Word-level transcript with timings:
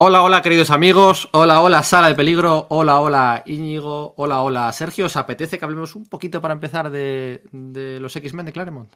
Hola, 0.00 0.22
hola, 0.22 0.42
queridos 0.42 0.70
amigos. 0.70 1.28
Hola, 1.32 1.60
hola, 1.60 1.82
Sala 1.82 2.08
de 2.08 2.14
Peligro. 2.14 2.66
Hola, 2.70 3.00
hola, 3.00 3.42
Íñigo. 3.46 4.14
Hola, 4.16 4.42
hola, 4.42 4.72
Sergio. 4.72 5.06
¿Os 5.06 5.16
apetece 5.16 5.58
que 5.58 5.64
hablemos 5.64 5.96
un 5.96 6.06
poquito 6.06 6.40
para 6.40 6.54
empezar 6.54 6.90
de, 6.90 7.42
de 7.50 7.98
los 7.98 8.14
X-Men 8.14 8.46
de 8.46 8.52
Claremont? 8.52 8.92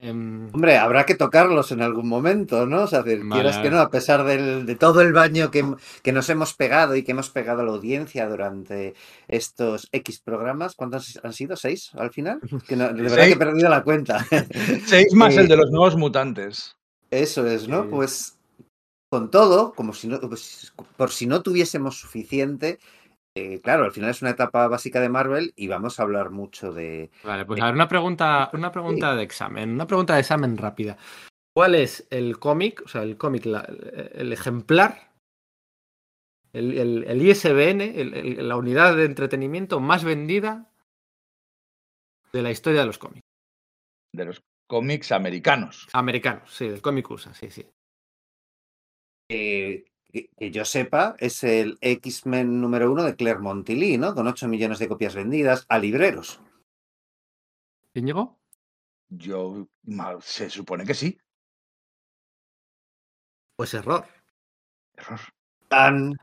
Em, 0.00 0.46
Hombre, 0.54 0.78
habrá 0.78 1.04
que 1.04 1.14
tocarlos 1.16 1.72
en 1.72 1.82
algún 1.82 2.08
momento, 2.08 2.64
¿no? 2.66 2.82
O 2.84 2.86
sea, 2.86 3.00
Vale, 3.02 3.20
quieras 3.30 3.58
que 3.58 3.70
no, 3.70 3.80
a 3.80 3.90
pesar 3.90 4.24
del- 4.24 4.64
de 4.64 4.76
todo 4.76 5.00
el 5.02 5.12
baño 5.12 5.50
que, 5.50 5.64
que 6.02 6.12
nos 6.12 6.28
hemos 6.30 6.54
pegado 6.54 6.94
y 6.94 7.02
que 7.02 7.10
hemos 7.12 7.30
pegado 7.30 7.60
a 7.60 7.64
la 7.64 7.72
audiencia 7.72 8.28
durante 8.28 8.94
estos 9.26 9.88
X 9.92 10.20
programas, 10.24 10.74
¿cuántos 10.76 11.18
han 11.22 11.32
sido? 11.32 11.56
¿Seis 11.56 11.90
al 11.98 12.12
final? 12.12 12.40
Que 12.66 12.76
no- 12.76 12.92
de 12.92 13.02
verdad 13.02 13.24
que 13.26 13.32
he 13.32 13.36
perdido 13.36 13.68
la 13.68 13.82
cuenta. 13.82 14.24
Seis 14.86 15.12
más 15.14 15.34
Eh, 15.36 15.40
el 15.40 15.48
de 15.48 15.56
los 15.56 15.70
nuevos 15.70 15.96
mutantes. 15.96 16.76
Eso 17.10 17.46
es, 17.46 17.66
¿no? 17.68 17.88
Pues 17.90 18.37
con 19.10 19.30
todo, 19.30 19.72
como 19.72 19.92
si 19.94 20.08
no, 20.08 20.20
pues, 20.20 20.72
por 20.96 21.10
si 21.10 21.26
no 21.26 21.42
tuviésemos 21.42 21.98
suficiente, 21.98 22.78
eh, 23.34 23.60
claro, 23.60 23.84
al 23.84 23.92
final 23.92 24.10
es 24.10 24.20
una 24.22 24.32
etapa 24.32 24.68
básica 24.68 25.00
de 25.00 25.08
Marvel 25.08 25.52
y 25.56 25.68
vamos 25.68 25.98
a 25.98 26.02
hablar 26.02 26.30
mucho 26.30 26.72
de... 26.72 27.10
Vale, 27.24 27.44
pues 27.46 27.60
a 27.60 27.66
ver, 27.66 27.74
una 27.74 27.88
pregunta, 27.88 28.50
una 28.52 28.70
pregunta 28.72 29.14
de 29.14 29.22
examen, 29.22 29.70
una 29.70 29.86
pregunta 29.86 30.14
de 30.14 30.20
examen 30.20 30.56
rápida. 30.56 30.96
¿Cuál 31.54 31.74
es 31.74 32.06
el 32.10 32.38
cómic, 32.38 32.82
o 32.84 32.88
sea, 32.88 33.02
el 33.02 33.16
cómic, 33.16 33.46
la- 33.46 33.60
el 34.14 34.32
ejemplar, 34.32 35.12
el, 36.52 36.76
el- 36.78 37.04
el 37.04 37.22
ISBN, 37.22 38.00
el- 38.00 38.14
el- 38.14 38.48
la 38.48 38.56
unidad 38.56 38.96
de 38.96 39.04
entretenimiento 39.04 39.80
más 39.80 40.04
vendida 40.04 40.70
de 42.32 42.42
la 42.42 42.50
historia 42.50 42.80
de 42.80 42.86
los 42.86 42.98
cómics? 42.98 43.22
De 44.14 44.24
los 44.24 44.42
cómics 44.68 45.12
americanos. 45.12 45.88
Americanos, 45.92 46.54
sí, 46.54 46.68
del 46.68 46.82
cómic 46.82 47.10
USA, 47.10 47.34
sí, 47.34 47.50
sí. 47.50 47.66
Eh, 49.28 49.84
que, 50.10 50.30
yo 50.50 50.64
sepa, 50.64 51.14
es 51.18 51.44
el 51.44 51.78
X-Men 51.80 52.60
número 52.60 52.90
uno 52.90 53.02
de 53.04 53.14
Claire 53.14 53.40
Montilly, 53.40 53.98
¿no? 53.98 54.14
Con 54.14 54.26
8 54.26 54.48
millones 54.48 54.78
de 54.78 54.88
copias 54.88 55.14
vendidas 55.14 55.66
a 55.68 55.78
libreros. 55.78 56.40
¿Íñigo? 57.94 58.38
Yo 59.10 59.68
ma- 59.84 60.18
se 60.20 60.50
supone 60.50 60.84
que 60.84 60.94
sí. 60.94 61.18
Pues 63.56 63.74
error. 63.74 64.06
Error. 64.96 65.20
Tan... 65.68 66.14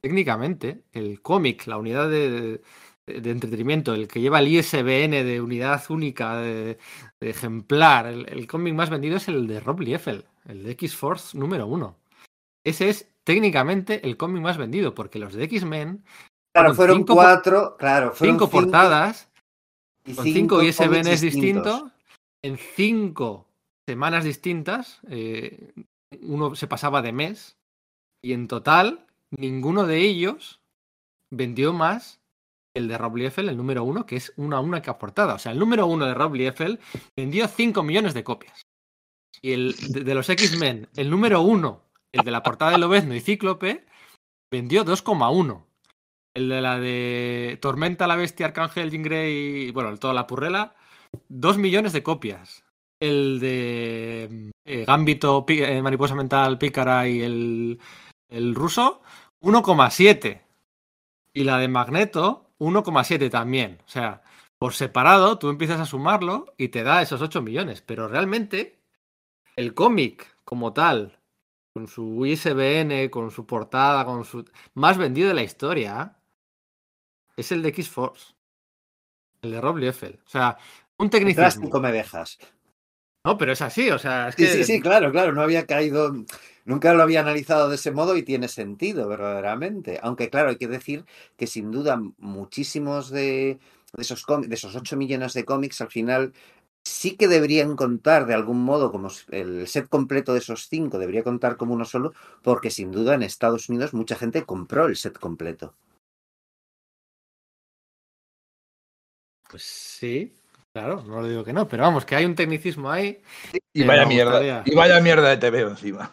Técnicamente, 0.00 0.82
el 0.92 1.22
cómic, 1.22 1.66
la 1.68 1.76
unidad 1.78 2.10
de, 2.10 2.60
de- 3.06 3.20
de 3.20 3.30
entretenimiento, 3.30 3.94
el 3.94 4.08
que 4.08 4.20
lleva 4.20 4.40
el 4.40 4.48
ISBN 4.48 5.22
de 5.24 5.40
unidad 5.40 5.82
única, 5.90 6.38
de, 6.38 6.78
de 7.20 7.30
ejemplar, 7.30 8.06
el, 8.06 8.28
el 8.28 8.46
cómic 8.48 8.74
más 8.74 8.90
vendido 8.90 9.16
es 9.16 9.28
el 9.28 9.46
de 9.46 9.60
Rob 9.60 9.80
Liefeld, 9.80 10.24
el 10.46 10.64
de 10.64 10.72
X-Force 10.72 11.38
número 11.38 11.66
uno. 11.68 12.01
Ese 12.64 12.88
es 12.88 13.08
técnicamente 13.24 14.06
el 14.06 14.16
cómic 14.16 14.42
más 14.42 14.56
vendido, 14.56 14.94
porque 14.94 15.18
los 15.18 15.34
de 15.34 15.44
X-Men, 15.44 16.04
Claro, 16.54 16.74
Fueron 16.74 16.98
cinco 16.98 17.14
cuatro, 17.14 17.76
claro, 17.78 18.12
fueron 18.12 18.36
cinco 18.36 18.50
portadas, 18.50 19.30
y 20.04 20.14
con 20.14 20.24
cinco 20.24 20.56
cómics 20.56 20.80
ISBNs 20.80 21.20
distintos, 21.22 21.84
en 22.42 22.58
cinco 22.58 23.46
semanas 23.88 24.24
distintas, 24.24 25.00
eh, 25.08 25.72
uno 26.20 26.54
se 26.54 26.66
pasaba 26.66 27.00
de 27.00 27.12
mes, 27.12 27.56
y 28.22 28.34
en 28.34 28.48
total, 28.48 29.06
ninguno 29.30 29.86
de 29.86 29.98
ellos 29.98 30.60
vendió 31.30 31.72
más 31.72 32.20
el 32.74 32.86
de 32.88 32.98
Rob 32.98 33.16
Liefeld, 33.16 33.48
el 33.48 33.56
número 33.56 33.84
uno, 33.84 34.04
que 34.04 34.16
es 34.16 34.32
una 34.36 34.60
única 34.60 34.98
portada. 34.98 35.34
O 35.34 35.38
sea, 35.38 35.52
el 35.52 35.58
número 35.58 35.86
uno 35.86 36.06
de 36.06 36.14
Rob 36.14 36.34
Liefeld 36.34 36.78
vendió 37.16 37.48
5 37.48 37.82
millones 37.82 38.14
de 38.14 38.24
copias. 38.24 38.62
Y 39.42 39.52
el 39.52 39.74
de, 39.88 40.04
de 40.04 40.14
los 40.14 40.28
X-Men, 40.28 40.88
el 40.96 41.10
número 41.10 41.42
uno, 41.42 41.82
el 42.12 42.24
de 42.24 42.30
la 42.30 42.42
portada 42.42 42.72
de 42.72 42.78
Lobezno 42.78 43.14
y 43.14 43.20
Cíclope, 43.20 43.86
vendió 44.50 44.84
2,1. 44.84 45.64
El 46.34 46.48
de 46.48 46.60
la 46.60 46.78
de 46.78 47.58
Tormenta, 47.60 48.06
la 48.06 48.16
Bestia, 48.16 48.46
Arcángel, 48.46 48.90
Jean 48.90 49.02
Grey 49.02 49.66
y, 49.68 49.70
bueno, 49.70 49.96
toda 49.98 50.14
la 50.14 50.26
purrela, 50.26 50.74
2 51.28 51.58
millones 51.58 51.92
de 51.92 52.02
copias. 52.02 52.64
El 53.00 53.40
de 53.40 54.50
eh, 54.64 54.84
Gambito, 54.86 55.44
eh, 55.48 55.82
Mariposa 55.82 56.14
Mental, 56.14 56.58
Pícara 56.58 57.08
y 57.08 57.22
el, 57.22 57.80
el 58.28 58.54
ruso, 58.54 59.02
1,7. 59.42 60.42
Y 61.34 61.44
la 61.44 61.58
de 61.58 61.68
Magneto, 61.68 62.50
1,7 62.58 63.30
también. 63.30 63.78
O 63.84 63.88
sea, 63.88 64.22
por 64.58 64.74
separado, 64.74 65.38
tú 65.38 65.48
empiezas 65.48 65.80
a 65.80 65.86
sumarlo 65.86 66.54
y 66.56 66.68
te 66.68 66.82
da 66.82 67.02
esos 67.02 67.20
8 67.20 67.42
millones. 67.42 67.82
Pero 67.82 68.06
realmente, 68.06 68.78
el 69.56 69.74
cómic 69.74 70.36
como 70.44 70.72
tal, 70.72 71.18
con 71.72 71.88
su 71.88 72.26
ISBN, 72.26 73.08
con 73.10 73.30
su 73.30 73.46
portada, 73.46 74.04
con 74.04 74.24
su. 74.24 74.44
más 74.74 74.98
vendido 74.98 75.28
de 75.28 75.34
la 75.34 75.42
historia, 75.42 76.16
es 77.36 77.50
el 77.52 77.62
de 77.62 77.70
X-Force. 77.70 78.34
El 79.42 79.52
de 79.52 79.60
Rob 79.60 79.78
Liefeld. 79.78 80.20
O 80.24 80.28
sea, 80.28 80.56
un 80.98 81.10
tecnicismo. 81.10 81.42
Drástico 81.42 81.80
me 81.80 81.92
dejas. 81.92 82.38
No, 83.24 83.38
pero 83.38 83.52
es 83.52 83.62
así, 83.62 83.90
o 83.90 83.98
sea, 83.98 84.28
es 84.28 84.34
Sí, 84.34 84.44
que. 84.44 84.52
sí, 84.52 84.64
sí, 84.64 84.80
claro, 84.80 85.12
claro, 85.12 85.32
no 85.32 85.42
había 85.42 85.64
caído, 85.66 86.12
nunca 86.64 86.92
lo 86.92 87.02
había 87.02 87.20
analizado 87.20 87.68
de 87.68 87.76
ese 87.76 87.92
modo 87.92 88.16
y 88.16 88.24
tiene 88.24 88.48
sentido 88.48 89.08
verdaderamente. 89.08 89.98
Aunque 90.02 90.28
claro, 90.28 90.50
hay 90.50 90.56
que 90.56 90.68
decir 90.68 91.04
que 91.36 91.46
sin 91.46 91.70
duda 91.70 92.00
muchísimos 92.18 93.10
de, 93.10 93.58
de 93.92 94.02
esos 94.02 94.24
de 94.46 94.54
esos 94.54 94.74
8 94.74 94.96
millones 94.96 95.34
de 95.34 95.44
cómics 95.44 95.80
al 95.80 95.90
final 95.90 96.32
sí 96.84 97.16
que 97.16 97.28
deberían 97.28 97.76
contar 97.76 98.26
de 98.26 98.34
algún 98.34 98.62
modo 98.64 98.90
como 98.90 99.08
el 99.30 99.66
set 99.68 99.88
completo 99.88 100.32
de 100.32 100.40
esos 100.40 100.68
5 100.68 100.98
debería 100.98 101.22
contar 101.22 101.56
como 101.56 101.74
uno 101.74 101.84
solo, 101.84 102.12
porque 102.42 102.70
sin 102.70 102.90
duda 102.90 103.14
en 103.14 103.22
Estados 103.22 103.68
Unidos 103.68 103.94
mucha 103.94 104.16
gente 104.16 104.44
compró 104.44 104.86
el 104.86 104.96
set 104.96 105.18
completo. 105.18 105.74
Pues 109.50 109.62
sí, 109.62 110.32
claro, 110.72 111.02
no 111.02 111.20
lo 111.20 111.28
digo 111.28 111.44
que 111.44 111.52
no, 111.52 111.68
pero 111.68 111.82
vamos, 111.82 112.06
que 112.06 112.16
hay 112.16 112.24
un 112.24 112.34
tecnicismo 112.34 112.90
ahí. 112.90 113.22
Y 113.74 113.84
vaya 113.84 114.06
mierda. 114.06 114.62
Y 114.64 114.74
vaya 114.74 115.00
mierda 115.00 115.28
de 115.28 115.36
TV 115.36 115.60
encima. 115.62 116.12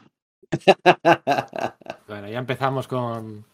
Bueno, 2.08 2.28
ya 2.28 2.40
empezamos 2.40 2.88
con, 2.88 3.46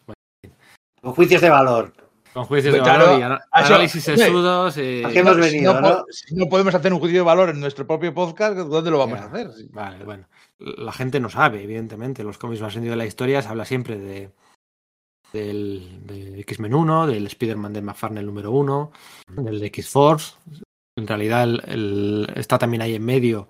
Con 1.02 1.12
juicios 1.12 1.42
de 1.42 1.50
valor. 1.50 1.92
Con 2.36 2.44
juicios 2.44 2.74
de 2.74 2.80
Claro, 2.82 3.06
valor 3.06 3.18
y 3.18 3.22
eso- 3.22 3.38
análisis 3.50 4.04
sesudos. 4.04 4.76
y- 4.76 5.02
¿a 5.02 5.08
qué 5.08 5.18
hemos 5.20 5.34
Si 5.36 5.40
venido, 5.40 5.72
po- 5.74 5.80
no? 5.80 6.04
Si 6.10 6.34
no 6.34 6.46
podemos 6.50 6.74
hacer 6.74 6.92
un 6.92 6.98
juicio 7.00 7.20
de 7.20 7.24
valor 7.24 7.48
en 7.48 7.60
nuestro 7.60 7.86
propio 7.86 8.12
podcast, 8.12 8.56
¿dónde 8.58 8.90
lo 8.90 8.98
vamos 8.98 9.18
Ya. 9.18 9.24
a 9.24 9.28
hacer? 9.28 9.52
Sí. 9.52 9.68
Vale, 9.72 10.04
bueno. 10.04 10.28
La 10.58 10.92
gente 10.92 11.18
no 11.18 11.30
sabe, 11.30 11.62
evidentemente. 11.62 12.22
Los 12.22 12.36
cómics 12.36 12.60
más 12.60 12.74
vendidos 12.74 12.92
de 12.92 12.98
la 12.98 13.06
historia 13.06 13.40
se 13.40 13.48
habla 13.48 13.64
siempre 13.64 13.98
de 13.98 14.30
del, 15.32 16.06
de 16.06 16.40
X-Men 16.40 16.72
1, 16.74 17.06
del 17.06 17.26
Spider-Man 17.26 17.72
de 17.72 17.82
McFarlane 17.82 18.22
número 18.26 18.52
1, 18.52 18.92
del 19.28 19.58
de 19.60 19.66
X-Force. 19.66 20.34
En 20.96 21.06
realidad 21.06 21.42
el- 21.44 21.62
el- 21.66 22.32
está 22.36 22.58
también 22.58 22.82
ahí 22.82 22.94
en 22.94 23.04
medio 23.04 23.48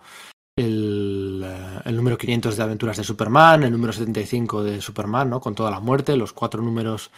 el, 0.58 1.42
eh, 1.44 1.80
el 1.84 1.97
número 1.97 2.16
500 2.16 2.56
de 2.56 2.62
Aventuras 2.62 2.97
de 2.97 3.04
Superman, 3.04 3.62
el 3.62 3.70
número 3.72 3.92
75 3.92 4.62
de 4.64 4.80
Superman, 4.80 5.28
¿no? 5.30 5.38
Con 5.41 5.54
toda 5.54 5.70
la 5.70 5.80
muerte, 5.80 6.16
los 6.16 6.32
cuatro 6.32 6.62
números 6.62 7.10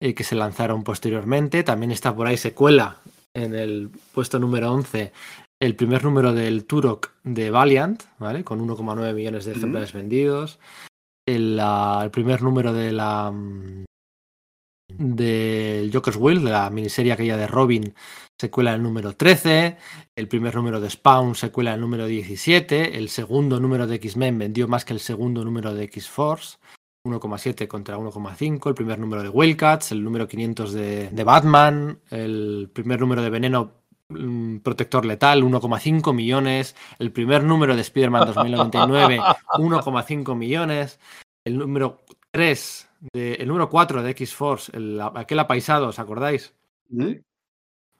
eh, 0.00 0.14
que 0.14 0.24
se 0.24 0.34
lanzaron 0.34 0.84
posteriormente. 0.84 1.62
También 1.62 1.90
está 1.90 2.14
por 2.14 2.26
ahí 2.26 2.36
secuela 2.36 2.98
en 3.34 3.54
el 3.54 3.90
puesto 4.12 4.38
número 4.38 4.72
11 4.72 5.12
el 5.60 5.74
primer 5.74 6.04
número 6.04 6.34
del 6.34 6.66
Turok 6.66 7.12
de 7.24 7.50
Valiant, 7.50 8.02
¿vale? 8.18 8.44
Con 8.44 8.66
1,9 8.66 9.14
millones 9.14 9.44
de 9.46 9.52
ejemplares 9.52 9.92
vendidos. 9.92 10.58
El, 11.26 11.58
el 11.58 12.10
primer 12.10 12.42
número 12.42 12.72
de 12.72 12.92
la 12.92 13.30
mm, 13.32 13.84
del 14.98 15.90
Joker's 15.92 16.16
Will, 16.18 16.44
de 16.44 16.50
la 16.50 16.70
miniserie 16.70 17.12
aquella 17.12 17.36
de 17.36 17.46
Robin, 17.46 17.94
secuela 18.38 18.74
el 18.74 18.82
número 18.82 19.16
13. 19.16 19.76
El 20.14 20.28
primer 20.28 20.54
número 20.54 20.80
de 20.80 20.90
Spawn, 20.90 21.34
secuela 21.34 21.74
el 21.74 21.80
número 21.80 22.06
17. 22.06 22.98
El 22.98 23.08
segundo 23.08 23.58
número 23.58 23.86
de 23.86 23.96
X-Men 23.96 24.38
vendió 24.38 24.68
más 24.68 24.84
que 24.84 24.92
el 24.92 25.00
segundo 25.00 25.44
número 25.44 25.74
de 25.74 25.84
X-Force. 25.84 26.58
1,7 27.06 27.66
contra 27.68 27.96
1,5, 27.98 28.68
el 28.68 28.74
primer 28.74 28.98
número 28.98 29.22
de 29.22 29.28
Wildcats, 29.28 29.92
el 29.92 30.02
número 30.04 30.26
500 30.28 30.72
de, 30.72 31.10
de 31.10 31.24
Batman, 31.24 32.00
el 32.10 32.70
primer 32.72 33.00
número 33.00 33.22
de 33.22 33.30
Veneno 33.30 33.72
mm, 34.08 34.58
Protector 34.58 35.04
Letal, 35.06 35.42
1,5 35.42 36.12
millones, 36.14 36.76
el 36.98 37.12
primer 37.12 37.42
número 37.44 37.74
de 37.74 37.82
Spider-Man 37.82 38.26
2099, 38.26 39.20
1,5 39.20 40.34
millones, 40.36 40.98
el 41.44 41.58
número 41.58 42.02
3, 42.32 42.88
de, 43.12 43.34
el 43.34 43.48
número 43.48 43.68
4 43.70 44.02
de 44.02 44.10
X-Force, 44.10 44.76
el- 44.76 45.00
aquel 45.00 45.38
apaisado, 45.38 45.88
¿os 45.88 45.98
acordáis? 45.98 46.54
¿Mm? 46.88 47.12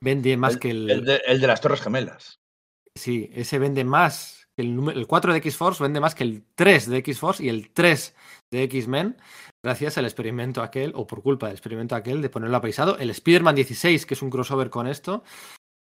Vende 0.00 0.36
más 0.36 0.54
El, 0.54 0.60
que 0.60 0.70
el... 0.70 0.90
el 0.90 1.04
de, 1.04 1.22
el 1.26 1.40
de 1.40 1.46
las 1.46 1.60
Torres 1.60 1.80
Gemelas. 1.80 2.38
Sí, 2.94 3.30
ese 3.34 3.58
vende 3.58 3.84
más 3.84 4.46
que 4.56 4.62
el, 4.62 4.88
el 4.90 5.06
4 5.06 5.32
de 5.32 5.38
X-Force 5.38 5.82
vende 5.82 6.00
más 6.00 6.14
que 6.14 6.24
el 6.24 6.44
3 6.54 6.88
de 6.88 6.98
X-Force 6.98 7.44
y 7.44 7.48
el 7.48 7.70
3 7.70 8.14
de 8.50 8.62
X-Men, 8.64 9.16
gracias 9.64 9.98
al 9.98 10.04
experimento 10.04 10.62
aquel, 10.62 10.92
o 10.94 11.06
por 11.06 11.22
culpa 11.22 11.46
del 11.46 11.56
experimento 11.56 11.94
aquel, 11.94 12.22
de 12.22 12.30
ponerlo 12.30 12.56
apaisado. 12.56 12.98
El 12.98 13.10
Spider-Man 13.10 13.54
16, 13.54 14.06
que 14.06 14.14
es 14.14 14.22
un 14.22 14.30
crossover 14.30 14.70
con 14.70 14.86
esto, 14.86 15.24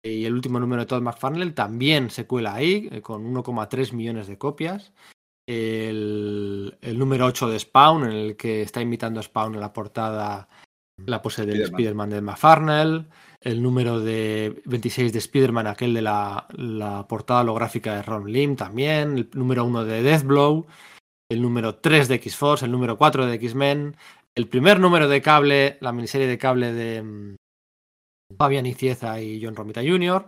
y 0.04 0.24
el 0.24 0.34
último 0.34 0.58
número 0.58 0.82
de 0.82 0.86
Todd 0.86 1.02
McFarlane 1.02 1.52
también 1.52 2.10
se 2.10 2.26
cuela 2.26 2.54
ahí, 2.54 2.88
eh, 2.90 3.00
con 3.00 3.24
1,3 3.24 3.92
millones 3.92 4.26
de 4.26 4.38
copias. 4.38 4.92
el, 5.48 6.78
el 6.80 6.98
número 6.98 7.26
8 7.26 7.48
de 7.48 7.58
Spawn, 7.58 8.04
en 8.04 8.12
el 8.12 8.36
que 8.36 8.62
está 8.62 8.80
imitando 8.80 9.20
a 9.20 9.22
Spawn 9.22 9.54
en 9.54 9.60
la 9.60 9.72
portada 9.72 10.48
la 11.06 11.22
pose 11.22 11.46
del 11.46 11.66
Spiderman. 11.66 11.80
Spider-Man 11.80 12.10
de 12.10 12.20
McFarnell, 12.20 13.06
el 13.40 13.62
número 13.62 14.00
de 14.00 14.62
26 14.64 15.12
de 15.12 15.18
Spider-Man, 15.18 15.66
aquel 15.66 15.94
de 15.94 16.02
la, 16.02 16.46
la 16.52 17.06
portada 17.08 17.40
holográfica 17.40 17.96
de 17.96 18.02
Ron 18.02 18.30
Lim 18.30 18.56
también, 18.56 19.18
el 19.18 19.30
número 19.34 19.64
1 19.64 19.84
de 19.84 20.02
Deathblow, 20.02 20.66
el 21.32 21.42
número 21.42 21.76
3 21.76 22.08
de 22.08 22.14
X-Force, 22.16 22.64
el 22.64 22.72
número 22.72 22.96
4 22.96 23.26
de 23.26 23.34
X-Men, 23.34 23.96
el 24.34 24.48
primer 24.48 24.80
número 24.80 25.08
de 25.08 25.22
cable, 25.22 25.78
la 25.80 25.92
miniserie 25.92 26.26
de 26.26 26.38
cable 26.38 26.72
de 26.72 27.02
mm, 27.02 27.36
Fabián 28.36 28.66
Icieza 28.66 29.20
y 29.20 29.42
John 29.42 29.56
Romita 29.56 29.82
Jr. 29.82 30.26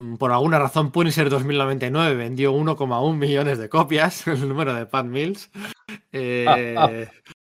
Mm, 0.00 0.16
Por 0.16 0.32
alguna 0.32 0.58
razón, 0.58 0.90
Punisher 0.92 1.30
2099 1.30 2.14
vendió 2.16 2.52
1,1 2.52 3.16
millones 3.16 3.58
de 3.58 3.68
copias, 3.68 4.26
el 4.26 4.48
número 4.48 4.74
de 4.74 4.86
Pat 4.86 5.06
Mills. 5.06 5.50
Eh, 6.12 7.06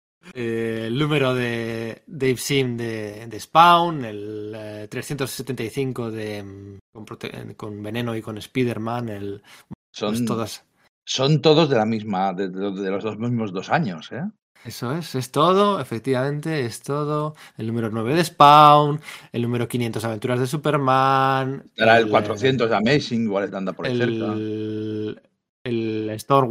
eh, 0.34 0.84
el 0.88 0.98
número 0.98 1.34
de 1.34 2.04
Dave 2.06 2.38
Sim 2.38 2.78
de, 2.78 3.28
de 3.28 3.40
Spawn, 3.40 4.06
el 4.06 4.54
eh, 4.56 4.88
375 4.90 6.12
de, 6.12 6.44
mm, 6.44 7.56
con 7.56 7.82
Veneno 7.82 8.16
y 8.16 8.22
con 8.22 8.38
Spider-Man, 8.38 9.10
el, 9.10 9.44
Son, 9.92 10.14
pues 10.14 10.26
todas. 10.26 10.71
Son 11.06 11.42
todos 11.42 11.70
de 11.70 11.76
la 11.76 11.86
misma, 11.86 12.34
de, 12.34 12.50
los 12.50 13.04
dos 13.04 13.18
mismos 13.18 13.52
dos 13.54 13.70
años, 13.70 14.12
¿eh? 14.12 14.24
Eso 14.64 14.96
es, 14.96 15.16
es 15.16 15.32
todo, 15.32 15.80
efectivamente, 15.80 16.66
es 16.66 16.84
todo. 16.84 17.36
El 17.58 17.66
número 17.66 17.90
9 17.90 18.14
de 18.14 18.24
Spawn, 18.24 19.02
el 19.32 19.42
número 19.42 19.68
500 19.68 20.06
Aventuras 20.06 20.40
de 20.40 20.46
Superman. 20.46 21.64
Era 21.76 21.98
el 21.98 22.08
eh, 22.08 22.10
400 22.12 22.70
de 22.70 22.76
Amazing, 22.76 23.24
igual 23.24 23.56
anda 23.56 23.74
por 23.74 23.88
ahí 23.88 23.98
cerca. 23.98 24.34
el, 24.34 25.20
el 25.64 26.10
Store, 26.12 26.48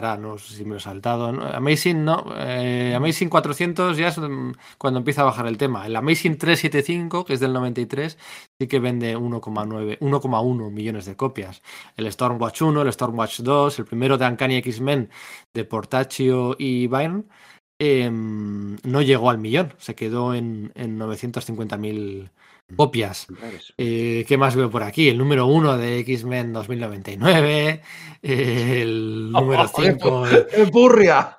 no 0.00 0.38
sé 0.38 0.54
si 0.54 0.64
me 0.64 0.70
lo 0.70 0.76
he 0.76 0.80
saltado. 0.80 1.26
Amazing 1.26 2.04
no, 2.04 2.24
eh, 2.36 2.94
Amazing 2.96 3.28
400 3.28 3.96
ya 3.96 4.08
es 4.08 4.18
mm, 4.18 4.52
cuando 4.78 4.98
empieza 4.98 5.22
a 5.22 5.24
bajar 5.24 5.46
el 5.46 5.58
tema. 5.58 5.86
El 5.86 5.96
Amazing 5.96 6.38
375, 6.38 7.24
que 7.24 7.34
es 7.34 7.40
del 7.40 7.52
93, 7.52 8.18
sí 8.58 8.66
que 8.68 8.78
vende 8.80 9.16
1,9, 9.16 9.98
1,1 9.98 10.70
millones 10.70 11.06
de 11.06 11.16
copias. 11.16 11.62
El 11.96 12.10
Stormwatch 12.10 12.62
1, 12.62 12.82
el 12.82 12.92
Stormwatch 12.92 13.40
2, 13.40 13.78
el 13.78 13.84
primero 13.84 14.18
de 14.18 14.26
Uncanny 14.26 14.56
X-Men 14.56 15.10
de 15.54 15.64
Portaccio 15.64 16.56
y 16.58 16.86
Byrne, 16.86 17.24
eh, 17.78 18.10
no 18.10 19.02
llegó 19.02 19.30
al 19.30 19.38
millón, 19.38 19.74
se 19.78 19.94
quedó 19.94 20.34
en, 20.34 20.72
en 20.74 20.98
950.000 20.98 22.30
copias. 22.76 23.26
Eh, 23.76 24.24
¿Qué 24.26 24.36
más 24.36 24.54
veo 24.56 24.70
por 24.70 24.82
aquí? 24.82 25.08
El 25.08 25.18
número 25.18 25.46
1 25.46 25.78
de 25.78 25.98
X-Men 26.00 26.52
2099, 26.52 27.82
eh, 28.22 28.82
el 28.82 29.32
número 29.32 29.62
¡Oh, 29.62 29.68
joder, 29.72 29.92
5, 29.94 30.24
¡Qué 30.54 30.66
purria! 30.66 31.38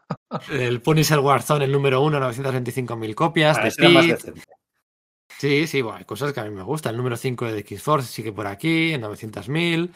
el 0.51 0.81
Punisher 0.81 1.19
Warzone, 1.19 1.65
el 1.65 1.71
número 1.71 2.01
1, 2.01 2.19
925.000 2.19 3.15
copias. 3.15 3.57
Ah, 3.57 3.63
de. 3.63 4.33
Sí, 5.39 5.67
sí, 5.67 5.81
bueno, 5.81 5.99
hay 5.99 6.05
cosas 6.05 6.33
que 6.33 6.39
a 6.41 6.43
mí 6.43 6.49
me 6.49 6.63
gustan. 6.63 6.91
El 6.91 6.97
número 6.97 7.15
5 7.15 7.45
de 7.45 7.59
X-Force 7.59 8.11
sigue 8.11 8.33
por 8.33 8.47
aquí, 8.47 8.93
en 8.93 9.01
900.000. 9.01 9.89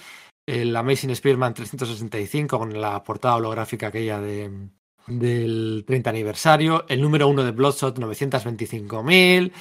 El 0.45 0.75
Amazing 0.75 1.12
Spider-Man 1.12 1.53
365 1.53 2.59
con 2.59 2.80
la 2.80 3.03
portada 3.03 3.35
holográfica 3.35 3.88
aquella 3.88 4.21
de, 4.21 4.50
del 5.07 5.83
30 5.85 6.09
aniversario. 6.09 6.85
El 6.88 7.01
número 7.01 7.27
1 7.27 7.44
de 7.44 7.51
Bloodshot 7.51 7.97
925.000. 7.97 9.51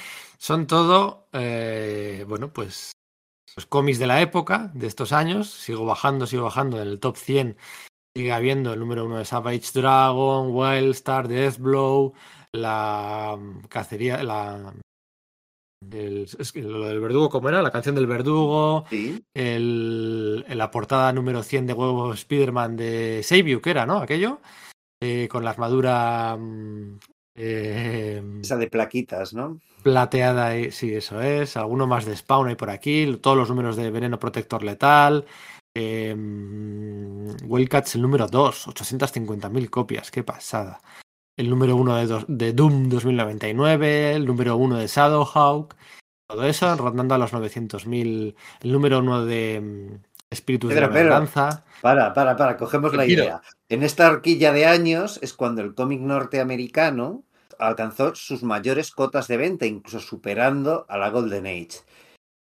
Son 0.43 0.67
todo, 0.67 1.29
eh, 1.31 2.25
bueno, 2.27 2.51
pues, 2.51 2.91
pues 3.55 3.65
cómics 3.65 3.97
de 3.97 4.07
la 4.07 4.19
época, 4.21 4.71
de 4.73 4.87
estos 4.87 5.13
años. 5.13 5.49
Sigo 5.49 5.85
bajando, 5.85 6.27
sigo 6.27 6.43
bajando. 6.43 6.81
En 6.81 6.89
el 6.89 6.99
top 6.99 7.15
100 7.15 7.55
sigue 8.13 8.33
habiendo 8.33 8.73
el 8.73 8.81
número 8.81 9.05
1 9.05 9.19
de 9.19 9.23
Savage 9.23 9.71
Dragon, 9.73 10.49
Wildstar, 10.53 11.29
Deathblow, 11.29 12.13
la 12.51 13.37
mm, 13.39 13.67
cacería, 13.69 14.21
la 14.21 14.73
el- 15.89 16.27
es 16.37 16.51
que 16.51 16.61
lo 16.61 16.87
del 16.87 16.99
verdugo, 16.99 17.29
¿cómo 17.29 17.47
era? 17.47 17.61
La 17.61 17.71
canción 17.71 17.95
del 17.95 18.07
verdugo, 18.07 18.83
Sí, 18.89 19.23
el, 19.33 20.43
la 20.49 20.71
portada 20.71 21.13
número 21.13 21.41
100 21.41 21.67
de 21.67 21.73
huevo 21.73 22.11
Spider-Man 22.11 22.75
de 22.75 23.21
Seibu, 23.23 23.61
que 23.61 23.69
era, 23.69 23.85
¿no? 23.85 23.99
Aquello, 23.99 24.41
eh, 25.01 25.29
con 25.29 25.45
la 25.45 25.51
armadura 25.51 26.35
mm, 26.37 26.99
eh, 27.35 28.21
esa 28.41 28.57
de 28.57 28.67
plaquitas, 28.67 29.33
¿no? 29.33 29.59
plateada, 29.81 30.57
y- 30.57 30.71
sí, 30.71 30.93
eso 30.93 31.21
es. 31.21 31.57
Alguno 31.57 31.87
más 31.87 32.05
de 32.05 32.15
Spawn 32.15 32.47
hay 32.47 32.55
por 32.55 32.69
aquí, 32.69 33.17
todos 33.21 33.35
los 33.37 33.49
números 33.49 33.75
de 33.75 33.91
Veneno 33.91 34.17
Protector 34.19 34.63
Letal. 34.63 35.25
Eh, 35.75 36.15
Wildcats, 37.45 37.95
el 37.95 38.01
número 38.01 38.27
2, 38.27 38.67
850.000 38.67 39.69
copias, 39.69 40.11
qué 40.11 40.23
pasada. 40.23 40.79
El 41.35 41.49
número 41.49 41.75
1 41.75 41.95
de, 41.95 42.25
de 42.27 42.53
Doom 42.53 42.89
2099, 42.89 44.13
el 44.13 44.25
número 44.25 44.55
1 44.55 44.77
de 44.77 44.87
Shadowhawk, 44.87 45.75
todo 46.27 46.43
eso, 46.45 46.75
rondando 46.77 47.15
a 47.15 47.17
los 47.17 47.33
900.000. 47.33 48.35
El 48.61 48.71
número 48.71 48.99
1 48.99 49.25
de 49.25 49.99
Espíritus 50.33 50.73
de 50.73 50.81
la. 50.81 50.87
Venganza. 50.87 51.63
Para, 51.81 52.13
para, 52.13 52.35
para, 52.35 52.57
cogemos 52.57 52.93
la 52.93 53.05
idea. 53.05 53.41
En 53.69 53.83
esta 53.83 54.09
horquilla 54.09 54.51
de 54.53 54.65
años 54.65 55.19
es 55.21 55.33
cuando 55.33 55.61
el 55.61 55.73
cómic 55.73 56.01
norteamericano 56.01 57.23
alcanzó 57.59 58.15
sus 58.15 58.43
mayores 58.43 58.91
cotas 58.91 59.27
de 59.27 59.37
venta, 59.37 59.65
incluso 59.65 59.99
superando 59.99 60.85
a 60.89 60.97
la 60.97 61.09
Golden 61.09 61.45
Age. 61.45 61.81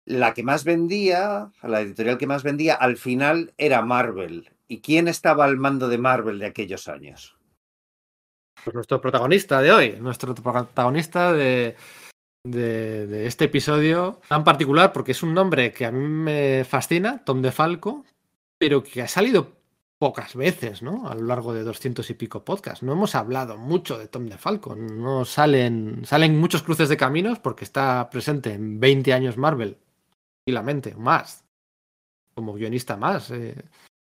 La 0.04 0.34
que 0.34 0.42
más 0.42 0.64
vendía, 0.64 1.50
la 1.62 1.80
editorial 1.80 2.18
que 2.18 2.26
más 2.26 2.42
vendía, 2.42 2.74
al 2.74 2.96
final 2.96 3.52
era 3.58 3.82
Marvel. 3.82 4.50
¿Y 4.68 4.80
quién 4.80 5.08
estaba 5.08 5.44
al 5.44 5.56
mando 5.56 5.88
de 5.88 5.98
Marvel 5.98 6.38
de 6.38 6.46
aquellos 6.46 6.88
años? 6.88 7.36
Pues 8.64 8.74
nuestro 8.74 9.00
protagonista 9.00 9.60
de 9.60 9.72
hoy, 9.72 9.96
nuestro 10.00 10.34
protagonista 10.34 11.32
de, 11.32 11.76
de, 12.44 13.06
de 13.06 13.26
este 13.26 13.46
episodio 13.46 14.20
tan 14.28 14.44
particular, 14.44 14.92
porque 14.92 15.12
es 15.12 15.22
un 15.22 15.34
nombre 15.34 15.72
que 15.72 15.86
a 15.86 15.92
mí 15.92 16.06
me 16.06 16.64
fascina, 16.64 17.22
Tom 17.24 17.42
DeFalco, 17.42 18.04
pero 18.58 18.82
que 18.82 19.02
ha 19.02 19.08
salido 19.08 19.52
pocas 19.98 20.34
veces, 20.34 20.82
¿no? 20.82 21.08
A 21.08 21.14
lo 21.14 21.22
largo 21.26 21.52
de 21.52 21.62
doscientos 21.62 22.08
y 22.08 22.14
pico 22.14 22.42
podcasts. 22.44 22.82
No 22.82 22.92
hemos 22.92 23.14
hablado 23.14 23.58
mucho 23.58 23.98
de 23.98 24.08
Tom 24.08 24.26
DeFalco. 24.26 24.74
No 24.74 25.26
salen, 25.26 26.06
salen 26.06 26.38
muchos 26.40 26.62
cruces 26.62 26.88
de 26.88 26.96
caminos 26.96 27.38
porque 27.38 27.64
está 27.64 28.08
presente 28.08 28.54
en 28.54 28.80
20 28.80 29.12
años 29.12 29.36
Marvel, 29.36 29.76
tranquilamente, 30.46 30.94
más. 30.94 31.44
Como 32.34 32.54
guionista 32.54 32.96
más. 32.96 33.30
eh, 33.30 33.54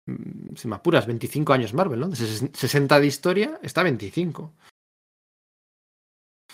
mm, 0.06 0.54
si 0.56 0.66
me 0.68 0.76
apuras, 0.76 1.06
25 1.06 1.52
años 1.52 1.74
Marvel, 1.74 2.00
¿no? 2.00 2.08
De 2.08 2.16
ses- 2.16 2.50
60 2.54 2.98
de 2.98 3.06
historia, 3.06 3.58
está 3.62 3.82
25. 3.82 4.54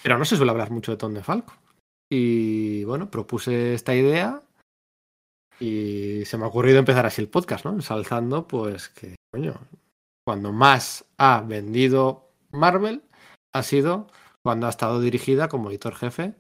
Pero 0.02 0.19
no 0.19 0.24
se 0.24 0.36
suele 0.36 0.50
hablar 0.50 0.72
mucho 0.72 0.91
de 0.91 0.96
Tom 0.98 1.14
DeFalco. 1.14 1.53
Y 2.10 2.84
bueno, 2.84 3.10
propuse 3.10 3.74
esta 3.74 3.94
idea 3.94 4.43
y 5.60 6.24
se 6.24 6.38
me 6.38 6.44
ha 6.44 6.48
ocurrido 6.48 6.79
empezar 6.79 7.05
así 7.06 7.20
el 7.20 7.29
podcast, 7.29 7.65
¿no? 7.65 7.72
Ensalzando, 7.72 8.46
pues 8.46 8.88
que, 8.88 9.17
coño, 9.32 9.55
cuando 10.27 10.53
más 10.53 11.05
ha 11.19 11.41
vendido 11.43 12.31
Marvel 12.50 13.03
ha 13.53 13.62
sido 13.62 14.06
cuando 14.43 14.67
ha 14.67 14.70
estado 14.70 15.00
dirigida 15.00 15.48
como 15.48 15.69
editor 15.70 15.94
jefe 15.94 16.34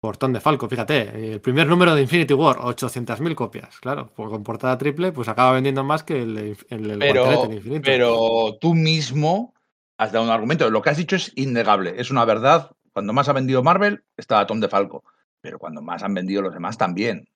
por 0.00 0.16
Tom 0.16 0.32
DeFalco. 0.32 0.68
Fíjate, 0.68 1.32
el 1.34 1.40
primer 1.40 1.66
número 1.66 1.94
de 1.94 2.02
Infinity 2.02 2.34
War, 2.34 2.56
800.000 2.58 3.34
copias. 3.34 3.78
Claro, 3.80 4.08
por 4.14 4.30
con 4.30 4.42
portada 4.42 4.78
triple, 4.78 5.12
pues 5.12 5.28
acaba 5.28 5.52
vendiendo 5.52 5.84
más 5.84 6.02
que 6.04 6.22
el, 6.22 6.34
de- 6.34 6.56
el, 6.70 6.88
del 6.88 6.98
Pero, 6.98 7.24
guantelete 7.24 7.46
en 7.52 7.58
infinito. 7.58 7.82
pero 7.84 8.58
tú 8.60 8.74
mismo 8.74 9.54
has 9.98 10.12
dado 10.12 10.24
un 10.24 10.30
argumento. 10.30 10.70
Lo 10.70 10.82
que 10.82 10.90
has 10.90 10.96
dicho 10.96 11.16
es 11.16 11.32
innegable, 11.36 11.94
es 12.00 12.10
una 12.10 12.24
verdad. 12.24 12.70
Cuando 12.92 13.12
más 13.12 13.28
ha 13.28 13.32
vendido 13.32 13.62
Marvel, 13.62 14.04
estaba 14.16 14.46
Tom 14.46 14.60
DeFalco. 14.60 15.04
Pero 15.40 15.58
cuando 15.58 15.82
más 15.82 16.02
han 16.02 16.14
vendido 16.14 16.42
los 16.42 16.52
demás 16.54 16.76
también. 16.78 17.26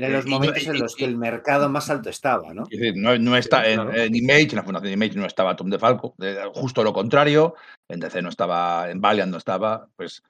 Eran 0.00 0.12
los 0.12 0.26
Y 0.26 0.28
yo- 0.30 0.34
momentos 0.38 0.66
en 0.66 0.78
los 0.78 0.94
que 0.94 1.04
el 1.04 1.16
mercado 1.16 1.68
más 1.68 1.90
alto 1.90 2.08
estaba, 2.08 2.54
¿no? 2.54 2.62
Es 2.70 2.78
decir, 2.78 2.94
no, 2.96 3.18
no 3.18 3.36
está 3.36 3.64
Sí, 3.64 3.70
en, 3.72 3.74
claro. 3.82 3.94
en 3.96 4.14
Image, 4.14 4.50
en 4.50 4.56
la 4.56 4.62
fundación 4.62 4.92
Image 4.92 5.16
no 5.18 5.26
estaba 5.26 5.56
Tom 5.56 5.68
DeFalco, 5.68 6.14
de- 6.18 6.48
justo 6.54 6.84
lo 6.84 6.92
contrario, 6.92 7.54
en 7.88 7.98
DC 7.98 8.22
no 8.22 8.28
estaba, 8.28 8.88
en 8.90 9.00
Valiant 9.00 9.32
no 9.32 9.38
estaba, 9.38 9.88
pues 9.96 10.22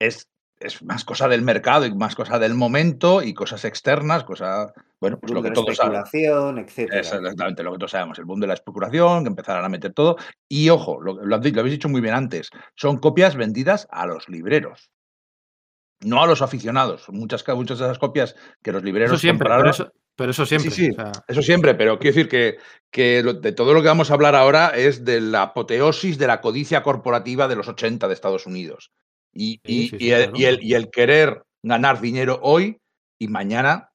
es, 0.00 0.28
es 0.58 0.82
más 0.82 1.04
cosa 1.04 1.28
del 1.28 1.42
mercado 1.42 1.84
y 1.86 1.94
más 1.94 2.14
cosa 2.14 2.38
del 2.38 2.54
momento 2.54 3.22
y 3.22 3.34
cosas 3.34 3.64
externas, 3.64 4.24
cosa, 4.24 4.72
bueno, 5.00 5.18
pues 5.20 5.32
lo 5.32 5.42
que 5.42 5.48
la 5.48 5.54
todos 5.54 5.70
especulación, 5.70 6.58
etcétera. 6.58 7.00
Es 7.00 7.12
exactamente 7.12 7.62
lo 7.62 7.72
que 7.72 7.78
todos 7.78 7.90
sabemos, 7.90 8.18
el 8.18 8.24
boom 8.24 8.40
de 8.40 8.46
la 8.46 8.54
especulación, 8.54 9.24
que 9.24 9.28
empezaran 9.28 9.64
a 9.64 9.68
meter 9.68 9.92
todo. 9.92 10.16
Y 10.48 10.70
ojo, 10.70 11.00
lo, 11.00 11.24
lo 11.24 11.36
habéis 11.36 11.54
lo 11.54 11.60
habéis 11.60 11.74
dicho 11.74 11.88
muy 11.88 12.00
bien 12.00 12.14
antes, 12.14 12.48
son 12.74 12.98
copias 12.98 13.36
vendidas 13.36 13.86
a 13.90 14.06
los 14.06 14.28
libreros, 14.28 14.90
no 16.00 16.22
a 16.22 16.26
los 16.26 16.42
aficionados. 16.42 17.08
Muchas, 17.10 17.44
muchas 17.48 17.78
de 17.78 17.84
esas 17.84 17.98
copias 17.98 18.34
que 18.62 18.72
los 18.72 18.82
libreros 18.82 19.12
Eso 19.12 19.20
siempre, 19.20 19.44
compraron, 19.48 19.62
pero 19.64 19.70
eso, 19.74 19.92
pero 20.14 20.30
eso 20.30 20.46
siempre. 20.46 20.70
sí. 20.70 20.90
o 20.90 20.94
sea, 20.94 21.12
eso 21.28 21.42
siempre, 21.42 21.74
pero 21.74 21.98
quiero 21.98 22.14
decir 22.16 22.28
que, 22.30 22.56
que 22.90 23.22
lo- 23.22 23.34
de 23.34 23.52
todo 23.52 23.74
lo 23.74 23.82
que 23.82 23.88
vamos 23.88 24.10
a 24.10 24.14
hablar 24.14 24.34
ahora 24.34 24.68
es 24.68 25.04
de 25.04 25.20
la 25.20 25.42
apoteosis 25.42 26.16
de 26.18 26.26
la 26.26 26.40
codicia 26.40 26.82
corporativa 26.82 27.48
de 27.48 27.56
los 27.56 27.68
80 27.68 28.08
de 28.08 28.14
Estados 28.14 28.46
Unidos. 28.46 28.90
Y, 29.36 29.60
Sí, 29.64 29.84
y- 29.84 29.88
sí, 29.88 29.96
y 29.96 29.98
sí, 29.98 30.10
el, 30.12 30.22
claro. 30.24 30.32
y 30.38 30.44
el- 30.44 30.62
y 30.64 30.74
el 30.74 30.90
querer 30.90 31.42
ganar 31.62 32.00
dinero 32.00 32.38
hoy 32.42 32.78
y 33.18 33.28
mañana 33.28 33.90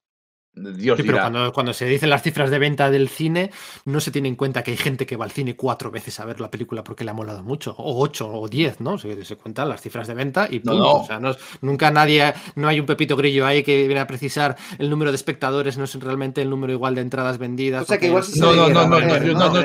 Dios 0.54 0.98
Sí, 0.98 1.04
pero 1.04 1.20
cuando, 1.20 1.54
cuando 1.54 1.72
se 1.72 1.86
dicen 1.86 2.10
las 2.10 2.24
cifras 2.24 2.52
de 2.52 2.60
venta 2.60 2.92
del 2.92 3.08
cine, 3.08 3.52
no 3.86 4.02
se 4.02 4.12
tiene 4.12 4.28
en 4.28 4.36
cuenta 4.36 4.64
que 4.64 4.72
hay 4.72 4.78
gente 4.78 5.06
que 5.06 5.16
va 5.16 5.24
al 5.24 5.32
cine 5.32 5.56
cuatro 5.56 5.92
veces 5.92 6.20
a 6.20 6.26
ver 6.26 6.42
la 6.42 6.52
película 6.52 6.84
porque 6.84 7.06
le 7.06 7.12
ha 7.12 7.14
molado 7.14 7.42
mucho, 7.42 7.72
o 7.78 8.02
ocho, 8.04 8.28
o 8.30 8.50
diez, 8.50 8.82
¿no? 8.82 8.98
Se, 8.98 9.24
se 9.24 9.38
cuentan 9.38 9.70
las 9.70 9.80
cifras 9.80 10.10
de 10.10 10.14
venta 10.14 10.50
y 10.52 10.58
No, 10.60 10.74
punto. 10.74 10.78
no. 10.80 10.92
O 10.96 11.06
sea, 11.08 11.22
no 11.22 11.30
es- 11.30 11.38
nunca 11.62 11.90
nadie, 11.90 12.34
no 12.56 12.68
hay 12.68 12.82
un 12.82 12.86
pepito 12.86 13.16
grillo 13.16 13.46
ahí 13.48 13.64
que 13.64 13.88
viene 13.88 14.02
a 14.02 14.08
precisar 14.08 14.58
el 14.78 14.90
número 14.90 15.12
de 15.12 15.16
espectadores, 15.16 15.78
no 15.78 15.86
es 15.86 15.96
realmente 15.96 16.42
el 16.42 16.50
número 16.50 16.74
igual 16.74 16.96
de 16.96 17.02
entradas 17.02 17.38
vendidas. 17.38 17.84
O 17.84 17.86
sea, 17.86 17.98
que 17.98 18.08
igual 18.08 18.24
se 18.26 18.38
No, 18.42 18.52
no, 18.54 18.68
no, 18.68 18.86
no, 18.90 19.00
no, 19.00 19.62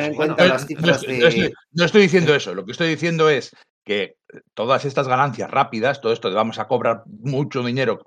no 1.72 1.84
estoy 1.84 2.02
diciendo 2.02 2.32
eso. 2.32 2.54
Lo 2.54 2.64
que 2.64 2.70
estoy 2.72 2.88
diciendo 2.90 3.28
es 3.28 3.50
que 3.84 4.14
todas 4.54 4.84
estas 4.84 5.08
ganancias 5.08 5.50
rápidas, 5.50 6.00
todo 6.00 6.12
esto 6.12 6.28
de 6.28 6.34
vamos 6.34 6.58
a 6.58 6.66
cobrar 6.66 7.02
mucho 7.06 7.62
dinero. 7.62 8.00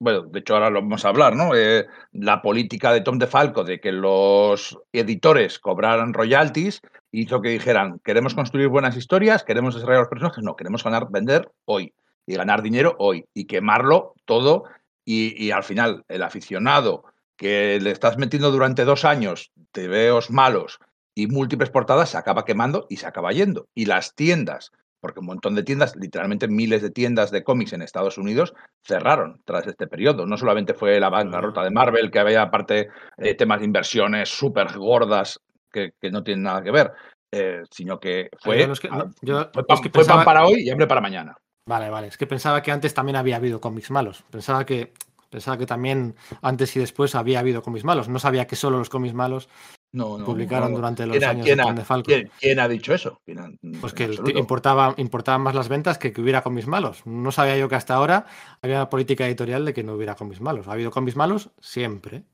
Bueno, 0.00 0.22
de 0.22 0.40
hecho 0.40 0.54
ahora 0.54 0.70
lo 0.70 0.82
vamos 0.82 1.04
a 1.04 1.08
hablar, 1.08 1.36
¿no? 1.36 1.54
Eh, 1.54 1.86
la 2.12 2.42
política 2.42 2.92
de 2.92 3.00
Tom 3.00 3.18
DeFalco 3.18 3.64
de 3.64 3.80
que 3.80 3.92
los 3.92 4.78
editores 4.92 5.58
cobraran 5.58 6.12
royalties 6.12 6.80
hizo 7.12 7.40
que 7.40 7.50
dijeran, 7.50 8.00
queremos 8.00 8.34
construir 8.34 8.68
buenas 8.68 8.96
historias, 8.96 9.44
queremos 9.44 9.74
desarrollar 9.74 10.00
los 10.00 10.08
personajes, 10.08 10.42
no, 10.42 10.56
queremos 10.56 10.82
ganar, 10.82 11.06
vender 11.10 11.48
hoy 11.64 11.94
y 12.26 12.34
ganar 12.34 12.62
dinero 12.62 12.96
hoy 12.98 13.24
y 13.34 13.46
quemarlo 13.46 14.14
todo 14.24 14.64
y, 15.04 15.42
y 15.42 15.52
al 15.52 15.62
final 15.62 16.04
el 16.08 16.22
aficionado 16.22 17.04
que 17.36 17.78
le 17.80 17.90
estás 17.90 18.18
metiendo 18.18 18.50
durante 18.50 18.84
dos 18.84 19.04
años 19.04 19.52
te 19.72 19.88
veos 19.88 20.30
malos 20.30 20.80
y 21.14 21.28
múltiples 21.28 21.70
portadas 21.70 22.10
se 22.10 22.18
acaba 22.18 22.44
quemando 22.44 22.86
y 22.88 22.96
se 22.96 23.06
acaba 23.06 23.32
yendo. 23.32 23.68
Y 23.74 23.86
las 23.86 24.14
tiendas, 24.14 24.72
porque 25.04 25.20
un 25.20 25.26
montón 25.26 25.54
de 25.54 25.62
tiendas, 25.62 25.94
literalmente 25.96 26.48
miles 26.48 26.80
de 26.80 26.88
tiendas 26.88 27.30
de 27.30 27.44
cómics 27.44 27.74
en 27.74 27.82
Estados 27.82 28.16
Unidos 28.16 28.54
cerraron 28.82 29.42
tras 29.44 29.66
este 29.66 29.86
periodo. 29.86 30.24
No 30.24 30.38
solamente 30.38 30.72
fue 30.72 30.98
la 30.98 31.10
bancarrota 31.10 31.62
de 31.62 31.70
Marvel, 31.70 32.10
que 32.10 32.18
había 32.20 32.40
aparte 32.40 32.88
eh, 33.18 33.34
temas 33.34 33.58
de 33.58 33.66
inversiones 33.66 34.30
súper 34.30 34.72
gordas 34.78 35.38
que, 35.70 35.92
que 36.00 36.10
no 36.10 36.24
tienen 36.24 36.44
nada 36.44 36.62
que 36.62 36.70
ver, 36.70 36.92
eh, 37.30 37.64
sino 37.70 38.00
que 38.00 38.30
fue, 38.40 38.60
Yo 38.60 38.66
no 38.66 38.72
es 38.72 38.80
que- 38.80 38.88
no, 38.88 39.10
yo- 39.20 39.50
fue 39.52 39.60
es 39.62 39.66
pan, 39.68 39.76
que 39.82 39.90
fue 39.90 39.90
pan 39.90 39.92
pensaba- 39.92 40.24
para 40.24 40.46
hoy 40.46 40.62
y 40.62 40.70
hambre 40.70 40.86
para 40.86 41.02
mañana. 41.02 41.36
Vale, 41.68 41.90
vale. 41.90 42.06
Es 42.06 42.16
que 42.16 42.26
pensaba 42.26 42.62
que 42.62 42.72
antes 42.72 42.94
también 42.94 43.16
había 43.16 43.36
habido 43.36 43.60
cómics 43.60 43.90
malos. 43.90 44.24
Pensaba 44.30 44.64
que, 44.64 44.94
pensaba 45.28 45.58
que 45.58 45.66
también 45.66 46.14
antes 46.40 46.74
y 46.76 46.80
después 46.80 47.14
había 47.14 47.40
habido 47.40 47.60
cómics 47.60 47.84
malos. 47.84 48.08
No 48.08 48.18
sabía 48.18 48.46
que 48.46 48.56
solo 48.56 48.78
los 48.78 48.88
cómics 48.88 49.12
malos 49.14 49.50
No, 49.94 50.18
no, 50.18 50.24
publicaron 50.24 50.72
no. 50.72 50.76
durante 50.78 51.06
los 51.06 51.16
¿Quién 51.16 51.24
ha- 51.24 51.30
años 51.30 51.44
quién 51.44 51.56
de 51.56 51.62
ha- 51.62 51.66
Tom 51.66 51.76
DeFalco. 51.76 52.06
¿quién, 52.06 52.30
quién 52.40 52.58
ha 52.60 52.68
dicho 52.68 52.92
eso? 52.92 53.20
¿Quién 53.24 53.38
ha- 53.38 53.50
Pues 53.80 53.92
que 53.94 54.10
importaba, 54.34 54.92
importaban 54.98 55.40
más 55.40 55.54
las 55.54 55.68
ventas 55.68 55.98
que 55.98 56.12
que 56.12 56.20
hubiera 56.20 56.42
cómics 56.42 56.66
malos. 56.66 57.06
No 57.06 57.30
sabía 57.32 57.56
yo 57.56 57.68
que 57.68 57.76
hasta 57.76 57.94
ahora 57.94 58.26
había 58.60 58.76
una 58.76 58.90
política 58.90 59.26
editorial 59.26 59.64
de 59.64 59.72
que 59.72 59.82
no 59.84 59.94
hubiera 59.94 60.14
cómics 60.16 60.40
malos. 60.40 60.68
Ha 60.68 60.72
habido 60.72 60.90
cómics 60.90 61.16
malos 61.16 61.50
siempre. 61.60 62.24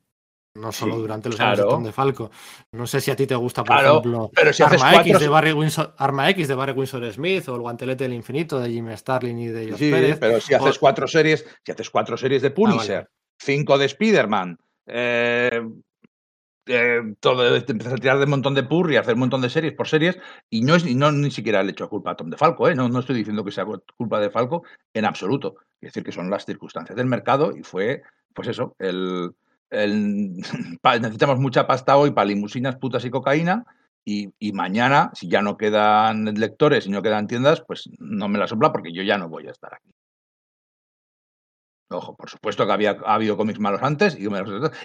No 0.56 0.72
solo 0.72 0.94
Sí, 0.96 1.00
durante 1.02 1.28
los 1.28 1.38
años 1.38 1.58
de. 1.58 1.64
Tom 1.64 1.84
DeFalco. 1.84 2.30
No 2.72 2.84
sé 2.86 3.00
si 3.00 3.12
a 3.12 3.14
ti 3.16 3.24
te 3.24 3.36
gusta, 3.36 3.62
por 3.62 3.76
Claro, 3.76 3.90
ejemplo, 4.00 4.30
pero 4.34 4.52
si 4.52 4.62
haces 4.64 4.82
Arma, 4.82 4.94
X 4.96 5.04
cuatro- 5.12 5.18
de 5.20 5.28
Barry 5.28 5.52
Windsor, 5.52 5.94
Arma 5.96 6.30
X 6.30 6.48
de 6.48 6.54
Barry 6.56 6.72
Windsor 6.72 7.12
Smith 7.12 7.48
o 7.48 7.54
el 7.54 7.60
Guantelete 7.60 8.02
del 8.04 8.14
Infinito 8.14 8.58
de 8.58 8.68
Jimmy 8.68 8.96
Starlin 8.96 9.38
y 9.38 9.46
de 9.46 9.70
Josh 9.70 9.78
Sí, 9.78 9.90
Pérez. 9.92 10.18
pero 10.18 10.40
si 10.40 10.52
haces 10.54 10.76
o- 10.76 10.80
cuatro 10.80 11.06
series, 11.06 11.46
si 11.64 11.70
haces 11.70 11.88
cuatro 11.88 12.16
series 12.16 12.42
de 12.42 12.50
Punisher, 12.50 12.96
vale. 13.04 13.08
cinco 13.38 13.78
de 13.78 13.84
Spider-Man, 13.86 14.58
eh, 14.88 15.62
eh, 16.66 17.00
todo, 17.20 17.62
te 17.64 17.72
empiezas 17.72 17.94
a 17.94 17.96
tirar 17.96 18.18
de 18.18 18.24
un 18.24 18.30
montón 18.30 18.54
de 18.54 18.62
purri, 18.62 18.96
hacer 18.96 19.14
un 19.14 19.20
montón 19.20 19.40
de 19.40 19.50
series 19.50 19.72
por 19.74 19.88
series, 19.88 20.18
y 20.48 20.62
no 20.62 20.74
es 20.74 20.84
no 20.94 21.10
ni 21.12 21.30
siquiera 21.30 21.62
le 21.62 21.72
echo 21.72 21.88
culpa 21.88 22.12
a 22.12 22.16
Tom 22.16 22.30
de 22.30 22.36
Falco, 22.36 22.68
¿eh? 22.68 22.74
no, 22.74 22.88
no 22.88 23.00
estoy 23.00 23.16
diciendo 23.16 23.44
que 23.44 23.50
sea 23.50 23.64
culpa 23.96 24.20
de 24.20 24.30
Falco 24.30 24.64
en 24.94 25.04
absoluto. 25.04 25.56
Es 25.80 25.88
decir, 25.88 26.04
que 26.04 26.12
son 26.12 26.30
las 26.30 26.44
circunstancias 26.44 26.96
del 26.96 27.06
mercado 27.06 27.56
y 27.56 27.62
fue, 27.62 28.02
pues 28.34 28.48
eso, 28.48 28.76
el, 28.78 29.32
el 29.70 30.36
necesitamos 31.00 31.38
mucha 31.38 31.66
pasta 31.66 31.96
hoy 31.96 32.10
para 32.10 32.26
limusinas, 32.26 32.76
putas 32.76 33.04
y 33.04 33.10
cocaína. 33.10 33.64
Y, 34.04 34.32
y 34.38 34.52
mañana, 34.52 35.10
si 35.14 35.28
ya 35.28 35.42
no 35.42 35.56
quedan 35.56 36.24
lectores 36.24 36.86
y 36.86 36.90
no 36.90 37.02
quedan 37.02 37.26
tiendas, 37.26 37.62
pues 37.66 37.90
no 37.98 38.28
me 38.28 38.38
la 38.38 38.46
sopla 38.46 38.72
porque 38.72 38.92
yo 38.92 39.02
ya 39.02 39.18
no 39.18 39.28
voy 39.28 39.46
a 39.46 39.50
estar 39.50 39.74
aquí. 39.74 39.90
Ojo, 41.92 42.14
por 42.14 42.30
supuesto 42.30 42.64
que 42.66 42.72
había 42.72 42.96
ha 43.04 43.14
habido 43.14 43.36
cómics 43.36 43.58
malos 43.58 43.82
antes 43.82 44.16
y, 44.16 44.28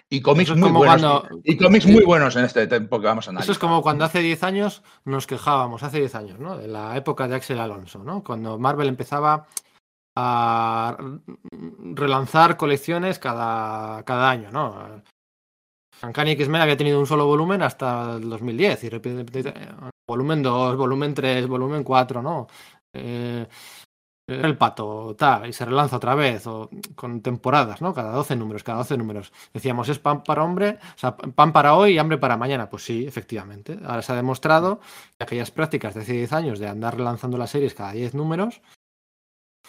y 0.10 0.22
cómics 0.22 0.50
es 0.50 0.58
muy 0.58 0.72
buenos. 0.72 1.02
cuando- 1.02 1.42
Y 1.44 1.56
cómics 1.58 1.86
muy 1.86 2.04
buenos 2.04 2.36
en 2.36 2.46
este 2.46 2.66
tiempo 2.68 3.00
que 3.00 3.06
vamos 3.06 3.28
a 3.28 3.30
analizar. 3.30 3.44
Eso 3.46 3.52
es 3.52 3.60
como 3.60 3.82
cuando 3.84 4.06
hace 4.06 4.20
10 4.22 4.42
años 4.44 4.82
nos 5.04 5.28
quejábamos, 5.28 5.84
hace 5.84 6.00
10 6.00 6.16
años, 6.16 6.40
¿no? 6.40 6.58
De 6.58 6.68
la 6.68 6.98
época 6.98 7.28
de 7.28 7.36
Axel 7.36 7.60
Alonso, 7.60 8.04
¿no? 8.04 8.24
Cuando 8.24 8.58
Marvel 8.58 8.88
empezaba 8.88 9.46
a 10.18 10.98
relanzar 11.94 12.58
colecciones 12.58 13.20
cada, 13.20 14.04
cada 14.04 14.30
año, 14.32 14.50
¿no? 14.52 15.04
Uncanny 16.04 16.32
X-Men 16.32 16.62
había 16.62 16.76
tenido 16.78 17.00
un 17.00 17.06
solo 17.08 17.26
volumen 17.26 17.62
hasta 17.62 18.16
el 18.16 18.30
2010 18.30 18.84
y 18.84 18.90
repite, 18.90 19.54
volumen 20.10 20.42
2, 20.44 20.76
volumen 20.76 21.14
3, 21.14 21.48
volumen 21.48 21.84
4, 21.84 22.22
¿no? 22.22 22.48
Eh, 22.94 23.46
el 24.28 24.58
pato, 24.58 25.16
tal, 25.18 25.48
y 25.48 25.54
se 25.54 25.66
relanza 25.66 25.98
otra 25.98 26.16
vez, 26.16 26.48
o 26.48 26.70
con 26.96 27.22
temporadas, 27.22 27.82
¿no? 27.82 27.94
Cada 27.94 28.12
12 28.12 28.36
números, 28.36 28.64
cada 28.64 28.80
12 28.80 28.98
números. 28.98 29.32
Decíamos, 29.54 29.88
es 29.90 30.00
pan 30.00 30.24
para 30.24 30.44
hombre, 30.44 30.80
o 30.96 30.98
sea, 30.98 31.16
pan 31.16 31.54
para 31.54 31.76
hoy 31.76 31.94
y 31.94 31.98
hambre 32.00 32.18
para 32.18 32.38
mañana. 32.38 32.70
Pues 32.70 32.84
sí, 32.84 33.06
efectivamente. 33.06 33.80
Ahora 33.86 34.02
se 34.02 34.14
ha 34.14 34.16
demostrado 34.16 34.80
que 35.18 35.24
aquellas 35.24 35.52
prácticas 35.52 35.94
de 35.94 36.02
hace 36.02 36.14
10 36.14 36.34
años 36.34 36.60
de 36.60 36.68
andar 36.68 36.98
relanzando 36.98 37.38
las 37.38 37.52
series 37.52 37.76
cada 37.76 37.92
10 37.92 38.16
números, 38.16 38.62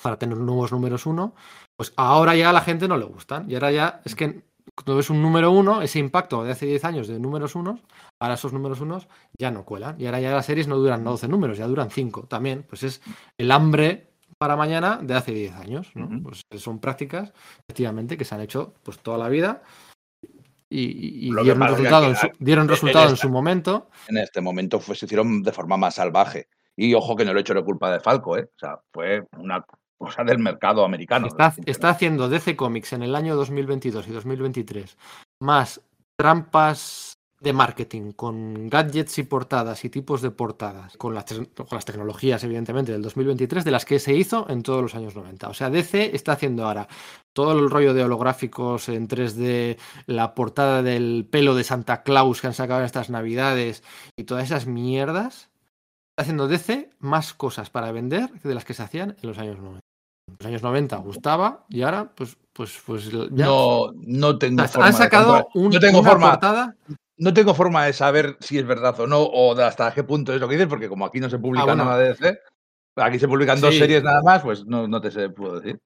para 0.03 0.19
tener 0.19 0.37
nuevos 0.37 0.73
números 0.73 1.07
1, 1.07 1.35
pues 1.77 1.93
ahora 1.97 2.35
ya 2.35 2.51
a 2.51 2.53
la 2.53 2.61
gente 2.61 2.89
no 2.89 2.97
le 2.97 3.07
gustan. 3.07 3.51
Y 3.51 3.55
ahora 3.55 3.73
ya 3.73 4.01
es 4.05 4.15
que 4.15 4.45
cuando 4.75 4.97
ves 4.97 5.11
un 5.11 5.23
número 5.23 5.51
1, 5.53 5.83
ese 5.83 5.99
impacto 5.99 6.45
de 6.45 6.53
hace 6.53 6.67
10 6.67 6.85
años 6.85 7.09
de 7.09 7.19
números 7.19 7.55
1, 7.55 7.79
ahora 8.21 8.35
esos 8.35 8.53
números 8.53 8.81
1 8.81 9.01
ya 9.39 9.51
no 9.51 9.65
cuelan. 9.65 10.01
Y 10.01 10.07
ahora 10.07 10.21
ya 10.21 10.33
las 10.33 10.47
series 10.47 10.69
no 10.69 10.77
duran 10.77 11.05
12 11.05 11.29
números, 11.29 11.59
ya 11.59 11.67
duran 11.67 11.91
5 11.91 12.25
también. 12.25 12.65
Pues 12.69 12.83
es 12.83 13.01
el 13.39 13.51
hambre 13.51 14.15
para 14.38 14.57
mañana 14.57 14.99
de 15.02 15.14
hace 15.14 15.33
10 15.33 15.55
años. 15.55 15.90
¿no? 15.95 16.23
Pues 16.23 16.43
son 16.62 16.78
prácticas, 16.78 17.33
efectivamente, 17.69 18.16
que 18.16 18.25
se 18.25 18.35
han 18.35 18.40
hecho 18.40 18.75
pues 18.83 18.99
toda 18.99 19.19
la 19.19 19.28
vida 19.28 19.62
y, 20.69 21.31
dieron 21.43 21.61
resultado, 21.61 22.07
en 22.07 22.16
su, 22.16 22.28
dieron 22.38 22.69
resultado 22.69 23.07
en 23.07 23.14
esta- 23.14 23.26
su 23.26 23.33
momento. 23.33 23.88
en 24.09 24.19
este 24.19 24.40
momento 24.40 24.81
fue, 24.81 24.97
se 24.97 25.07
hicieron 25.07 25.43
de 25.43 25.52
forma 25.52 25.76
más 25.76 25.95
salvaje. 25.95 26.49
Y 26.76 26.93
ojo 26.95 27.16
que 27.16 27.25
no 27.25 27.33
lo 27.33 27.38
he 27.38 27.43
hecho 27.43 27.55
de 27.55 27.64
culpa 27.64 27.90
de 27.90 28.00
Falco, 28.00 28.37
¿eh? 28.37 28.50
O 28.55 28.59
sea, 28.59 28.78
fue 28.93 29.25
una 29.38 29.64
cosa 29.97 30.25
del 30.25 30.38
mercado 30.38 30.85
americano. 30.85 31.26
Está, 31.28 31.55
está 31.64 31.88
haciendo 31.90 32.28
DC 32.28 32.55
Comics 32.55 32.93
en 32.93 33.02
el 33.02 33.14
año 33.14 33.35
2022 33.37 34.09
y 34.09 34.11
2023 34.12 34.99
más 35.40 35.81
trampas 36.19 37.15
de 37.47 37.53
marketing 37.53 38.12
con 38.12 38.69
gadgets 38.69 39.19
y 39.19 39.23
portadas 39.23 39.85
y 39.85 39.88
tipos 39.91 40.21
de 40.21 40.31
portadas, 40.31 40.97
con 40.97 41.15
las, 41.15 41.25
con 41.25 41.67
las 41.71 41.85
tecnologías, 41.85 42.43
evidentemente, 42.45 42.93
del 42.93 43.03
2023, 43.03 43.65
de 43.65 43.71
las 43.71 43.85
que 43.85 43.99
se 43.99 44.15
hizo 44.15 44.47
en 44.50 44.62
todos 44.62 44.83
los 44.83 44.95
años 44.95 45.15
90. 45.15 45.49
O 45.49 45.55
sea, 45.55 45.71
DC 45.71 46.15
está 46.15 46.33
haciendo 46.33 46.67
ahora 46.67 46.88
todo 47.33 47.53
el 47.53 47.71
rollo 47.71 47.95
de 47.95 48.05
holográficos 48.05 48.88
en 48.88 49.09
3D, 49.09 49.79
la 50.07 50.35
portada 50.35 50.83
del 50.83 51.26
pelo 51.31 51.55
de 51.55 51.65
Santa 51.65 52.03
Claus 52.03 52.41
que 52.41 52.49
han 52.49 52.55
sacado 52.55 52.81
en 52.81 52.87
estas 52.87 53.11
navidades 53.11 53.83
y 54.17 54.25
todas 54.25 54.45
esas 54.45 54.67
mierdas. 54.67 55.49
Está 56.12 56.23
haciendo 56.23 56.49
DC 56.49 56.91
más 56.99 57.33
cosas 57.35 57.71
para 57.71 57.93
vender 57.93 58.31
de 58.43 58.55
las 58.55 58.65
que 58.65 58.75
se 58.75 58.83
hacían 58.83 59.17
en 59.23 59.29
los 59.29 59.38
años 59.38 59.59
90. 59.59 59.81
En 60.29 60.35
los 60.41 60.47
años 60.47 60.62
90 60.62 60.97
gustaba 60.97 61.65
y 61.69 61.83
ahora, 61.83 62.11
pues, 62.17 62.37
pues, 62.53 62.76
pues 62.85 63.11
ya. 63.11 63.45
No, 63.47 63.93
no 63.95 64.37
tengo 64.38 64.67
forma 64.67 64.87
han 64.88 64.93
sacado 64.95 65.33
comprar- 65.45 65.47
un- 65.55 65.71
no 65.71 65.79
tengo 65.79 66.00
una 66.00 66.11
forma, 66.11 66.31
portada. 66.33 66.76
No 67.18 67.32
tengo 67.35 67.54
forma 67.54 67.85
de 67.87 67.92
saber 67.92 68.37
si 68.40 68.58
es 68.58 68.66
verdad 68.66 68.99
o 69.00 69.06
no, 69.06 69.23
o 69.23 69.54
de 69.54 69.64
hasta 69.64 69.92
qué 69.94 70.04
punto 70.04 70.32
es 70.35 70.40
lo 70.40 70.49
que 70.49 70.54
dices, 70.56 70.68
porque 70.68 70.88
como 70.88 71.06
aquí 71.06 71.20
no 71.20 71.30
se 71.30 71.38
publica 71.38 71.62
Ah, 71.62 71.66
bueno. 71.66 71.85
nada 71.85 71.99
de 71.99 72.08
DC, 72.08 72.38
aquí 72.96 73.18
se 73.18 73.28
publican 73.28 73.61
dos 73.61 73.76
series 73.76 74.02
nada 74.02 74.23
más, 74.23 74.42
pues 74.42 74.64
no, 74.66 74.87
no 74.88 75.00
te 75.00 75.11
sé, 75.11 75.28
puedo 75.30 75.61
decir. 75.61 75.78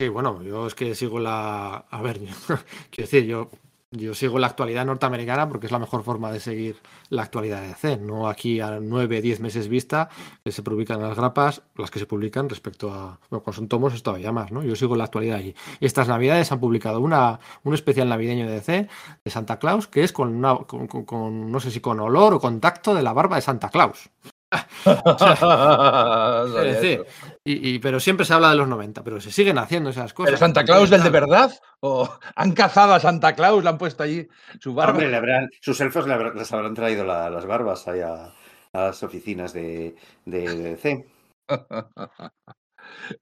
Sí, 0.00 0.08
bueno, 0.08 0.42
yo 0.42 0.66
es 0.66 0.74
que 0.74 0.94
sigo 0.94 1.20
la. 1.20 1.76
A 1.90 2.02
ver, 2.02 2.18
yo- 2.20 2.26
quiero 2.90 3.10
decir, 3.10 3.24
yo, 3.24 3.48
yo 3.96 4.12
sigo 4.14 4.38
la 4.38 4.48
actualidad 4.48 4.84
norteamericana 4.84 5.48
porque 5.48 5.66
es 5.66 5.72
la 5.72 5.78
mejor 5.78 6.02
forma 6.02 6.32
de 6.32 6.40
seguir 6.40 6.76
la 7.10 7.22
actualidad 7.22 7.60
de 7.62 7.68
DC. 7.68 7.96
No 7.98 8.28
aquí 8.28 8.60
a 8.60 8.80
9, 8.80 9.22
10 9.22 9.40
meses 9.40 9.68
vista 9.68 10.08
que 10.44 10.50
se 10.52 10.62
publican 10.62 11.00
las 11.00 11.16
grapas, 11.16 11.62
las 11.76 11.90
que 11.90 11.98
se 12.00 12.06
publican 12.06 12.48
respecto 12.48 12.92
a. 12.92 13.18
Bueno, 13.30 13.42
cuando 13.42 13.52
son 13.52 13.68
tomos 13.68 13.94
es 13.94 14.02
todavía 14.02 14.32
más, 14.32 14.50
¿no? 14.50 14.62
Yo 14.62 14.74
sigo 14.76 14.96
la 14.96 15.04
actualidad 15.04 15.38
allí. 15.38 15.54
Estas 15.80 16.08
navidades 16.08 16.50
han 16.50 16.60
publicado 16.60 17.00
una, 17.00 17.38
un 17.62 17.72
especial 17.74 18.08
navideño 18.08 18.46
de 18.46 18.54
DC 18.54 18.88
de 19.24 19.30
Santa 19.30 19.58
Claus 19.58 19.86
que 19.86 20.02
es 20.02 20.12
con, 20.12 20.34
una, 20.34 20.56
con- 20.56 21.50
no 21.52 21.60
sé 21.60 21.70
si 21.70 21.80
con 21.80 22.00
olor 22.00 22.34
o 22.34 22.40
contacto 22.40 22.94
de 22.94 23.02
la 23.02 23.12
barba 23.12 23.36
de 23.36 23.42
Santa 23.42 23.68
Claus. 23.68 24.10
Sabía 24.84 26.70
Es 26.70 26.80
decir, 26.80 27.04
eso. 27.06 27.38
y, 27.44 27.70
y- 27.74 27.78
pero 27.78 28.00
siempre 28.00 28.24
se 28.26 28.34
habla 28.34 28.50
de 28.50 28.56
los 28.56 28.68
90, 28.68 29.02
pero 29.04 29.20
se 29.20 29.30
siguen 29.30 29.58
haciendo 29.58 29.90
esas 29.90 30.12
cosas. 30.14 30.28
¿Pero 30.30 30.38
Santa 30.38 30.64
Claus 30.64 30.90
del 30.90 31.02
de 31.02 31.10
verdad? 31.10 31.52
¿O 31.80 32.08
han 32.36 32.52
cazado 32.52 32.94
a 32.94 33.00
Santa 33.00 33.34
Claus, 33.34 33.62
le 33.62 33.70
han 33.70 33.78
puesto 33.78 34.02
allí 34.02 34.28
su 34.60 34.74
barba? 34.74 34.92
Hombre, 34.92 35.10
le 35.10 35.16
habrán- 35.16 35.50
sus 35.60 35.80
elfos 35.80 36.06
le 36.06 36.14
habrán- 36.14 36.36
les 36.36 36.52
habrán 36.52 36.74
traído 36.74 37.04
la- 37.04 37.30
las 37.30 37.46
barbas 37.46 37.86
ahí 37.88 38.00
a, 38.00 38.26
a 38.26 38.32
las 38.72 39.02
oficinas 39.02 39.52
de, 39.52 39.94
de 40.24 40.56
DC. 40.56 41.06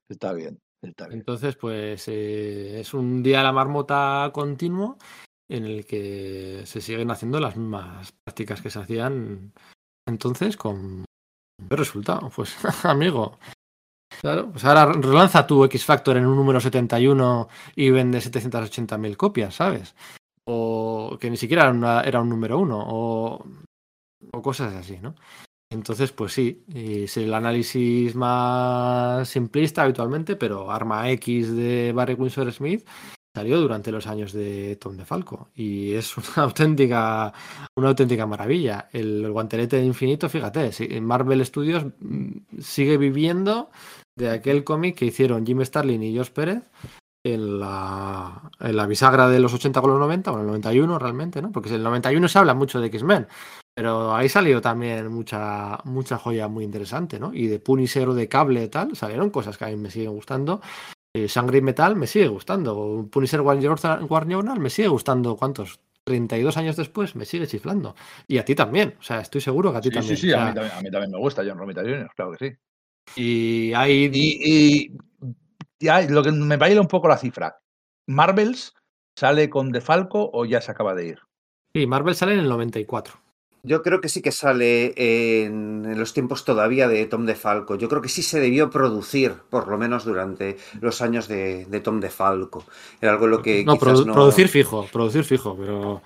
está 0.09 0.33
bien, 0.33 0.59
está 0.81 1.07
bien. 1.07 1.19
Entonces, 1.19 1.55
pues 1.55 2.07
eh, 2.07 2.79
es 2.79 2.93
un 2.93 3.23
día 3.23 3.41
a 3.41 3.43
la 3.43 3.51
marmota 3.51 4.29
continuo 4.33 4.97
en 5.49 5.65
el 5.65 5.85
que 5.85 6.61
se 6.65 6.81
siguen 6.81 7.11
haciendo 7.11 7.39
las 7.39 7.57
mismas 7.57 8.13
prácticas 8.23 8.61
que 8.61 8.69
se 8.69 8.79
hacían 8.79 9.53
entonces 10.07 10.57
con 10.57 11.05
¿Qué 11.69 11.75
resultado? 11.75 12.29
Pues, 12.35 12.55
amigo. 12.85 13.37
Claro, 14.21 14.51
pues 14.51 14.63
ahora 14.63 14.91
relanza 14.93 15.45
tu 15.45 15.63
X 15.65 15.83
Factor 15.83 16.17
en 16.17 16.25
un 16.25 16.35
número 16.35 16.59
71 16.59 17.47
y 17.75 17.89
vende 17.89 18.19
780.000 18.19 19.17
copias, 19.17 19.55
¿sabes? 19.55 19.95
O 20.45 21.17
que 21.19 21.29
ni 21.29 21.37
siquiera 21.37 21.73
era, 22.05 22.21
un 22.21 22.29
número 22.29 22.59
uno, 22.59 22.79
o, 22.79 23.43
o, 24.31 24.41
cosas 24.41 24.73
así, 24.75 24.99
¿no? 25.01 25.15
Entonces, 25.71 26.11
pues 26.11 26.33
sí, 26.33 26.63
es 26.73 27.17
el 27.17 27.33
análisis 27.33 28.15
más 28.15 29.27
simplista 29.27 29.81
habitualmente, 29.81 30.35
pero 30.35 30.71
Arma 30.71 31.09
X 31.11 31.55
de 31.55 31.91
Barry 31.93 32.13
Windsor 32.13 32.51
Smith 32.51 32.87
salió 33.35 33.59
durante 33.59 33.91
los 33.91 34.05
años 34.07 34.31
de 34.31 34.75
Tom 34.75 34.95
DeFalco 34.95 35.49
y 35.55 35.93
es 35.93 36.15
una 36.17 36.27
auténtica 36.43 37.33
una 37.75 37.89
auténtica 37.89 38.27
maravilla. 38.27 38.89
El, 38.91 39.29
guantelete 39.31 39.77
de 39.77 39.85
infinito, 39.85 40.29
fíjate, 40.29 40.71
Marvel 41.01 41.45
Studios 41.45 41.85
mm, 41.99 42.59
sigue 42.59 42.97
viviendo 42.97 43.69
de 44.15 44.29
aquel 44.29 44.63
cómic 44.63 44.97
que 44.97 45.05
hicieron 45.05 45.45
Jim 45.45 45.63
Starlin 45.63 46.03
y 46.03 46.15
Josh 46.15 46.29
Pérez 46.29 46.63
en 47.25 47.59
la, 47.59 48.51
en 48.59 48.75
la 48.75 48.85
bisagra 48.85 49.29
de 49.29 49.39
los 49.39 49.53
80 49.53 49.79
con 49.81 49.89
los 49.91 49.99
90, 49.99 50.31
o 50.31 50.35
en 50.35 50.41
el 50.41 50.47
91 50.47 50.99
realmente, 50.99 51.41
¿no? 51.41 51.51
Porque 51.51 51.69
en 51.69 51.75
el 51.75 51.83
91 51.83 52.27
se 52.27 52.37
habla 52.37 52.53
mucho 52.53 52.81
de 52.81 52.87
X-Men, 52.87 53.27
pero 53.73 54.13
ahí 54.13 54.27
salió 54.27 54.61
también 54.61 55.07
mucha, 55.07 55.79
mucha 55.85 56.17
joya 56.17 56.47
muy 56.49 56.65
interesante, 56.65 57.19
¿no? 57.19 57.33
Y 57.33 57.47
de 57.47 57.59
Punisher 57.59 58.09
o 58.09 58.13
de 58.13 58.27
Cable 58.27 58.65
y 58.65 58.67
tal, 58.67 58.95
salieron 58.95 59.29
cosas 59.29 59.57
que 59.57 59.65
a 59.65 59.69
mí 59.69 59.77
me 59.77 59.89
siguen 59.89 60.11
gustando 60.11 60.61
eh, 61.13 61.29
Sangre 61.29 61.59
y 61.59 61.61
Metal 61.61 61.95
me 61.95 62.07
sigue 62.07 62.27
gustando. 62.27 63.07
Punisher 63.11 63.41
War 63.41 63.59
Journal 63.59 64.59
me 64.59 64.69
sigue 64.69 64.87
gustando. 64.87 65.35
¿Cuántos? 65.37 65.79
32 66.03 66.57
años 66.57 66.75
después 66.75 67.15
me 67.15 67.25
sigue 67.25 67.47
chiflando. 67.47 67.95
Y 68.27 68.37
a 68.37 68.45
ti 68.45 68.55
también. 68.55 68.95
O 68.99 69.03
sea, 69.03 69.21
estoy 69.21 69.41
seguro 69.41 69.71
que 69.71 69.77
a 69.77 69.81
ti 69.81 69.89
también. 69.89 70.17
Sí, 70.17 70.27
sí, 70.27 70.33
a, 70.33 70.47
mí 70.47 70.89
también, 70.91 71.11
me 71.11 71.19
gusta 71.19 71.43
John 71.45 71.57
Romita 71.57 71.81
Jr., 71.81 72.09
claro 72.15 72.31
que 72.33 72.49
sí. 72.49 72.55
Y 73.21 73.73
hay. 73.73 74.09
Y, 74.13 74.97
lo 76.09 76.23
que 76.23 76.31
me 76.31 76.57
baila 76.57 76.81
un 76.81 76.87
poco 76.87 77.07
la 77.07 77.17
cifra. 77.17 77.59
¿Marvels 78.07 78.73
sale 79.17 79.49
con 79.49 79.71
Defalco 79.71 80.29
o 80.33 80.45
ya 80.45 80.61
se 80.61 80.71
acaba 80.71 80.95
de 80.95 81.07
ir? 81.07 81.19
Sí, 81.73 81.87
Marvel 81.87 82.15
sale 82.15 82.33
en 82.33 82.39
el 82.39 82.49
94. 82.49 83.22
Yo 83.65 83.81
creo 83.81 84.01
que 84.01 84.09
sí 84.09 84.21
que 84.21 84.33
sale 84.33 84.93
en, 84.97 85.97
los 85.97 86.13
tiempos 86.13 86.43
todavía 86.43 86.89
de 86.89 87.05
Tom 87.05 87.25
DeFalco. 87.25 87.75
Yo 87.75 87.87
creo 87.87 88.01
que 88.01 88.09
sí 88.09 88.21
se 88.21 88.41
debió 88.41 88.69
producir, 88.69 89.35
por 89.49 89.69
lo 89.69 89.77
menos 89.77 90.03
durante 90.03 90.57
los 90.81 91.01
años 91.01 91.29
de, 91.29 91.65
Tom 91.81 92.01
DeFalco. 92.01 92.65
Era 92.99 93.13
algo 93.13 93.27
lo 93.27 93.41
que. 93.41 93.63
No, 93.63 93.77
producir 93.77 94.49
fijo, 94.49 94.85
producir 94.91 95.23
fijo, 95.23 95.55
pero. 95.57 96.01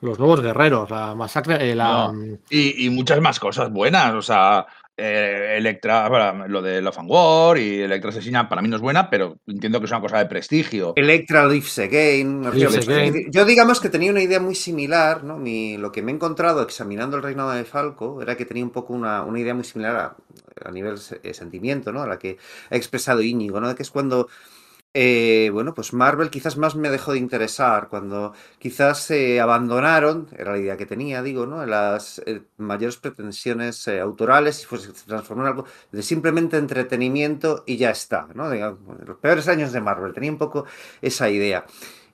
los 0.00 0.18
nuevos 0.18 0.40
guerreros, 0.40 0.88
la 0.88 1.14
masacre. 1.14 1.70
Eh, 1.70 1.74
la... 1.74 2.10
Y, 2.48 2.86
y, 2.86 2.88
muchas 2.88 3.20
más 3.20 3.38
cosas 3.38 3.70
buenas. 3.70 4.14
O 4.14 4.22
sea, 4.22 4.66
eh, 4.98 5.54
Electra, 5.56 6.08
lo 6.48 6.60
de 6.60 6.82
Love 6.82 6.98
and 6.98 7.10
War 7.10 7.56
y 7.56 7.82
Electra 7.82 8.10
Asesina 8.10 8.48
para 8.48 8.60
mí 8.60 8.68
no 8.68 8.76
es 8.76 8.82
buena, 8.82 9.08
pero 9.08 9.38
entiendo 9.46 9.78
que 9.78 9.86
es 9.86 9.92
una 9.92 10.00
cosa 10.00 10.18
de 10.18 10.26
prestigio. 10.26 10.92
Electra 10.96 11.46
Lives 11.46 11.78
Again. 11.78 12.50
Yo 13.30 13.44
digamos 13.44 13.80
que 13.80 13.88
tenía 13.88 14.10
una 14.10 14.22
idea 14.22 14.40
muy 14.40 14.56
similar, 14.56 15.22
¿no? 15.22 15.38
lo 15.38 15.92
que 15.92 16.02
me 16.02 16.10
he 16.10 16.14
encontrado 16.14 16.62
examinando 16.62 17.16
el 17.16 17.22
reinado 17.22 17.52
de 17.52 17.64
Falco 17.64 18.20
era 18.20 18.36
que 18.36 18.44
tenía 18.44 18.64
un 18.64 18.70
poco 18.70 18.92
una, 18.92 19.24
idea 19.36 19.54
muy 19.54 19.64
similar 19.64 20.16
a, 20.64 20.70
nivel 20.72 20.98
de 21.22 21.32
sentimiento, 21.32 21.92
¿no? 21.92 22.02
A 22.02 22.06
la 22.08 22.18
que 22.18 22.36
ha 22.70 22.76
expresado 22.76 23.22
Íñigo, 23.22 23.60
¿no? 23.60 23.72
Que 23.76 23.84
es 23.84 23.90
cuando 23.90 24.28
eh, 24.94 25.50
bueno, 25.52 25.74
pues 25.74 25.92
Marvel 25.92 26.30
quizás 26.30 26.56
más 26.56 26.74
me 26.74 26.90
dejó 26.90 27.12
de 27.12 27.18
interesar 27.18 27.88
cuando 27.88 28.32
quizás 28.58 28.98
se 29.00 29.40
abandonaron, 29.40 30.28
era 30.36 30.52
la 30.52 30.58
idea 30.58 30.76
que 30.76 30.86
tenía, 30.86 31.22
digo, 31.22 31.46
¿no? 31.46 31.64
Las 31.66 32.20
eh, 32.26 32.42
mayores 32.56 32.96
pretensiones 32.96 33.86
eh, 33.86 34.00
autorales 34.00 34.66
y 34.70 34.76
se 34.78 34.92
transformó 35.06 35.42
en 35.42 35.48
algo 35.48 35.64
de 35.92 36.02
simplemente 36.02 36.56
entretenimiento 36.56 37.64
y 37.66 37.76
ya 37.76 37.90
está, 37.90 38.28
¿no? 38.34 38.48
los 38.52 39.18
peores 39.18 39.46
años 39.48 39.72
de 39.72 39.80
Marvel, 39.80 40.14
tenía 40.14 40.32
un 40.32 40.38
poco 40.38 40.64
esa 41.02 41.28
idea. 41.30 41.66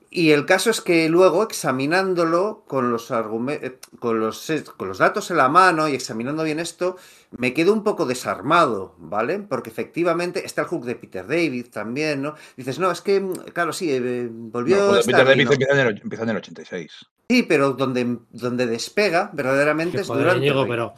Y 0.09 0.31
el 0.31 0.45
caso 0.45 0.69
es 0.69 0.81
que 0.81 1.09
luego, 1.09 1.43
examinándolo 1.43 2.63
con 2.67 2.91
los, 2.91 3.11
eh, 3.11 3.79
con 3.99 4.19
los, 4.19 4.51
con 4.77 4.87
los 4.87 4.97
datos 4.97 5.29
en 5.31 5.37
la 5.37 5.49
mano 5.49 5.87
y 5.89 5.93
examinando 5.93 6.43
bien 6.43 6.59
esto, 6.59 6.97
me 7.37 7.53
quedo 7.53 7.73
un 7.73 7.83
poco 7.83 8.05
desarmado, 8.05 8.95
¿vale? 8.97 9.39
Porque 9.39 9.69
efectivamente 9.69 10.45
está 10.45 10.61
el 10.61 10.67
hook 10.67 10.85
de 10.85 10.95
Peter 10.95 11.27
David 11.27 11.67
también, 11.71 12.21
¿no? 12.21 12.35
Dices, 12.55 12.79
no, 12.79 12.91
es 12.91 13.01
que, 13.01 13.19
mm, 13.19 13.33
claro, 13.53 13.73
sí, 13.73 13.91
eh, 13.91 14.29
volvió... 14.31 14.93
a 14.93 15.01
Peter 15.01 15.25
David 15.25 15.41
empieza, 15.41 15.73
en 15.73 15.79
el, 15.79 16.01
empieza, 16.01 16.23
en 16.23 16.29
el, 16.29 16.37
86. 16.37 16.91
Sí, 17.29 17.43
pero 17.43 17.73
donde, 17.73 18.19
donde 18.31 18.67
despega 18.67 19.31
verdaderamente 19.33 20.01
es 20.01 20.07
durante... 20.07 20.51
pero, 20.67 20.93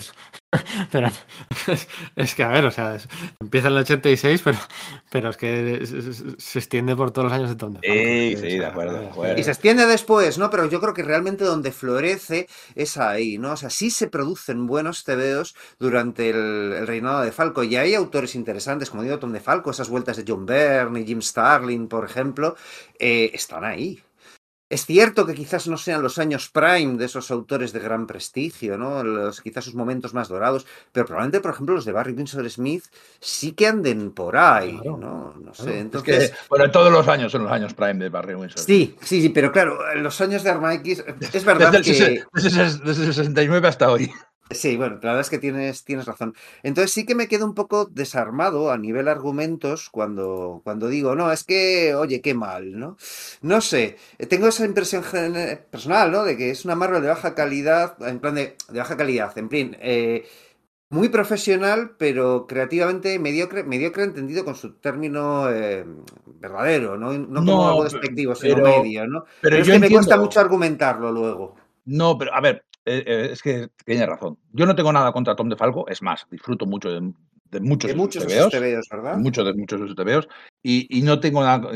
pero, 0.92 1.08
es 2.16 2.34
que, 2.34 2.42
a 2.42 2.48
ver, 2.48 2.66
o 2.66 2.70
sea, 2.70 2.98
empieza 3.40 3.68
en 3.68 3.74
el 3.74 3.80
86, 3.80 4.42
pero, 4.44 4.58
pero 5.10 5.30
es 5.30 5.36
que 5.36 5.86
se, 6.38 6.58
extiende 6.58 6.94
por 6.94 7.10
todos 7.10 7.30
los 7.30 7.32
años 7.32 7.48
de 7.48 7.54
donde. 7.54 7.80
Sí, 7.82 8.36
sí, 8.36 8.58
de 8.58 8.66
acuerdo, 8.66 9.10
Y 9.36 9.42
se 9.42 9.50
extiende 9.50 9.86
después, 9.86 10.36
¿no? 10.38 10.50
Pero 10.50 10.68
yo 10.68 10.80
creo 10.80 10.92
que 10.92 11.02
realmente 11.02 11.44
donde 11.44 11.72
florece 11.72 12.48
es 12.74 12.98
ahí, 12.98 13.38
¿no? 13.38 13.52
O 13.52 13.56
sea, 13.56 13.70
sí 13.70 13.90
se 13.90 14.08
producen 14.08 14.66
buenos 14.66 15.04
tebeos 15.04 15.54
durante 15.78 16.30
el, 16.30 16.86
reinado 16.86 17.22
de 17.22 17.32
Falco. 17.32 17.62
Y 17.62 17.76
hay 17.76 17.94
autores 17.94 18.34
interesantes, 18.34 18.90
como 18.90 19.02
digo, 19.02 19.18
Tom 19.18 19.32
de 19.32 19.40
Falco, 19.40 19.70
esas 19.70 19.88
vueltas 19.88 20.18
de 20.18 20.24
John 20.26 20.44
Byrne 20.44 21.00
y 21.00 21.06
Jim 21.06 21.22
Starlin, 21.22 21.88
por 21.88 22.04
ejemplo, 22.04 22.56
eh, 22.98 23.30
están 23.32 23.64
ahí. 23.64 24.02
Es 24.72 24.86
cierto 24.86 25.26
que 25.26 25.34
quizás 25.34 25.68
no 25.68 25.76
sean 25.76 26.00
los 26.00 26.16
años 26.16 26.48
prime 26.48 26.96
de 26.96 27.04
esos 27.04 27.30
autores 27.30 27.74
de 27.74 27.78
gran 27.78 28.06
prestigio, 28.06 28.78
¿no? 28.78 29.04
Los, 29.04 29.42
quizás 29.42 29.66
sus 29.66 29.74
momentos 29.74 30.14
más 30.14 30.28
dorados, 30.28 30.66
pero 30.92 31.04
probablemente, 31.04 31.40
por 31.40 31.50
ejemplo, 31.50 31.74
los 31.74 31.84
de 31.84 31.92
Barry 31.92 32.14
Windsor 32.14 32.48
Smith 32.48 32.86
sí 33.20 33.52
que 33.52 33.66
anden 33.66 34.12
por 34.12 34.34
ahí, 34.34 34.80
¿no? 34.82 35.34
No 35.38 35.52
sé. 35.52 35.78
Entonces, 35.80 36.32
bueno, 36.48 36.70
todos 36.70 36.90
los 36.90 37.06
años 37.06 37.30
son 37.30 37.42
los 37.42 37.52
años 37.52 37.74
prime 37.74 37.96
de 37.96 38.08
Barry 38.08 38.34
Windsor. 38.34 38.60
Sí, 38.60 38.96
sí, 39.02 39.20
sí, 39.20 39.28
pero 39.28 39.52
claro, 39.52 39.78
los 39.96 40.18
años 40.22 40.42
de 40.42 40.48
Arma 40.48 40.72
X, 40.76 41.04
es 41.34 41.44
verdad 41.44 41.70
que... 41.82 42.24
desde 42.32 42.62
el 42.62 43.12
69 43.12 43.68
hasta 43.68 43.92
hoy. 43.92 44.10
Sí, 44.54 44.76
bueno, 44.76 44.94
la 45.02 45.10
verdad 45.10 45.20
es 45.20 45.30
que 45.30 45.38
tienes, 45.38 45.84
tienes 45.84 46.06
razón. 46.06 46.34
Entonces 46.62 46.92
sí 46.92 47.06
que 47.06 47.14
me 47.14 47.28
quedo 47.28 47.44
un 47.44 47.54
poco 47.54 47.86
desarmado 47.86 48.70
a 48.70 48.78
nivel 48.78 49.08
argumentos 49.08 49.88
cuando, 49.90 50.60
cuando 50.64 50.88
digo, 50.88 51.14
no, 51.14 51.30
es 51.32 51.44
que, 51.44 51.94
oye, 51.94 52.20
qué 52.20 52.34
mal, 52.34 52.78
¿no? 52.78 52.96
No 53.40 53.60
sé, 53.60 53.96
tengo 54.28 54.48
esa 54.48 54.64
impresión 54.64 55.02
personal, 55.70 56.10
¿no? 56.10 56.24
De 56.24 56.36
que 56.36 56.50
es 56.50 56.64
una 56.64 56.74
Marvel 56.74 57.02
de 57.02 57.08
baja 57.08 57.34
calidad, 57.34 57.96
en 58.06 58.20
plan 58.20 58.34
de, 58.34 58.56
baja 58.68 58.96
calidad, 58.96 59.36
en 59.38 59.50
fin, 59.50 59.76
eh, 59.80 60.26
muy 60.92 61.08
profesional, 61.08 61.92
pero 61.96 62.46
creativamente 62.46 63.18
mediocre, 63.18 63.64
mediocre 63.64 64.04
entendido 64.04 64.44
con 64.44 64.54
su 64.54 64.74
término 64.74 65.50
eh, 65.50 65.86
verdadero, 66.26 66.98
¿no? 66.98 67.12
No 67.14 67.40
como 67.40 67.66
algo 67.66 67.84
despectivo, 67.84 68.34
sino 68.34 68.58
medio, 68.58 69.06
¿no? 69.06 69.24
Pero, 69.40 69.56
es 69.56 69.68
que 69.68 69.78
me 69.78 69.90
cuesta 69.90 70.18
mucho 70.18 70.38
argumentarlo 70.38 71.10
luego. 71.10 71.56
No, 71.86 72.18
pero 72.18 72.34
a 72.34 72.40
ver, 72.42 72.64
eh, 72.84 73.04
eh, 73.06 73.28
es 73.32 73.42
que 73.42 73.68
tiene 73.84 74.06
razón. 74.06 74.38
Yo 74.52 74.66
no 74.66 74.74
tengo 74.74 74.92
nada 74.92 75.12
contra 75.12 75.36
Tom 75.36 75.48
DeFalco, 75.48 75.88
es 75.88 76.02
más, 76.02 76.26
disfruto 76.30 76.66
mucho 76.66 76.90
de, 76.90 77.00
muchos 77.60 77.90
de 77.90 77.96
muchos 77.96 78.26
TVOs, 78.26 78.88
¿verdad? 78.90 79.16
Muchos 79.18 79.44
de 79.44 79.54
muchos 79.54 79.80
de 79.80 79.86
sus 79.86 79.96
TVOs, 79.96 80.28
y, 80.62 80.98
y, 80.98 81.02
no 81.02 81.20
tengo 81.20 81.42
nada, 81.42 81.68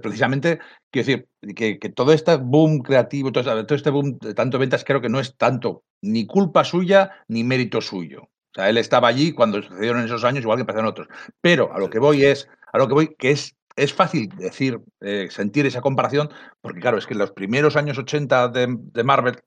precisamente, 0.00 0.58
quiero 0.90 1.06
decir, 1.06 1.28
que, 1.54 1.78
que, 1.78 1.88
todo 1.88 2.12
este 2.12 2.36
boom 2.36 2.80
creativo, 2.80 3.32
todo, 3.32 3.66
todo, 3.66 3.76
este 3.76 3.90
boom 3.90 4.18
de 4.18 4.34
tanto 4.34 4.58
ventas, 4.58 4.84
creo 4.84 5.00
que 5.00 5.08
no 5.08 5.20
es 5.20 5.36
tanto 5.36 5.84
ni 6.02 6.26
culpa 6.26 6.64
suya 6.64 7.10
ni 7.28 7.44
mérito 7.44 7.80
suyo. 7.80 8.22
O 8.22 8.54
sea, 8.54 8.68
él 8.68 8.78
estaba 8.78 9.08
allí 9.08 9.32
cuando 9.32 9.62
sucedieron 9.62 10.04
esos 10.04 10.24
años, 10.24 10.42
igual 10.42 10.58
que 10.58 10.62
empezaron 10.62 10.88
otros. 10.88 11.08
Pero 11.40 11.72
a 11.72 11.78
lo 11.78 11.88
que 11.88 12.00
voy 12.00 12.24
es, 12.24 12.48
a 12.72 12.78
lo 12.78 12.88
que 12.88 12.94
voy, 12.94 13.14
que 13.16 13.30
es 13.30 13.56
es 13.76 13.94
fácil 13.94 14.28
decir, 14.36 14.80
eh, 15.00 15.28
sentir 15.30 15.66
esa 15.66 15.80
comparación, 15.80 16.30
porque 16.60 16.80
claro, 16.80 16.98
es 16.98 17.06
que 17.06 17.14
en 17.14 17.20
los 17.20 17.32
primeros 17.32 17.76
años 17.76 17.98
80 17.98 18.48
de, 18.48 19.04
Marvel, 19.04 19.38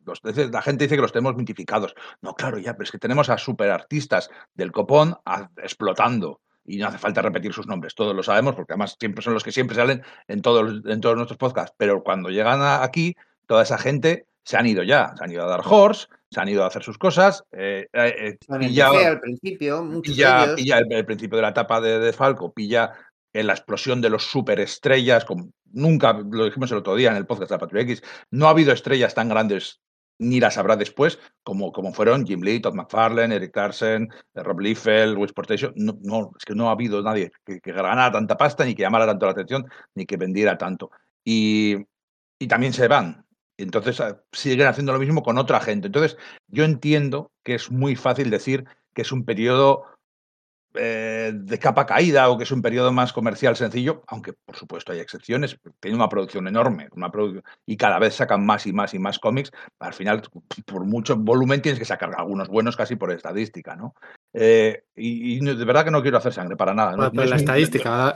la 0.52 0.62
gente 0.62 0.86
dice 0.86 0.96
que 0.96 1.02
los 1.02 1.12
tenemos 1.12 1.36
mitificados. 1.36 1.94
No, 2.22 2.34
claro, 2.34 2.58
ya, 2.58 2.74
pero 2.74 2.84
es 2.84 2.92
que 2.92 3.00
tenemos 3.00 3.30
a 3.30 3.38
superartistas 3.38 4.30
del 4.54 4.72
copón 4.72 5.16
explotando. 5.58 6.42
Y 6.66 6.78
no 6.78 6.88
hace 6.88 6.98
falta 6.98 7.22
repetir 7.22 7.52
sus 7.52 7.68
nombres, 7.68 7.94
todos 7.94 8.16
lo 8.16 8.24
sabemos, 8.24 8.56
porque 8.56 8.72
además 8.72 8.96
siempre 8.98 9.22
son 9.22 9.34
los 9.34 9.44
que 9.44 9.52
siempre 9.52 9.76
salen 9.76 10.02
en 10.30 10.42
todos, 10.42 10.82
en 10.86 11.02
todos 11.02 11.18
nuestros 11.18 11.38
podcasts. 11.38 11.76
Pero 11.78 12.04
cuando 12.04 12.30
llegan 12.30 12.62
aquí, 12.62 13.18
toda 13.48 13.64
esa 13.64 13.78
gente 13.78 14.28
se 14.44 14.56
han 14.56 14.66
ido 14.66 14.82
ya, 14.84 15.14
se 15.18 15.26
han 15.26 15.32
ido 15.32 15.44
a 15.44 15.48
dar 15.48 15.62
horse, 15.66 16.08
se 16.32 16.40
han 16.40 16.48
ido 16.48 16.64
a 16.64 16.68
hacer 16.68 16.82
sus 16.82 16.98
cosas. 16.98 17.44
Eh, 17.52 17.88
eh, 17.92 18.38
pilla, 18.60 18.88
al 18.88 19.20
principio, 19.20 20.02
pilla, 20.02 20.56
pilla 20.56 20.80
el, 20.80 21.06
principio 21.06 21.36
de 21.36 21.42
la 21.42 21.50
etapa 21.50 21.82
de, 21.82 22.00
de 22.00 22.14
Falco, 22.14 22.54
pilla 22.54 22.94
en 23.34 23.48
la 23.48 23.54
explosión 23.54 24.02
de 24.02 24.10
los 24.10 24.26
superestrellas, 24.26 25.26
como 25.26 25.50
nunca 25.72 26.14
lo 26.14 26.46
dijimos 26.46 26.72
el 26.72 26.78
otro 26.78 26.96
día 26.96 27.12
en 27.12 27.18
el 27.18 27.26
podcast 27.26 27.50
de 27.50 27.56
la 27.56 27.60
Patrulla 27.60 27.84
X, 27.84 28.04
no 28.32 28.48
ha 28.48 28.52
habido 28.52 28.72
estrellas 28.72 29.14
tan 29.14 29.30
grandes 29.30 29.82
ni 30.20 30.40
las 30.40 30.58
habrá 30.58 30.76
después, 30.76 31.20
como, 31.44 31.72
como 31.72 31.94
fueron 31.94 32.26
Jim 32.26 32.42
Lee, 32.42 32.60
Todd 32.60 32.76
McFarlane, 32.76 33.36
Eric 33.36 33.56
Larsen, 33.56 34.10
Rob 34.36 34.60
Liefeld, 34.60 35.28
Sportation. 35.28 35.74
No, 35.76 35.98
no, 36.02 36.32
es 36.38 36.46
que 36.46 36.56
no 36.56 36.70
ha 36.70 36.74
habido 36.74 37.02
nadie 37.02 37.32
que, 37.46 37.60
ganara 37.66 38.12
tanta 38.12 38.38
pasta, 38.38 38.64
ni 38.64 38.76
que 38.76 38.84
llamara 38.84 39.06
tanto 39.06 39.26
la 39.26 39.32
atención, 39.32 39.66
ni 39.96 40.06
que 40.06 40.18
vendiera 40.18 40.58
tanto. 40.58 40.92
Y, 41.26 41.78
y 42.40 42.48
también 42.48 42.74
se 42.74 42.88
van. 42.88 43.26
Entonces 43.58 44.00
ah, 44.02 44.22
siguen 44.32 44.68
haciendo 44.68 44.94
lo 44.94 45.00
mismo 45.00 45.24
con 45.24 45.38
otra 45.38 45.60
gente. 45.60 45.88
Entonces 45.88 46.18
yo 46.48 46.64
entiendo 46.64 47.32
que 47.44 47.56
es 47.56 47.72
muy 47.72 47.96
fácil 47.96 48.30
decir 48.30 48.66
que 48.94 49.02
es 49.02 49.12
un 49.12 49.26
periodo 49.26 49.86
eh, 50.76 51.32
de 51.34 51.60
capa 51.60 51.86
caída 51.86 52.30
o 52.30 52.38
que 52.38 52.44
es 52.44 52.52
un 52.52 52.62
periodo 52.62 52.92
más 52.92 53.14
comercial 53.14 53.56
sencillo, 53.56 54.04
aunque 54.08 54.34
por 54.34 54.56
supuesto 54.56 54.92
hay 54.92 55.00
excepciones, 55.00 55.58
tiene 55.80 55.96
una 55.96 56.10
producción 56.10 56.48
enorme 56.48 56.90
una 56.96 57.12
y 57.66 57.78
cada 57.78 58.00
vez 58.00 58.16
sacan 58.16 58.46
más 58.46 58.66
y 58.66 58.74
más 58.74 58.94
y 58.94 59.00
más 59.00 59.20
cómics, 59.20 59.52
al 59.80 59.94
final 59.94 60.24
por 60.66 60.86
mucho 60.86 61.16
volumen 61.16 61.62
tienes 61.62 61.80
que 61.80 61.86
sacar 61.86 62.12
algunos 62.18 62.48
buenos 62.48 62.76
casi 62.76 62.96
por 62.96 63.12
estadística, 63.12 63.76
¿no? 63.76 63.94
Eh, 64.34 64.86
y, 64.96 65.40
de 65.40 65.66
verdad 65.66 65.86
que 65.86 65.92
no 65.92 66.02
quiero 66.02 66.18
hacer 66.18 66.34
sangre 66.34 66.56
para 66.56 66.74
nada. 66.74 66.96
No, 66.96 67.24
la 67.24 67.36
estadística. 67.36 68.16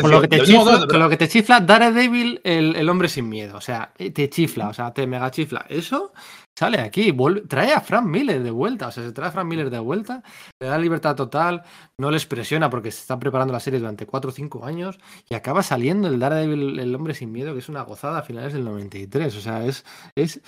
con, 0.00 0.10
lo 0.10 0.22
que 0.22 0.28
te 0.28 0.42
chifla, 0.42 0.86
con 0.88 0.98
lo 0.98 1.08
que 1.08 1.16
te 1.16 1.28
chifla 1.28 1.60
Daredevil, 1.60 2.40
el, 2.44 2.76
el, 2.76 2.88
hombre 2.88 3.08
sin 3.08 3.28
miedo. 3.28 3.58
O 3.58 3.60
sea, 3.60 3.92
te 3.94 4.30
chifla, 4.30 4.68
o 4.68 4.72
sea, 4.72 4.92
te 4.92 5.06
mega 5.06 5.30
chifla. 5.30 5.66
Eso 5.68 6.12
sale 6.60 6.78
aquí, 6.78 7.16
trae 7.48 7.72
a 7.72 7.80
Frank 7.80 8.06
Miller 8.06 8.42
de 8.42 8.50
vuelta. 8.50 8.88
O 8.88 8.90
sea, 8.92 9.02
se 9.02 9.12
trae 9.12 9.28
a 9.30 9.32
Frank 9.32 9.46
Miller 9.46 9.70
de 9.70 9.78
vuelta, 9.78 10.22
le 10.60 10.68
da 10.68 10.76
libertad 10.76 11.16
total, 11.16 11.62
no 11.96 12.10
les 12.10 12.26
presiona 12.26 12.68
porque 12.68 12.90
se 12.90 13.00
están 13.00 13.18
preparando 13.18 13.50
la 13.54 13.60
serie 13.60 13.80
durante 13.80 14.04
4 14.04 14.28
o 14.28 14.34
5 14.34 14.66
años 14.66 14.98
y 15.30 15.34
acaba 15.34 15.62
saliendo 15.62 16.08
el 16.08 16.18
Daredevil, 16.18 16.78
el 16.78 16.94
hombre 16.94 17.14
sin 17.14 17.32
miedo, 17.32 17.54
que 17.54 17.60
es 17.60 17.70
una 17.70 17.80
gozada 17.80 18.18
a 18.18 18.22
finales 18.22 18.52
del 18.52 18.64
93. 18.66 19.34
O 19.36 19.40
sea, 19.40 19.64
es, 19.64 19.86
es 20.14 20.42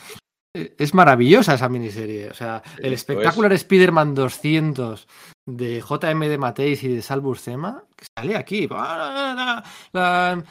es 0.54 0.94
maravillosa 0.94 1.54
esa 1.54 1.68
miniserie. 1.68 2.28
O 2.28 2.34
sea, 2.34 2.62
el 2.78 2.92
espectacular 2.92 3.52
Spider-Man 3.52 4.14
200 4.14 5.08
de 5.46 5.80
JM 5.80 6.20
de 6.20 6.38
Mateis 6.38 6.82
y 6.84 6.88
de 6.88 7.02
Sal 7.02 7.20
Buscema, 7.20 7.84
que 7.96 8.04
sale 8.16 8.36
aquí. 8.36 8.68
La, 8.68 9.64
la, 9.92 10.42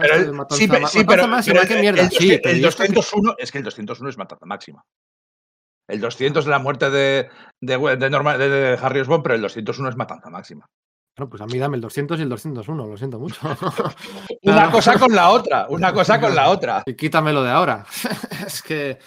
pero 0.00 0.46
sí, 0.50 0.68
sí, 0.88 1.04
pero, 1.04 1.28
máxima, 1.28 1.66
qué 1.66 1.80
mierda. 1.80 2.02
El, 2.02 2.10
sí, 2.10 2.40
el 2.42 2.62
201, 2.62 3.36
es 3.38 3.52
que 3.52 3.58
el 3.58 3.64
201 3.64 4.10
es 4.10 4.18
matanza 4.18 4.46
máxima. 4.46 4.82
El 5.86 6.00
200 6.00 6.44
de 6.44 6.50
la 6.50 6.58
muerte 6.58 6.90
de, 6.90 7.30
de, 7.60 7.78
de, 7.78 8.48
de 8.48 8.78
Harry 8.80 9.00
Osborn, 9.00 9.22
pero 9.22 9.34
el 9.36 9.42
201 9.42 9.90
es 9.90 9.96
matanza 9.96 10.28
máxima. 10.30 10.66
Bueno, 11.18 11.30
pues 11.30 11.42
a 11.42 11.46
mí 11.46 11.58
dame 11.58 11.74
el 11.74 11.80
200 11.80 12.16
y 12.20 12.22
el 12.22 12.28
201, 12.28 12.86
lo 12.86 12.96
siento 12.96 13.18
mucho. 13.18 13.40
una 14.42 14.70
cosa 14.70 14.96
con 14.96 15.12
la 15.12 15.30
otra, 15.30 15.66
una 15.68 15.92
cosa 15.92 16.20
con 16.20 16.32
la 16.32 16.48
otra. 16.48 16.84
Y 16.86 16.94
quítamelo 16.94 17.42
de 17.42 17.50
ahora. 17.50 17.84
es 18.46 18.62
que, 18.62 18.98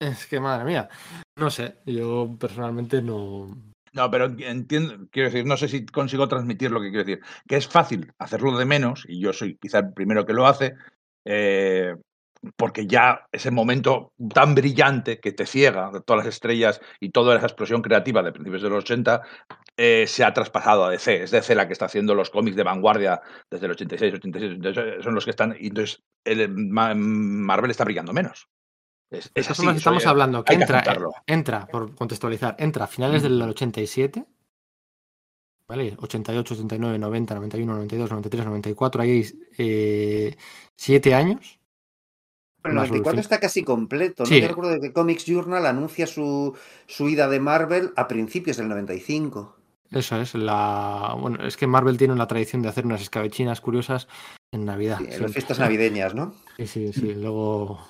es 0.00 0.26
que, 0.26 0.40
madre 0.40 0.64
mía. 0.64 0.88
No 1.36 1.48
sé, 1.48 1.76
yo 1.86 2.36
personalmente 2.40 3.00
no. 3.00 3.56
No, 3.92 4.10
pero 4.10 4.24
entiendo, 4.24 5.06
quiero 5.12 5.30
decir, 5.30 5.46
no 5.46 5.56
sé 5.56 5.68
si 5.68 5.86
consigo 5.86 6.26
transmitir 6.26 6.72
lo 6.72 6.80
que 6.80 6.90
quiero 6.90 7.04
decir. 7.04 7.24
Que 7.46 7.56
es 7.56 7.68
fácil 7.68 8.12
hacerlo 8.18 8.58
de 8.58 8.64
menos, 8.64 9.04
y 9.08 9.20
yo 9.20 9.32
soy 9.32 9.56
quizá 9.56 9.78
el 9.78 9.92
primero 9.92 10.26
que 10.26 10.32
lo 10.32 10.48
hace, 10.48 10.74
eh, 11.24 11.94
porque 12.56 12.86
ya 12.86 13.26
ese 13.32 13.50
momento 13.50 14.12
tan 14.32 14.54
brillante 14.54 15.20
que 15.20 15.32
te 15.32 15.44
ciega 15.44 15.90
todas 16.04 16.24
las 16.24 16.34
estrellas 16.34 16.80
y 16.98 17.10
toda 17.10 17.36
esa 17.36 17.46
explosión 17.46 17.82
creativa 17.82 18.22
de 18.22 18.32
principios 18.32 18.62
de 18.62 18.70
los 18.70 18.84
80 18.84 19.20
eh, 19.76 20.06
se 20.06 20.24
ha 20.24 20.32
traspasado 20.32 20.84
a 20.84 20.90
DC. 20.90 21.24
Es 21.24 21.30
DC 21.30 21.54
la 21.54 21.66
que 21.66 21.74
está 21.74 21.84
haciendo 21.86 22.14
los 22.14 22.30
cómics 22.30 22.56
de 22.56 22.62
vanguardia 22.62 23.20
desde 23.50 23.66
el 23.66 23.72
86, 23.72 24.14
87. 24.14 24.54
Entonces, 24.54 25.04
son 25.04 25.14
los 25.14 25.24
que 25.24 25.30
están. 25.30 25.54
Y 25.58 25.68
entonces 25.68 26.02
el, 26.24 26.48
Marvel 26.48 27.70
está 27.70 27.84
brillando 27.84 28.12
menos. 28.12 28.48
Es, 29.10 29.30
es 29.34 29.50
así, 29.50 29.66
estamos 29.68 30.06
hablando. 30.06 30.42
Que 30.42 30.54
entra, 30.54 30.80
eh, 30.80 30.98
entra, 31.26 31.66
por 31.66 31.94
contextualizar, 31.94 32.56
entra 32.58 32.84
a 32.84 32.88
finales 32.88 33.22
del 33.22 33.42
87. 33.42 34.24
¿Vale? 35.68 35.94
88, 36.00 36.54
89, 36.54 36.98
90, 36.98 37.34
91, 37.34 37.72
92, 37.74 38.10
93, 38.10 38.46
94. 38.46 39.02
Ahí 39.02 39.24
hay 39.58 40.36
7 40.74 41.14
años 41.14 41.59
el 42.64 42.74
94 42.74 43.20
está 43.20 43.40
casi 43.40 43.62
completo. 43.62 44.24
¿no? 44.24 44.30
Yo 44.30 44.48
recuerdo 44.48 44.80
que 44.80 44.92
Comics 44.92 45.24
Journal 45.24 45.66
anuncia 45.66 46.06
su, 46.06 46.56
su 46.86 47.08
ida 47.08 47.28
de 47.28 47.40
Marvel 47.40 47.92
a 47.96 48.08
principios 48.08 48.56
del 48.58 48.68
95. 48.68 49.56
Eso 49.90 50.20
es, 50.20 50.34
la 50.34 51.16
bueno, 51.18 51.44
es 51.44 51.56
que 51.56 51.66
Marvel 51.66 51.98
tiene 51.98 52.14
una 52.14 52.28
tradición 52.28 52.62
de 52.62 52.68
hacer 52.68 52.86
unas 52.86 53.02
escabechinas 53.02 53.60
curiosas 53.60 54.06
en 54.52 54.64
Navidad. 54.64 55.00
en 55.00 55.22
las 55.22 55.32
fiestas 55.32 55.58
navideñas, 55.58 56.14
¿no? 56.14 56.34
Sí, 56.58 56.66
sí, 56.66 56.92
sí. 56.92 57.14
Luego 57.14 57.80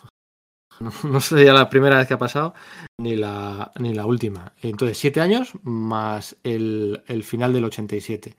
no, 0.81 0.93
no 1.05 1.21
sería 1.21 1.53
la 1.53 1.69
primera 1.69 1.99
vez 1.99 2.09
que 2.09 2.15
ha 2.15 2.19
pasado, 2.19 2.55
ni 2.99 3.17
la, 3.17 3.71
ni 3.79 3.93
la 3.93 4.07
última. 4.07 4.55
Entonces, 4.63 4.97
siete 4.97 5.21
años 5.21 5.53
más 5.63 6.37
el, 6.43 7.03
el 7.07 7.23
final 7.23 7.53
del 7.53 7.65
87. 7.65 8.35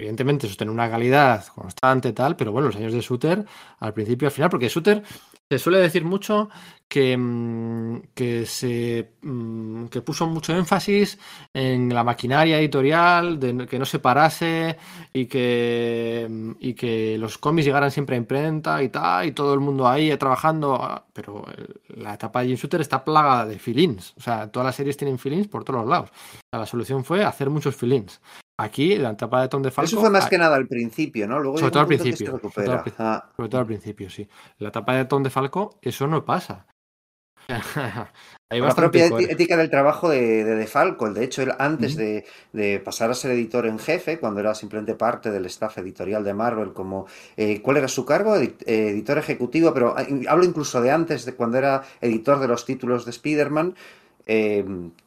Evidentemente, 0.00 0.48
sostener 0.48 0.72
una 0.72 0.88
calidad 0.88 1.44
constante, 1.48 2.14
tal, 2.14 2.34
pero 2.34 2.52
bueno, 2.52 2.68
los 2.68 2.76
años 2.76 2.94
de 2.94 3.02
Shooter, 3.02 3.44
al 3.80 3.92
principio 3.92 4.28
al 4.28 4.32
final, 4.32 4.48
porque 4.48 4.70
Shooter 4.70 5.02
se 5.50 5.58
suele 5.58 5.78
decir 5.78 6.06
mucho 6.06 6.48
que, 6.88 7.14
mm, 7.18 8.00
que 8.14 8.46
se 8.46 9.12
mm, 9.20 9.88
que 9.88 10.00
puso 10.00 10.26
mucho 10.26 10.56
énfasis 10.56 11.18
en 11.52 11.92
la 11.92 12.02
maquinaria 12.02 12.58
editorial, 12.58 13.38
de 13.38 13.66
que 13.66 13.78
no 13.78 13.84
se 13.84 13.98
parase 13.98 14.78
y 15.12 15.26
que, 15.26 16.26
mm, 16.30 16.52
y 16.60 16.72
que 16.72 17.18
los 17.18 17.36
cómics 17.36 17.66
llegaran 17.66 17.90
siempre 17.90 18.16
a 18.16 18.18
imprenta 18.18 18.82
y 18.82 18.88
tal, 18.88 19.26
y 19.26 19.32
todo 19.32 19.52
el 19.52 19.60
mundo 19.60 19.86
ahí 19.86 20.16
trabajando. 20.16 20.76
Ah, 20.76 21.04
pero 21.12 21.44
la 21.88 22.14
etapa 22.14 22.40
de 22.40 22.48
Jim 22.48 22.56
Shooter 22.56 22.80
está 22.80 23.04
plagada 23.04 23.44
de 23.44 23.58
fillings. 23.58 24.14
O 24.16 24.20
sea, 24.22 24.50
todas 24.50 24.64
las 24.64 24.76
series 24.76 24.96
tienen 24.96 25.18
fillings 25.18 25.48
por 25.48 25.62
todos 25.64 25.80
los 25.80 25.90
lados. 25.90 26.10
la 26.52 26.66
solución 26.66 27.04
fue 27.04 27.22
hacer 27.22 27.50
muchos 27.50 27.76
fillings. 27.76 28.20
Aquí, 28.60 28.96
la 28.96 29.12
etapa 29.12 29.40
de 29.40 29.48
Tom 29.48 29.62
de 29.62 29.70
Falco. 29.70 29.86
Eso 29.86 29.98
fue 29.98 30.10
más 30.10 30.28
que 30.28 30.36
nada 30.36 30.54
al 30.54 30.68
principio, 30.68 31.26
¿no? 31.26 31.40
Luego 31.40 31.56
sobre 31.56 31.70
todo 31.70 31.80
al 31.80 31.86
principio. 31.86 32.38
Ah. 32.98 33.30
Sobre 33.34 33.48
todo, 33.48 33.60
al, 33.62 33.66
principio, 33.66 34.10
sí. 34.10 34.28
La 34.58 34.68
etapa 34.68 34.94
de 34.96 35.06
Tom 35.06 35.22
de 35.22 35.30
Falco, 35.30 35.78
eso 35.80 36.06
no 36.06 36.26
pasa. 36.26 36.66
la 37.48 38.74
propia 38.74 39.06
ética 39.06 39.56
del 39.56 39.70
trabajo 39.70 40.10
de, 40.10 40.44
de, 40.44 40.66
Falco, 40.66 41.10
de 41.10 41.24
hecho, 41.24 41.40
él 41.40 41.52
antes 41.58 41.96
de, 41.96 42.82
pasar 42.84 43.10
a 43.10 43.14
ser 43.14 43.30
editor 43.30 43.64
en 43.64 43.78
jefe, 43.78 44.18
cuando 44.18 44.40
era 44.40 44.54
simplemente 44.54 44.94
parte 44.94 45.30
del 45.30 45.46
staff 45.46 45.78
editorial 45.78 46.22
de 46.22 46.34
Marvel, 46.34 46.74
como 46.74 47.06
eh, 47.38 47.62
¿cuál 47.62 47.78
era 47.78 47.88
su 47.88 48.04
cargo? 48.04 48.36
editor 48.36 49.16
ejecutivo, 49.16 49.72
pero 49.72 49.94
ah, 49.96 50.04
hablo 50.28 50.44
incluso 50.44 50.82
de 50.82 50.90
antes, 50.90 51.24
de 51.24 51.34
cuando 51.34 51.56
era 51.56 51.82
editor 52.02 52.38
de 52.38 52.48
los 52.48 52.66
títulos 52.66 53.06
de 53.06 53.12
Spider-Man, 53.12 53.74
eh, 54.26 54.64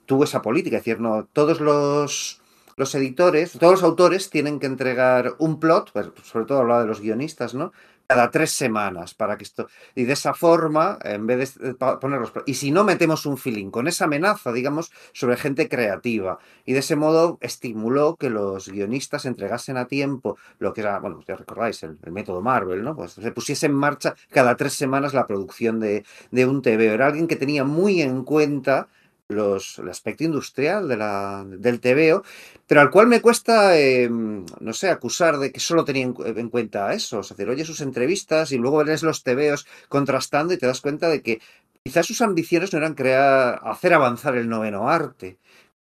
tuvo 0.07 0.23
esa 0.23 0.41
política, 0.41 0.77
es 0.77 0.83
decir, 0.83 0.99
no, 0.99 1.27
todos 1.31 1.61
los 1.61 2.42
los 2.75 2.95
editores, 2.95 3.53
todos 3.53 3.73
los 3.73 3.83
autores 3.83 4.29
tienen 4.29 4.59
que 4.59 4.65
entregar 4.65 5.36
un 5.39 5.59
plot, 5.59 5.91
pues, 5.91 6.07
sobre 6.23 6.45
todo 6.45 6.59
hablaba 6.59 6.81
de 6.81 6.88
los 6.88 7.01
guionistas, 7.01 7.53
¿no? 7.53 7.71
Cada 8.05 8.31
tres 8.31 8.51
semanas 8.51 9.13
para 9.13 9.38
que 9.38 9.45
esto. 9.45 9.67
Y 9.95 10.03
de 10.03 10.13
esa 10.13 10.33
forma, 10.33 10.99
en 11.03 11.25
vez 11.25 11.57
de 11.57 11.73
ponerlos. 11.73 12.33
Y 12.45 12.55
si 12.55 12.69
no, 12.69 12.83
metemos 12.83 13.25
un 13.25 13.38
feeling 13.38 13.71
con 13.71 13.88
esa 13.88 14.05
amenaza, 14.05 14.51
digamos, 14.51 14.91
sobre 15.13 15.38
gente 15.38 15.69
creativa. 15.69 16.38
Y 16.65 16.73
de 16.73 16.79
ese 16.79 16.95
modo 16.95 17.38
estimuló 17.41 18.17
que 18.17 18.29
los 18.29 18.67
guionistas 18.67 19.25
entregasen 19.25 19.77
a 19.77 19.88
tiempo 19.88 20.38
lo 20.59 20.73
que 20.73 20.81
era, 20.81 20.99
bueno, 20.99 21.21
ya 21.25 21.36
recordáis, 21.36 21.81
el, 21.83 21.97
método 22.12 22.41
Marvel, 22.41 22.83
¿no? 22.83 22.95
Pues 22.95 23.13
se 23.13 23.31
pusiese 23.31 23.67
en 23.67 23.73
marcha 23.73 24.15
cada 24.29 24.57
tres 24.57 24.73
semanas 24.73 25.13
la 25.13 25.25
producción 25.25 25.79
de, 25.79 26.03
de 26.29 26.45
un 26.45 26.62
TV. 26.62 26.88
Era 26.88 27.07
alguien 27.07 27.27
que 27.27 27.38
tenía 27.38 27.63
muy 27.63 28.01
en 28.01 28.23
cuenta 28.23 28.89
los, 29.33 29.79
el 29.79 29.89
aspecto 29.89 30.23
industrial 30.23 30.87
del 30.87 31.79
TVO, 31.79 32.23
pero 32.67 32.81
al 32.81 32.89
cual 32.89 33.07
me 33.07 33.21
cuesta, 33.21 33.77
em, 33.77 34.45
no 34.59 34.73
sé, 34.73 34.89
acusar 34.89 35.37
de 35.37 35.51
que 35.51 35.59
solo 35.59 35.85
tenía 35.85 36.05
en, 36.05 36.49
cuenta 36.49 36.93
eso. 36.93 37.19
Es 37.19 37.29
decir, 37.29 37.49
oye 37.49 37.65
sus 37.65 37.81
entrevistas 37.81 38.51
y 38.51 38.57
luego 38.57 38.83
ves 38.83 39.03
los 39.03 39.23
TVOs 39.23 39.65
contrastando 39.89 40.53
y 40.53 40.57
te 40.57 40.67
das 40.67 40.81
cuenta 40.81 41.09
de 41.09 41.21
que 41.21 41.41
quizás 41.83 42.05
sus 42.05 42.21
ambiciones 42.21 42.71
no 42.71 42.79
eran 42.79 42.95
crear, 42.95 43.59
hacer 43.63 43.93
avanzar 43.93 44.35
el 44.37 44.49
noveno 44.49 44.89
arte, 44.89 45.37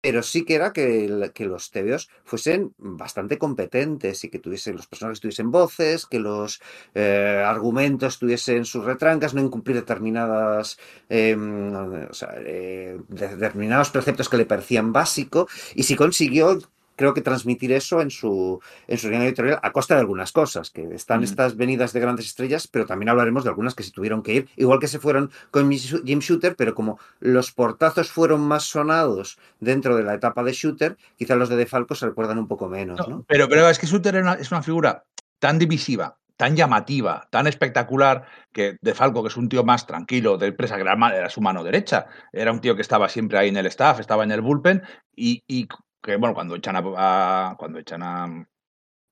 pero 0.02 0.24
sí 0.24 0.46
que 0.46 0.56
era 0.56 0.74
que, 0.74 1.32
que 1.34 1.46
los 1.46 1.72
TVOs 1.72 2.10
fuesen 2.24 2.74
bastante 2.78 3.38
competentes 3.38 4.24
y 4.24 4.30
que 4.30 4.40
tuviesen, 4.40 4.76
los 4.76 4.88
personajes 4.88 5.20
tuviesen 5.20 5.52
voces, 5.52 6.06
que 6.06 6.20
los 6.20 6.62
eh, 6.94 7.44
argumentos 7.46 8.20
tuviesen 8.20 8.66
sus 8.66 8.86
retrancas, 8.86 9.34
no 9.34 9.42
incumplir 9.42 9.76
determinadas, 9.78 10.78
em, 11.10 11.74
o 12.10 12.14
sea, 12.14 12.36
eh, 12.38 13.00
determinados 13.10 13.90
preceptos 13.90 14.30
que 14.30 14.38
le 14.38 14.46
parecían 14.46 14.94
básicos, 14.94 15.52
y 15.76 15.84
si 15.84 15.96
consiguió 15.96 16.60
creo 16.98 17.14
que 17.14 17.22
transmitir 17.22 17.72
eso 17.72 18.02
en 18.02 18.12
su, 18.12 18.60
en 18.88 18.98
su 18.98 19.10
línea 19.10 19.28
editorial 19.28 19.60
a 19.64 19.72
costa 19.72 19.94
de 19.94 20.02
algunas 20.02 20.34
cosas, 20.34 20.70
que 20.72 20.84
están 20.94 21.22
mm. 21.22 21.24
estas 21.24 21.56
venidas 21.56 21.94
de 21.94 22.02
grandes 22.02 22.26
estrellas, 22.26 22.68
pero 22.68 22.86
también 22.86 23.10
hablaremos 23.10 23.46
de 23.46 23.50
algunas 23.50 23.76
que 23.76 23.84
se 23.84 23.92
tuvieron 23.92 24.24
que 24.24 24.34
ir, 24.34 24.50
igual 24.58 24.80
que 24.80 24.88
se 24.88 25.00
fueron 25.00 25.32
con 25.52 25.72
Jim 25.72 26.20
Shooter, 26.20 26.56
pero 26.58 26.76
como 26.76 27.00
los 27.20 27.54
portazos 27.54 28.12
fueron 28.12 28.42
más 28.42 28.64
sonados 28.64 29.40
dentro 29.60 29.96
de 29.96 30.04
la 30.04 30.16
etapa 30.16 30.44
de 30.44 30.52
Shooter, 30.52 30.98
quizás 31.16 31.38
los 31.38 31.50
de 31.50 31.56
Defalco 31.56 31.96
se 31.96 32.08
recuerdan 32.08 32.40
un 32.40 32.48
poco 32.48 32.68
menos. 32.68 33.08
¿no? 33.08 33.24
Pero, 33.28 33.48
pero 33.48 33.70
es 33.70 33.80
que 33.80 33.88
Shooter 33.88 34.16
es 34.40 34.52
una 34.52 34.64
figura 34.64 35.06
tan 35.40 35.60
divisiva, 35.60 36.18
tan 36.36 36.56
llamativa, 36.56 37.28
tan 37.30 37.48
espectacular, 37.48 38.26
que 38.52 38.78
De 38.82 38.94
Falco, 38.94 39.24
que 39.24 39.30
es 39.30 39.38
un 39.38 39.50
tío 39.50 39.64
más 39.64 39.86
tranquilo 39.86 40.38
de 40.38 40.48
empresa, 40.48 40.76
que 40.76 40.82
era, 40.82 41.30
su 41.30 41.42
mano 41.42 41.64
derecha, 41.64 42.08
era 42.32 42.52
un 42.52 42.62
tío 42.62 42.76
que 42.76 42.82
estaba 42.82 43.10
siempre 43.10 43.38
ahí 43.38 43.50
en 43.50 43.58
el 43.58 43.66
staff, 43.68 44.00
estaba 44.00 44.24
en 44.24 44.32
el 44.32 44.42
bullpen, 44.42 44.84
y, 45.16 45.44
y 45.48 45.68
que 46.08 46.16
bueno, 46.16 46.34
cuando 46.34 46.56
echan 46.56 46.76
a, 46.78 47.56
cuando 47.60 47.80
echan 47.80 48.02
a, 48.02 48.48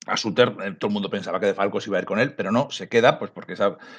a 0.07 0.17
Suter, 0.17 0.55
eh, 0.63 0.71
todo 0.79 0.87
el 0.87 0.93
mundo 0.93 1.09
pensaba 1.09 1.41
que 1.41 1.47
De 1.47 1.53
Falco 1.53 1.81
se 1.81 1.89
iba 1.89 1.97
a 1.97 2.01
ir 2.01 2.05
con 2.05 2.19
él, 2.19 2.33
pero 2.35 2.53
no, 2.53 2.71
se 2.71 2.87
queda, 2.87 3.19
pues 3.19 3.31
porque 3.31 3.57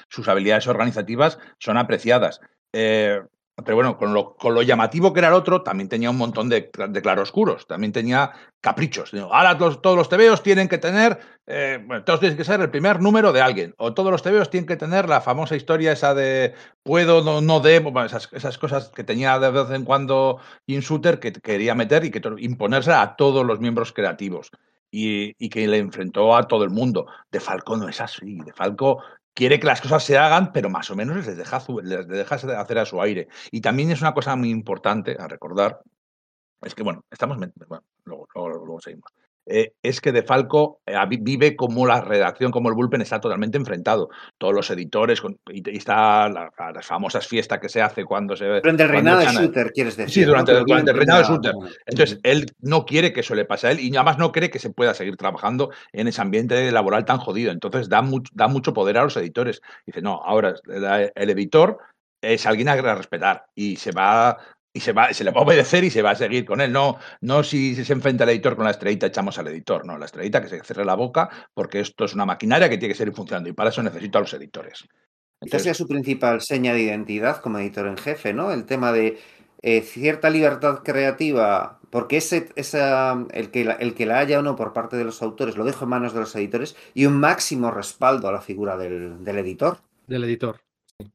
sus 0.09 0.27
habilidades 0.27 0.65
organizativas 0.67 1.37
son 1.59 1.77
apreciadas. 1.77 2.41
Eh, 2.73 3.21
pero 3.65 3.75
bueno, 3.75 3.97
con 3.97 4.13
lo, 4.13 4.35
con 4.35 4.53
lo, 4.53 4.61
llamativo 4.61 5.11
que 5.11 5.19
era 5.19 5.29
el 5.29 5.33
otro, 5.33 5.63
también 5.63 5.89
tenía 5.89 6.11
un 6.11 6.17
montón 6.17 6.47
de, 6.47 6.69
de 6.89 7.01
claroscuros, 7.01 7.65
también 7.65 7.91
tenía 7.91 8.31
caprichos. 8.61 9.11
Ahora 9.15 9.57
todos 9.57 9.97
los 9.97 10.09
tebeos 10.09 10.43
tienen 10.43 10.67
que 10.67 10.77
tener, 10.77 11.17
eh, 11.47 11.83
todos 12.05 12.19
tienen 12.19 12.37
que 12.37 12.43
ser 12.43 12.61
el 12.61 12.69
primer 12.69 13.01
número 13.01 13.33
de 13.33 13.41
alguien, 13.41 13.73
o 13.77 13.95
todos 13.95 14.11
los 14.11 14.21
tebeos 14.21 14.51
tienen 14.51 14.67
que 14.67 14.77
tener 14.77 15.09
la 15.09 15.21
famosa 15.21 15.55
historia 15.55 15.91
esa 15.91 16.13
de 16.13 16.53
puedo, 16.83 17.23
no, 17.23 17.41
no 17.41 17.59
debo, 17.59 17.99
esas, 18.03 18.29
esas, 18.31 18.59
cosas 18.59 18.89
que 18.89 19.03
tenía 19.03 19.39
de 19.39 19.49
vez 19.49 19.71
en 19.71 19.85
cuando 19.85 20.39
Insuter 20.67 21.19
que 21.19 21.33
quería 21.33 21.73
meter 21.73 22.05
y 22.05 22.11
que 22.11 22.21
imponerse 22.37 22.93
a 22.93 23.15
todos 23.15 23.43
los 23.43 23.59
miembros 23.59 23.91
creativos. 23.91 24.51
Y, 24.89 25.35
y, 25.37 25.49
que 25.49 25.67
le 25.67 25.79
enfrentó 25.79 26.33
a 26.33 26.47
todo 26.47 26.63
el 26.63 26.69
mundo. 26.69 27.07
De 27.29 27.41
Falco 27.41 27.75
no 27.75 27.89
es 27.89 27.99
así. 27.99 28.35
De 28.35 28.53
Falco 28.53 29.03
quiere 29.37 29.59
que 29.59 29.67
las 29.67 29.81
cosas 29.81 30.03
se 30.03 30.17
hagan, 30.17 30.51
pero 30.51 30.67
más 30.67 30.89
o 30.89 30.95
menos 30.95 31.27
les 31.27 31.37
deja, 31.37 31.63
les 31.83 32.07
deja 32.07 32.35
hacer 32.35 32.79
a 32.79 32.85
su 32.87 32.99
aire. 32.99 33.27
Y 33.51 33.61
también 33.61 33.91
es 33.91 34.01
una 34.01 34.15
cosa 34.15 34.35
muy 34.35 34.49
importante 34.49 35.15
a 35.19 35.27
recordar, 35.27 35.79
es 36.63 36.73
que, 36.73 36.81
bueno, 36.81 37.03
estamos, 37.11 37.37
bueno, 37.37 37.83
luego, 38.03 38.27
luego 38.33 38.81
seguimos. 38.81 39.11
Eh, 39.49 39.73
es 39.81 40.01
que 40.01 40.11
De 40.11 40.23
Falco 40.23 40.81
eh, 40.85 40.95
vive 41.21 41.55
como 41.55 41.85
la 41.85 42.01
redacción, 42.01 42.51
como 42.51 42.69
el 42.69 42.75
Bullpen 42.75 43.01
está 43.01 43.19
totalmente 43.19 43.57
enfrentado. 43.57 44.09
Todos 44.37 44.53
los 44.53 44.69
editores, 44.69 45.21
y, 45.51 45.77
está 45.77 46.27
la, 46.27 46.51
las 46.73 46.85
famosas 46.85 47.27
fiestas 47.27 47.59
que 47.59 47.69
se 47.69 47.81
hace 47.81 48.03
cuando 48.03 48.35
se... 48.35 48.45
Durante 48.45 48.83
el 48.83 48.89
reinado 48.89 49.19
de 49.19 49.27
Shooter, 49.27 49.71
quieres 49.71 49.95
decir. 49.95 50.13
Sí, 50.13 50.23
durante, 50.25 50.51
el 50.51 50.65
reinado 50.65 51.21
de 51.21 51.27
Shooter. 51.27 51.53
Entonces, 51.85 52.19
él 52.23 52.45
no 52.59 52.85
quiere 52.85 53.13
que 53.13 53.21
eso 53.21 53.35
le 53.35 53.45
pase 53.45 53.67
a 53.67 53.71
él 53.71 53.79
y 53.79 53.95
además 53.95 54.17
no 54.17 54.31
cree 54.31 54.49
que 54.49 54.59
se 54.59 54.69
pueda 54.69 54.93
seguir 54.93 55.15
trabajando 55.15 55.71
en 55.93 56.07
ese 56.07 56.21
ambiente 56.21 56.71
laboral 56.71 57.05
tan 57.05 57.19
jodido. 57.19 57.51
Entonces, 57.51 57.87
da, 57.87 58.03
da 58.33 58.47
mucho 58.47 58.73
poder 58.73 58.97
a 58.97 59.03
los 59.03 59.15
editores. 59.17 59.61
Dice, 59.85 60.01
no, 60.01 60.21
ahora 60.23 60.55
el 61.15 61.29
editor 61.29 61.77
es 62.21 62.45
alguien 62.45 62.67
a 62.67 62.95
respetar 62.95 63.45
y 63.55 63.75
se 63.75 63.91
va 63.91 64.37
y 64.77 64.79
se, 64.79 64.93
va, 64.93 65.11
se 65.11 65.23
le 65.23 65.31
va 65.31 65.41
a 65.41 65.43
obedecer 65.43 65.83
y 65.83 65.89
se 65.89 66.03
va 66.03 66.11
a 66.11 66.15
seguir 66.15 66.45
con 66.45 66.61
él. 66.61 66.71
No, 66.71 66.97
no 67.21 67.43
si 67.43 67.73
se 67.83 67.93
enfrenta 67.93 68.25
el 68.25 68.29
editor 68.29 68.55
con 68.55 68.65
la 68.65 68.71
estrellita, 68.71 69.07
echamos 69.07 69.39
al 69.39 69.47
editor. 69.47 69.85
No, 69.85 69.97
la 69.97 70.05
estrellita 70.05 70.39
que 70.39 70.49
se 70.49 70.61
cierre 70.61 70.85
la 70.85 70.93
boca 70.93 71.29
porque 71.53 71.79
esto 71.79 72.05
es 72.05 72.13
una 72.13 72.25
maquinaria 72.25 72.69
que 72.69 72.77
tiene 72.77 72.93
que 72.93 72.97
seguir 72.97 73.15
funcionando 73.15 73.49
y 73.49 73.53
para 73.53 73.71
eso 73.71 73.81
necesito 73.81 74.19
a 74.19 74.21
los 74.21 74.33
editores. 74.33 74.85
Esta 75.41 75.57
sería 75.57 75.73
su 75.73 75.87
principal 75.87 76.41
seña 76.41 76.73
de 76.73 76.81
identidad 76.81 77.41
como 77.41 77.57
editor 77.57 77.87
en 77.87 77.97
jefe, 77.97 78.33
¿no? 78.33 78.51
El 78.51 78.65
tema 78.65 78.91
de 78.91 79.17
eh, 79.63 79.81
cierta 79.81 80.29
libertad 80.29 80.81
creativa, 80.83 81.79
porque 81.89 82.17
ese, 82.17 82.49
esa, 82.55 83.25
el, 83.31 83.49
que 83.49 83.65
la, 83.65 83.73
el 83.73 83.95
que 83.95 84.05
la 84.05 84.19
haya 84.19 84.39
o 84.39 84.41
no 84.43 84.55
por 84.55 84.73
parte 84.73 84.95
de 84.95 85.05
los 85.05 85.23
autores 85.23 85.57
lo 85.57 85.65
dejo 85.65 85.85
en 85.85 85.89
manos 85.89 86.13
de 86.13 86.19
los 86.19 86.35
editores 86.35 86.75
y 86.93 87.07
un 87.07 87.19
máximo 87.19 87.71
respaldo 87.71 88.27
a 88.27 88.31
la 88.31 88.41
figura 88.41 88.77
del, 88.77 89.23
del 89.23 89.37
editor. 89.39 89.79
Del 90.05 90.23
editor. 90.23 90.66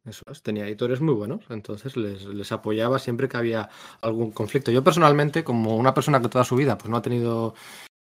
Eso 0.05 0.23
tenía 0.45 0.65
editores 0.65 1.01
muy 1.01 1.13
buenos, 1.13 1.41
entonces 1.51 1.97
les, 1.97 2.53
apoyaba 2.53 3.01
siempre 3.01 3.29
que 3.29 3.37
había 3.37 3.69
algún 4.01 4.31
conflicto. 4.31 4.71
Yo 4.71 4.85
personalmente, 4.85 5.43
como 5.43 5.77
una 5.77 5.93
persona 5.93 6.23
que 6.23 6.29
toda 6.29 6.45
su 6.45 6.55
vida 6.55 6.79
pues 6.79 6.89
no 6.89 6.97
ha 6.97 7.03
tenido 7.03 7.55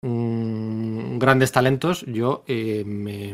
grandes 0.01 1.51
talentos, 1.51 2.05
yo 2.07 2.45
eh, 2.47 2.85
me 2.85 3.31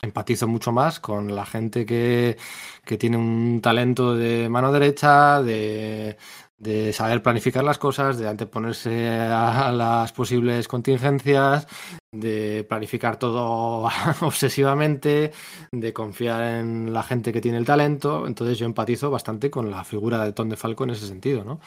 empatizo 0.00 0.46
mucho 0.46 0.70
más 0.72 1.00
con 1.00 1.34
la 1.34 1.44
gente 1.44 1.84
que, 1.84 2.38
que 2.84 2.96
tiene 2.96 3.16
un 3.18 3.60
talento 3.60 4.14
de 4.14 4.48
mano 4.48 4.72
derecha, 4.72 5.42
de, 5.42 6.16
de 6.56 6.92
saber 6.92 7.22
planificar 7.22 7.64
las 7.64 7.78
cosas, 7.78 8.16
de 8.16 8.28
anteponerse 8.28 9.10
a 9.10 9.72
las 9.72 10.12
posibles 10.12 10.68
contingencias, 10.68 11.66
de 12.14 12.64
planificar 12.68 13.18
todo 13.18 13.88
obsesivamente, 14.22 15.32
de 15.72 15.92
confiar 15.92 16.60
en 16.60 16.92
la 16.92 17.02
gente 17.02 17.32
que 17.32 17.40
tiene 17.40 17.58
el 17.58 17.64
talento. 17.64 18.26
Entonces 18.26 18.58
yo 18.58 18.66
empatizo 18.66 19.10
bastante 19.10 19.50
con 19.50 19.70
la 19.70 19.84
figura 19.84 20.24
de 20.24 20.32
Tom 20.32 20.48
de 20.48 20.56
Falco 20.56 20.84
en 20.84 20.90
ese 20.90 21.06
sentido, 21.06 21.44
¿no? 21.44 21.60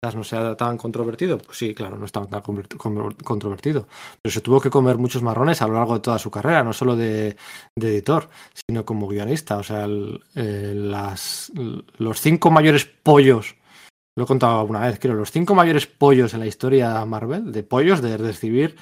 Quizás 0.00 0.14
no 0.14 0.24
sea 0.24 0.56
tan 0.56 0.76
controvertido, 0.76 1.38
pues 1.38 1.56
sí, 1.56 1.74
claro, 1.74 1.96
no 1.96 2.04
está 2.04 2.26
tan 2.26 2.42
controvertido, 2.42 3.88
pero 4.20 4.32
se 4.32 4.42
tuvo 4.42 4.60
que 4.60 4.68
comer 4.68 4.98
muchos 4.98 5.22
marrones 5.22 5.62
a 5.62 5.66
lo 5.66 5.74
largo 5.74 5.94
de 5.94 6.00
toda 6.00 6.18
su 6.18 6.30
carrera, 6.30 6.62
no 6.62 6.74
solo 6.74 6.96
de, 6.96 7.36
editor, 7.76 8.28
sino 8.52 8.84
como 8.84 9.08
guionista. 9.08 9.56
O 9.56 9.62
sea, 9.62 9.86
los 9.88 12.20
cinco 12.20 12.50
mayores 12.50 12.84
pollos 12.84 13.56
lo 14.18 14.24
he 14.24 14.26
contado 14.26 14.60
alguna 14.60 14.80
vez, 14.80 14.98
creo, 14.98 15.14
los 15.14 15.30
cinco 15.30 15.54
mayores 15.54 15.86
pollos 15.86 16.32
en 16.32 16.40
la 16.40 16.46
historia 16.46 17.04
Marvel, 17.04 17.52
de 17.52 17.62
pollos, 17.62 18.00
de 18.00 18.16
recibir 18.16 18.76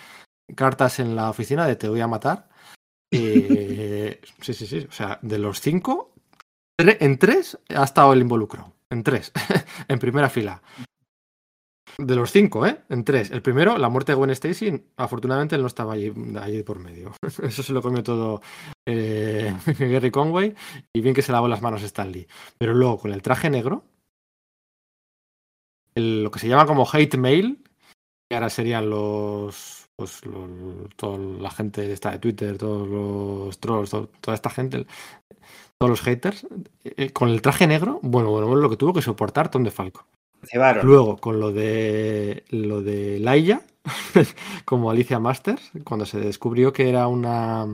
cartas 0.54 1.00
en 1.00 1.16
la 1.16 1.30
oficina 1.30 1.66
de 1.66 1.76
te 1.76 1.88
voy 1.88 2.00
a 2.00 2.08
matar. 2.08 2.48
sí, 3.12 4.18
sí, 4.40 4.66
sí. 4.66 4.86
O 4.88 4.92
sea, 4.92 5.18
de 5.22 5.38
los 5.38 5.60
cinco, 5.60 6.14
en 6.78 7.18
tres 7.18 7.58
ha 7.74 7.84
estado 7.84 8.12
el 8.12 8.20
involucro. 8.20 8.72
En 8.90 9.02
tres. 9.02 9.32
en 9.88 9.98
primera 9.98 10.28
fila. 10.28 10.62
De 11.96 12.16
los 12.16 12.32
cinco, 12.32 12.66
¿eh? 12.66 12.82
En 12.88 13.04
tres. 13.04 13.30
El 13.30 13.40
primero, 13.40 13.78
la 13.78 13.88
muerte 13.88 14.12
de 14.12 14.16
Gwen 14.16 14.30
Stacy. 14.30 14.84
Afortunadamente 14.96 15.54
él 15.54 15.62
no 15.62 15.68
estaba 15.68 15.92
allí, 15.92 16.12
allí 16.40 16.62
por 16.62 16.80
medio. 16.80 17.12
Eso 17.42 17.62
se 17.62 17.72
lo 17.72 17.82
comió 17.82 18.02
todo 18.02 18.42
eh, 18.86 19.54
Gary 19.78 20.10
Conway. 20.10 20.54
Y 20.92 21.00
bien 21.00 21.14
que 21.14 21.22
se 21.22 21.32
lavó 21.32 21.46
las 21.46 21.62
manos 21.62 21.82
Stanley. 21.82 22.26
Pero 22.58 22.74
luego, 22.74 22.98
con 22.98 23.12
el 23.12 23.22
traje 23.22 23.48
negro, 23.48 23.84
lo 25.94 26.30
que 26.30 26.40
se 26.40 26.48
llama 26.48 26.66
como 26.66 26.88
hate 26.90 27.16
mail, 27.16 27.62
que 28.28 28.34
ahora 28.34 28.50
serían 28.50 28.90
los, 28.90 29.83
pues, 29.96 30.20
toda 30.96 31.18
la 31.18 31.50
gente 31.50 31.92
esta 31.92 32.10
de 32.10 32.18
Twitter, 32.18 32.58
todos 32.58 32.88
los 32.88 33.58
trolls, 33.58 33.90
toda 33.90 34.34
esta 34.34 34.50
gente, 34.50 34.86
todos 35.78 35.90
los 35.90 36.00
haters, 36.02 36.46
eh, 36.84 37.10
con 37.10 37.28
el 37.28 37.42
traje 37.42 37.66
negro, 37.66 38.00
bueno, 38.02 38.30
bueno, 38.30 38.54
lo 38.54 38.70
que 38.70 38.76
tuvo 38.76 38.92
que 38.92 39.02
soportar 39.02 39.50
Tom 39.50 39.62
de 39.62 39.70
Falco. 39.70 40.06
Luego, 40.82 41.16
con 41.16 41.40
lo 41.40 41.52
de 41.52 42.44
lo 42.50 42.82
de 42.82 43.18
Laia, 43.18 43.62
como 44.64 44.90
Alicia 44.90 45.18
Masters, 45.18 45.70
cuando 45.84 46.06
se 46.06 46.20
descubrió 46.20 46.72
que 46.72 46.88
era 46.88 47.06
una 47.08 47.66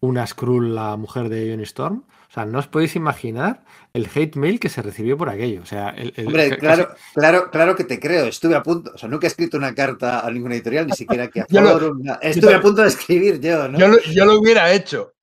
una 0.00 0.26
Skrull, 0.26 0.74
la 0.74 0.96
mujer 0.96 1.28
de 1.28 1.48
Ion 1.48 1.60
Storm. 1.60 2.04
O 2.34 2.40
sea, 2.42 2.46
no 2.46 2.58
os 2.58 2.66
podéis 2.66 2.96
imaginar 2.96 3.62
el 3.92 4.08
hate 4.12 4.34
mail 4.34 4.58
que 4.58 4.68
se 4.68 4.82
recibió 4.82 5.16
por 5.16 5.28
aquello. 5.28 5.62
O 5.62 5.66
sea, 5.66 5.90
el, 5.90 6.12
Hombre, 6.26 6.58
claro, 6.58 6.88
claro, 7.14 7.48
claro 7.48 7.76
que 7.76 7.84
te 7.84 8.00
creo. 8.00 8.24
Estuve 8.24 8.56
a 8.56 8.62
punto, 8.64 8.90
o 8.92 8.98
sea, 8.98 9.08
nunca 9.08 9.28
he 9.28 9.30
escrito 9.30 9.56
una 9.56 9.72
carta 9.72 10.26
a 10.26 10.30
ninguna 10.32 10.56
editorial, 10.56 10.88
ni 10.88 10.94
siquiera 10.94 11.28
que 11.28 11.42
a 11.42 11.46
Forum. 11.48 12.02
Estuve 12.20 12.54
a 12.54 12.60
punto 12.60 12.82
de 12.82 12.88
escribir 12.88 13.38
yo, 13.40 13.68
¿no? 13.68 13.78
Yo 13.78 14.24
lo, 14.24 14.40
hubiera 14.40 14.72
hecho. 14.72 15.14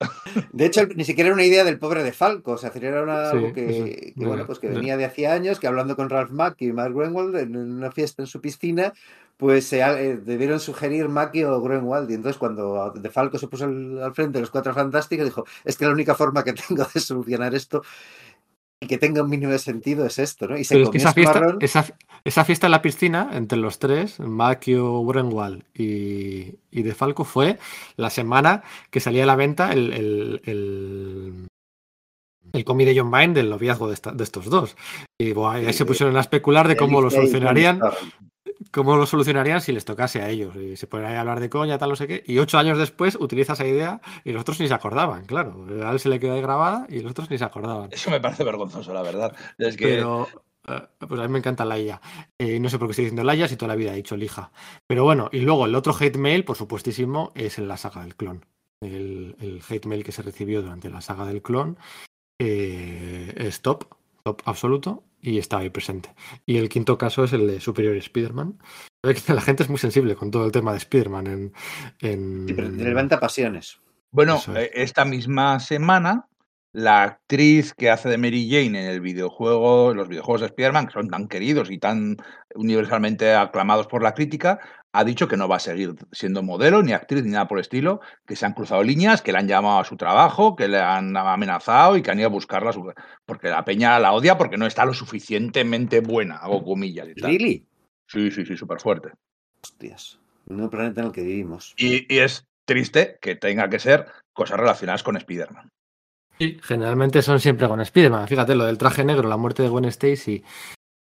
De 0.54 0.68
hecho, 0.68 0.88
ni 0.96 1.04
siquiera 1.04 1.28
era 1.28 1.34
una 1.34 1.44
idea 1.44 1.66
del 1.66 1.80
pobre 1.80 2.02
de 2.02 2.14
Falco. 2.14 2.54
O 2.54 2.58
sea, 2.58 2.72
era 2.74 3.04
una, 3.04 3.32
algo 3.32 3.52
que, 3.52 4.14
bueno, 4.16 4.46
pues 4.46 4.60
que 4.60 4.70
venía 4.70 4.96
de 4.96 5.04
hacía 5.04 5.34
años, 5.34 5.60
que 5.60 5.68
hablando 5.68 5.98
con 5.98 6.10
Ralph 6.10 6.32
Mack 6.32 6.62
y 6.62 6.72
Mark 6.72 6.94
Greenwald 6.96 7.36
en 7.36 7.58
una 7.58 7.92
fiesta 7.92 8.22
en 8.22 8.28
su 8.28 8.40
piscina, 8.40 8.94
pues 9.42 9.66
se 9.66 9.82
eh, 9.82 10.18
debieron 10.18 10.60
sugerir 10.60 11.10
Maki 11.10 11.46
o 11.46 11.60
Greenwald. 11.60 12.12
Y 12.12 12.14
entonces, 12.14 12.38
cuando 12.38 12.92
De 12.92 13.10
Falco 13.10 13.40
se 13.40 13.48
puso 13.48 13.66
al, 13.66 14.14
frente 14.14 14.38
de 14.38 14.42
los 14.42 14.52
cuatro 14.52 14.72
fantásticos, 14.72 15.26
dijo: 15.26 15.46
Es 15.66 15.78
que 15.78 15.86
la 15.86 15.94
única 15.94 16.14
forma 16.14 16.44
que 16.44 16.54
tengo 16.54 16.86
de 16.94 17.00
solucionar 17.00 17.56
esto 17.56 17.82
y 18.80 18.86
que 18.86 19.00
tenga 19.00 19.24
un 19.24 19.32
mínimo 19.32 19.52
de 19.52 19.58
sentido 19.58 20.06
es 20.06 20.20
esto, 20.20 20.48
¿no? 20.48 20.60
Y 20.60 20.64
se 20.64 20.76
Pero 20.76 20.92
esa, 20.94 21.14
fiesta, 21.14 21.58
esa, 22.24 22.46
fiesta, 22.46 22.68
en 22.68 22.72
la 22.72 22.84
piscina, 22.84 23.32
entre 23.34 23.58
los 23.58 23.80
tres, 23.80 24.20
Makio, 24.20 25.04
Greenwald 25.06 25.64
y, 25.74 26.60
y 26.70 26.84
De 26.84 26.94
Falco, 26.94 27.24
fue 27.24 27.58
la 27.96 28.12
semana 28.12 28.62
que 28.92 29.00
salía 29.00 29.24
a 29.24 29.26
la 29.28 29.36
venta 29.36 29.74
el, 29.74 29.92
el, 29.92 30.42
el, 30.46 31.48
el 32.54 32.64
cómic 32.64 32.86
de 32.86 33.00
John 33.00 33.10
Byrne 33.10 33.34
del 33.34 33.50
noviazgo 33.50 33.90
de, 33.90 33.98
de 34.14 34.24
estos 34.24 34.46
dos. 34.46 34.78
Y 35.18 35.34
ahí 35.36 35.74
se 35.74 35.86
pusieron 35.86 36.16
a 36.16 36.22
especular 36.22 36.68
de 36.68 36.78
cómo 36.78 37.02
lo 37.02 37.10
solucionarían 37.10 37.80
cómo 38.72 38.96
lo 38.96 39.06
solucionarían 39.06 39.62
si 39.62 39.72
les 39.72 39.86
tocase 39.86 40.22
a 40.22 40.30
ellos. 40.30 40.56
Y 40.56 40.78
se 40.78 40.88
ponen 40.88 41.08
a 41.08 41.20
hablar 41.20 41.40
de 41.40 41.50
coña, 41.50 41.78
tal, 41.78 41.90
no 41.90 41.96
sé 41.96 42.08
qué. 42.08 42.24
Y 42.26 42.40
ocho 42.40 42.58
años 42.58 42.78
después 42.78 43.18
utiliza 43.20 43.54
esa 43.54 43.68
idea 43.68 44.02
y 44.24 44.32
los 44.32 44.42
otros 44.42 44.60
ni 44.60 44.68
se 44.68 44.74
acordaban, 44.74 45.26
claro. 45.26 45.66
A 45.86 45.92
él 45.92 46.00
se 46.00 46.10
le 46.10 46.20
quedó 46.20 46.34
ahí 46.34 46.42
grabada 46.42 46.86
y 46.90 47.02
los 47.02 47.12
otros 47.12 47.30
ni 47.30 47.38
se 47.38 47.44
acordaban. 47.44 47.90
Eso 47.92 48.10
me 48.10 48.20
parece 48.20 48.44
vergonzoso, 48.44 48.94
la 48.94 49.02
verdad. 49.02 49.36
Es 49.58 49.78
que... 49.78 49.86
Pero, 49.86 50.28
eh, 50.68 50.82
pues 51.00 51.20
a 51.20 51.24
mí 51.24 51.30
me 51.30 51.40
encanta 51.40 51.66
Laia. 51.66 52.02
Eh, 52.40 52.60
no 52.60 52.70
sé 52.70 52.80
por 52.80 52.88
qué 52.88 52.92
estoy 52.92 53.06
diciendo 53.06 53.24
Laia 53.24 53.48
si 53.48 53.58
toda 53.58 53.70
la 53.70 53.76
vida 53.76 53.94
he 53.94 53.98
dicho 53.98 54.18
Lija. 54.18 54.52
Pero 54.88 55.04
bueno, 55.04 55.30
y 55.32 55.40
luego 55.40 55.66
el 55.66 55.76
otro 55.76 55.96
hate 56.00 56.18
mail, 56.18 56.44
por 56.44 56.56
supuestísimo, 56.56 57.32
es 57.36 57.58
en 57.58 57.68
la 57.68 57.78
saga 57.78 58.02
del 58.02 58.16
clon. 58.16 58.46
El, 58.82 59.36
el 59.40 59.62
hate 59.68 59.86
mail 59.86 60.04
que 60.04 60.12
se 60.12 60.24
recibió 60.24 60.62
durante 60.62 60.90
la 60.90 61.02
saga 61.02 61.26
del 61.26 61.42
clon 61.44 61.78
eh, 62.40 63.34
es 63.38 63.62
top, 64.24 64.42
absoluto 64.46 65.04
y 65.22 65.38
está 65.38 65.60
ahí 65.60 65.70
presente. 65.70 66.14
Y 66.46 66.58
el 66.58 66.70
quinto 66.70 66.98
caso 66.98 67.24
es 67.24 67.34
el 67.34 67.48
de 67.48 67.60
Superior 67.60 67.96
Spider-Man. 67.96 68.60
La 69.28 69.42
gente 69.42 69.64
es 69.64 69.70
muy 69.70 69.80
sensible 69.80 70.16
con 70.16 70.32
todo 70.32 70.46
el 70.46 70.52
tema 70.52 70.72
de 70.72 70.78
Spider-Man 70.80 71.28
en, 71.28 71.54
en... 72.00 72.48
Sí, 72.48 72.54
pero 72.54 72.70
levanta 72.70 73.20
pasiones. 73.20 73.80
Bueno, 74.12 74.42
eh, 74.56 74.72
esta 74.74 75.06
misma 75.06 75.60
semana 75.60 76.28
la 76.74 77.04
actriz 77.04 77.74
que 77.74 77.90
hace 77.90 78.10
de 78.10 78.18
Mary 78.18 78.50
Jane 78.50 78.82
en 78.82 78.90
el 78.90 79.02
videojuego, 79.02 79.94
los 79.94 80.08
videojuegos 80.08 80.42
de 80.42 80.48
Spider-Man, 80.48 80.88
que 80.88 80.94
son 80.94 81.10
tan 81.10 81.28
queridos 81.28 81.70
y 81.70 81.78
tan 81.78 82.18
universalmente 82.56 83.34
aclamados 83.34 83.88
por 83.88 84.04
la 84.04 84.14
crítica, 84.14 84.60
ha 84.94 85.04
dicho 85.04 85.28
que 85.28 85.38
no 85.38 85.48
va 85.48 85.58
a 85.58 85.60
seguir 85.60 85.96
siendo 86.12 86.44
modelo, 86.44 86.82
ni 86.84 86.94
actriz, 86.94 87.24
ni 87.24 87.32
nada 87.32 87.48
por 87.48 87.58
el 87.58 87.62
estilo, 87.62 88.02
que 88.26 88.36
se 88.36 88.46
han 88.46 88.54
cruzado 88.54 88.84
líneas, 88.84 89.22
que 89.22 89.32
le 89.32 89.38
han 89.38 89.48
llamado 89.48 89.80
a 89.80 89.86
su 89.86 89.98
trabajo, 89.98 90.56
que 90.56 90.68
le 90.68 90.80
han 90.80 91.16
amenazado 91.16 91.98
y 91.98 92.02
que 92.02 92.12
han 92.12 92.20
ido 92.20 92.28
a 92.28 92.32
buscarla, 92.32 92.72
porque 93.26 93.50
la 93.50 93.66
peña 93.66 94.00
la 94.00 94.14
odia 94.14 94.38
porque 94.38 94.58
no 94.58 94.66
está 94.66 94.86
lo 94.86 94.94
suficientemente 94.94 96.02
buena, 96.02 96.38
hago 96.38 96.64
comillas 96.64 97.08
y 97.10 97.16
tal. 97.16 97.32
¿Really? 97.32 97.66
Sí, 98.08 98.32
sí, 98.32 98.46
sí, 98.46 98.58
súper 98.58 98.80
fuerte. 98.80 99.12
Hostias, 99.64 100.20
un 100.48 100.70
planeta 100.70 101.02
en 101.02 101.08
el 101.08 101.14
que 101.14 101.24
vivimos. 101.24 101.74
Y, 101.78 102.14
y 102.14 102.20
es 102.20 102.46
triste 102.66 103.18
que 103.22 103.36
tenga 103.36 103.70
que 103.70 103.80
ser 103.80 104.08
cosas 104.34 104.60
relacionadas 104.60 105.04
con 105.04 105.16
Spider-Man. 105.16 105.72
Sí, 106.42 106.58
generalmente 106.64 107.22
son 107.22 107.40
siempre 107.40 107.68
con 107.68 107.82
Spider-Man. 107.82 108.28
Fíjate, 108.28 108.56
lo 108.56 108.66
del 108.66 108.80
traje 108.80 109.04
negro, 109.04 109.30
la 109.30 109.38
muerte 109.38 109.62
de 109.62 109.70
Gwen 109.70 109.86
Stacy, 109.86 110.44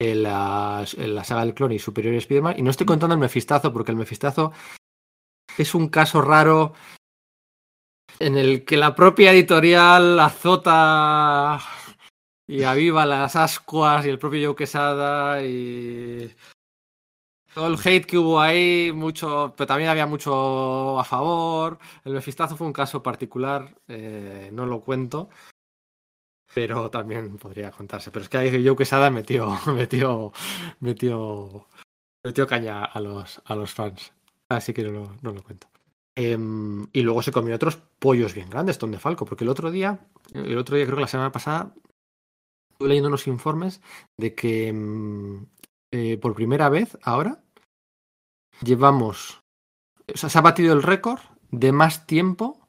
en 0.02 0.23
la, 0.23 0.84
saga 1.23 1.45
del 1.45 1.54
clon 1.54 1.73
y 1.73 1.78
Superior 1.78 2.15
Spider-Man. 2.15 2.56
Y 2.58 2.63
no 2.63 2.71
estoy 2.71 2.88
contando 2.88 3.13
el 3.13 3.19
Mefistazo, 3.19 3.71
porque 3.71 3.91
el 3.91 4.00
Mefistazo 4.00 4.52
es 5.56 5.76
un 5.76 5.89
caso 5.89 6.23
raro 6.23 6.73
en 8.17 8.36
el 8.36 8.65
que 8.65 8.78
la 8.78 8.95
propia 8.95 9.32
editorial 9.32 10.19
azota 10.19 11.60
y 12.47 12.63
aviva 12.63 13.06
las 13.06 13.36
ascuas 13.36 14.08
y 14.08 14.10
el 14.10 14.17
propio 14.17 14.47
Joe 14.47 14.56
Quesada 14.56 15.43
y 15.43 16.36
todo 17.58 17.67
el 17.70 17.80
hate 17.84 18.06
que 18.06 18.20
hubo 18.20 18.39
ahí, 18.39 18.91
mucho, 18.93 19.56
pero 19.58 19.65
también 19.65 19.89
había 19.89 20.06
mucho 20.06 21.00
a 21.00 21.04
favor. 21.04 21.80
El 22.06 22.13
Mefistazo 22.13 22.56
fue 22.56 22.67
un 22.67 22.74
caso 22.74 23.02
particular, 23.02 23.76
eh, 23.88 24.52
no 24.54 24.67
lo 24.67 24.82
cuento, 24.82 25.30
pero 26.54 26.91
también 26.91 27.36
podría 27.39 27.72
contarse. 27.72 28.12
Pero 28.12 28.24
es 28.24 28.30
que 28.30 28.38
ahí 28.38 28.63
Joe 28.63 28.76
Quesada 28.76 29.10
metió, 29.10 29.58
metió, 29.76 30.32
metió, 30.82 31.65
metió 32.24 32.46
caña 32.46 32.86
a 32.86 33.02
los, 33.02 33.41
a 33.43 33.56
los 33.56 33.74
fans. 33.74 34.13
Así 34.50 34.72
que 34.72 34.84
no 34.84 35.17
lo, 35.24 35.43
cuento. 35.43 35.67
Eh, 36.15 36.38
y 36.93 37.02
luego 37.02 37.24
se 37.24 37.32
comió 37.32 37.56
otros 37.56 37.78
pollos 37.98 38.36
bien 38.36 38.52
grandes, 38.52 38.78
Tom 38.78 38.91
de 38.91 39.00
Falco, 39.00 39.26
porque 39.26 39.46
el 39.46 39.50
otro 39.50 39.72
día, 39.72 40.00
el 40.32 40.60
otro 40.60 40.76
día 40.76 40.86
creo 40.86 40.98
que 40.98 41.02
la 41.02 41.08
semana 41.08 41.32
pasada, 41.32 41.74
estuve 42.70 42.89
leyendo 42.89 43.08
unos 43.08 43.26
informes 43.26 43.82
de 44.15 44.36
que 44.36 44.72
eh, 45.91 46.17
por 46.20 46.36
primera 46.36 46.70
vez 46.70 46.96
ahora 47.02 47.41
llevamos, 48.62 49.41
o 50.13 50.17
sea, 50.17 50.30
se 50.30 50.38
ha 50.38 50.41
batido 50.41 50.74
el 50.74 50.84
récord 50.84 51.20
de 51.52 51.72
más 51.72 52.06
tiempo 52.06 52.67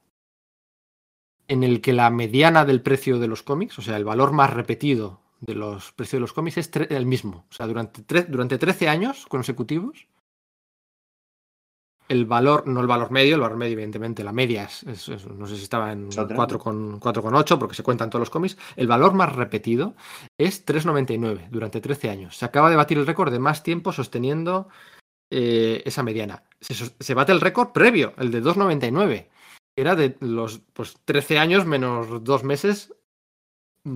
en 1.48 1.64
el 1.64 1.80
que 1.80 1.92
la 1.92 2.10
mediana 2.10 2.64
del 2.64 2.82
precio 2.82 3.18
de 3.18 3.28
los 3.28 3.42
cómics, 3.42 3.78
o 3.78 3.82
sea, 3.82 3.96
el 3.96 4.04
valor 4.04 4.32
más 4.32 4.52
repetido 4.52 5.20
de 5.40 5.54
los 5.54 5.92
precios 5.92 6.18
de 6.18 6.20
los 6.20 6.32
cómics 6.32 6.58
es 6.58 6.70
el 6.90 7.06
mismo. 7.06 7.46
O 7.50 7.54
sea, 7.54 7.66
durante, 7.66 8.02
durante 8.24 8.58
13 8.58 8.88
años 8.88 9.26
consecutivos, 9.26 10.08
el 12.08 12.24
valor, 12.24 12.66
no 12.66 12.80
el 12.80 12.86
valor 12.86 13.10
medio, 13.10 13.34
el 13.34 13.40
valor 13.40 13.58
medio, 13.58 13.74
evidentemente, 13.74 14.24
la 14.24 14.32
media 14.32 14.64
es, 14.64 14.82
es, 14.84 15.08
es 15.08 15.26
no 15.26 15.46
sé 15.46 15.56
si 15.56 15.62
estaba 15.62 15.92
en 15.92 16.10
4,8 16.10 17.58
porque 17.58 17.74
se 17.74 17.82
cuentan 17.82 18.10
todos 18.10 18.20
los 18.20 18.30
cómics. 18.30 18.56
El 18.76 18.86
valor 18.86 19.12
más 19.14 19.34
repetido 19.34 19.94
es 20.38 20.66
3,99 20.66 21.48
durante 21.50 21.80
13 21.80 22.10
años. 22.10 22.36
Se 22.36 22.46
acaba 22.46 22.70
de 22.70 22.76
batir 22.76 22.98
el 22.98 23.06
récord 23.06 23.30
de 23.30 23.38
más 23.38 23.62
tiempo 23.62 23.92
sosteniendo 23.92 24.68
eh, 25.30 25.82
esa 25.84 26.02
mediana. 26.02 26.44
Se, 26.60 27.14
bate 27.14 27.32
el 27.32 27.40
récord 27.40 27.72
previo, 27.72 28.14
el 28.18 28.30
de 28.30 28.42
2,99. 28.42 29.28
Era 29.76 29.94
de 29.94 30.16
los 30.20 30.60
pues, 30.72 30.96
13 31.04 31.38
años 31.38 31.66
menos 31.66 32.24
dos 32.24 32.42
meses 32.44 32.92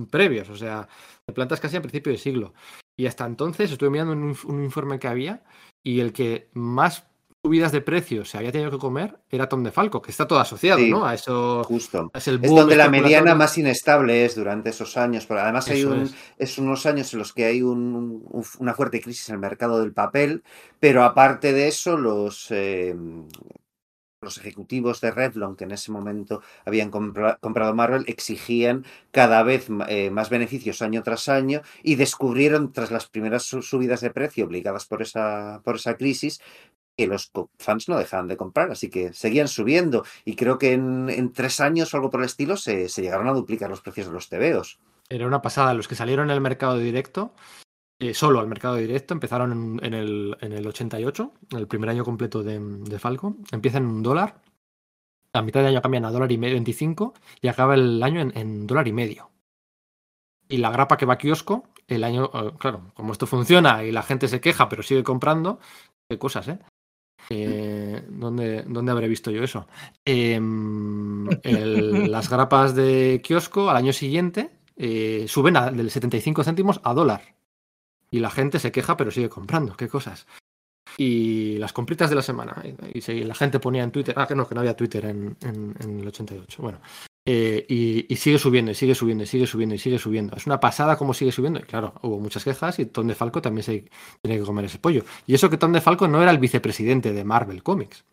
previos, 0.09 0.49
o 0.49 0.55
sea, 0.55 0.87
de 1.27 1.33
plantas 1.33 1.59
casi 1.59 1.75
a 1.75 1.81
principio 1.81 2.11
de 2.11 2.17
siglo. 2.17 2.53
Y 2.97 3.07
hasta 3.07 3.25
entonces 3.25 3.71
estuve 3.71 3.89
mirando 3.89 4.13
un 4.13 4.63
informe 4.63 4.99
que 4.99 5.07
había 5.07 5.43
y 5.83 5.99
el 5.99 6.13
que 6.13 6.49
más 6.53 7.05
subidas 7.43 7.73
de 7.73 7.81
precios 7.81 8.29
se 8.29 8.37
había 8.37 8.53
tenido 8.53 8.71
que 8.71 8.77
comer 8.77 9.19
era 9.29 9.49
Tom 9.49 9.63
de 9.63 9.71
Falco, 9.71 10.01
que 10.01 10.11
está 10.11 10.25
todo 10.25 10.39
asociado, 10.39 10.79
Sí, 10.79 10.89
¿no? 10.89 11.05
A 11.05 11.13
eso. 11.13 11.63
Justo. 11.65 12.09
Es, 12.13 12.27
el 12.29 12.35
Es 12.41 12.49
boom 12.49 12.61
donde 12.61 12.77
la 12.77 12.89
mediana 12.89 13.35
más 13.35 13.57
inestable 13.57 14.23
es 14.23 14.35
durante 14.35 14.69
esos 14.69 14.95
años, 14.95 15.25
pero 15.25 15.41
además 15.41 15.67
hay 15.67 15.83
un, 15.83 16.03
es. 16.03 16.15
es 16.37 16.57
unos 16.57 16.85
años 16.85 17.11
en 17.11 17.19
los 17.19 17.33
que 17.33 17.45
hay 17.45 17.61
un- 17.61 18.23
un- 18.29 18.45
una 18.59 18.73
fuerte 18.73 19.01
crisis 19.01 19.27
en 19.29 19.35
el 19.35 19.41
mercado 19.41 19.81
del 19.81 19.91
papel, 19.93 20.43
pero 20.79 21.03
aparte 21.03 21.51
de 21.51 21.67
eso, 21.67 21.97
los, 21.97 22.47
eh, 22.51 22.95
los 24.21 24.37
ejecutivos 24.37 25.01
de 25.01 25.11
Revlon, 25.11 25.57
que 25.57 25.65
en 25.65 25.71
ese 25.71 25.91
momento 25.91 26.41
habían 26.65 26.89
compra- 26.91 27.37
comprado 27.41 27.75
Marvel, 27.75 28.05
exigían 28.07 28.85
cada 29.11 29.43
vez 29.43 29.67
eh, 29.89 30.11
más 30.11 30.29
beneficios 30.29 30.81
año 30.81 31.03
tras 31.03 31.27
año 31.27 31.61
y 31.83 31.95
descubrieron, 31.95 32.71
tras 32.71 32.89
las 32.89 33.07
primeras 33.09 33.43
su- 33.43 33.61
subidas 33.61 33.99
de 33.99 34.11
precio 34.11 34.45
obligadas 34.45 34.85
por 34.85 35.01
esa, 35.01 35.61
por 35.65 35.75
esa 35.75 35.97
crisis, 35.97 36.39
que 36.97 37.07
los 37.07 37.31
fans 37.57 37.89
no 37.89 37.97
dejaban 37.97 38.27
de 38.27 38.37
comprar, 38.37 38.71
así 38.71 38.89
que 38.89 39.13
seguían 39.13 39.47
subiendo. 39.47 40.05
Y 40.25 40.35
creo 40.35 40.57
que 40.57 40.73
en, 40.73 41.31
tres 41.33 41.59
años 41.59 41.93
o 41.93 41.97
algo 41.97 42.09
por 42.09 42.21
el 42.21 42.25
estilo 42.25 42.57
se, 42.57 42.87
llegaron 42.87 43.27
a 43.27 43.33
duplicar 43.33 43.69
los 43.69 43.81
precios 43.81 44.07
de 44.07 44.13
los 44.13 44.29
TVOs. 44.29 44.79
Era 45.09 45.27
una 45.27 45.41
pasada. 45.41 45.73
Los 45.73 45.87
que 45.87 45.95
salieron 45.95 46.29
el 46.29 46.41
mercado 46.41 46.77
directo, 46.77 47.33
eh, 47.99 48.13
solo 48.13 48.39
al 48.39 48.47
mercado 48.47 48.75
directo, 48.75 49.13
empezaron 49.13 49.51
en, 49.51 49.85
en 49.85 49.93
el, 49.93 50.37
en 50.41 50.53
el 50.53 50.67
88, 50.67 51.33
el 51.51 51.67
primer 51.67 51.89
año 51.89 52.03
completo 52.03 52.43
de, 52.43 52.59
de 52.59 52.99
Falco. 52.99 53.35
Empiezan 53.51 53.83
en 53.83 53.89
un 53.89 54.03
dólar, 54.03 54.41
a 55.33 55.41
mitad 55.41 55.61
de 55.61 55.67
año 55.67 55.81
cambian 55.81 56.05
a 56.05 56.11
dólar 56.11 56.31
y 56.31 56.37
medio, 56.37 56.55
25, 56.55 57.13
y 57.41 57.47
acaba 57.47 57.73
el 57.73 58.01
año 58.03 58.21
en, 58.21 58.37
en 58.37 58.67
dólar 58.67 58.87
y 58.87 58.93
medio. 58.93 59.31
Y 60.47 60.57
la 60.57 60.69
grapa 60.69 60.97
que 60.97 61.05
va 61.05 61.15
a 61.15 61.17
kiosco, 61.17 61.67
el 61.87 62.03
año, 62.03 62.29
eh, 62.33 62.51
claro, 62.59 62.91
como 62.93 63.13
esto 63.13 63.25
funciona 63.27 63.83
y 63.83 63.91
la 63.91 64.03
gente 64.03 64.27
se 64.27 64.41
queja 64.41 64.69
pero 64.69 64.83
sigue 64.83 65.03
comprando, 65.03 65.59
qué 66.07 66.19
cosas, 66.19 66.47
¿eh? 66.47 66.59
Eh, 67.29 68.03
¿dónde, 68.09 68.63
¿Dónde 68.67 68.91
habré 68.91 69.07
visto 69.07 69.31
yo 69.31 69.43
eso? 69.43 69.67
El- 71.43 72.11
las 72.11 72.29
grapas 72.29 72.75
de 72.75 73.21
kiosco 73.23 73.69
al 73.69 73.77
año 73.77 73.93
siguiente 73.93 74.51
eh, 74.75 75.25
suben 75.27 75.57
a, 75.57 75.71
del 75.71 75.89
75 75.91 76.43
céntimos 76.43 76.81
a 76.83 76.93
dólar. 76.93 77.35
Y 78.11 78.19
la 78.19 78.29
gente 78.29 78.59
se 78.59 78.71
queja, 78.71 78.95
pero 78.97 79.09
sigue 79.11 79.29
comprando. 79.29 79.75
Qué 79.75 79.87
cosas. 79.87 80.27
Y 80.97 81.57
las 81.57 81.73
compritas 81.73 82.09
de 82.09 82.15
la 82.15 82.21
semana. 82.21 82.61
Y, 82.93 83.11
y 83.11 83.23
la 83.23 83.35
gente 83.35 83.59
ponía 83.59 83.83
en 83.83 83.91
Twitter. 83.91 84.13
Ah, 84.17 84.27
que 84.27 84.35
no, 84.35 84.47
que 84.47 84.53
no 84.55 84.61
había 84.61 84.75
Twitter 84.75 85.05
en, 85.05 85.35
en- 85.41 85.75
en 85.79 85.99
el 86.01 86.07
88. 86.07 86.61
Bueno. 86.61 86.79
eh, 87.25 87.65
y, 87.69 88.05
y 88.13 88.15
sigue 88.17 88.37
subiendo, 88.37 88.71
y 88.71 88.75
sigue 88.75 88.93
subiendo, 88.93 89.23
y 89.23 89.27
sigue 89.27 89.47
subiendo, 89.47 89.75
y 89.75 89.79
sigue 89.79 89.97
subiendo. 89.97 90.35
Es 90.35 90.45
una 90.45 90.59
pasada 90.59 90.97
cómo 90.97 91.13
sigue 91.13 91.31
subiendo. 91.31 91.59
Y 91.59 91.63
claro, 91.63 91.93
hubo 92.03 92.19
muchas 92.19 92.43
quejas 92.43 92.77
y 92.79 92.85
Tom 92.87 93.07
de 93.07 93.15
Falco 93.15 93.41
también 93.41 93.63
se 93.63 93.85
tiene 94.21 94.39
que 94.39 94.45
comer 94.45 94.65
ese 94.65 94.77
pollo. 94.79 95.03
Y 95.25 95.33
eso 95.33 95.49
que 95.49 95.57
Tom 95.57 95.71
de 95.71 95.81
Falco 95.81 96.07
no 96.07 96.21
era 96.21 96.31
el 96.31 96.37
vicepresidente 96.39 97.13
de 97.13 97.23
Marvel 97.23 97.63
Comics. 97.63 98.03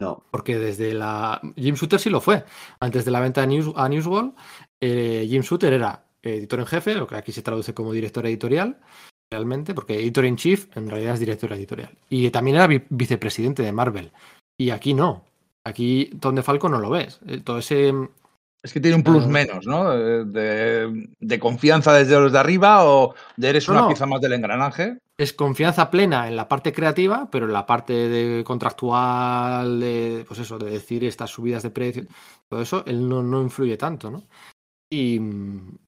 No, 0.00 0.24
Porque 0.30 0.58
desde 0.58 0.92
la. 0.94 1.40
Jim 1.56 1.74
Shooter 1.76 2.00
sí 2.00 2.10
lo 2.10 2.20
fue. 2.20 2.44
Antes 2.80 3.04
de 3.04 3.10
la 3.10 3.20
venta 3.20 3.42
a, 3.42 3.46
News, 3.46 3.72
a 3.76 3.88
Newswall, 3.88 4.34
eh, 4.80 5.26
Jim 5.28 5.42
Shooter 5.42 5.72
era 5.72 6.04
editor 6.22 6.58
en 6.60 6.66
jefe, 6.66 6.94
lo 6.94 7.06
que 7.06 7.16
aquí 7.16 7.32
se 7.32 7.42
traduce 7.42 7.74
como 7.74 7.92
director 7.92 8.26
editorial, 8.26 8.80
realmente, 9.30 9.74
porque 9.74 9.94
editor 9.98 10.24
in 10.24 10.36
chief 10.36 10.66
en 10.76 10.88
realidad 10.90 11.14
es 11.14 11.20
director 11.20 11.52
editorial. 11.52 11.90
Y 12.08 12.30
también 12.30 12.56
era 12.56 12.66
vi- 12.66 12.82
vicepresidente 12.88 13.62
de 13.62 13.72
Marvel. 13.72 14.12
Y 14.58 14.70
aquí 14.70 14.94
no. 14.94 15.24
Aquí 15.66 16.10
Tom 16.20 16.36
Falco 16.42 16.68
no 16.68 16.78
lo 16.78 16.90
ves. 16.90 17.20
Eh, 17.26 17.40
Todo 17.40 17.58
ese. 17.58 17.92
Es 18.62 18.72
que 18.72 18.80
tiene 18.80 18.96
un 18.96 19.02
plus 19.02 19.24
Ah. 19.24 19.28
menos, 19.28 19.66
¿no? 19.66 19.90
De, 19.90 21.06
de- 21.20 21.38
confianza 21.38 21.92
desde 21.92 22.18
los 22.18 22.32
de 22.32 22.38
arriba 22.38 22.84
o 22.86 23.14
de 23.36 23.48
eres 23.50 23.66
No, 23.68 23.72
una 23.74 23.80
no. 23.82 23.88
pieza 23.88 24.06
más 24.06 24.20
del 24.22 24.32
engranaje. 24.32 24.98
Es 25.18 25.32
confianza 25.32 25.90
plena 25.90 26.28
en 26.28 26.34
la 26.36 26.48
parte 26.48 26.72
creativa, 26.72 27.28
pero 27.30 27.46
en 27.46 27.52
la 27.52 27.66
parte 27.66 27.92
de 27.92 28.42
contractual, 28.42 29.80
de, 29.80 30.24
pues 30.26 30.40
eso, 30.40 30.58
de 30.58 30.70
decir 30.70 31.04
estas 31.04 31.30
subidas 31.30 31.62
de 31.62 31.70
precio, 31.70 32.04
todo 32.48 32.62
eso, 32.62 32.84
él 32.86 33.06
no, 33.08 33.22
no 33.22 33.40
influye 33.42 33.76
tanto, 33.76 34.10
¿no? 34.10 34.24
Y, 34.90 35.16
y 35.16 35.20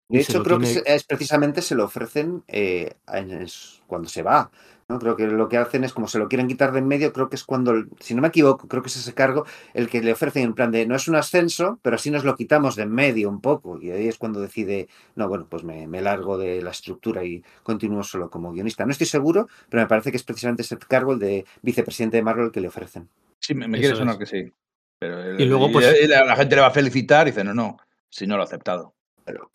de 0.08 0.20
hecho 0.20 0.42
creo 0.42 0.58
tiene- 0.58 0.82
que 0.82 0.94
es 0.94 1.04
precisamente 1.04 1.62
se 1.62 1.74
lo 1.74 1.84
ofrecen 1.84 2.44
eh, 2.48 2.94
es 3.14 3.82
cuando 3.86 4.08
se 4.08 4.22
va. 4.22 4.50
¿no? 4.88 5.00
Creo 5.00 5.16
que 5.16 5.26
lo 5.26 5.48
que 5.48 5.56
hacen 5.56 5.82
es 5.82 5.92
como 5.92 6.06
se 6.06 6.20
lo 6.20 6.28
quieren 6.28 6.46
quitar 6.46 6.70
de 6.70 6.78
en 6.78 6.86
medio, 6.86 7.12
creo 7.12 7.28
que 7.28 7.34
es 7.34 7.42
cuando, 7.42 7.72
el- 7.72 7.88
si 7.98 8.14
no 8.14 8.22
me 8.22 8.28
equivoco, 8.28 8.68
creo 8.68 8.82
que 8.82 8.88
es 8.88 8.96
ese 8.96 9.14
cargo 9.14 9.44
el 9.74 9.88
que 9.88 10.00
le 10.00 10.12
ofrecen 10.12 10.44
en 10.44 10.54
plan 10.54 10.70
de 10.70 10.86
no 10.86 10.94
es 10.94 11.08
un 11.08 11.16
ascenso, 11.16 11.80
pero 11.82 11.96
así 11.96 12.08
nos 12.12 12.22
lo 12.24 12.36
quitamos 12.36 12.76
de 12.76 12.84
en 12.84 12.92
medio 12.92 13.28
un 13.28 13.40
poco. 13.40 13.80
Y 13.82 13.90
ahí 13.90 14.06
es 14.06 14.16
cuando 14.16 14.40
decide, 14.40 14.86
no, 15.16 15.28
bueno, 15.28 15.48
pues 15.50 15.64
me, 15.64 15.88
me 15.88 16.00
largo 16.02 16.38
de 16.38 16.62
la 16.62 16.70
estructura 16.70 17.24
y 17.24 17.42
continúo 17.64 18.04
solo 18.04 18.30
como 18.30 18.52
guionista. 18.52 18.84
No 18.86 18.92
estoy 18.92 19.08
seguro, 19.08 19.48
pero 19.68 19.82
me 19.82 19.88
parece 19.88 20.12
que 20.12 20.18
es 20.18 20.22
precisamente 20.22 20.62
ese 20.62 20.78
cargo, 20.78 21.14
el 21.14 21.18
de 21.18 21.44
vicepresidente 21.62 22.18
de 22.18 22.22
Marvel, 22.22 22.52
que 22.52 22.60
le 22.60 22.68
ofrecen. 22.68 23.08
Sí, 23.40 23.54
me, 23.54 23.66
me 23.66 23.78
quiere 23.78 23.94
es. 23.94 23.98
sonar 23.98 24.18
que 24.18 24.26
sí. 24.26 24.52
Pero 25.00 25.20
el- 25.20 25.40
Y 25.40 25.46
luego, 25.46 25.72
pues- 25.72 25.96
y 26.00 26.06
la, 26.06 26.24
la 26.24 26.36
gente 26.36 26.54
le 26.54 26.60
va 26.62 26.68
a 26.68 26.70
felicitar 26.70 27.26
y 27.26 27.32
dice, 27.32 27.42
no, 27.42 27.54
no, 27.54 27.76
si 28.08 28.28
no 28.28 28.36
lo 28.36 28.42
ha 28.42 28.46
aceptado. 28.46 28.94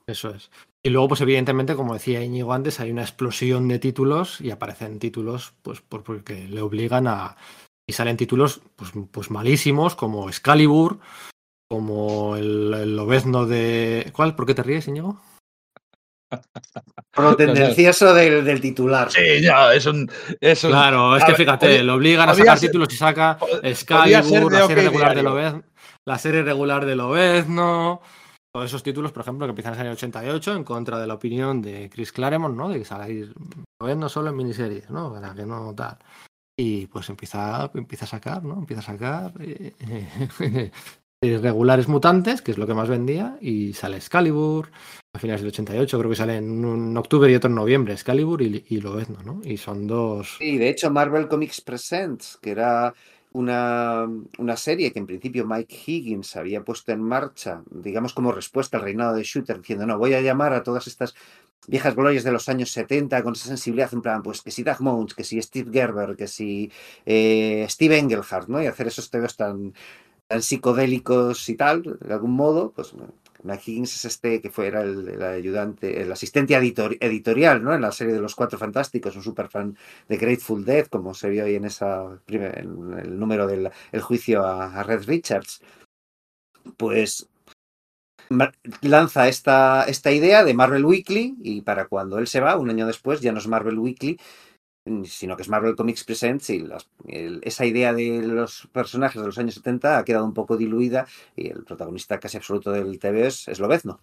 Eso 0.08 0.30
es. 0.32 0.50
Y 0.84 0.90
luego, 0.90 1.10
pues 1.10 1.22
evidentemente, 1.22 1.76
como 1.76 1.94
decía 1.94 2.24
Íñigo 2.24 2.54
antes, 2.54 2.80
hay 2.80 2.92
una 2.92 3.04
explosión 3.04 3.68
de 3.68 3.80
títulos 3.80 4.42
y 4.42 4.52
aparecen 4.52 5.00
títulos, 5.00 5.54
pues, 5.62 5.82
por- 5.82 6.04
porque 6.04 6.48
le 6.48 6.62
obligan 6.62 7.08
a. 7.08 7.38
Y 7.88 7.94
salen 7.94 8.18
títulos, 8.18 8.62
pues, 8.76 8.92
pues 9.12 9.32
malísimos, 9.32 9.96
como 9.96 10.28
Excalibur, 10.30 11.00
como 11.70 12.36
el, 12.36 12.74
el 12.74 12.96
Lobezno 12.96 13.46
de. 13.46 14.10
¿Cuál? 14.14 14.36
¿Por 14.36 14.46
qué 14.46 14.54
te 14.56 14.64
ríes, 14.64 14.88
Íñigo? 14.88 15.22
Por 17.14 17.26
lo 17.26 17.36
tendencioso 17.36 18.14
del, 18.14 18.46
del 18.46 18.62
titular. 18.62 19.12
Sí, 19.12 19.42
ya, 19.42 19.74
es 19.74 19.86
un. 19.86 20.10
Es 20.40 20.64
un- 20.64 20.72
Claro, 20.72 21.16
es 21.18 21.24
a 21.24 21.26
que 21.26 21.32
ver, 21.34 21.38
fíjate, 21.42 21.66
podía- 21.68 21.84
lo 21.84 21.96
obligan 21.96 22.30
a 22.30 22.34
sacar 22.34 22.58
ser- 22.58 22.70
títulos 22.70 22.94
y 22.94 22.98
saca 22.98 23.38
podía 23.38 23.60
ser 23.60 23.66
Excalibur, 23.72 24.52
de 24.52 24.60
la 24.60 24.68
serie 24.68 24.84
regular 24.84 25.16
de. 25.16 25.24
Lobezno, 25.24 25.64
la 26.06 26.18
serie 26.18 26.42
regular 26.44 26.86
de 26.86 26.96
Lobezno, 26.96 28.02
todos 28.52 28.66
esos 28.66 28.84
títulos, 28.84 29.12
por 29.12 29.22
ejemplo, 29.22 29.46
que 29.46 29.52
empiezan 29.52 29.74
en 29.76 29.88
el 29.88 29.94
88 29.94 30.56
en 30.56 30.64
contra 30.64 31.00
de 31.00 31.08
la 31.08 31.14
opinión 31.14 31.62
de 31.62 31.90
Chris 31.90 32.12
Claremont, 32.12 32.56
¿no? 32.56 32.70
De 32.70 32.80
que 32.80 32.86
salir 32.86 33.34
Lobezno 33.80 34.10
solo 34.10 34.30
en 34.30 34.36
miniseries, 34.36 34.90
¿no? 34.90 35.12
Para 35.14 35.34
que 35.34 35.46
no 35.46 35.74
tal. 35.74 35.98
Y 36.58 36.88
pues 36.88 37.10
empieza, 37.10 37.72
empieza 37.74 38.06
a 38.06 38.10
sacar, 38.10 38.44
¿no? 38.44 38.56
Empieza 38.56 38.82
a 38.82 38.86
sacar 38.86 39.34
eh, 39.40 40.72
regulares 41.24 41.88
mutantes, 41.88 42.42
que 42.42 42.52
es 42.52 42.58
lo 42.58 42.68
que 42.68 42.74
más 42.74 42.90
vendía, 42.90 43.38
y 43.42 43.74
sale 43.74 43.98
Excalibur, 43.98 44.70
a 45.16 45.20
finales 45.20 45.42
del 45.42 45.50
88, 45.50 45.98
creo 45.98 46.10
que 46.10 46.16
sale 46.16 46.38
en, 46.38 46.66
un 46.66 46.96
octubre 46.98 47.32
y 47.32 47.36
otro 47.36 47.50
en 47.50 47.56
noviembre, 47.56 47.94
Excalibur 47.94 48.42
y, 48.42 48.66
y 48.68 48.82
Lobezno, 48.82 49.24
¿no? 49.24 49.42
Y 49.44 49.58
son 49.58 49.88
dos... 49.88 50.36
Sí, 50.40 50.58
de 50.58 50.70
hecho, 50.70 50.92
Marvel 50.92 51.28
Comics 51.28 51.62
Presents, 51.62 52.38
que 52.42 52.52
era 52.52 52.94
una, 53.34 54.08
una 54.38 54.58
serie 54.58 54.92
que 54.92 55.00
en 55.00 55.08
principio 55.08 55.46
Mike 55.46 55.76
Higgins 55.86 56.36
había 56.36 56.64
puesto 56.64 56.92
en 56.92 57.02
marcha, 57.02 57.64
digamos 57.70 58.14
como 58.14 58.32
respuesta 58.32 58.78
al 58.78 58.84
reinado 58.84 59.16
de 59.16 59.24
Shooter, 59.24 59.60
diciendo, 59.60 59.86
no, 59.86 59.98
voy 59.98 60.14
a 60.14 60.22
llamar 60.22 60.54
a 60.54 60.64
todas 60.64 60.88
estas 60.88 61.16
viejas 61.68 61.96
glorias 61.96 62.24
de 62.24 62.32
los 62.32 62.50
años 62.50 62.72
70 62.72 63.24
con 63.24 63.34
esa 63.34 63.48
sensibilidad, 63.48 63.94
en 63.94 64.02
plan, 64.02 64.24
pues 64.24 64.42
que 64.42 64.52
si 64.52 64.64
Doug 64.64 64.82
Mounts, 64.82 65.14
que 65.14 65.24
si 65.24 65.42
Steve 65.42 65.72
Gerber, 65.72 66.16
que 66.16 66.28
si 66.28 66.72
eh, 67.06 67.66
Steve 67.70 67.98
Engelhardt, 68.00 68.50
¿no? 68.50 68.62
Y 68.62 68.68
hacer 68.68 68.88
esos 68.88 69.10
temas 69.10 69.38
tan, 69.38 69.74
tan 70.28 70.42
psicodélicos 70.42 71.48
y 71.50 71.56
tal, 71.56 71.84
de 71.84 72.14
algún 72.14 72.32
modo, 72.32 72.72
pues 72.72 72.94
Mike 73.44 73.64
Higgins 73.66 73.96
es 73.96 74.06
este 74.06 74.42
que 74.42 74.50
fue 74.50 74.68
era 74.68 74.82
el, 74.82 75.22
ayudante, 75.22 76.02
el 76.02 76.12
asistente 76.12 76.56
editor- 76.56 76.98
editorial, 77.00 77.64
¿no? 77.64 77.74
En 77.74 77.82
la 77.82 77.92
serie 77.92 78.14
de 78.14 78.22
los 78.22 78.36
Cuatro 78.36 78.58
Fantásticos, 78.58 79.16
un 79.16 79.24
super 79.24 79.48
fan 79.50 79.78
de 80.08 80.18
Grateful 80.18 80.66
Dead, 80.66 80.88
como 80.88 81.14
se 81.14 81.30
vio 81.30 81.46
ahí 81.46 81.56
en 81.56 81.66
esa 81.66 82.20
el 82.28 83.20
número 83.20 83.48
del 83.48 83.70
el 83.92 84.02
juicio 84.02 84.46
a, 84.46 84.80
a 84.80 84.84
Red 84.84 85.06
Richards. 85.06 85.62
Pues 86.78 87.28
lanza 88.82 89.28
esta, 89.28 89.84
esta 89.86 90.12
idea 90.12 90.44
de 90.44 90.54
Marvel 90.54 90.86
Weekly 90.86 91.36
y 91.42 91.62
para 91.62 91.88
cuando 91.88 92.18
él 92.18 92.28
se 92.28 92.40
va, 92.40 92.58
un 92.58 92.70
año 92.70 92.88
después, 92.88 93.20
ya 93.20 93.32
no 93.32 93.40
es 93.40 93.48
Marvel 93.48 93.80
Weekly, 93.80 94.20
sino 95.06 95.36
que 95.36 95.44
es 95.44 95.50
Marvel 95.50 95.76
Comics 95.76 96.04
Presents 96.04 96.50
y 96.50 96.60
las- 96.60 96.90
el- 97.08 97.40
esa 97.44 97.66
idea 97.66 97.94
de 97.94 98.22
los 98.24 98.68
personajes 98.72 99.22
de 99.22 99.28
los 99.28 99.38
años 99.38 99.54
70 99.56 99.98
ha 99.98 100.06
quedado 100.06 100.26
un 100.26 100.34
poco 100.34 100.58
diluida 100.58 101.06
y 101.36 101.48
el 101.50 101.64
protagonista 101.64 102.20
casi 102.20 102.38
absoluto 102.38 102.72
del 102.72 102.98
TV 103.00 103.28
es, 103.28 103.60
Lobezno. 103.60 104.00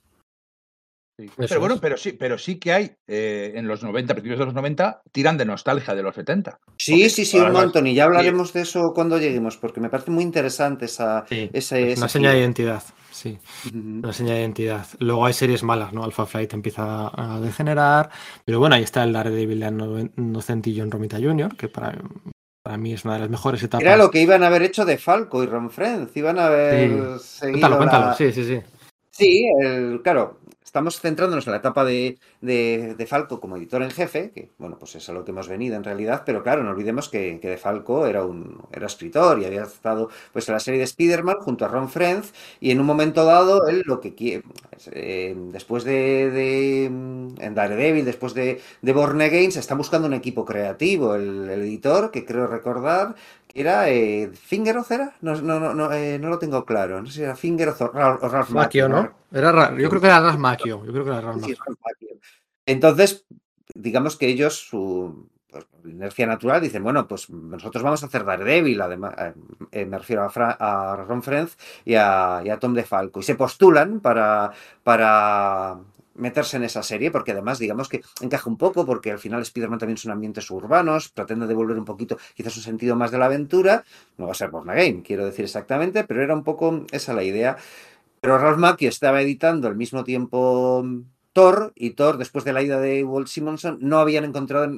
Eso 1.19 1.35
Pero 1.49 1.61
bueno, 1.61 1.75
es. 1.75 1.81
pero 1.81 1.97
sí, 1.97 2.13
pero 2.13 2.39
sí 2.39 2.59
que 2.61 2.73
hay 2.73 2.93
eh, 3.09 3.53
en 3.57 3.67
los 3.67 3.83
90, 3.83 4.15
principios 4.15 4.39
de 4.39 4.45
los 4.47 4.55
90, 4.55 5.01
tiran 5.11 5.37
de 5.37 5.45
nostalgia 5.45 5.95
de 5.95 6.03
los 6.03 6.15
70. 6.15 6.59
Sí, 6.77 6.93
Porque, 6.93 7.11
sí, 7.11 7.25
sí, 7.25 7.39
un 7.39 7.53
montón. 7.53 7.87
Y 7.89 7.95
ya 7.95 8.05
hablaremos 8.05 8.53
de 8.53 8.61
eso 8.63 8.93
cuando 8.95 9.19
lleguemos, 9.19 9.57
porque 9.57 9.81
me 9.81 9.91
parece 9.91 10.11
muy 10.13 10.23
interesante 10.23 10.85
esa... 10.85 11.25
Sí, 11.29 11.51
ese- 11.53 11.93
es 11.93 11.97
una 11.99 12.07
ese 12.07 12.13
seña 12.19 12.31
de 12.31 12.39
identidad, 12.39 12.83
sí, 13.11 13.39
una 13.75 14.13
seña 14.13 14.35
de 14.35 14.41
identidad. 14.41 14.87
Luego 15.01 15.27
hay 15.27 15.33
series 15.33 15.63
malas, 15.65 15.93
¿no? 15.93 16.05
Alpha 16.05 16.25
Flight 16.27 16.53
empieza 16.55 17.11
a 17.13 17.41
degenerar, 17.41 18.11
pero 18.45 18.61
bueno, 18.61 18.77
ahí 18.77 18.85
está 18.85 19.03
el 19.03 19.13
Daredevil 19.13 19.61
de 19.61 20.11
Innocent 20.17 20.67
y 20.69 20.79
John 20.79 20.91
Romita 20.91 21.19
Jr., 21.19 21.57
que 21.57 21.69
para, 21.69 21.99
para 22.63 22.77
mí 22.79 22.93
es 22.93 23.05
una 23.05 23.15
de 23.15 23.21
las 23.21 23.31
mejores 23.31 23.63
etapas. 23.63 23.85
Era 23.87 23.97
lo 23.97 24.11
que 24.11 24.21
iban 24.21 24.43
a 24.45 24.47
haber 24.47 24.63
hecho 24.63 24.85
de 24.85 24.99
Falco 24.99 25.43
y 25.43 25.47
Ron 25.47 25.71
Friends. 25.71 26.17
Iban 26.17 26.39
a 26.39 26.47
haber 26.47 27.19
seguido 27.19 27.61
Cuéntalo, 27.61 27.77
cuéntalo, 27.79 28.05
la- 28.07 28.15
sí, 28.15 28.33
sí, 28.33 28.45
sí. 28.45 28.61
Sí, 29.19 29.45
el- 29.61 30.01
claro, 30.05 30.39
estamos 30.65 31.01
centrándonos 31.01 31.45
en 31.47 31.51
la 31.53 31.59
etapa 31.59 31.85
de, 31.85 32.19
de, 32.41 33.07
Falco 33.09 33.41
como 33.41 33.57
editor 33.57 33.83
en 33.83 33.91
jefe, 33.91 34.31
que 34.31 34.51
bueno, 34.59 34.79
pues 34.79 34.95
es 34.95 35.09
a 35.09 35.13
lo 35.13 35.25
que 35.25 35.33
hemos 35.33 35.49
venido 35.49 35.75
en 35.77 35.83
realidad, 35.83 36.23
pero 36.25 36.43
claro, 36.45 36.63
no 36.63 36.71
olvidemos 36.71 37.09
que, 37.09 37.41
que 37.41 37.49
de 37.49 37.57
Falco 37.59 38.07
era 38.07 38.25
un 38.25 38.63
era 38.73 38.87
escritor 38.87 39.41
y 39.41 39.45
había 39.47 39.63
estado 39.65 40.09
pues 40.33 40.49
en 40.49 40.53
la 40.55 40.61
serie 40.61 40.79
de 40.79 40.85
Spider-Man 40.85 41.37
junto 41.41 41.65
a 41.65 41.69
Ron 41.69 41.89
Frenz 41.89 42.33
y 42.61 42.71
en 42.71 42.79
un 42.81 42.87
momento 42.87 43.25
dado 43.25 43.67
él 43.67 43.83
lo 43.87 44.01
que 44.01 44.15
quiere, 44.15 44.45
eh, 44.93 45.35
después 45.53 45.85
de, 45.85 46.31
de 46.31 46.85
en 46.85 47.55
Daredevil, 47.55 48.05
después 48.05 48.35
de, 48.35 48.61
de 48.83 48.93
Born 48.93 49.21
Again, 49.21 49.53
se 49.53 49.61
está 49.61 49.75
buscando 49.75 50.07
un 50.07 50.15
equipo 50.15 50.45
creativo, 50.45 51.15
el, 51.15 51.49
editor, 51.51 52.11
que 52.11 52.25
creo 52.25 52.47
recordar, 52.47 53.15
era 53.61 53.89
eh, 53.91 54.31
Fingeroth, 54.33 54.91
¿era? 54.91 55.15
No, 55.21 55.35
no, 55.41 55.59
no, 55.61 55.75
no, 55.75 55.93
eh, 55.93 56.19
no 56.19 56.29
lo 56.29 56.39
tengo 56.39 56.65
claro, 56.65 57.01
no 57.01 57.07
sé 57.07 57.13
si 57.13 57.23
era 57.23 57.37
Fingeroth 57.37 57.81
o, 57.83 57.89
Ra- 57.93 58.19
o 58.21 58.29
Ralph 58.29 58.51
Macchio, 58.51 58.89
¿no? 58.89 59.13
Era 59.33 59.53
Ra- 59.53 59.77
yo 59.77 59.89
creo 59.89 60.01
que 60.01 60.07
era 60.07 60.21
Ralph 60.21 60.39
Macchio. 60.39 60.85
Yo 60.85 60.93
creo 60.93 61.05
que 61.05 61.11
era 61.11 61.21
Ralph 61.21 61.37
Macchio. 61.41 61.57
Entonces, 62.67 63.27
digamos 63.75 64.17
que 64.17 64.27
ellos, 64.29 64.55
su 64.69 65.29
pues, 65.51 65.67
inercia 65.85 66.27
natural, 66.27 66.61
dicen, 66.61 66.83
bueno, 66.83 67.09
pues 67.09 67.31
nosotros 67.31 67.83
vamos 67.83 68.03
a 68.03 68.07
hacer 68.07 68.25
Daredevil, 68.25 68.81
además, 68.81 69.15
eh, 69.19 69.33
eh, 69.73 69.87
me 69.87 69.99
refiero 69.99 70.23
a, 70.25 70.31
Fra- 70.31 70.57
a 70.59 70.97
Ron 70.97 71.23
Frenz 71.23 71.57
y 71.85 71.95
a, 71.95 72.43
y 72.45 72.51
a 72.51 72.59
Tom 72.59 72.75
DeFalco, 72.75 73.21
y 73.21 73.23
se 73.23 73.35
postulan 73.35 74.01
para, 74.01 74.51
para 74.83 75.79
meterse 76.19 76.57
en 76.57 76.65
esa 76.65 76.83
serie, 76.83 77.11
porque 77.11 77.33
además, 77.33 77.59
digamos 77.59 77.89
que 77.89 78.03
encaja 78.21 78.51
un 78.51 78.57
poco, 78.57 78.85
porque 78.85 79.11
al 79.11 79.19
final 79.19 79.43
Spider-Man 79.43 79.79
también 79.79 79.97
son 79.97 80.13
ambientes 80.13 80.51
urbanos, 80.51 81.09
pretende 81.09 81.47
devolver 81.47 81.79
un 81.79 81.85
poquito, 81.85 82.19
quizás 82.35 82.57
un 82.57 82.63
sentido 82.63 82.97
más 82.97 83.11
de 83.11 83.19
la 83.19 83.27
aventura, 83.27 83.85
no 84.17 84.27
va 84.27 84.33
a 84.33 84.35
ser 84.35 84.51
Born 84.51 84.71
Again, 84.71 85.03
quiero 85.03 85.25
decir 85.25 85.45
exactamente, 85.45 86.05
pero 86.05 86.23
era 86.23 86.35
un 86.35 86.45
poco 86.45 86.85
esa 86.93 87.15
la 87.15 87.23
idea. 87.23 87.57
Pero 88.21 88.39
Ralph 88.39 88.59
Macchio 88.59 88.89
estaba 88.89 89.23
editando 89.23 89.69
al 89.69 89.77
mismo 89.77 90.03
tiempo 90.05 90.85
Thor 91.39 91.73
y 91.77 91.91
Thor, 91.91 92.19
después 92.19 92.45
de 92.45 92.53
la 92.53 92.63
ida 92.63 92.81
de 92.81 93.05
Walt 93.05 93.29
Simonson, 93.29 93.79
no 93.81 93.99
habían 93.99 94.25
encontrado. 94.25 94.69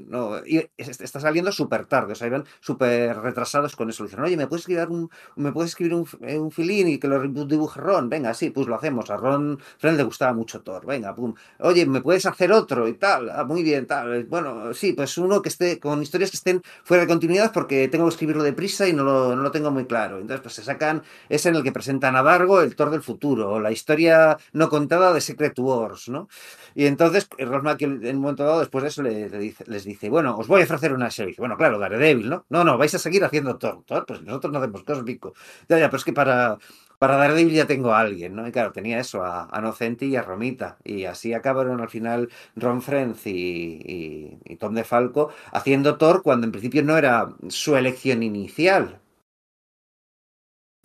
Y 0.47 0.59
es- 0.77 1.01
está 1.01 1.19
saliendo 1.21 1.53
súper 1.53 1.87
tarde, 1.87 2.13
o 2.13 2.15
sea, 2.17 2.27
iban 2.27 2.45
súper 2.61 3.17
retrasados 3.19 3.77
con 3.77 3.89
eso. 3.89 4.03
Le 4.03 4.09
dijeron, 4.09 4.27
oye, 4.27 4.37
¿me 4.37 4.47
puedes 4.47 4.63
escribir 4.63 4.89
un, 4.89 5.11
me 5.37 5.53
puedes 5.53 5.71
escribir 5.73 5.95
eh, 6.23 6.39
un 6.39 6.51
filín 6.51 6.89
y 6.89 6.99
que 6.99 7.09
lo 7.09 7.21
dibuje 7.55 7.81
Ron? 7.81 8.09
Venga, 8.09 8.35
sí, 8.35 8.51
pues 8.51 8.67
lo 8.67 8.75
hacemos. 8.77 9.09
A 9.11 9.17
Ron 9.17 9.59
Friend 9.79 9.97
le 9.97 10.03
gustaba 10.05 10.33
mucho 10.35 10.63
Thor, 10.63 10.85
venga, 10.87 11.15
pum. 11.15 11.35
Oye, 11.61 11.87
¿me 11.87 12.01
puedes 12.03 12.27
hacer 12.27 12.53
otro 12.53 12.89
y 12.89 12.95
tal? 12.95 13.31
Ah, 13.31 13.45
muy 13.45 13.63
bien, 13.63 13.87
tal. 13.87 14.25
Bueno, 14.25 14.75
sí, 14.75 14.93
pues 14.93 15.17
uno 15.19 15.43
que 15.43 15.49
esté 15.49 15.79
con 15.81 16.03
historias 16.03 16.31
que 16.31 16.37
estén 16.37 16.63
fuera 16.85 17.03
de 17.05 17.09
continuidad 17.09 17.53
porque 17.53 17.89
tengo 17.89 18.05
que 18.07 18.11
escribirlo 18.11 18.43
deprisa 18.43 18.87
y 18.89 18.93
no 18.93 19.05
lo, 19.05 19.35
no 19.37 19.43
lo 19.43 19.51
tengo 19.51 19.71
muy 19.71 19.87
claro. 19.87 20.19
Entonces, 20.19 20.43
pues 20.43 20.55
se 20.55 20.63
sacan 20.65 21.03
es 21.29 21.47
en 21.47 21.55
el 21.57 21.63
que 21.63 21.73
presentan 21.73 22.17
a 22.17 22.23
Dargo 22.23 22.61
el 22.61 22.77
Thor 22.77 22.91
del 22.91 23.03
futuro, 23.03 23.51
o 23.53 23.61
la 23.61 23.71
historia 23.73 24.37
no 24.53 24.69
contada 24.69 25.13
de 25.13 25.21
Secret 25.21 25.59
Wars, 25.59 26.09
¿no? 26.09 26.29
Y 26.74 26.86
entonces 26.86 27.28
Ross 27.38 27.62
Macchio 27.62 27.88
en 27.88 28.16
un 28.16 28.22
momento 28.22 28.44
dado, 28.44 28.61
después 28.61 28.82
de 28.82 28.88
eso, 28.88 29.03
le, 29.03 29.28
dice, 29.28 29.64
les 29.66 29.84
dice, 29.84 30.09
bueno, 30.09 30.36
os 30.36 30.46
voy 30.46 30.61
a 30.62 30.64
ofrecer 30.64 30.92
una 30.92 31.11
serie. 31.11 31.34
Bueno, 31.38 31.57
claro, 31.57 31.78
Daredevil, 31.78 32.28
¿no? 32.28 32.46
No, 32.48 32.64
no, 32.64 32.78
vais 32.78 32.94
a 32.94 32.98
seguir 32.98 33.24
haciendo 33.24 33.59
Thor. 33.59 33.82
Thor, 33.86 34.07
pues 34.07 34.22
nosotros 34.22 34.53
no 34.53 34.59
hacemos 34.59 34.84
cósmico. 34.84 35.34
Ya, 35.68 35.78
ya, 35.78 35.88
pero 35.88 35.98
es 35.98 36.05
que 36.05 36.12
para, 36.12 36.59
para 36.98 37.16
Daredevil 37.16 37.55
ya 37.55 37.66
tengo 37.66 37.92
a 37.92 38.01
alguien, 38.01 38.34
¿no? 38.34 38.46
Y 38.46 38.53
claro, 38.53 38.72
tenía 38.72 38.98
eso, 39.01 39.24
a, 39.24 39.48
a 39.51 39.61
Nocenti 39.61 40.07
y 40.07 40.16
a 40.16 40.22
Romita. 40.22 40.78
Y 40.84 41.05
así 41.05 41.32
acabaron 41.32 41.80
al 41.80 41.88
final 41.88 42.28
Ron 42.57 42.82
Frenz 42.82 43.26
y, 43.26 43.30
y, 43.32 44.38
y 44.44 44.57
Tom 44.57 44.74
DeFalco 44.74 45.32
haciendo 45.53 45.96
Thor 45.98 46.22
cuando 46.22 46.46
en 46.46 46.53
principio 46.53 46.82
no 46.82 46.98
era 46.98 47.34
su 47.48 47.76
elección 47.76 48.22
inicial. 48.22 49.01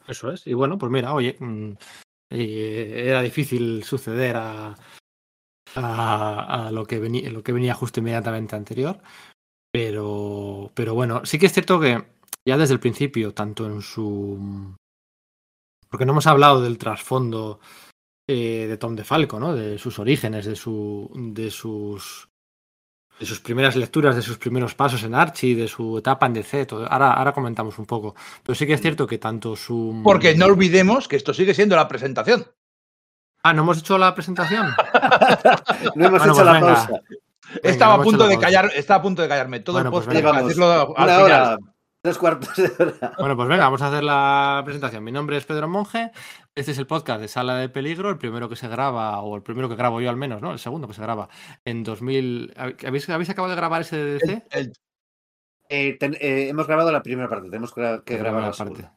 Eso 0.07 0.31
es. 0.31 0.45
Y 0.47 0.53
bueno, 0.53 0.77
pues 0.77 0.91
mira, 0.91 1.13
oye, 1.13 1.35
mm, 1.39 1.71
eh, 2.29 3.03
era 3.07 3.21
difícil 3.21 3.83
suceder 3.83 4.35
a, 4.37 4.75
a, 5.75 6.67
a 6.67 6.71
lo, 6.71 6.85
que 6.85 6.99
venía, 6.99 7.29
lo 7.31 7.43
que 7.43 7.51
venía 7.51 7.73
justo 7.73 7.99
inmediatamente 7.99 8.55
anterior. 8.55 8.99
Pero, 9.71 10.71
pero 10.73 10.93
bueno, 10.93 11.25
sí 11.25 11.37
que 11.37 11.47
es 11.47 11.53
cierto 11.53 11.79
que 11.79 12.01
ya 12.47 12.57
desde 12.57 12.73
el 12.73 12.79
principio, 12.79 13.33
tanto 13.33 13.65
en 13.65 13.81
su. 13.81 14.75
Porque 15.89 16.05
no 16.05 16.13
hemos 16.13 16.27
hablado 16.27 16.61
del 16.61 16.77
trasfondo 16.77 17.59
eh, 18.27 18.67
de 18.67 18.77
Tom 18.77 18.95
DeFalco, 18.95 19.39
¿no? 19.39 19.55
De 19.55 19.77
sus 19.77 19.99
orígenes, 19.99 20.45
de, 20.45 20.55
su, 20.55 21.11
de 21.13 21.51
sus. 21.51 22.29
De 23.19 23.25
sus 23.25 23.39
primeras 23.39 23.77
lecturas, 23.77 24.15
de 24.15 24.21
sus 24.21 24.37
primeros 24.37 24.75
pasos 24.75 25.03
en 25.03 25.15
Archie, 25.15 25.55
de 25.55 25.67
su 25.69 25.97
etapa 25.97 26.25
en 26.25 26.33
DC, 26.33 26.65
todo. 26.65 26.85
Ahora, 26.85 27.13
ahora 27.13 27.33
comentamos 27.33 27.79
un 27.79 27.85
poco. 27.85 28.13
Pero 28.43 28.55
sí 28.55 28.67
que 28.67 28.73
es 28.73 28.81
cierto 28.81 29.07
que 29.07 29.17
tanto 29.17 29.55
su. 29.55 30.01
Porque 30.03 30.35
no 30.35 30.45
olvidemos 30.45 31.07
que 31.07 31.15
esto 31.15 31.33
sigue 31.33 31.53
siendo 31.53 31.75
la 31.75 31.87
presentación. 31.87 32.45
Ah, 33.47 33.53
¿no 33.53 33.61
hemos 33.61 33.77
hecho 33.77 33.97
la 33.97 34.13
presentación? 34.15 34.67
No 35.95 36.05
hemos 36.07 36.19
Bueno, 36.19 36.25
hecho 36.25 36.33
pues 36.33 36.45
la 36.45 36.51
venga. 36.53 36.73
pausa. 36.73 37.01
estaba, 37.63 37.93
a 37.93 38.01
punto 38.01 38.27
de 38.27 38.35
la 38.35 38.41
callar, 38.41 38.71
estaba 38.75 38.99
a 38.99 39.03
punto 39.03 39.21
de 39.21 39.27
callarme 39.27 39.59
todo 39.59 39.75
Bueno, 39.75 39.89
el 39.89 39.91
pues 39.91 40.05
podcast 40.05 40.15
venga, 40.17 40.29
para 40.31 40.41
vamos. 40.41 40.49
decirlo 40.49 40.95
al 40.97 41.03
Una 41.05 41.15
final. 41.15 41.21
hora, 41.23 41.57
tres 42.01 42.17
cuartos 42.17 42.55
de 42.55 42.71
hora. 42.83 43.13
Bueno, 43.19 43.35
pues 43.35 43.47
venga, 43.47 43.63
vamos 43.65 43.81
a 43.83 43.87
hacer 43.87 44.03
la 44.03 44.61
presentación. 44.65 45.03
Mi 45.03 45.11
nombre 45.11 45.37
es 45.37 45.45
Pedro 45.45 45.67
Monge. 45.67 46.11
Este 46.55 46.71
es 46.71 46.77
el 46.79 46.87
podcast 46.87 47.21
de 47.21 47.27
Sala 47.27 47.55
de 47.57 47.69
Peligro, 47.69 48.09
el 48.09 48.17
primero 48.17 48.49
que 48.49 48.55
se 48.55 48.67
graba, 48.67 49.19
o 49.21 49.35
el 49.35 49.43
primero 49.43 49.69
que 49.69 49.75
grabo 49.75 50.01
yo 50.01 50.09
al 50.09 50.17
menos, 50.17 50.41
¿no? 50.41 50.51
El 50.51 50.59
segundo 50.59 50.87
que 50.87 50.93
se 50.95 51.01
graba 51.03 51.29
en 51.65 51.83
2000. 51.83 52.53
¿Habéis, 52.57 53.09
habéis 53.09 53.29
acabado 53.29 53.51
de 53.51 53.57
grabar 53.57 53.81
ese 53.81 53.97
de 53.97 54.13
DC? 54.13 54.43
El- 54.51 54.73
Eh, 55.69 55.97
ten- 55.99 56.17
eh, 56.21 56.47
hemos 56.49 56.67
grabado 56.67 56.91
la 56.91 57.01
primera 57.01 57.27
parte, 57.29 57.47
tenemos 57.49 57.73
que, 57.73 57.81
gra- 57.81 58.03
que 58.03 58.13
La 58.15 58.19
grabar 58.19 58.41
la 58.43 58.53
segunda. 58.53 58.81
parte. 58.81 58.95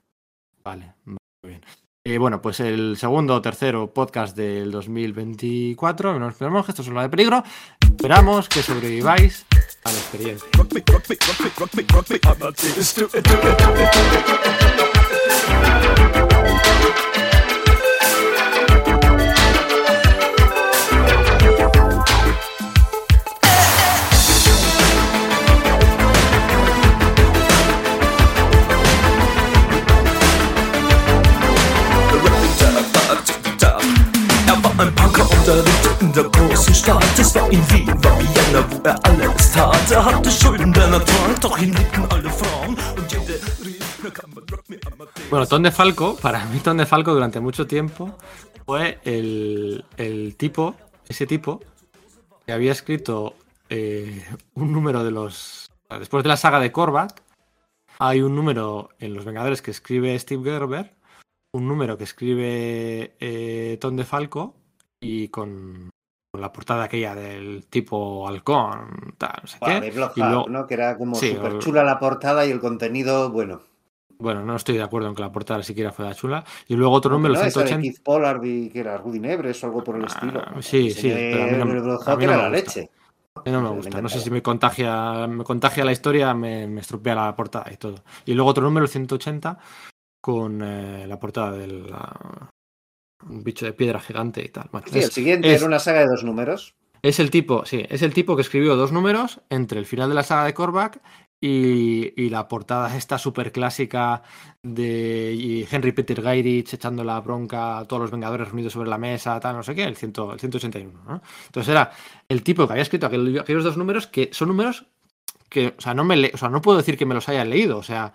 Vale, 0.65 0.95
muy 1.05 1.19
bien. 1.45 1.65
Eh, 2.09 2.17
bueno, 2.17 2.41
pues 2.41 2.59
el 2.61 2.97
segundo 2.97 3.35
o 3.35 3.43
tercero 3.43 3.93
podcast 3.93 4.35
del 4.35 4.71
2024. 4.71 6.19
Nos 6.19 6.33
esperamos 6.33 6.67
esto 6.67 6.81
es 6.81 6.89
una 6.89 7.03
de 7.03 7.11
peligro. 7.11 7.45
Esperamos 7.83 8.49
que 8.49 8.63
sobreviváis 8.63 9.45
a 9.85 9.93
la 9.93 9.99
experiencia. 9.99 10.49
Bueno, 45.31 45.47
Tom 45.47 45.63
de 45.63 45.71
Falco, 45.71 46.17
para 46.17 46.45
mí 46.47 46.59
Tom 46.61 46.77
de 46.77 46.85
Falco 46.85 47.15
durante 47.15 47.41
mucho 47.41 47.67
tiempo 47.67 48.19
fue 48.67 48.99
el, 49.05 49.87
el 49.97 50.37
tipo, 50.37 50.75
ese 51.09 51.27
tipo, 51.27 51.63
que 52.45 52.53
había 52.53 52.73
escrito 52.73 53.35
eh, 53.71 54.23
un 54.53 54.71
número 54.71 55.03
de 55.03 55.13
los... 55.13 55.71
Después 55.99 56.25
de 56.25 56.29
la 56.29 56.37
saga 56.37 56.61
de 56.61 56.73
Korvac, 56.73 57.23
hay 57.99 58.21
un 58.21 58.37
número 58.37 58.91
en 58.99 59.15
Los 59.15 59.25
Vengadores 59.25 59.63
que 59.63 59.71
escribe 59.71 60.19
Steve 60.19 60.45
Gerber, 60.45 60.95
un 61.53 61.67
número 61.67 61.97
que 61.97 62.05
escribe 62.05 63.15
eh, 63.19 63.79
Tom 63.81 63.97
de 63.97 64.05
Falco 64.05 64.58
y 65.01 65.29
con, 65.29 65.91
con 66.33 66.41
la 66.41 66.53
portada 66.53 66.85
aquella 66.85 67.15
del 67.15 67.67
tipo 67.67 68.27
halcón, 68.29 69.15
tal, 69.17 69.33
no 69.43 69.49
sé 69.49 69.59
qué. 69.65 69.81
de 69.81 69.89
y 69.89 69.91
Blofeld, 69.91 70.29
luego- 70.31 70.49
¿no? 70.49 70.67
Que 70.67 70.75
era 70.75 70.97
como 70.97 71.15
Sí, 71.17 71.31
súper 71.35 71.59
chula 71.59 71.85
la 71.85 71.99
portada 71.99 72.45
y 72.47 72.51
el 72.51 72.61
contenido, 72.61 73.31
bueno. 73.31 73.61
Bueno, 74.21 74.43
no 74.43 74.57
estoy 74.57 74.77
de 74.77 74.83
acuerdo 74.83 75.09
en 75.09 75.15
que 75.15 75.23
la 75.23 75.31
portada 75.31 75.63
siquiera 75.63 75.93
fuera 75.93 76.13
chula. 76.13 76.45
Y 76.67 76.75
luego 76.75 76.93
otro 76.95 77.13
número, 77.13 77.35
¿no? 77.35 77.41
el 77.41 77.47
Esa 77.47 77.61
de 77.61 77.67
180. 77.69 77.83
Keith 77.83 78.03
Pollard 78.03 78.45
y 78.45 78.69
que 78.71 78.81
era 78.81 78.97
Rudy 78.99 79.21
Nebres 79.21 79.63
o 79.63 79.67
algo 79.69 79.85
por 79.85 79.95
el 79.97 80.05
Ah, 80.05 80.07
estilo. 80.09 80.43
sí, 80.63 80.89
El 80.89 80.93
sí, 80.95 81.09
diseño 81.09 81.15
pero 81.31 81.43
a 81.45 81.47
mí 81.47 81.53
no 81.53 81.63
a 81.63 82.17
mí 82.17 82.27
no 82.27 82.33
era 82.33 82.37
me 82.37 82.43
la 82.43 82.51
leche. 82.51 82.91
A 83.37 83.43
mí 83.45 83.53
no 83.53 83.63
me 83.63 83.69
gusta. 83.71 84.03
No 84.03 84.09
sé 84.09 84.21
si 84.21 84.31
me 84.33 84.43
contagia, 84.43 85.29
me 85.29 85.45
contagia 85.45 85.85
la 85.85 85.93
historia, 85.93 86.35
me, 86.35 86.67
me 86.67 86.81
estropea 86.81 87.15
la 87.15 87.37
portada 87.37 87.73
y 87.73 87.77
todo. 87.77 88.03
Y 88.27 88.35
luego 88.35 88.51
otro 88.51 88.65
número, 88.65 88.85
el 88.87 88.91
180, 88.91 89.57
con 90.21 90.61
eh, 90.65 91.07
la 91.07 91.21
portada 91.21 91.53
del 91.53 91.89
ah, 91.93 92.51
un 93.29 93.43
bicho 93.43 93.65
de 93.67 93.73
piedra 93.73 94.01
gigante 94.01 94.43
y 94.45 94.49
tal. 94.49 94.69
Bueno, 94.73 94.87
Sí, 94.91 94.99
es, 94.99 95.05
el 95.07 95.13
siguiente 95.13 95.49
es- 95.53 95.59
era 95.61 95.67
una 95.67 95.79
saga 95.79 96.01
de 96.01 96.07
dos 96.07 96.25
números. 96.25 96.75
es 97.03 97.19
el 97.21 97.31
tipo, 97.31 97.65
sí, 97.65 97.85
es 97.89 98.03
el 98.03 98.13
tipo 98.15 98.37
que 98.37 98.43
escribió 98.43 98.77
dos 98.77 98.93
números 98.93 99.41
entre 99.51 99.79
el 99.79 99.87
final 99.87 100.09
de 100.09 100.15
la 100.15 100.23
saga 100.23 100.45
de 100.45 100.55
Korvac 100.55 101.01
y, 101.41 102.21
y 102.21 102.31
la 102.31 102.49
portada 102.49 102.97
esta 102.97 103.17
súper 103.17 103.53
clásica 103.53 104.23
de 104.63 105.67
Henry 105.71 105.93
Peter 105.93 106.21
Gairich 106.21 106.75
echando 106.75 107.05
la 107.05 107.21
bronca 107.21 107.79
a 107.79 107.85
todos 107.85 108.03
los 108.03 108.11
Vengadores 108.11 108.49
reunidos 108.49 108.73
sobre 108.73 108.91
la 108.91 108.99
mesa, 108.99 109.39
tal, 109.41 109.57
no 109.57 109.63
sé 109.63 109.75
qué, 109.75 109.85
el, 109.85 109.97
100 109.97 110.13
el 110.33 110.41
181. 110.41 111.01
¿no? 111.07 111.23
Entonces 111.47 111.71
era 111.71 111.93
el 112.29 112.43
tipo 112.43 112.67
que 112.67 112.73
había 112.73 112.83
escrito 112.83 113.07
aquel- 113.07 113.41
aquellos 113.41 113.65
dos 113.65 113.77
números 113.77 114.07
que 114.07 114.31
son 114.33 114.49
números 114.49 114.87
que, 115.49 115.75
o 115.79 115.81
sea, 115.81 115.95
no 115.95 116.05
me 116.05 116.31
o 116.35 116.37
sea, 116.37 116.49
no 116.51 116.61
puedo 116.61 116.79
decir 116.79 116.99
que 116.99 117.07
me 117.07 117.15
los 117.15 117.29
haya 117.29 117.45
leído, 117.45 117.79
o 117.79 117.83
sea, 117.83 118.13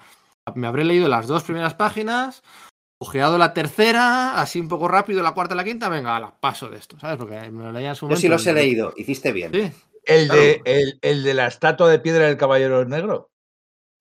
me 0.55 0.67
habré 0.67 0.83
leído 0.83 1.07
las 1.07 1.25
dos 1.27 1.43
primeras 1.43 1.73
páginas, 1.73 2.43
ojeado 3.03 3.37
la 3.37 3.53
tercera, 3.53 4.39
así 4.41 4.59
un 4.59 4.67
poco 4.67 4.87
rápido, 4.87 5.21
la 5.23 5.31
cuarta 5.33 5.53
y 5.53 5.57
la 5.57 5.63
quinta, 5.63 5.89
venga, 5.89 6.19
la 6.19 6.31
paso 6.39 6.69
de 6.69 6.77
esto, 6.77 6.99
¿sabes? 6.99 7.17
Porque 7.17 7.39
me 7.51 7.63
lo 7.63 7.71
leía 7.71 7.89
en 7.89 7.95
su 7.95 8.09
Yo 8.09 8.15
sí 8.15 8.27
los 8.27 8.45
he 8.47 8.53
leído, 8.53 8.93
hiciste 8.97 9.31
bien. 9.31 9.51
Sí, 9.53 9.71
El, 10.05 10.25
Claro. 10.27 10.41
de, 10.41 10.61
el, 10.65 10.99
el 11.01 11.23
de 11.23 11.33
la 11.33 11.47
estatua 11.47 11.89
de 11.89 11.99
piedra 11.99 12.25
del 12.25 12.37
caballero 12.37 12.83
negro. 12.85 13.29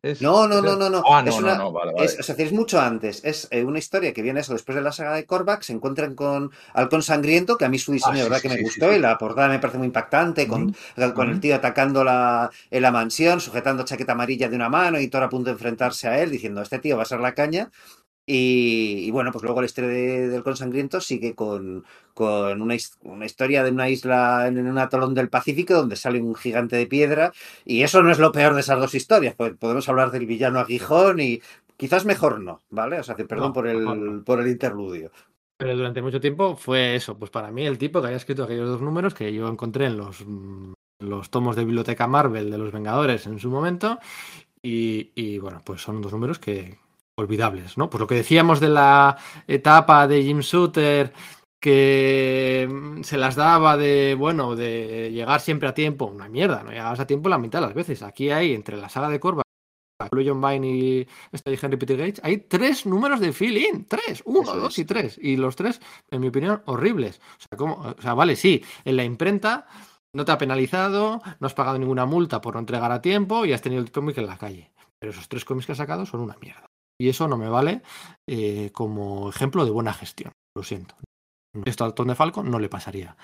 ¿Es- 0.02 0.20
No, 0.20 0.48
no, 0.48 0.56
es 0.56 0.62
no, 0.64 0.74
no, 0.74 0.90
no. 0.90 1.02
Ah, 1.06 1.22
no, 1.22 1.30
es 1.30 1.36
no, 1.40 1.46
una- 1.46 1.58
no, 1.58 1.70
vale, 1.72 1.92
vale. 1.92 2.06
Es, 2.06 2.18
o 2.18 2.22
sea, 2.24 2.34
es 2.36 2.52
mucho 2.52 2.80
antes. 2.80 3.24
Es 3.24 3.46
eh, 3.52 3.62
una 3.62 3.78
historia 3.78 4.12
que 4.12 4.20
viene 4.22 4.40
eso 4.40 4.52
después 4.52 4.74
de 4.74 4.82
la 4.82 4.90
saga 4.90 5.14
de 5.14 5.24
Korvac. 5.26 5.62
Se 5.62 5.72
encuentran 5.72 6.16
con 6.16 6.50
Halcón 6.74 7.04
Sangriento, 7.04 7.56
que 7.56 7.66
a 7.66 7.68
mí 7.68 7.78
su 7.78 7.92
diseño, 7.92 8.14
Ah, 8.14 8.16
sí, 8.16 8.22
verdad, 8.24 8.36
sí, 8.38 8.42
que 8.42 8.48
me 8.48 8.56
sí, 8.56 8.62
gustó. 8.64 8.90
sí. 8.90 8.96
Y 8.96 8.98
la 8.98 9.16
portada 9.16 9.46
me 9.48 9.60
parece 9.60 9.78
muy 9.78 9.86
impactante, 9.86 10.48
con, 10.48 10.74
con 11.14 11.30
el 11.30 11.38
tío 11.38 11.54
atacando 11.54 12.02
la, 12.02 12.50
en 12.72 12.82
la 12.82 12.90
mansión, 12.90 13.40
sujetando 13.40 13.84
chaqueta 13.84 14.10
amarilla 14.12 14.48
de 14.48 14.56
una 14.56 14.68
mano 14.68 14.98
y 14.98 15.06
Thor 15.06 15.22
a 15.22 15.28
punto 15.28 15.50
de 15.50 15.52
enfrentarse 15.52 16.08
a 16.08 16.20
él, 16.20 16.32
diciendo: 16.32 16.62
Este 16.62 16.80
tío 16.80 16.96
va 16.96 17.04
a 17.04 17.06
ser 17.06 17.20
la 17.20 17.34
caña. 17.34 17.70
Y, 18.24 19.04
y 19.06 19.10
bueno, 19.10 19.32
pues 19.32 19.42
luego 19.42 19.60
la 19.60 19.66
historia 19.66 19.90
de- 19.90 20.28
del 20.28 20.42
Consangriento 20.44 21.00
sigue 21.00 21.34
con, 21.34 21.84
con 22.14 22.62
una, 22.62 22.74
his- 22.74 22.96
una 23.02 23.26
historia 23.26 23.64
de 23.64 23.70
una 23.72 23.88
isla 23.88 24.46
en 24.46 24.64
un 24.66 24.78
atolón 24.78 25.14
del 25.14 25.28
Pacífico 25.28 25.74
donde 25.74 25.96
sale 25.96 26.20
un 26.20 26.34
gigante 26.34 26.76
de 26.76 26.86
piedra. 26.86 27.32
Y 27.64 27.82
eso 27.82 28.02
no 28.02 28.10
es 28.12 28.18
lo 28.20 28.30
peor 28.32 28.54
de 28.54 28.60
esas 28.60 28.78
dos 28.78 28.94
historias. 28.94 29.34
pues 29.34 29.54
podemos 29.58 29.88
hablar 29.88 30.10
del 30.12 30.26
villano 30.26 30.60
aguijón 30.60 31.18
y 31.20 31.40
quizás 31.76 32.04
mejor 32.04 32.40
no, 32.40 32.60
¿vale? 32.70 33.00
O 33.00 33.02
sea, 33.02 33.16
que 33.16 33.24
perdón 33.24 33.48
No, 33.48 33.52
por, 33.52 33.66
el, 33.66 33.84
no. 33.84 34.24
por 34.24 34.40
el 34.40 34.46
interludio. 34.48 35.10
Pero 35.58 35.76
durante 35.76 36.02
mucho 36.02 36.20
tiempo 36.20 36.56
fue 36.56 36.94
eso, 36.96 37.18
pues 37.18 37.30
para 37.30 37.50
mí 37.50 37.64
el 37.66 37.78
tipo 37.78 38.00
que 38.00 38.06
había 38.06 38.16
escrito 38.16 38.44
aquellos 38.44 38.68
dos 38.68 38.82
números 38.82 39.14
que 39.14 39.32
yo 39.32 39.48
encontré 39.48 39.86
en 39.86 39.96
los, 39.96 40.24
mm, 40.26 40.72
los 41.00 41.30
tomos 41.30 41.56
de 41.56 41.64
Biblioteca 41.64 42.06
Marvel 42.06 42.50
de 42.50 42.58
los 42.58 42.72
Vengadores 42.72 43.26
en 43.26 43.38
su 43.38 43.50
momento. 43.50 43.98
Y, 44.62 45.10
y, 45.16 45.38
bueno, 45.38 45.60
pues 45.64 45.82
son 45.82 46.00
dos 46.00 46.12
números 46.12 46.38
que 46.38 46.78
olvidables, 47.16 47.76
¿no? 47.78 47.90
Pues 47.90 48.00
lo 48.00 48.06
que 48.06 48.14
decíamos 48.16 48.60
de 48.60 48.68
la 48.68 49.16
etapa 49.46 50.06
de 50.06 50.22
Jim 50.22 50.40
Shooter 50.40 51.12
que 51.60 52.68
mm, 52.68 53.02
se 53.02 53.16
las 53.18 53.36
daba 53.36 53.76
de, 53.76 54.16
bueno, 54.18 54.56
de 54.56 55.10
llegar 55.12 55.40
siempre 55.40 55.68
a 55.68 55.74
tiempo, 55.74 56.06
una 56.06 56.28
mierda, 56.28 56.62
no 56.64 56.70
llegabas 56.70 57.00
a 57.00 57.06
tiempo 57.06 57.28
la 57.28 57.38
mitad 57.38 57.60
de 57.60 57.66
las 57.66 57.74
veces. 57.74 58.02
Aquí 58.02 58.30
hay, 58.30 58.52
entre 58.52 58.76
la 58.76 58.88
saga 58.88 59.08
de 59.08 59.20
Corva, 59.20 59.42
Blue 60.10 60.24
John 60.26 60.40
Vine 60.40 60.68
y 60.68 61.08
este 61.30 61.56
Henry 61.62 61.76
Peter 61.76 61.96
Gates, 61.96 62.20
hay 62.24 62.38
tres 62.38 62.86
números 62.86 63.20
de 63.20 63.32
fill-in, 63.32 63.86
tres, 63.86 64.22
uno, 64.24 64.42
Eso 64.42 64.56
dos 64.56 64.72
es. 64.72 64.78
y 64.80 64.84
tres, 64.84 65.18
y 65.22 65.36
los 65.36 65.54
tres, 65.54 65.80
en 66.10 66.20
mi 66.20 66.28
opinión, 66.28 66.62
horribles. 66.66 67.20
O 67.38 67.40
sea, 67.48 67.56
¿cómo? 67.56 67.74
O 67.96 68.02
sea, 68.02 68.14
vale, 68.14 68.34
sí, 68.34 68.64
en 68.84 68.96
la 68.96 69.04
imprenta 69.04 69.68
no 70.12 70.24
te 70.24 70.32
ha 70.32 70.38
penalizado, 70.38 71.22
no 71.38 71.46
has 71.46 71.54
pagado 71.54 71.78
ninguna 71.78 72.04
multa 72.06 72.40
por 72.40 72.54
no 72.54 72.60
entregar 72.60 72.90
a 72.90 73.00
tiempo 73.00 73.46
y 73.46 73.52
has 73.52 73.62
tenido 73.62 73.80
el 73.80 73.92
cómic 73.92 74.18
en 74.18 74.26
la 74.26 74.36
calle. 74.36 74.72
Pero 74.98 75.12
esos 75.12 75.28
tres 75.28 75.44
cómics 75.44 75.66
que 75.66 75.72
has 75.72 75.78
sacado 75.78 76.04
son 76.04 76.20
una 76.20 76.36
mierda. 76.40 76.71
Y 77.02 77.08
eso 77.08 77.26
no 77.26 77.36
me 77.36 77.48
vale 77.48 77.82
eh, 78.28 78.70
como 78.72 79.28
ejemplo 79.28 79.64
de 79.64 79.72
buena 79.72 79.92
gestión. 79.92 80.30
Lo 80.56 80.62
siento. 80.62 80.94
Esto 81.64 81.84
al 81.84 81.94
Tom 81.94 82.06
de 82.06 82.14
Falco 82.14 82.44
no 82.44 82.60
le 82.60 82.68
pasaría. 82.68 83.16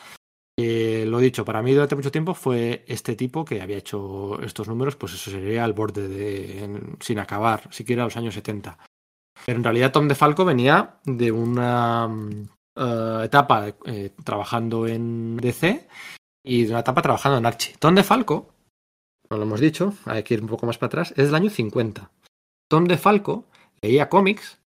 Eh, 0.58 1.04
lo 1.06 1.20
dicho, 1.20 1.44
para 1.44 1.62
mí 1.62 1.72
durante 1.72 1.94
mucho 1.94 2.10
tiempo 2.10 2.34
fue 2.34 2.84
este 2.88 3.14
tipo 3.14 3.44
que 3.44 3.62
había 3.62 3.76
hecho 3.76 4.42
estos 4.42 4.66
números, 4.66 4.96
pues 4.96 5.14
eso 5.14 5.30
sería 5.30 5.62
al 5.62 5.74
borde 5.74 6.08
de, 6.08 6.96
sin 6.98 7.20
acabar, 7.20 7.72
siquiera 7.72 8.02
los 8.02 8.16
años 8.16 8.34
70. 8.34 8.76
Pero 9.46 9.58
en 9.58 9.62
realidad 9.62 9.92
Tom 9.92 10.08
de 10.08 10.16
Falco 10.16 10.44
venía 10.44 10.98
de 11.04 11.30
una 11.30 12.08
mm, 12.08 12.48
eh, 12.80 13.20
etapa 13.26 13.68
eh, 13.84 14.10
trabajando 14.24 14.88
en 14.88 15.36
DC 15.36 15.86
y 16.44 16.64
de 16.64 16.70
una 16.70 16.80
etapa 16.80 17.02
trabajando 17.02 17.38
en 17.38 17.46
Archie. 17.46 17.76
Tom 17.78 17.94
de 17.94 18.02
Falco, 18.02 18.54
no 19.30 19.36
lo 19.36 19.44
hemos 19.44 19.60
dicho, 19.60 19.94
hay 20.04 20.24
que 20.24 20.34
ir 20.34 20.42
un 20.42 20.48
poco 20.48 20.66
más 20.66 20.78
para 20.78 20.88
atrás, 20.88 21.14
es 21.16 21.26
del 21.26 21.36
año 21.36 21.50
50. 21.50 22.10
Tom 22.68 22.84
de 22.86 22.98
Falco 22.98 23.46
leía 23.82 24.08
cómics, 24.08 24.58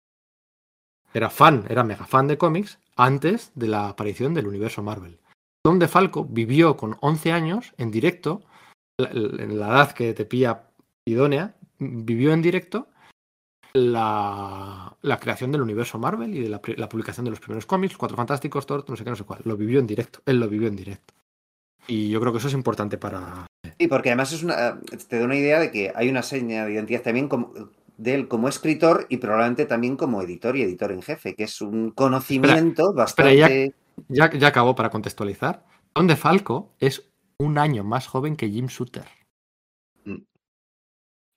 era 1.14 1.30
fan, 1.30 1.64
era 1.68 1.84
mega 1.84 2.06
fan 2.06 2.28
de 2.28 2.38
cómics, 2.38 2.78
antes 2.96 3.52
de 3.54 3.68
la 3.68 3.88
aparición 3.88 4.34
del 4.34 4.46
universo 4.46 4.82
Marvel. 4.82 5.18
Tom 5.64 5.78
de 5.78 5.88
Falco 5.88 6.24
vivió 6.24 6.76
con 6.76 6.96
11 7.00 7.32
años 7.32 7.74
en 7.78 7.90
directo, 7.90 8.42
en 8.98 9.58
la 9.58 9.68
edad 9.68 9.92
que 9.92 10.12
te 10.14 10.24
pilla 10.24 10.70
idónea, 11.06 11.54
vivió 11.78 12.32
en 12.32 12.42
directo 12.42 12.88
la, 13.72 14.96
la 15.00 15.20
creación 15.20 15.52
del 15.52 15.62
universo 15.62 15.98
Marvel 15.98 16.34
y 16.34 16.40
de 16.40 16.48
la, 16.48 16.60
la 16.76 16.88
publicación 16.88 17.24
de 17.24 17.30
los 17.30 17.40
primeros 17.40 17.66
cómics, 17.66 17.96
Cuatro 17.96 18.16
Fantásticos, 18.16 18.66
Thor, 18.66 18.84
no 18.88 18.96
sé 18.96 19.04
qué, 19.04 19.10
no 19.10 19.16
sé 19.16 19.24
cuál. 19.24 19.40
Lo 19.44 19.56
vivió 19.56 19.78
en 19.78 19.86
directo, 19.86 20.20
él 20.26 20.40
lo 20.40 20.48
vivió 20.48 20.68
en 20.68 20.76
directo. 20.76 21.14
Y 21.86 22.10
yo 22.10 22.20
creo 22.20 22.32
que 22.32 22.38
eso 22.38 22.48
es 22.48 22.54
importante 22.54 22.98
para... 22.98 23.46
Sí, 23.78 23.88
porque 23.88 24.10
además 24.10 24.32
es 24.32 24.42
una, 24.42 24.80
te 25.08 25.18
da 25.18 25.24
una 25.24 25.36
idea 25.36 25.58
de 25.58 25.70
que 25.70 25.92
hay 25.94 26.08
una 26.08 26.22
seña 26.22 26.66
de 26.66 26.74
identidad 26.74 27.02
también 27.02 27.28
como, 27.28 27.52
de 27.96 28.14
él 28.14 28.28
como 28.28 28.48
escritor 28.48 29.06
y 29.08 29.18
probablemente 29.18 29.66
también 29.66 29.96
como 29.96 30.22
editor 30.22 30.56
y 30.56 30.62
editor 30.62 30.92
en 30.92 31.02
jefe, 31.02 31.34
que 31.34 31.44
es 31.44 31.60
un 31.60 31.90
conocimiento 31.90 32.90
espera, 33.04 33.28
bastante... 33.28 33.74
Ya, 34.08 34.30
ya 34.32 34.48
acabó 34.48 34.74
para 34.74 34.90
contextualizar. 34.90 35.64
Tom 35.92 36.06
de 36.06 36.16
Falco 36.16 36.74
es 36.78 37.10
un 37.38 37.58
año 37.58 37.84
más 37.84 38.06
joven 38.06 38.36
que 38.36 38.48
Jim 38.48 38.66
Shooter. 38.66 39.04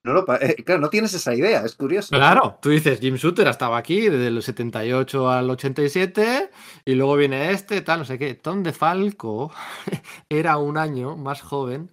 No 0.06 0.14
lo 0.14 0.24
pa- 0.24 0.38
eh, 0.38 0.56
claro, 0.64 0.82
no 0.82 0.90
tienes 0.92 1.16
esa 1.16 1.34
idea, 1.34 1.66
es 1.66 1.76
curioso. 1.76 2.10
Claro, 2.10 2.60
tú 2.62 2.70
dices, 2.70 3.00
Jim 3.00 3.16
Shooter 3.16 3.48
estaba 3.48 3.78
aquí 3.78 4.02
desde 4.02 4.28
el 4.28 4.42
78 4.44 5.32
al 5.32 5.50
87 5.50 6.52
y 6.86 6.94
luego 6.94 7.16
viene 7.16 7.50
este, 7.52 7.82
tal, 7.82 8.00
no 8.00 8.06
sé 8.06 8.20
qué. 8.20 8.36
Tom 8.36 8.62
de 8.62 8.72
Falco 8.72 9.52
era 10.30 10.58
un 10.58 10.78
año 10.78 11.18
más 11.18 11.42
joven, 11.42 11.90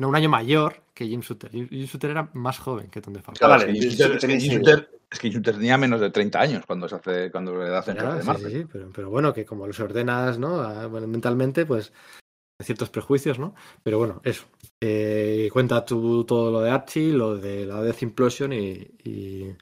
no, 0.00 0.08
un 0.08 0.16
año 0.16 0.28
mayor 0.28 0.82
que 0.94 1.06
Jim 1.06 1.20
Shooter. 1.20 1.50
Jim 1.50 1.68
Shooter 1.70 2.10
era 2.10 2.28
más 2.34 2.58
joven 2.58 2.88
que 2.90 3.00
Tom 3.00 3.12
de 3.14 3.20
Falco. 3.22 3.38
Ah, 3.44 3.46
Claro, 3.46 3.60
vale, 3.66 3.78
es 3.78 3.84
que 3.84 3.90
Shooter- 3.90 4.16
es 4.16 4.24
que. 4.26 4.38
Shooter- 4.38 4.88
Es 5.12 5.18
que 5.18 5.32
Jun 5.32 5.42
tenía 5.42 5.76
menos 5.76 6.00
de 6.00 6.10
30 6.10 6.40
años 6.40 6.64
cuando 6.64 6.88
se 6.88 6.94
hace, 6.94 7.32
cuando 7.32 7.56
le 7.60 7.76
hacen 7.76 7.96
de 7.96 8.20
sí, 8.20 8.26
Marvel. 8.26 8.52
sí, 8.52 8.58
sí, 8.60 8.66
pero, 8.70 8.90
pero 8.94 9.10
bueno, 9.10 9.32
que 9.34 9.44
como 9.44 9.66
los 9.66 9.80
ordenas, 9.80 10.38
¿no? 10.38 10.60
A- 10.60 10.86
bueno, 10.86 11.08
mentalmente, 11.08 11.66
pues 11.66 11.92
hay 12.60 12.64
ciertos 12.66 12.90
prejuicios, 12.90 13.36
¿no? 13.40 13.54
Pero 13.82 13.98
bueno, 13.98 14.20
eso. 14.22 14.44
Eh, 14.80 15.48
cuenta 15.52 15.84
tú 15.84 16.22
todo 16.24 16.52
lo 16.52 16.60
de 16.60 16.70
Archie, 16.70 17.12
lo 17.12 17.36
de 17.36 17.66
la 17.66 17.82
Death 17.82 18.02
Implosion 18.02 18.52
y. 18.52 18.86
y, 19.02 19.56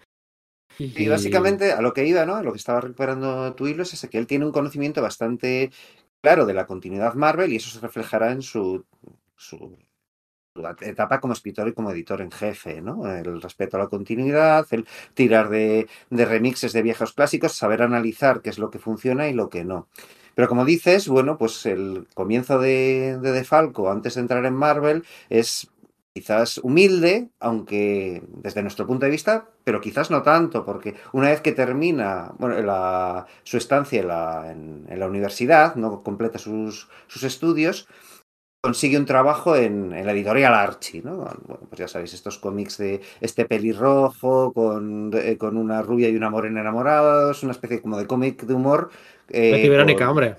Y 0.78 1.09
básicamente 1.09 1.72
a 1.72 1.80
lo 1.80 1.95
que 1.95 2.07
iba, 2.07 2.26
¿no? 2.26 2.34
A 2.36 2.43
lo 2.43 2.53
que 2.53 2.59
estaba 2.59 2.82
recuperando 2.82 3.55
tu 3.55 3.66
hilo 3.66 3.84
es 3.84 3.95
ese, 3.95 4.11
que 4.11 4.18
él 4.18 4.26
tiene 4.26 4.45
un 4.45 4.53
conocimiento 4.53 5.01
bastante 5.01 5.70
claro 6.20 6.45
de 6.45 6.53
la 6.53 6.66
continuidad 6.66 7.14
Marvel 7.14 7.53
y 7.53 7.57
eso 7.57 7.70
se 7.70 7.80
reflejará 7.80 8.32
en 8.32 8.43
su, 8.43 8.84
su 9.34 9.78
etapa 10.81 11.21
como 11.21 11.33
escritor 11.33 11.69
y 11.69 11.73
como 11.73 11.91
editor 11.91 12.21
en 12.21 12.31
jefe, 12.31 12.81
¿no? 12.81 13.07
El 13.07 13.41
respeto 13.41 13.77
a 13.77 13.81
la 13.81 13.89
continuidad, 13.89 14.67
el 14.71 14.87
tirar 15.15 15.49
de, 15.49 15.87
remixes 16.11 16.73
de 16.73 16.83
viejos 16.83 17.13
clásicos, 17.13 17.53
saber 17.53 17.83
analizar 17.83 18.41
qué 18.41 18.51
es 18.51 18.59
lo 18.59 18.71
que 18.71 18.79
funciona 18.79 19.29
y 19.29 19.35
lo 19.35 19.49
que 19.49 19.65
no. 19.65 19.89
Pero 20.35 20.49
como 20.49 20.65
dices, 20.65 21.09
bueno, 21.09 21.37
pues 21.37 21.67
el 21.67 22.07
comienzo 22.15 22.59
de, 22.61 23.19
de 23.21 23.45
Falco 23.45 23.91
antes 23.91 24.15
de 24.15 24.21
entrar 24.21 24.45
en 24.47 24.55
Marvel 24.55 25.05
es 25.29 25.69
quizás 26.19 26.59
humilde, 26.59 27.29
aunque 27.39 28.23
desde 28.43 28.63
nuestro 28.63 28.87
punto 28.87 29.07
de 29.07 29.13
vista, 29.13 29.49
pero 29.63 29.81
quizás 29.81 30.11
no 30.11 30.23
tanto, 30.23 30.65
porque 30.65 30.95
una 31.13 31.29
vez 31.29 31.41
que 31.41 31.53
termina 31.53 32.33
su 33.45 33.57
estancia 33.57 34.01
en 34.01 34.99
la, 34.99 35.07
universidad, 35.07 35.77
no 35.77 36.03
completa 36.03 36.39
sus 36.39 36.89
estudios, 37.23 37.87
consigue 38.61 38.99
un 38.99 39.07
trabajo 39.07 39.57
en, 39.57 39.93
en, 39.93 40.05
la 40.05 40.13
editorial 40.13 40.55
Archie, 40.55 41.03
¿no? 41.03 41.17
Bueno, 41.17 41.61
pues 41.69 41.79
ya 41.79 41.89
sabéis, 41.89 42.15
estos 42.15 42.39
cómics 42.39 42.79
de 42.79 43.01
este 43.21 43.45
pelirrojo 43.45 44.53
con, 44.53 45.11
de, 45.11 45.39
con 45.39 45.57
una 45.57 45.83
rubia 45.83 46.09
y 46.09 46.17
una 46.17 46.31
morena 46.31 46.61
enamorados, 46.61 47.43
una 47.43 47.53
especie 47.53 47.81
como 47.81 47.99
de 47.99 48.07
cómic 48.07 48.43
de 48.43 48.55
humor. 48.55 48.91
Eh, 49.29 49.53
Betty 49.53 49.69
Verónica, 49.69 49.99
con... 50.07 50.09
hombre. 50.09 50.37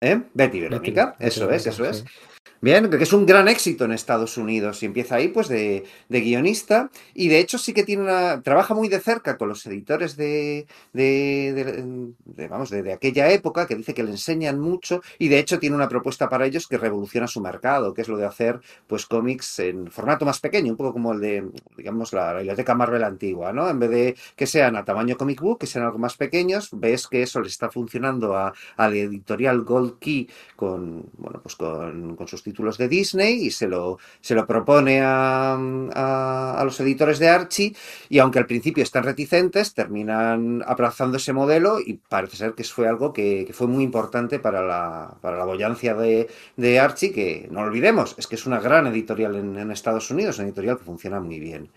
¿Eh? 0.00 0.22
Betty 0.32 0.60
Verónica, 0.60 1.16
Betty, 1.18 1.26
eso 1.26 1.46
Betty 1.46 1.56
es, 1.56 1.66
eso 1.66 1.84
sí. 1.84 1.90
es. 1.90 2.29
Bien, 2.62 2.90
que 2.90 3.02
es 3.02 3.12
un 3.14 3.24
gran 3.24 3.48
éxito 3.48 3.86
en 3.86 3.92
Estados 3.92 4.36
Unidos 4.36 4.82
y 4.82 4.86
empieza 4.86 5.14
ahí 5.14 5.28
pues 5.28 5.48
de, 5.48 5.84
de, 6.10 6.20
guionista. 6.20 6.90
Y 7.14 7.28
de 7.28 7.38
hecho 7.38 7.56
sí 7.56 7.72
que 7.72 7.84
tiene 7.84 8.02
una 8.02 8.42
trabaja 8.42 8.74
muy 8.74 8.88
de 8.88 9.00
cerca 9.00 9.38
con 9.38 9.48
los 9.48 9.64
editores 9.64 10.14
de, 10.14 10.66
de, 10.92 12.12
de, 12.26 12.48
vamos 12.48 12.68
de, 12.68 12.92
aquella 12.92 13.30
época 13.30 13.66
que 13.66 13.76
dice 13.76 13.94
que 13.94 14.02
le 14.02 14.10
enseñan 14.10 14.60
mucho. 14.60 15.00
Y 15.18 15.28
de 15.28 15.38
hecho 15.38 15.58
tiene 15.58 15.74
una 15.74 15.88
propuesta 15.88 16.28
para 16.28 16.44
ellos 16.44 16.66
que 16.68 16.76
revoluciona 16.76 17.26
su 17.26 17.40
mercado 17.40 17.94
que 17.94 18.02
es 18.02 18.08
lo 18.08 18.18
de 18.18 18.26
hacer 18.26 18.60
pues 18.86 19.06
cómics 19.06 19.58
en 19.60 19.90
formato 19.90 20.26
más 20.26 20.40
pequeño 20.40 20.72
un 20.72 20.76
poco 20.76 20.92
como 20.92 21.12
el 21.12 21.20
de 21.20 21.50
digamos 21.78 22.12
la, 22.12 22.34
biblioteca 22.34 22.74
Marvel 22.74 23.04
antigua 23.04 23.52
no 23.52 23.68
en 23.70 23.78
vez 23.78 23.90
de 23.90 24.16
que 24.36 24.46
sean 24.46 24.76
a 24.76 24.84
tamaño 24.84 25.16
comic 25.16 25.40
book 25.40 25.60
que 25.60 25.66
sean 25.66 25.84
algo 25.86 25.98
más 25.98 26.16
pequeños 26.16 26.68
ves 26.72 27.08
que 27.08 27.22
eso 27.22 27.40
le 27.40 27.48
está 27.48 27.70
funcionando 27.70 28.36
a, 28.36 28.52
a 28.76 28.88
editorial 28.88 29.62
Gold 29.62 29.98
Key 29.98 30.28
con 30.56 31.06
bueno 31.16 31.40
pues 31.42 31.56
con 31.56 32.16
sus 32.30 32.42
títulos 32.42 32.78
de 32.78 32.88
Disney 32.88 33.46
y 33.46 33.50
se 33.50 33.66
lo, 33.66 33.98
se 34.20 34.34
lo 34.34 34.46
propone 34.46 35.00
a, 35.02 35.54
a, 35.54 36.62
los 36.64 36.78
editores 36.80 37.18
de 37.18 37.28
Archie 37.28 37.74
y 38.08 38.18
aunque 38.18 38.38
al 38.38 38.46
principio 38.46 38.82
están 38.82 39.04
reticentes, 39.04 39.74
terminan 39.74 40.62
abrazando 40.66 41.16
ese 41.16 41.32
modelo 41.32 41.78
y 41.80 41.94
parece 41.94 42.36
ser 42.36 42.54
que 42.54 42.64
fue 42.64 42.88
algo 42.88 43.12
que, 43.12 43.44
que 43.46 43.52
fue 43.52 43.66
muy 43.66 43.84
importante 43.84 44.38
para 44.38 44.62
la, 44.62 45.16
para 45.20 45.36
la 45.36 45.44
boyancia 45.44 45.94
de, 45.94 46.28
de, 46.56 46.80
Archie, 46.80 47.12
que 47.12 47.48
no 47.50 47.60
olvidemos, 47.60 48.14
es 48.18 48.26
que 48.26 48.36
es 48.36 48.46
una 48.46 48.60
gran 48.60 48.86
editorial 48.86 49.36
en, 49.36 49.58
en 49.58 49.70
Estados 49.70 50.10
Unidos, 50.10 50.38
una 50.38 50.46
editorial 50.48 50.78
que 50.78 50.84
funciona 50.84 51.20
muy 51.20 51.40
bien. 51.40 51.70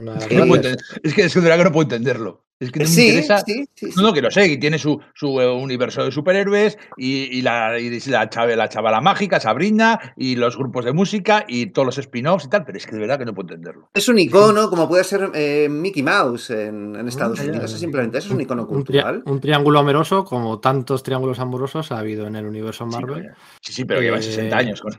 Es 0.00 0.26
que, 0.26 0.34
no 0.36 0.46
puedo 0.46 0.62
entender- 0.62 0.84
es 1.02 1.14
que 1.14 1.22
es 1.24 1.34
que 1.34 1.40
de 1.40 1.44
verdad 1.48 1.58
que 1.58 1.64
no 1.64 1.72
puedo 1.72 1.82
entenderlo. 1.84 2.44
Es 2.58 2.70
que 2.70 2.80
no 2.80 2.90
me 2.90 2.90
interesa. 2.90 3.38
sí, 3.38 3.64
sí, 3.74 3.90
sí. 3.90 3.92
No, 3.96 4.02
no, 4.02 4.12
que 4.12 4.20
lo 4.20 4.30
sé, 4.30 4.46
y 4.46 4.58
tiene 4.60 4.78
su, 4.78 5.00
su 5.14 5.40
eh, 5.40 5.50
universo 5.50 6.04
de 6.04 6.12
superhéroes 6.12 6.76
y, 6.98 7.38
y 7.38 7.40
la, 7.40 7.78
y 7.78 7.88
la, 8.10 8.28
chave- 8.28 8.54
la 8.54 8.68
chavala 8.68 9.00
mágica, 9.00 9.40
Sabrina, 9.40 10.12
y 10.14 10.36
los 10.36 10.58
grupos 10.58 10.84
de 10.84 10.92
música 10.92 11.46
y 11.48 11.68
todos 11.72 11.86
los 11.86 11.96
spin-offs 11.98 12.44
y 12.44 12.48
tal, 12.50 12.66
pero 12.66 12.76
es 12.76 12.84
que 12.86 12.92
de 12.92 13.00
verdad 13.00 13.18
que 13.18 13.24
no 13.24 13.32
puedo 13.34 13.48
entenderlo. 13.48 13.88
Es 13.94 14.08
un 14.10 14.18
icono, 14.18 14.68
como 14.68 14.86
puede 14.88 15.04
ser 15.04 15.30
eh, 15.32 15.68
Mickey 15.70 16.02
Mouse 16.02 16.50
en, 16.50 16.96
en 16.96 17.08
Estados 17.08 17.38
ya, 17.38 17.44
ya, 17.44 17.50
Unidos. 17.52 17.70
ya. 17.70 17.74
Es 17.76 17.80
simplemente 17.80 18.18
eso, 18.18 18.28
es 18.28 18.34
un 18.34 18.40
icono 18.42 18.66
cultural. 18.66 19.22
un 19.24 19.40
triángulo 19.40 19.78
amoroso, 19.78 20.26
como 20.26 20.60
tantos 20.60 21.02
triángulos 21.02 21.38
amorosos 21.38 21.90
ha 21.92 21.98
habido 21.98 22.26
en 22.26 22.36
el 22.36 22.44
universo 22.44 22.84
Marvel. 22.84 23.30
Sí, 23.62 23.72
sí, 23.72 23.84
pero 23.86 24.02
lleva 24.02 24.18
Eh, 24.18 24.22
60 24.22 24.54
años 24.58 24.82
con 24.82 24.92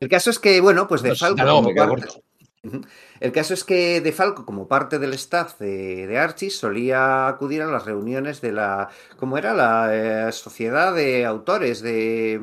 El 0.00 0.08
caso 0.08 0.30
es 0.30 0.38
que, 0.38 0.62
bueno, 0.62 0.88
pues 0.88 1.02
de 1.02 1.10
No, 1.10 1.16
Falco. 1.16 1.36
no, 1.44 2.82
El 3.22 3.30
caso 3.30 3.54
es 3.54 3.62
que 3.62 4.00
De 4.00 4.10
Falco, 4.10 4.44
como 4.44 4.66
parte 4.66 4.98
del 4.98 5.14
staff 5.14 5.56
de, 5.60 6.18
Archie, 6.18 6.50
solía 6.50 7.28
acudir 7.28 7.62
a 7.62 7.66
las 7.66 7.84
reuniones 7.84 8.40
de 8.40 8.50
la. 8.50 8.88
¿Cómo 9.16 9.38
era? 9.38 9.54
La 9.54 10.28
eh, 10.28 10.32
Sociedad 10.32 10.92
de 10.92 11.24
Autores 11.24 11.82
de. 11.82 12.40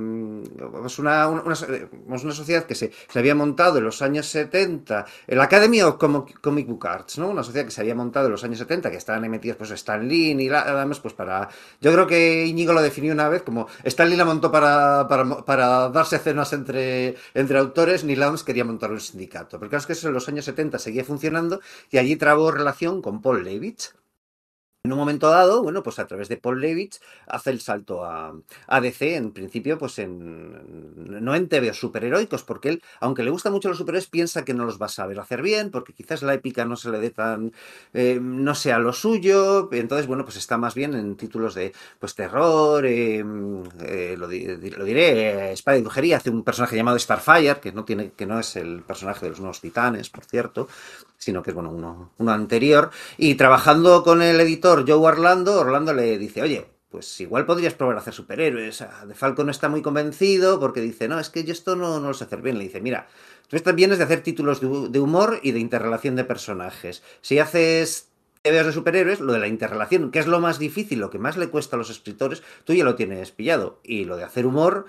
pues 0.72 0.98
una, 1.00 1.28
una, 1.28 1.42
una- 1.44 2.34
sociedad 2.34 2.64
que 2.64 2.76
se, 2.76 2.92
se 3.10 3.20
había 3.20 3.36
montado 3.36 3.80
en 3.80 3.84
los 3.84 4.02
años 4.02 4.28
70, 4.28 5.06
el 5.28 5.42
Academy 5.42 5.82
of 5.82 5.98
Comic, 5.98 6.68
Book 6.68 6.88
Arts, 6.88 7.18
¿no? 7.18 7.28
Una 7.28 7.44
sociedad 7.44 7.66
que 7.66 7.72
se 7.72 7.82
había 7.82 7.96
montado 7.96 8.28
en 8.28 8.32
los 8.32 8.44
años 8.46 8.60
70, 8.60 8.90
que 8.90 8.96
estaban 8.98 9.24
ahí 9.24 9.30
metidos 9.30 9.58
pues 9.58 9.72
Stan 9.72 10.08
Lee 10.08 10.32
y 10.40 10.48
la- 10.48 10.62
además 10.62 11.02
pues 11.02 11.14
para... 11.14 11.50
Yo 11.82 11.92
creo 11.92 12.08
que 12.08 12.46
Íñigo 12.46 12.72
lo 12.72 12.82
definió 12.82 13.12
una 13.12 13.28
vez 13.28 13.42
como 13.42 13.68
Stan 13.84 14.10
Lee 14.10 14.16
la 14.16 14.24
montó 14.24 14.50
para, 14.50 15.08
para, 15.10 15.26
para 15.44 15.90
darse 15.90 16.20
cenas 16.20 16.54
entre, 16.54 17.16
entre 17.34 17.58
autores, 17.60 18.06
ni 18.06 18.16
Lams 18.16 18.44
quería 18.44 18.64
montar 18.64 18.92
un 18.92 19.02
sindicato. 19.02 19.60
Claro 19.60 19.78
es 19.78 19.86
que 19.86 19.94
eso 19.94 20.08
en 20.08 20.14
los 20.14 20.28
años 20.30 20.46
70 20.46 20.69
seguía 20.78 21.04
funcionando 21.04 21.62
y 21.90 21.98
allí 21.98 22.16
trabó 22.16 22.52
relación 22.52 23.02
con 23.02 23.22
Paul 23.22 23.44
Levitz. 23.44 23.96
En 24.86 24.94
un 24.94 24.98
momento 24.98 25.30
dado, 25.30 25.62
bueno, 25.62 25.84
pues 25.84 26.00
a 26.00 26.08
través 26.08 26.30
de 26.30 26.38
Paul 26.38 26.62
Levitz 26.62 27.02
hace 27.28 27.50
el 27.50 27.60
salto 27.60 28.06
a, 28.06 28.34
a 28.68 28.80
DC, 28.82 29.16
en 29.18 29.34
principio, 29.34 29.78
pues 29.78 30.00
en, 30.00 31.22
no 31.26 31.36
en 31.36 31.50
TVO 31.50 31.74
superheroicos, 31.74 32.44
porque 32.46 32.70
él, 32.70 32.84
aunque 33.02 33.24
le 33.24 33.30
gustan 33.30 33.52
mucho 33.52 33.68
los 33.68 33.78
superhéroes, 33.78 34.08
piensa 34.08 34.46
que 34.46 34.54
no 34.54 34.64
los 34.64 34.82
va 34.82 34.86
a 34.86 34.90
saber 34.90 35.20
hacer 35.20 35.42
bien, 35.42 35.70
porque 35.70 35.92
quizás 35.92 36.22
la 36.24 36.34
épica 36.34 36.64
no 36.64 36.78
se 36.78 36.92
le 36.92 37.00
dé 37.00 37.10
tan, 37.10 37.52
eh, 37.94 38.20
no 38.22 38.56
sea 38.56 38.80
lo 38.80 38.94
suyo, 38.94 39.68
entonces, 39.74 40.08
bueno, 40.08 40.24
pues 40.24 40.38
está 40.38 40.58
más 40.58 40.76
bien 40.76 40.94
en 40.94 41.18
títulos 41.18 41.56
de, 41.56 41.74
pues, 42.00 42.16
terror, 42.16 42.86
eh, 42.86 43.22
eh, 43.82 44.16
lo, 44.18 44.30
di- 44.30 44.46
lo 44.72 44.86
diré, 44.86 45.52
espada 45.52 45.78
y 45.78 45.82
brujería, 45.82 46.18
hace 46.18 46.30
un 46.30 46.44
personaje 46.46 46.78
llamado 46.78 46.98
Starfire, 46.98 47.60
que 47.60 47.74
no, 47.74 47.84
tiene, 47.84 48.12
que 48.14 48.26
no 48.26 48.40
es 48.40 48.56
el 48.56 48.82
personaje 48.84 49.26
de 49.26 49.32
los 49.32 49.40
nuevos 49.42 49.60
titanes, 49.60 50.10
por 50.10 50.24
cierto, 50.24 50.70
sino 51.20 51.44
que 51.44 51.52
es, 51.52 51.56
bueno, 51.56 51.70
uno, 51.70 52.14
uno 52.18 52.32
anterior, 52.32 52.90
y 53.18 53.36
trabajando 53.36 54.04
con 54.04 54.24
el 54.24 54.40
editor 54.40 54.86
Joe 54.88 55.08
Orlando, 55.08 55.60
Orlando 55.60 55.94
le 55.94 56.18
dice, 56.18 56.42
oye, 56.42 56.66
pues 56.90 57.22
igual 57.22 57.46
podrías 57.46 57.76
probar 57.76 57.98
a 57.98 58.00
hacer 58.00 58.14
superhéroes. 58.14 58.84
De 59.08 59.14
Falco 59.14 59.44
no 59.44 59.52
está 59.52 59.70
muy 59.70 59.82
convencido 59.82 60.60
porque 60.60 60.82
dice, 60.82 61.08
no, 61.08 61.20
es 61.20 61.30
que 61.30 61.44
yo 61.44 61.52
esto 61.52 61.76
no, 61.76 62.00
no 62.00 62.08
lo 62.08 62.14
sé 62.16 62.24
hacer 62.24 62.42
bien. 62.42 62.58
Le 62.58 62.64
dice, 62.64 62.82
mira, 62.82 63.08
tú 63.48 63.56
estás 63.56 63.76
vienes 63.76 64.00
de 64.00 64.06
hacer 64.06 64.22
títulos 64.22 64.60
de 64.60 65.00
humor 65.00 65.40
y 65.44 65.52
de 65.52 65.60
interrelación 65.60 66.16
de 66.16 66.24
personajes. 66.24 67.04
Si 67.22 67.38
haces 67.38 68.10
TVOs 68.42 68.66
de 68.66 68.74
superhéroes, 68.74 69.20
lo 69.20 69.34
de 69.34 69.40
la 69.40 69.48
interrelación, 69.48 70.10
que 70.10 70.20
es 70.20 70.26
lo 70.26 70.40
más 70.40 70.58
difícil, 70.58 71.00
lo 71.00 71.12
que 71.12 71.20
más 71.20 71.38
le 71.38 71.50
cuesta 71.50 71.76
a 71.76 71.80
los 71.80 71.92
escritores, 71.92 72.42
tú 72.64 72.74
ya 72.74 72.84
lo 72.84 72.96
tienes 72.96 73.32
pillado. 73.32 73.80
Y 73.84 74.06
lo 74.06 74.18
de 74.18 74.24
hacer 74.24 74.48
humor, 74.48 74.86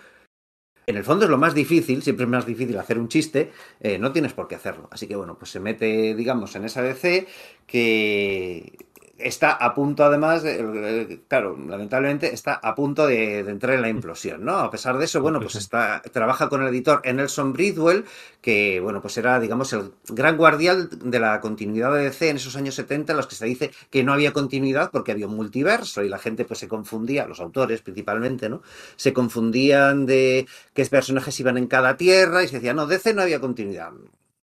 en 0.90 0.96
el 0.96 1.04
fondo 1.04 1.24
es 1.24 1.30
lo 1.30 1.38
más 1.38 1.54
difícil, 1.54 2.02
siempre 2.02 2.24
es 2.24 2.30
más 2.30 2.46
difícil 2.46 2.76
hacer 2.78 2.98
un 2.98 3.08
chiste, 3.08 3.52
eh, 3.80 3.98
no 3.98 4.12
tienes 4.12 4.32
por 4.32 4.48
qué 4.48 4.56
hacerlo. 4.56 4.88
Así 4.90 5.06
que 5.06 5.16
bueno, 5.16 5.38
pues 5.38 5.50
se 5.50 5.60
mete, 5.60 6.14
digamos, 6.14 6.54
en 6.56 6.64
esa 6.64 6.82
DC 6.82 7.26
que 7.66 8.76
está 9.22 9.52
a 9.52 9.74
punto 9.74 10.04
además, 10.04 10.42
de, 10.42 11.20
claro, 11.28 11.56
lamentablemente 11.56 12.32
está 12.32 12.54
a 12.54 12.74
punto 12.74 13.06
de, 13.06 13.42
de 13.42 13.50
entrar 13.50 13.74
en 13.74 13.82
la 13.82 13.88
implosión, 13.88 14.44
¿no? 14.44 14.58
A 14.58 14.70
pesar 14.70 14.98
de 14.98 15.04
eso, 15.04 15.20
bueno, 15.20 15.40
pues 15.40 15.56
está, 15.56 16.02
trabaja 16.12 16.48
con 16.48 16.62
el 16.62 16.68
editor 16.68 17.02
Nelson 17.04 17.52
Bridwell, 17.52 18.04
que, 18.40 18.80
bueno, 18.80 19.00
pues 19.00 19.16
era, 19.18 19.38
digamos, 19.40 19.72
el 19.72 19.92
gran 20.08 20.36
guardián 20.36 20.88
de 21.04 21.20
la 21.20 21.40
continuidad 21.40 21.92
de 21.94 22.04
DC 22.04 22.30
en 22.30 22.36
esos 22.36 22.56
años 22.56 22.74
70, 22.74 23.12
en 23.12 23.16
los 23.16 23.26
que 23.26 23.34
se 23.34 23.46
dice 23.46 23.70
que 23.90 24.04
no 24.04 24.12
había 24.12 24.32
continuidad 24.32 24.90
porque 24.90 25.12
había 25.12 25.26
un 25.26 25.36
multiverso 25.36 26.02
y 26.02 26.08
la 26.08 26.18
gente 26.18 26.44
pues 26.44 26.60
se 26.60 26.68
confundía, 26.68 27.26
los 27.26 27.40
autores 27.40 27.82
principalmente, 27.82 28.48
¿no? 28.48 28.62
Se 28.96 29.12
confundían 29.12 30.06
de 30.06 30.46
qué 30.74 30.86
personajes 30.86 31.38
iban 31.40 31.56
en 31.58 31.66
cada 31.66 31.96
tierra 31.96 32.42
y 32.42 32.48
se 32.48 32.56
decía, 32.56 32.74
no, 32.74 32.86
DC 32.86 33.14
no 33.14 33.22
había 33.22 33.40
continuidad. 33.40 33.92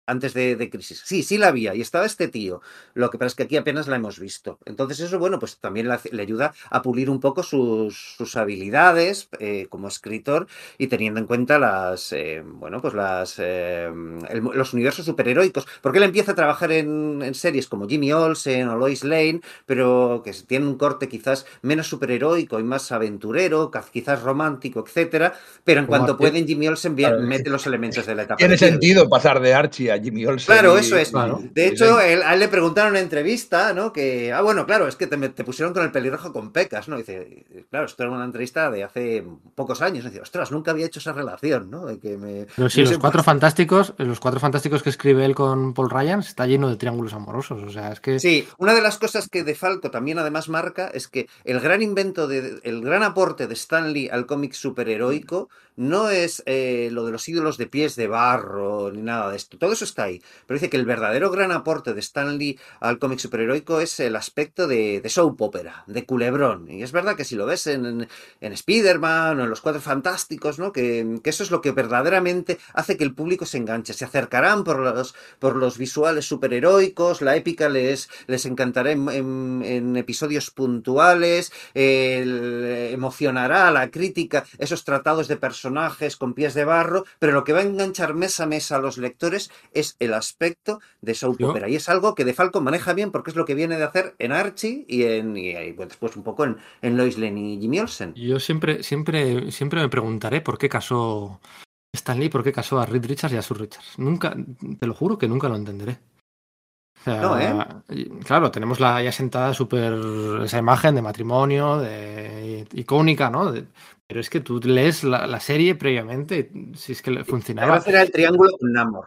Antes 0.06 0.34
de, 0.34 0.56
de 0.56 0.68
Crisis. 0.68 1.00
Sí, 1.04 1.22
sí 1.22 1.38
la 1.38 1.48
había. 1.48 1.74
Y 1.74 1.80
estaba 1.80 2.04
este 2.06 2.26
tío. 2.28 2.60
Lo 2.94 3.08
que 3.10 3.18
pasa 3.18 3.28
es 3.28 3.34
que 3.36 3.44
aquí 3.44 3.56
apenas 3.56 3.86
la 3.86 3.96
hemos 3.96 4.18
visto. 4.18 4.58
Entonces 4.64 4.98
eso, 5.00 5.18
bueno, 5.18 5.38
pues 5.38 5.58
también 5.58 5.88
le, 5.88 6.22
ayuda 6.22 6.52
a 6.70 6.82
pulir 6.82 7.08
un 7.08 7.20
poco 7.20 7.42
sus, 7.44 8.14
sus 8.16 8.36
habilidades 8.36 9.28
eh, 9.38 9.66
como 9.70 9.86
escritor 9.88 10.48
y 10.76 10.88
teniendo 10.88 11.20
en 11.20 11.26
cuenta 11.26 11.58
las, 11.58 12.12
eh, 12.12 12.42
bueno, 12.44 12.80
pues 12.82 12.94
las, 12.94 13.36
eh, 13.38 13.90
el- 14.28 14.40
los 14.42 14.72
universos 14.74 15.04
superheroicos. 15.06 15.66
Porque 15.80 15.98
él 15.98 16.04
empieza 16.04 16.32
a 16.32 16.34
trabajar 16.34 16.72
en, 16.72 17.22
en 17.22 17.34
series 17.34 17.68
como 17.68 17.88
Jimmy 17.88 18.12
Olsen 18.12 18.68
o 18.68 18.76
Lois 18.76 19.04
Lane, 19.04 19.40
pero 19.66 20.22
que 20.24 20.32
tiene 20.32 20.66
un 20.66 20.76
corte 20.78 21.08
quizás 21.08 21.46
menos 21.62 21.86
superheroico 21.86 22.58
y 22.58 22.64
más 22.64 22.90
aventurero, 22.92 23.70
quizás 23.92 24.22
romántico, 24.22 24.84
etcétera. 24.86 25.34
Pero 25.64 25.80
en 25.80 25.86
Como 25.86 25.98
cuanto 25.98 26.12
Archie. 26.12 26.18
puede, 26.18 26.38
en 26.40 26.46
Jimmy 26.46 26.68
Olsen 26.68 26.96
bien, 26.96 27.20
mete 27.20 27.50
los 27.50 27.66
elementos 27.66 28.06
de 28.06 28.14
la 28.14 28.22
etapa. 28.24 28.38
Tiene 28.38 28.56
sentido 28.58 29.08
pasar 29.08 29.40
de 29.40 29.54
Archie 29.54 29.90
a 29.92 29.98
Jimmy 30.02 30.26
Olsen. 30.26 30.46
Claro, 30.54 30.76
y- 30.76 30.80
eso 30.80 30.96
es. 30.96 31.10
Claro. 31.10 31.40
De 31.52 31.66
y- 31.66 31.68
hecho, 31.68 32.00
él- 32.00 32.22
a 32.22 32.34
él 32.34 32.40
le 32.40 32.48
preguntaron 32.48 32.96
en 32.96 33.02
entrevista, 33.02 33.72
¿no? 33.72 33.92
Que, 33.92 34.32
ah, 34.32 34.40
bueno, 34.42 34.66
claro, 34.66 34.88
es 34.88 34.96
que 34.96 35.06
te, 35.06 35.16
me- 35.16 35.28
te 35.28 35.44
pusieron 35.44 35.72
con 35.72 35.82
el 35.82 35.92
pelirrojo 35.92 36.32
con 36.32 36.52
pecas, 36.52 36.88
¿no? 36.88 36.96
Dice, 36.96 37.44
claro, 37.70 37.86
esto 37.86 38.02
era 38.02 38.12
una 38.12 38.24
entrevista 38.24 38.70
de 38.70 38.84
hace 38.84 39.24
pocos 39.54 39.82
años. 39.82 40.04
Dice, 40.04 40.20
ostras, 40.20 40.50
nunca 40.50 40.70
había 40.72 40.86
hecho 40.86 40.98
esa 40.98 41.12
relación, 41.12 41.70
¿no? 41.70 41.86
De 41.86 41.98
que 41.98 42.16
me, 42.16 42.46
Pero 42.56 42.68
sí, 42.70 42.80
los 42.80 42.90
sé- 42.90 42.98
cuatro 42.98 43.22
fantásticos, 43.22 43.94
los 43.98 44.20
cuatro 44.20 44.40
fantásticos 44.40 44.82
que 44.82 44.90
escribe 44.90 45.24
él 45.24 45.34
con 45.34 45.74
Paul 45.74 45.90
Ryan 45.90 46.20
está 46.20 46.46
lleno 46.46 46.68
de 46.68 46.76
triángulos 46.76 47.12
amorosos. 47.14 47.62
O 47.62 47.70
sea, 47.70 47.92
es 47.92 48.00
que 48.00 48.18
Sí, 48.18 48.46
una 48.58 48.74
de 48.74 48.82
las 48.82 48.98
cosas 48.98 49.28
que 49.28 49.44
De 49.44 49.54
Falco 49.54 49.90
también 49.90 50.18
además 50.18 50.48
marca 50.48 50.88
es 50.92 51.08
que 51.08 51.28
el 51.44 51.60
gran 51.60 51.82
invento, 51.82 52.28
de, 52.28 52.60
el 52.62 52.82
gran 52.82 53.02
aporte 53.02 53.46
de 53.46 53.54
Stan 53.54 53.92
Lee 53.92 54.08
al 54.10 54.26
cómic 54.26 54.52
superheroico 54.52 55.48
no 55.76 56.10
es 56.10 56.42
eh, 56.46 56.88
lo 56.92 57.04
de 57.06 57.12
los 57.12 57.28
ídolos 57.28 57.56
de 57.56 57.66
pies 57.66 57.96
de 57.96 58.06
barro 58.06 58.90
ni 58.92 59.02
nada 59.02 59.30
de 59.30 59.36
esto. 59.36 59.58
Todo 59.58 59.72
eso 59.72 59.84
está 59.84 60.04
ahí. 60.04 60.22
Pero 60.46 60.56
dice 60.58 60.70
que 60.70 60.76
el 60.76 60.84
verdadero 60.84 61.30
gran 61.30 61.52
aporte 61.52 61.94
de 61.94 62.00
Stan 62.00 62.36
Lee 62.38 62.58
al 62.80 62.98
cómic 62.98 63.18
superheroico 63.18 63.80
es 63.80 64.00
el 64.00 64.16
aspecto 64.16 64.66
de, 64.66 65.02
soap 65.08 65.40
opera, 65.40 65.84
de 65.86 66.04
culebrón. 66.04 66.70
Y 66.70 66.82
es 66.82 66.92
verdad 66.92 67.16
que 67.16 67.24
si 67.24 67.36
lo 67.36 67.46
ves 67.46 67.66
en, 67.66 68.08
en, 68.40 68.52
Spider-Man 68.52 69.40
o 69.40 69.44
en 69.44 69.50
los 69.50 69.60
Cuatro 69.60 69.80
Fantásticos, 69.80 70.58
¿no? 70.58 70.72
Que, 70.72 71.20
eso 71.24 71.42
es 71.42 71.50
lo 71.50 71.60
que 71.60 71.72
verdaderamente 71.72 72.58
hace 72.74 72.96
que 72.96 73.04
el 73.04 73.14
público 73.14 73.46
se 73.46 73.58
enganche. 73.58 73.94
Se 73.94 74.04
acercarán 74.04 74.64
por 74.64 74.78
los, 74.78 75.14
por 75.38 75.56
los 75.56 75.78
visuales 75.78 76.26
superheroicos, 76.26 77.22
la 77.22 77.36
épica 77.36 77.68
les, 77.68 78.08
les 78.26 78.46
encantará 78.46 78.90
en, 78.92 79.96
episodios 79.96 80.50
puntuales, 80.50 81.52
emocionará 81.74 83.68
a 83.68 83.70
la 83.70 83.90
crítica 83.90 84.44
esos 84.58 84.84
tratados 84.84 85.28
de 85.28 85.36
personajes 85.62 86.16
con 86.16 86.34
pies 86.34 86.54
de 86.54 86.64
barro, 86.64 87.04
pero 87.20 87.32
lo 87.32 87.44
que 87.44 87.52
va 87.52 87.60
a 87.60 87.62
enganchar 87.62 88.14
mes 88.14 88.40
a 88.40 88.46
mes 88.46 88.72
a 88.72 88.78
los 88.80 88.98
lectores 88.98 89.50
es 89.72 89.96
el 90.00 90.12
aspecto 90.12 90.80
de 91.00 91.14
soap 91.14 91.38
Yo- 91.38 91.50
opera. 91.50 91.68
Y 91.68 91.76
es 91.76 91.88
algo 91.88 92.14
que 92.16 92.24
De 92.24 92.34
Falco 92.34 92.60
maneja 92.60 92.92
bien 92.94 93.12
porque 93.12 93.30
es 93.30 93.36
lo 93.36 93.44
que 93.44 93.54
viene 93.54 93.76
de 93.76 93.84
hacer 93.84 94.14
en 94.18 94.32
Archie 94.32 94.84
y, 94.88 95.04
en, 95.04 95.36
y, 95.36 95.50
y, 95.56 95.72
pues, 95.72 95.88
después 95.90 96.16
un 96.16 96.24
poco 96.24 96.44
en, 96.44 96.56
en 96.82 96.96
Lois 96.96 97.16
Lane 97.18 97.40
y 97.54 97.60
Jimmy 97.60 97.78
Olsen. 97.80 98.12
yo 98.14 98.40
siempre, 98.40 98.82
siempre, 98.82 99.52
siempre 99.52 99.80
me 99.80 99.88
preguntaré 99.88 100.40
por 100.40 100.58
qué 100.58 100.68
casó 100.68 101.40
Stan 101.94 102.18
Lee, 102.18 102.28
por 102.28 102.42
qué 102.42 102.52
casó 102.52 102.80
a 102.80 102.86
Reed 102.86 103.06
Richards 103.06 103.34
y 103.34 103.36
a 103.36 103.42
Sue 103.42 103.58
Richards. 103.58 103.98
Nunca, 103.98 104.34
te 104.80 104.86
lo 104.86 104.94
juro 104.94 105.16
que 105.18 105.28
nunca 105.28 105.48
lo 105.48 105.56
entenderé. 105.56 105.98
O 107.00 107.04
sea, 107.04 107.20
No, 107.20 107.38
¿eh? 107.40 107.52
Claro, 108.24 108.50
tenemos 108.50 108.78
la 108.80 109.02
ya 109.02 109.10
sentada 109.12 109.52
súper 109.54 109.92
esa 110.44 110.58
imagen 110.58 110.94
de 110.94 111.02
matrimonio, 111.02 111.78
de 111.78 112.66
icónica, 112.74 113.28
¿no? 113.28 113.50
De- 113.52 113.66
pero 114.12 114.20
es 114.20 114.28
que 114.28 114.40
tú 114.40 114.60
lees 114.62 115.04
la, 115.04 115.26
la 115.26 115.40
serie 115.40 115.74
previamente, 115.74 116.52
si 116.74 116.92
es 116.92 117.00
que 117.00 117.24
funcionaba. 117.24 117.76
gracia 117.76 117.92
era 117.92 118.02
el 118.02 118.12
triángulo 118.12 118.58
con 118.58 118.70
Namor. 118.70 119.06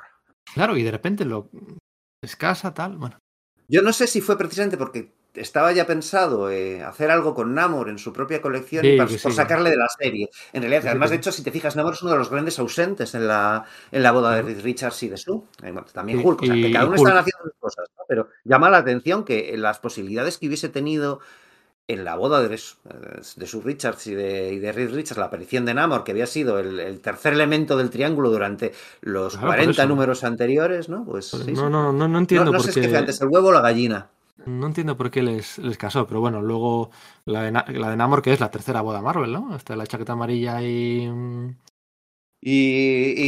Claro, 0.55 0.75
y 0.75 0.81
de 0.81 0.89
repente 0.89 1.25
lo 1.25 1.51
escasa, 2.23 2.73
tal. 2.73 2.97
Bueno, 2.97 3.19
Yo 3.67 3.83
no 3.83 3.93
sé 3.93 4.07
si 4.07 4.19
fue 4.19 4.35
precisamente 4.35 4.77
porque 4.77 5.13
estaba 5.35 5.71
ya 5.73 5.85
pensado 5.85 6.49
eh, 6.49 6.81
hacer 6.81 7.11
algo 7.11 7.35
con 7.35 7.53
Namor 7.53 7.89
en 7.89 7.99
su 7.99 8.11
propia 8.11 8.41
colección 8.41 8.83
Sí, 8.83 8.93
y 8.93 8.97
para, 8.97 9.07
por 9.07 9.19
sí. 9.19 9.31
sacarle 9.31 9.69
de 9.69 9.77
la 9.77 9.89
serie. 9.89 10.27
En 10.53 10.63
realidad, 10.63 10.87
además, 10.87 11.11
de 11.11 11.17
hecho, 11.17 11.31
si 11.31 11.43
te 11.43 11.51
fijas, 11.51 11.75
Namor 11.75 11.93
es 11.93 12.01
uno 12.01 12.13
de 12.13 12.17
los 12.17 12.31
grandes 12.31 12.57
ausentes 12.57 13.13
en 13.13 13.27
la, 13.27 13.63
en 13.91 14.01
la 14.01 14.11
boda 14.11 14.41
de 14.41 14.55
Richards 14.55 15.03
y 15.03 15.09
de 15.09 15.17
Sue. 15.17 15.39
Eh, 15.61 15.71
también 15.93 16.25
Hulk, 16.25 16.41
o 16.41 16.45
sea, 16.47 16.55
que 16.55 16.71
cada 16.71 16.87
uno 16.87 16.95
están 16.95 17.17
haciendo 17.17 17.43
sus 17.43 17.53
cosas, 17.59 17.87
¿no? 17.95 18.05
pero 18.09 18.29
llama 18.43 18.71
la 18.71 18.77
atención 18.79 19.23
que 19.23 19.55
las 19.55 19.77
posibilidades 19.77 20.39
que 20.39 20.47
hubiese 20.47 20.69
tenido 20.69 21.19
en 21.87 22.03
la 22.03 22.15
boda 22.15 22.41
de, 22.41 22.49
de 22.49 23.47
Sue 23.47 23.61
Richards 23.63 24.07
y 24.07 24.15
de, 24.15 24.53
y 24.53 24.59
de 24.59 24.71
Reed 24.71 24.93
Richards, 24.93 25.17
la 25.19 25.25
aparición 25.25 25.65
de 25.65 25.73
Namor, 25.73 26.03
que 26.03 26.11
había 26.11 26.25
sido 26.27 26.59
el, 26.59 26.79
el 26.79 26.99
tercer 27.01 27.33
elemento 27.33 27.77
del 27.77 27.89
triángulo 27.91 28.29
durante 28.31 28.73
los 29.01 29.37
Claro, 29.37 29.55
por 29.55 29.69
40 29.69 29.71
eso. 29.71 29.87
números 29.87 30.23
anteriores, 30.23 30.89
¿no? 30.89 31.05
Pues 31.05 31.27
sí, 31.45 31.53
no, 31.53 31.69
no, 31.69 31.91
no, 31.93 32.07
no 32.07 32.19
No, 32.19 32.19
entiendo 32.19 32.51
no 32.51 32.57
por 32.57 32.61
sé 32.61 32.73
qué. 32.73 32.89
fue 32.89 32.97
antes, 32.97 33.21
el 33.21 33.29
huevo 33.29 33.49
o 33.49 33.51
la 33.51 33.61
gallina. 33.61 34.09
No 34.45 34.67
entiendo 34.67 34.95
por 34.97 35.09
qué 35.11 35.23
les, 35.23 35.57
les 35.59 35.77
casó, 35.77 36.05
pero 36.07 36.19
bueno, 36.19 36.41
luego 36.41 36.91
la 37.25 37.43
de, 37.43 37.51
la 37.51 37.89
de 37.89 37.95
Namor, 37.97 38.21
que 38.21 38.33
es 38.33 38.39
la 38.39 38.51
tercera 38.51 38.81
boda 38.81 39.01
Marvel, 39.01 39.31
¿no? 39.31 39.55
Está 39.55 39.75
la 39.75 39.87
chaqueta 39.87 40.13
amarilla 40.13 40.61
y. 40.61 41.09
mm, 42.45 42.47
Y, 42.47 42.51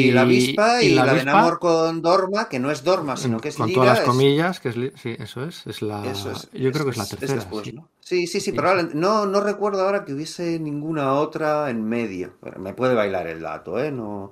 y 0.07 0.11
la 0.11 0.21
avispa 0.21 0.81
y, 0.83 0.87
y 0.87 0.89
la 0.93 1.05
la, 1.05 1.13
de 1.13 1.21
avispa- 1.21 1.25
Namor 1.25 1.59
con 1.59 2.01
Dorma, 2.01 2.47
que 2.47 2.59
no 2.59 2.69
es 2.71 2.83
Dorma, 2.83 3.17
sino 3.17 3.39
que 3.39 3.49
es 3.49 3.55
con 3.57 3.67
Lira, 3.67 3.75
todas 3.81 3.89
las 3.89 3.99
es- 3.99 4.05
comillas, 4.05 4.59
que 4.59 4.69
es. 4.69 4.75
Sí, 5.01 5.15
eso 5.19 5.43
es. 5.43 5.65
Es 5.65 5.81
la. 5.81 6.05
eso 6.09 6.31
es- 6.31 6.49
yo 6.53 6.71
creo 6.71 6.85
que 6.85 6.91
es 6.91 6.97
la 6.97 7.05
tercera. 7.07 7.33
después, 7.35 7.65
sí. 7.65 7.73
¿no? 7.73 7.89
Sí, 7.99 8.27
sí, 8.27 8.39
sí, 8.39 8.51
probablemente. 8.53 8.95
No, 8.97 9.25
no 9.25 9.41
recuerdo 9.41 9.81
ahora 9.81 10.05
que 10.05 10.13
hubiese 10.13 10.59
ninguna 10.59 11.13
otra 11.13 11.69
en 11.69 11.83
medio. 11.83 12.33
Me 12.57 12.73
puede 12.73 12.93
bailar 12.93 13.27
el 13.27 13.41
dato, 13.41 13.83
¿eh? 13.83 13.91
No, 13.91 14.31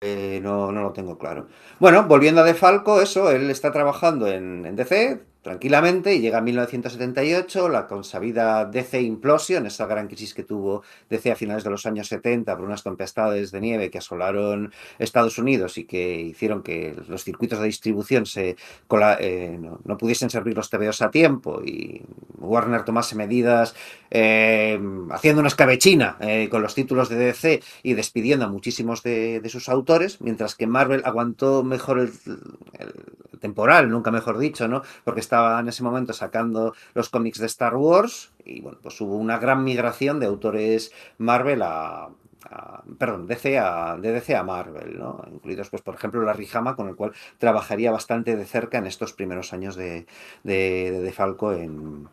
eh, 0.00 0.40
no, 0.42 0.72
no 0.72 0.82
lo 0.82 0.92
tengo 0.92 1.18
claro. 1.18 1.48
Bueno, 1.78 2.04
volviendo 2.04 2.40
a 2.40 2.44
De 2.44 2.54
Falco, 2.54 3.02
eso, 3.02 3.30
él 3.30 3.50
está 3.50 3.70
trabajando 3.72 4.26
en, 4.28 4.64
en 4.64 4.74
DC 4.76 5.20
tranquilamente 5.42 6.14
y 6.14 6.20
llega 6.20 6.38
a 6.38 6.42
1978, 6.42 7.68
la 7.68 7.86
consabida 7.86 8.66
DC 8.66 9.00
Implosion, 9.00 9.66
esa 9.66 9.86
gran 9.86 10.06
crisis 10.06 10.34
que 10.34 10.44
tuvo 10.44 10.82
DC 11.08 11.32
a 11.32 11.36
finales 11.36 11.64
de 11.64 11.70
los 11.70 11.86
años 11.86 12.08
70 12.08 12.56
por 12.56 12.66
unas 12.66 12.82
tempestades 12.82 13.50
de 13.50 13.60
nieve 13.60 13.90
que 13.90 13.98
asolaron 13.98 14.72
Estados 14.98 15.38
Unidos 15.38 15.78
y 15.78 15.84
que 15.84 16.20
hicieron 16.20 16.62
que 16.62 16.94
los 17.08 17.24
circuitos 17.24 17.58
de 17.58 17.66
distribución 17.66 18.26
se 18.26 18.56
eh, 19.20 19.58
no, 19.58 19.80
no 19.84 19.98
pudiesen 19.98 20.30
servir 20.30 20.56
los 20.56 20.68
TVOs 20.68 21.02
a 21.02 21.10
tiempo 21.10 21.62
y 21.64 22.02
Warner 22.38 22.84
tomase 22.84 23.16
medidas 23.16 23.74
eh, 24.10 24.78
haciendo 25.10 25.40
una 25.40 25.48
escabechina 25.48 26.16
eh, 26.20 26.48
con 26.50 26.62
los 26.62 26.74
títulos 26.74 27.08
de 27.08 27.16
DC 27.16 27.62
y 27.82 27.94
despidiendo 27.94 28.44
a 28.44 28.48
muchísimos 28.48 29.02
de, 29.02 29.40
de 29.40 29.48
sus 29.48 29.68
autores, 29.68 30.20
mientras 30.20 30.54
que 30.54 30.66
Marvel 30.66 31.02
aguantó 31.04 31.62
mejor 31.62 31.98
el 31.98 32.12
temporal, 33.40 33.90
nunca 33.90 34.10
mejor 34.10 34.38
dicho, 34.38 34.68
¿no? 34.68 34.82
Porque 35.04 35.20
estaba 35.20 35.58
en 35.60 35.68
ese 35.68 35.82
momento 35.82 36.12
sacando 36.12 36.74
los 36.94 37.08
cómics 37.08 37.38
de 37.38 37.46
Star 37.46 37.76
Wars 37.76 38.32
y 38.44 38.60
bueno, 38.60 38.78
pues 38.82 39.00
hubo 39.00 39.16
una 39.16 39.38
gran 39.38 39.64
migración 39.64 40.20
de 40.20 40.26
autores 40.26 40.92
Marvel 41.18 41.62
a, 41.62 42.10
perdón, 42.98 43.26
DC 43.26 43.58
a, 43.58 43.96
de 43.96 44.12
DC 44.12 44.34
a 44.36 44.42
Marvel, 44.42 44.98
¿no? 44.98 45.22
Incluidos, 45.32 45.70
pues, 45.70 45.82
por 45.82 45.94
ejemplo, 45.94 46.22
Larry 46.22 46.48
Hama, 46.52 46.76
con 46.76 46.88
el 46.88 46.96
cual 46.96 47.12
trabajaría 47.38 47.90
bastante 47.90 48.36
de 48.36 48.44
cerca 48.44 48.78
en 48.78 48.86
estos 48.86 49.12
primeros 49.12 49.52
años 49.52 49.76
de, 49.76 50.06
de 50.42 51.12
Falco 51.14 51.52
en, 51.52 52.08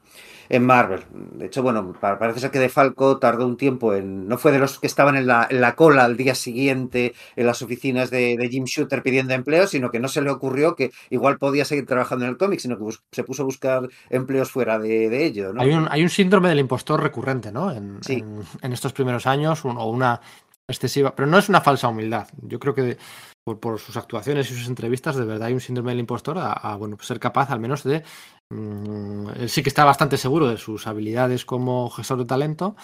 en 0.50 0.66
Marvel. 0.66 1.04
De 1.34 1.46
hecho, 1.48 1.62
bueno, 1.64 1.94
pa- 2.00 2.18
parece 2.20 2.40
ser 2.40 2.52
que 2.52 2.60
De 2.60 2.70
Falco 2.70 3.18
tardó 3.20 3.46
un 3.46 3.58
tiempo 3.58 3.94
en. 3.94 4.28
No 4.28 4.38
fue 4.38 4.52
de 4.52 4.60
los 4.60 4.80
que 4.80 4.88
estaban 4.88 5.16
en 5.16 5.28
la, 5.28 5.48
en 5.50 5.62
la 5.62 5.76
cola 5.76 6.04
al 6.06 6.18
día 6.18 6.36
siguiente 6.36 7.14
en 7.36 7.46
las 7.46 7.62
oficinas 7.62 8.10
de, 8.10 8.36
de 8.38 8.50
Jim 8.50 8.64
Shooter 8.66 9.04
pidiendo 9.04 9.34
empleo, 9.34 9.68
sino 9.68 9.92
que 9.92 10.00
no 10.00 10.08
se 10.08 10.22
le 10.22 10.30
ocurrió 10.30 10.76
que 10.76 10.92
igual 11.10 11.38
podía 11.38 11.66
seguir 11.66 11.86
trabajando 11.86 12.26
en 12.26 12.32
el 12.32 12.38
cómic, 12.38 12.60
sino 12.60 12.78
que 12.78 12.86
se 13.12 13.24
puso 13.24 13.44
a 13.44 13.46
buscar 13.46 13.88
empleos 14.10 14.52
fuera 14.52 14.80
de, 14.80 15.10
de 15.10 15.26
ello, 15.26 15.54
¿no? 15.54 15.62
Hay, 15.62 15.72
un, 15.72 15.88
hay 15.90 16.04
un 16.04 16.10
síndrome 16.10 16.50
del 16.50 16.60
impostor 16.60 17.02
recurrente, 17.02 17.52
¿no? 17.52 17.72
En, 17.72 17.98
Sí. 18.02 18.14
en, 18.16 18.42
en 18.62 18.74
estos 18.74 18.94
primeros 18.94 19.26
años, 19.28 19.66
un- 19.66 19.78
o 19.78 19.86
una 19.90 20.22
excesiva. 20.70 21.16
Pero 21.16 21.28
no 21.28 21.38
es 21.38 21.50
una 21.50 21.62
falsa 21.62 21.88
humildad. 21.88 22.28
Yo 22.42 22.60
creo 22.60 22.74
que 22.74 22.82
de- 22.82 22.98
por, 23.46 23.60
por 23.60 23.80
sus 23.80 23.96
actuaciones 23.96 24.52
y 24.52 24.56
sus 24.56 24.68
entrevistas, 24.68 25.16
de 25.16 25.24
verdad 25.26 25.48
hay 25.48 25.54
un 25.54 25.62
síndrome 25.62 25.92
del 25.92 26.00
impostor 26.02 26.38
a, 26.38 26.52
a, 26.52 26.76
bueno, 26.76 26.98
pues 26.98 27.08
ser 27.08 27.20
capaz 27.20 27.50
al 27.52 27.60
menos 27.62 27.84
de. 27.84 28.04
mm, 28.52 29.30
él 29.38 29.50
sí 29.50 29.64
que 29.64 29.70
está 29.70 29.86
bastante 29.86 30.18
seguro 30.18 30.48
de 30.48 30.58
sus 30.58 30.86
habilidades 30.88 31.46
como 31.46 31.90
gestor 31.90 32.20
de 32.20 32.26
talento. 32.26 32.76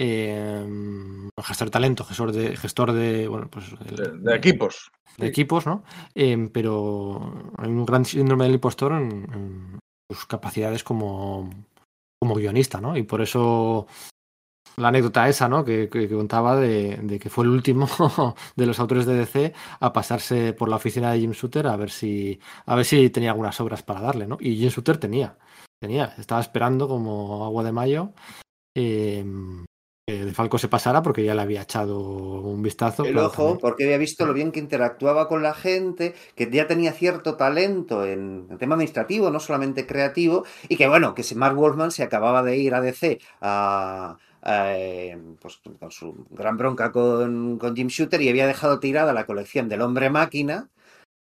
eh, 0.00 0.66
gestor 1.42 1.68
de 1.68 1.70
talento, 1.72 2.04
gestor 2.04 2.32
de, 2.32 2.56
gestor 2.56 2.92
de, 2.92 3.28
bueno, 3.28 3.48
pues, 3.48 3.66
De, 3.78 4.10
de 4.18 4.34
equipos. 4.36 4.90
de 5.16 5.26
equipos, 5.28 5.66
¿no? 5.66 5.84
Em, 6.14 6.48
pero 6.48 7.52
hay 7.58 7.68
un 7.68 7.86
gran 7.86 8.04
síndrome 8.04 8.44
del 8.44 8.54
impostor 8.54 8.92
en, 8.92 9.02
en 9.32 9.78
sus 10.10 10.26
capacidades 10.26 10.82
como, 10.82 11.48
como 12.20 12.34
guionista, 12.34 12.80
¿no? 12.80 12.96
Y 12.96 13.04
por 13.04 13.22
eso 13.22 13.86
la 14.76 14.88
anécdota 14.88 15.28
esa, 15.28 15.48
¿no? 15.48 15.64
Que, 15.64 15.88
que- 15.88 16.08
que 16.08 16.14
contaba 16.14 16.56
de, 16.56 16.96
de 17.02 17.18
que 17.18 17.30
fue 17.30 17.44
el 17.44 17.50
último 17.50 17.86
de 18.56 18.66
los 18.66 18.78
autores 18.80 19.06
de 19.06 19.14
DC 19.14 19.52
a 19.80 19.92
pasarse 19.92 20.52
por 20.52 20.68
la 20.68 20.76
oficina 20.76 21.12
de 21.12 21.20
Jim 21.20 21.32
Shooter 21.32 21.66
a 21.66 21.76
ver 21.76 21.90
si 21.90 22.38
a 22.66 22.74
ver 22.76 22.84
si 22.84 23.10
tenía 23.10 23.30
algunas 23.30 23.60
obras 23.60 23.82
para 23.82 24.00
darle, 24.00 24.26
¿no? 24.26 24.36
Y 24.40 24.56
Jim 24.56 24.68
Shooter 24.70 24.98
tenía, 24.98 25.36
tenía, 25.80 26.14
estaba 26.18 26.40
esperando 26.40 26.88
como 26.88 27.44
agua 27.44 27.62
de 27.64 27.72
mayo. 27.72 28.12
em, 28.76 29.64
que 30.06 30.24
De 30.24 30.34
Falco 30.34 30.58
se 30.58 30.68
pasara 30.68 31.00
porque 31.02 31.24
ya 31.24 31.34
le 31.34 31.40
había 31.42 31.62
echado 31.62 31.98
un 32.00 32.62
vistazo. 32.62 33.04
El 33.04 33.16
ojo, 33.18 33.30
también. 33.36 33.58
porque 33.58 33.84
había 33.84 33.96
visto 33.98 34.26
lo 34.26 34.34
bien 34.34 34.52
que 34.52 34.60
interactuaba 34.60 35.28
con 35.28 35.42
la 35.42 35.54
gente, 35.54 36.14
que 36.34 36.50
ya 36.50 36.66
tenía 36.66 36.92
cierto 36.92 37.36
talento 37.36 38.04
en 38.04 38.46
el 38.50 38.58
tema 38.58 38.74
administrativo, 38.74 39.30
no 39.30 39.40
solamente 39.40 39.86
creativo, 39.86 40.44
y 40.68 40.76
que 40.76 40.88
bueno, 40.88 41.14
que 41.14 41.22
si 41.22 41.34
Mark 41.34 41.56
Wolfman 41.56 41.90
se 41.90 42.02
acababa 42.02 42.42
de 42.42 42.58
ir 42.58 42.74
a 42.74 42.82
DC 42.82 43.18
a, 43.40 44.18
eh, 44.44 45.18
pues, 45.40 45.60
con 45.78 45.90
su 45.90 46.26
gran 46.30 46.56
bronca 46.56 46.92
con, 46.92 47.58
con 47.58 47.74
Jim 47.74 47.88
Shooter 47.88 48.20
y 48.20 48.28
había 48.28 48.46
dejado 48.46 48.80
tirada 48.80 49.12
la 49.12 49.26
colección 49.26 49.68
del 49.68 49.82
hombre 49.82 50.10
máquina, 50.10 50.68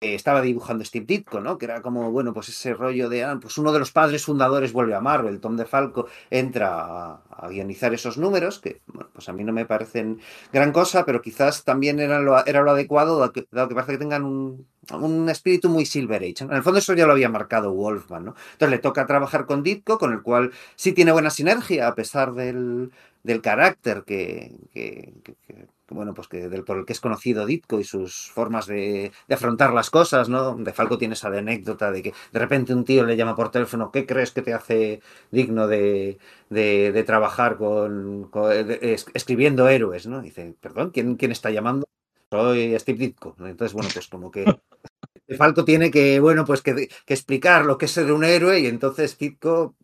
estaba 0.03 0.43
dibujando 0.43 0.85
Steve 0.85 1.07
Ditko, 1.07 1.41
¿no? 1.41 1.59
Que 1.59 1.67
era 1.67 1.81
como, 1.83 2.11
bueno, 2.11 2.33
pues 2.35 2.49
ese 2.49 2.75
rollo 2.75 3.09
de, 3.09 3.25
ah, 3.25 3.39
pues 3.41 3.57
uno 3.59 3.73
de 3.73 3.79
los 3.79 3.93
padres 3.93 4.25
fundadores 4.25 4.73
vuelve 4.73 4.95
a 4.95 5.01
Marvel, 5.01 5.41
Tom 5.41 5.57
DeFalco 5.57 6.07
entra 6.31 7.21
a, 7.31 7.49
guionizar 7.49 7.93
esos 7.95 8.19
números, 8.19 8.59
que, 8.61 8.81
bueno, 8.87 9.11
pues 9.13 9.29
a 9.29 9.33
mí 9.33 9.45
no 9.45 9.53
me 9.53 9.67
parecen 9.67 10.21
gran 10.53 10.73
cosa, 10.73 11.05
pero 11.05 11.23
quizás 11.23 11.65
también 11.65 11.99
era 12.01 12.21
lo, 12.21 12.45
era 12.47 12.63
lo 12.63 12.71
adecuado, 12.73 13.19
dado 13.19 13.33
que, 13.33 13.47
dado 13.51 13.69
que 13.69 13.75
parece 13.75 13.93
que 13.93 13.99
tengan 13.99 14.25
un, 14.25 14.67
un 14.93 15.29
espíritu 15.29 15.69
muy 15.69 15.87
Silver 15.87 16.23
Age. 16.23 16.45
En 16.45 16.53
el 16.53 16.63
fondo 16.63 16.79
eso 16.79 16.95
ya 16.95 17.07
lo 17.07 17.13
había 17.13 17.29
marcado 17.29 17.73
Wolfman, 17.73 18.25
¿no? 18.25 18.35
Entonces 18.53 18.71
le 18.71 18.79
toca 18.79 19.07
trabajar 19.07 19.47
con 19.47 19.63
Ditko, 19.63 19.99
con 19.99 20.13
el 20.13 20.23
cual 20.23 20.53
sí 20.77 20.93
tiene 20.93 21.13
buena 21.13 21.31
sinergia, 21.31 21.89
a 21.89 21.95
pesar 21.95 22.33
del, 22.35 22.93
del 23.23 23.41
carácter 23.43 24.05
que, 24.05 24.53
que- 24.73 25.13
que- 25.25 25.67
bueno, 25.91 26.15
pues 26.15 26.29
que 26.29 26.49
del, 26.49 26.65
por 26.65 26.79
el 26.79 26.85
que 26.87 26.93
es 26.95 27.01
conocido 27.01 27.45
Ditko 27.47 27.81
y 27.81 27.85
sus 27.85 28.31
formas 28.31 28.67
de, 28.67 29.13
de 29.29 29.35
afrontar 29.35 29.73
las 29.75 29.91
cosas, 29.91 30.29
¿no? 30.29 30.55
De 30.57 30.73
Falco 30.73 30.99
tiene 30.99 31.15
esa 31.15 31.29
anécdota 31.29 31.91
de 31.93 32.03
que 32.03 32.15
de 32.33 32.39
repente 32.39 32.73
un 32.75 32.85
tío 32.85 33.05
le 33.05 33.17
llama 33.17 33.37
por 33.37 33.51
teléfono, 33.51 33.91
¿qué 33.93 34.07
crees 34.07 34.33
que 34.33 34.43
te 34.43 34.55
hace 34.55 35.01
digno 35.31 35.67
de, 35.69 36.19
de, 36.51 36.93
de 36.93 37.03
trabajar 37.05 37.57
con, 37.59 38.29
con- 38.31 38.51
de- 38.51 38.79
es- 38.95 39.07
escribiendo 39.15 39.69
héroes, 39.69 40.07
¿no? 40.07 40.23
Dice, 40.23 40.55
perdón, 40.61 40.91
¿quién, 40.91 41.17
quién 41.17 41.33
está 41.33 41.51
llamando? 41.51 41.87
Soy 42.31 42.79
Steve 42.79 42.99
Ditko. 42.99 43.37
Entonces, 43.41 43.75
bueno, 43.75 43.91
pues 43.93 44.09
como 44.09 44.31
que 44.31 44.45
Falco 45.39 45.65
tiene 45.65 45.91
que, 45.91 46.21
bueno, 46.21 46.45
pues 46.45 46.63
que, 46.63 46.89
que 47.07 47.15
explicar 47.15 47.65
lo 47.65 47.79
que 47.79 47.87
es 47.87 47.93
ser 47.93 48.13
un 48.13 48.25
héroe 48.25 48.61
y 48.61 48.67
entonces 48.67 49.17
Ditko, 49.19 49.75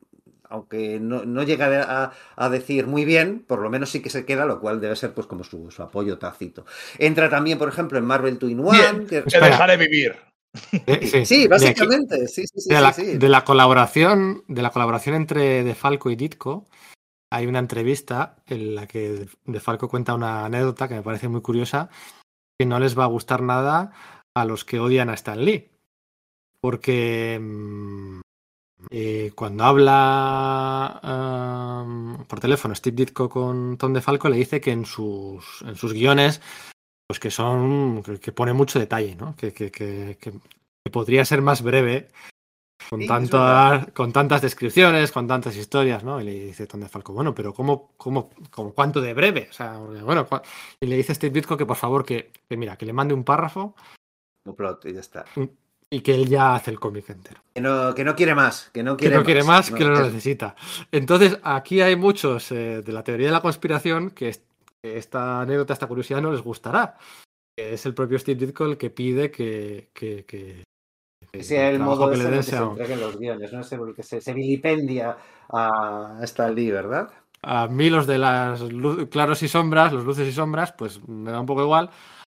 aunque 0.49 0.99
no, 1.01 1.25
no 1.25 1.43
llega 1.43 1.83
a, 2.05 2.13
a 2.37 2.49
decir 2.49 2.87
muy 2.87 3.05
bien, 3.05 3.45
por 3.47 3.61
lo 3.61 3.71
menos 3.71 3.91
sí 3.91 4.01
que 4.03 4.11
se 4.11 4.25
queda, 4.25 4.47
lo 4.47 4.61
cual 4.61 4.81
debe 4.81 4.97
ser 4.97 5.13
pues 5.15 5.27
como 5.27 5.45
su, 5.45 5.71
su 5.71 5.83
apoyo 5.83 6.19
tácito. 6.19 6.65
Entra 6.99 7.29
también, 7.31 7.59
por 7.59 7.69
ejemplo, 7.69 7.99
en 7.99 8.05
Marvel 8.05 8.39
Twin 8.39 8.61
One. 8.61 8.79
Bien, 8.79 9.07
que- 9.07 9.23
Te 9.23 9.41
dejaré 9.41 9.77
vivir. 9.77 10.17
Eh, 10.87 11.07
sí, 11.07 11.27
Sí, 11.27 11.37
de 11.37 11.43
aquí- 11.45 11.49
básicamente, 11.49 12.27
sí, 12.27 12.45
sí, 12.47 12.61
sí, 12.61 12.75
de, 12.75 12.81
la, 12.81 12.93
sí. 12.93 13.19
de 13.19 13.29
la 13.29 13.45
colaboración 13.45 14.45
de 14.49 14.63
la 14.63 14.71
colaboración 14.71 15.15
entre 15.15 15.63
De 15.63 15.75
Falco 15.75 16.11
y 16.11 16.17
Ditko 16.17 16.67
hay 17.31 17.47
una 17.47 17.59
entrevista 17.59 18.37
en 18.47 18.75
la 18.75 18.87
que 18.87 19.27
De 19.45 19.61
Falco 19.61 19.89
cuenta 19.89 20.15
una 20.15 20.47
anécdota 20.47 20.89
que 20.89 20.95
me 20.95 21.03
parece 21.03 21.29
muy 21.29 21.43
curiosa 21.43 21.91
que 22.59 22.65
no 22.67 22.81
les 22.81 22.99
va 22.99 23.05
a 23.05 23.09
gustar 23.09 23.43
nada 23.43 23.93
a 24.35 24.45
los 24.47 24.65
que 24.65 24.81
odian 24.81 25.11
a 25.11 25.15
Stan 25.15 25.45
Lee 25.45 25.71
porque 26.63 27.39
mm, 27.41 28.21
eh, 28.91 29.33
cuando 29.35 29.65
habla 29.65 31.01
um, 31.85 32.25
por 32.25 32.41
teléfono 32.41 32.75
Steve 32.75 32.97
Ditko 32.97 33.29
con 33.29 33.77
Tom 33.77 33.93
De 33.93 34.01
Falco 34.01 34.29
le 34.29 34.37
dice 34.37 34.61
que 34.61 34.71
en 34.71 34.87
sus 34.87 35.63
en 35.63 35.75
sus 35.75 35.93
guiones 35.93 36.41
pues 37.07 37.19
que 37.19 37.31
son 37.31 38.03
que, 38.05 38.21
que 38.21 38.33
pone 38.33 38.53
mucho 38.53 38.79
detalle 38.79 39.17
no 39.17 39.35
que, 39.37 39.53
que, 39.53 39.71
que, 39.71 40.33
podría 40.93 41.25
ser 41.25 41.43
más 41.43 41.63
breve 41.63 42.09
con, 42.89 43.01
Sí, 43.01 43.07
tantas, 43.07 43.93
con 43.93 44.13
tantas 44.13 44.41
descripciones, 44.41 45.13
con 45.13 45.27
tantas 45.27 45.55
historias, 45.57 46.03
¿no? 46.05 46.21
Y 46.21 46.25
le 46.25 46.33
dice 46.33 46.67
Tom 46.67 46.81
de 46.81 46.89
Falco, 46.89 47.13
bueno, 47.13 47.35
pero 47.35 47.53
¿cómo, 47.53 47.91
cómo, 47.99 48.31
cómo 48.51 48.73
cuánto 48.73 49.03
de 49.03 49.13
breve? 49.13 49.49
O 49.51 49.53
sea, 49.53 49.77
bueno, 49.77 50.27
y 50.81 50.87
le 50.87 50.97
dice 50.97 51.13
a 51.13 51.15
Steve 51.15 51.35
Ditko 51.35 51.59
que 51.59 51.67
por 51.67 51.77
favor 51.77 52.07
que, 52.07 52.33
que 52.49 52.57
mira, 52.57 52.79
que 52.79 52.87
le 52.87 52.95
mande 52.95 53.13
un 53.13 53.25
párrafo 53.25 53.75
Un 54.47 54.55
plot, 54.55 54.87
y 54.87 54.95
ya 54.95 55.01
está. 55.01 55.27
Y 55.91 56.01
que 56.01 56.15
él 56.15 56.29
ya 56.29 56.55
hace 56.55 56.71
el 56.71 56.79
cómic 56.81 57.09
entero. 57.11 57.41
Que 57.55 57.61
no, 57.61 57.95
que 57.95 58.05
no 58.05 58.15
quiere 58.15 58.35
más, 58.35 58.71
que 58.73 58.83
no 58.83 58.97
Que 58.97 59.05
quiere 59.07 59.17
no 59.17 59.25
quiere 59.25 59.43
más, 59.43 59.71
que 59.71 59.85
no 59.85 59.91
lo 59.91 60.01
es- 60.01 60.07
necesita. 60.13 60.55
Entonces, 60.93 61.39
aquí 61.43 61.81
hay 61.81 61.97
muchos 61.97 62.53
eh, 62.53 62.83
de 62.83 62.93
la 62.93 63.03
teoría 63.03 63.27
de 63.29 63.33
la 63.33 63.41
conspiración 63.41 64.11
que, 64.11 64.29
es- 64.31 64.43
que 64.83 64.99
esta 64.99 65.41
anécdota, 65.41 65.73
esta 65.73 65.87
curiosidad 65.87 66.21
no 66.21 66.33
les 66.33 66.43
gustará. 66.43 66.97
Que 67.57 67.75
es 67.75 67.87
el 67.87 67.95
propio 67.95 68.19
Steve 68.19 68.47
Ditko 68.47 68.67
el 68.67 68.77
que 68.77 68.91
pide 68.91 69.31
que, 69.31 69.89
que, 69.93 70.25
que- 70.25 70.63
Que 71.33 71.43
sea 71.43 71.71
el 71.71 71.79
modo 71.81 72.09
que 72.11 72.15
ese 72.17 72.25
le 72.25 72.31
den 72.31 72.39
que 72.41 72.87
se 72.87 72.97
los 72.97 73.19
guiones, 73.19 73.53
no 73.53 73.61
es 73.61 73.73
el 73.73 73.95
que 73.95 74.03
se, 74.03 74.21
se 74.21 74.33
vilipendia 74.33 75.17
a 75.51 76.19
Stan 76.23 76.55
Lee, 76.55 76.71
¿verdad? 76.71 77.11
A 77.43 77.67
mí 77.69 77.89
los 77.89 78.07
de 78.07 78.19
las 78.19 78.63
claros 79.11 79.43
y 79.43 79.49
sombras, 79.49 79.93
los 79.93 80.05
luces 80.05 80.29
y 80.29 80.33
sombras, 80.33 80.73
pues 80.73 81.07
me 81.09 81.31
da 81.31 81.41
un 81.41 81.47
poco 81.47 81.63
igual. 81.63 81.89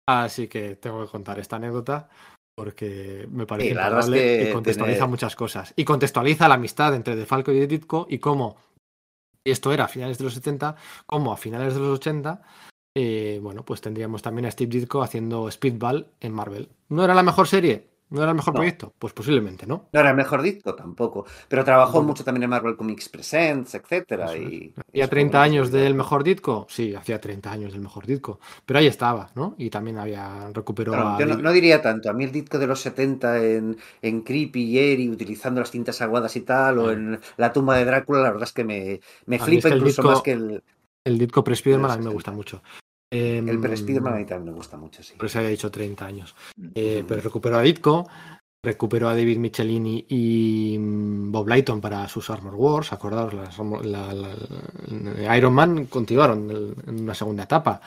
Así 0.08 0.46
que 0.48 0.76
tengo 0.76 1.04
que 1.04 1.10
contar 1.10 1.38
esta 1.38 1.56
anécdota 1.56 2.08
porque 2.54 3.26
me 3.30 3.46
parece 3.46 3.74
Sí, 3.74 3.76
es 3.78 4.06
que 4.10 4.50
y 4.50 4.52
contextualiza 4.52 5.06
muchas 5.06 5.36
cosas. 5.36 5.72
Y 5.76 5.84
contextualiza 5.84 6.48
la 6.48 6.54
amistad 6.54 6.94
entre 6.94 7.16
De 7.16 7.26
Falco 7.26 7.52
y 7.52 7.66
Ditko 7.66 8.06
y 8.08 8.18
cómo 8.18 8.56
y 9.44 9.50
esto 9.50 9.72
era 9.72 9.84
a 9.84 9.88
finales 9.88 10.18
de 10.18 10.24
los 10.24 10.34
70, 10.34 10.76
cómo 11.06 11.32
a 11.32 11.36
finales 11.36 11.74
de 11.74 11.80
los 11.80 11.98
80, 11.98 12.42
eh, 12.94 13.38
bueno, 13.42 13.64
pues 13.64 13.80
tendríamos 13.80 14.22
también 14.22 14.46
a 14.46 14.50
Steve 14.50 14.70
Ditko 14.70 15.02
haciendo 15.02 15.50
Speedball 15.50 16.08
en 16.20 16.32
Marvel. 16.32 16.68
¿No 16.88 17.04
era 17.04 17.14
la 17.14 17.22
mejor 17.22 17.48
serie? 17.48 17.89
¿No 18.10 18.22
era 18.22 18.30
el 18.32 18.36
mejor 18.36 18.54
No. 18.54 18.58
proyecto? 18.58 18.92
Pues 18.98 19.12
posiblemente, 19.12 19.66
¿no? 19.66 19.88
No 19.92 20.00
era 20.00 20.10
el 20.10 20.16
mejor 20.16 20.42
disco 20.42 20.74
tampoco, 20.74 21.24
pero 21.48 21.64
trabajó 21.64 22.02
mucho 22.02 22.24
también 22.24 22.42
en 22.42 22.50
Marvel 22.50 22.76
Comics 22.76 23.08
Presents, 23.08 23.74
etcétera. 23.74 24.34
Es. 24.34 24.40
Y, 24.42 24.74
¿Hacía 24.88 25.04
eso 25.04 25.10
30 25.10 25.38
fue 25.38 25.44
años 25.46 25.70
del 25.70 25.94
mejor 25.94 26.24
disco? 26.24 26.66
Sí, 26.68 26.94
hacía 26.94 27.20
30 27.20 27.52
años 27.52 27.72
del 27.72 27.80
mejor 27.82 28.06
disco. 28.06 28.40
Pero 28.66 28.80
ahí 28.80 28.86
estaba, 28.88 29.30
¿no? 29.36 29.54
Y 29.58 29.70
también 29.70 29.98
había 29.98 30.50
recuperó 30.52 30.92
Claro, 30.92 31.08
a 31.10 31.18
yo 31.20 31.26
no, 31.26 31.36
no 31.36 31.52
diría 31.52 31.80
tanto. 31.80 32.10
A 32.10 32.12
mí 32.12 32.24
el 32.24 32.32
disco 32.32 32.58
de 32.58 32.66
los 32.66 32.80
70 32.80 33.42
en, 33.44 33.76
en 34.02 34.22
Creepy 34.22 34.62
y 34.64 34.78
Eri, 34.78 35.08
utilizando 35.08 35.60
las 35.60 35.70
tintas 35.70 36.00
aguadas 36.02 36.34
y 36.36 36.40
tal, 36.40 36.78
o 36.78 36.88
Ah. 36.88 36.92
en 36.92 37.20
La 37.36 37.52
tumba 37.52 37.76
de 37.76 37.84
Drácula, 37.84 38.20
la 38.22 38.30
verdad 38.30 38.44
es 38.48 38.52
que 38.52 38.64
me, 38.64 39.00
me 39.26 39.38
flipa 39.38 39.58
es 39.58 39.64
que 39.66 39.68
el 39.72 39.78
incluso 39.78 40.02
disco- 40.02 40.10
más 40.12 40.22
que 40.22 40.32
el, 40.32 40.62
El 41.04 41.18
disco 41.18 41.44
pre-Spiderman 41.44 41.90
a 41.92 41.94
mí 41.94 41.98
me 42.04 42.10
60. 42.10 42.14
gusta 42.14 42.32
mucho. 42.32 42.62
Em, 43.10 43.48
el 43.48 43.58
Pre 43.60 43.76
Spiderman. 43.76 44.14
A 44.14 44.16
mí 44.18 44.24
también 44.26 44.52
me 44.52 44.56
gusta 44.56 44.76
mucho, 44.76 45.02
sí. 45.02 45.14
Por 45.16 45.26
eso 45.26 45.38
había 45.38 45.50
dicho 45.50 45.70
30 45.70 46.06
años. 46.06 46.34
Mm. 46.56 46.68
Eh, 46.74 47.04
pero 47.06 47.20
recuperó 47.20 47.56
a 47.58 47.62
Ditko, 47.62 48.08
recuperó 48.64 49.08
a 49.08 49.14
David 49.16 49.38
Michelini 49.38 50.04
y 50.08 50.76
mm, 50.78 51.32
Bob 51.32 51.48
Lighton 51.48 51.80
para 51.80 52.06
sus 52.08 52.30
Armor 52.30 52.54
Wars. 52.54 52.92
Acordaos, 52.92 53.34
las 53.34 53.58
Armor- 53.58 53.84
la- 53.84 54.12
la- 54.14 54.36
la- 54.36 55.36
Iron 55.36 55.54
Man 55.54 55.86
continuaron 55.86 56.50
en 56.86 57.00
una 57.02 57.14
segunda 57.14 57.44
etapa. 57.44 57.80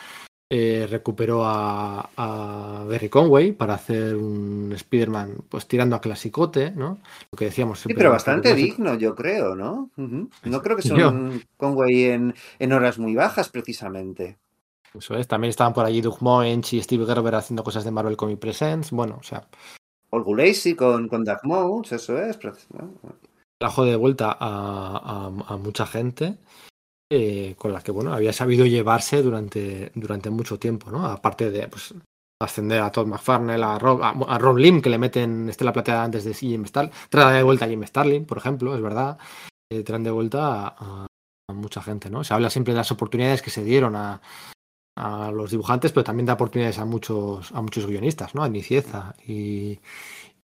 Eh, 0.56 0.86
recuperó 0.88 1.44
a, 1.46 2.10
a 2.16 2.86
Barry 2.88 3.10
Conway 3.10 3.54
para 3.54 3.74
hacer 3.74 4.16
un 4.16 4.72
Spider-Man 4.76 5.38
pues 5.50 5.68
tirando 5.68 5.96
a 5.96 6.02
clasicote, 6.02 6.70
¿no? 6.70 7.00
Lo 7.32 7.38
que 7.38 7.46
decíamos 7.46 7.80
Sí, 7.80 7.94
pero 7.96 8.12
bastante 8.12 8.54
digno, 8.54 8.94
yo 8.96 9.16
creo, 9.16 9.56
¿no? 9.56 9.90
No 9.98 10.62
creo 10.62 10.76
que 10.76 10.84
sea 10.84 11.08
un 11.10 11.42
Conway 11.58 12.04
en, 12.04 12.36
en 12.60 12.74
horas 12.74 13.00
muy 13.00 13.16
bajas, 13.16 13.50
precisamente. 13.50 14.38
Eso 14.94 15.16
es. 15.16 15.28
También 15.28 15.50
estaban 15.50 15.74
por 15.74 15.86
allí 15.86 16.02
Doug 16.02 16.18
Moench 16.22 16.74
y 16.74 16.82
Steve 16.82 17.06
Gerber 17.06 17.36
haciendo 17.36 17.64
cosas 17.64 17.84
de 17.84 17.92
Marvel 17.92 18.18
Comic 18.18 18.40
Presents. 18.40 18.92
Bueno, 18.92 19.18
o 19.20 19.24
sea, 19.24 19.48
Paul 20.10 20.24
Gulacy 20.24 20.76
con, 20.76 21.08
con 21.08 21.24
Doug 21.24 21.40
Mouse, 21.44 21.92
eso 21.94 22.18
es. 22.22 22.38
trajo 23.60 23.86
de 23.86 23.96
vuelta 23.96 24.32
a, 24.40 25.28
a- 25.28 25.54
a 25.54 25.58
mucha 25.58 25.86
gente 25.86 26.38
eh, 27.12 27.56
con 27.58 27.72
la 27.74 27.82
que 27.82 27.92
bueno 27.92 28.14
había 28.14 28.34
sabido 28.34 28.66
llevarse 28.66 29.22
durante, 29.22 29.92
durante 29.96 30.30
mucho 30.30 30.60
tiempo, 30.60 30.92
¿no? 30.92 31.06
Aparte 31.06 31.50
de 31.50 31.68
pues, 31.68 31.94
ascender 32.42 32.82
a 32.82 32.92
Todd 32.92 33.08
McFarlane, 33.08 33.64
a 33.64 33.80
Rob, 33.80 34.04
a, 34.04 34.10
a 34.10 34.38
Rob 34.38 34.58
Lim, 34.58 34.82
que 34.82 34.90
le 34.90 34.98
meten 34.98 35.48
Estela 35.50 35.72
Plateada 35.74 36.04
antes 36.04 36.24
de 36.26 36.34
Jim 36.34 36.66
Starlin, 36.66 36.92
trae 37.10 37.38
de 37.38 37.44
vuelta 37.44 37.66
a 37.66 37.68
Jim 37.70 37.84
Starlin, 37.86 38.26
por 38.26 38.38
ejemplo, 38.38 38.76
es 38.76 38.82
verdad. 38.82 39.18
Eh, 39.72 39.84
traen 39.84 40.04
de 40.04 40.12
vuelta 40.12 40.68
a, 40.68 40.68
a- 41.04 41.08
a 41.50 41.54
mucha 41.54 41.82
gente, 41.82 42.10
¿no? 42.10 42.24
Se 42.24 42.34
habla 42.34 42.50
siempre 42.50 42.74
de 42.74 42.78
las 42.80 42.92
oportunidades 42.92 43.42
que 43.42 43.50
se 43.50 43.64
dieron 43.64 43.96
a, 43.96 44.22
a 44.96 45.32
los 45.32 45.52
dibujantes, 45.52 45.92
pero 45.92 46.04
también 46.04 46.26
da 46.26 46.34
oportunidades 46.34 46.80
a 46.80 46.86
muchos, 46.86 47.52
a 47.52 47.62
muchos 47.62 47.86
guionistas, 47.88 48.36
¿no? 48.36 48.44
A 48.44 48.50
Nicieza 48.50 49.16
y, 49.26 49.80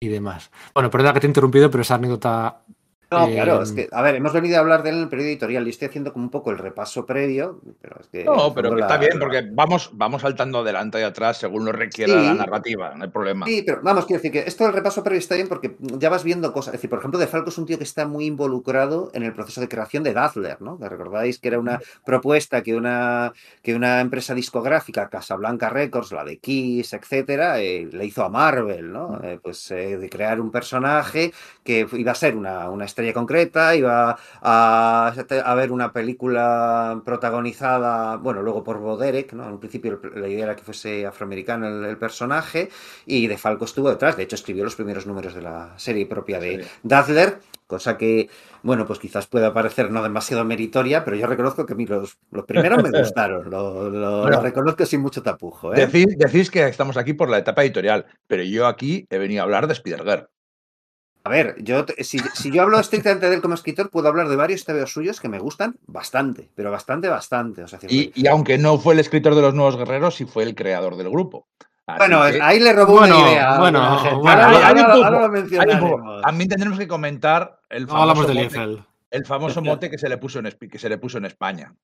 y 0.01 0.09
demás. 0.09 0.51
Bueno, 0.75 0.91
perdona 0.91 1.13
que 1.13 1.21
te 1.21 1.27
he 1.27 1.31
interrumpido, 1.31 1.71
pero 1.71 1.83
esa 1.83 1.97
anécdota 1.97 2.63
No, 3.11 3.27
Eh, 3.27 3.33
claro, 3.35 3.63
es 3.63 3.73
que, 3.73 3.89
a 3.91 4.03
ver, 4.03 4.17
hemos 4.17 4.35
venido 4.35 4.57
a 4.57 4.61
hablar 4.61 4.83
de 4.83 4.91
él 4.91 4.97
en 4.97 5.03
el 5.05 5.09
periodo 5.09 5.29
editorial 5.31 5.67
y 5.67 5.71
estoy 5.71 5.89
haciendo 5.89 6.13
como 6.13 6.27
un 6.27 6.31
poco 6.31 6.51
el 6.51 6.59
repaso 6.59 7.07
previo, 7.07 7.59
pero 7.81 7.97
es 8.01 8.07
que... 8.09 8.25
No, 8.25 8.53
pero 8.53 8.69
que 8.75 8.81
la- 8.81 8.87
está 8.87 8.99
bien, 8.99 9.15
la- 9.15 9.21
porque 9.21 9.49
vamos, 9.51 9.91
vamos 9.95 10.21
saltando 10.21 10.59
adelante 10.59 11.01
y 11.01 11.05
atrás 11.05 11.39
según 11.39 11.65
lo 11.65 11.73
requiera 11.73 12.13
Sí. 12.21 12.27
la 12.27 12.35
narrativa, 12.35 12.93
no 12.95 13.05
hay 13.05 13.11
problema. 13.11 13.47
Sí, 13.47 13.63
pero 13.65 13.81
vamos, 13.83 14.05
quiero 14.05 14.19
decir 14.23 14.33
que 14.33 14.47
esto 14.47 14.65
del 14.65 14.75
repaso 14.75 15.03
previo 15.03 15.21
está 15.21 15.37
bien 15.37 15.49
porque 15.49 15.75
ya 15.81 16.11
vas 16.11 16.23
viendo 16.23 16.53
cosas. 16.53 16.75
Es 16.75 16.81
decir, 16.81 16.91
por 16.91 16.99
ejemplo, 16.99 17.19
De 17.19 17.27
Falco 17.27 17.49
es 17.49 17.57
un 17.57 17.65
tío 17.65 17.79
que 17.79 17.85
está 17.85 18.07
muy 18.07 18.27
involucrado 18.27 19.11
en 19.15 19.23
el 19.23 19.33
proceso 19.33 19.63
de 19.63 19.69
creación 19.69 20.03
de 20.03 20.13
Dazzler, 20.13 20.61
¿no? 20.61 20.79
Que 20.79 20.89
recordáis 20.91 21.39
que 21.39 21.49
era 21.49 21.59
una 21.59 21.81
propuesta 22.05 22.63
que 22.63 22.77
una, 22.77 23.33
que 23.63 23.75
una 23.75 24.03
empresa 24.03 24.35
discográfica, 24.35 25.09
Casablanca 25.09 25.71
Records, 25.71 26.13
la 26.13 26.25
de 26.25 26.37
Kiss, 26.39 26.93
etcétera, 26.93 27.59
eh, 27.59 27.89
le 27.91 28.05
hizo 28.05 28.23
a 28.23 28.29
Marvel, 28.29 28.93
¿no? 28.93 29.19
Eh, 29.25 29.39
pues 29.43 29.71
eh, 29.71 29.97
de 29.97 30.11
crear 30.11 30.41
un 30.43 30.51
personaje 30.51 31.33
que 31.65 31.87
iba 31.93 32.13
a 32.13 32.15
ser 32.15 32.37
una, 32.37 32.69
una 32.69 32.85
estrella 32.99 33.13
concreta, 33.15 33.77
iba 33.77 34.19
a, 34.43 35.13
a 35.45 35.55
ver 35.55 35.71
una 35.71 35.93
película 35.93 37.01
protagonizada, 37.05 38.17
bueno, 38.17 38.43
luego 38.43 38.65
por 38.65 38.79
Bo 38.79 38.97
Derek, 38.97 39.33
¿no? 39.35 39.45
En 39.47 39.53
un 39.53 39.61
principio 39.61 40.01
la 40.17 40.27
idea 40.27 40.45
era 40.47 40.57
que 40.57 40.65
fuese 40.65 41.07
afroamericano 41.07 41.69
el, 41.69 41.85
el 41.85 41.97
personaje 41.97 42.71
y 43.07 43.29
De 43.29 43.39
Falco 43.39 43.65
estuvo 43.67 43.89
detrás, 43.89 44.17
de 44.17 44.25
hecho 44.25 44.35
escribió 44.35 44.65
los 44.65 44.75
primeros 44.75 45.07
números 45.07 45.35
de 45.35 45.43
la 45.43 45.79
serie 45.79 46.07
propia 46.07 46.41
de 46.41 46.49
Sí. 46.65 46.69
Dazzler, 46.83 47.39
cosa 47.69 47.97
que, 47.99 48.29
bueno, 48.63 48.85
pues 48.87 48.99
quizás 48.99 49.27
pueda 49.29 49.53
parecer 49.53 49.91
no 49.93 50.03
demasiado 50.03 50.45
meritoria, 50.45 51.05
pero 51.05 51.17
yo 51.17 51.27
reconozco 51.27 51.67
que 51.67 51.75
a 51.75 51.77
mí 51.77 51.87
los, 51.87 52.19
los 52.33 52.45
primeros 52.47 52.83
me 52.83 52.91
gustaron, 52.99 53.49
lo, 53.51 53.89
lo- 53.91 54.21
Bueno. 54.23 54.37
lo 54.39 54.43
reconozco 54.43 54.85
sin 54.87 55.03
mucho 55.03 55.23
tapujo. 55.23 55.73
¿eh? 55.75 55.87
Decís, 55.87 56.17
decís 56.19 56.51
que 56.51 56.67
estamos 56.67 56.97
aquí 56.97 57.13
por 57.13 57.29
la 57.29 57.39
etapa 57.39 57.63
editorial, 57.63 58.07
pero 58.27 58.43
yo 58.43 58.67
aquí 58.67 59.07
he 59.11 59.19
venido 59.19 59.43
a 59.43 59.45
hablar 59.45 59.67
de 59.69 59.75
Spider-Girl. 59.75 60.29
A 61.29 61.31
ver, 61.31 61.57
yo 61.63 61.85
si, 61.99 62.19
si 62.33 62.51
yo 62.51 62.63
hablo 62.63 62.81
estrictamente 62.81 63.29
de 63.29 63.35
él 63.37 63.43
como 63.43 63.53
escritor, 63.55 63.91
puedo 63.91 64.09
hablar 64.09 64.29
de 64.31 64.37
varios 64.37 64.65
TVOs 64.65 64.91
suyos 64.91 65.21
que 65.21 65.29
me 65.29 65.39
gustan 65.39 65.77
bastante, 65.87 66.49
pero 66.55 66.71
bastante, 66.71 67.09
bastante. 67.09 67.63
O 67.63 67.69
sea, 67.69 67.79
Y, 67.87 68.11
y 68.15 68.27
aunque 68.29 68.57
no 68.57 68.79
fue 68.79 68.95
el 68.95 69.01
escritor 69.01 69.35
de 69.35 69.43
los 69.43 69.53
Nuevos 69.53 69.77
Guerreros, 69.77 70.15
sí 70.17 70.25
fue 70.25 70.45
el 70.45 70.55
creador 70.55 70.97
del 70.97 71.11
grupo. 71.11 71.47
Así 71.87 71.99
bueno, 71.99 72.23
que- 72.31 72.41
ahí 72.43 72.61
le 72.61 72.73
robó 72.73 72.95
Bueno, 72.99 73.19
una 73.19 73.31
idea. 73.31 73.59
bueno, 73.59 73.79
ahora. 73.83 75.03
También 76.23 76.49
tendremos 76.49 76.79
que 76.79 76.89
comentar 76.89 77.61
el 77.69 77.87
No 77.87 77.93
hablamos 77.97 78.27
famoso, 78.27 78.29
del 78.29 78.37
mote, 78.45 78.57
Liefeld. 78.59 78.85
el 79.11 79.27
famoso 79.27 79.63
mote 79.63 79.91
que 79.91 79.99
se 79.99 80.09
le 80.09 80.17
puso 80.19 80.39
en, 80.39 80.51
que 80.71 80.79
se 80.79 80.89
le 80.89 80.99
puso 80.99 81.19
en 81.19 81.25
España. 81.27 81.75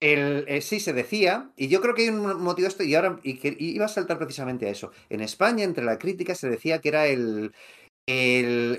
El, 0.00 0.44
eh, 0.48 0.60
sí, 0.62 0.80
se 0.80 0.92
decía, 0.92 1.50
y 1.56 1.68
yo 1.68 1.80
creo 1.80 1.94
que 1.94 2.02
hay 2.02 2.08
un 2.08 2.42
motivo 2.42 2.66
esto, 2.66 2.82
y 2.82 2.92
ahora 2.96 3.20
y 3.22 3.38
que 3.38 3.54
iba 3.58 3.84
a 3.84 3.88
saltar 3.88 4.18
precisamente 4.18 4.66
a 4.66 4.70
eso. 4.70 4.90
En 5.08 5.20
España, 5.20 5.62
entre 5.62 5.84
la 5.84 5.96
crítica, 5.96 6.34
se 6.34 6.50
decía 6.50 6.80
que 6.80 6.88
era 6.88 7.06
el, 7.06 7.52
el, 8.06 8.78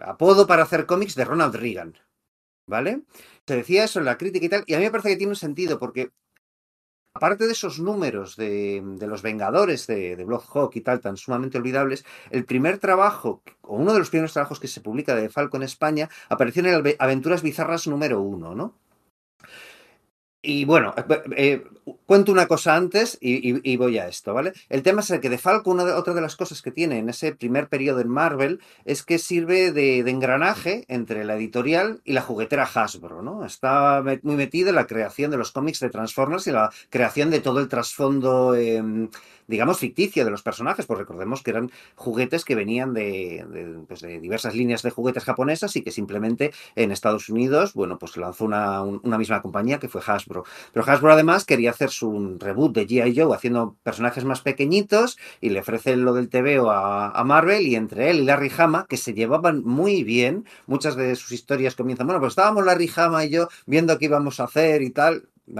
apodo 0.00 0.46
para 0.46 0.62
hacer 0.62 0.86
cómics 0.86 1.14
de 1.14 1.24
Ronald 1.24 1.54
Reagan. 1.54 1.94
¿Vale? 2.66 3.02
Se 3.46 3.56
decía 3.56 3.84
eso 3.84 3.98
en 3.98 4.04
la 4.04 4.16
crítica 4.16 4.46
y 4.46 4.48
tal, 4.48 4.64
y 4.66 4.74
a 4.74 4.78
mí 4.78 4.84
me 4.84 4.90
parece 4.90 5.10
que 5.10 5.16
tiene 5.16 5.32
un 5.32 5.36
sentido, 5.36 5.80
porque 5.80 6.10
aparte 7.14 7.46
de 7.46 7.52
esos 7.52 7.80
números 7.80 8.36
de, 8.36 8.82
los 9.00 9.22
Vengadores 9.22 9.86
de, 9.88 10.16
de 10.16 10.24
Blood 10.24 10.44
Hawk 10.54 10.76
y 10.76 10.80
tal, 10.80 11.00
tan 11.00 11.16
sumamente 11.16 11.58
olvidables, 11.58 12.04
el 12.30 12.44
primer 12.44 12.78
trabajo, 12.78 13.42
o 13.62 13.76
uno 13.76 13.92
de 13.92 13.98
los 13.98 14.10
primeros 14.10 14.32
trabajos 14.32 14.60
que 14.60 14.68
se 14.68 14.80
publica 14.80 15.14
de 15.16 15.28
Falco 15.28 15.56
en 15.56 15.64
España, 15.64 16.08
apareció 16.28 16.60
en 16.60 16.68
el 16.68 16.74
Ave- 16.76 16.96
Aventuras 17.00 17.42
Bizarras 17.42 17.86
número 17.88 18.20
uno, 18.22 18.54
¿no? 18.54 18.74
Y 20.44 20.64
bueno, 20.64 20.92
eh, 20.96 21.22
eh, 21.36 21.64
cuento 22.04 22.32
una 22.32 22.48
cosa 22.48 22.74
antes 22.74 23.16
y, 23.20 23.76
voy 23.76 23.98
a 23.98 24.08
esto, 24.08 24.34
¿vale? 24.34 24.52
El 24.68 24.82
tema 24.82 25.00
es 25.00 25.10
el 25.10 25.20
que 25.20 25.30
de 25.30 25.38
Falco, 25.38 25.70
una 25.70 25.84
de, 25.84 25.92
otra 25.92 26.14
de 26.14 26.20
las 26.20 26.34
cosas 26.34 26.62
que 26.62 26.72
tiene 26.72 26.98
en 26.98 27.08
ese 27.08 27.32
primer 27.32 27.68
periodo 27.68 28.00
en 28.00 28.08
Marvel 28.08 28.60
es 28.84 29.04
que 29.04 29.18
sirve 29.18 29.70
de, 29.70 30.02
de 30.02 30.10
engranaje 30.10 30.84
entre 30.88 31.24
la 31.24 31.36
editorial 31.36 32.00
y 32.04 32.12
la 32.12 32.22
juguetera 32.22 32.64
Hasbro, 32.64 33.22
¿no? 33.22 33.44
Está 33.44 34.02
muy 34.22 34.34
metido 34.34 34.70
en 34.70 34.74
la 34.74 34.88
creación 34.88 35.30
de 35.30 35.36
los 35.36 35.52
cómics 35.52 35.78
de 35.78 35.90
Transformers 35.90 36.48
y 36.48 36.50
la 36.50 36.72
creación 36.90 37.30
de 37.30 37.38
todo 37.38 37.60
el 37.60 37.68
trasfondo, 37.68 38.56
em, 38.56 39.10
digamos, 39.52 39.78
ficticio 39.78 40.24
de 40.24 40.32
los 40.32 40.42
personajes, 40.42 40.86
pues 40.86 40.98
recordemos 40.98 41.42
que 41.42 41.50
eran 41.52 41.70
juguetes 41.94 42.44
que 42.44 42.56
venían 42.56 42.94
de, 42.94 43.44
de, 43.48 43.64
pues, 43.86 44.00
de 44.00 44.18
diversas 44.18 44.54
líneas 44.56 44.82
de 44.82 44.90
juguetes 44.90 45.24
japonesas 45.24 45.76
y 45.76 45.82
que 45.82 45.92
simplemente 45.92 46.52
en 46.74 46.90
Estados 46.90 47.28
Unidos, 47.28 47.74
bueno, 47.74 47.98
pues 47.98 48.16
lanzó 48.16 48.44
una, 48.46 48.82
un- 48.82 49.00
una 49.04 49.18
misma 49.18 49.42
compañía 49.42 49.78
que 49.78 49.88
fue 49.88 50.00
Hasbro. 50.04 50.44
Pero 50.72 50.84
Hasbro 50.90 51.12
además 51.12 51.44
quería 51.44 51.70
hacer 51.70 51.90
su 51.90 52.36
reboot 52.40 52.74
de 52.74 52.86
G.I. 52.88 53.14
Joe 53.16 53.34
haciendo 53.36 53.76
personajes 53.84 54.24
más 54.24 54.40
pequeñitos 54.40 55.18
y 55.40 55.50
le 55.50 55.60
ofrece 55.60 55.96
lo 55.96 56.14
del 56.14 56.28
TVO 56.28 56.70
a, 56.70 57.10
a 57.10 57.24
Marvel 57.24 57.66
y 57.66 57.76
entre 57.76 58.10
él 58.10 58.20
y 58.20 58.24
Larry 58.24 58.50
Hama, 58.56 58.86
que 58.88 58.96
se 58.96 59.14
llevaban 59.14 59.62
muy 59.64 60.02
bien, 60.04 60.44
muchas 60.66 60.96
de 60.96 61.14
sus 61.16 61.32
historias 61.32 61.76
comienzan, 61.76 62.06
bueno, 62.06 62.20
pues 62.20 62.32
estábamos 62.32 62.64
Larry 62.64 62.90
Hama 62.96 63.24
y 63.24 63.30
yo 63.30 63.48
viendo 63.66 63.98
qué 63.98 64.06
íbamos 64.06 64.40
a 64.40 64.44
hacer 64.44 64.82
y 64.82 64.90
tal. 64.90 65.28
Y 65.46 65.52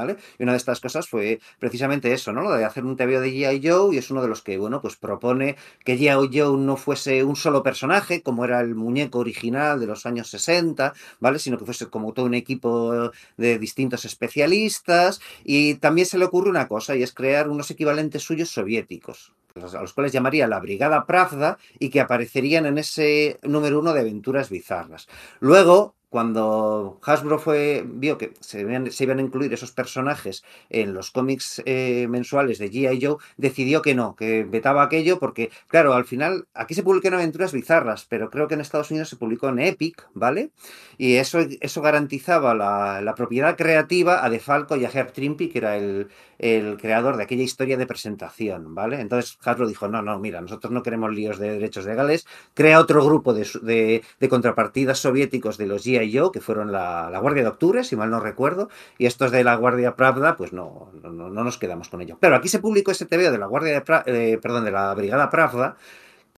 una 0.43 0.53
de 0.53 0.57
estas 0.57 0.80
cosas 0.80 1.09
fue 1.09 1.41
precisamente 1.59 2.12
eso, 2.12 2.33
¿no? 2.33 2.43
Lo 2.43 2.53
de 2.53 2.64
hacer 2.64 2.85
un 2.85 2.97
TVO 2.97 3.20
de 3.20 3.33
G.I. 3.33 3.61
Joe 3.68 3.95
y 3.95 3.99
es 3.99 4.11
uno 4.11 4.22
de 4.22 4.28
los 4.28 4.43
que, 4.43 4.57
bueno, 4.57 4.80
pues 4.80 4.97
propone 4.97 5.57
que 5.85 5.99
G.I. 5.99 6.30
Joe 6.33 6.57
no 6.57 6.76
fuese 6.76 7.24
un 7.24 7.37
solo 7.37 7.62
personaje, 7.62 8.22
como 8.22 8.45
era 8.45 8.61
el 8.61 8.74
muñeco 8.74 9.18
original 9.18 9.80
de 9.80 9.87
los 9.87 10.07
años 10.07 10.28
60, 10.28 10.93
¿vale? 11.20 11.39
Sino 11.39 11.59
que 11.59 11.64
fuese 11.64 11.89
como 11.89 12.12
todo 12.12 12.26
un 12.26 12.35
equipo 12.35 13.11
de 13.37 13.59
distintos 13.59 14.05
especialistas. 14.05 15.20
Y 15.45 15.74
también 15.74 16.07
se 16.07 16.18
le 16.18 16.26
ocurre 16.26 16.51
una 16.51 16.68
cosa, 16.68 16.95
y 16.95 17.03
es 17.03 17.12
crear 17.12 17.49
unos 17.49 17.70
equivalentes 17.70 18.22
suyos 18.22 18.51
soviéticos, 18.51 19.33
a 19.55 19.80
los 19.80 19.93
cuales 19.93 20.12
llamaría 20.12 20.47
la 20.47 20.61
Brigada 20.61 21.07
Pravda 21.07 21.59
y 21.78 21.91
que 21.91 22.01
aparecerían 22.01 22.66
en 22.66 22.78
ese 22.78 23.39
número 23.43 23.80
uno 23.80 23.93
de 23.93 24.01
aventuras 24.01 24.49
bizarras. 24.49 25.09
Luego, 25.41 25.97
cuando 26.12 27.00
Hasbro 27.02 27.38
fue, 27.38 27.84
vio 27.86 28.18
que 28.18 28.34
se 28.40 28.60
iban, 28.60 29.18
a 29.18 29.22
incluir 29.22 29.50
esos 29.54 29.72
personajes 29.72 30.44
en 30.68 30.92
los 30.92 31.10
cómics 31.10 31.62
eh, 31.64 32.06
mensuales 32.06 32.58
de 32.58 32.70
G.I. 32.70 33.00
Joe, 33.02 33.16
decidió 33.38 33.80
que 33.80 33.94
no, 33.94 34.14
que 34.14 34.44
vetaba 34.44 34.82
aquello 34.82 35.18
porque, 35.18 35.50
claro, 35.68 35.94
al 35.94 36.04
final, 36.04 36.48
aquí 36.52 36.74
se 36.74 36.82
publican 36.82 37.14
aventuras 37.14 37.54
bizarras, 37.54 38.04
pero 38.04 38.28
creo 38.28 38.46
que 38.46 38.52
en 38.52 38.60
Estados 38.60 38.90
Unidos 38.90 39.08
se 39.08 39.16
publicó 39.16 39.48
en 39.48 39.60
Epic, 39.60 40.06
¿vale? 40.12 40.50
Y 40.98 41.14
eso, 41.14 41.38
eso 41.62 41.80
garantizaba 41.80 42.54
la, 42.54 43.14
propiedad 43.16 43.56
creativa 43.56 44.22
a 44.22 44.28
DeFalco 44.28 44.76
y 44.76 44.84
a 44.84 44.90
Herb 44.90 45.12
Trimpe, 45.12 45.48
que 45.48 45.58
era 45.58 45.78
el, 45.78 46.08
el 46.43 46.76
creador 46.76 47.16
de 47.16 47.22
aquella 47.22 47.43
historia 47.45 47.78
de 47.78 47.86
presentación, 47.86 48.74
¿vale? 48.74 49.01
Entonces 49.01 49.38
Hasbro 49.43 49.66
dijo, 49.66 49.88
no, 49.88 50.03
no, 50.03 50.18
mira, 50.18 50.40
nosotros 50.43 50.70
no 50.72 50.82
queremos 50.82 51.11
líos 51.14 51.38
de 51.38 51.53
derechos 51.53 51.86
legales, 51.86 52.26
crea 52.53 52.78
otro 52.80 53.03
grupo 53.05 53.32
de, 53.32 53.49
de, 53.62 54.03
de 54.20 54.28
contrapartidas 54.28 54.99
soviéticos 54.99 55.57
de 55.57 55.66
los 55.66 55.86
G.I. 55.86 56.18
Joe, 56.18 56.30
que 56.32 56.40
fueron 56.43 56.70
la, 56.72 57.09
la 57.11 57.18
Guardia 57.20 57.43
de 57.45 57.49
Octubre, 57.49 57.84
si 57.84 57.97
mal 57.97 58.11
no 58.11 58.20
recuerdo, 58.20 58.68
y 58.99 59.07
estos 59.07 59.30
de 59.30 59.45
la 59.45 59.55
Guardia 59.55 59.97
Pravda, 59.97 60.36
pues 60.36 60.53
no, 60.53 60.90
no, 61.03 61.11
no- 61.12 61.30
no 61.30 61.45
nos 61.45 61.57
quedamos 61.59 61.88
con 61.88 62.03
ello. 62.03 62.18
Pero 62.20 62.36
aquí 62.36 62.49
se 62.49 62.59
publicó 62.59 62.90
ese 62.90 63.07
TVO 63.07 63.30
de 63.32 63.38
la 63.38 63.47
Guardia 63.47 63.72
de 63.72 63.84
Pra- 63.84 64.03
eh, 64.07 64.38
perdón, 64.43 64.64
de 64.64 64.72
la 64.72 64.93
Brigada 64.95 65.30
Pravda, 65.30 65.76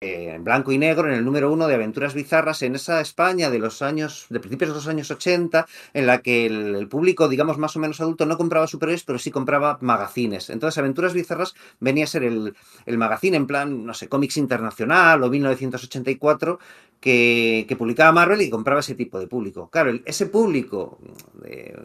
eh, 0.04 0.34
en 0.34 0.44
blanco 0.44 0.70
y 0.70 0.76
negro, 0.76 1.08
en 1.08 1.14
el 1.14 1.24
número 1.24 1.50
uno 1.50 1.66
de 1.66 1.74
Aventuras 1.74 2.12
Bizarras, 2.12 2.60
en 2.60 2.74
esa 2.74 3.00
España 3.00 3.48
de 3.48 3.58
los 3.58 3.80
años, 3.80 4.26
de 4.28 4.38
principios 4.38 4.68
de 4.68 4.74
los 4.74 4.86
años 4.86 5.10
80, 5.10 5.66
en 5.94 6.06
la 6.06 6.20
que 6.20 6.44
el, 6.44 6.86
público, 6.88 7.26
digamos, 7.26 7.56
más 7.56 7.74
o 7.76 7.78
menos 7.78 8.02
adulto, 8.02 8.26
no 8.26 8.36
compraba 8.36 8.66
superhéroes, 8.66 9.04
pero 9.04 9.18
sí 9.18 9.30
compraba 9.30 9.78
magazines. 9.80 10.50
Entonces, 10.50 10.76
Aventuras 10.76 11.14
Bizarras 11.14 11.54
venía 11.80 12.04
a 12.04 12.06
ser 12.06 12.24
el, 12.24 12.54
el 12.84 12.98
magazine 12.98 13.38
en 13.38 13.46
plan, 13.46 13.86
no 13.86 13.94
sé, 13.94 14.08
cómics 14.08 14.36
internacional 14.36 15.22
o 15.22 15.30
1984, 15.30 16.58
que, 17.04 17.76
publicaba 17.76 18.12
Marvel 18.12 18.40
y 18.40 18.48
compraba 18.48 18.80
ese 18.80 18.94
tipo 18.94 19.20
de 19.20 19.26
público. 19.26 19.68
Claro, 19.68 19.92
ese 20.06 20.24
público, 20.24 20.98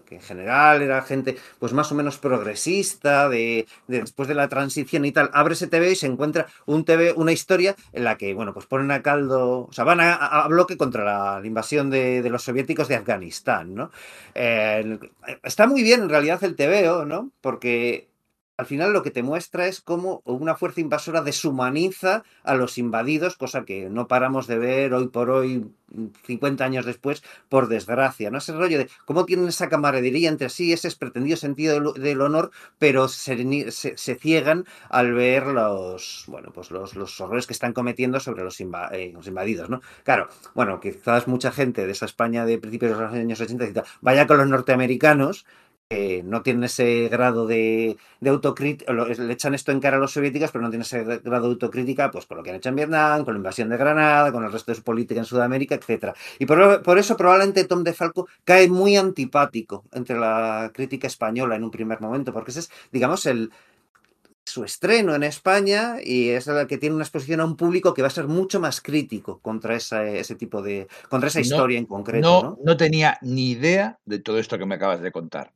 que 0.05 0.15
en 0.15 0.21
general 0.21 0.81
era 0.81 1.01
gente 1.01 1.35
pues 1.59 1.73
más 1.73 1.91
o 1.91 1.95
menos 1.95 2.17
progresista, 2.17 3.27
de, 3.27 3.67
de 3.87 3.99
después 3.99 4.29
de 4.29 4.35
la 4.35 4.47
transición 4.47 5.03
y 5.03 5.11
tal, 5.11 5.29
abre 5.33 5.55
ese 5.55 5.67
TV 5.67 5.91
y 5.91 5.95
se 5.97 6.07
encuentra 6.07 6.47
un 6.65 6.85
TV, 6.85 7.13
una 7.17 7.33
historia 7.33 7.75
en 7.91 8.05
la 8.05 8.17
que, 8.17 8.33
bueno, 8.33 8.53
pues 8.53 8.65
ponen 8.65 8.91
a 8.91 9.01
caldo, 9.01 9.67
o 9.69 9.73
sea, 9.73 9.83
van 9.83 9.99
a, 9.99 10.47
bloque 10.47 10.77
contra 10.77 11.03
la, 11.03 11.45
invasión 11.45 11.89
de, 11.89 12.21
de 12.21 12.29
los 12.29 12.43
soviéticos 12.43 12.87
de 12.87 12.95
Afganistán, 12.95 13.75
¿no? 13.75 13.91
Eh, 14.35 14.99
está 15.43 15.67
muy 15.67 15.83
bien 15.83 16.03
en 16.03 16.09
realidad 16.09 16.41
el 16.45 16.55
TVO, 16.55 17.03
¿no? 17.03 17.31
Porque 17.41 18.08
al 18.59 18.65
final 18.65 18.91
lo 18.93 19.03
que 19.03 19.11
te 19.11 19.23
muestra 19.23 19.67
es 19.67 19.79
cómo 19.81 20.21
una 20.25 20.55
fuerza 20.55 20.81
invasora 20.81 21.21
deshumaniza 21.21 22.23
a 22.43 22.55
los 22.55 22.77
invadidos, 22.77 23.37
cosa 23.37 23.63
que 23.65 23.89
no 23.89 24.07
paramos 24.07 24.47
de 24.47 24.57
ver 24.57 24.93
hoy 24.93 25.07
por 25.07 25.29
hoy, 25.29 25.71
50 26.25 26.65
años 26.65 26.85
después, 26.85 27.23
por 27.47 27.67
desgracia, 27.67 28.29
¿no? 28.29 28.37
Ese 28.37 28.53
rollo 28.53 28.77
de 28.77 28.89
cómo 29.05 29.25
tienen 29.25 29.47
esa 29.47 29.69
camaradería 29.69 30.29
entre 30.29 30.49
sí, 30.49 30.71
ese 30.73 30.91
pretendido 30.97 31.37
sentido 31.37 31.93
del, 31.93 32.21
honor, 32.21 32.51
pero 32.77 33.07
se, 33.07 33.71
se- 33.71 34.15
ciegan 34.15 34.65
al 34.89 35.13
ver 35.13 35.47
los, 35.47 36.25
bueno, 36.27 36.51
pues 36.53 36.69
los, 36.71 36.95
los 36.95 37.19
horrores 37.21 37.47
que 37.47 37.53
están 37.53 37.73
cometiendo 37.73 38.19
sobre 38.19 38.43
los, 38.43 38.59
eh, 38.59 39.11
los 39.13 39.27
invadidos, 39.27 39.69
¿no? 39.69 39.81
Claro, 40.03 40.29
bueno, 40.53 40.79
quizás 40.79 41.27
mucha 41.27 41.51
gente 41.51 41.85
de 41.85 41.91
esa 41.91 42.05
España 42.05 42.45
de 42.45 42.57
principios 42.57 42.91
de 42.97 43.03
los 43.03 43.13
años 43.13 43.41
80 43.41 43.65
dice, 43.65 43.83
vaya 44.01 44.27
con 44.27 44.37
los 44.37 44.47
norteamericanos, 44.47 45.45
que 45.89 46.21
no 46.21 46.43
tienen 46.43 46.65
ese 46.65 47.09
grado 47.09 47.47
de, 47.47 47.97
de 48.19 48.29
autocrítica, 48.29 48.93
le 48.93 49.33
echan 49.33 49.55
esto 49.55 49.71
en 49.71 49.79
cara 49.79 49.97
a 49.97 49.99
los 49.99 50.11
soviéticos, 50.11 50.51
pero 50.51 50.61
no 50.61 50.69
tienen 50.69 50.83
ese 50.83 51.03
grado 51.03 51.47
de 51.47 51.53
autocrítica, 51.53 52.11
pues 52.11 52.27
con 52.27 52.37
lo 52.37 52.43
que 52.43 52.51
han 52.51 52.57
hecho 52.57 52.69
en 52.69 52.75
Vietnam, 52.75 53.25
con 53.25 53.33
la 53.33 53.39
invasión 53.39 53.69
de 53.69 53.77
Granada, 53.77 54.31
con 54.31 54.43
el 54.43 54.51
resto 54.51 54.71
de 54.71 54.75
su 54.75 54.83
política 54.83 55.19
en 55.19 55.25
Sudamérica, 55.25 55.73
etcétera. 55.73 56.13
Y 56.37 56.45
por, 56.45 56.83
por 56.83 56.99
eso 56.99 57.17
probablemente 57.17 57.63
Tom 57.63 57.83
DeFalco 57.83 58.27
cae 58.43 58.67
muy 58.69 58.97
antipático 58.97 59.85
entre 59.91 60.19
la 60.19 60.69
crítica 60.75 61.07
española 61.07 61.55
en 61.55 61.63
un 61.63 61.71
primer 61.71 61.99
momento, 62.01 62.31
porque 62.33 62.51
ese 62.51 62.59
es, 62.59 62.71
digamos, 62.91 63.25
el 63.25 63.51
su 64.45 64.63
estreno 64.63 65.13
en 65.15 65.23
España 65.23 65.97
y 66.03 66.29
es 66.29 66.47
la 66.47 66.65
que 66.67 66.77
tiene 66.77 66.95
una 66.95 67.03
exposición 67.03 67.39
a 67.39 67.45
un 67.45 67.55
público 67.55 67.93
que 67.93 68.01
va 68.01 68.07
a 68.07 68.11
ser 68.11 68.27
mucho 68.27 68.59
más 68.59 68.81
crítico 68.81 69.39
contra 69.41 69.75
esa, 69.75 70.05
ese 70.05 70.35
tipo 70.35 70.61
de, 70.61 70.87
contra 71.07 71.29
esa 71.29 71.39
No, 71.39 71.43
historia 71.43 71.77
en 71.79 71.85
concreto, 71.85 72.27
No, 72.27 72.41
¿no? 72.41 72.59
no 72.63 72.77
tenía 72.77 73.17
ni 73.21 73.51
idea 73.51 73.99
de 74.05 74.19
todo 74.19 74.39
esto 74.39 74.57
que 74.57 74.65
me 74.65 74.75
acabas 74.75 75.01
de 75.01 75.11
contar. 75.11 75.51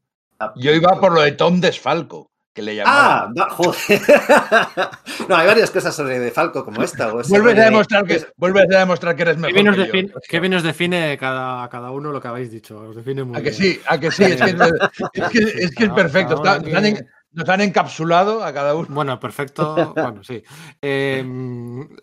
Ah, 0.45 0.53
Yo 0.55 0.71
iba 0.71 0.99
por 0.99 1.11
lo 1.13 1.21
de 1.21 1.31
Tom 1.33 1.59
Desfalco, 1.61 2.31
que 2.53 2.61
le 2.61 2.81
Ah, 2.81 3.29
llamaban. 3.29 3.33
va- 3.39 3.49
joder. 3.49 4.01
no, 5.29 5.35
hay 5.35 5.47
varias 5.47 5.71
cosas 5.71 5.95
sobre 5.95 6.19
De 6.19 6.31
Falco 6.31 6.63
como 6.63 6.83
esta. 6.83 7.07
o 7.13 7.21
vuelves, 7.27 7.53
a 7.53 7.59
de- 7.59 7.65
demostrar 7.65 8.05
que, 8.05 8.25
vuelves 8.37 8.65
a 8.75 8.79
demostrar 8.79 9.15
que 9.15 9.21
eres 9.23 9.37
mejor. 9.37 9.69
os 9.69 9.75
que 9.75 9.81
yo. 9.81 9.83
define, 10.31 10.55
os 10.57 10.63
define 10.63 11.17
cada, 11.17 11.67
cada 11.69 11.91
uno 11.91 12.11
lo 12.11 12.21
que 12.21 12.27
habéis 12.27 12.51
dicho. 12.51 12.77
Os 12.79 12.95
define 12.95 13.23
muy 13.23 13.37
¿A 13.37 13.41
que 13.41 13.49
bien. 13.49 13.61
sí? 13.61 13.79
¿A 13.87 13.99
que 13.99 14.11
sí? 14.11 14.23
Es 14.23 14.35
que 14.41 14.49
es, 14.51 14.55
es 15.13 15.29
que, 15.29 15.39
es 15.63 15.75
que 15.75 15.83
es 15.85 15.89
perfecto. 15.91 16.35
Está- 16.35 16.59
nos, 16.59 16.73
han, 16.73 16.85
en- 16.85 16.95
que- 16.97 17.05
nos 17.31 17.49
han 17.49 17.61
encapsulado 17.61 18.43
a 18.43 18.53
cada 18.53 18.75
uno. 18.75 18.87
Bueno, 18.89 19.19
perfecto. 19.19 19.93
Bueno, 19.95 20.23
sí. 20.23 20.43
Eh, 20.81 21.25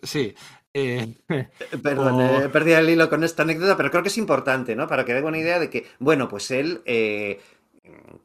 sí. 0.03 0.33
Eh, 0.73 1.15
Perdón, 1.83 2.13
o- 2.21 2.41
he 2.43 2.49
perdido 2.49 2.77
el 2.79 2.89
hilo 2.89 3.09
con 3.09 3.23
esta 3.25 3.43
anécdota, 3.43 3.75
pero 3.77 3.91
creo 3.91 4.03
que 4.03 4.09
es 4.09 4.17
importante, 4.17 4.73
¿no? 4.75 4.87
Para 4.87 5.03
que 5.05 5.13
den 5.13 5.25
una 5.25 5.37
idea 5.37 5.59
de 5.59 5.69
que, 5.69 5.85
bueno, 5.99 6.27
pues 6.29 6.49
él 6.51 6.81
eh, 6.85 7.41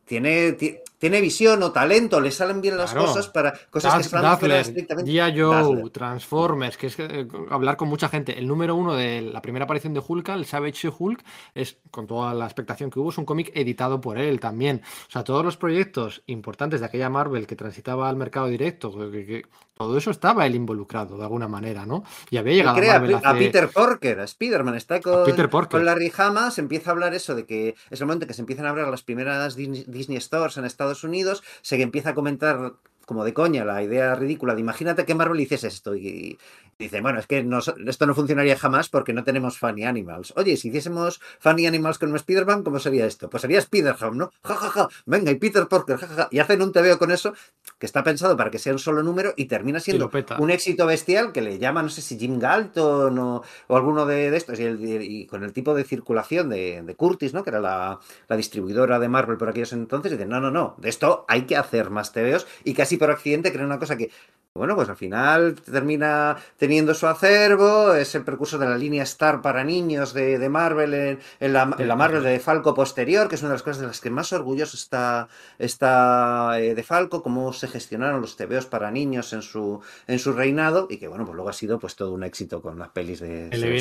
tiene, 0.04 0.52
ti- 0.52 0.78
tiene 0.98 1.20
visión 1.20 1.62
o 1.62 1.72
talento, 1.72 2.20
le 2.20 2.30
salen 2.30 2.60
bien 2.60 2.76
las 2.76 2.92
Claro. 2.92 3.06
cosas 3.08 3.28
para 3.28 3.52
cosas 3.70 3.94
que 3.96 4.00
están 4.02 4.22
Dazzler, 4.22 4.60
estrictamente. 4.60 5.10
G.I. 5.10 5.40
Joe. 5.40 5.90
Transformers, 5.90 6.76
que 6.76 6.86
es 6.86 6.98
eh, 6.98 7.26
hablar 7.50 7.76
con 7.76 7.88
mucha 7.88 8.08
gente. 8.08 8.38
El 8.38 8.46
número 8.46 8.74
uno 8.74 8.94
de 8.94 9.20
la 9.22 9.42
primera 9.42 9.64
aparición 9.64 9.92
de 9.94 10.02
Hulk, 10.06 10.28
el 10.30 10.46
Savage 10.46 10.88
Hulk, 10.96 11.22
es, 11.54 11.78
con 11.90 12.06
toda 12.06 12.32
la 12.34 12.44
expectación 12.46 12.90
que 12.90 12.98
hubo, 12.98 13.10
es 13.10 13.18
un 13.18 13.24
cómic 13.24 13.50
editado 13.54 14.00
por 14.00 14.18
él 14.18 14.40
también. 14.40 14.82
O 15.08 15.10
sea, 15.10 15.24
todos 15.24 15.44
los 15.44 15.56
proyectos 15.56 16.22
importantes 16.26 16.80
de 16.80 16.86
aquella 16.86 17.10
Marvel 17.10 17.46
que 17.46 17.56
transitaba 17.56 18.08
al 18.08 18.16
mercado 18.16 18.46
directo, 18.46 18.92
que- 19.10 19.44
todo 19.76 19.98
eso 19.98 20.10
estaba 20.10 20.46
él 20.46 20.54
involucrado 20.54 21.18
de 21.18 21.24
alguna 21.24 21.48
manera, 21.48 21.84
¿no? 21.84 22.02
Y 22.30 22.38
había 22.38 22.54
llegado 22.54 22.76
a 22.78 22.80
crea 22.80 22.96
a, 22.96 23.02
Pi- 23.04 23.12
a 23.12 23.18
hace- 23.18 23.38
Peter 23.38 23.68
Porker, 23.68 24.20
a 24.20 24.24
Spider-Man, 24.24 24.74
está 24.74 25.02
con, 25.02 25.22
Peter 25.26 25.50
con 25.50 25.84
Larry 25.84 26.10
Hama, 26.16 26.50
se 26.50 26.62
empieza 26.62 26.88
a 26.88 26.92
hablar 26.94 27.12
eso 27.12 27.34
de 27.34 27.44
que 27.44 27.74
es 27.90 28.00
el 28.00 28.06
momento 28.06 28.24
en 28.24 28.28
que 28.28 28.32
se 28.34 28.40
empiezan 28.40 28.64
a 28.64 28.70
abrir 28.70 28.86
las 28.86 29.02
primeras 29.02 29.58
Dis- 29.58 29.84
Disney 29.84 30.18
Stores 30.18 30.56
en 30.56 30.64
Estados 30.64 30.85
Unidos, 31.04 31.42
se 31.62 31.80
empieza 31.82 32.10
a 32.10 32.14
comentar 32.14 32.74
como 33.06 33.24
de 33.24 33.32
coña 33.32 33.64
la 33.64 33.82
idea 33.82 34.14
ridícula 34.14 34.54
de 34.54 34.60
imagínate 34.60 35.04
que 35.04 35.14
Marvel 35.14 35.40
hiciese 35.40 35.68
esto 35.68 35.94
y 35.94 36.38
dice, 36.78 37.00
bueno, 37.00 37.18
es 37.18 37.26
que 37.26 37.46
esto 37.86 38.06
no 38.06 38.14
funcionaría 38.14 38.56
jamás 38.58 38.88
porque 38.88 39.12
no 39.12 39.24
tenemos 39.24 39.58
Funny 39.58 39.84
Animals. 39.84 40.32
Oye, 40.36 40.56
si 40.56 40.68
hiciésemos 40.68 41.20
Funny 41.40 41.66
Animals 41.66 41.98
con 41.98 42.10
un 42.10 42.16
Spider-Man, 42.16 42.62
¿cómo 42.62 42.78
sería 42.78 43.06
esto? 43.06 43.30
Pues 43.30 43.40
sería 43.40 43.58
Spider-Ham, 43.60 44.16
¿no? 44.16 44.30
Ja, 44.44 44.54
ja, 44.56 44.68
ja, 44.70 44.88
venga, 45.06 45.30
y 45.30 45.36
Peter 45.36 45.66
Porker, 45.68 45.96
ja, 45.96 46.06
ja, 46.06 46.14
ja. 46.14 46.28
Y 46.30 46.38
hacen 46.38 46.60
un 46.62 46.72
TVO 46.72 46.98
con 46.98 47.10
eso 47.12 47.32
que 47.78 47.86
está 47.86 48.02
pensado 48.02 48.36
para 48.36 48.50
que 48.50 48.58
sea 48.58 48.72
un 48.72 48.78
solo 48.78 49.02
número 49.02 49.32
y 49.36 49.46
termina 49.46 49.78
y 49.78 49.80
siendo 49.80 50.04
un 50.38 50.50
éxito 50.50 50.86
bestial 50.86 51.32
que 51.32 51.40
le 51.40 51.58
llama, 51.58 51.82
no 51.82 51.88
sé 51.88 52.02
si 52.02 52.18
Jim 52.18 52.38
Galton 52.38 53.18
o, 53.18 53.42
o 53.68 53.76
alguno 53.76 54.04
de, 54.06 54.30
de 54.30 54.36
estos, 54.36 54.58
y, 54.60 54.64
el- 54.64 55.02
y 55.02 55.26
con 55.26 55.44
el 55.44 55.52
tipo 55.52 55.74
de 55.74 55.84
circulación 55.84 56.48
de, 56.50 56.82
de 56.82 56.94
Curtis, 56.94 57.32
¿no? 57.34 57.42
que 57.42 57.50
era 57.50 57.60
la, 57.60 57.98
la 58.28 58.36
distribuidora 58.36 58.98
de 58.98 59.08
Marvel 59.08 59.36
por 59.38 59.48
aquellos 59.48 59.72
entonces, 59.72 60.12
dicen, 60.12 60.28
no, 60.28 60.40
no, 60.40 60.50
no, 60.50 60.74
de 60.78 60.88
esto 60.88 61.24
hay 61.28 61.42
que 61.42 61.56
hacer 61.56 61.90
más 61.90 62.12
TVOs, 62.12 62.46
y 62.64 62.74
casi 62.74 62.96
por 62.96 63.10
accidente 63.10 63.50
crean 63.52 63.66
una 63.66 63.78
cosa 63.78 63.96
que, 63.96 64.10
bueno, 64.56 64.74
pues 64.74 64.88
al 64.88 64.96
final 64.96 65.54
termina 65.54 66.36
teniendo 66.56 66.94
su 66.94 67.06
acervo, 67.06 67.94
es 67.94 68.14
el 68.14 68.24
precursor 68.24 68.60
de 68.60 68.66
la 68.68 68.76
línea 68.78 69.02
Star 69.04 69.42
para 69.42 69.62
niños 69.64 70.12
de, 70.14 70.38
de 70.38 70.48
Marvel 70.48 70.94
en, 70.94 71.18
en 71.40 71.52
la, 71.52 71.74
en 71.78 71.88
la 71.88 71.96
Marvel 71.96 72.22
de 72.22 72.40
Falco 72.40 72.74
posterior, 72.74 73.28
que 73.28 73.34
es 73.36 73.42
una 73.42 73.50
de 73.50 73.54
las 73.54 73.62
cosas 73.62 73.80
de 73.80 73.86
las 73.86 74.00
que 74.00 74.10
más 74.10 74.32
orgulloso 74.32 74.76
está, 74.76 75.28
está 75.58 76.58
eh, 76.60 76.74
de 76.74 76.82
Falco, 76.82 77.22
cómo 77.22 77.52
se 77.52 77.68
gestionaron 77.68 78.20
los 78.20 78.36
TVOs 78.36 78.66
para 78.66 78.90
niños 78.90 79.32
en 79.32 79.42
su, 79.42 79.80
en 80.06 80.18
su 80.18 80.32
reinado, 80.32 80.86
y 80.90 80.98
que 80.98 81.08
bueno, 81.08 81.24
pues 81.24 81.34
luego 81.34 81.50
ha 81.50 81.52
sido 81.52 81.78
pues 81.78 81.96
todo 81.96 82.12
un 82.12 82.24
éxito 82.24 82.62
con 82.62 82.78
las 82.78 82.88
pelis 82.90 83.20
de, 83.20 83.50
de 83.62 83.78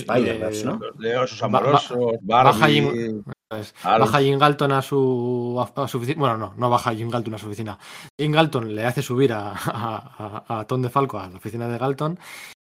eh, 0.47 0.63
¿no? 0.65 0.79
Los 1.31 1.43
amorosos, 1.43 1.97
baja 2.21 2.67
Jim- 2.67 3.23
Pues, 3.49 3.73
baja 3.83 4.19
Jim 4.21 4.39
Galton 4.39 4.71
a 4.71 4.81
su, 4.81 5.63
a, 5.75 5.87
su 5.87 5.97
oficina. 5.97 6.19
Bueno, 6.19 6.37
no, 6.37 6.53
no 6.57 6.69
baja 6.69 6.93
Jim 6.95 7.09
Galton 7.09 7.35
a 7.35 7.37
su 7.37 7.45
oficina. 7.47 7.77
Jim 8.19 8.31
Galton 8.31 8.73
le 8.75 8.85
hace 8.85 9.01
subir 9.01 9.31
a, 9.33 9.53
a, 10.47 10.65
Tom 10.67 10.81
DeFalco 10.81 11.19
a 11.19 11.29
la 11.29 11.37
oficina 11.37 11.67
de 11.67 11.77
Galton 11.77 12.19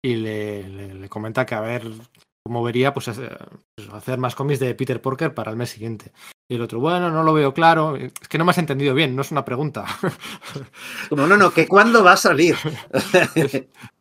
y 0.05 0.16
le, 0.16 0.68
le- 0.68 0.95
le 0.95 1.09
comenta 1.09 1.47
que 1.47 1.55
a 1.55 1.61
ver 1.61 1.87
cómo 2.45 2.62
vería 2.62 2.93
pues, 2.93 3.09
hacer 3.09 3.49
pues, 3.77 3.89
hacer 3.91 4.18
más 4.18 4.35
cómics 4.35 4.61
de 4.61 4.75
Peter 4.75 5.01
Porker 5.01 5.33
para 5.33 5.51
el 5.51 5.57
mes 5.57 5.70
siguiente. 5.70 6.12
Y 6.51 6.57
el 6.57 6.61
otro, 6.62 6.79
bueno, 6.79 7.11
no 7.11 7.22
lo 7.22 7.33
veo 7.33 7.55
claro. 7.55 7.97
Es 7.97 8.12
que 8.29 8.37
no 8.37 8.45
me 8.45 8.51
has 8.51 8.59
entendido 8.59 8.93
bien, 8.95 9.16
no 9.16 9.22
es 9.22 9.31
una 9.31 9.45
pregunta. 9.47 9.87
Como, 11.09 11.27
no, 11.27 11.37
no, 11.39 11.51
que 11.53 11.66
cuándo 11.66 12.05
va 12.05 12.12
a 12.12 12.16
salir. 12.18 12.55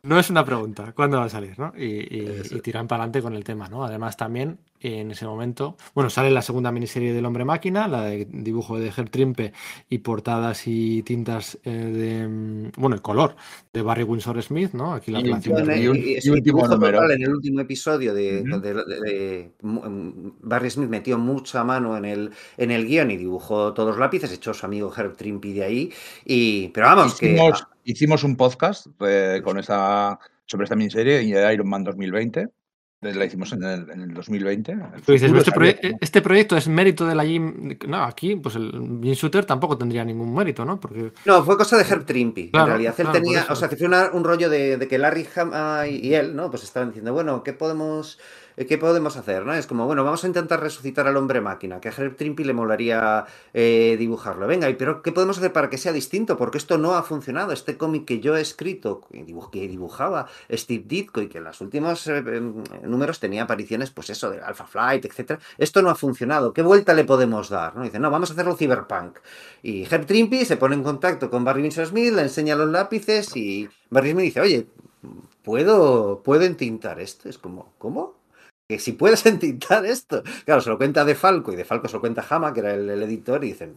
No 0.02 0.18
es 0.18 0.28
una 0.28 0.44
pregunta, 0.44 0.92
¿cuándo 0.92 1.16
va 1.18 1.24
a 1.24 1.28
salir? 1.30 1.58
¿no? 1.58 1.72
Y, 1.76 1.84
y- 1.84 2.42
y 2.50 2.60
tiran 2.60 2.86
para 2.86 3.04
adelante 3.04 3.22
con 3.22 3.34
el 3.34 3.44
tema, 3.44 3.68
¿no? 3.68 3.82
Además, 3.84 4.16
también 4.18 4.58
en 4.86 5.10
ese 5.10 5.24
momento, 5.26 5.76
bueno, 5.94 6.10
sale 6.10 6.30
la 6.30 6.42
segunda 6.42 6.70
miniserie 6.70 7.12
del 7.12 7.24
Hombre 7.24 7.44
Máquina, 7.44 7.88
la 7.88 8.02
de 8.02 8.26
dibujo 8.30 8.78
de 8.78 8.88
Herb 8.88 9.10
Trimpe 9.10 9.52
y 9.88 9.98
portadas 9.98 10.66
y 10.66 11.02
tintas 11.02 11.58
eh, 11.64 11.70
de. 11.70 12.28
mm, 12.28 12.72
Bueno, 12.76 12.94
el 12.96 13.02
color 13.02 13.34
de 13.72 13.82
Barry 13.82 14.02
Windsor 14.02 14.42
Smith, 14.42 14.72
¿no? 14.72 14.92
Aquí 14.94 15.10
la 15.10 15.20
Y 15.20 15.24
relación. 15.24 15.58
Entre- 15.58 15.80
y 15.82 15.88
un- 15.88 15.96
Y- 15.96 16.16
y- 16.22 16.40
dibujo 16.40 16.68
número. 16.68 16.98
total, 16.98 17.12
en 17.12 17.22
el 17.22 17.34
último 17.34 17.60
episodio 17.60 18.12
de, 18.14 18.42
Ujú. 18.42 18.60
de- 18.60 18.74
de- 18.74 19.00
de- 19.00 19.52
mm, 19.62 20.10
Barry 20.42 20.70
Smith 20.70 20.88
metió 20.90 21.18
mucha 21.18 21.64
mano 21.64 21.96
en 21.96 22.04
el, 22.04 22.30
en 22.56 22.70
el 22.70 22.86
guion 22.86 23.10
y 23.10 23.16
dibujó 23.16 23.72
todos 23.72 23.90
los 23.90 23.98
lápices, 23.98 24.32
echó 24.32 24.52
su 24.52 24.66
amigo 24.66 24.92
Herb 24.96 25.16
Trimpe 25.16 25.52
de 25.52 25.64
ahí. 25.64 25.92
Y, 26.24 26.68
pero 26.68 26.86
vamos, 26.86 27.18
que 27.18 27.32
hicimos, 27.32 27.66
hicimos 27.84 28.24
un 28.24 28.36
podcast 28.36 28.86
eh, 29.00 29.40
con 29.42 29.58
esa, 29.58 30.18
sobre 30.46 30.64
esta 30.64 30.76
miniserie 30.76 31.22
y 31.22 31.30
Iron 31.32 31.68
Man 31.68 31.84
2020. 31.84 32.48
La 33.12 33.24
hicimos 33.24 33.52
en 33.52 33.62
el, 33.64 33.90
en 33.90 34.00
el 34.02 34.14
2020. 34.14 34.72
El 34.72 34.78
Tú 35.04 35.12
dices, 35.12 35.30
futuro 35.30 35.38
este, 35.40 35.52
proye- 35.52 35.98
este 36.00 36.22
proyecto 36.22 36.56
es 36.56 36.68
mérito 36.68 37.06
de 37.06 37.14
la 37.14 37.24
Jim. 37.24 37.76
No, 37.88 38.04
aquí, 38.04 38.36
pues 38.36 38.54
el 38.56 38.70
Jim 39.02 39.12
Shooter 39.12 39.44
tampoco 39.44 39.76
tendría 39.76 40.04
ningún 40.04 40.34
mérito, 40.34 40.64
¿no? 40.64 40.78
Porque 40.80 41.12
No, 41.26 41.42
fue 41.44 41.56
cosa 41.58 41.76
de 41.76 41.82
Herb 41.84 42.04
Trimpe. 42.06 42.50
Claro, 42.50 42.66
en 42.66 42.70
realidad, 42.70 42.94
él 42.98 43.04
claro, 43.06 43.20
tenía, 43.20 43.46
o 43.50 43.54
sea, 43.56 43.68
que 43.68 43.76
fue 43.76 43.86
una- 43.86 44.10
un 44.12 44.24
rollo 44.24 44.48
de, 44.48 44.76
de 44.78 44.88
que 44.88 44.96
Larry 44.98 45.26
Hama 45.36 45.86
y, 45.88 45.96
y 46.06 46.14
él, 46.14 46.34
¿no? 46.36 46.50
Pues 46.50 46.62
estaban 46.64 46.88
diciendo, 46.90 47.12
bueno, 47.12 47.42
¿qué 47.42 47.52
podemos, 47.52 48.18
¿qué 48.56 48.78
podemos 48.78 49.16
hacer? 49.16 49.44
¿no? 49.44 49.54
Es 49.54 49.66
como, 49.66 49.86
bueno, 49.86 50.04
vamos 50.04 50.24
a 50.24 50.26
intentar 50.26 50.60
resucitar 50.60 51.06
al 51.06 51.16
hombre 51.16 51.40
máquina, 51.40 51.80
que 51.80 51.88
a 51.88 51.92
Herb 51.92 52.16
Trimpe 52.16 52.44
le 52.44 52.52
molaría 52.52 53.26
eh, 53.52 53.96
dibujarlo. 53.98 54.46
Venga, 54.46 54.68
¿y 54.70 54.74
pero 54.74 55.02
qué 55.02 55.12
podemos 55.12 55.38
hacer 55.38 55.52
para 55.52 55.70
que 55.70 55.78
sea 55.78 55.92
distinto? 55.92 56.36
Porque 56.36 56.58
esto 56.58 56.78
no 56.78 56.94
ha 56.94 57.02
funcionado. 57.02 57.52
Este 57.52 57.76
cómic 57.76 58.04
que 58.04 58.20
yo 58.20 58.36
he 58.36 58.40
escrito, 58.40 59.00
que 59.10 59.24
dibu- 59.26 59.50
que 59.50 59.66
dibujaba 59.68 60.26
Steve 60.50 60.84
Ditko 60.86 61.20
y 61.22 61.28
que 61.28 61.38
en 61.38 61.44
los 61.44 61.60
últimos 61.60 62.06
eh, 62.06 62.18
em, 62.18 62.62
números 62.84 63.20
tenía 63.20 63.42
apariciones, 63.42 63.90
pues 63.90 64.10
eso, 64.10 64.30
de 64.30 64.40
Alpha 64.40 64.66
Flight, 64.66 65.04
etcétera. 65.04 65.40
Esto 65.58 65.82
no 65.82 65.90
ha 65.90 65.94
funcionado. 65.94 66.52
¿Qué 66.52 66.62
vuelta 66.62 66.94
le 66.94 67.04
podemos 67.04 67.48
dar? 67.48 67.74
¿no? 67.76 67.82
Dice, 67.82 67.98
no, 67.98 68.10
vamos 68.10 68.30
a 68.30 68.32
hacerlo 68.34 68.56
cyberpunk. 68.56 69.18
Y 69.62 69.84
Herb 69.84 70.06
Trimpe 70.06 70.44
se 70.44 70.56
pone 70.56 70.74
en 70.74 70.82
contacto 70.82 71.30
con 71.30 71.44
Barry 71.44 71.62
Windsor 71.62 71.86
Smith, 71.86 72.12
le 72.14 72.22
enseña 72.22 72.54
los 72.54 72.68
lápices 72.70 73.34
y 73.36 73.68
Barry 73.90 74.12
Smith 74.12 74.24
dice, 74.24 74.40
oye, 74.40 74.66
¿puedo, 75.42 76.22
¿puedo 76.22 76.42
entintar 76.44 77.00
esto? 77.00 77.28
Es 77.28 77.38
como, 77.38 77.72
¿cómo? 77.78 78.13
Que 78.68 78.78
si 78.78 78.92
puedes 78.92 79.24
entintar 79.34 79.84
esto. 79.86 80.22
Claro, 80.44 80.60
se 80.60 80.70
lo 80.70 80.78
cuenta 80.78 81.04
De 81.04 81.14
Falco 81.14 81.52
y 81.52 81.56
De 81.56 81.64
Falco 81.64 81.88
se 81.88 81.94
lo 81.94 82.00
cuenta 82.00 82.24
Hama, 82.28 82.52
que 82.54 82.60
era 82.60 82.74
el, 82.74 82.88
el 82.88 83.02
editor, 83.02 83.44
y 83.44 83.48
dicen, 83.48 83.76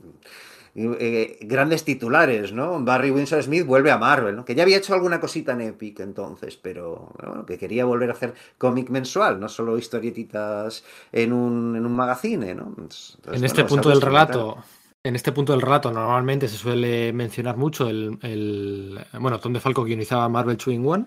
eh, 0.76 1.40
grandes 1.42 1.84
titulares, 1.84 2.54
¿no? 2.54 2.80
Barry 2.84 3.10
Windsor 3.12 3.42
Smith 3.44 3.66
vuelve 3.66 3.92
a 3.92 3.98
Marvel, 3.98 4.36
¿no? 4.36 4.46
Que 4.46 4.56
ya 4.56 4.64
había 4.64 4.78
hecho 4.78 4.94
alguna 4.94 5.20
cosita 5.20 5.54
en 5.54 5.62
Epic 5.62 6.00
entonces, 6.02 6.56
pero 6.58 7.12
bueno, 7.24 7.46
que 7.46 7.58
quería 7.58 7.86
volver 7.86 8.10
a 8.10 8.14
hacer 8.14 8.34
cómic 8.58 8.90
mensual, 8.90 9.40
no 9.40 9.50
solo 9.50 9.78
historietitas 9.78 10.84
en 11.12 11.34
un, 11.34 11.76
en 11.76 11.86
un 11.86 11.96
magazine, 11.96 12.54
¿no? 12.56 12.68
Entonces, 12.78 13.18
en 13.26 13.44
este 13.44 13.64
bueno, 13.64 13.70
punto 13.70 13.90
del 13.90 14.02
relato, 14.02 14.58
en 15.04 15.16
este 15.16 15.32
punto 15.32 15.54
del 15.54 15.62
relato 15.62 15.92
normalmente 15.92 16.48
se 16.48 16.58
suele 16.58 17.12
mencionar 17.14 17.58
mucho 17.58 17.88
el, 17.90 18.18
el- 18.22 19.00
bueno, 19.20 19.40
Tom 19.40 19.54
DeFalco 19.54 19.84
guionizaba 19.84 20.30
Marvel 20.30 20.58
2 20.58 20.68
in 20.74 20.86
One. 20.88 21.06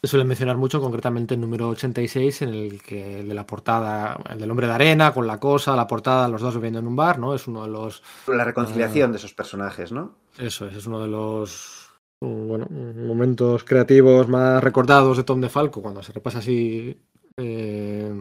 Se 0.00 0.06
suele 0.06 0.24
mencionar 0.24 0.56
mucho, 0.56 0.80
concretamente 0.80 1.34
el 1.34 1.40
número 1.40 1.70
86, 1.70 2.42
en 2.42 2.48
el 2.50 2.82
que 2.82 3.20
el 3.20 3.28
de 3.28 3.34
la 3.34 3.44
portada, 3.44 4.16
el 4.30 4.38
del 4.38 4.48
hombre 4.48 4.68
de 4.68 4.72
arena, 4.72 5.12
con 5.12 5.26
la 5.26 5.40
cosa, 5.40 5.74
la 5.74 5.88
portada, 5.88 6.28
los 6.28 6.40
dos 6.40 6.54
bebiendo 6.54 6.78
en 6.78 6.86
un 6.86 6.94
bar, 6.94 7.18
¿no? 7.18 7.34
Es 7.34 7.48
uno 7.48 7.64
de 7.64 7.70
los, 7.70 8.02
La 8.28 8.44
reconciliación 8.44 9.10
de 9.10 9.18
esos 9.18 9.34
personajes, 9.34 9.90
¿no? 9.90 10.14
eso 10.38 10.66
es, 10.66 10.76
es 10.76 10.86
uno 10.86 11.00
de 11.00 11.08
los, 11.08 11.90
mm, 12.20 12.46
bueno, 12.46 12.66
momentos 12.70 13.64
creativos 13.64 14.28
más 14.28 14.62
recordados 14.62 15.16
de 15.16 15.24
Tom 15.24 15.40
DeFalco, 15.40 15.82
cuando 15.82 16.00
se 16.02 16.12
repasa 16.12 16.38
así, 16.38 16.96
eh, 17.36 18.12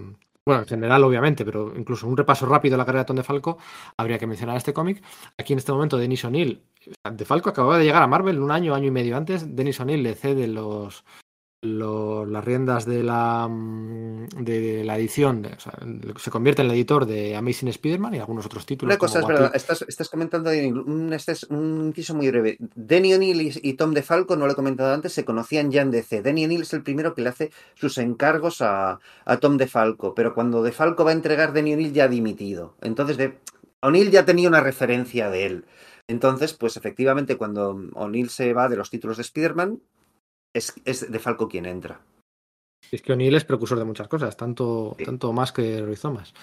bueno, 0.46 0.62
en 0.62 0.68
general 0.68 1.04
obviamente, 1.04 1.46
pero 1.46 1.74
incluso 1.76 2.08
un 2.08 2.18
repaso 2.18 2.48
rápido 2.48 2.74
de 2.74 2.78
la 2.80 2.86
carrera 2.86 3.04
de 3.04 3.08
Tom 3.08 3.18
DeFalco, 3.18 3.60
habría 3.98 4.18
que 4.18 4.26
mencionar 4.26 4.58
este 4.58 4.74
cómic. 4.74 5.04
Aquí 5.38 5.54
en 5.54 5.60
este 5.60 5.72
momento 5.72 5.98
Denis 5.98 6.26
O'Neill, 6.26 6.64
DeFalco 7.12 7.50
acababa 7.50 7.78
de 7.78 7.86
llegar 7.86 8.02
a 8.02 8.08
Marvel 8.08 8.40
un 8.40 8.50
año, 8.50 8.74
año 8.74 8.88
y 8.88 8.92
medio 8.92 9.16
antes, 9.16 9.56
Denis 9.56 9.80
O'Neill 9.80 10.02
le 10.02 10.16
cede 10.16 10.48
los, 10.48 11.04
las 11.62 12.46
riendas 12.46 12.86
de 12.86 13.02
la, 13.02 13.48
mm, 13.50 14.28
de 14.44 14.84
la 14.84 14.98
edición, 14.98 15.42
de- 15.42 15.54
o 15.54 15.60
sea, 15.60 15.74
se 16.18 16.30
convierte 16.30 16.62
en 16.62 16.68
el 16.68 16.76
editor 16.76 17.06
de 17.08 17.36
Amazing 17.36 17.70
Spider-Man 17.70 18.14
y 18.14 18.20
algunos 18.20 18.46
otros 18.46 18.66
títulos. 18.66 18.94
Una 18.94 19.00
cosa 19.00 19.20
es 19.20 19.28
verdad, 19.28 19.52
estás, 19.56 19.84
estás 19.88 20.10
comentando 20.10 20.52
un, 20.52 21.12
este 21.14 21.32
es 21.32 21.44
un 21.50 21.94
muy 22.14 22.30
breve. 22.30 22.58
Denny 22.76 23.16
O'Neill 23.16 23.42
y, 23.42 23.52
y 23.64 23.74
Tom 23.74 23.94
DeFalco, 23.94 24.36
no 24.36 24.46
lo 24.46 24.52
he 24.52 24.56
comentado 24.56 24.94
antes, 24.94 25.14
se 25.14 25.26
conocían 25.26 25.72
ya 25.72 25.82
en 25.82 25.90
DC. 25.90 26.22
Denny 26.22 26.46
O'Neill 26.46 26.62
es 26.62 26.74
el 26.74 26.84
primero 26.84 27.16
que 27.16 27.24
le 27.24 27.30
hace 27.30 27.52
sus 27.74 27.98
encargos 27.98 28.62
a, 28.62 29.00
a 29.26 29.38
Tom 29.38 29.58
DeFalco, 29.58 30.14
pero 30.14 30.36
cuando 30.36 30.62
DeFalco 30.62 31.06
va 31.06 31.10
a 31.10 31.14
entregar, 31.14 31.54
Denny 31.54 31.74
O'Neill 31.74 31.94
ya 31.94 32.04
ha 32.04 32.10
dimitido. 32.10 32.76
Entonces, 32.82 33.18
de, 33.18 33.40
O'Neill 33.82 34.12
ya 34.12 34.26
tenía 34.26 34.48
una 34.48 34.62
referencia 34.62 35.32
de 35.32 35.46
él. 35.48 35.66
Entonces, 36.08 36.54
pues 36.54 36.78
efectivamente, 36.78 37.36
cuando 37.36 37.72
O'Neill 37.96 38.30
se 38.30 38.54
va 38.54 38.70
de 38.70 38.78
los 38.78 38.90
títulos 38.92 39.18
de 39.18 39.24
Spider-Man, 39.24 39.80
es, 40.58 40.74
es 40.86 41.12
DeFalco 41.12 41.48
quien 41.48 41.66
entra. 41.66 42.02
Es 42.92 43.02
que 43.02 43.14
O'Neill 43.14 43.36
es 43.36 43.44
precursor 43.44 43.78
de 43.80 43.86
muchas 43.86 44.08
cosas, 44.08 44.38
tanto, 44.38 44.96
Sí. 44.98 45.06
tanto 45.06 45.34
más 45.34 45.52
que 45.52 45.82
Roy 45.82 45.96
Thomas. 45.96 46.34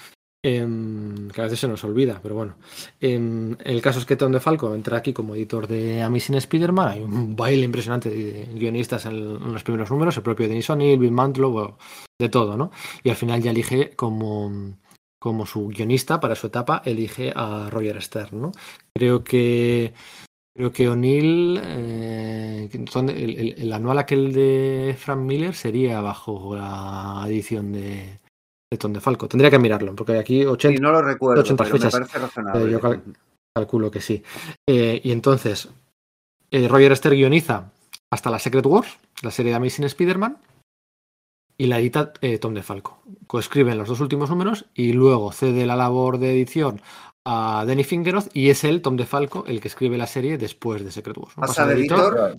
Em, 0.46 1.30
que 1.30 1.40
a 1.40 1.44
veces 1.44 1.58
se 1.58 1.68
nos 1.68 1.82
olvida, 1.84 2.20
pero 2.22 2.34
bueno. 2.34 2.56
Em, 3.00 3.56
el 3.64 3.80
caso 3.80 3.98
es 3.98 4.04
que 4.04 4.16
Tom 4.16 4.30
DeFalco 4.30 4.74
entra 4.74 4.98
aquí 4.98 5.14
como 5.14 5.34
editor 5.34 5.66
de 5.66 6.02
Amazing 6.02 6.34
Spider-Man. 6.34 6.88
Hay 6.88 7.00
un 7.00 7.34
baile 7.34 7.64
impresionante 7.64 8.10
de 8.10 8.46
guionistas 8.52 9.06
en, 9.06 9.52
los 9.54 9.62
primeros 9.62 9.90
números, 9.90 10.14
el 10.18 10.22
propio 10.22 10.46
Denis 10.46 10.68
O'Neill, 10.68 10.98
Bill 10.98 11.12
Mantlo, 11.12 11.78
de 12.20 12.28
todo, 12.28 12.58
¿no? 12.58 12.70
Y 13.02 13.08
al 13.08 13.16
final 13.16 13.40
ya 13.40 13.52
elige 13.52 13.96
como, 13.96 14.76
como 15.18 15.46
su 15.46 15.68
guionista 15.68 16.20
para 16.20 16.34
su 16.34 16.48
etapa, 16.48 16.82
elige 16.84 17.32
a 17.34 17.70
Roger 17.70 18.02
Stern, 18.02 18.42
¿no? 18.42 18.52
Creo 18.94 19.24
que 19.24 19.94
creo 20.56 20.72
que 20.72 20.88
O'Neill, 20.88 21.60
eh, 21.62 22.68
el, 22.72 23.08
el- 23.38 23.54
el 23.58 23.72
anual 23.72 23.98
aquel 23.98 24.32
de 24.32 24.94
Frank 24.98 25.18
Miller 25.20 25.54
sería 25.54 26.00
bajo 26.00 26.54
la 26.56 27.24
edición 27.26 27.72
de, 27.72 28.20
de 28.70 28.78
Tom 28.78 28.92
DeFalco. 28.92 29.28
Tendría 29.28 29.50
que 29.50 29.58
mirarlo, 29.58 29.94
porque 29.94 30.18
aquí 30.18 30.44
80, 30.44 30.76
Sí, 30.76 30.82
no 30.82 30.92
lo 30.92 31.02
recuerdo, 31.02 31.42
80 31.42 31.64
pero 31.64 31.78
me 31.78 31.90
parece 31.90 32.18
razonable. 32.18 32.64
Eh, 32.66 32.70
yo 32.70 32.80
cal- 32.80 33.02
calculo 33.54 33.90
que 33.90 34.00
sí. 34.00 34.22
Eh, 34.68 35.00
y 35.02 35.10
entonces, 35.12 35.68
Roger 36.52 36.96
Stern 36.96 37.16
guioniza 37.16 37.72
hasta 38.12 38.30
la 38.30 38.38
Secret 38.38 38.64
Wars, 38.66 38.96
la 39.22 39.30
serie 39.32 39.50
de 39.50 39.56
Amazing 39.56 39.84
Spider-Man, 39.86 40.38
y 41.56 41.66
la 41.66 41.78
edita 41.78 42.12
Tom 42.40 42.54
DeFalco. 42.54 43.02
Coescriben 43.26 43.78
los 43.78 43.88
dos 43.88 44.00
últimos 44.00 44.28
números 44.30 44.66
y 44.74 44.92
luego 44.92 45.30
cede 45.32 45.66
la 45.66 45.76
labor 45.76 46.18
de 46.18 46.32
edición 46.32 46.80
a 47.24 47.64
Danny 47.66 47.84
Fingeroth 47.84 48.28
y 48.34 48.50
es 48.50 48.64
él, 48.64 48.82
Tom 48.82 48.96
DeFalco, 48.96 49.44
el 49.46 49.60
que 49.60 49.68
escribe 49.68 49.96
la 49.96 50.06
serie 50.06 50.38
después 50.38 50.84
de 50.84 50.90
Secret 50.90 51.16
Wars. 51.16 51.36
¿no? 51.36 51.42
Pasa 51.42 51.66
de 51.66 51.74
editor. 51.74 52.36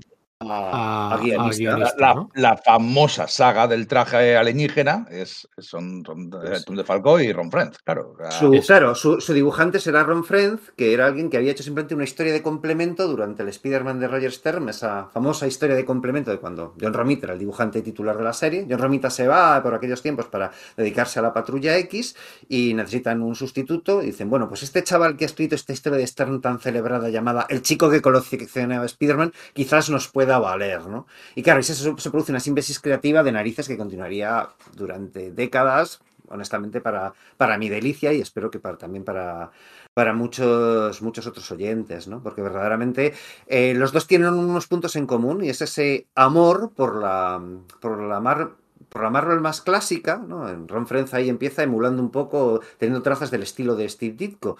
A, 0.52 1.12
a- 1.12 1.14
a 1.16 1.18
guionista. 1.18 1.72
a 1.72 1.76
guionista. 1.76 1.96
La, 2.00 2.14
¿no? 2.14 2.30
la 2.36 2.58
famosa 2.58 3.28
saga 3.28 3.68
del 3.68 3.88
traje 3.88 4.36
alienígena 4.38 5.08
es, 5.10 5.48
son, 5.58 6.04
son 6.06 6.30
de- 6.30 6.62
Tom 6.66 6.76
DeFalco 6.76 7.20
y 7.20 7.32
Ron 7.32 7.52
Friends, 7.52 7.80
claro. 7.80 8.16
Su, 8.30 8.52
claro, 8.66 8.96
su, 8.96 9.20
su 9.22 9.34
dibujante 9.34 9.80
será 9.80 10.04
Ron 10.04 10.24
Frenz, 10.24 10.72
que 10.76 10.94
era 10.94 11.06
alguien 11.08 11.30
que 11.30 11.38
había 11.38 11.52
hecho 11.52 11.64
simplemente 11.64 11.96
una 11.96 12.04
historia 12.04 12.34
de 12.34 12.42
complemento 12.42 13.08
durante 13.08 13.44
el 13.44 13.50
Spider-Man 13.50 14.00
de 14.00 14.08
Roger 14.08 14.32
Stern, 14.32 14.70
esa 14.70 15.10
famosa 15.14 15.48
historia 15.48 15.76
de 15.76 15.86
complemento 15.86 16.32
de 16.32 16.38
cuando 16.40 16.76
John 16.80 16.94
Romita 16.94 17.26
era 17.28 17.34
el 17.34 17.40
dibujante 17.40 17.82
titular 17.82 18.18
de 18.18 18.24
la 18.24 18.34
serie. 18.34 18.66
John 18.70 18.80
Romita 18.80 19.10
se 19.10 19.28
va 19.28 19.62
por 19.62 19.74
aquellos 19.74 20.02
tiempos 20.02 20.26
para 20.28 20.52
dedicarse 20.78 21.20
a 21.20 21.22
la 21.22 21.34
Patrulla 21.34 21.78
X 21.78 22.16
y 22.50 22.74
necesitan 22.74 23.22
un 23.22 23.36
sustituto. 23.36 24.02
Y 24.02 24.08
dicen, 24.08 24.30
bueno, 24.30 24.48
pues 24.48 24.64
este 24.64 24.84
chaval 24.84 25.16
que 25.18 25.26
ha 25.26 25.28
escrito 25.28 25.56
esta 25.56 25.74
historia 25.74 25.98
de 26.00 26.08
Stern 26.08 26.42
tan 26.42 26.60
celebrada 26.60 27.10
llamada 27.10 27.46
El 27.50 27.62
chico 27.62 27.90
que 27.90 28.02
coleccionaba 28.02 28.84
a 28.84 28.86
Spider-Man, 28.86 29.34
quizás 29.54 29.90
nos 29.90 30.08
pueda 30.08 30.35
valer, 30.40 30.86
¿no? 30.88 31.08
Y 31.36 31.44
claro, 31.44 31.62
se, 31.64 31.74
se 31.76 32.10
produce 32.12 32.32
una 32.32 32.40
síntesis 32.40 32.80
creativa 32.80 33.24
de 33.24 33.32
narices 33.32 33.68
que 33.68 33.78
continuaría 33.78 34.50
durante 34.76 35.32
décadas, 35.32 36.02
honestamente, 36.28 36.82
para, 36.82 37.14
para 37.38 37.58
mi 37.58 37.70
delicia 37.70 38.12
y 38.12 38.22
espero 38.22 38.50
que 38.50 38.60
para, 38.60 38.78
también 38.78 39.04
para, 39.04 39.52
para 39.94 40.14
muchos, 40.14 41.02
muchos 41.02 41.28
otros 41.28 41.52
oyentes, 41.52 42.08
¿no? 42.08 42.22
Porque 42.24 42.42
verdaderamente 42.42 43.14
eh, 43.48 43.74
los 43.76 43.92
dos 43.92 44.08
tienen 44.08 44.34
unos 44.34 44.68
puntos 44.68 44.96
en 44.96 45.06
común 45.06 45.44
y 45.44 45.50
es 45.50 45.62
ese 45.62 46.08
amor 46.16 46.72
por 46.76 47.00
la, 47.02 47.42
por 47.80 48.02
la 48.02 48.20
mar- 48.20 48.52
por 48.90 49.04
la 49.04 49.10
Marvel 49.10 49.42
más 49.42 49.62
clásica, 49.62 50.24
¿no? 50.26 50.48
En 50.48 50.70
Ron 50.70 50.88
Frenz 50.88 51.14
ahí 51.14 51.28
empieza 51.28 51.64
emulando 51.64 52.02
un 52.02 52.12
poco, 52.12 52.62
teniendo 52.78 53.02
trazas 53.02 53.30
del 53.30 53.44
estilo 53.44 53.76
de 53.76 53.90
Steve 53.90 54.16
Ditko. 54.16 54.58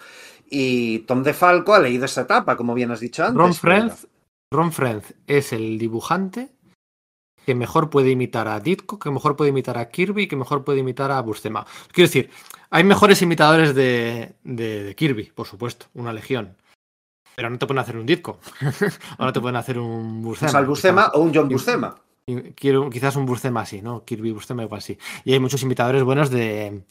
Y 0.50 1.00
Tom 1.00 1.22
DeFalco 1.22 1.72
ha 1.72 1.78
leído 1.78 2.04
esa 2.04 2.22
etapa, 2.22 2.54
como 2.56 2.74
bien 2.74 2.90
has 2.90 3.00
dicho 3.00 3.24
antes. 3.24 3.38
Ron 3.38 3.54
Frenz, 3.54 4.06
Ron 4.52 4.72
Frenz 4.72 5.14
es 5.26 5.52
el 5.52 5.78
dibujante 5.78 6.50
que 7.44 7.54
mejor 7.54 7.90
puede 7.90 8.10
imitar 8.10 8.48
a 8.48 8.58
Ditko, 8.60 8.98
que 8.98 9.10
mejor 9.10 9.36
puede 9.36 9.50
imitar 9.50 9.78
a 9.78 9.88
Kirby 9.88 10.22
y 10.24 10.28
que 10.28 10.36
mejor 10.36 10.64
puede 10.64 10.80
imitar 10.80 11.10
a 11.12 11.20
Bustema. 11.22 11.64
Quiero 11.92 12.08
decir, 12.08 12.30
hay 12.70 12.82
mejores 12.84 13.22
imitadores 13.22 13.74
de, 13.74 14.34
de- 14.42 14.82
de 14.84 14.94
Kirby, 14.96 15.30
por 15.34 15.46
supuesto, 15.46 15.86
una 15.94 16.12
legión. 16.12 16.56
Pero 17.36 17.50
no 17.50 17.58
te 17.58 17.66
pueden 17.66 17.80
hacer 17.80 17.96
un 17.96 18.06
Ditko. 18.06 18.40
o 19.18 19.24
no 19.24 19.32
te 19.32 19.40
pueden 19.40 19.56
hacer 19.56 19.78
un 19.78 20.22
Bustema. 20.22 20.60
Buscema 20.62 21.02
quizás. 21.04 21.14
o 21.14 21.22
un 21.22 21.34
John 21.34 21.48
Buscema. 21.48 21.96
Y 22.28 22.40
Quiero, 22.52 22.90
quizás 22.90 23.14
un 23.14 23.26
Bustema 23.26 23.60
así, 23.60 23.80
¿no? 23.82 24.04
Kirby, 24.04 24.32
Bustema 24.32 24.64
igual 24.64 24.82
sí. 24.82 24.98
Y 25.24 25.32
hay 25.32 25.38
muchos 25.38 25.62
imitadores 25.62 26.02
buenos 26.02 26.30
de, 26.30 26.82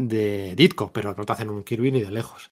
de 0.00 0.54
Ditko, 0.56 0.90
pero 0.92 1.14
no 1.16 1.24
te 1.24 1.32
hacen 1.32 1.50
un 1.50 1.62
Kirby 1.62 1.92
ni 1.92 2.00
de 2.00 2.10
lejos. 2.10 2.50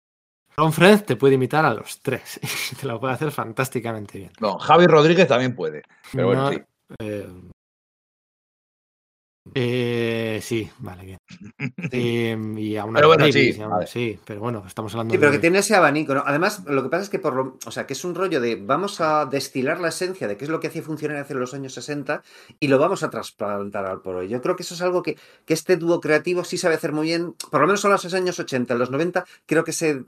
Ron 0.57 0.73
Frenz 0.73 1.05
te 1.07 1.17
puede 1.17 1.35
imitar 1.35 1.65
a 1.65 1.75
los 1.75 2.01
tres. 2.01 2.39
y 2.73 2.77
te 2.77 2.87
lo 2.87 3.01
puede 3.01 3.15
hacer 3.15 3.31
fantásticamente 3.33 4.19
bien. 4.19 4.33
no, 4.41 4.59
Javi 4.59 4.87
Rodríguez 4.87 5.27
también 5.29 5.55
puede. 5.55 5.83
Pero 6.13 6.27
bueno, 6.29 6.43
No, 6.51 6.53
sí. 6.53 6.63
eh, 7.01 7.29
eh, 9.55 10.39
sí, 10.43 10.71
vale, 10.79 11.05
bien. 11.05 11.19
Eh, 11.95 12.37
y 12.57 12.77
a 12.77 12.85
una 12.87 12.97
Pero 12.97 13.09
bueno, 13.09 13.25
Davis, 13.25 13.35
sí, 13.35 13.59
y 13.59 13.63
a 13.63 13.67
un- 13.67 13.73
vale. 13.73 13.87
sí, 13.87 14.19
pero 14.25 14.41
bueno, 14.41 14.65
estamos 14.67 14.95
hablando 14.95 15.13
Sí, 15.15 15.19
pero 15.19 15.31
de- 15.31 15.37
que 15.37 15.41
tiene 15.43 15.59
ese 15.59 15.75
abanico, 15.75 16.15
¿no? 16.15 16.23
Además, 16.25 16.63
lo 16.67 16.83
que 16.83 16.89
pasa 16.89 17.03
es 17.03 17.11
que 17.11 17.19
por 17.19 17.35
lo, 17.35 17.59
o 17.67 17.71
sea, 17.71 17.87
que 17.87 17.93
es 17.93 18.05
un 18.05 18.15
rollo 18.15 18.41
de 18.41 18.57
vamos 18.57 19.01
a 19.03 19.27
destilar 19.27 19.79
la 19.81 19.89
esencia 19.89 20.27
de 20.27 20.37
qué 20.39 20.45
es 20.45 20.51
lo 20.51 20.59
que 20.61 20.69
hacía 20.69 20.83
funcionar 20.83 21.19
hace 21.19 21.35
los 21.35 21.53
años 21.53 21.75
60 21.75 22.23
y 22.61 22.69
lo 22.69 22.79
vamos 22.79 23.03
a 23.03 23.11
trasplantar 23.11 23.85
al 23.85 24.01
por 24.01 24.15
hoy. 24.17 24.29
Yo 24.29 24.41
creo 24.41 24.57
que 24.57 24.63
eso 24.63 24.75
es 24.75 24.81
algo 24.81 25.03
que, 25.03 25.19
que 25.45 25.53
este 25.55 25.77
dúo 25.77 26.01
creativo 26.01 26.45
sí 26.45 26.57
sabe 26.57 26.77
hacer 26.77 26.93
muy 26.93 27.09
bien, 27.09 27.35
por 27.51 27.61
lo 27.61 27.67
menos 27.67 27.81
son 27.81 27.91
los 27.91 28.15
años 28.15 28.39
80, 28.39 28.73
en 28.73 28.79
los 28.79 28.91
90 28.91 29.27
creo 29.45 29.65
que 29.65 29.73
se 29.73 30.03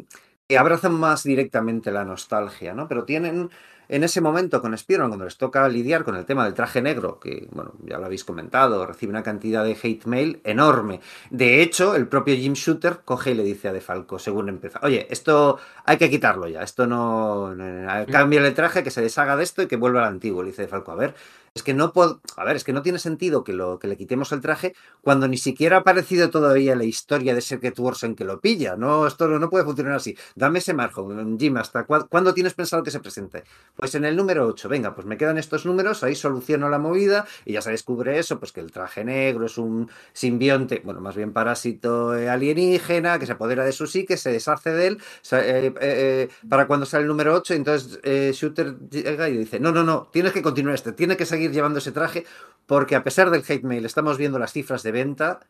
abrazan 0.51 0.95
más 0.95 1.23
directamente 1.25 1.91
la 1.91 2.05
nostalgia, 2.05 2.75
¿no? 2.75 2.87
Pero 2.89 3.05
tienen 3.05 3.51
en 3.87 4.03
ese 4.03 4.23
momento 4.23 4.63
con 4.63 4.73
Spider-Man, 4.73 5.11
cuando 5.11 5.25
les 5.27 5.37
toca 5.37 5.69
lidiar 5.69 6.05
con 6.05 6.17
el 6.17 6.25
tema 6.25 6.45
del 6.45 6.55
traje 6.55 6.81
negro, 6.81 7.21
que, 7.21 7.49
bueno, 7.53 7.73
ya 7.85 7.99
lo 7.99 8.07
habéis 8.07 8.25
comentado, 8.25 8.87
recibe 8.87 9.11
una 9.11 9.23
cantidad 9.23 9.63
de 9.63 9.77
hate 9.83 10.07
mail 10.07 10.41
enorme. 10.45 11.01
De 11.31 11.61
hecho, 11.63 11.95
el 11.95 12.09
propio 12.09 12.35
Jim 12.35 12.55
Shooter 12.55 13.01
coge 13.05 13.33
y 13.33 13.35
le 13.35 13.43
dice 13.43 13.69
a 13.69 13.73
DeFalco, 13.75 14.19
según 14.19 14.49
empieza, 14.49 14.81
oye, 14.83 15.07
esto 15.11 15.59
hay 15.85 15.99
que 15.99 16.09
quitarlo 16.09 16.49
ya, 16.49 16.63
esto 16.63 16.87
no... 16.87 17.55
no- 17.55 17.83
no- 17.83 18.07
Cambia 18.07 18.47
el 18.47 18.55
traje, 18.55 18.83
que 18.83 18.91
se 18.91 19.03
deshaga 19.03 19.37
de 19.37 19.45
esto 19.45 19.61
y 19.63 19.67
que 19.67 19.77
vuelva 19.77 20.01
al 20.01 20.09
antiguo. 20.15 20.43
Le 20.43 20.51
dice 20.51 20.63
DeFalco, 20.63 20.93
a 20.93 20.97
ver, 20.97 21.15
es 21.55 21.63
que 21.63 21.73
no 21.73 21.93
puedo... 21.93 22.21
A 22.37 22.45
ver, 22.45 22.57
es 22.57 22.65
que 22.65 22.73
no 22.73 22.83
tiene 22.83 22.99
sentido 22.99 23.45
que, 23.45 23.53
lo, 23.53 23.79
que 23.79 23.87
le 23.87 23.97
quitemos 23.97 24.33
el 24.33 24.41
traje 24.41 24.75
cuando 25.03 25.29
ni 25.29 25.37
siquiera 25.37 25.77
ha 25.77 25.81
aparecido 25.81 26.29
todavía 26.29 26.75
la 26.75 26.83
historia 26.83 27.33
de 27.33 27.41
Secret 27.41 27.79
Wars 27.79 28.03
en 28.03 28.17
que 28.17 28.25
lo 28.25 28.41
pilla. 28.41 28.75
No, 28.77 29.07
esto 29.07 29.29
no, 29.29 29.39
no 29.39 29.51
puede 29.51 29.65
funcionar 29.65 29.95
así. 29.95 30.17
Dame 30.35 30.59
ese 30.59 30.75
margen, 30.75 31.39
Jim, 31.39 31.57
¿hasta 31.57 31.85
cuándo 31.85 32.35
tienes 32.35 32.55
pensado 32.55 32.83
que 32.83 32.91
se 32.91 32.99
presente? 32.99 33.45
Pues 33.77 33.95
en 33.95 34.05
el 34.05 34.17
número 34.17 34.49
8, 34.49 34.69
venga, 34.69 34.97
pues 34.97 35.07
me 35.07 35.17
quedan 35.17 35.39
estos 35.39 35.65
números, 35.65 36.03
ahí 36.03 36.17
soluciono 36.17 36.69
la 36.69 36.81
movida 36.81 37.25
y 37.45 37.53
ya 37.53 37.63
se 37.63 37.71
descubre 37.71 38.19
eso, 38.19 38.41
pues 38.41 38.51
que 38.51 38.61
el 38.61 38.73
traje 38.73 39.05
negro 39.05 39.47
es 39.47 39.57
un 39.57 39.89
simbionte, 40.13 40.83
bueno, 40.85 41.01
más 41.01 41.15
bien 41.15 41.33
parásito 41.33 42.17
eh, 42.17 42.29
alienígena, 42.29 43.21
que 43.21 43.27
se 43.27 43.33
apodera 43.33 43.65
de 43.65 43.71
su 43.71 43.87
psique, 43.87 44.17
se 44.17 44.33
deshace 44.33 44.71
de 44.71 44.87
él, 44.89 44.99
eh, 45.31 45.73
eh, 45.81 46.29
para 46.49 46.67
cuando 46.67 46.85
sale 46.85 47.03
el 47.03 47.09
número 47.09 47.33
8, 47.35 47.55
entonces 47.55 48.01
Shooter 48.37 48.77
llega 48.91 49.29
y 49.29 49.37
dice, 49.37 49.61
no, 49.61 49.71
no, 49.71 49.85
no, 49.85 50.09
tienes 50.13 50.33
que 50.33 50.43
continuar 50.43 50.75
este, 50.75 50.93
tiene 50.93 51.17
que 51.17 51.27
seguir 51.27 51.44
llevando 51.53 51.79
ese 51.79 51.93
traje, 51.93 52.25
porque 52.67 52.97
a 52.97 53.05
pesar 53.05 53.31
del 53.31 53.45
hate 53.47 53.65
mail 53.65 53.85
estamos 53.85 54.19
viendo 54.19 54.39
las 54.39 54.53
cifras 54.53 54.83
de 54.83 54.93
venta 54.93 55.41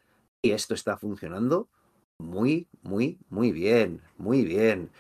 y 0.43 0.51
esto 0.51 0.75
está 0.75 0.97
funcionando 0.97 1.69
muy, 2.19 2.69
muy, 2.83 3.19
muy 3.29 3.53
bien, 3.53 4.01
muy 4.19 4.45
bien. 4.45 4.91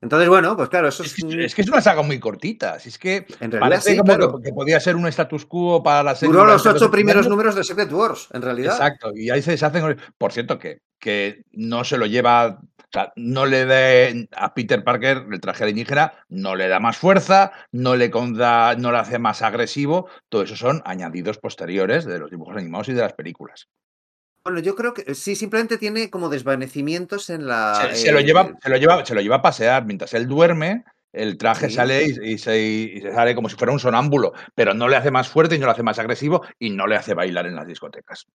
Entonces, 0.00 0.28
bueno, 0.28 0.54
pues 0.54 0.68
claro, 0.68 0.88
eso 0.88 1.02
Es 1.02 1.18
es... 1.18 1.24
que, 1.24 1.44
es 1.46 1.54
que 1.54 1.62
es 1.62 1.68
una 1.68 1.80
saga 1.80 2.02
muy 2.02 2.20
cortita. 2.20 2.78
Si 2.78 2.90
es 2.90 2.98
que 2.98 3.26
En 3.40 3.50
realidad 3.50 3.60
parece 3.60 3.90
sí, 3.92 3.96
como 3.96 4.04
claro. 4.04 4.36
que, 4.36 4.44
que 4.44 4.52
podía 4.52 4.78
ser 4.78 4.96
un 4.96 5.06
status 5.06 5.46
quo 5.46 5.82
para 5.82 6.02
la 6.02 6.14
serie. 6.14 6.34
Duró 6.34 6.44
los 6.44 6.66
ocho 6.66 6.90
primeros 6.90 7.26
números 7.26 7.54
de 7.54 7.64
Secret 7.64 7.90
Wars, 7.90 8.28
en 8.32 8.42
realidad. 8.42 8.74
Exacto, 8.74 9.12
y 9.14 9.30
ahí 9.30 9.40
se 9.40 9.52
deshacen. 9.52 9.96
Por 10.18 10.32
cierto, 10.32 10.58
que, 10.58 10.82
que 10.98 11.44
no 11.52 11.84
se 11.84 11.96
lo 11.96 12.04
lleva. 12.04 12.60
O 12.94 12.96
sea, 12.96 13.12
no 13.16 13.44
le 13.44 13.64
dé 13.66 14.28
a 14.36 14.54
Peter 14.54 14.84
Parker 14.84 15.26
el 15.28 15.40
traje 15.40 15.64
alienígena, 15.64 16.12
no 16.28 16.54
le 16.54 16.68
da 16.68 16.78
más 16.78 16.96
fuerza, 16.96 17.50
no 17.72 17.96
le, 17.96 18.08
conda- 18.08 18.76
no 18.76 18.92
le 18.92 18.98
hace 18.98 19.18
más 19.18 19.42
agresivo. 19.42 20.08
Todo 20.28 20.44
eso 20.44 20.54
son 20.54 20.80
añadidos 20.84 21.38
posteriores 21.38 22.04
de 22.04 22.20
los 22.20 22.30
dibujos 22.30 22.56
animados 22.56 22.88
y 22.90 22.92
de 22.92 23.00
las 23.02 23.14
películas. 23.14 23.66
Bueno, 24.44 24.60
yo 24.60 24.76
creo 24.76 24.94
que 24.94 25.16
sí, 25.16 25.34
simplemente 25.34 25.76
tiene 25.76 26.08
como 26.08 26.28
desvanecimientos 26.28 27.30
en 27.30 27.48
la. 27.48 27.88
Se, 27.90 27.96
se 27.96 28.12
lo 28.12 28.20
eh, 28.20 28.24
lleva, 28.24 28.52
se, 28.62 28.68
lo 28.68 28.76
lleva, 28.76 29.04
se 29.04 29.14
lo 29.16 29.20
lleva 29.22 29.36
a 29.36 29.42
pasear 29.42 29.84
mientras 29.86 30.14
él 30.14 30.28
duerme. 30.28 30.84
El 31.12 31.36
traje 31.36 31.68
Sí. 31.68 31.74
sale 31.74 32.04
y, 32.04 32.32
y 32.34 32.38
se, 32.38 32.60
y 32.60 33.00
se 33.00 33.12
sale 33.12 33.34
como 33.34 33.48
si 33.48 33.56
fuera 33.56 33.72
un 33.72 33.80
sonámbulo, 33.80 34.34
pero 34.54 34.72
no 34.72 34.86
le 34.88 34.94
hace 34.96 35.10
más 35.10 35.28
fuerte 35.28 35.56
y 35.56 35.58
no 35.58 35.66
le 35.66 35.72
hace 35.72 35.82
más 35.82 35.98
agresivo 35.98 36.42
y 36.60 36.70
no 36.70 36.86
le 36.86 36.94
hace 36.96 37.14
bailar 37.14 37.46
en 37.46 37.56
las 37.56 37.66
discotecas. 37.66 38.26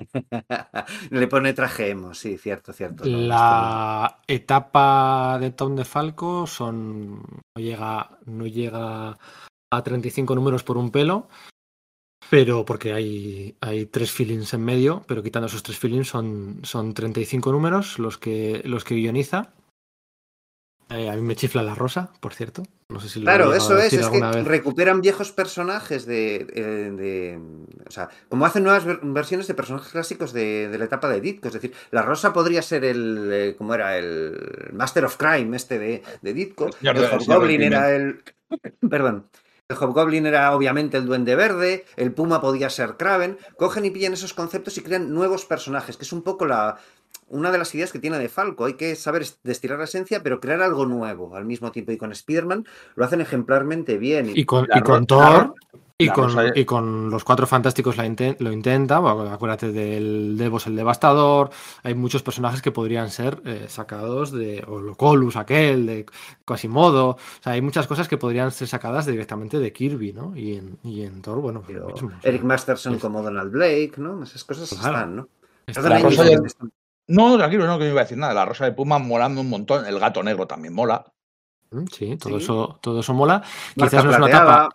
Le 1.10 1.26
pone 1.26 1.52
traje 1.52 1.90
emo, 1.90 2.14
sí, 2.14 2.38
cierto, 2.38 2.72
cierto. 2.72 3.04
no, 3.04 3.18
La 3.18 4.20
etapa 4.26 5.38
de 5.40 5.50
Tom 5.50 5.76
DeFalco 5.76 6.46
son 6.46 7.20
no 7.20 7.62
llega 7.62 8.18
no 8.26 8.46
llega 8.46 9.18
a 9.72 9.82
35 9.82 10.34
números 10.34 10.64
por 10.64 10.76
un 10.76 10.90
pelo, 10.90 11.28
pero 12.28 12.64
porque 12.64 12.92
hay, 12.92 13.56
hay 13.60 13.86
tres 13.86 14.12
feelings 14.12 14.52
en 14.54 14.64
medio, 14.64 15.04
pero 15.06 15.22
quitando 15.22 15.46
esos 15.46 15.62
tres 15.62 15.78
feelings 15.78 16.08
son, 16.08 16.60
son 16.62 16.94
35 16.94 17.52
números 17.52 17.98
los 17.98 18.18
que 18.18 18.62
los 18.64 18.84
que 18.84 18.94
guioniza. 18.94 19.52
Eh, 20.90 21.08
a 21.08 21.14
mí 21.14 21.22
me 21.22 21.36
chifla 21.36 21.62
la 21.62 21.74
rosa, 21.76 22.10
por 22.18 22.34
cierto. 22.34 22.64
No 22.88 22.98
sé 22.98 23.08
si 23.08 23.20
lo 23.20 23.30
he 23.30 23.34
Claro, 23.34 23.54
eso 23.54 23.78
es, 23.78 23.92
es 23.92 24.08
que 24.08 24.20
vez. 24.20 24.44
recuperan 24.44 25.00
viejos 25.00 25.30
personajes 25.30 26.04
de, 26.04 26.48
eh, 26.52 26.90
de- 26.92 27.38
O 27.86 27.90
sea, 27.92 28.08
como 28.28 28.44
hacen 28.44 28.64
nuevas 28.64 28.84
ver- 28.84 28.98
versiones 29.02 29.46
de 29.46 29.54
personajes 29.54 29.92
clásicos 29.92 30.32
de, 30.32 30.68
de 30.68 30.78
la 30.78 30.86
etapa 30.86 31.08
de 31.08 31.20
Ditko. 31.20 31.46
Es 31.46 31.54
decir, 31.54 31.72
la 31.92 32.02
Rosa 32.02 32.32
podría 32.32 32.60
ser 32.62 32.84
el. 32.84 33.30
eh, 33.32 33.54
¿Cómo 33.56 33.72
era? 33.74 33.96
El 33.96 34.70
Master 34.72 35.04
of 35.04 35.16
Crime 35.16 35.56
este 35.56 35.78
de, 35.78 36.02
de 36.22 36.32
Ditko. 36.34 36.70
El 36.82 36.88
El 36.96 37.04
Hobgoblin 37.04 37.62
era 37.62 37.94
el. 37.94 38.22
Perdón. 38.90 39.26
El 39.68 39.76
Hobgoblin 39.76 40.26
era 40.26 40.52
obviamente 40.56 40.96
el 40.96 41.06
Duende 41.06 41.36
Verde, 41.36 41.84
el 41.96 42.10
Puma 42.10 42.40
podía 42.40 42.68
ser 42.70 42.96
Kraven. 42.96 43.38
Cogen 43.56 43.84
y 43.84 43.92
pillan 43.92 44.12
esos 44.12 44.34
conceptos 44.34 44.76
y 44.76 44.80
crean 44.82 45.14
nuevos 45.14 45.44
personajes, 45.44 45.96
que 45.96 46.02
es 46.02 46.12
un 46.12 46.22
poco 46.22 46.44
la, 46.44 46.76
una 47.30 47.50
de 47.50 47.58
las 47.58 47.74
ideas 47.74 47.92
que 47.92 47.98
tiene 47.98 48.18
de 48.18 48.28
Falco. 48.28 48.66
Hay 48.66 48.74
que 48.74 48.94
saber 48.96 49.22
est- 49.22 49.38
destilar 49.42 49.78
la 49.78 49.84
esencia, 49.84 50.22
pero 50.22 50.40
crear 50.40 50.60
algo 50.62 50.84
nuevo 50.84 51.34
al 51.36 51.44
mismo 51.46 51.72
tiempo. 51.72 51.92
Y 51.92 51.96
con 51.96 52.12
Spider-Man 52.12 52.66
lo 52.96 53.04
hacen 53.04 53.20
ejemplarmente 53.20 53.96
bien. 53.98 54.30
Y 54.34 54.44
con, 54.44 54.66
y 54.74 54.80
con 54.82 55.06
Thor 55.06 55.54
y 55.96 56.08
con, 56.08 56.30
y 56.54 56.64
con 56.64 57.10
los 57.10 57.24
cuatro 57.24 57.46
fantásticos 57.46 57.98
la 57.98 58.06
inten- 58.06 58.36
lo 58.38 58.50
intenta. 58.52 59.00
bueno, 59.00 59.30
acuérdate 59.30 59.70
del 59.70 60.34
Devos 60.38 60.66
el 60.66 60.74
Devastador. 60.74 61.50
Hay 61.82 61.94
muchos 61.94 62.22
personajes 62.22 62.62
que 62.62 62.72
podrían 62.72 63.10
ser 63.10 63.42
eh, 63.44 63.66
sacados 63.68 64.32
de. 64.32 64.64
O 64.66 64.80
Locolus, 64.80 65.36
aquel, 65.36 65.84
de 65.86 66.06
Quasimodo. 66.46 67.10
O 67.10 67.18
sea, 67.42 67.52
hay 67.52 67.60
muchas 67.60 67.86
cosas 67.86 68.08
que 68.08 68.16
podrían 68.16 68.50
ser 68.50 68.66
sacadas 68.66 69.04
directamente 69.04 69.58
de 69.58 69.72
Kirby, 69.74 70.14
¿no? 70.14 70.34
Y 70.34 70.54
en, 70.56 70.78
y 70.82 71.02
en 71.02 71.20
Thor, 71.20 71.40
bueno, 71.42 71.60
pues 71.60 71.76
lo 71.76 71.82
Pero 71.88 71.94
mismo, 71.94 72.08
o 72.08 72.20
sea, 72.22 72.28
Eric 72.30 72.42
Masterson 72.44 72.94
es- 72.94 73.00
como 73.02 73.22
Donald 73.22 73.52
Blake, 73.52 73.92
¿no? 73.98 74.22
Esas 74.22 74.42
cosas 74.44 74.70
Claro. 74.70 74.88
están, 74.96 75.16
¿no? 75.16 75.28
está 75.66 75.82
La 75.88 75.98
Rosa 75.98 76.24
y 76.32 76.34
No, 77.10 77.36
tranquilo, 77.36 77.66
no, 77.66 77.78
que 77.78 77.84
no 77.84 77.90
iba 77.90 78.00
a 78.00 78.04
decir 78.04 78.18
nada. 78.18 78.32
La 78.34 78.44
rosa 78.44 78.64
de 78.64 78.72
Puma 78.72 78.98
molando 78.98 79.40
un 79.40 79.50
montón. 79.50 79.84
El 79.86 79.98
gato 79.98 80.22
negro 80.22 80.46
también 80.46 80.74
mola. 80.74 81.04
Mm, 81.70 81.84
Sí, 81.90 82.16
todo, 82.16 82.38
Sí. 82.38 82.44
Eso, 82.44 82.78
todo 82.80 83.00
eso 83.00 83.14
mola. 83.14 83.42
Marca 83.76 83.90
Quizás 83.90 84.04
no 84.04 84.10
es 84.12 84.16
una 84.18 84.26
etapa. 84.28 84.68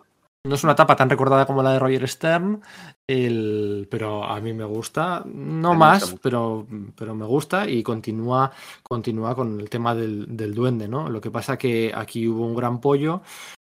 No 0.46 0.54
es 0.54 0.64
una 0.64 0.74
etapa 0.74 0.96
tan 0.96 1.10
recordada 1.10 1.48
como 1.48 1.64
la 1.64 1.72
de 1.72 1.80
Roger 1.80 2.08
Stern, 2.08 2.62
el- 3.08 3.88
pero 3.90 4.24
a 4.24 4.40
mí 4.40 4.54
me 4.54 4.64
gusta, 4.66 5.24
no 5.26 5.72
me 5.74 5.80
más, 5.80 6.02
gusta 6.04 6.20
pero, 6.22 6.68
pero 6.96 7.16
me 7.16 7.26
gusta 7.26 7.68
y 7.68 7.82
continúa, 7.82 8.52
continúa 8.84 9.34
con 9.34 9.60
el 9.60 9.70
tema 9.72 9.96
del, 9.96 10.38
del 10.38 10.54
duende, 10.54 10.88
¿no? 10.88 11.10
Lo 11.10 11.20
que 11.20 11.32
pasa 11.32 11.58
que 11.58 11.92
aquí 11.96 12.28
hubo 12.28 12.46
un 12.46 12.56
gran 12.56 12.80
pollo, 12.80 13.22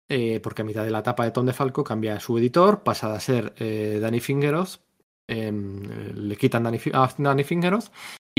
eh, 0.08 0.40
porque 0.44 0.62
a 0.62 0.66
mitad 0.66 0.84
de 0.84 0.92
la 0.92 1.00
etapa 1.00 1.24
de 1.24 1.32
Tom 1.32 1.48
DeFalco 1.48 1.84
cambia 1.84 2.20
su 2.20 2.38
editor, 2.38 2.82
pasa 2.84 3.14
a 3.16 3.20
ser 3.20 3.54
eh, 3.58 3.98
Danny 4.00 4.20
Fingeroth, 4.20 4.80
em, 5.28 5.84
eh, 5.84 6.14
le 6.14 6.36
quitan 6.38 6.64
Danny, 6.64 6.80
a 6.94 7.10
Danny 7.18 7.44
Fingeroth 7.44 7.88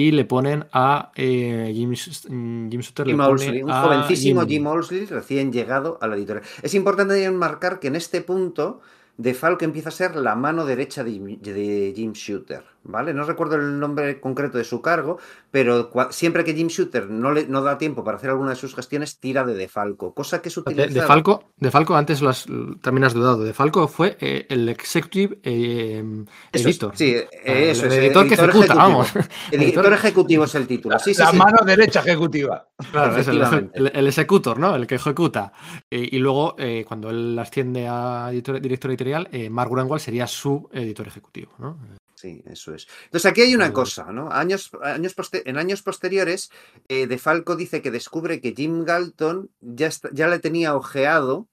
y 0.09 0.13
le 0.13 0.25
ponen 0.25 0.67
a 0.73 1.13
eh, 1.15 1.71
Jim, 1.75 1.93
S- 1.93 2.29
Jim 2.29 2.69
le 2.71 2.81
Jim 3.05 3.17
pone 3.17 3.65
un 3.65 3.71
a 3.71 3.83
jovencísimo 3.83 4.41
Jim- 4.43 4.49
Jim 4.51 4.67
Owsley 4.67 5.07
recién 5.07 5.53
llegado 5.53 5.99
a 6.01 6.07
la 6.07 6.17
editorial. 6.17 6.45
Es 6.63 6.75
importante 6.75 7.15
también 7.15 7.37
marcar 7.37 7.79
que 7.81 7.89
en 7.89 7.97
este 7.97 8.21
punto 8.23 8.81
de 9.17 9.35
Falco 9.35 9.65
empieza 9.65 9.91
a 9.91 9.93
ser 9.93 10.17
la 10.17 10.35
mano 10.35 10.65
derecha 10.65 11.05
de, 11.05 11.11
Jim- 11.13 11.39
de 11.41 11.93
Jim 11.95 12.13
Shooter, 12.13 12.63
¿vale? 12.83 13.13
No 13.15 13.25
recuerdo 13.25 13.57
el 13.57 13.79
nombre 13.79 14.21
concreto 14.21 14.59
de 14.59 14.65
su 14.65 14.81
cargo, 14.81 15.19
pero 15.51 15.91
siempre 16.11 16.45
que 16.45 16.55
Jim 16.55 16.69
Shooter 16.69 17.09
no 17.11 17.33
le 17.33 17.47
no 17.47 17.63
da 17.63 17.77
tiempo 17.79 18.03
para 18.05 18.17
hacer 18.17 18.31
alguna 18.31 18.51
de 18.51 18.57
sus 18.57 18.75
gestiones, 18.75 19.19
tira 19.19 19.45
de 19.45 19.55
DeFalco, 19.55 20.15
cosa 20.15 20.41
que 20.43 20.49
es 20.49 20.55
De, 20.55 20.61
utilizada... 20.63 20.93
de 20.93 21.03
Falco, 21.07 21.51
de 21.57 21.71
Falco 21.71 21.97
antes 21.97 22.21
lo 22.23 22.31
has- 22.31 22.47
también 22.81 23.05
has 23.05 23.15
dudado. 23.15 23.45
De 23.45 23.53
Falco 23.53 23.87
fue 23.89 24.17
eh, 24.21 24.47
el 24.49 24.69
executive 24.69 25.39
eh, 25.43 26.03
Eso 26.53 26.69
editor. 26.69 26.93
sí, 26.97 27.15
eh, 27.17 27.27
eso 27.71 27.87
el 27.87 27.93
es. 27.93 27.99
editor 27.99 28.27
que 28.29 28.35
ejecuta, 28.35 28.49
ejecutivo. 28.59 28.77
vamos. 28.79 29.13
Editor 29.51 29.93
ejecutivo 29.93 30.45
es 30.45 30.55
el 30.55 30.67
título. 30.67 30.99
Sí, 30.99 31.15
sí, 31.15 31.21
la 31.23 31.31
sí. 31.31 31.37
mano 31.37 31.59
derecha 31.65 32.01
ejecutiva. 32.01 32.67
Claro, 32.91 33.17
es 33.17 33.29
el, 33.29 33.41
el, 33.75 33.93
el 33.95 34.07
executor, 34.07 34.59
¿no? 34.59 34.75
El 34.75 34.87
que 34.87 34.95
ejecuta. 34.95 35.53
Y 35.91 36.19
luego, 36.19 36.55
eh, 36.59 36.85
cuando 36.87 37.11
él 37.11 37.39
asciende 37.39 37.87
a 37.89 38.31
editor- 38.33 38.61
director 38.61 38.91
editorial, 38.91 39.29
eh, 39.33 39.51
Mark 39.51 39.71
Grunwald 39.71 40.01
sería 40.01 40.27
su 40.27 40.69
editor 40.73 41.07
ejecutivo, 41.07 41.53
¿no? 41.59 41.77
Sí, 42.21 42.43
eso 42.47 42.75
es. 42.75 42.87
Entonces 43.05 43.31
aquí 43.31 43.41
hay 43.41 43.55
una 43.55 43.73
cosa, 43.73 44.13
¿no? 44.13 44.31
Años, 44.31 44.71
años 44.83 45.15
en 45.33 45.57
años 45.57 45.81
posteriores, 45.83 46.51
eh, 46.89 47.07
De 47.07 47.17
Falco 47.19 47.57
dice 47.57 47.81
que 47.81 47.91
descubre 47.91 48.41
que 48.43 48.53
Jim 48.55 48.85
Galton 48.85 49.51
ya, 49.61 49.87
está- 49.87 50.11
ya 50.13 50.29
le 50.29 50.39
tenía 50.39 50.75
ojeado 50.77 51.49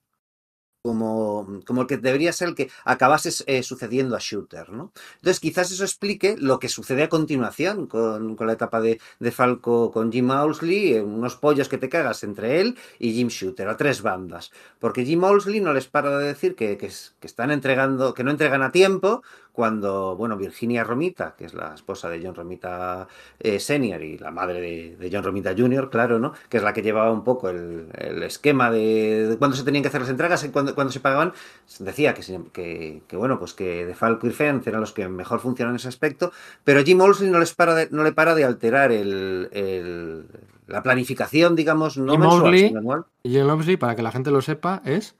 como, 0.83 1.61
como 1.65 1.81
el 1.81 1.87
que 1.87 1.97
debería 1.97 2.31
ser 2.31 2.49
el 2.49 2.55
que 2.55 2.69
acabase 2.85 3.29
eh, 3.47 3.61
sucediendo 3.63 4.15
a 4.15 4.19
Shooter, 4.21 4.69
¿no? 4.71 4.93
Entonces 5.15 5.41
quizás 5.41 5.69
eso 5.71 5.83
explique 5.83 6.35
lo 6.37 6.59
que 6.59 6.69
sucede 6.69 7.03
a 7.03 7.09
continuación 7.09 7.87
con, 7.87 8.35
con 8.37 8.47
la 8.47 8.53
etapa 8.53 8.79
de, 8.79 8.99
de 9.19 9.31
Falco 9.31 9.91
con 9.91 10.11
Jim 10.13 10.29
Owsley, 10.31 10.93
eh, 10.93 11.01
unos 11.01 11.35
pollos 11.35 11.67
que 11.67 11.77
te 11.77 11.89
cagas 11.89 12.23
entre 12.23 12.61
él 12.61 12.77
y 12.99 13.11
Jim 13.13 13.27
Shooter, 13.27 13.67
a 13.67 13.75
tres 13.77 14.01
bandas. 14.01 14.51
Porque 14.79 15.03
Jim 15.05 15.23
Owsley 15.23 15.59
no 15.59 15.73
les 15.73 15.87
para 15.87 16.17
de 16.19 16.25
decir 16.27 16.55
que, 16.55 16.77
que 16.77 16.89
están 17.21 17.51
entregando, 17.51 18.13
que 18.13 18.23
no 18.23 18.31
entregan 18.31 18.61
a 18.63 18.71
tiempo, 18.71 19.23
cuando, 19.57 20.15
bueno, 20.15 20.37
Virginia 20.37 20.83
Romita, 20.83 21.33
que 21.35 21.45
es 21.45 21.55
la 21.55 21.73
esposa 21.73 22.07
de 22.09 22.21
John 22.23 22.35
Romita 22.35 23.07
eh, 23.39 23.59
Senior 23.59 24.03
y 24.03 24.19
la 24.19 24.29
madre 24.29 24.61
de, 24.61 24.95
de 24.97 25.09
John 25.11 25.23
Romita 25.23 25.55
Jr., 25.57 25.89
claro, 25.89 26.19
¿no? 26.19 26.33
Que 26.47 26.57
es 26.57 26.63
la 26.63 26.73
que 26.73 26.83
llevaba 26.83 27.11
un 27.11 27.23
poco 27.23 27.49
el, 27.49 27.87
el 27.97 28.21
esquema 28.21 28.69
de, 28.69 29.25
de 29.29 29.37
cuándo 29.39 29.57
se 29.57 29.63
tenían 29.63 29.81
que 29.81 29.87
hacer 29.87 30.01
las 30.01 30.11
entregas 30.11 30.43
y 30.43 30.49
cuándo, 30.49 30.75
cuándo 30.75 30.93
se 30.93 30.99
pagaban, 30.99 31.33
decía 31.79 32.13
que, 32.13 32.21
que, 32.53 33.01
que, 33.07 33.17
bueno, 33.17 33.39
pues 33.39 33.55
que 33.55 33.83
de 33.83 33.95
Falco 33.95 34.27
y 34.27 34.29
Fence 34.29 34.69
eran 34.69 34.81
los 34.81 34.93
que 34.93 35.07
mejor 35.09 35.39
funcionan 35.39 35.71
en 35.73 35.77
ese 35.77 35.87
aspecto, 35.87 36.31
pero 36.63 36.83
Jim 36.83 37.01
Olsen 37.01 37.31
no, 37.31 37.39
les 37.39 37.55
para 37.55 37.73
de- 37.73 37.89
no 37.89 38.03
le 38.03 38.11
para 38.11 38.35
de 38.35 38.43
alterar 38.43 38.91
el, 38.91 39.49
el- 39.53 40.27
la 40.67 40.83
planificación, 40.83 41.55
digamos, 41.55 41.97
no 41.97 42.11
Jim 42.11 42.21
mensual, 42.21 42.51
sino 42.67 42.79
anual. 42.79 43.05
Y 43.23 43.31
Jim 43.31 43.79
para 43.79 43.95
que 43.95 44.03
la 44.03 44.11
gente 44.11 44.29
lo 44.29 44.41
sepa, 44.43 44.83
es 44.85 45.15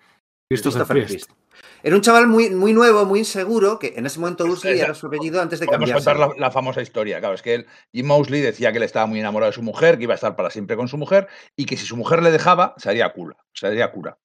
Christopher, 0.47 0.83
Christopher 0.85 1.05
Priest. 1.07 1.25
Priest. 1.25 1.46
Era 1.87 1.95
un 1.95 2.01
chaval 2.01 2.27
muy, 2.27 2.49
muy 2.49 2.73
nuevo, 2.73 3.05
muy 3.05 3.19
inseguro, 3.19 3.79
que 3.79 3.93
en 3.95 4.05
ese 4.05 4.19
momento 4.19 4.45
Esa- 4.45 4.69
era 4.71 4.93
su 4.93 5.07
apellido 5.07 5.41
antes 5.41 5.61
de 5.61 5.67
cambiarse. 5.67 5.93
contar 6.05 6.19
la, 6.19 6.29
la 6.37 6.51
famosa 6.51 6.81
historia. 6.81 7.19
Claro, 7.19 7.33
es 7.33 7.41
que 7.41 7.53
él, 7.53 7.65
Jim 7.93 8.05
Mosley 8.07 8.41
decía 8.41 8.71
que 8.73 8.77
él 8.77 8.83
estaba 8.83 9.05
muy 9.05 9.21
enamorado 9.21 9.49
de 9.51 9.55
su 9.55 9.63
mujer, 9.63 9.97
que 9.97 10.03
iba 10.03 10.13
a 10.13 10.15
estar 10.15 10.35
para 10.35 10.49
siempre 10.49 10.75
con 10.75 10.89
su 10.89 10.97
mujer 10.97 11.29
y 11.55 11.63
que 11.65 11.77
si 11.77 11.85
su 11.85 11.95
mujer 11.95 12.21
le 12.21 12.31
dejaba, 12.31 12.73
se 12.75 12.89
haría 12.89 13.07
cura. 13.13 13.37
Se 13.53 13.67
haría 13.67 13.89
cura. 13.89 14.17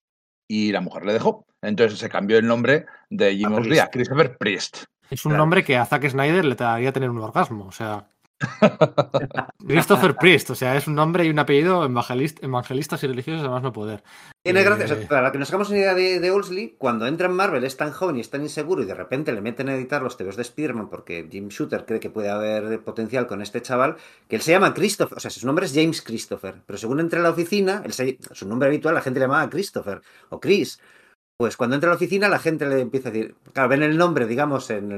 Y 0.48 0.72
la 0.72 0.80
mujer 0.80 1.06
le 1.06 1.12
dejó. 1.12 1.46
Entonces 1.62 2.00
se 2.00 2.08
cambió 2.08 2.36
el 2.36 2.48
nombre 2.48 2.86
de 3.10 3.36
Jim 3.36 3.46
A 3.46 3.50
Mosley 3.50 3.78
a. 3.78 3.88
Christopher 3.90 4.36
Priest. 4.38 4.78
Es 5.08 5.24
un 5.24 5.30
Claro. 5.30 5.42
nombre 5.44 5.62
que 5.62 5.76
a 5.76 5.86
Zack 5.86 6.08
Snyder 6.08 6.44
le 6.44 6.56
daría 6.56 6.92
tener 6.92 7.10
un 7.10 7.18
orgasmo. 7.20 7.66
O 7.66 7.72
sea. 7.72 8.08
Christopher 9.66 10.16
Priest, 10.16 10.50
o 10.50 10.54
sea, 10.54 10.76
es 10.76 10.86
un 10.86 10.94
nombre 10.94 11.24
y 11.24 11.30
un 11.30 11.38
apellido 11.38 11.88
evangelist- 11.88 12.42
evangelistas 12.42 13.02
y 13.04 13.06
religiosos, 13.06 13.40
además 13.42 13.62
no 13.62 13.72
poder. 13.72 14.02
Tiene 14.42 14.62
gracia, 14.64 14.84
o 14.84 14.88
sea, 14.88 14.96
Eh, 14.98 15.06
para 15.08 15.30
que 15.30 15.38
nos 15.38 15.48
hagamos 15.50 15.68
una 15.70 15.78
idea 15.78 15.94
de, 15.94 16.18
de 16.20 16.74
cuando 16.78 17.06
entra 17.06 17.26
en 17.28 17.34
Marvel 17.34 17.62
es 17.64 17.76
tan 17.76 17.92
joven 17.92 18.16
y 18.16 18.20
es 18.20 18.30
tan 18.30 18.42
inseguro 18.42 18.82
y 18.82 18.86
de 18.86 18.94
repente 18.94 19.32
le 19.32 19.40
meten 19.40 19.68
a 19.68 19.74
editar 19.74 20.02
los 20.02 20.16
TVs 20.16 20.36
de 20.36 20.42
Spider-Man 20.42 20.88
porque 20.88 21.28
Jim 21.30 21.48
Shooter 21.48 21.84
cree 21.86 22.00
que 22.00 22.10
puede 22.10 22.28
haber 22.30 22.80
potencial 22.80 23.26
con 23.26 23.40
este 23.42 23.62
chaval, 23.62 23.96
que 24.28 24.36
él 24.36 24.42
se 24.42 24.50
llama 24.52 24.74
Christopher, 24.74 25.16
o 25.16 25.20
sea, 25.20 25.30
su 25.30 25.46
nombre 25.46 25.66
es 25.66 25.72
James 25.74 26.02
Christopher, 26.02 26.56
pero 26.66 26.78
según 26.78 26.98
entra 27.00 27.20
a 27.20 27.22
la 27.22 27.30
oficina, 27.30 27.82
él 27.84 27.92
se- 27.92 28.18
su 28.32 28.48
nombre 28.48 28.68
habitual 28.68 28.94
la 28.94 29.00
gente 29.00 29.20
le 29.20 29.26
llamaba 29.26 29.48
Christopher 29.48 30.02
o 30.30 30.40
Chris. 30.40 30.80
Pues 31.42 31.56
cuando 31.56 31.74
entra 31.74 31.90
a 31.90 31.94
la 31.94 31.96
oficina 31.96 32.28
la 32.28 32.38
gente 32.38 32.66
le 32.66 32.78
empieza 32.78 33.08
a 33.08 33.10
decir, 33.10 33.34
claro, 33.52 33.68
ven 33.68 33.82
el 33.82 33.96
nombre, 33.96 34.28
digamos, 34.28 34.70
en, 34.70 34.96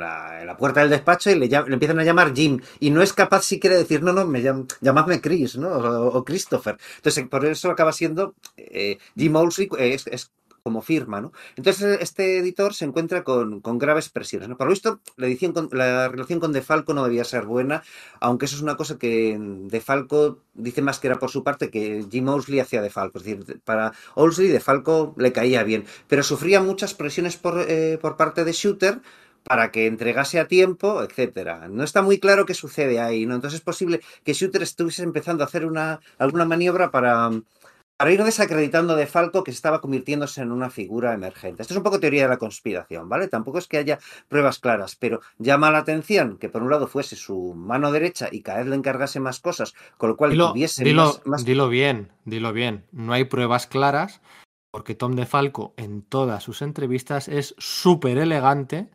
la, 0.00 0.56
puerta 0.58 0.80
del 0.80 0.88
despacho 0.88 1.30
y 1.30 1.34
le, 1.34 1.54
empiezan 1.54 1.98
a 1.98 2.02
llamar 2.02 2.32
Jim. 2.34 2.62
Y 2.78 2.88
no 2.88 3.02
es 3.02 3.12
capaz 3.12 3.42
siquiera 3.42 3.76
de 3.76 3.82
decir, 3.82 4.02
no, 4.02 4.14
no, 4.14 4.24
me 4.24 4.42
llam- 4.42 4.66
llamadme 4.80 5.20
Chris, 5.20 5.58
¿no? 5.58 5.68
O, 5.68 6.24
Christopher. 6.24 6.78
Entonces, 6.96 7.28
por 7.28 7.44
eso 7.44 7.70
acaba 7.70 7.92
siendo 7.92 8.34
eh, 8.56 8.96
Jim 9.14 9.36
Owsley, 9.36 9.68
eh, 9.78 9.98
es 10.06 10.30
como 10.62 10.82
firma, 10.82 11.20
¿no? 11.20 11.32
Entonces, 11.56 11.98
este 12.00 12.38
editor 12.38 12.74
se 12.74 12.84
encuentra 12.84 13.24
con, 13.24 13.60
con 13.60 13.78
graves 13.78 14.08
presiones, 14.08 14.48
¿no? 14.48 14.56
Por 14.56 14.66
lo 14.66 14.72
visto, 14.72 15.00
la, 15.16 15.26
edición 15.26 15.52
con- 15.52 15.68
la 15.72 16.08
relación 16.08 16.40
con 16.40 16.52
De 16.52 16.62
Falco 16.62 16.94
no 16.94 17.04
debía 17.04 17.24
ser 17.24 17.44
buena, 17.46 17.82
aunque 18.20 18.46
eso 18.46 18.56
es 18.56 18.62
una 18.62 18.76
cosa 18.76 18.98
que 18.98 19.36
De 19.38 19.80
Falco 19.80 20.38
dice 20.54 20.82
más 20.82 20.98
que 20.98 21.06
era 21.08 21.18
por 21.18 21.30
su 21.30 21.42
parte 21.44 21.70
que 21.70 22.04
Jim 22.10 22.28
Owsley 22.28 22.60
hacía 22.60 22.82
De 22.82 22.90
Falco. 22.90 23.18
Es 23.18 23.24
decir, 23.24 23.60
para 23.64 23.92
Owsley 24.14 24.48
De 24.48 24.60
Falco 24.60 25.14
le 25.18 25.32
caía 25.32 25.62
bien, 25.62 25.84
pero 26.08 26.22
sufría 26.22 26.60
muchas 26.60 26.94
presiones 26.94 27.36
por, 27.36 27.64
eh, 27.68 27.98
por 28.00 28.16
parte 28.16 28.44
de 28.44 28.52
Shooter 28.52 29.00
para 29.42 29.70
que 29.70 29.86
entregase 29.86 30.38
a 30.38 30.46
tiempo, 30.48 31.02
etcétera. 31.02 31.66
No 31.68 31.82
está 31.82 32.02
muy 32.02 32.18
claro 32.20 32.44
qué 32.44 32.54
sucede 32.54 33.00
ahí, 33.00 33.24
¿no? 33.26 33.34
Entonces 33.34 33.60
es 33.60 33.64
posible 33.64 34.00
que 34.22 34.34
Shooter 34.34 34.62
estuviese 34.62 35.02
empezando 35.02 35.42
a 35.42 35.46
hacer 35.46 35.64
una, 35.64 36.00
alguna 36.18 36.44
maniobra 36.44 36.90
para, 36.90 37.30
para 38.00 38.12
ir 38.12 38.24
desacreditando 38.24 38.96
de 38.96 39.06
Falco 39.06 39.44
que 39.44 39.50
estaba 39.50 39.82
convirtiéndose 39.82 40.40
en 40.40 40.52
una 40.52 40.70
figura 40.70 41.12
emergente. 41.12 41.60
Esto 41.60 41.74
es 41.74 41.76
un 41.76 41.82
poco 41.82 42.00
teoría 42.00 42.22
de 42.22 42.30
la 42.30 42.38
conspiración, 42.38 43.10
¿vale? 43.10 43.28
Tampoco 43.28 43.58
es 43.58 43.68
que 43.68 43.76
haya 43.76 43.98
pruebas 44.26 44.58
claras, 44.58 44.96
pero 44.96 45.20
llama 45.36 45.70
la 45.70 45.80
atención 45.80 46.38
que 46.38 46.48
por 46.48 46.62
un 46.62 46.70
lado 46.70 46.86
fuese 46.86 47.14
su 47.14 47.52
mano 47.52 47.92
derecha 47.92 48.28
y 48.32 48.40
cada 48.40 48.60
vez 48.60 48.68
le 48.68 48.76
encargase 48.76 49.20
más 49.20 49.40
cosas, 49.40 49.74
con 49.98 50.08
lo 50.08 50.16
cual 50.16 50.30
Dilo, 50.30 50.48
tuviese 50.48 50.82
dilo- 50.82 51.04
más, 51.04 51.26
más- 51.26 51.44
dilo 51.44 51.68
bien, 51.68 52.10
dilo 52.24 52.54
bien. 52.54 52.86
No 52.90 53.12
hay 53.12 53.24
pruebas 53.24 53.66
claras 53.66 54.22
porque 54.72 54.94
Tom 54.94 55.14
DeFalco 55.14 55.74
en 55.76 56.00
todas 56.00 56.42
sus 56.42 56.62
entrevistas 56.62 57.28
es 57.28 57.54
súper 57.58 58.16
elegante 58.16 58.88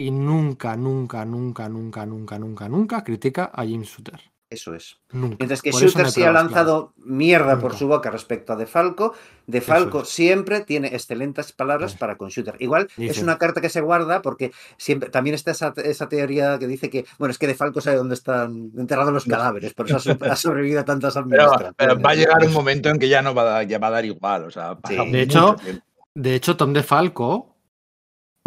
y 0.00 0.10
nunca, 0.10 0.74
nunca, 0.74 1.24
nunca, 1.24 1.68
nunca, 1.68 2.06
nunca, 2.06 2.40
nunca, 2.40 2.68
nunca 2.68 3.04
critica 3.04 3.52
a 3.54 3.64
Jim 3.64 3.82
Shooter. 3.82 4.18
Eso 4.50 4.74
es. 4.74 4.96
Nunca. 5.12 5.36
Mientras 5.40 5.60
que 5.60 5.70
Por 5.70 5.82
Shooter 5.82 6.10
sí 6.10 6.22
ha 6.22 6.32
lanzado 6.32 6.94
mierda 6.96 7.58
por 7.60 7.76
su 7.76 7.86
boca 7.86 8.10
respecto 8.10 8.54
a 8.54 8.56
De 8.56 8.64
Falco. 8.66 9.12
De 9.46 9.60
Falco 9.60 10.02
es. 10.02 10.08
siempre 10.08 10.62
tiene 10.62 10.88
excelentes 10.88 11.52
palabras 11.52 11.94
para 11.94 12.16
con 12.16 12.30
Shooter. 12.30 12.54
Igual 12.58 12.88
es 12.96 13.18
una 13.20 13.36
carta 13.36 13.60
que 13.60 13.68
se 13.68 13.82
guarda 13.82 14.22
porque 14.22 14.52
siempre 14.78 15.10
también 15.10 15.34
está 15.34 15.50
esa, 15.50 15.74
esa 15.84 16.08
teoría 16.08 16.58
que 16.58 16.66
dice 16.66 16.88
que, 16.88 17.04
bueno, 17.18 17.30
es 17.32 17.38
que 17.38 17.46
De 17.46 17.54
Falco 17.54 17.82
sabe 17.82 17.96
dónde 17.98 18.14
están 18.14 18.70
enterrados 18.78 19.12
los 19.12 19.26
cadáveres, 19.26 19.74
por 19.74 19.86
eso 19.86 19.96
ha, 19.96 20.00
so- 20.00 20.18
ha 20.20 20.36
sobrevivido 20.36 20.80
a 20.80 20.84
tantas 20.86 21.16
administraciones. 21.18 21.74
pero 21.76 22.00
va 22.00 22.10
a 22.10 22.14
llegar 22.14 22.42
un 22.42 22.52
momento 22.54 22.88
en 22.88 22.98
que 22.98 23.08
ya 23.10 23.20
no 23.20 23.34
va 23.34 23.42
a 23.42 23.44
dar, 23.46 23.66
ya 23.66 23.78
va 23.78 23.88
a 23.88 23.90
dar 23.90 24.04
igual. 24.06 24.44
O 24.44 24.50
sea, 24.50 24.78
Sí. 24.88 24.96
De 25.10 25.20
hecho, 25.22 25.56
tiempo. 25.62 25.84
De 26.14 26.34
hecho, 26.34 26.56
Tom 26.56 26.72
DeFalco, 26.72 27.57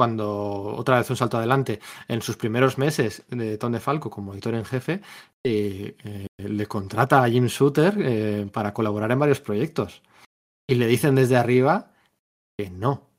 cuando 0.02 0.73
otra 0.78 0.98
vez 0.98 1.07
un 1.11 1.15
salto 1.15 1.38
adelante, 1.38 1.80
en 2.07 2.23
sus 2.23 2.36
primeros 2.36 2.80
meses 2.80 3.23
de 3.30 3.60
Tom 3.60 3.72
DeFalco 3.72 4.10
como 4.10 4.34
editor 4.34 4.56
en 4.56 4.65
jefe, 4.65 4.99
eh, 5.45 5.95
eh, 6.03 6.28
le 6.38 6.65
contrata 6.65 7.23
a 7.23 7.30
Jim 7.30 7.45
Shooter 7.45 7.94
eh, 7.99 8.49
para 8.52 8.73
colaborar 8.73 9.11
en 9.11 9.19
varios 9.19 9.41
proyectos. 9.41 10.02
Y 10.68 10.73
le 10.73 10.88
dicen 10.88 11.14
desde 11.14 11.38
arriba 11.38 11.91
que 12.57 12.72
no, 12.72 13.11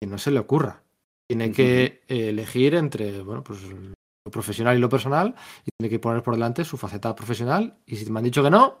que 0.00 0.06
no 0.06 0.18
se 0.18 0.30
le 0.30 0.38
ocurra. 0.38 0.84
Tiene 1.28 1.50
que 1.50 2.02
elegir 2.06 2.76
entre 2.76 3.22
bueno, 3.22 3.42
pues, 3.42 3.64
lo 3.64 4.30
profesional 4.30 4.76
y 4.76 4.80
lo 4.80 4.88
personal 4.88 5.34
y 5.64 5.70
tiene 5.76 5.90
que 5.90 5.98
poner 5.98 6.22
por 6.22 6.34
delante 6.34 6.64
su 6.64 6.76
faceta 6.76 7.12
profesional. 7.16 7.76
Y 7.86 7.96
si 7.96 8.08
me 8.08 8.20
han 8.20 8.24
dicho 8.24 8.44
que 8.44 8.50
no, 8.50 8.78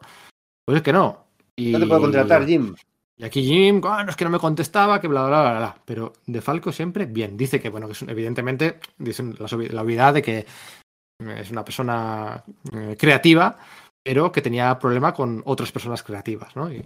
pues 0.64 0.76
es 0.76 0.82
que 0.84 0.92
no. 0.92 1.26
Y... 1.56 1.72
No 1.72 1.80
te 1.80 1.86
puedo 1.88 2.02
contratar, 2.02 2.46
Jim. 2.46 2.76
Y 3.20 3.24
aquí 3.24 3.42
Jim, 3.44 3.82
"Ah, 3.84 4.02
no 4.02 4.08
es 4.10 4.16
que 4.16 4.24
no 4.24 4.30
me 4.30 4.38
contestaba, 4.38 4.98
que 4.98 5.06
bla, 5.06 5.26
bla, 5.26 5.42
bla, 5.42 5.58
bla. 5.58 5.76
Pero 5.84 6.14
de 6.26 6.40
Falco 6.40 6.72
siempre 6.72 7.04
bien. 7.04 7.36
Dice 7.36 7.60
que, 7.60 7.68
bueno, 7.68 7.86
que 7.86 7.92
es 7.92 8.00
un- 8.00 8.08
evidentemente, 8.08 8.80
dicen 8.96 9.36
la, 9.38 9.46
la 9.70 9.82
obviedad 9.82 10.14
de 10.14 10.22
que 10.22 10.46
es 11.36 11.50
una 11.50 11.62
persona 11.62 12.42
eh, 12.72 12.96
creativa, 12.98 13.58
pero 14.02 14.32
que 14.32 14.40
tenía 14.40 14.78
problema 14.78 15.12
con 15.12 15.42
otras 15.44 15.70
personas 15.70 16.02
creativas, 16.02 16.56
¿no? 16.56 16.72
Y 16.72 16.82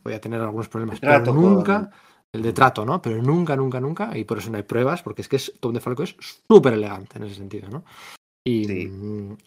podía 0.00 0.20
tener 0.20 0.40
algunos 0.40 0.68
problemas. 0.68 1.00
Trato 1.00 1.32
pero 1.34 1.48
nunca, 1.56 1.90
el 2.32 2.42
de 2.42 2.52
trato, 2.52 2.84
¿no? 2.84 3.02
Pero 3.02 3.20
nunca, 3.20 3.56
nunca, 3.56 3.80
nunca, 3.80 4.16
y 4.16 4.22
por 4.22 4.38
eso 4.38 4.50
no 4.50 4.58
hay 4.58 4.62
pruebas, 4.62 5.02
porque 5.02 5.22
es 5.22 5.28
que 5.28 5.36
es, 5.36 5.52
Tom 5.58 5.72
de 5.74 5.80
Falco 5.80 6.04
es 6.04 6.14
súper 6.48 6.74
elegante 6.74 7.18
en 7.18 7.24
ese 7.24 7.34
sentido, 7.34 7.68
¿no? 7.68 7.82
Y, 8.46 8.64
Sí. 8.64 8.92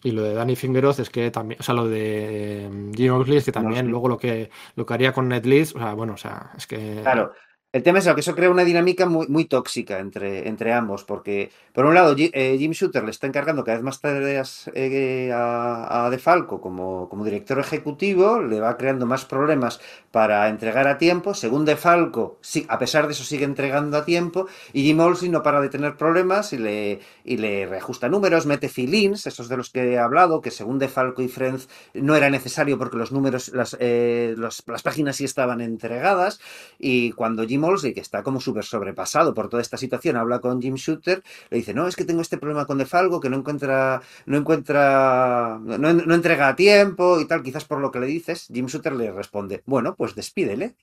y 0.02 0.10
lo 0.10 0.22
de 0.22 0.34
Danny 0.34 0.56
Fingeroth 0.56 0.98
es 0.98 1.08
que 1.08 1.30
también, 1.30 1.58
o 1.58 1.62
sea, 1.62 1.74
lo 1.74 1.88
de 1.88 2.68
mm, 2.70 2.92
Jim 2.92 3.14
Oxley 3.14 3.38
es 3.38 3.46
que 3.46 3.52
también 3.52 3.88
luego 3.88 4.08
lo 4.08 4.18
que, 4.18 4.50
lo 4.76 4.84
que 4.84 4.92
haría 4.92 5.14
con 5.14 5.26
NetList, 5.26 5.74
o 5.74 5.78
sea, 5.78 5.94
bueno, 5.94 6.12
o 6.12 6.16
sea, 6.18 6.50
es 6.54 6.66
que... 6.66 6.98
Claro. 7.00 7.32
El 7.72 7.84
tema 7.84 8.00
es 8.00 8.08
que 8.08 8.18
eso 8.20 8.34
crea 8.34 8.50
una 8.50 8.64
dinámica 8.64 9.06
muy, 9.06 9.28
muy 9.28 9.44
tóxica 9.44 10.00
entre, 10.00 10.48
entre 10.48 10.72
ambos, 10.72 11.04
porque 11.04 11.52
por 11.72 11.86
un 11.86 11.94
lado 11.94 12.16
eh, 12.18 12.56
Jim 12.58 12.72
Shooter 12.72 13.04
le 13.04 13.12
está 13.12 13.28
encargando 13.28 13.62
cada 13.62 13.76
vez 13.76 13.84
más 13.84 14.00
tareas 14.00 14.68
eh, 14.74 15.30
a, 15.32 16.06
a 16.06 16.10
De 16.10 16.18
Falco 16.18 16.60
como, 16.60 17.08
como 17.08 17.24
director 17.24 17.60
ejecutivo, 17.60 18.40
le 18.42 18.58
va 18.58 18.76
creando 18.76 19.06
más 19.06 19.24
problemas 19.24 19.80
para 20.10 20.48
entregar 20.48 20.88
a 20.88 20.98
tiempo, 20.98 21.32
según 21.32 21.64
De 21.64 21.76
Falco, 21.76 22.38
sí, 22.40 22.66
a 22.68 22.80
pesar 22.80 23.06
de 23.06 23.12
eso 23.12 23.22
sigue 23.22 23.44
entregando 23.44 23.96
a 23.98 24.04
tiempo, 24.04 24.48
y 24.72 24.82
Jim 24.82 24.98
Olsen 24.98 25.30
no 25.30 25.44
para 25.44 25.60
de 25.60 25.68
tener 25.68 25.96
problemas 25.96 26.52
y 26.52 26.58
le, 26.58 26.98
y 27.22 27.36
le 27.36 27.66
reajusta 27.66 28.08
números, 28.08 28.46
mete 28.46 28.68
fill-ins, 28.68 29.26
esos 29.28 29.48
de 29.48 29.56
los 29.56 29.70
que 29.70 29.92
he 29.92 29.98
hablado, 30.00 30.40
que 30.40 30.50
según 30.50 30.80
De 30.80 30.88
Falco 30.88 31.22
y 31.22 31.28
Friends 31.28 31.68
no 31.94 32.16
era 32.16 32.30
necesario 32.30 32.78
porque 32.78 32.96
los 32.96 33.12
números, 33.12 33.50
las, 33.54 33.76
eh, 33.78 34.34
los- 34.36 34.64
las 34.66 34.82
páginas 34.82 35.14
sí 35.14 35.24
estaban 35.24 35.60
entregadas, 35.60 36.40
y 36.80 37.12
cuando 37.12 37.44
Jim 37.46 37.59
Olsey, 37.64 37.94
que 37.94 38.00
está 38.00 38.22
como 38.22 38.40
súper 38.40 38.64
sobrepasado 38.64 39.34
por 39.34 39.48
toda 39.48 39.62
esta 39.62 39.76
situación, 39.76 40.16
habla 40.16 40.40
con 40.40 40.60
Jim 40.60 40.74
Shooter, 40.74 41.22
le 41.50 41.56
dice, 41.58 41.74
no, 41.74 41.86
es 41.86 41.96
que 41.96 42.04
tengo 42.04 42.22
este 42.22 42.38
problema 42.38 42.66
con 42.66 42.78
DeFalco, 42.78 43.20
que 43.20 43.30
no 43.30 43.36
encuentra, 43.38 44.02
no 44.26 44.36
encuentra, 44.38 45.58
no, 45.62 45.92
no 45.92 46.14
entrega 46.14 46.48
a 46.48 46.56
tiempo 46.56 47.20
y 47.20 47.26
tal, 47.26 47.42
quizás 47.42 47.64
por 47.64 47.80
lo 47.80 47.90
que 47.90 48.00
le 48.00 48.06
dices, 48.06 48.48
Jim 48.52 48.66
Shooter 48.66 48.94
le 48.94 49.12
responde, 49.12 49.62
bueno, 49.66 49.94
pues 49.96 50.14
despídele. 50.14 50.74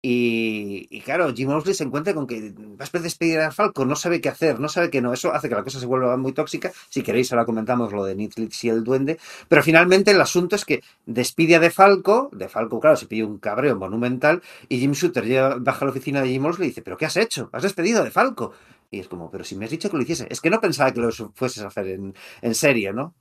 Y, 0.00 1.00
claro, 1.00 1.34
Jim 1.34 1.50
Owsley 1.50 1.74
se 1.74 1.82
encuentra 1.82 2.14
con 2.14 2.26
que 2.28 2.54
vas 2.56 2.94
a 2.94 2.98
despedir 3.00 3.40
a 3.40 3.50
Falco, 3.50 3.84
no 3.84 3.96
sabe 3.96 4.20
qué 4.20 4.28
hacer, 4.28 4.60
no 4.60 4.68
sabe 4.68 4.90
qué 4.90 5.00
no. 5.00 5.12
Eso 5.12 5.32
hace 5.32 5.48
que 5.48 5.56
la 5.56 5.64
cosa 5.64 5.80
se 5.80 5.86
vuelva 5.86 6.16
muy 6.16 6.32
tóxica. 6.32 6.70
Si 6.88 7.02
queréis, 7.02 7.32
ahora 7.32 7.44
comentamos 7.44 7.92
lo 7.92 8.04
de 8.04 8.14
Netflix 8.14 8.62
y 8.62 8.68
el 8.68 8.84
duende. 8.84 9.18
Pero 9.48 9.62
finalmente 9.62 10.12
el 10.12 10.20
asunto 10.20 10.54
es 10.54 10.64
que 10.64 10.82
despide 11.06 11.56
a 11.56 11.60
De 11.60 11.70
Falco. 11.70 12.30
De 12.32 12.48
Falco, 12.48 12.78
claro, 12.78 12.96
se 12.96 13.06
pide 13.06 13.24
un 13.24 13.38
cabreo 13.38 13.76
monumental. 13.76 14.40
Y 14.68 14.78
Jim 14.78 14.92
Shooter 14.92 15.58
baja 15.60 15.80
a 15.80 15.84
la 15.86 15.90
oficina 15.90 16.22
de 16.22 16.28
Jim 16.28 16.44
Owsley 16.44 16.66
y 16.66 16.70
dice: 16.70 16.82
¿Pero 16.82 16.96
qué 16.96 17.06
has 17.06 17.16
hecho? 17.16 17.50
¿Has 17.52 17.64
despedido 17.64 18.00
a 18.00 18.04
De 18.04 18.12
Falco? 18.12 18.52
Y 18.90 19.00
es 19.00 19.08
como, 19.08 19.30
pero 19.30 19.44
si 19.44 19.56
me 19.56 19.64
has 19.64 19.70
dicho 19.70 19.90
que 19.90 19.96
lo 19.96 20.02
hiciese. 20.02 20.28
Es 20.30 20.40
que 20.40 20.48
no 20.48 20.60
pensaba 20.60 20.92
que 20.92 21.00
lo 21.00 21.10
fueses 21.12 21.62
a 21.62 21.66
hacer 21.66 21.88
en, 21.88 22.14
en 22.40 22.54
serio, 22.54 22.92
¿no? 22.92 23.14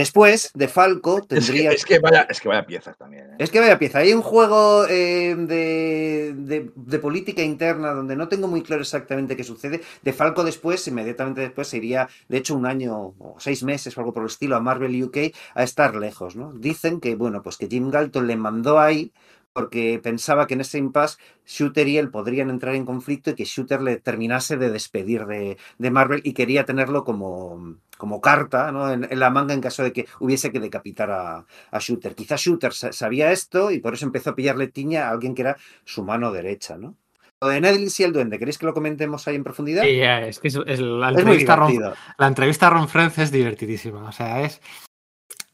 Después, 0.00 0.50
De 0.54 0.66
Falco 0.66 1.18
Es 1.18 1.26
que, 1.26 1.34
tendría. 1.36 1.72
es 1.72 1.84
que 1.84 1.98
vaya, 1.98 2.22
es 2.30 2.40
que 2.40 2.48
vaya 2.48 2.64
piezas 2.64 2.96
también. 2.96 3.26
¿eh? 3.32 3.36
Es 3.38 3.50
que 3.50 3.60
vaya 3.60 3.78
pieza, 3.78 3.98
hay 3.98 4.12
un 4.14 4.22
juego 4.22 4.86
eh, 4.88 5.34
de, 5.36 6.34
de- 6.36 6.70
de 6.74 6.98
política 6.98 7.42
interna 7.42 7.92
donde 7.92 8.16
no 8.16 8.26
tengo 8.28 8.48
muy 8.48 8.62
claro 8.62 8.82
exactamente 8.82 9.36
qué 9.36 9.44
sucede. 9.44 9.80
De 10.02 10.12
Falco 10.12 10.42
después, 10.42 10.86
inmediatamente 10.88 11.42
después, 11.42 11.68
se 11.68 11.76
iría, 11.76 12.08
de 12.28 12.38
hecho, 12.38 12.54
un 12.54 12.64
año 12.66 13.14
o 13.18 13.36
seis 13.38 13.62
meses 13.62 13.96
o 13.96 14.00
algo 14.00 14.12
por 14.14 14.22
el 14.22 14.28
estilo 14.30 14.56
a 14.56 14.60
Marvel 14.60 15.02
UK 15.04 15.18
a 15.54 15.62
estar 15.62 15.94
lejos, 15.96 16.34
¿no? 16.34 16.52
Dicen 16.54 17.00
que, 17.00 17.14
bueno, 17.14 17.42
pues 17.42 17.56
que 17.58 17.68
Jim 17.68 17.90
Galton 17.90 18.26
le 18.26 18.36
mandó 18.36 18.78
ahí 18.80 19.12
porque 19.52 20.00
pensaba 20.02 20.46
que 20.46 20.54
en 20.54 20.60
ese 20.60 20.78
impasse 20.78 21.18
Shooter 21.44 21.88
y 21.88 21.98
él 21.98 22.10
podrían 22.10 22.50
entrar 22.50 22.74
en 22.76 22.86
conflicto 22.86 23.30
y 23.30 23.34
que 23.34 23.44
Shooter 23.44 23.82
le 23.82 23.96
terminase 23.96 24.56
de 24.56 24.70
despedir 24.70 25.26
de, 25.26 25.58
de 25.78 25.90
Marvel 25.90 26.20
y 26.24 26.32
quería 26.34 26.64
tenerlo 26.64 27.02
como, 27.04 27.76
como 28.00 28.20
carta 28.20 28.72
¿no? 28.72 28.90
en, 28.90 29.06
en 29.08 29.18
la 29.20 29.28
manga 29.30 29.52
en 29.54 29.60
caso 29.60 29.84
de 29.84 29.92
que 29.92 30.06
hubiese 30.18 30.50
que 30.50 30.58
decapitar 30.58 31.10
a, 31.10 31.44
a 31.70 31.78
Shooter. 31.78 32.14
Quizás 32.16 32.40
Shooter 32.40 32.72
sa- 32.72 32.92
sabía 32.92 33.30
esto 33.30 33.70
y 33.70 33.78
por 33.78 33.94
eso 33.94 34.06
empezó 34.06 34.30
a 34.30 34.34
pillarle 34.34 34.66
tiña 34.68 35.06
a 35.06 35.10
alguien 35.10 35.34
que 35.34 35.42
era 35.42 35.56
su 35.84 36.02
mano 36.02 36.32
derecha, 36.32 36.76
¿no? 36.78 36.96
Lo 37.42 37.48
de 37.48 37.60
Nedlis 37.60 38.00
y 38.00 38.04
el 38.04 38.12
duende, 38.12 38.38
¿queréis 38.38 38.58
que 38.58 38.66
lo 38.66 38.74
comentemos 38.74 39.26
ahí 39.28 39.36
en 39.36 39.44
profundidad? 39.44 39.82
Sí, 39.84 39.96
ya, 39.96 40.20
es 40.26 40.38
que 40.40 40.48
es, 40.48 40.58
es 40.66 40.80
la, 40.80 41.10
es 41.10 41.18
entrevista 41.18 41.56
Ron, 41.56 41.94
la 42.18 42.26
entrevista 42.26 42.66
a 42.66 42.70
Ron 42.70 42.88
Frenz 42.88 43.18
es 43.18 43.30
divertidísima. 43.30 44.08
O 44.08 44.12
sea, 44.12 44.42
es. 44.42 44.60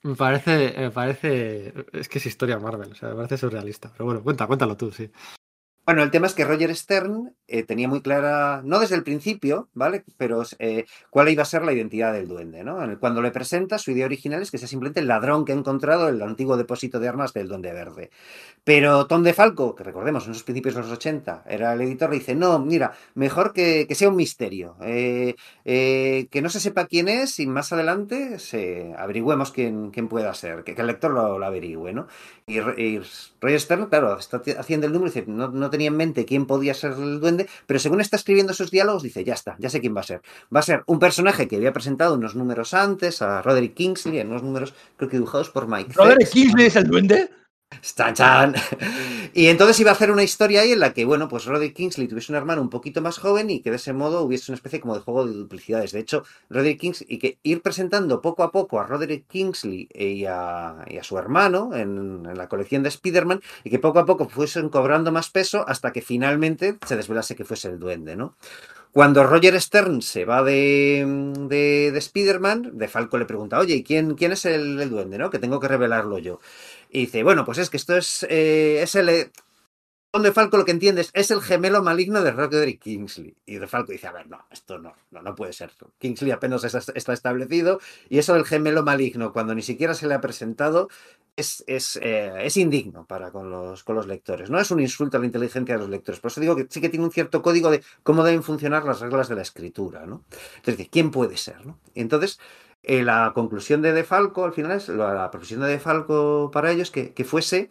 Me 0.03 0.15
parece, 0.17 0.75
me 0.77 0.91
parece. 0.91 1.73
Es 1.93 2.09
que 2.09 2.19
es 2.19 2.27
historia 2.27 2.59
Marvel, 2.59 2.93
o 2.93 2.95
sea, 2.95 3.11
me 3.11 3.17
parece 3.17 3.39
surrealista. 3.39 3.91
Pero 3.93 4.05
bueno, 4.05 4.23
cuenta, 4.23 4.47
cuéntalo 4.47 4.77
tú, 4.77 4.91
sí. 4.91 5.11
Bueno, 5.87 6.03
el 6.03 6.11
tema 6.11 6.27
es 6.27 6.35
que 6.35 6.45
Roger 6.45 6.75
Stern 6.75 7.37
eh, 7.47 7.63
tenía 7.63 7.87
muy 7.87 8.01
clara, 8.03 8.61
no 8.65 8.81
desde 8.81 8.97
el 8.97 9.05
principio, 9.05 9.69
¿vale? 9.73 10.05
Pero 10.19 10.43
eh, 10.59 10.85
cuál 11.11 11.29
iba 11.29 11.45
a 11.45 11.47
ser 11.47 11.63
la 11.65 11.73
identidad 11.73 12.13
del 12.13 12.27
duende, 12.27 12.65
¿no? 12.65 12.99
Cuando 12.99 13.23
le 13.23 13.31
presenta, 13.31 13.79
su 13.79 13.93
idea 13.93 14.07
original 14.07 14.43
es 14.43 14.51
que 14.51 14.59
sea 14.59 14.67
simplemente 14.67 14.99
el 14.99 15.07
ladrón 15.07 15.45
que 15.45 15.53
ha 15.53 15.55
encontrado 15.55 16.09
el 16.09 16.21
antiguo 16.23 16.57
depósito 16.57 16.99
de 16.99 17.07
armas 17.07 17.33
del 17.35 17.47
duende 17.47 17.73
verde. 17.73 18.11
Pero 18.65 19.07
Tom 19.09 19.25
DeFalco, 19.25 19.75
que 19.77 19.85
recordemos, 19.85 20.27
en 20.29 20.35
sus 20.35 20.45
principios 20.45 20.77
de 20.77 20.83
los 20.83 20.93
80, 20.93 21.45
era 21.49 21.75
el 21.75 21.83
editor, 21.83 22.11
le 22.11 22.19
dice, 22.21 22.35
no, 22.37 22.59
mira, 22.61 22.95
mejor 23.15 23.53
que, 23.53 23.87
sea 23.95 24.09
un 24.11 24.17
misterio, 24.17 24.77
eh, 24.83 25.37
que 26.31 26.43
no 26.43 26.49
se 26.49 26.61
sepa 26.61 26.87
quién 26.87 27.09
es 27.09 27.39
y 27.41 27.47
más 27.47 27.73
adelante 27.73 28.39
se 28.39 28.95
averigüemos 28.99 29.53
quién, 29.53 29.91
pueda 30.09 30.33
ser, 30.35 30.65
que, 30.65 30.73
el 30.73 30.87
lector 30.87 31.11
lo, 31.13 31.39
lo 31.39 31.47
averigüe, 31.47 31.93
¿no? 31.93 32.07
Y, 32.47 32.61
Ro- 32.61 32.79
y 32.79 33.01
Roger 33.41 33.61
Stern, 33.61 33.87
claro, 33.87 34.19
está 34.19 34.43
haciendo 34.59 34.87
el 34.87 34.93
número 34.93 35.11
y 35.11 35.15
dice, 35.15 35.31
no, 35.31 35.49
no 35.49 35.71
tenía 35.77 35.89
en 35.89 35.97
mente 35.97 36.25
quién 36.25 36.47
podía 36.47 36.73
ser 36.73 36.93
el 36.93 37.21
duende, 37.21 37.49
pero 37.67 37.79
según 37.79 38.01
está 38.01 38.17
escribiendo 38.17 38.55
sus 38.55 38.71
diálogos, 38.71 39.03
dice, 39.03 39.25
ya 39.25 39.35
está, 39.35 39.57
ya 39.59 39.69
sé 39.69 39.81
quién 39.81 39.95
va 39.95 40.01
a 40.01 40.05
ser. 40.05 40.23
Va 40.55 40.61
a 40.61 40.63
ser 40.63 40.85
un 40.87 40.99
personaje 40.99 41.49
que 41.49 41.57
había 41.57 41.75
presentado 41.75 42.15
unos 42.15 42.35
números 42.35 42.73
antes, 42.73 43.21
a 43.21 43.43
Roderick 43.43 43.75
Kingsley, 43.75 44.19
en 44.19 44.29
unos 44.29 44.43
números, 44.43 44.73
creo 44.97 45.11
que 45.11 45.19
dibujados 45.19 45.51
por 45.51 45.69
Mike. 45.69 45.93
¿Roderick. 45.95 46.31
Kingsley 46.31 46.67
es 46.67 46.77
el 46.77 46.85
duende? 46.85 47.29
¡Chan, 47.83 48.15
chan! 48.15 48.55
Y 49.35 49.49
entonces 49.49 49.79
iba 49.81 49.91
a 49.91 49.95
hacer 49.95 50.11
una 50.11 50.23
historia 50.23 50.61
ahí 50.61 50.73
en 50.73 50.81
la 50.81 50.93
que, 50.95 51.05
bueno, 51.05 51.29
pues 51.29 51.45
Roderick 51.47 51.75
Kingsley 51.75 52.07
tuviese 52.07 52.33
un 52.33 52.37
hermano 52.37 52.63
un 52.63 52.71
poquito 52.71 53.03
más 53.03 53.19
joven 53.19 53.51
y 53.51 53.61
que 53.61 53.71
de 53.71 53.77
ese 53.77 53.93
modo 53.93 54.23
hubiese 54.23 54.53
una 54.53 54.57
especie 54.57 54.81
como 54.81 54.95
de 54.95 55.01
juego 55.01 55.27
de 55.27 55.35
duplicidades. 55.35 55.93
De 55.93 55.99
hecho, 56.01 56.25
Roderick 56.49 56.81
Kingsley, 56.81 57.07
y 57.11 57.19
que 57.19 57.39
ir 57.43 57.63
presentando 57.63 58.23
poco 58.23 58.45
a 58.45 58.53
poco 58.53 58.81
a 58.81 58.87
Roderick 58.87 59.27
Kingsley 59.27 59.89
y 59.93 60.25
a, 60.27 60.83
a 60.83 61.03
su 61.03 61.19
hermano 61.19 61.75
en, 61.75 62.23
la 62.37 62.49
colección 62.49 62.83
de 62.83 62.89
Spider-Man 62.89 63.43
y 63.65 63.71
que 63.71 63.79
poco 63.79 63.99
a 63.99 64.07
poco 64.07 64.29
fuesen 64.29 64.69
cobrando 64.69 65.11
más 65.11 65.31
peso 65.31 65.65
hasta 65.69 65.93
que 65.93 66.03
finalmente 66.03 66.79
se 66.87 66.97
desvelase 66.97 67.35
que 67.37 67.45
fuese 67.45 67.69
el 67.69 67.79
duende, 67.79 68.17
¿no? 68.17 68.37
Cuando 68.93 69.25
Roger 69.25 69.61
Stern 69.61 70.01
se 70.01 70.25
va 70.25 70.43
de, 70.43 71.05
de, 71.51 71.91
de 71.93 71.99
Spider-Man, 71.99 72.79
de 72.79 72.89
Falco 72.89 73.19
le 73.19 73.27
pregunta, 73.27 73.59
oye, 73.59 73.75
¿y 73.75 73.85
quién, 73.85 74.15
quién 74.15 74.33
es 74.33 74.47
el, 74.47 74.81
el 74.81 74.89
duende, 74.89 75.19
no? 75.19 75.29
Que 75.29 75.39
tengo 75.39 75.61
que 75.61 75.69
revelarlo 75.69 76.17
yo. 76.17 76.41
Y 76.91 77.01
dice, 77.01 77.23
bueno, 77.23 77.45
pues 77.45 77.59
es 77.59 77.71
que 77.71 77.77
esto 77.77 77.97
es, 77.97 78.25
eh, 78.29 78.83
es 78.83 78.95
el... 78.95 79.09
eh, 79.09 79.31
Tom 80.13 80.23
de 80.23 80.33
Falco 80.33 80.57
lo 80.57 80.65
que 80.65 80.71
entiendes 80.71 81.11
es 81.13 81.31
el 81.31 81.43
gemelo 81.43 81.83
maligno 81.83 82.23
de 82.23 82.31
Roderick 82.31 82.81
Kingsley. 82.81 83.37
Y 83.45 83.57
de 83.57 83.67
Falco 83.67 83.93
dice, 83.93 84.07
a 84.07 84.13
ver, 84.13 84.29
no, 84.29 84.47
esto 84.51 84.79
no, 84.79 84.95
no, 85.11 85.21
no 85.21 85.35
puede 85.35 85.53
ser. 85.53 85.73
Kingsley 85.99 86.31
apenas 86.31 86.65
está, 86.65 87.13
establecido 87.13 87.81
y 88.09 88.19
eso 88.19 88.33
del 88.33 88.47
gemelo 88.47 88.83
maligno, 88.83 89.33
cuando 89.33 89.55
ni 89.55 89.61
siquiera 89.63 89.93
se 89.93 90.07
le 90.07 90.15
ha 90.15 90.21
presentado, 90.23 90.89
es, 91.37 91.65
es, 91.67 91.99
eh, 92.03 92.33
es 92.41 92.57
indigno 92.57 93.05
para 93.07 93.31
con 93.31 93.51
los, 93.51 93.85
con 93.85 93.95
los 93.97 94.07
lectores. 94.07 94.49
No 94.49 94.59
es 94.59 94.71
un 94.71 94.81
insulto 94.81 95.19
a 95.19 95.21
la 95.21 95.27
inteligencia 95.27 95.75
de 95.75 95.81
los 95.81 95.91
lectores. 95.91 96.21
Por 96.21 96.31
eso 96.31 96.41
digo 96.41 96.57
que 96.57 96.67
sí 96.71 96.81
que 96.81 96.89
tiene 96.89 97.05
un 97.05 97.13
cierto 97.13 97.43
código 97.43 97.71
de 97.71 97.83
cómo 98.03 98.25
deben 98.25 98.43
funcionar 98.43 98.85
las 98.85 99.01
reglas 99.01 99.29
de 99.29 99.35
la 99.35 99.43
escritura, 99.43 100.07
¿no? 100.07 100.25
Entonces, 100.57 100.89
¿quién 100.91 101.11
puede 101.11 101.37
ser? 101.37 101.67
¿no? 101.67 101.79
Y 101.93 102.01
entonces, 102.01 102.39
eh, 102.87 103.03
la 103.03 103.33
conclusión 103.35 103.83
de 103.83 103.93
De 103.93 104.05
Falco, 104.05 104.45
al 104.45 104.53
final, 104.53 104.73
es 104.73 104.89
la, 104.89 105.13
la 105.13 105.31
profesión 105.31 105.61
de 105.61 105.67
De 105.69 105.79
Falco 105.79 106.51
para 106.53 106.71
ellos, 106.71 106.91
que, 106.91 107.13
que 107.13 107.25
fuese 107.25 107.69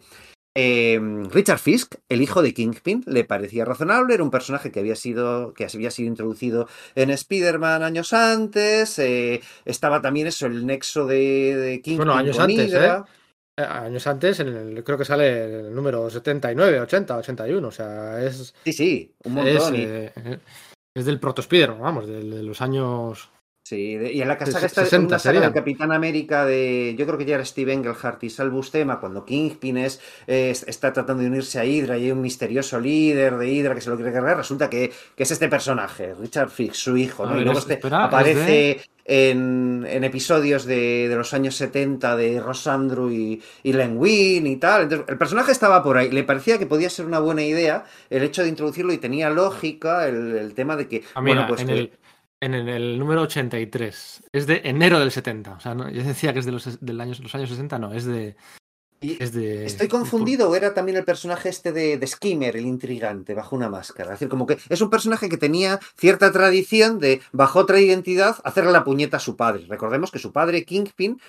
eh, 0.58 0.98
Richard 1.30 1.58
Fisk, 1.58 1.96
el 2.08 2.22
hijo 2.22 2.40
de 2.42 2.54
Kingpin, 2.54 3.02
le 3.06 3.24
parecía 3.24 3.64
razonable, 3.66 4.14
era 4.14 4.22
un 4.22 4.30
personaje 4.30 4.70
que 4.72 4.80
había 4.80 4.96
sido, 4.96 5.52
que 5.52 5.64
había 5.66 5.90
sido 5.90 6.08
introducido 6.08 6.66
en 6.94 7.10
Spider-Man 7.10 7.82
años 7.82 8.12
antes, 8.14 8.98
eh, 8.98 9.40
estaba 9.66 10.00
también 10.00 10.26
eso, 10.28 10.46
el 10.46 10.64
nexo 10.64 11.06
de, 11.06 11.56
de 11.56 11.72
Kingpin 11.82 11.96
Bueno, 11.98 12.14
años 12.14 12.36
con 12.36 12.50
antes, 12.50 12.70
Hydra. 12.70 13.04
Eh, 13.58 13.62
Años 13.62 14.06
antes, 14.06 14.38
en 14.40 14.48
el, 14.48 14.84
creo 14.84 14.98
que 14.98 15.06
sale 15.06 15.60
el 15.60 15.74
número 15.74 16.10
79, 16.10 16.78
80, 16.80 17.16
81. 17.16 17.66
O 17.68 17.70
sea, 17.70 18.22
es. 18.22 18.54
Sí, 18.64 18.72
sí, 18.74 19.14
un 19.24 19.38
Es, 19.38 19.54
montón. 19.54 19.76
y- 19.76 19.84
eh, 19.86 20.12
es 20.94 21.04
del 21.06 21.18
proto 21.18 21.40
Spider-Man, 21.40 21.80
vamos, 21.80 22.06
de, 22.06 22.22
de 22.22 22.42
los 22.42 22.60
años. 22.60 23.30
Sí, 23.68 23.96
de- 23.96 24.12
y 24.12 24.22
en 24.22 24.28
la 24.28 24.38
casa 24.38 24.60
Se- 24.60 24.66
está 24.66 24.84
60 24.84 25.18
una 25.18 25.46
del. 25.46 25.52
Capitán 25.52 25.90
América 25.90 26.44
de, 26.46 26.94
yo 26.96 27.04
creo 27.04 27.18
que 27.18 27.24
ya 27.24 27.34
era 27.34 27.44
Steve 27.44 27.72
Englehart 27.72 28.22
y 28.22 28.30
Sal 28.30 28.48
Buscema, 28.50 29.00
cuando 29.00 29.24
Kingpin 29.24 29.76
es, 29.78 30.00
es- 30.28 30.62
está 30.68 30.92
tratando 30.92 31.24
de 31.24 31.28
unirse 31.30 31.58
a 31.58 31.64
Hydra 31.64 31.98
y 31.98 32.04
hay 32.04 32.12
un 32.12 32.20
misterioso 32.20 32.78
líder 32.78 33.36
de 33.36 33.50
Hydra 33.50 33.74
que 33.74 33.80
se 33.80 33.90
lo 33.90 33.96
quiere 33.96 34.12
cargar, 34.12 34.36
resulta 34.36 34.70
que, 34.70 34.92
que 35.16 35.22
es 35.24 35.30
este 35.32 35.48
personaje, 35.48 36.14
Richard 36.14 36.50
Fisk, 36.50 36.74
su 36.74 36.96
hijo, 36.96 37.26
¿no? 37.26 37.40
y 37.40 37.42
luego 37.42 37.58
es- 37.58 37.64
este 37.64 37.74
espera, 37.74 38.04
aparece 38.04 38.82
en, 39.04 39.84
en 39.88 40.04
episodios 40.04 40.64
de, 40.64 41.08
de 41.08 41.16
los 41.16 41.34
años 41.34 41.56
70 41.56 42.14
de 42.16 42.38
Ross 42.40 42.68
Andrew 42.68 43.10
y, 43.10 43.42
y 43.64 43.72
Len 43.72 43.96
Wein 43.98 44.46
y 44.46 44.56
tal. 44.58 44.82
Entonces, 44.82 45.06
el 45.08 45.18
personaje 45.18 45.50
estaba 45.50 45.82
por 45.82 45.96
ahí, 45.96 46.08
le 46.10 46.22
parecía 46.22 46.56
que 46.58 46.66
podía 46.66 46.88
ser 46.88 47.06
una 47.06 47.18
buena 47.18 47.42
idea 47.42 47.84
el 48.10 48.22
hecho 48.22 48.42
de 48.44 48.48
introducirlo 48.48 48.92
y 48.92 48.98
tenía 48.98 49.28
lógica 49.28 50.06
el, 50.06 50.36
el 50.36 50.54
tema 50.54 50.76
de 50.76 50.86
que, 50.86 51.02
Ah, 51.14 51.20
mira, 51.20 51.34
bueno, 51.42 51.48
pues 51.48 51.60
en, 51.62 51.66
que- 51.66 51.72
el, 51.74 51.90
en 52.40 52.54
el, 52.54 52.68
el 52.68 52.98
número 52.98 53.22
83. 53.22 54.22
Es 54.32 54.46
de 54.46 54.60
enero 54.64 54.98
del 54.98 55.10
70. 55.10 55.52
O 55.52 55.60
sea, 55.60 55.74
no, 55.74 55.88
yo 55.90 56.02
decía 56.02 56.32
que 56.32 56.40
es 56.40 56.46
de 56.46 56.52
los, 56.52 56.80
del 56.84 57.00
año, 57.00 57.14
los 57.20 57.34
años 57.34 57.48
60, 57.50 57.78
no, 57.78 57.92
es 57.92 58.04
de. 58.04 58.36
y- 59.00 59.22
Es 59.22 59.32
de 59.32 59.64
¿Estoy 59.66 59.88
confundido 59.88 60.48
o 60.50 60.56
era 60.56 60.74
también 60.74 60.96
el 60.98 61.04
personaje 61.04 61.48
este 61.48 61.72
de, 61.72 61.98
de 61.98 62.06
Skimmer, 62.06 62.56
el 62.56 62.66
intrigante, 62.66 63.34
bajo 63.34 63.56
una 63.56 63.68
máscara? 63.68 64.10
Es 64.14 64.20
decir, 64.20 64.28
como 64.28 64.46
que 64.46 64.58
es 64.68 64.80
un 64.80 64.90
personaje 64.90 65.28
que 65.28 65.36
tenía 65.38 65.78
cierta 65.98 66.30
tradición 66.32 66.98
de, 66.98 67.20
bajo 67.32 67.58
otra 67.60 67.80
identidad, 67.80 68.36
hacerle 68.44 68.72
la 68.72 68.84
puñeta 68.84 69.16
a 69.18 69.20
su 69.20 69.36
padre. 69.36 69.64
Recordemos 69.68 70.10
que 70.10 70.18
su 70.18 70.32
padre, 70.32 70.64
Kingpin. 70.64 71.20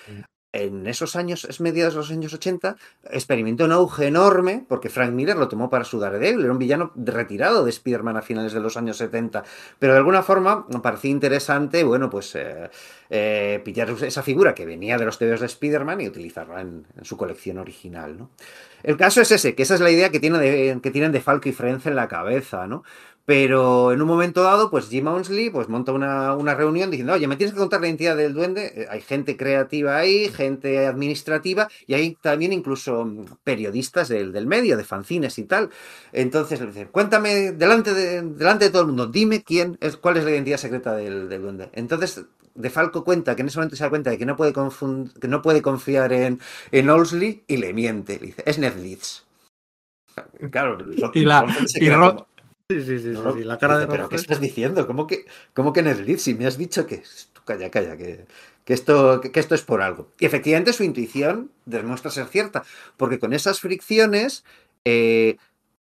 En 0.52 0.86
esos 0.86 1.14
años, 1.16 1.44
es 1.44 1.60
mediados 1.60 1.94
de 1.94 1.98
los 2.00 2.10
años 2.10 2.32
80, 2.32 2.76
experimentó 3.10 3.64
un 3.66 3.72
auge 3.72 4.06
enorme 4.06 4.64
porque 4.68 4.88
Frank 4.88 5.12
Miller 5.12 5.36
lo 5.36 5.48
tomó 5.48 5.68
para 5.68 5.84
su 5.84 5.98
Daredevil. 6.00 6.42
Era 6.44 6.52
un 6.52 6.58
villano 6.58 6.90
retirado 6.96 7.64
de 7.64 7.70
Spider-Man 7.70 8.16
a 8.16 8.22
finales 8.22 8.52
de 8.54 8.60
los 8.60 8.76
años 8.76 8.96
70. 8.96 9.44
Pero 9.78 9.92
de 9.92 9.98
alguna 9.98 10.22
forma 10.22 10.66
me 10.70 10.80
parecía 10.80 11.10
interesante, 11.10 11.84
bueno, 11.84 12.08
pues 12.08 12.34
eh, 12.34 12.70
eh, 13.10 13.60
pillar 13.64 13.90
esa 13.90 14.22
figura 14.22 14.54
que 14.54 14.64
venía 14.66 14.96
de 14.98 15.04
los 15.04 15.18
TVOs 15.18 15.40
de 15.40 15.46
Spider-Man 15.46 16.00
y 16.00 16.08
utilizarla 16.08 16.60
en, 16.62 16.86
en 16.96 17.04
su 17.04 17.16
colección 17.16 17.58
original, 17.58 18.16
¿no? 18.16 18.30
El 18.84 18.96
caso 18.96 19.20
es 19.20 19.32
ese, 19.32 19.56
que 19.56 19.64
esa 19.64 19.74
es 19.74 19.80
la 19.80 19.90
idea 19.90 20.10
que, 20.10 20.20
tiene 20.20 20.38
de- 20.38 20.78
que 20.80 20.90
tienen 20.92 21.10
de 21.10 21.20
Falco 21.20 21.48
y 21.48 21.52
Frenz 21.52 21.86
en 21.86 21.96
la 21.96 22.06
cabeza, 22.06 22.66
¿no? 22.68 22.84
Pero 23.28 23.92
en 23.92 24.00
un 24.00 24.08
momento 24.08 24.42
dado, 24.42 24.70
pues 24.70 24.88
Jim 24.88 25.06
Onsley 25.06 25.50
pues, 25.50 25.68
monta 25.68 25.92
una, 25.92 26.34
una 26.34 26.54
reunión 26.54 26.90
diciendo, 26.90 27.12
oye, 27.12 27.28
me 27.28 27.36
tienes 27.36 27.52
que 27.52 27.58
contar 27.60 27.78
la 27.82 27.86
identidad 27.88 28.16
del 28.16 28.32
duende. 28.32 28.72
Eh, 28.74 28.86
Hay 28.88 29.02
gente 29.02 29.36
creativa 29.36 29.98
ahí, 29.98 30.30
gente 30.30 30.86
administrativa 30.86 31.68
y 31.86 31.92
hay 31.92 32.14
también 32.22 32.54
incluso 32.54 33.06
periodistas 33.44 34.08
del, 34.08 34.32
del 34.32 34.46
medio, 34.46 34.78
de 34.78 34.84
fanzines 34.84 35.38
y 35.38 35.44
tal. 35.44 35.68
Entonces 36.12 36.58
le 36.58 36.68
dice, 36.68 36.86
cuéntame 36.86 37.52
delante 37.52 37.92
de, 37.92 38.22
delante 38.22 38.64
de 38.64 38.70
todo 38.70 38.80
el 38.80 38.88
mundo, 38.88 39.06
dime 39.08 39.42
quién 39.42 39.76
es, 39.82 39.98
cuál 39.98 40.16
es 40.16 40.24
la 40.24 40.30
identidad 40.30 40.56
secreta 40.56 40.96
del, 40.96 41.28
del 41.28 41.42
duende. 41.42 41.68
Entonces 41.74 42.24
De 42.54 42.70
Falco 42.70 43.04
cuenta 43.04 43.36
que 43.36 43.42
en 43.42 43.48
ese 43.48 43.58
momento 43.58 43.76
se 43.76 43.84
da 43.84 43.90
cuenta 43.90 44.08
de 44.08 44.16
que 44.16 44.24
no 44.24 44.36
puede, 44.36 44.54
que 44.54 45.28
no 45.28 45.42
puede 45.42 45.60
confiar 45.60 46.14
en, 46.14 46.40
en 46.72 46.88
Owlsley 46.88 47.44
y 47.46 47.58
le 47.58 47.74
miente. 47.74 48.18
Le 48.18 48.26
dice, 48.28 48.42
es 48.46 48.58
Ned 48.58 48.74
Leeds. 48.76 49.26
Claro, 50.50 50.78
Y 51.12 51.24
la- 51.26 51.44
y 51.78 51.90
Ro- 51.90 52.10
como- 52.16 52.27
Sí, 52.70 52.82
sí, 52.82 52.98
sí, 52.98 53.00
sí, 53.00 53.08
no, 53.12 53.32
sí, 53.32 53.44
La 53.44 53.56
cara 53.56 53.78
de 53.78 53.86
¿Pero 53.86 54.10
qué 54.10 54.16
estás 54.16 54.40
diciendo? 54.40 54.86
¿Cómo 54.86 55.06
que, 55.06 55.24
cómo 55.54 55.72
que 55.72 55.80
Ned 55.82 56.00
Leeds? 56.00 56.20
Si 56.20 56.34
me 56.34 56.46
has 56.46 56.58
dicho 56.58 56.86
que... 56.86 57.02
Calla, 57.46 57.70
calla, 57.70 57.96
que, 57.96 58.26
que, 58.66 58.74
esto, 58.74 59.22
que, 59.22 59.32
que 59.32 59.40
esto 59.40 59.54
es 59.54 59.62
por 59.62 59.80
algo. 59.80 60.12
Y 60.20 60.26
efectivamente 60.26 60.74
su 60.74 60.84
intuición 60.84 61.50
demuestra 61.64 62.10
ser 62.10 62.26
cierta, 62.26 62.64
porque 62.98 63.18
con 63.18 63.32
esas 63.32 63.60
fricciones... 63.60 64.44
eh, 64.84 65.38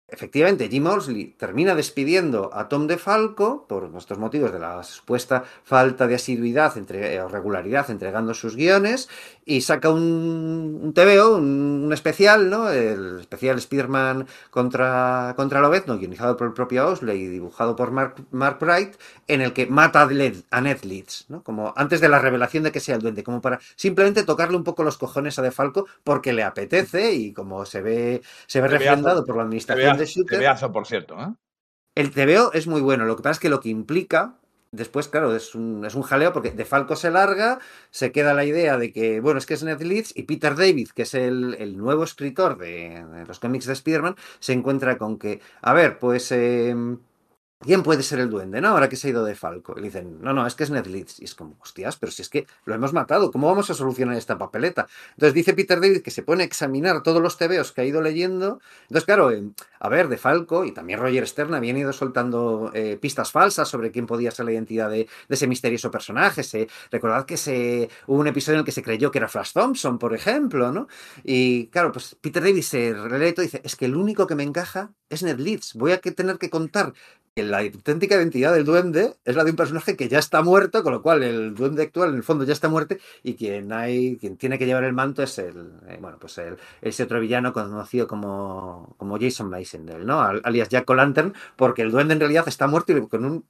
Efectivamente, 0.08 0.70
Jim 0.70 0.86
Owsley 0.86 1.34
termina 1.38 1.74
despidiendo 1.74 2.52
a 2.54 2.70
Tom 2.70 2.86
DeFalco 2.86 3.66
por 3.68 3.90
estos 3.98 4.20
motivos 4.20 4.52
de 4.52 4.60
la 4.60 4.84
supuesta 4.84 5.44
falta 5.64 6.06
de 6.06 6.16
asiduidad 6.16 6.78
entre, 6.78 7.20
o 7.22 7.28
regularidad 7.28 7.90
entregando 7.90 8.36
sus 8.36 8.56
guiones 8.56 9.10
y 9.46 9.62
saca 9.62 9.90
un, 9.90 10.80
un 10.84 10.94
TVO, 10.94 11.38
un, 11.38 11.84
un 11.86 11.94
especial, 11.94 12.50
¿no? 12.50 12.70
El 12.70 13.22
especial 13.22 13.58
Spider-Man 13.58 14.28
contra, 14.52 15.34
contra 15.36 15.62
Lobezno, 15.62 15.98
guionizado 15.98 16.38
por 16.38 16.48
el 16.48 16.54
propio 16.54 16.88
Owsley 16.88 17.20
y 17.20 17.28
dibujado 17.28 17.76
por 17.76 17.92
Mark, 17.92 18.16
Mark 18.32 18.58
Wright, 18.62 18.96
en 19.28 19.42
el 19.42 19.54
que 19.54 19.66
mata 19.66 20.02
a, 20.02 20.62
Ned 20.62 20.84
Leeds, 20.84 21.26
¿no? 21.30 21.44
Como 21.44 21.74
antes 21.76 22.02
de 22.02 22.10
la 22.10 22.20
revelación 22.20 22.64
de 22.64 22.72
que 22.72 22.80
sea 22.80 22.96
el 22.96 23.02
duende, 23.02 23.24
como 23.24 23.42
para 23.42 23.60
simplemente 23.76 24.24
tocarle 24.24 24.58
un 24.58 24.64
poco 24.64 24.84
los 24.84 24.98
cojones 24.98 25.40
a 25.40 25.42
DeFalco 25.42 25.88
porque 26.04 26.34
le 26.34 26.44
apetece 26.44 27.14
y 27.14 27.34
como 27.34 27.66
se 27.66 27.82
ve, 27.82 28.22
se 28.46 28.62
ve 28.62 28.68
refrendado 28.68 29.26
por 29.26 29.38
la 29.38 29.44
administración 29.44 29.93
de 29.98 30.06
Shooter. 30.06 30.40
veazo, 30.40 30.72
por 30.72 30.86
cierto. 30.86 31.20
¿eh? 31.20 31.34
El 31.96 32.12
TVO 32.12 32.54
es 32.54 32.68
muy 32.68 32.82
bueno, 32.82 33.06
lo 33.06 33.16
que 33.16 33.24
pasa 33.24 33.34
es 33.34 33.40
que 33.40 33.50
lo 33.50 33.60
que 33.60 33.70
implica, 33.70 34.40
después, 34.72 35.08
claro, 35.08 35.36
es 35.36 35.54
un, 35.56 35.86
es 35.86 35.96
un 35.96 36.02
jaleo 36.02 36.34
porque 36.34 36.52
De 36.52 36.66
Falco 36.66 36.96
se 36.96 37.12
larga, 37.12 37.60
se 37.92 38.12
queda 38.12 38.34
la 38.34 38.46
idea 38.46 38.78
de 38.78 38.92
que, 38.92 39.20
bueno, 39.20 39.38
es 39.38 39.46
que 39.46 39.54
es 39.54 39.64
Ned 39.64 39.82
Leeds 39.82 40.14
y 40.16 40.24
Peter 40.24 40.56
David, 40.56 40.90
que 40.96 41.04
es 41.04 41.14
el, 41.14 41.56
el 41.60 41.78
nuevo 41.78 42.04
escritor 42.04 42.58
de, 42.58 43.06
de 43.06 43.26
los 43.26 43.40
cómics 43.40 43.66
de 43.68 43.74
Spider-Man, 43.74 44.16
se 44.40 44.54
encuentra 44.54 44.98
con 44.98 45.18
que, 45.20 45.40
a 45.62 45.74
ver, 45.74 46.00
pues... 46.00 46.32
eh, 46.32 46.76
¿Quién 47.64 47.82
puede 47.82 48.04
ser 48.04 48.20
el 48.20 48.30
duende, 48.30 48.60
no? 48.60 48.70
Ahora 48.70 48.90
que 48.90 48.98
se 48.98 49.08
ha 49.08 49.12
ido 49.12 49.24
de 49.24 49.36
Falco. 49.36 49.74
Y 49.78 49.82
dicen, 49.82 50.18
no, 50.22 50.34
no, 50.34 50.46
es 50.46 50.56
que 50.56 50.64
es 50.66 50.70
Ned 50.70 50.86
Leeds. 50.86 51.22
Y 51.22 51.26
es 51.26 51.34
como, 51.34 51.56
hostias, 51.62 51.96
pero 51.96 52.12
si 52.12 52.22
es 52.22 52.30
que 52.30 52.46
lo 52.66 52.76
hemos 52.76 52.92
matado, 52.92 53.32
¿cómo 53.32 53.48
vamos 53.48 53.70
a 53.70 53.74
solucionar 53.74 54.18
esta 54.18 54.38
papeleta? 54.38 54.88
Entonces 55.12 55.34
dice 55.34 55.54
Peter 55.54 55.80
David 55.80 56.02
que 56.02 56.12
se 56.12 56.24
pone 56.24 56.44
a 56.44 56.46
examinar 56.46 57.04
todos 57.04 57.22
los 57.22 57.38
tebeos 57.38 57.72
que 57.72 57.82
ha 57.82 57.86
ido 57.86 58.02
leyendo. 58.02 58.60
Entonces, 58.84 59.06
claro, 59.06 59.32
eh, 59.32 59.44
a 59.80 59.90
ver, 59.90 60.10
de 60.10 60.18
Falco 60.18 60.66
y 60.66 60.72
también 60.72 61.00
Roger 61.00 61.28
Stern 61.28 61.54
habían 61.54 61.78
ido 61.78 61.94
soltando 61.94 62.72
eh, 62.74 62.98
pistas 63.00 63.32
falsas 63.32 63.70
sobre 63.70 63.92
quién 63.92 64.08
podía 64.08 64.32
ser 64.32 64.46
la 64.46 64.52
identidad 64.52 64.90
de, 64.90 65.08
ese 65.30 65.48
misterioso 65.48 65.90
personaje. 65.90 66.44
Se, 66.44 66.68
recordad 66.92 67.26
que 67.26 67.38
se, 67.38 67.90
hubo 68.08 68.20
un 68.20 68.28
episodio 68.28 68.56
en 68.56 68.60
el 68.60 68.66
que 68.66 68.72
se 68.72 68.84
creyó 68.84 69.10
que 69.10 69.20
era 69.20 69.28
Flash 69.28 69.54
Thompson, 69.54 69.98
por 69.98 70.14
ejemplo, 70.14 70.72
¿no? 70.72 70.88
Y 71.24 71.68
claro, 71.68 71.92
pues 71.92 72.16
Peter 72.20 72.44
David 72.44 72.62
se 72.62 72.94
relee 72.94 73.34
todo 73.34 73.44
y 73.44 73.48
dice, 73.48 73.62
es 73.64 73.76
que 73.76 73.86
el 73.86 73.96
único 73.96 74.28
que 74.28 74.36
me 74.36 74.44
encaja 74.44 74.92
es 75.10 75.24
Ned 75.24 75.40
Leeds. 75.40 75.76
Voy 75.76 75.92
a 75.92 76.02
tener 76.02 76.38
que 76.38 76.50
contar 76.50 76.94
que 77.36 77.44
la 77.44 77.60
auténtica 77.60 78.16
identidad 78.16 78.54
del 78.54 78.64
duende 78.64 79.16
es 79.26 79.36
la 79.36 79.44
de 79.44 79.50
un 79.52 79.56
personaje 79.56 79.96
que 79.98 80.08
ya 80.08 80.20
está 80.20 80.44
muerto, 80.44 80.84
con 80.84 80.94
lo 80.94 81.02
cual 81.02 81.24
el 81.24 81.56
duende 81.56 81.82
actual 81.84 82.10
en 82.10 82.16
el 82.18 82.24
fondo 82.24 82.44
ya 82.44 82.54
está 82.54 82.70
muerto 82.70 82.96
y 83.24 83.34
quien 83.34 83.74
hay 83.74 84.18
quien 84.18 84.38
tiene 84.38 84.60
que 84.60 84.68
llevar 84.68 84.84
el 84.84 84.94
manto 84.94 85.24
es 85.24 85.40
el 85.40 85.72
eh, 85.88 85.98
bueno 86.00 86.18
pues 86.20 86.38
el, 86.38 86.58
ese 86.82 87.04
otro 87.04 87.20
villano 87.20 87.52
conocido 87.52 88.08
como, 88.08 88.94
como 88.98 89.18
Jason 89.20 89.50
Meisendel, 89.50 90.06
¿no? 90.06 90.22
Al- 90.22 90.42
alias 90.44 90.70
Jack 90.70 90.88
O'Lantern, 90.90 91.34
porque 91.56 91.82
el 91.82 91.92
duende 91.92 92.14
en 92.14 92.20
realidad 92.20 92.48
está 92.48 92.68
muerto 92.68 92.96
y 92.96 93.08
con 93.08 93.26
un 93.26 93.46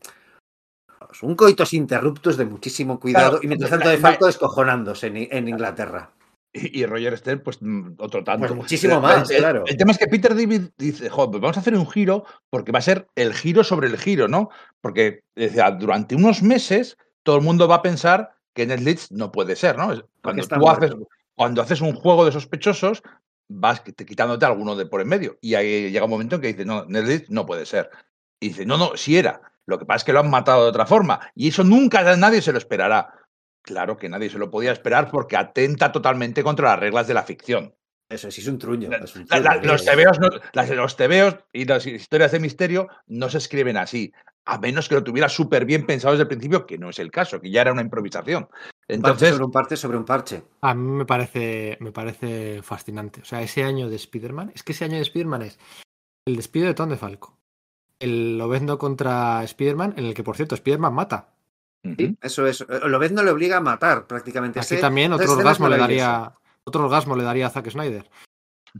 un 1.22 1.36
coitos 1.36 1.74
interruptos 1.74 2.38
de 2.38 2.46
muchísimo 2.46 3.00
cuidado 3.00 3.32
Claro, 3.32 3.44
y 3.44 3.48
mientras 3.48 3.70
tanto 3.70 3.90
de 3.90 3.98
Falco 3.98 4.26
descojonándose 4.26 5.08
en, 5.08 5.18
en 5.30 5.48
Inglaterra. 5.48 6.10
Y, 6.56 6.86
Roger 6.86 7.18
Stern, 7.18 7.42
pues 7.42 7.58
mm, 7.62 7.94
otro 7.98 8.24
tanto. 8.24 8.46
Pues 8.48 8.56
muchísimo 8.56 9.02
más, 9.02 9.30
el, 9.32 9.38
claro. 9.38 9.64
El 9.66 9.76
tema 9.76 9.92
es 9.92 9.98
que 9.98 10.08
Peter 10.08 10.36
David 10.36 10.70
dice, 10.78 11.10
joder, 11.10 11.32
pues 11.32 11.42
vamos 11.42 11.58
a 11.58 11.62
hacer 11.62 11.76
un 11.76 11.90
giro 11.90 12.26
porque 12.50 12.72
va 12.72 12.80
a 12.80 12.84
ser 12.84 13.08
el 13.16 13.34
giro 13.34 13.64
sobre 13.64 13.88
el 13.88 13.98
giro, 13.98 14.28
¿no? 14.28 14.50
Porque 14.80 15.24
decía, 15.36 15.72
durante 15.72 16.16
unos 16.16 16.44
meses 16.44 16.98
todo 17.24 17.38
el 17.38 17.42
mundo 17.42 17.68
va 17.68 17.76
a 17.76 17.82
pensar 17.82 18.36
que 18.54 18.68
Ned 18.68 18.80
Leeds 18.82 19.12
no 19.12 19.32
puede 19.32 19.56
ser, 19.56 19.78
¿no? 19.78 19.94
Cuando 20.22 20.46
tú 20.46 20.70
haces, 20.70 20.92
cuando 21.36 21.62
haces 21.62 21.82
un 21.82 21.96
juego 21.96 22.26
de 22.26 22.32
sospechosos, 22.32 23.02
vas 23.48 23.84
quit- 23.84 24.06
quitándote 24.06 24.46
alguno 24.46 24.76
de 24.76 24.86
por 24.86 25.02
en 25.02 25.08
medio. 25.08 25.38
Y 25.42 25.56
ahí 25.56 25.90
llega 25.90 26.06
un 26.06 26.12
momento 26.12 26.36
en 26.36 26.42
que 26.42 26.48
dice, 26.50 26.66
no, 26.66 26.86
Ned 26.86 27.06
Leeds 27.06 27.30
no 27.30 27.46
puede 27.46 27.66
ser. 27.66 27.90
Y 28.40 28.50
dice, 28.50 28.66
no, 28.66 28.78
no, 28.78 28.96
sí 28.96 29.18
era. 29.18 29.42
Lo 29.66 29.80
que 29.80 29.86
pasa 29.86 29.98
es 29.98 30.04
que 30.04 30.14
lo 30.14 30.20
han 30.20 30.30
matado 30.30 30.64
de 30.64 30.70
otra 30.70 30.86
forma. 30.86 31.32
Y 31.34 31.48
eso 31.48 31.64
nunca 31.64 32.16
nadie 32.18 32.42
se 32.42 32.52
lo 32.52 32.58
esperará. 32.58 33.14
Claro 33.64 33.98
que 33.98 34.10
nadie 34.10 34.30
se 34.30 34.38
lo 34.38 34.52
podía 34.52 34.72
esperar 34.72 35.10
porque 35.10 35.38
atenta 35.38 35.92
totalmente 35.92 36.44
contra 36.44 36.70
las 36.70 36.80
reglas 36.80 37.08
de 37.08 37.14
la 37.16 37.24
ficción. 37.24 37.74
Eso 38.10 38.30
sí 38.30 38.42
es 38.42 38.48
un 38.48 38.60
truño. 38.60 38.90
es 38.92 39.16
un 39.16 39.26
La- 39.30 39.40
la- 39.40 39.52
truño, 39.56 39.72
los, 39.72 39.86
tebeos 39.86 40.20
no- 40.20 40.30
las- 40.52 40.70
los 40.70 40.96
tebeos 40.98 41.38
y 41.52 41.66
las 41.66 41.86
historias 41.88 42.32
de 42.34 42.40
misterio 42.40 42.88
no 43.08 43.30
se 43.30 43.38
escriben 43.40 43.78
así, 43.78 44.12
a 44.46 44.58
menos 44.60 44.88
que 44.90 44.96
lo 44.96 45.04
tuviera 45.04 45.30
súper 45.30 45.66
bien 45.66 45.86
pensado 45.86 46.14
desde 46.14 46.24
el 46.24 46.28
principio, 46.28 46.66
que 46.68 46.78
no 46.78 46.90
es 46.90 47.00
el 47.00 47.10
caso, 47.10 47.40
que 47.42 47.50
ya 47.50 47.62
era 47.62 47.72
una 47.72 47.82
improvisación. 47.82 48.50
Parche 48.50 48.74
Entonces, 48.90 49.30
sobre 49.32 49.46
un 49.46 49.52
parche 49.52 49.78
sobre 49.78 49.98
un 49.98 50.06
parche. 50.06 50.44
A 50.62 50.74
mí 50.76 50.92
me 50.92 51.06
parece, 51.06 51.78
me 51.80 51.94
parece 51.94 52.62
fascinante. 52.62 53.22
O 53.22 53.26
sea, 53.26 53.42
ese 53.42 53.64
año 53.64 53.90
de 53.90 53.96
Spider-Man, 53.96 54.52
es 54.54 54.62
que 54.62 54.74
ese 54.74 54.84
año 54.86 54.98
de 54.98 55.04
Spider-Man 55.04 55.44
es 55.44 55.58
el 56.28 56.36
despido 56.36 56.68
de 56.68 56.74
Tom 56.74 56.90
de 56.90 56.98
Falco, 56.98 57.40
el 58.00 58.38
Lobezno 58.38 58.78
contra 58.78 59.42
Spider-Man, 59.46 59.94
en 59.98 60.06
el 60.06 60.14
que, 60.14 60.24
por 60.24 60.36
cierto, 60.36 60.54
Spider-Man 60.56 60.94
mata. 60.94 61.33
Sí, 61.98 62.18
eso 62.22 62.48
es. 62.48 62.66
Lobez 62.86 63.12
no 63.12 63.24
le 63.24 63.32
obliga 63.32 63.58
a 63.58 63.62
matar 63.62 64.08
prácticamente. 64.08 64.60
Aquí 64.60 64.76
Ese- 64.76 64.82
también 64.82 65.12
otro 65.14 65.34
orgasmo 65.34 65.68
le 65.68 65.78
daría. 65.78 66.34
Otro 66.64 66.86
orgasmo 66.86 67.16
le 67.16 67.24
daría 67.24 67.48
a 67.48 67.50
Zack 67.50 67.70
Snyder. 67.70 68.10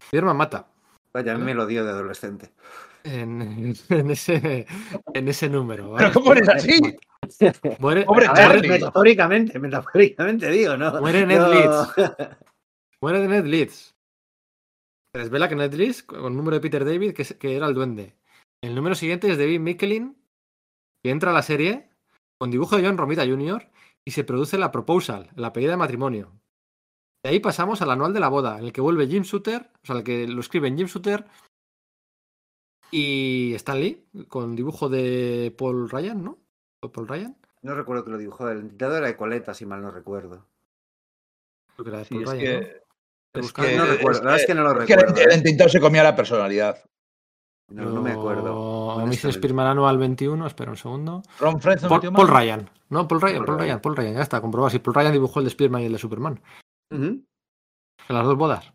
Spiderman 0.06 0.38
mata. 0.38 0.68
Vaya, 1.14 1.34
a 1.34 1.38
mí 1.38 1.44
me 1.44 1.54
lo 1.54 1.66
dio 1.68 1.84
de 1.84 1.92
adolescente. 1.92 2.52
En, 3.04 3.76
en 3.90 4.10
ese, 4.12 4.66
en 5.14 5.28
ese 5.28 5.50
número. 5.50 5.94
Pero 5.96 6.08
¿vale? 6.08 6.14
¿cómo 6.14 6.32
eres 6.32 6.48
así? 6.50 6.80
Muere, 7.80 8.06
ver, 8.16 8.32
Charlie. 8.34 8.70
metafóricamente, 8.70 9.60
metafóricamente 9.60 10.50
digo, 10.50 10.78
¿no? 10.78 11.02
Muere 11.02 11.26
Ned 11.26 11.40
No. 11.40 11.50
Leeds. 11.50 11.94
muere 13.02 13.20
de 13.20 13.28
Ned 13.28 13.46
Leeds. 13.46 13.94
Se 15.14 15.22
desvela 15.22 15.50
que 15.50 15.56
Ned 15.56 15.74
Leeds, 15.74 16.04
con 16.04 16.26
el 16.26 16.36
número 16.38 16.56
de 16.56 16.62
Peter 16.62 16.86
David, 16.86 17.14
que 17.14 17.56
era 17.56 17.68
el 17.68 17.74
duende. 17.74 18.16
El 18.64 18.74
número 18.76 18.96
siguiente 18.96 19.30
es 19.30 19.38
David 19.38 19.60
Mickelin, 19.60 20.18
que 21.04 21.12
entra 21.12 21.32
a 21.32 21.34
la 21.34 21.44
serie 21.44 21.90
con 22.44 22.52
dibujo 22.52 22.76
de 22.76 22.84
John 22.86 22.98
Romita 22.98 23.26
Jr. 23.26 23.70
y 24.04 24.12
se 24.12 24.26
produce 24.26 24.58
la 24.58 24.70
proposal, 24.70 25.30
la 25.38 25.54
pedida 25.54 25.72
de 25.72 25.78
matrimonio. 25.78 26.34
De 27.24 27.30
ahí 27.30 27.40
pasamos 27.40 27.82
al 27.82 27.90
anual 27.90 28.14
de 28.14 28.20
la 28.20 28.28
boda, 28.28 28.60
en 28.60 28.66
el 28.66 28.74
que 28.74 28.82
vuelve 28.82 29.08
Jim 29.08 29.24
Shooter, 29.24 29.72
o 29.82 29.86
sea, 29.86 29.96
el 29.96 30.04
que 30.04 30.28
lo 30.28 30.42
escriben 30.42 30.76
Jim 30.78 30.88
Shooter 30.88 31.24
y 32.92 33.54
Stan 33.56 33.80
Lee, 33.80 34.06
con 34.28 34.58
dibujo 34.58 34.90
de 34.90 35.56
Paul 35.58 35.90
Ryan, 35.90 36.22
¿no? 36.22 36.38
¿O 36.82 36.92
Paul 36.92 37.08
Ryan? 37.08 37.38
No 37.62 37.76
recuerdo 37.76 38.04
que 38.04 38.12
lo 38.12 38.18
dibujó. 38.18 38.50
El 38.50 38.60
intentador 38.60 38.98
era 38.98 39.08
de 39.08 39.16
coleta, 39.16 39.54
si 39.54 39.66
mal 39.66 39.82
no 39.82 39.90
recuerdo. 39.92 40.46
Creo 41.78 41.86
que 41.86 41.90
era 41.92 42.00
de 42.00 42.04
Sí, 42.06 42.14
Paul 42.16 42.24
es 42.24 42.30
Ryan, 42.32 42.44
que, 42.62 42.82
¿no? 43.36 43.40
es 43.42 43.54
que- 43.54 43.78
No 43.78 43.86
recuerdo, 43.86 44.20
la 44.20 44.26
verdad 44.26 44.42
es 44.42 44.46
que 44.46 44.54
no 44.54 44.64
lo 44.64 44.82
es 44.82 44.86
que 44.86 44.94
el- 44.96 45.00
recuerdo, 45.00 45.22
el 45.32 45.62
¿eh? 45.62 45.70
se 45.70 45.80
comía 45.80 46.04
la 46.04 46.14
personalidad. 46.18 46.84
No, 47.74 47.90
no 47.90 48.02
me 48.02 48.12
acuerdo. 48.12 48.96
Se 48.98 49.02
honestamente. 49.04 49.40
Spiderman 49.40 49.68
Anual 49.68 49.98
21, 49.98 50.46
espera 50.48 50.72
un 50.72 50.78
segundo. 50.78 51.24
Ron 51.40 51.60
Fred 51.60 51.82
no 51.82 51.90
Paul? 52.14 52.28
Ryan. 52.28 52.70
No, 52.90 53.08
Paul 53.08 53.22
Ryan, 53.22 53.38
Paul 53.38 53.46
Paul 53.46 53.58
Ryan. 53.58 53.68
Ryan, 53.68 53.82
Paul 53.82 53.96
Ryan, 53.96 54.14
ya 54.16 54.22
está, 54.22 54.42
comprobado. 54.42 54.70
Si 54.70 54.80
Paul 54.80 54.94
Ryan 54.96 55.12
dibujó 55.14 55.40
el 55.40 55.46
de 55.46 55.52
Spiderman 55.52 55.82
y 55.82 55.86
el 55.86 55.94
de 55.94 55.98
Superman. 56.00 56.40
En 56.92 57.26
las 58.10 58.26
dos 58.26 58.38
bodas. 58.38 58.72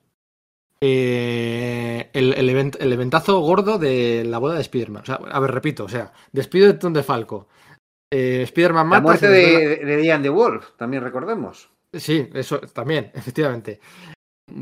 Eh, 0.80 2.10
el, 2.12 2.34
el, 2.34 2.48
event- 2.50 2.76
el 2.80 2.92
eventazo 2.92 3.40
gordo 3.40 3.78
de 3.78 4.24
la 4.24 4.38
boda 4.38 4.54
de 4.56 4.64
Spiderman. 4.64 5.02
O 5.02 5.06
sea, 5.06 5.16
a 5.16 5.40
ver, 5.40 5.50
repito, 5.52 5.84
o 5.84 5.88
sea, 5.88 6.12
despido 6.32 6.66
de 6.66 6.74
Tom 6.74 6.92
de 6.92 7.02
Falco. 7.02 7.48
Eh, 8.12 8.44
Spiderman 8.48 8.86
La 8.86 8.90
mata. 8.90 9.02
muerte 9.02 9.26
se 9.26 9.32
desvela- 9.32 9.78
de, 9.80 9.84
de 9.84 9.96
Diane 9.98 10.22
the 10.22 10.28
Wolf, 10.30 10.70
también 10.76 11.02
recordemos. 11.02 11.70
Sí, 11.92 12.28
eso 12.34 12.58
también, 12.60 13.10
efectivamente. 13.14 13.80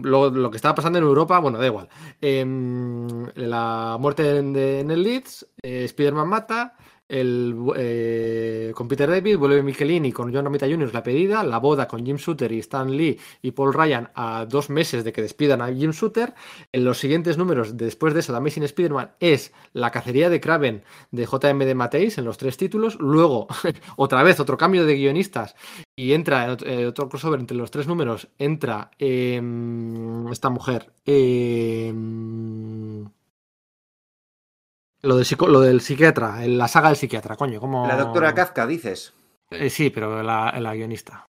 Lo, 0.03 0.31
lo 0.31 0.51
que 0.51 0.57
estaba 0.57 0.75
pasando 0.75 0.99
en 0.99 1.05
Europa, 1.05 1.39
bueno, 1.39 1.59
da 1.59 1.67
igual. 1.67 1.89
Em, 2.21 3.27
la 3.35 3.97
muerte 4.01 4.23
de, 4.23 4.43
de 4.43 4.85
Ned 4.85 4.97
Leeds, 4.97 5.47
eh, 5.63 5.85
Spider-Man 5.85 6.29
mata, 6.29 6.75
eh, 7.09 8.73
con 8.75 8.89
Peter 8.89 9.09
David, 9.09 9.37
vuelve 9.37 9.63
Michelini 9.63 10.11
con 10.11 10.33
John 10.35 10.45
Romita 10.45 10.67
Jr. 10.67 10.93
la 10.93 11.03
pedida, 11.03 11.45
la 11.45 11.59
boda 11.59 11.87
con 11.87 12.05
Jim 12.05 12.17
Shooter 12.17 12.51
y 12.53 12.59
Stan 12.59 12.91
Lee 12.91 13.19
y 13.43 13.53
Paul 13.53 13.73
Ryan 13.73 14.11
a 14.15 14.47
dos 14.47 14.71
meses 14.71 15.05
de 15.05 15.13
que 15.13 15.23
despidan 15.23 15.63
a 15.63 15.73
Jim 15.73 15.93
Shooter. 15.93 16.35
En 16.73 16.85
los 16.85 16.99
siguientes 16.99 17.39
números, 17.39 17.77
después 17.77 18.15
de 18.15 18.21
eso, 18.21 18.33
de 18.33 18.39
Amazing 18.39 18.65
Spider-Man, 18.65 19.13
es 19.21 19.53
la 19.73 19.91
cacería 19.91 20.31
de 20.31 20.41
Kraven 20.41 20.83
de 21.11 21.27
JM 21.27 21.59
de 21.59 21.75
Mateis 21.75 22.19
en 22.19 22.25
los 22.25 22.39
tres 22.39 22.57
títulos. 22.57 22.99
Luego, 22.99 23.47
otra 23.97 24.23
vez, 24.23 24.41
otro 24.41 24.57
cambio 24.57 24.85
de 24.85 24.97
guionistas 24.97 25.55
y 25.95 26.13
entra 26.13 26.57
eh, 26.65 26.87
otro 26.87 27.09
crossover 27.09 27.41
entre 27.41 27.57
los 27.57 27.71
tres 27.71 27.87
números, 27.87 28.29
entra 28.39 28.91
em, 28.99 30.29
esta 30.29 30.51
mujer. 30.51 30.93
Lo, 35.07 35.17
del 35.17 35.25
psico- 35.25 35.49
lo 35.49 35.61
del 35.61 35.81
psiquiatra, 35.81 36.47
la 36.47 36.69
saga 36.69 36.89
del 36.89 36.97
psiquiatra, 36.97 37.37
coño, 37.37 37.61
como... 37.61 37.87
La 37.87 37.97
doctora 37.97 38.35
Kafka, 38.35 38.67
dices. 38.67 39.15
Eh, 39.51 39.71
sí, 39.71 39.91
pero 39.91 40.23
la, 40.23 40.55
la 40.59 40.75
guionista. 40.75 41.27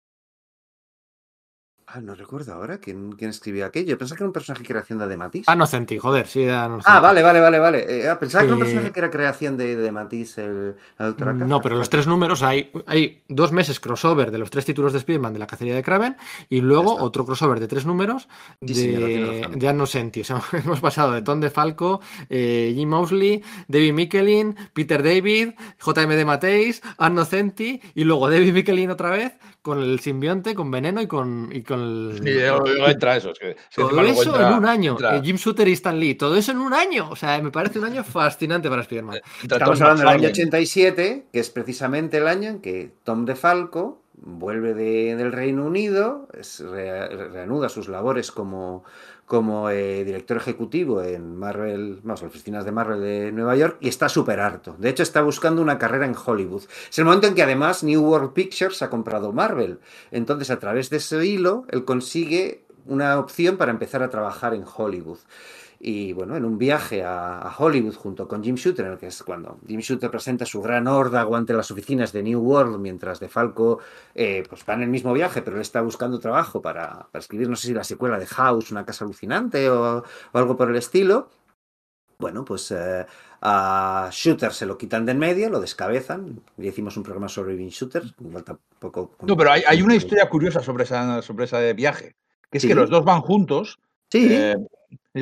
Ah, 1.96 2.00
no 2.02 2.14
recuerdo 2.14 2.52
ahora 2.52 2.76
quién, 2.76 3.12
quién 3.12 3.30
escribió 3.30 3.64
aquello. 3.64 3.96
Pensaba 3.96 4.18
que 4.18 4.22
era 4.24 4.28
un 4.28 4.32
personaje 4.34 4.62
creación 4.64 4.98
de, 4.98 5.06
de 5.06 5.16
Matisse. 5.16 5.44
Ah, 5.48 5.56
Nocenti, 5.56 5.96
joder, 5.96 6.26
sí, 6.26 6.42
era 6.42 6.68
Nocenti. 6.68 6.84
Ah, 6.84 7.00
vale, 7.00 7.22
vale, 7.22 7.40
vale, 7.40 7.58
vale. 7.58 7.86
Eh, 7.88 8.06
ah, 8.06 8.18
pensaba 8.18 8.42
que 8.44 8.48
era 8.48 8.56
un 8.56 8.60
Eh, 8.60 8.64
personaje 8.66 8.92
que 8.92 9.00
era 9.00 9.10
creación 9.10 9.56
de, 9.56 9.76
de 9.76 9.92
Matisse, 9.92 10.38
el, 10.44 10.76
la 10.98 11.06
doctora 11.06 11.32
Kafka. 11.32 11.46
No, 11.46 11.62
pero 11.62 11.76
los 11.76 11.88
tres 11.88 12.06
números 12.06 12.42
hay, 12.42 12.70
hay 12.86 13.22
dos 13.28 13.50
meses 13.50 13.80
crossover 13.80 14.30
de 14.30 14.36
los 14.36 14.50
tres 14.50 14.66
títulos 14.66 14.92
de 14.92 14.98
Spider-Man 14.98 15.32
de 15.32 15.38
la 15.38 15.46
cacería 15.46 15.74
de 15.74 15.82
Kraven 15.82 16.16
y 16.50 16.60
luego 16.60 16.98
otro 16.98 17.24
crossover 17.24 17.60
de 17.60 17.66
tres 17.66 17.86
números 17.86 18.28
Sí, 18.60 18.88
de, 18.92 19.48
de 19.54 19.68
Anno 19.68 19.86
Senti. 19.86 20.20
O 20.20 20.24
sea, 20.24 20.42
hemos 20.52 20.80
pasado 20.80 21.12
de 21.12 21.22
Tom 21.22 21.40
DeFalco, 21.40 22.02
eh, 22.28 22.72
Jim 22.76 22.90
Mosley, 22.90 23.42
David 23.68 23.94
Michelin, 23.94 24.54
Peter 24.74 25.02
David, 25.02 25.54
JM 25.82 26.10
de 26.10 26.24
Mateis, 26.26 26.82
Anno 26.98 27.24
Senti 27.24 27.80
y 27.94 28.04
luego 28.04 28.28
David 28.28 28.52
Michelin 28.52 28.90
otra 28.90 29.08
vez 29.08 29.32
con 29.62 29.82
el 29.82 29.98
simbionte, 29.98 30.54
con 30.54 30.70
Veneno 30.70 31.00
y 31.00 31.08
con, 31.08 31.48
y 31.52 31.62
con 31.62 31.85
el... 31.86 32.20
Y 32.28 32.34
luego- 32.34 32.60
luego 32.66 32.88
entra 32.88 33.16
eso. 33.16 33.30
Es 33.30 33.38
que, 33.38 33.50
es 33.50 33.56
que 33.56 33.82
Todo 33.82 34.00
eso 34.02 34.22
entra- 34.24 34.48
en 34.50 34.54
un 34.58 34.66
año. 34.66 34.92
entra- 34.92 35.16
Eh, 35.16 35.20
Jim 35.24 35.36
Shooter 35.36 35.68
y 35.68 35.72
Stan 35.72 35.98
Lee. 35.98 36.14
Todo 36.14 36.36
eso 36.36 36.52
en 36.52 36.58
un 36.58 36.74
año. 36.74 37.08
O 37.10 37.16
sea, 37.16 37.40
me 37.40 37.50
parece 37.50 37.78
un 37.78 37.84
año 37.86 38.04
fascinante 38.04 38.68
para 38.68 38.82
Spider-Man. 38.82 39.20
entra 39.42 39.58
Estamos 39.58 39.78
Tom 39.78 39.86
hablando 39.88 40.00
del 40.02 40.08
año 40.08 40.18
McFarlane. 40.28 40.32
87, 40.32 41.26
que 41.32 41.38
es 41.40 41.50
precisamente 41.50 42.18
el 42.18 42.28
año 42.28 42.50
en 42.50 42.60
que 42.60 42.90
Tom 43.04 43.24
DeFalco 43.24 44.02
vuelve 44.18 44.72
de- 44.74 45.14
del 45.16 45.30
Reino 45.32 45.64
Unido, 45.66 46.28
es- 46.38 46.60
re- 46.60 47.08
reanuda 47.28 47.68
sus 47.68 47.88
labores 47.88 48.32
como, 48.32 48.82
como 49.26 49.70
eh, 49.70 50.04
director 50.04 50.36
ejecutivo 50.36 51.02
en 51.02 51.36
Marvel, 51.36 51.98
vamos, 52.02 52.22
oficinas 52.22 52.64
de 52.64 52.72
Marvel 52.72 53.00
de 53.00 53.32
Nueva 53.32 53.56
York, 53.56 53.76
y 53.80 53.88
está 53.88 54.08
súper 54.08 54.38
harto. 54.38 54.76
De 54.78 54.88
hecho, 54.88 55.02
está 55.02 55.20
buscando 55.20 55.60
una 55.60 55.78
carrera 55.78 56.06
en 56.06 56.14
Hollywood. 56.14 56.62
Es 56.88 56.98
el 56.98 57.04
momento 57.04 57.26
en 57.26 57.34
que 57.34 57.42
además 57.42 57.82
New 57.82 58.02
World 58.02 58.32
Pictures 58.32 58.82
ha 58.82 58.90
comprado 58.90 59.32
Marvel. 59.32 59.80
Entonces, 60.12 60.50
a 60.50 60.60
través 60.60 60.90
de 60.90 60.98
ese 60.98 61.26
hilo, 61.26 61.66
él 61.70 61.84
consigue 61.84 62.64
una 62.86 63.18
opción 63.18 63.56
para 63.56 63.72
empezar 63.72 64.02
a 64.02 64.10
trabajar 64.10 64.54
en 64.54 64.64
Hollywood. 64.64 65.18
Y 65.78 66.12
bueno, 66.14 66.36
en 66.36 66.44
un 66.44 66.56
viaje 66.56 67.04
a, 67.04 67.40
a 67.42 67.54
Hollywood 67.56 67.94
junto 67.94 68.26
con 68.26 68.42
Jim 68.42 68.54
Shooter, 68.54 68.86
en 68.86 68.92
el 68.92 68.98
que 68.98 69.08
es 69.08 69.22
cuando 69.22 69.58
Jim 69.66 69.80
Shooter 69.80 70.10
presenta 70.10 70.46
su 70.46 70.62
gran 70.62 70.86
órdago 70.86 71.36
ante 71.36 71.52
las 71.52 71.70
oficinas 71.70 72.12
de 72.12 72.22
New 72.22 72.40
World, 72.40 72.78
mientras 72.80 73.20
De 73.20 73.28
Falco 73.28 73.78
eh, 74.14 74.42
pues 74.48 74.64
va 74.68 74.74
en 74.74 74.82
el 74.82 74.88
mismo 74.88 75.12
viaje, 75.12 75.42
pero 75.42 75.56
él 75.56 75.62
está 75.62 75.82
buscando 75.82 76.18
trabajo 76.18 76.62
para, 76.62 77.06
para 77.12 77.20
escribir, 77.20 77.48
no 77.50 77.56
sé 77.56 77.68
si 77.68 77.74
la 77.74 77.84
secuela 77.84 78.18
de 78.18 78.26
House, 78.26 78.70
Una 78.70 78.84
casa 78.86 79.04
alucinante 79.04 79.68
o, 79.68 79.98
o 79.98 80.38
algo 80.38 80.56
por 80.56 80.70
el 80.70 80.76
estilo. 80.76 81.28
Bueno, 82.18 82.46
pues 82.46 82.70
eh, 82.70 83.04
a 83.42 84.08
Shooter 84.10 84.52
se 84.54 84.64
lo 84.64 84.78
quitan 84.78 85.04
de 85.04 85.12
en 85.12 85.18
medio, 85.18 85.50
lo 85.50 85.60
descabezan. 85.60 86.40
Ya 86.56 86.68
hicimos 86.70 86.96
un 86.96 87.02
programa 87.02 87.28
sobre 87.28 87.58
Jim 87.58 87.68
Shooter. 87.68 88.02
tampoco- 88.42 89.14
No, 89.26 89.36
pero 89.36 89.50
hay, 89.52 89.62
hay 89.68 89.82
una 89.82 89.94
historia 89.94 90.26
curiosa 90.30 90.62
sobre, 90.62 90.84
esa, 90.84 91.20
sobre 91.20 91.44
ese 91.44 91.74
viaje. 91.74 92.16
Que 92.50 92.56
es 92.56 92.62
Sí. 92.62 92.68
que 92.68 92.74
los 92.74 92.88
dos 92.88 93.04
van 93.04 93.20
juntos. 93.20 93.78
Sí, 94.10 94.28
eh, 94.30 94.56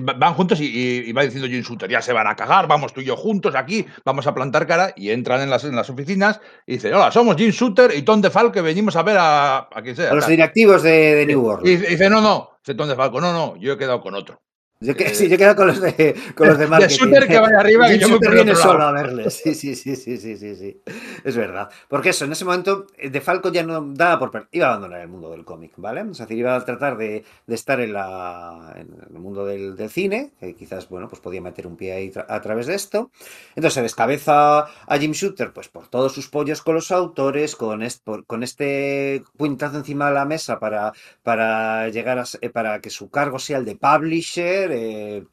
van 0.01 0.35
juntos 0.35 0.61
y, 0.61 0.65
y- 0.67 1.09
y 1.09 1.13
va 1.13 1.23
diciendo 1.23 1.49
Jim 1.49 1.63
Shooter, 1.63 1.89
ya 1.91 2.01
se 2.03 2.13
van 2.13 2.27
a 2.27 2.35
cagar, 2.37 2.67
vamos 2.67 2.93
tú 2.93 3.01
y 3.01 3.05
yo 3.05 3.17
juntos 3.17 3.55
aquí, 3.55 3.85
vamos 4.05 4.27
a 4.27 4.35
plantar 4.35 4.67
cara 4.67 4.93
y 4.97 5.11
entran 5.11 5.41
en 5.43 5.51
las, 5.51 5.65
en 5.65 5.77
las 5.77 5.89
oficinas 5.91 6.41
y 6.67 6.75
dicen, 6.75 6.95
hola, 6.95 7.11
somos 7.13 7.37
Jim 7.37 7.51
Shooter 7.51 7.93
y 7.97 8.03
Tom 8.03 8.21
DeFalco 8.21 8.53
que 8.53 8.61
venimos 8.61 8.97
a 8.97 9.03
ver 9.03 9.17
a, 9.19 9.59
a 9.73 9.83
quien 9.83 9.97
sea. 9.97 10.11
a 10.11 10.15
los 10.15 10.25
tal". 10.25 10.31
directivos 10.31 10.83
de, 10.83 10.91
de 11.17 11.27
New 11.27 11.41
World. 11.41 11.67
Y 11.67 11.77
dice, 11.77 11.87
dice, 11.91 12.11
no, 12.11 12.21
no, 12.21 12.51
dice 12.65 12.75
Tom 12.77 12.89
DeFalco, 12.89 13.21
no, 13.21 13.33
no, 13.33 13.57
yo 13.57 13.73
he 13.75 13.79
quedado 13.79 14.01
con 14.01 14.15
otro. 14.15 14.41
Yo, 14.85 14.95
que, 14.97 15.05
Eh, 15.07 15.15
sí, 15.15 15.29
yo 15.29 15.37
quedo 15.39 15.55
con 15.57 15.67
los 15.69 15.81
de, 15.81 16.15
con 16.35 16.49
los 16.49 16.59
de 16.59 16.67
marketing. 16.69 17.11
Que 17.29 17.39
vaya 17.39 17.61
arriba, 17.61 17.89
que 17.89 17.99
yo 17.99 18.09
me 18.21 18.29
viene 18.31 18.55
solo 18.55 18.85
a 18.85 18.93
verles. 18.93 19.41
Sí, 19.43 19.55
sí, 19.55 19.75
sí, 19.75 19.97
sí, 19.97 20.17
sí, 20.19 20.37
sí, 20.37 20.55
sí. 20.57 20.81
Es 21.25 21.37
verdad. 21.37 21.71
Porque 21.89 22.11
eso, 22.11 22.25
en 22.25 22.33
ese 22.33 22.45
momento, 22.45 22.87
eh, 22.97 23.11
De 23.11 23.21
Falco 23.21 23.51
ya 23.53 23.63
no 23.63 23.81
daba 23.95 24.19
por... 24.19 24.49
Iba 24.53 24.67
a 24.67 24.69
abandonar 24.71 25.01
el 25.01 25.09
mundo 25.09 25.31
del 25.31 25.45
cómic, 25.45 25.73
¿vale? 25.77 26.03
Es 26.11 26.19
decir, 26.19 26.37
iba 26.39 26.55
a 26.55 26.65
tratar 26.65 26.97
de, 26.97 27.25
de 27.47 27.55
estar 27.55 27.81
en, 27.81 27.93
la, 27.93 28.73
en 28.77 28.89
el 29.15 29.19
mundo 29.21 29.47
del, 29.47 29.77
del 29.77 29.91
cine, 29.91 30.33
que 30.41 30.55
quizás, 30.55 30.89
bueno, 30.89 31.09
pues 31.09 31.21
podía 31.21 31.41
meter 31.41 31.67
un 31.67 31.77
pie 31.77 31.93
ahí 31.93 32.11
tra- 32.11 32.27
a 32.29 32.41
través 32.41 32.67
de 32.67 32.75
esto. 32.75 33.11
Entonces 33.57 33.75
se 33.75 33.83
descabeza 33.83 34.59
a 34.61 34.99
Jim 34.99 35.13
Shooter, 35.13 35.53
pues 35.53 35.69
por 35.69 35.89
todos 35.89 36.13
sus 36.13 36.29
pollos 36.29 36.63
con 36.63 36.75
los 36.75 36.91
autores, 36.93 37.57
con, 37.57 37.83
est- 37.83 38.03
por- 38.05 38.27
con 38.27 38.43
este 38.43 39.23
puñetazo 39.37 39.79
encima 39.79 40.09
de 40.09 40.15
la 40.15 40.25
mesa 40.25 40.59
para, 40.59 40.93
para 41.23 41.89
llegar 41.89 42.19
a, 42.19 42.25
eh, 42.41 42.51
para 42.51 42.81
que 42.81 42.91
su 42.91 43.09
cargo 43.11 43.39
sea 43.39 43.59
el 43.59 43.65
de 43.65 43.77
publisher, 43.77 44.73
eh, 44.75 45.25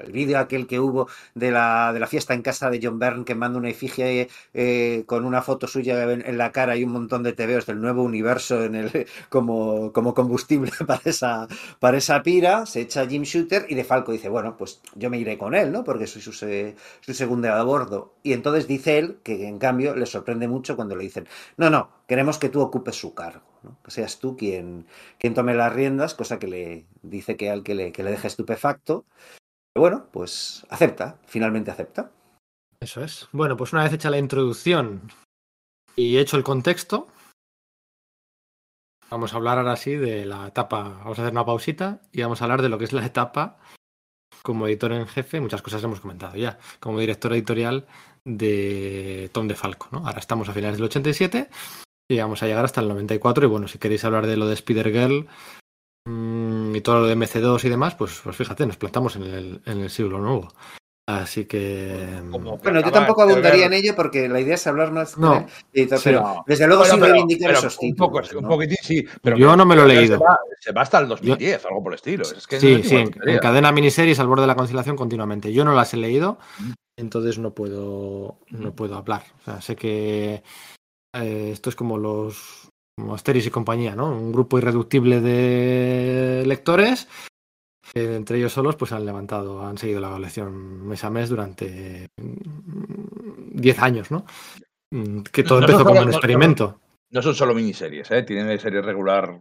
el 0.00 0.12
vídeo 0.12 0.38
aquel 0.38 0.66
que 0.66 0.80
hubo 0.80 1.08
de 1.34 1.50
la, 1.50 1.92
de 1.92 2.00
la 2.00 2.06
fiesta 2.06 2.34
en 2.34 2.42
casa 2.42 2.70
de 2.70 2.80
John 2.82 2.98
Byrne 2.98 3.24
que 3.24 3.34
manda 3.34 3.58
una 3.58 3.70
efigie 3.70 4.28
eh, 4.54 5.04
con 5.06 5.24
una 5.24 5.42
foto 5.42 5.66
suya 5.66 6.10
en, 6.12 6.38
la 6.38 6.52
cara 6.52 6.76
y 6.76 6.84
un 6.84 6.92
montón 6.92 7.22
de 7.22 7.32
TVOs 7.32 7.66
del 7.66 7.80
nuevo 7.80 8.02
universo 8.02 8.64
en 8.64 8.74
el, 8.74 9.06
como, 9.28 9.92
como 9.92 10.14
combustible 10.14 10.72
para 10.86 11.02
esa, 11.04 11.48
para 11.78 11.98
esa 11.98 12.22
pira, 12.22 12.66
se 12.66 12.80
echa 12.80 13.06
Jim 13.06 13.22
Shooter 13.22 13.66
y 13.68 13.74
De 13.74 13.84
Falco 13.84 14.12
dice, 14.12 14.28
bueno, 14.28 14.56
pues 14.56 14.80
yo 14.94 15.10
me 15.10 15.18
iré 15.18 15.38
con 15.38 15.54
él, 15.54 15.72
¿no? 15.72 15.84
Porque 15.84 16.06
soy 16.06 16.22
su, 16.22 16.32
su 16.32 17.14
segundo 17.14 17.52
a 17.52 17.62
bordo. 17.62 18.14
Y 18.22 18.32
entonces 18.32 18.66
dice 18.66 18.98
él 18.98 19.18
que 19.22 19.46
en 19.46 19.58
cambio 19.58 19.94
le 19.94 20.06
sorprende 20.06 20.48
mucho 20.48 20.76
cuando 20.76 20.96
le 20.96 21.04
dicen, 21.04 21.28
no, 21.56 21.70
no, 21.70 21.90
queremos 22.06 22.38
que 22.38 22.48
tú 22.48 22.60
ocupes 22.60 22.96
su 22.96 23.14
cargo, 23.14 23.42
Que 23.84 23.90
seas 23.90 24.18
tú 24.18 24.36
quien, 24.36 24.86
quien 25.18 25.34
tome 25.34 25.54
las 25.54 25.72
riendas, 25.72 26.14
cosa 26.14 26.38
que 26.38 26.46
le 26.46 26.86
dice 27.02 27.36
que 27.36 27.50
al 27.50 27.62
que 27.62 27.74
le, 27.74 27.92
que 27.92 28.02
le 28.02 28.10
deja 28.10 28.28
estupefacto. 28.28 29.04
Pero 29.72 29.82
bueno, 29.82 30.06
pues 30.12 30.66
acepta, 30.68 31.18
finalmente 31.26 31.70
acepta. 31.70 32.10
Eso 32.80 33.02
es. 33.02 33.28
Bueno, 33.32 33.56
pues 33.56 33.72
una 33.72 33.84
vez 33.84 33.92
hecha 33.92 34.10
la 34.10 34.18
introducción 34.18 35.02
Y 35.94 36.18
hecho 36.18 36.36
el 36.36 36.42
contexto, 36.42 37.06
vamos 39.08 39.32
a 39.32 39.36
hablar 39.36 39.58
ahora 39.58 39.76
sí 39.76 39.94
de 39.94 40.24
la 40.24 40.48
etapa. 40.48 40.82
Vamos 40.82 41.18
a 41.18 41.22
hacer 41.22 41.32
una 41.32 41.44
pausita 41.46 42.00
y 42.12 42.22
vamos 42.22 42.40
a 42.40 42.44
hablar 42.44 42.62
de 42.62 42.68
lo 42.68 42.78
que 42.78 42.84
es 42.84 42.92
la 42.92 43.06
etapa 43.06 43.58
como 44.42 44.66
editor 44.66 44.92
en 44.92 45.06
jefe. 45.06 45.40
Muchas 45.40 45.62
cosas 45.62 45.84
hemos 45.84 46.00
comentado 46.00 46.36
ya. 46.36 46.58
Como 46.80 46.98
director 46.98 47.32
editorial 47.32 47.86
de 48.24 49.30
Tom 49.32 49.48
de 49.48 49.54
Falco. 49.54 49.88
¿no? 49.92 50.06
Ahora 50.06 50.18
estamos 50.18 50.48
a 50.48 50.52
finales 50.52 50.78
del 50.78 50.86
87 50.86 51.48
y 52.12 52.20
vamos 52.20 52.42
a 52.42 52.46
llegar 52.46 52.64
hasta 52.64 52.80
el 52.80 52.88
94. 52.88 53.44
Y 53.44 53.48
bueno, 53.48 53.68
si 53.68 53.78
queréis 53.78 54.04
hablar 54.04 54.26
de 54.26 54.36
lo 54.36 54.46
de 54.46 54.54
Spider-Girl 54.54 55.26
mm, 56.06 56.76
y 56.76 56.80
todo 56.80 57.00
lo 57.00 57.06
de 57.06 57.16
MC2 57.16 57.64
y 57.64 57.68
demás, 57.68 57.94
pues, 57.94 58.20
pues 58.22 58.36
fíjate, 58.36 58.66
nos 58.66 58.76
plantamos 58.76 59.16
en 59.16 59.22
el, 59.24 59.62
en 59.66 59.80
el 59.80 59.90
siglo 59.90 60.18
nuevo. 60.18 60.52
Así 61.04 61.46
que. 61.46 62.20
Como 62.30 62.58
Bueno, 62.58 62.80
yo 62.80 62.92
tampoco 62.92 63.22
abundaría 63.22 63.66
en 63.66 63.72
ello 63.72 63.92
porque 63.96 64.28
la 64.28 64.38
idea 64.40 64.54
es 64.54 64.64
hablar 64.68 64.92
más 64.92 65.18
No. 65.18 65.32
con 65.34 65.46
Sí, 65.74 65.88
pero 66.04 66.20
no. 66.20 66.44
desde 66.46 66.66
luego 66.68 66.82
Bueno, 66.82 66.94
sí 66.94 67.00
pero- 67.00 67.12
reivindicar 67.12 67.48
pero 67.48 67.58
esos 67.58 67.78
un 67.80 67.96
poco, 67.96 68.20
títulos. 68.20 68.36
un 68.36 68.42
¿no? 68.44 68.48
poquitín, 68.48 68.76
sí. 68.82 69.04
Pero 69.20 69.36
Yo 69.36 69.56
no 69.56 69.64
me 69.66 69.74
lo 69.74 69.84
he 69.86 69.90
se 69.90 70.00
leído. 70.00 70.20
va, 70.20 70.38
se 70.60 70.72
va 70.72 70.82
hasta 70.82 71.00
el 71.00 71.08
2010, 71.08 71.66
algo 71.66 71.82
por 71.82 71.92
el 71.92 71.96
estilo. 71.96 72.22
Es 72.22 72.46
que 72.46 72.56
no 72.56 72.60
Sí, 72.60 72.72
es 72.74 72.88
sí, 72.88 72.94
en, 72.96 73.10
en 73.28 73.38
cadena 73.40 73.72
miniseries 73.72 74.20
al 74.20 74.28
borde 74.28 74.42
de 74.42 74.46
la 74.46 74.54
conciliación 74.54 74.94
continuamente. 74.96 75.52
Yo 75.52 75.64
no 75.64 75.74
las 75.74 75.92
he 75.92 75.96
leído, 75.96 76.38
Mm. 76.60 76.72
entonces 76.96 77.36
no 77.36 77.52
puedo, 77.52 78.38
no 78.50 78.72
puedo 78.72 78.96
hablar. 78.96 79.24
O 79.40 79.44
sea, 79.44 79.60
sé 79.60 79.74
que 79.74 80.44
eh, 81.14 81.50
esto 81.52 81.70
es 81.70 81.76
como 81.76 81.98
los 81.98 82.68
como 82.98 83.14
Asteris 83.14 83.46
y 83.46 83.50
compañía, 83.50 83.94
¿no? 83.96 84.10
Un 84.10 84.32
grupo 84.32 84.58
irreductible 84.58 85.20
de 85.20 86.44
lectores 86.46 87.08
que 87.92 88.16
entre 88.16 88.38
ellos 88.38 88.52
solos 88.52 88.76
pues 88.76 88.92
han 88.92 89.04
levantado, 89.04 89.64
han 89.64 89.76
seguido 89.76 90.00
la 90.00 90.10
colección 90.10 90.86
mes 90.86 91.02
a 91.04 91.10
mes 91.10 91.28
durante 91.28 92.08
mm, 92.20 93.58
10 93.60 93.78
años, 93.80 94.10
¿no? 94.10 94.24
Mm, 94.92 95.20
Que 95.22 95.42
todo 95.42 95.60
No, 95.60 95.66
empezó 95.66 95.80
no, 95.80 95.84
como 95.86 96.00
no, 96.00 96.06
un 96.06 96.12
experimento. 96.12 96.80
No 97.10 97.22
son 97.22 97.34
solo 97.34 97.54
miniseries, 97.54 98.10
¿eh? 98.10 98.22
tienen 98.22 98.58
serie 98.58 98.80
regular. 98.82 99.40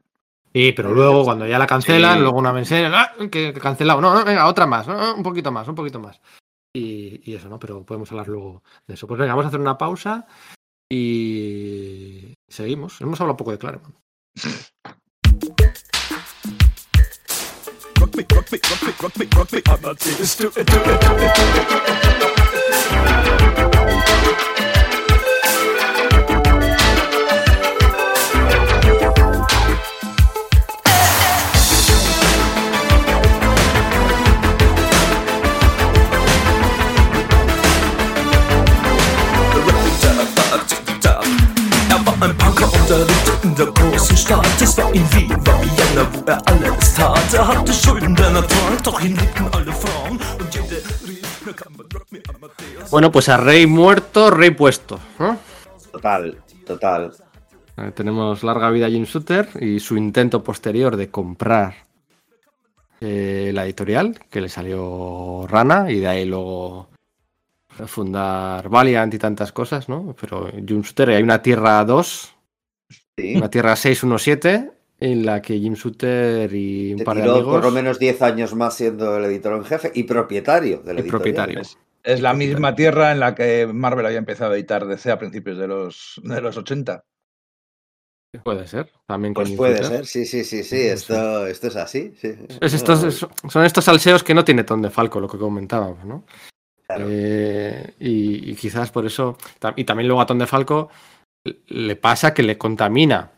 Sí, 0.54 0.74
pero 0.74 0.94
luego 0.94 1.24
cuando 1.24 1.48
ya 1.48 1.58
la 1.58 1.68
cancelan, 1.68 2.16
Sí. 2.16 2.22
luego 2.22 2.38
una 2.38 2.52
mensaje, 2.52 2.86
¡ah! 2.88 3.14
que, 3.32 3.54
que 3.54 3.60
cancelado, 3.60 4.02
no, 4.02 4.14
no, 4.14 4.26
venga, 4.26 4.48
otra 4.48 4.66
más, 4.66 4.88
¿no? 4.88 5.16
un 5.16 5.24
poquito 5.24 5.52
más, 5.52 5.68
un 5.68 5.76
poquito 5.76 6.00
más. 6.00 6.20
Y, 6.74 7.22
y 7.30 7.36
eso, 7.36 7.48
¿no? 7.48 7.58
Pero 7.60 7.86
podemos 7.86 8.12
hablar 8.12 8.28
luego 8.28 8.64
de 8.88 8.94
eso. 8.96 9.08
Pues 9.08 9.20
venga, 9.20 9.34
vamos 9.34 9.46
a 9.46 9.48
hacer 9.50 9.60
una 9.62 9.78
pausa 9.78 10.26
y 10.92 12.34
seguimos. 12.50 13.00
Hemos 13.00 13.22
hablado 13.22 13.34
un 13.34 13.38
poco 13.38 13.52
de 13.52 13.58
Claremont. 13.58 13.96
Ein 42.22 42.38
Punker 42.38 42.66
und 42.66 42.90
er 42.90 43.00
lebte 43.00 43.34
in 43.44 43.56
der 43.56 43.68
großen 43.68 44.18
Stadt. 44.18 44.62
Es 44.62 44.78
war 44.78 44.94
in 44.94 45.06
Wien, 45.14 45.30
war 45.46 45.60
Vienna, 45.62 46.08
wo 46.14 46.24
er 46.26 46.40
alles 46.48 46.94
tat. 46.94 47.34
Er 47.34 47.48
hatte 47.48 47.74
Schulden, 47.74 48.16
denn 48.16 48.36
er 48.36 48.48
trank, 48.48 48.84
doch 48.84 49.02
ihn 49.02 49.16
liebten 49.16 49.48
alle 49.52 49.74
Frauen. 49.74 50.20
Und 50.40 50.54
jede 50.54 50.78
rief, 51.08 51.42
na 51.46 51.54
kann 51.54 51.74
man 51.78 51.88
rock 51.94 52.12
me 52.12 52.20
Amadeus. 52.30 52.92
Bueno, 52.92 53.12
pues 53.12 53.30
a 53.30 53.38
rey 53.38 53.66
muerto, 53.66 54.30
rey 54.30 54.52
puesto. 54.52 55.00
¿no? 55.20 55.38
Total, 55.92 56.38
total. 56.66 57.12
Eh, 57.78 57.92
tenemos 57.96 58.44
larga 58.44 58.70
vida 58.70 58.86
a 58.86 58.90
Jim 58.90 59.06
Shooter 59.06 59.50
y 59.60 59.80
su 59.80 59.98
intento 59.98 60.44
posterior 60.44 60.96
de 60.98 61.10
comprar 61.10 61.74
eh, 63.00 63.52
la 63.54 63.66
editorial, 63.66 64.20
que 64.30 64.42
le 64.42 64.50
salió 64.50 65.48
rana, 65.48 65.90
y 65.90 66.00
de 66.00 66.08
ahí 66.08 66.26
luego 66.26 66.90
fundar 67.88 68.68
Valiant 68.70 69.14
y 69.14 69.18
tantas 69.20 69.52
cosas, 69.52 69.88
¿no? 69.90 70.16
Pero 70.20 70.50
Jim 70.52 70.82
Shooter, 70.82 71.10
hay 71.12 71.24
una 71.24 71.42
Tierra 71.42 71.84
2, 71.86 72.36
Sí. 73.18 73.36
una 73.36 73.50
Tierra 73.50 73.76
617, 73.76 74.72
en 75.00 75.26
la 75.26 75.42
que 75.42 75.58
Jim 75.60 75.74
Shooter 75.74 76.54
y 76.54 76.94
un 76.94 77.04
par 77.04 77.18
de 77.18 77.24
tiró 77.24 77.34
amigos... 77.36 77.54
por 77.56 77.64
lo 77.64 77.72
menos 77.72 78.00
10 78.00 78.22
años 78.22 78.54
más 78.56 78.76
siendo 78.76 79.18
el 79.18 79.26
editor 79.26 79.54
en 79.58 79.64
jefe 79.66 79.92
y 79.94 80.04
propietario 80.04 80.78
del 80.80 80.98
Y 80.98 81.02
editorial. 81.02 81.10
propietario. 81.10 81.60
Es, 81.62 81.78
es 82.04 82.22
la 82.22 82.34
misma 82.34 82.74
tierra 82.76 83.12
en 83.12 83.20
la 83.20 83.36
que 83.36 83.68
Marvel 83.72 84.06
había 84.06 84.18
empezado 84.18 84.52
a 84.54 84.56
editar 84.56 84.86
DC 84.88 85.12
a 85.12 85.20
principios 85.20 85.58
de 85.58 85.68
los, 85.68 86.20
de 86.24 86.42
los 86.42 86.56
80. 86.58 87.04
Puede 88.44 88.66
ser, 88.66 88.90
también 89.06 89.34
con 89.34 89.44
Pues 89.44 89.58
puede 89.58 89.84
ser, 89.84 90.06
sí, 90.06 90.26
sí, 90.26 90.46
sí, 90.46 90.64
sí. 90.64 90.78
Esto, 90.78 91.46
esto 91.48 91.68
es 91.68 91.76
así. 91.76 92.14
sí. 92.18 92.34
Es 92.62 92.74
estos, 92.74 93.04
es- 93.04 93.28
son 93.50 93.66
estos 93.66 93.84
salseos 93.84 94.24
que 94.24 94.34
no 94.34 94.46
tiene 94.46 94.64
Tom 94.64 94.82
de 94.82 94.90
Falco, 94.90 95.20
lo 95.20 95.28
que 95.28 95.38
comentábamos, 95.38 96.06
¿no? 96.06 96.24
Eh, 97.00 97.94
y, 98.00 98.56
quizás 98.56 98.92
por 98.92 99.06
eso. 99.06 99.38
Y 99.76 99.84
también 99.84 100.08
luego 100.08 100.22
a 100.22 100.26
Tom 100.26 100.38
de 100.38 100.48
Falco 100.48 100.90
le 101.68 101.96
pasa 101.96 102.34
que 102.34 102.44
le 102.44 102.58
contamina 102.58 103.32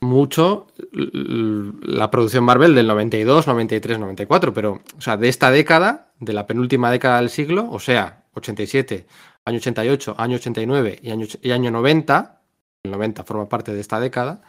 mucho 0.00 0.66
la 0.92 2.10
producción 2.10 2.44
Marvel 2.44 2.74
del 2.74 2.86
92, 2.86 3.46
93, 3.46 3.98
94. 3.98 4.52
Pero, 4.54 4.80
o 4.96 5.00
sea, 5.00 5.16
de 5.16 5.28
esta 5.28 5.50
década, 5.50 6.12
de 6.20 6.32
la 6.32 6.46
penúltima 6.46 6.90
década 6.90 7.18
del 7.20 7.30
siglo, 7.30 7.68
o 7.70 7.80
sea, 7.80 8.24
87, 8.34 9.06
año 9.46 9.56
88, 9.58 10.14
año 10.18 10.36
89 10.36 10.98
y 11.02 11.10
año, 11.10 11.26
y 11.42 11.50
año 11.50 11.70
90, 11.70 12.40
el 12.84 12.90
90 12.92 13.24
forma 13.24 13.48
parte 13.48 13.72
de 13.72 13.80
esta 13.80 13.98
década, 13.98 14.42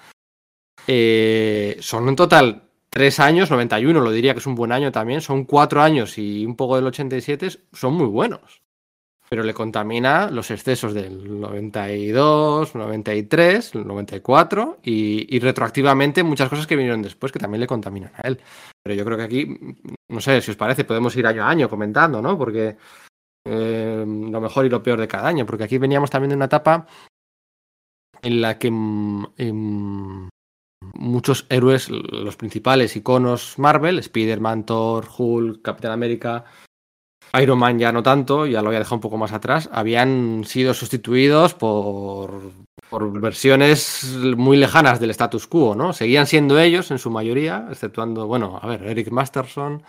eh, 0.88 1.78
son 1.80 2.10
en 2.10 2.16
total 2.16 2.65
tres 2.96 3.20
años, 3.20 3.52
91 3.52 4.00
lo 4.00 4.10
diría 4.10 4.34
que 4.34 4.40
es 4.40 4.48
un 4.48 4.56
buen 4.56 4.72
año 4.72 4.90
también, 4.90 5.20
son 5.20 5.44
cuatro 5.44 5.82
años 5.82 6.18
y 6.18 6.46
un 6.46 6.56
poco 6.56 6.78
del 6.78 6.88
87 6.88 7.50
son 7.74 7.94
muy 7.94 8.08
buenos. 8.08 8.64
Pero 9.28 9.44
le 9.44 9.54
contamina 9.54 10.32
los 10.32 10.50
excesos 10.50 10.94
del 10.94 11.42
92, 11.42 12.74
93, 12.74 13.76
94 13.76 14.80
y, 14.84 15.36
y 15.36 15.40
retroactivamente 15.40 16.24
muchas 16.24 16.48
cosas 16.48 16.68
que 16.68 16.78
vinieron 16.78 17.02
después 17.02 17.34
que 17.34 17.40
también 17.40 17.60
le 17.60 17.68
contaminan 17.68 18.14
a 18.16 18.28
él. 18.30 18.40
Pero 18.82 18.96
yo 18.96 19.04
creo 19.04 19.18
que 19.18 19.24
aquí, 19.24 19.60
no 20.08 20.22
sé 20.22 20.42
si 20.42 20.52
os 20.52 20.58
parece, 20.58 20.86
podemos 20.86 21.14
ir 21.18 21.28
año 21.28 21.44
a 21.44 21.50
año 21.50 21.68
comentando, 21.68 22.22
¿no? 22.22 22.38
Porque 22.38 22.78
eh, 23.46 24.06
lo 24.08 24.40
mejor 24.40 24.66
y 24.66 24.70
lo 24.70 24.82
peor 24.82 25.02
de 25.02 25.08
cada 25.08 25.28
año, 25.28 25.46
porque 25.46 25.66
aquí 25.66 25.78
veníamos 25.80 26.10
también 26.10 26.30
de 26.30 26.36
una 26.38 26.46
etapa 26.46 26.88
en 28.22 28.42
la 28.42 28.58
que 28.58 28.72
mm, 28.72 29.26
em, 29.38 30.30
muchos 30.96 31.46
héroes, 31.50 31.90
los 31.90 32.36
principales 32.36 32.96
iconos 32.96 33.60
Marvel, 33.60 34.00
Spider-Man, 34.00 34.66
Thor, 34.66 35.08
Hulk, 35.18 35.62
Capitán 35.62 35.92
América, 35.92 36.46
Iron 37.42 37.60
Man 37.60 37.80
ya 37.80 37.92
no 37.92 38.04
tanto, 38.04 38.46
ya 38.46 38.62
lo 38.62 38.68
había 38.68 38.80
dejado 38.80 38.96
un 38.96 39.02
poco 39.02 39.18
más 39.18 39.34
atrás, 39.34 39.70
habían 39.72 40.44
sido 40.46 40.74
sustituidos 40.74 41.54
por, 41.54 42.52
por 42.90 43.20
versiones 43.20 44.04
muy 44.38 44.58
lejanas 44.58 45.00
del 45.00 45.12
status 45.12 45.48
quo, 45.48 45.76
¿no? 45.76 45.94
Seguían 45.94 46.28
siendo 46.28 46.60
ellos 46.60 46.92
en 46.92 47.00
su 47.00 47.10
mayoría, 47.10 47.68
exceptuando, 47.70 48.28
bueno, 48.28 48.60
a 48.62 48.68
ver, 48.68 48.84
Eric 48.84 49.10
Masterson. 49.12 49.84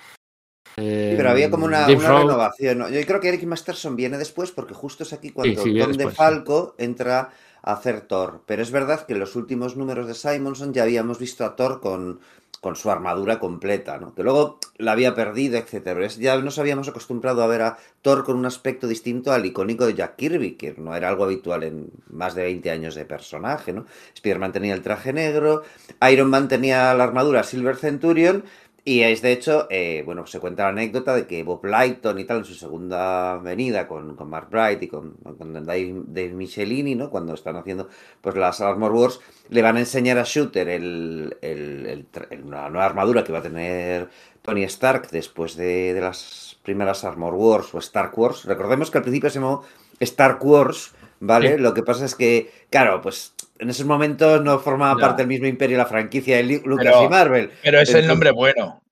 Sí, 0.76 1.14
pero 1.16 1.30
había 1.30 1.50
como 1.50 1.64
una, 1.64 1.86
Rhodes. 1.86 2.02
renovación. 2.02 2.78
¿no? 2.78 2.88
Yo 2.90 3.00
creo 3.06 3.18
que 3.18 3.28
Eric 3.28 3.44
Masterson 3.44 3.96
viene 3.96 4.18
después 4.18 4.50
porque 4.50 4.74
justo 4.74 5.04
es 5.04 5.12
aquí 5.14 5.30
cuando 5.30 5.62
sí, 5.62 5.78
Tom 5.78 5.94
sí. 5.94 6.06
Falco 6.14 6.74
entra 6.76 7.30
hacer 7.66 8.00
Thor. 8.02 8.42
Pero 8.46 8.62
es 8.62 8.70
verdad 8.70 9.06
que 9.06 9.12
en 9.12 9.20
los 9.20 9.36
últimos 9.36 9.76
números 9.76 10.06
de 10.06 10.14
Simonson 10.14 10.72
ya 10.72 10.84
habíamos 10.84 11.18
visto 11.18 11.44
a 11.44 11.54
Thor 11.56 11.80
con, 11.80 12.20
con 12.60 12.76
su 12.76 12.90
armadura 12.90 13.38
completa. 13.38 14.00
Que 14.16 14.22
luego 14.22 14.58
la 14.78 14.92
había 14.92 15.14
perdido, 15.14 15.58
es- 15.58 16.16
ya 16.18 16.36
nos 16.40 16.58
habíamos 16.58 16.88
acostumbrado 16.88 17.42
a 17.42 17.46
ver 17.46 17.62
a 17.62 17.76
Thor 18.02 18.24
con 18.24 18.36
un 18.36 18.46
aspecto 18.46 18.86
distinto 18.88 19.32
al 19.32 19.44
icónico 19.46 19.86
de 19.86 19.94
Jack 19.94 20.16
Kirby, 20.16 20.52
que 20.56 20.74
no 20.78 20.94
era 20.96 21.08
algo 21.08 21.24
habitual 21.24 21.62
en 21.64 21.90
más 22.10 22.34
de 22.34 22.42
20 22.44 22.70
años 22.70 22.94
de 22.94 23.04
personaje, 23.04 23.72
¿no? 23.72 23.84
Spider-Man 24.14 24.52
tenía 24.52 24.74
el 24.74 24.82
traje 24.82 25.12
negro, 25.12 25.62
Iron 26.10 26.30
Man 26.30 26.48
tenía 26.48 26.94
la 26.94 27.04
armadura 27.04 27.42
Silver 27.42 27.76
Centurion, 27.76 28.44
y 28.86 29.02
es 29.02 29.20
de 29.20 29.32
hecho, 29.32 29.66
eh, 29.68 30.02
bueno, 30.06 30.26
se 30.26 30.38
cuenta 30.38 30.62
la 30.62 30.68
anécdota 30.68 31.14
de 31.14 31.26
que 31.26 31.42
Bob 31.42 31.64
Lighton 31.66 32.18
y 32.20 32.24
tal, 32.24 32.38
en 32.38 32.44
su 32.44 32.54
segunda 32.54 33.36
venida 33.38 33.88
con, 33.88 34.14
con 34.14 34.30
Mark 34.30 34.48
Bright 34.48 34.80
y 34.84 34.86
con, 34.88 35.14
con 35.36 35.52
Dave, 35.52 35.92
Dave 36.06 36.28
Michelini, 36.30 36.94
¿no? 36.94 37.10
Cuando 37.10 37.34
están 37.34 37.56
haciendo 37.56 37.88
pues 38.20 38.36
las 38.36 38.60
Armor 38.60 38.92
Wars, 38.92 39.20
le 39.50 39.60
van 39.60 39.76
a 39.76 39.80
enseñar 39.80 40.18
a 40.18 40.22
Shooter 40.24 40.68
el, 40.68 41.36
el- 41.42 42.06
una 42.44 42.70
nueva 42.70 42.86
armadura 42.86 43.24
que 43.24 43.32
va 43.32 43.40
a 43.40 43.42
tener 43.42 44.08
Tony 44.40 44.62
Stark 44.62 45.10
después 45.10 45.56
de, 45.56 45.92
de 45.92 46.00
las 46.00 46.56
primeras 46.62 47.02
Armor 47.04 47.34
Wars 47.34 47.74
o 47.74 47.78
Stark 47.78 48.16
Wars. 48.16 48.44
Recordemos 48.44 48.90
que 48.92 48.98
al 48.98 49.04
principio 49.04 49.30
se 49.30 49.40
llamó 49.40 49.64
Stark 49.98 50.38
Wars, 50.46 50.94
¿vale? 51.18 51.56
Sí. 51.56 51.60
Lo 51.60 51.74
que 51.74 51.82
pasa 51.82 52.04
es 52.04 52.14
que, 52.14 52.52
claro, 52.70 53.00
pues 53.02 53.34
en 53.58 53.70
esos 53.70 53.86
momentos 53.86 54.42
no 54.42 54.58
formaba 54.58 55.00
Ya. 55.00 55.06
parte 55.06 55.22
del 55.22 55.28
mismo 55.28 55.46
imperio 55.46 55.76
la 55.78 55.86
franquicia 55.86 56.36
de 56.36 56.42
Lu- 56.44 56.62
Lucas 56.66 56.86
Pero- 56.86 57.04
y 57.04 57.08
Marvel. 57.08 57.50
Pero 57.62 57.78
es 57.80 57.88
el 57.88 57.96
Entonces- 57.96 58.08
nombre 58.08 58.30
bueno. 58.32 58.82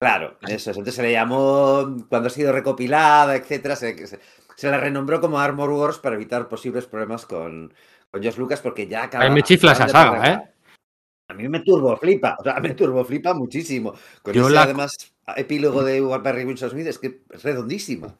Claro, 0.00 0.36
eso 0.42 0.70
es. 0.70 0.76
Entonces 0.76 0.94
se 0.96 1.02
le 1.02 1.12
llamó, 1.12 1.96
cuando 2.08 2.26
ha 2.26 2.30
sido 2.30 2.52
recopilada, 2.52 3.36
etcétera, 3.36 3.74
se, 3.76 4.06
se- 4.06 4.20
se 4.56 4.70
la 4.70 4.78
renombró 4.78 5.20
como 5.20 5.38
Armor 5.38 5.70
Wars 5.70 5.98
para 5.98 6.16
evitar 6.16 6.48
posibles 6.48 6.86
problemas 6.86 7.24
con, 7.26 7.72
con 8.10 8.22
Josh 8.22 8.36
Lucas, 8.36 8.60
porque 8.60 8.86
ya 8.86 9.02
A 9.02 9.04
acaba. 9.04 9.28
mí 9.28 9.34
me 9.34 9.42
chifla 9.42 9.72
esa 9.72 9.88
saga. 9.88 10.32
¿eh? 10.32 10.50
A 11.30 11.32
mí 11.34 11.48
me 11.48 11.60
turbo 11.60 11.96
flipa, 11.96 12.36
o 12.38 12.42
sea, 12.42 12.60
me 12.60 12.74
turbo 12.74 13.02
flipa 13.04 13.32
muchísimo. 13.32 13.94
Con 14.22 14.34
Yo 14.34 14.42
ese, 14.46 14.54
la- 14.54 14.62
además, 14.64 14.94
epílogo 15.36 15.82
de 15.82 16.00
Barry 16.00 16.44
Wilson 16.44 16.70
Smith 16.70 16.86
es 16.88 16.98
que 16.98 17.22
es 17.30 17.42
redondísima. 17.42 18.14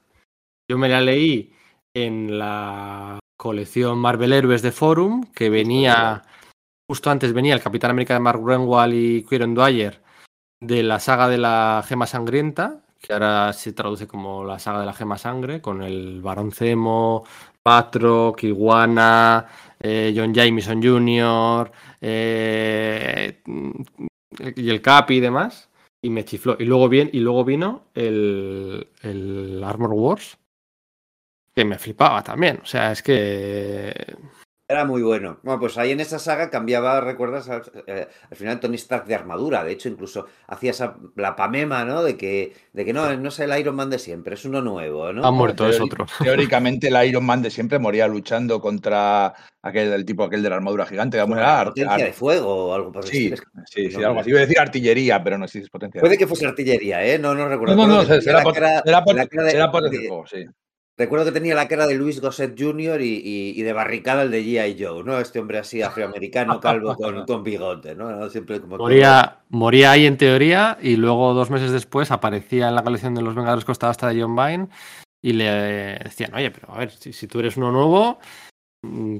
Yo 0.70 0.78
me 0.78 0.88
la 0.88 1.02
leí 1.02 1.52
en 1.94 2.38
la 2.38 3.18
colección 3.36 3.98
Marvel 3.98 4.32
Héroes 4.32 4.62
de 4.62 4.72
Forum, 4.72 5.24
que 5.34 5.50
venía, 5.50 6.22
justo 6.88 7.10
antes 7.10 7.32
venía 7.32 7.54
el 7.54 7.62
Capitán 7.62 7.90
América 7.90 8.14
de 8.14 8.20
Mark 8.20 8.40
Renwall 8.44 8.94
y 8.94 9.24
Kieron 9.24 9.54
Dwyer 9.54 10.02
de 10.60 10.82
la 10.82 11.00
saga 11.00 11.28
de 11.28 11.38
la 11.38 11.84
Gema 11.86 12.06
Sangrienta, 12.06 12.82
que 13.00 13.12
ahora 13.12 13.52
se 13.52 13.72
traduce 13.72 14.06
como 14.06 14.44
la 14.44 14.58
saga 14.58 14.80
de 14.80 14.86
la 14.86 14.94
Gema 14.94 15.18
Sangre, 15.18 15.60
con 15.60 15.82
el 15.82 16.22
Barón 16.22 16.52
Zemo, 16.52 17.24
Patroc, 17.62 18.42
Iguana, 18.44 19.46
eh, 19.80 20.12
John 20.16 20.32
Jameson 20.32 20.82
Jr., 20.82 21.70
eh, 22.00 23.42
y 24.56 24.70
el 24.70 24.80
Capi 24.80 25.16
y 25.16 25.20
demás. 25.20 25.68
Y 26.02 26.10
me 26.10 26.24
chifló. 26.24 26.56
Y 26.58 26.64
luego, 26.64 26.88
bien, 26.88 27.08
y 27.12 27.20
luego 27.20 27.44
vino 27.44 27.84
el, 27.94 28.88
el 29.02 29.62
Armor 29.64 29.92
Wars, 29.92 30.36
que 31.54 31.64
me 31.64 31.78
flipaba 31.78 32.22
también. 32.22 32.58
O 32.62 32.66
sea, 32.66 32.92
es 32.92 33.02
que. 33.02 33.94
Era 34.66 34.86
muy 34.86 35.02
bueno. 35.02 35.40
Bueno, 35.42 35.60
pues 35.60 35.76
ahí 35.76 35.90
en 35.92 36.00
esa 36.00 36.18
saga 36.18 36.48
cambiaba, 36.48 36.98
recuerdas, 37.02 37.50
al, 37.50 37.62
eh, 37.86 38.08
al 38.30 38.36
final 38.36 38.60
Tony 38.60 38.76
Stark 38.76 39.04
de 39.04 39.14
armadura. 39.14 39.62
De 39.62 39.72
hecho, 39.72 39.90
incluso 39.90 40.26
hacía 40.48 40.70
esa, 40.70 40.96
la 41.16 41.36
pamema, 41.36 41.84
¿no? 41.84 42.02
De 42.02 42.16
que, 42.16 42.54
de 42.72 42.84
que 42.86 42.94
no, 42.94 43.14
no 43.18 43.28
es 43.28 43.38
el 43.40 43.56
Iron 43.58 43.76
Man 43.76 43.90
de 43.90 43.98
siempre, 43.98 44.34
es 44.34 44.44
uno 44.46 44.62
nuevo, 44.62 45.12
¿no? 45.12 45.22
Ha 45.26 45.30
muerto, 45.30 45.68
es 45.68 45.78
otro. 45.78 46.06
Teóricamente 46.22 46.88
el 46.88 47.06
Iron 47.06 47.26
Man 47.26 47.42
de 47.42 47.50
siempre 47.50 47.78
moría 47.78 48.08
luchando 48.08 48.58
contra 48.58 49.34
aquel 49.62 49.90
del 49.90 50.06
tipo 50.06 50.24
aquel 50.24 50.42
de 50.42 50.48
la 50.48 50.56
armadura 50.56 50.86
gigante. 50.86 51.18
La 51.18 51.24
era 51.24 51.60
ar- 51.60 51.68
potencia 51.68 51.94
ar- 51.94 52.02
de 52.02 52.12
fuego 52.14 52.68
o 52.70 52.74
algo 52.74 52.90
por 52.90 53.04
el 53.04 53.10
Sí, 53.10 53.30
que 53.30 53.36
sí, 53.66 53.90
sí, 53.90 53.98
no, 53.98 54.06
algo 54.08 54.20
así. 54.20 54.30
Iba 54.30 54.38
a 54.38 54.42
decir 54.42 54.58
artillería, 54.58 55.22
pero 55.22 55.36
no 55.36 55.44
existe 55.44 55.68
potencia. 55.68 56.00
Puede 56.00 56.16
que 56.16 56.26
fuese 56.26 56.46
artillería, 56.46 57.04
¿eh? 57.04 57.18
No, 57.18 57.34
no 57.34 57.46
recuerdo. 57.48 57.76
No, 57.76 57.86
no, 57.86 57.96
no, 58.02 58.04
será, 58.04 58.20
será 58.22 58.38
de- 58.76 58.82
será 58.82 59.04
potencia 59.04 59.42
de- 59.42 59.90
de 59.90 60.08
fuego, 60.08 60.26
sí. 60.26 60.46
Recuerdo 60.96 61.24
que 61.24 61.32
tenía 61.32 61.54
la 61.56 61.66
cara 61.66 61.86
de 61.88 61.94
Luis 61.96 62.20
Gosset 62.20 62.54
Jr. 62.56 63.00
y, 63.00 63.14
y- 63.24 63.52
y 63.56 63.62
de 63.62 63.72
barricada 63.72 64.22
el 64.22 64.30
de 64.30 64.44
G.I. 64.44 64.76
Joe, 64.82 65.02
¿no? 65.02 65.18
Este 65.18 65.40
hombre 65.40 65.58
así 65.58 65.82
afroamericano, 65.82 66.60
calvo, 66.60 66.94
con, 66.94 67.24
con 67.26 67.42
bigote, 67.42 67.94
¿no? 67.96 68.30
Siempre 68.30 68.60
como 68.60 68.78
Moría, 68.78 69.38
moría 69.48 69.90
ahí 69.90 70.06
en 70.06 70.16
teoría 70.16 70.78
y 70.80 70.96
luego 70.96 71.34
dos 71.34 71.50
meses 71.50 71.72
después 71.72 72.10
aparecía 72.12 72.68
en 72.68 72.74
la 72.76 72.84
colección 72.84 73.14
de 73.14 73.22
los 73.22 73.34
Vengadores 73.34 73.64
Costa 73.64 73.90
hasta 73.90 74.08
de 74.08 74.22
John 74.22 74.36
Byrne 74.36 74.68
y 75.20 75.32
le 75.32 75.44
decían, 76.04 76.34
oye, 76.34 76.50
pero 76.50 76.72
a 76.72 76.78
ver, 76.78 76.90
si, 76.90 77.12
si 77.12 77.26
tú 77.26 77.40
eres 77.40 77.56
uno 77.56 77.72
nuevo, 77.72 78.18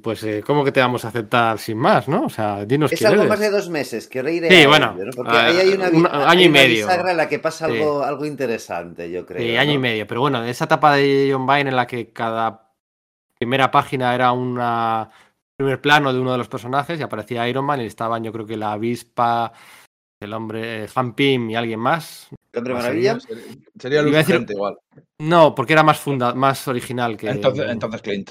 pues 0.02 0.22
eh, 0.24 0.42
¿cómo 0.46 0.64
que 0.64 0.72
te 0.72 0.80
vamos 0.80 1.04
a 1.04 1.08
aceptar 1.08 1.58
sin 1.58 1.78
más, 1.78 2.08
no? 2.08 2.26
O 2.26 2.28
sea, 2.28 2.64
dinos 2.64 2.92
Es 2.92 2.98
quién 2.98 3.08
algo 3.10 3.22
eres. 3.22 3.30
más 3.30 3.40
de 3.40 3.50
dos 3.50 3.68
meses, 3.68 4.06
que 4.08 4.18
ahora 4.20 4.30
iré 4.30 4.48
Sí, 4.50 4.66
bueno, 4.66 4.94
ello, 4.96 5.04
¿no? 5.06 5.10
Porque 5.12 5.32
ah, 5.32 5.46
ahí 5.46 5.56
hay 5.58 5.68
una, 5.74 5.88
un 5.88 6.06
año 6.06 6.24
hay 6.28 6.44
y 6.44 6.48
una 6.48 6.52
medio. 6.60 6.86
bisagra 6.86 7.10
en 7.10 7.16
la 7.16 7.28
que 7.28 7.38
pasa 7.38 7.66
Sí. 7.68 7.72
algo, 7.74 8.02
algo 8.02 8.24
interesante, 8.26 9.10
yo 9.10 9.24
creo. 9.26 9.40
Sí, 9.42 9.56
año 9.56 9.72
y 9.72 9.78
medio. 9.78 10.06
Pero 10.06 10.20
bueno, 10.20 10.40
de 10.42 10.50
esa 10.50 10.64
etapa 10.64 10.94
de 10.96 11.28
John 11.32 11.46
Byrne 11.46 11.70
en 11.70 11.76
la 11.76 11.86
que 11.86 12.12
cada 12.12 12.70
primera 13.38 13.70
página 13.70 14.14
era 14.14 14.32
una 14.32 15.10
primer 15.56 15.80
plano 15.80 16.12
de 16.12 16.18
uno 16.20 16.32
de 16.32 16.38
los 16.38 16.48
personajes 16.48 16.98
y 16.98 17.02
aparecía 17.02 17.48
Iron 17.48 17.64
Man 17.64 17.80
y 17.80 17.86
estaban 17.86 18.24
yo 18.24 18.32
creo 18.32 18.44
que 18.46 18.56
la 18.56 18.72
avispa, 18.72 19.52
el 20.20 20.32
hombre, 20.32 20.84
eh, 20.84 20.88
Han 20.94 21.14
Pym 21.14 21.50
y 21.50 21.54
alguien 21.56 21.78
más. 21.80 22.28
El 22.52 22.58
Hombre 22.58 22.74
Maravilla. 22.74 23.18
Sería- 23.20 23.44
Sería 23.78 24.02
decir- 24.02 24.46
igual. 24.48 24.76
No, 25.20 25.54
porque 25.54 25.72
era 25.74 25.82
más 25.82 25.98
funda, 26.00 26.34
más 26.34 26.66
original 26.68 27.16
que. 27.16 27.28
Entonces, 27.28 27.66
entonces 27.68 28.02
Clint. 28.02 28.30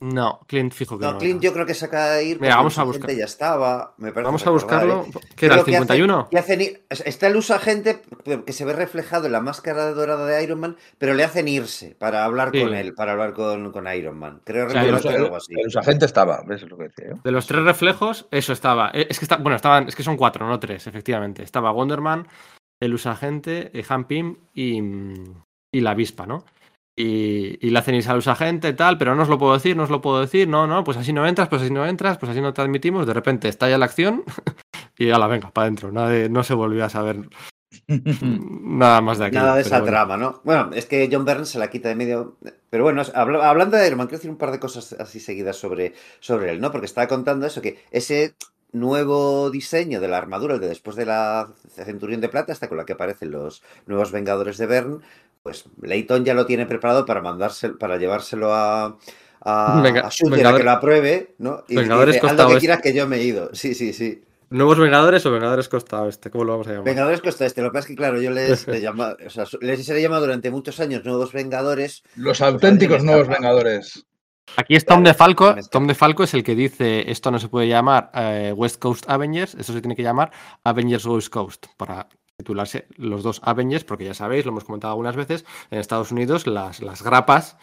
No, 0.00 0.40
Clint 0.46 0.72
fijo 0.72 0.98
que 0.98 1.04
no. 1.04 1.12
No, 1.12 1.18
Clint 1.18 1.42
era. 1.42 1.50
yo 1.50 1.52
creo 1.54 1.66
que 1.66 1.74
se 1.74 1.84
acaba 1.86 2.10
de 2.12 2.24
ir. 2.24 2.40
Mira, 2.40 2.54
porque 2.54 2.56
vamos 2.56 2.78
a 2.78 2.84
buscar. 2.84 3.06
gente 3.08 3.18
ya 3.20 3.24
estaba, 3.24 3.94
me 3.98 4.12
parece 4.12 4.24
Vamos 4.26 4.46
a 4.46 4.50
buscarlo. 4.50 5.06
¿Qué 5.34 5.46
era 5.46 5.56
el 5.56 5.62
Creo 5.62 5.64
que 5.64 5.70
hace- 5.76 5.78
51? 5.86 6.28
Y 6.30 6.36
hacen 6.36 6.60
ir- 6.60 6.82
está 6.88 7.26
el 7.26 7.36
usa 7.36 7.58
gente 7.58 8.02
que 8.46 8.52
se 8.52 8.64
ve 8.64 8.72
reflejado 8.74 9.26
en 9.26 9.32
la 9.32 9.40
máscara 9.40 9.92
dorada 9.92 10.24
de 10.26 10.42
Iron 10.44 10.60
Man, 10.60 10.76
pero 10.98 11.14
le 11.14 11.24
hacen 11.24 11.48
irse 11.48 11.96
para 11.98 12.24
hablar 12.24 12.50
Sí. 12.52 12.60
con 12.62 12.74
él, 12.74 12.94
para 12.94 13.12
hablar 13.12 13.32
con, 13.34 13.72
con 13.72 13.86
Iron 13.92 14.18
Man. 14.18 14.40
Creo 14.44 14.66
O 14.66 14.70
sea, 14.70 14.82
que 14.82 14.88
era 14.88 14.98
algo 15.16 15.36
así. 15.36 15.52
El 15.58 15.66
usagente 15.66 16.04
estaba, 16.06 16.42
lo 16.46 16.78
que 16.78 16.84
decía. 16.84 17.14
De 17.24 17.30
los 17.32 17.46
tres 17.46 17.64
reflejos, 17.64 18.26
eso 18.30 18.52
estaba. 18.52 18.90
Eh, 18.94 19.06
Es 19.10 19.18
que 19.18 19.24
está, 19.24 19.36
bueno, 19.36 19.56
estaban, 19.56 19.88
es 19.88 19.96
que 19.96 20.02
son 20.02 20.16
cuatro, 20.16 20.46
no 20.46 20.60
tres, 20.60 20.86
efectivamente. 20.86 21.42
Estaba 21.42 21.72
Wonderman, 21.72 22.28
el 22.80 22.94
usagente, 22.94 23.70
eh, 23.76 23.84
Han 23.88 24.04
Pym 24.04 24.36
y, 24.54 24.80
mm, 24.80 25.42
y 25.74 25.80
la 25.80 25.90
avispa, 25.90 26.24
¿no? 26.26 26.44
Y, 27.00 27.64
y 27.64 27.70
le 27.70 27.78
hacen 27.78 27.94
irse 27.94 28.10
al 28.10 28.18
usagente, 28.18 28.72
tal, 28.72 28.98
pero 28.98 29.14
no 29.14 29.22
os 29.22 29.28
lo 29.28 29.38
puedo 29.38 29.52
decir, 29.54 29.76
no 29.76 29.84
os 29.84 29.90
lo 29.90 30.00
puedo 30.00 30.20
decir, 30.20 30.48
no, 30.48 30.66
no, 30.66 30.82
pues 30.82 30.96
así 30.96 31.12
no 31.12 31.28
entras, 31.28 31.46
pues 31.48 31.62
así 31.62 31.70
no 31.72 31.86
entras, 31.86 32.18
pues 32.18 32.30
así 32.32 32.40
no 32.40 32.52
te 32.52 32.60
admitimos. 32.60 33.06
De 33.06 33.14
repente 33.14 33.46
estalla 33.48 33.78
la 33.78 33.84
acción 33.84 34.24
y 34.98 35.04
la 35.06 35.26
venga, 35.28 35.52
para 35.52 35.66
adentro. 35.66 35.92
Nadie- 35.92 36.28
no 36.28 36.42
se 36.42 36.54
volvió 36.54 36.84
a 36.84 36.88
saber 36.88 37.28
nada 37.86 39.00
más 39.00 39.18
de 39.18 39.26
aquí. 39.26 39.36
Nada 39.36 39.54
de 39.54 39.60
esa 39.60 39.78
bueno. 39.78 39.86
trama, 39.92 40.16
¿no? 40.16 40.40
Bueno, 40.42 40.70
es 40.74 40.86
que 40.86 41.08
John 41.10 41.24
Byrne 41.24 41.44
se 41.44 41.60
la 41.60 41.70
quita 41.70 41.88
de 41.88 41.94
medio. 41.94 42.36
Pero 42.68 42.82
bueno, 42.82 43.02
hablando 43.14 43.76
de 43.76 43.86
Iron 43.86 43.98
Man, 43.98 44.08
quiero 44.08 44.18
decir 44.18 44.30
un 44.30 44.36
par 44.38 44.50
de 44.50 44.58
cosas 44.58 44.94
así 44.94 45.20
seguidas 45.20 45.56
sobre, 45.56 45.94
sobre 46.20 46.50
él, 46.50 46.60
¿no? 46.60 46.72
Porque 46.72 46.86
estaba 46.86 47.06
contando 47.06 47.46
eso, 47.46 47.62
que 47.62 47.78
ese 47.92 48.34
nuevo 48.72 49.50
diseño 49.50 50.00
de 50.00 50.08
la 50.08 50.18
armadura, 50.18 50.54
el 50.54 50.60
de 50.60 50.68
después 50.68 50.96
de 50.96 51.06
la 51.06 51.48
Centurión 51.70 52.20
de 52.20 52.28
Plata, 52.28 52.52
hasta 52.52 52.68
con 52.68 52.76
la 52.76 52.84
que 52.84 52.92
aparecen 52.94 53.30
los 53.30 53.62
nuevos 53.86 54.12
Vengadores 54.12 54.58
de 54.58 54.66
Byrne, 54.66 54.98
pues 55.48 55.64
Leighton 55.82 56.24
ya 56.24 56.34
lo 56.34 56.46
tiene 56.46 56.66
preparado 56.66 57.04
para 57.06 57.20
mandarse, 57.22 57.70
para 57.70 57.96
llevárselo 57.96 58.54
a. 58.54 58.96
A, 59.40 59.80
Venga- 59.82 60.00
a 60.06 60.10
Shooter 60.10 60.44
a 60.46 60.50
Vengador- 60.50 60.56
que 60.58 60.64
lo 60.64 60.70
apruebe, 60.72 61.34
¿no? 61.38 61.64
Y 61.68 61.76
Vengadores 61.76 62.16
dice, 62.16 62.26
haz 62.26 62.32
Costa 62.32 62.42
lo 62.42 62.48
que 62.48 62.54
Oeste". 62.54 62.66
quieras 62.66 62.82
que 62.82 62.92
yo 62.92 63.06
me 63.06 63.16
he 63.16 63.22
ido. 63.24 63.50
Sí, 63.54 63.74
sí, 63.74 63.92
sí. 63.92 64.22
¿Nuevos 64.50 64.78
Vengadores 64.78 65.24
o 65.26 65.30
Vengadores 65.30 65.68
Costa 65.68 66.02
Oeste? 66.02 66.30
¿Cómo 66.30 66.44
lo 66.44 66.52
vamos 66.52 66.66
a 66.66 66.70
llamar? 66.70 66.84
Vengadores 66.86 67.20
Costa 67.20 67.46
Este, 67.46 67.62
lo 67.62 67.68
que 67.68 67.74
pasa 67.74 67.84
es 67.84 67.86
que, 67.88 67.94
claro, 67.96 68.20
yo 68.20 68.30
les, 68.30 68.66
les, 68.66 68.82
llama- 68.82 69.16
o 69.24 69.30
sea, 69.30 69.44
les 69.60 69.88
he 69.88 70.02
llamado 70.02 70.22
durante 70.22 70.50
muchos 70.50 70.80
años 70.80 71.04
Nuevos 71.04 71.32
Vengadores. 71.32 72.02
Los 72.16 72.40
auténticos 72.40 73.04
nuevos. 73.04 73.28
Vengadores. 73.28 74.04
Aquí 74.56 74.74
es 74.74 74.84
Tom 74.84 75.04
DeFalco. 75.04 75.54
Tom 75.70 75.86
DeFalco 75.86 76.24
es 76.24 76.34
el 76.34 76.42
que 76.42 76.54
dice 76.56 77.10
esto 77.10 77.30
no 77.30 77.38
se 77.38 77.48
puede 77.48 77.68
llamar 77.68 78.10
eh, 78.14 78.52
West 78.56 78.80
Coast 78.80 79.04
Avengers, 79.08 79.54
esto 79.54 79.72
se 79.74 79.80
tiene 79.82 79.94
que 79.94 80.02
llamar 80.02 80.30
Avengers 80.64 81.04
West 81.06 81.28
Coast 81.28 81.66
para 81.76 82.08
titularse 82.38 82.86
los 82.96 83.22
dos 83.22 83.40
Avengers, 83.44 83.84
porque 83.84 84.04
ya 84.04 84.14
sabéis, 84.14 84.46
lo 84.46 84.52
hemos 84.52 84.64
comentado 84.64 84.92
algunas 84.92 85.16
veces, 85.16 85.44
en 85.70 85.80
Estados 85.80 86.12
Unidos 86.12 86.46
las, 86.46 86.80
las 86.80 87.02
grapas 87.02 87.58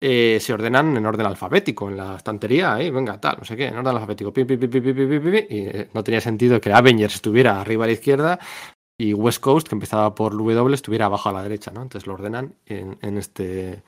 eh, 0.00 0.38
se 0.40 0.52
ordenan 0.52 0.96
en 0.96 1.04
orden 1.04 1.26
alfabético, 1.26 1.88
en 1.88 1.96
la 1.96 2.16
estantería, 2.16 2.74
ahí, 2.74 2.90
venga, 2.90 3.20
tal, 3.20 3.38
no 3.38 3.44
sé 3.44 3.56
qué, 3.56 3.66
en 3.66 3.76
orden 3.76 3.94
alfabético, 3.94 4.32
pi, 4.32 4.44
pi, 4.44 4.56
pi, 4.56 4.68
y 4.68 5.66
eh, 5.66 5.90
no 5.92 6.04
tenía 6.04 6.20
sentido 6.20 6.60
que 6.60 6.72
Avengers 6.72 7.16
estuviera 7.16 7.60
arriba 7.60 7.84
a 7.84 7.88
la 7.88 7.92
izquierda 7.94 8.38
y 8.96 9.12
West 9.12 9.40
Coast, 9.40 9.68
que 9.68 9.74
empezaba 9.74 10.14
por 10.14 10.36
W, 10.36 10.72
estuviera 10.72 11.06
abajo 11.06 11.28
a 11.28 11.32
la 11.32 11.42
derecha, 11.42 11.72
¿no? 11.72 11.82
Entonces 11.82 12.06
lo 12.06 12.14
ordenan 12.14 12.54
en, 12.66 12.98
en 13.02 13.18
este... 13.18 13.82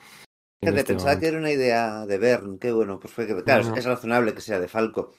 En 0.61 0.77
este 0.77 0.93
pensaba 0.93 1.19
que 1.19 1.27
era 1.27 1.37
una 1.37 1.51
idea 1.51 2.05
de 2.05 2.17
Bern, 2.17 2.57
qué 2.59 2.71
bueno, 2.71 2.99
pues 2.99 3.13
fue 3.13 3.27
que, 3.27 3.41
claro, 3.43 3.75
es 3.75 3.85
razonable 3.85 4.33
que 4.33 4.41
sea 4.41 4.59
de 4.59 4.67
Falco, 4.67 5.13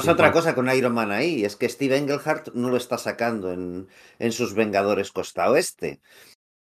Pasa 0.00 0.12
otra 0.12 0.32
cosa 0.32 0.54
con 0.54 0.70
Iron 0.70 0.94
Man 0.94 1.10
ahí, 1.10 1.44
es 1.44 1.56
que 1.56 1.68
Steve 1.68 1.96
Englehart 1.96 2.48
no 2.54 2.70
lo 2.70 2.76
está 2.76 2.98
sacando 2.98 3.52
en, 3.52 3.88
en 4.18 4.32
sus 4.32 4.54
Vengadores 4.54 5.12
Costa 5.12 5.50
Oeste. 5.50 6.00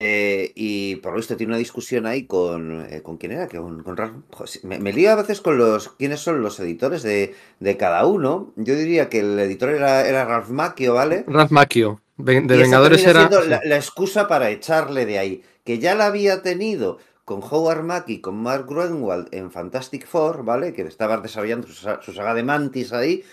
Eh, 0.04 0.52
y 0.56 0.96
por 0.96 1.12
lo 1.12 1.18
visto 1.18 1.38
tiene 1.38 1.52
una 1.52 1.60
discusión 1.60 2.08
ahí 2.08 2.26
con. 2.26 2.88
eh, 2.90 3.04
¿Con 3.04 3.18
quién 3.18 3.34
era? 3.34 3.48
Con, 3.48 3.84
con 3.84 4.24
me, 4.64 4.80
me 4.80 4.94
lío 4.94 5.12
a 5.12 5.16
veces 5.16 5.42
con 5.42 5.60
los. 5.60 5.90
¿Quiénes 5.90 6.20
son 6.20 6.42
los 6.42 6.60
editores 6.60 7.04
de, 7.04 7.36
de 7.60 7.78
cada 7.78 8.08
uno? 8.08 8.52
Yo 8.56 8.76
diría 8.76 9.10
que 9.10 9.20
el 9.20 9.38
editor 9.40 9.70
era, 9.70 10.08
era 10.08 10.26
Ralph 10.26 10.50
Macchio, 10.50 10.96
¿vale? 10.96 11.24
Ralph 11.28 11.52
Macchio, 11.52 12.02
de 12.18 12.42
Vengadores 12.42 13.06
era. 13.06 13.30
la 13.30 13.76
excusa 13.76 14.28
para 14.28 14.50
echarle 14.50 15.06
de 15.06 15.20
ahí. 15.20 15.44
Que 15.64 15.78
ya 15.78 15.94
la 15.94 16.08
había 16.08 16.42
tenido 16.42 16.98
con 17.26 17.42
Howard 17.44 17.84
Mackie, 17.84 18.22
con 18.22 18.36
Mark 18.42 18.66
Gruenwald 18.68 19.28
en 19.34 19.52
Fantastic 19.52 20.06
Four, 20.08 20.44
¿vale? 20.44 20.74
Que 20.74 20.82
estaba 20.84 21.18
desarrollando 21.18 21.68
su, 21.68 21.74
sa- 21.74 22.02
su 22.02 22.14
saga 22.14 22.34
de 22.34 22.44
Mantis 22.44 22.94
ahí. 22.94 23.24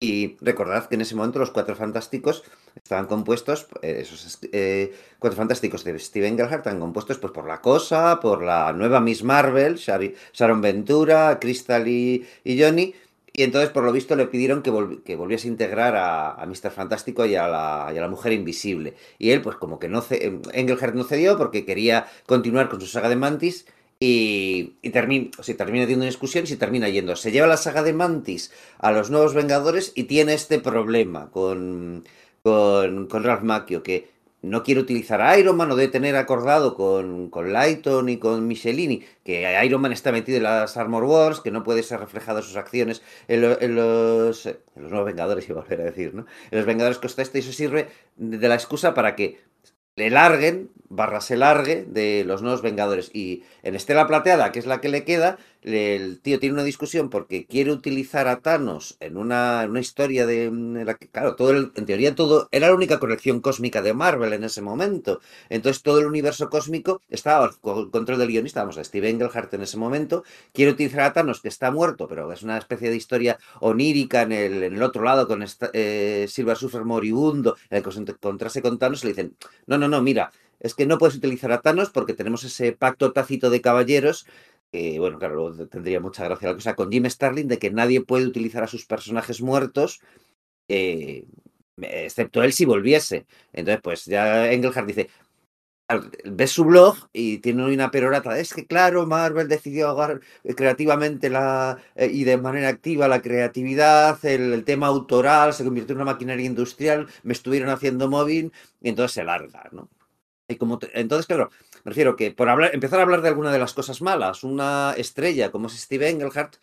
Y 0.00 0.36
recordad 0.40 0.86
que 0.86 0.94
en 0.94 1.00
ese 1.00 1.16
momento 1.16 1.40
los 1.40 1.50
cuatro 1.50 1.74
fantásticos 1.74 2.44
estaban 2.76 3.06
compuestos, 3.06 3.66
eh, 3.82 3.98
esos 4.02 4.38
eh, 4.52 4.94
cuatro 5.18 5.36
fantásticos 5.36 5.82
de 5.82 5.98
Steven 5.98 6.34
Englehart 6.34 6.58
estaban 6.58 6.78
compuestos 6.78 7.18
pues, 7.18 7.32
por 7.32 7.48
la 7.48 7.60
Cosa, 7.60 8.20
por 8.20 8.42
la 8.44 8.72
nueva 8.72 9.00
Miss 9.00 9.24
Marvel, 9.24 9.74
Sharon 9.76 10.60
Ventura, 10.60 11.38
Crystal 11.40 11.88
y 11.88 12.24
Johnny. 12.44 12.94
Y 13.38 13.42
entonces, 13.44 13.70
por 13.70 13.84
lo 13.84 13.92
visto, 13.92 14.16
le 14.16 14.26
pidieron 14.26 14.62
que, 14.62 14.72
que 15.04 15.14
volviese 15.16 15.46
a 15.48 15.52
integrar 15.54 15.94
a, 15.96 16.32
a 16.34 16.44
Mr. 16.46 16.70
Fantástico 16.72 17.24
y 17.24 17.36
a, 17.36 17.46
la, 17.48 17.86
a 17.86 17.92
la 17.92 18.08
Mujer 18.08 18.32
Invisible. 18.32 18.94
Y 19.18 19.30
él, 19.30 19.40
pues 19.42 19.56
como 19.56 19.78
que 19.78 19.88
no 19.88 20.00
ce- 20.02 20.40
Engelhardt 20.52 20.94
no 20.96 21.04
cedió 21.04 21.38
porque 21.38 21.64
quería 21.64 22.06
continuar 22.26 22.68
con 22.68 22.80
su 22.80 22.88
saga 22.88 23.08
de 23.08 23.16
Mantis 23.16 23.66
y, 24.00 24.74
y 24.82 24.90
termina, 24.90 25.30
termina 25.56 25.84
teniendo 25.84 26.02
una 26.04 26.06
discusión 26.14 26.44
y 26.44 26.48
se 26.48 26.56
termina 26.56 26.88
yendo. 26.88 27.14
Se 27.16 27.30
lleva 27.32 27.46
la 27.46 27.56
saga 27.56 27.82
de 27.84 27.92
Mantis 27.92 28.50
a 28.78 28.90
los 28.92 29.10
nuevos 29.10 29.34
Vengadores 29.34 29.92
y 29.94 30.04
tiene 30.04 30.34
este 30.34 30.58
problema 30.58 31.30
con, 31.30 32.04
con, 32.42 33.06
con 33.06 33.22
Ralph 33.24 33.42
Macchio, 33.44 33.82
que 33.84 34.08
no 34.42 34.62
quiere 34.62 34.80
utilizar 34.80 35.20
a 35.20 35.38
Iron 35.38 35.56
Man 35.56 35.70
o 35.70 35.76
de 35.76 35.88
tener 35.88 36.16
acordado 36.16 36.74
con, 36.74 37.28
con 37.30 37.52
Lighton 37.52 38.08
y 38.08 38.18
con 38.18 38.46
Michelini 38.46 39.04
que 39.24 39.60
Iron 39.64 39.80
Man 39.80 39.92
está 39.92 40.12
metido 40.12 40.38
en 40.38 40.44
las 40.44 40.76
Armor 40.76 41.04
Wars, 41.04 41.40
que 41.40 41.50
no 41.50 41.64
puede 41.64 41.82
ser 41.82 42.00
reflejado 42.00 42.42
sus 42.42 42.56
acciones 42.56 43.02
en, 43.26 43.44
en 43.44 43.74
los, 43.74 44.46
en 44.46 44.58
los 44.76 44.90
nuevos 44.90 45.06
Vengadores, 45.06 45.48
iba 45.48 45.60
a 45.60 45.62
volver 45.62 45.80
a 45.80 45.84
decir, 45.84 46.14
¿no? 46.14 46.26
En 46.50 46.58
los 46.58 46.66
Vengadores 46.66 46.98
Costa 46.98 47.22
Este, 47.22 47.38
y 47.38 47.40
eso 47.40 47.52
sirve 47.52 47.88
de 48.16 48.48
la 48.48 48.54
excusa 48.54 48.94
para 48.94 49.16
que 49.16 49.38
le 49.98 50.10
larguen, 50.10 50.70
barra 50.88 51.20
se 51.20 51.36
largue, 51.36 51.84
de 51.84 52.22
los 52.24 52.40
nuevos 52.40 52.62
Vengadores. 52.62 53.10
Y 53.12 53.42
en 53.64 53.74
Estela 53.74 54.06
Plateada, 54.06 54.52
que 54.52 54.60
es 54.60 54.66
la 54.66 54.80
que 54.80 54.88
le 54.88 55.04
queda, 55.04 55.38
el 55.62 56.20
tío 56.20 56.38
tiene 56.38 56.54
una 56.54 56.62
discusión 56.64 57.10
porque 57.10 57.46
quiere 57.46 57.72
utilizar 57.72 58.28
a 58.28 58.40
Thanos 58.40 58.96
en 59.00 59.16
una, 59.16 59.66
una 59.68 59.80
historia 59.80 60.24
de 60.26 60.44
en 60.46 60.86
la 60.86 60.94
que, 60.94 61.08
claro, 61.08 61.34
todo 61.36 61.50
el- 61.50 61.72
en 61.74 61.84
teoría 61.86 62.14
todo 62.14 62.48
era 62.52 62.68
la 62.68 62.74
única 62.74 62.98
colección 63.00 63.40
cósmica 63.40 63.82
de 63.82 63.92
Marvel 63.94 64.32
en 64.32 64.44
ese 64.44 64.62
momento. 64.62 65.20
Entonces 65.48 65.82
todo 65.82 65.98
el 66.00 66.06
universo 66.06 66.48
cósmico 66.48 67.02
estaba 67.08 67.46
bajo 67.48 67.90
control 67.90 68.18
del 68.18 68.28
guionista, 68.28 68.60
vamos, 68.60 68.78
a 68.78 68.84
Steve 68.84 69.10
Englehart 69.10 69.52
en 69.54 69.62
ese 69.62 69.76
momento. 69.76 70.22
Quiere 70.52 70.72
utilizar 70.72 71.00
a 71.00 71.12
Thanos, 71.12 71.40
que 71.40 71.48
está 71.48 71.70
muerto, 71.70 72.06
pero 72.08 72.30
es 72.32 72.42
una 72.42 72.58
especie 72.58 72.90
de 72.90 72.96
historia 72.96 73.38
onírica 73.60 74.22
en 74.22 74.32
el, 74.32 74.62
en 74.62 74.74
el 74.76 74.82
otro 74.82 75.02
lado 75.02 75.26
con 75.26 75.42
esta- 75.42 75.70
eh, 75.72 76.26
Silver 76.28 76.56
Surfer 76.56 76.84
moribundo, 76.84 77.56
en 77.70 77.78
el 77.78 77.82
que 77.84 77.92
se 77.92 78.00
encontrase 78.00 78.62
con 78.62 78.78
Thanos, 78.78 79.04
le 79.04 79.10
dicen, 79.10 79.36
no, 79.66 79.78
no, 79.78 79.88
no, 79.88 80.02
mira, 80.02 80.32
es 80.60 80.74
que 80.74 80.86
no 80.86 80.98
puedes 80.98 81.16
utilizar 81.16 81.52
a 81.52 81.60
Thanos 81.60 81.90
porque 81.90 82.14
tenemos 82.14 82.42
ese 82.44 82.72
pacto 82.72 83.12
tácito 83.12 83.48
de 83.50 83.60
caballeros 83.60 84.26
que, 84.72 84.98
bueno, 84.98 85.18
claro, 85.18 85.34
luego 85.34 85.66
tendría 85.68 86.00
mucha 86.00 86.24
gracia 86.24 86.48
la 86.48 86.54
cosa 86.54 86.74
con 86.74 86.90
Jim 86.90 87.06
Starlin 87.06 87.48
de 87.48 87.58
que 87.58 87.70
nadie 87.70 88.02
puede 88.02 88.26
utilizar 88.26 88.62
a 88.62 88.68
sus 88.68 88.86
personajes 88.86 89.40
muertos 89.40 90.00
eh, 90.68 91.26
excepto 91.82 92.42
él 92.42 92.52
si 92.52 92.64
volviese. 92.64 93.26
Entonces, 93.52 93.80
pues 93.82 94.04
ya 94.04 94.50
Engelhardt 94.52 94.86
dice, 94.86 95.08
ves 96.24 96.50
su 96.50 96.64
blog 96.64 96.96
y 97.12 97.38
tiene 97.38 97.64
una 97.64 97.90
perorata. 97.90 98.38
Es 98.38 98.52
que, 98.52 98.66
claro, 98.66 99.06
Marvel 99.06 99.48
decidió 99.48 99.88
ahogar 99.88 100.20
eh, 100.44 100.54
creativamente 100.54 101.30
la, 101.30 101.78
eh, 101.94 102.10
y 102.12 102.24
de 102.24 102.36
manera 102.36 102.68
activa 102.68 103.08
la 103.08 103.22
creatividad, 103.22 104.22
el, 104.24 104.52
el 104.52 104.64
tema 104.64 104.88
autoral, 104.88 105.54
se 105.54 105.64
convirtió 105.64 105.94
en 105.94 106.02
una 106.02 106.12
maquinaria 106.12 106.46
industrial, 106.46 107.08
me 107.22 107.32
estuvieron 107.32 107.70
haciendo 107.70 108.08
móvil 108.08 108.52
y 108.80 108.90
entonces 108.90 109.14
se 109.14 109.24
larga, 109.24 109.68
¿no? 109.72 109.88
Y 110.50 110.56
como 110.56 110.78
entonces, 110.94 111.26
claro, 111.26 111.50
me 111.84 111.90
refiero 111.90 112.16
que 112.16 112.30
por 112.30 112.48
hablar, 112.48 112.70
empezar 112.74 112.98
a 112.98 113.02
hablar 113.02 113.22
de 113.22 113.28
alguna 113.28 113.52
de 113.52 113.58
las 113.58 113.74
cosas 113.74 114.02
malas, 114.02 114.44
una 114.44 114.94
estrella 114.96 115.50
como 115.50 115.66
es 115.68 115.78
Steve 115.80 116.08
Engelhardt, 116.10 116.56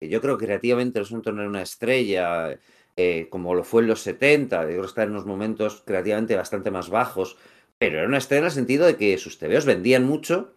que 0.00 0.08
yo 0.08 0.20
creo 0.20 0.38
que 0.38 0.46
creativamente 0.46 0.98
resulta 0.98 1.32
no 1.32 1.40
era 1.40 1.50
una 1.50 1.62
estrella, 1.62 2.58
eh, 2.96 3.28
como 3.30 3.54
lo 3.54 3.64
fue 3.64 3.82
en 3.82 3.88
los 3.88 4.00
70, 4.02 4.62
yo 4.62 4.68
creo 4.68 4.80
que 4.82 4.86
está 4.86 5.02
en 5.02 5.10
unos 5.10 5.26
momentos 5.26 5.82
creativamente 5.86 6.36
bastante 6.36 6.70
más 6.70 6.88
bajos, 6.90 7.36
pero 7.78 7.98
era 7.98 8.08
una 8.08 8.18
estrella 8.18 8.40
en 8.40 8.44
el 8.46 8.50
sentido 8.52 8.86
de 8.86 8.96
que 8.96 9.16
sus 9.18 9.38
TVOs 9.38 9.64
vendían 9.64 10.04
mucho, 10.04 10.54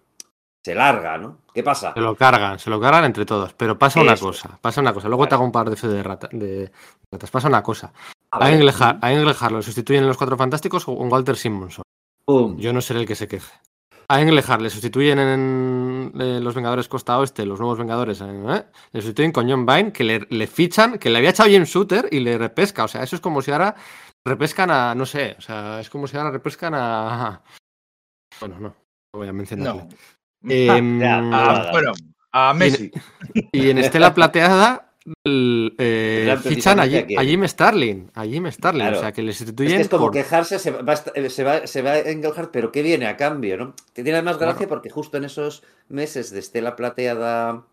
se 0.65 0.76
larga, 0.76 1.18
¿no? 1.18 1.40
¿Qué 1.53 1.61
pasa? 1.61 1.94
Se 1.94 1.99
lo 1.99 2.15
cargan, 2.15 2.57
se 2.57 2.69
lo 2.69 2.80
cargan 2.80 3.03
entre 3.06 3.26
todos. 3.26 3.53
Pero 3.53 3.77
pasa 3.77 4.02
una 4.02 4.14
Eso 4.14 4.27
cosa, 4.27 4.57
pasa 4.61 4.80
una 4.81 4.94
cosa. 4.94 5.10
Luego 5.10 5.26
te 5.26 5.30
Claro. 5.30 5.35
hago 5.40 5.45
un 5.45 5.52
par 5.52 5.69
de 5.69 5.76
fe 5.76 5.88
de, 5.90 6.02
rata, 6.02 6.30
de 6.31 6.72
ratas. 7.11 7.31
Pasa 7.31 7.49
una 7.49 7.61
cosa. 7.61 7.91
A 8.31 8.45
A 8.45 8.52
Engelhardt, 8.52 9.52
lo 9.52 9.61
sustituyen 9.61 10.03
en 10.03 10.07
los 10.07 10.18
Cuatro 10.18 10.38
Fantásticos 10.38 10.85
con 10.85 11.11
Walter 11.11 11.35
Simonson. 11.35 11.84
Yo 12.57 12.72
no 12.73 12.81
seré 12.81 13.02
el 13.02 13.06
que 13.06 13.15
se 13.15 13.27
queje. 13.27 13.52
A 14.14 14.22
Engelhardt 14.22 14.61
le 14.61 14.69
sustituyen 14.69 15.18
en 15.18 16.11
eh, 16.19 16.40
Los 16.40 16.53
Vengadores 16.53 16.88
Costa 16.88 17.18
Oeste, 17.18 17.45
los 17.45 17.60
nuevos 17.60 17.80
Vengadores, 17.80 18.22
eh, 18.22 18.65
le 18.91 19.02
sustituyen 19.02 19.31
con 19.31 19.49
John 19.49 19.65
Vine, 19.65 19.91
que 19.91 20.03
le, 20.03 20.27
le 20.30 20.45
fichan, 20.45 20.99
que 20.99 21.10
le 21.10 21.18
había 21.18 21.31
echado 21.31 21.49
James 21.52 21.69
Shooter 21.69 22.10
y 22.11 22.19
le 22.19 22.38
repesca. 22.38 22.84
O 22.84 22.88
sea, 22.88 23.02
eso 23.02 23.15
es 23.15 23.22
como 23.22 23.41
si 23.41 23.52
ahora 23.52 23.73
repescan 24.23 24.69
a, 24.69 24.94
no 24.94 25.06
sé, 25.07 25.35
o 25.38 25.41
sea, 25.41 25.80
es 25.80 25.90
como 25.90 26.06
si 26.06 26.15
ahora 26.15 26.30
repescan 26.31 26.73
a... 26.76 27.41
Bueno, 28.40 28.56
no, 28.60 28.68
no 28.69 28.76
voy 29.14 29.27
a 29.27 29.34
mencionarle. 29.34 29.84
No. 30.41 30.52
Em, 30.53 30.99
Ya, 30.99 31.18
A, 31.18 31.22
nada. 31.22 31.72
bueno, 31.72 31.94
a 32.31 32.53
Messi. 32.53 32.91
y 33.52 33.69
en 33.72 33.77
Estela 33.80 34.14
Plateada 34.14 34.93
el, 35.26 35.76
eh, 35.78 36.36
fichan 36.42 36.80
a, 36.80 36.88
Jim- 36.88 37.18
a 37.18 37.22
a 37.22 37.26
Jim 37.26 37.44
Starlin, 37.48 38.10
a 38.14 38.24
Jim 38.26 38.46
Starlin, 38.52 38.82
Claro. 38.82 38.98
o 38.98 39.02
sea, 39.02 39.12
que 39.12 39.22
le 39.22 39.32
Es 39.32 39.38
sustituyen 39.38 39.76
que 39.78 39.82
es 39.82 39.90
como 39.90 40.06
por- 40.06 40.14
quejarse, 40.14 40.60
se 40.60 40.72
va, 40.72 40.94
a- 40.94 41.30
se, 41.30 41.44
va, 41.44 41.68
se 41.68 41.82
va 41.82 42.00
Engelhardt, 42.00 42.52
pero 42.52 42.72
¿qué 42.72 42.82
viene 42.82 43.08
a 43.08 43.18
cambio? 43.18 43.58
¿no? 43.58 43.76
Que 43.94 44.04
tiene 44.04 44.22
más 44.22 44.38
gracia 44.38 44.68
porque 44.68 44.90
justo 44.90 45.18
en 45.18 45.26
esos 45.26 45.64
meses 45.90 46.32
de 46.32 46.40
Estela 46.40 46.76
Plateada, 46.76 47.66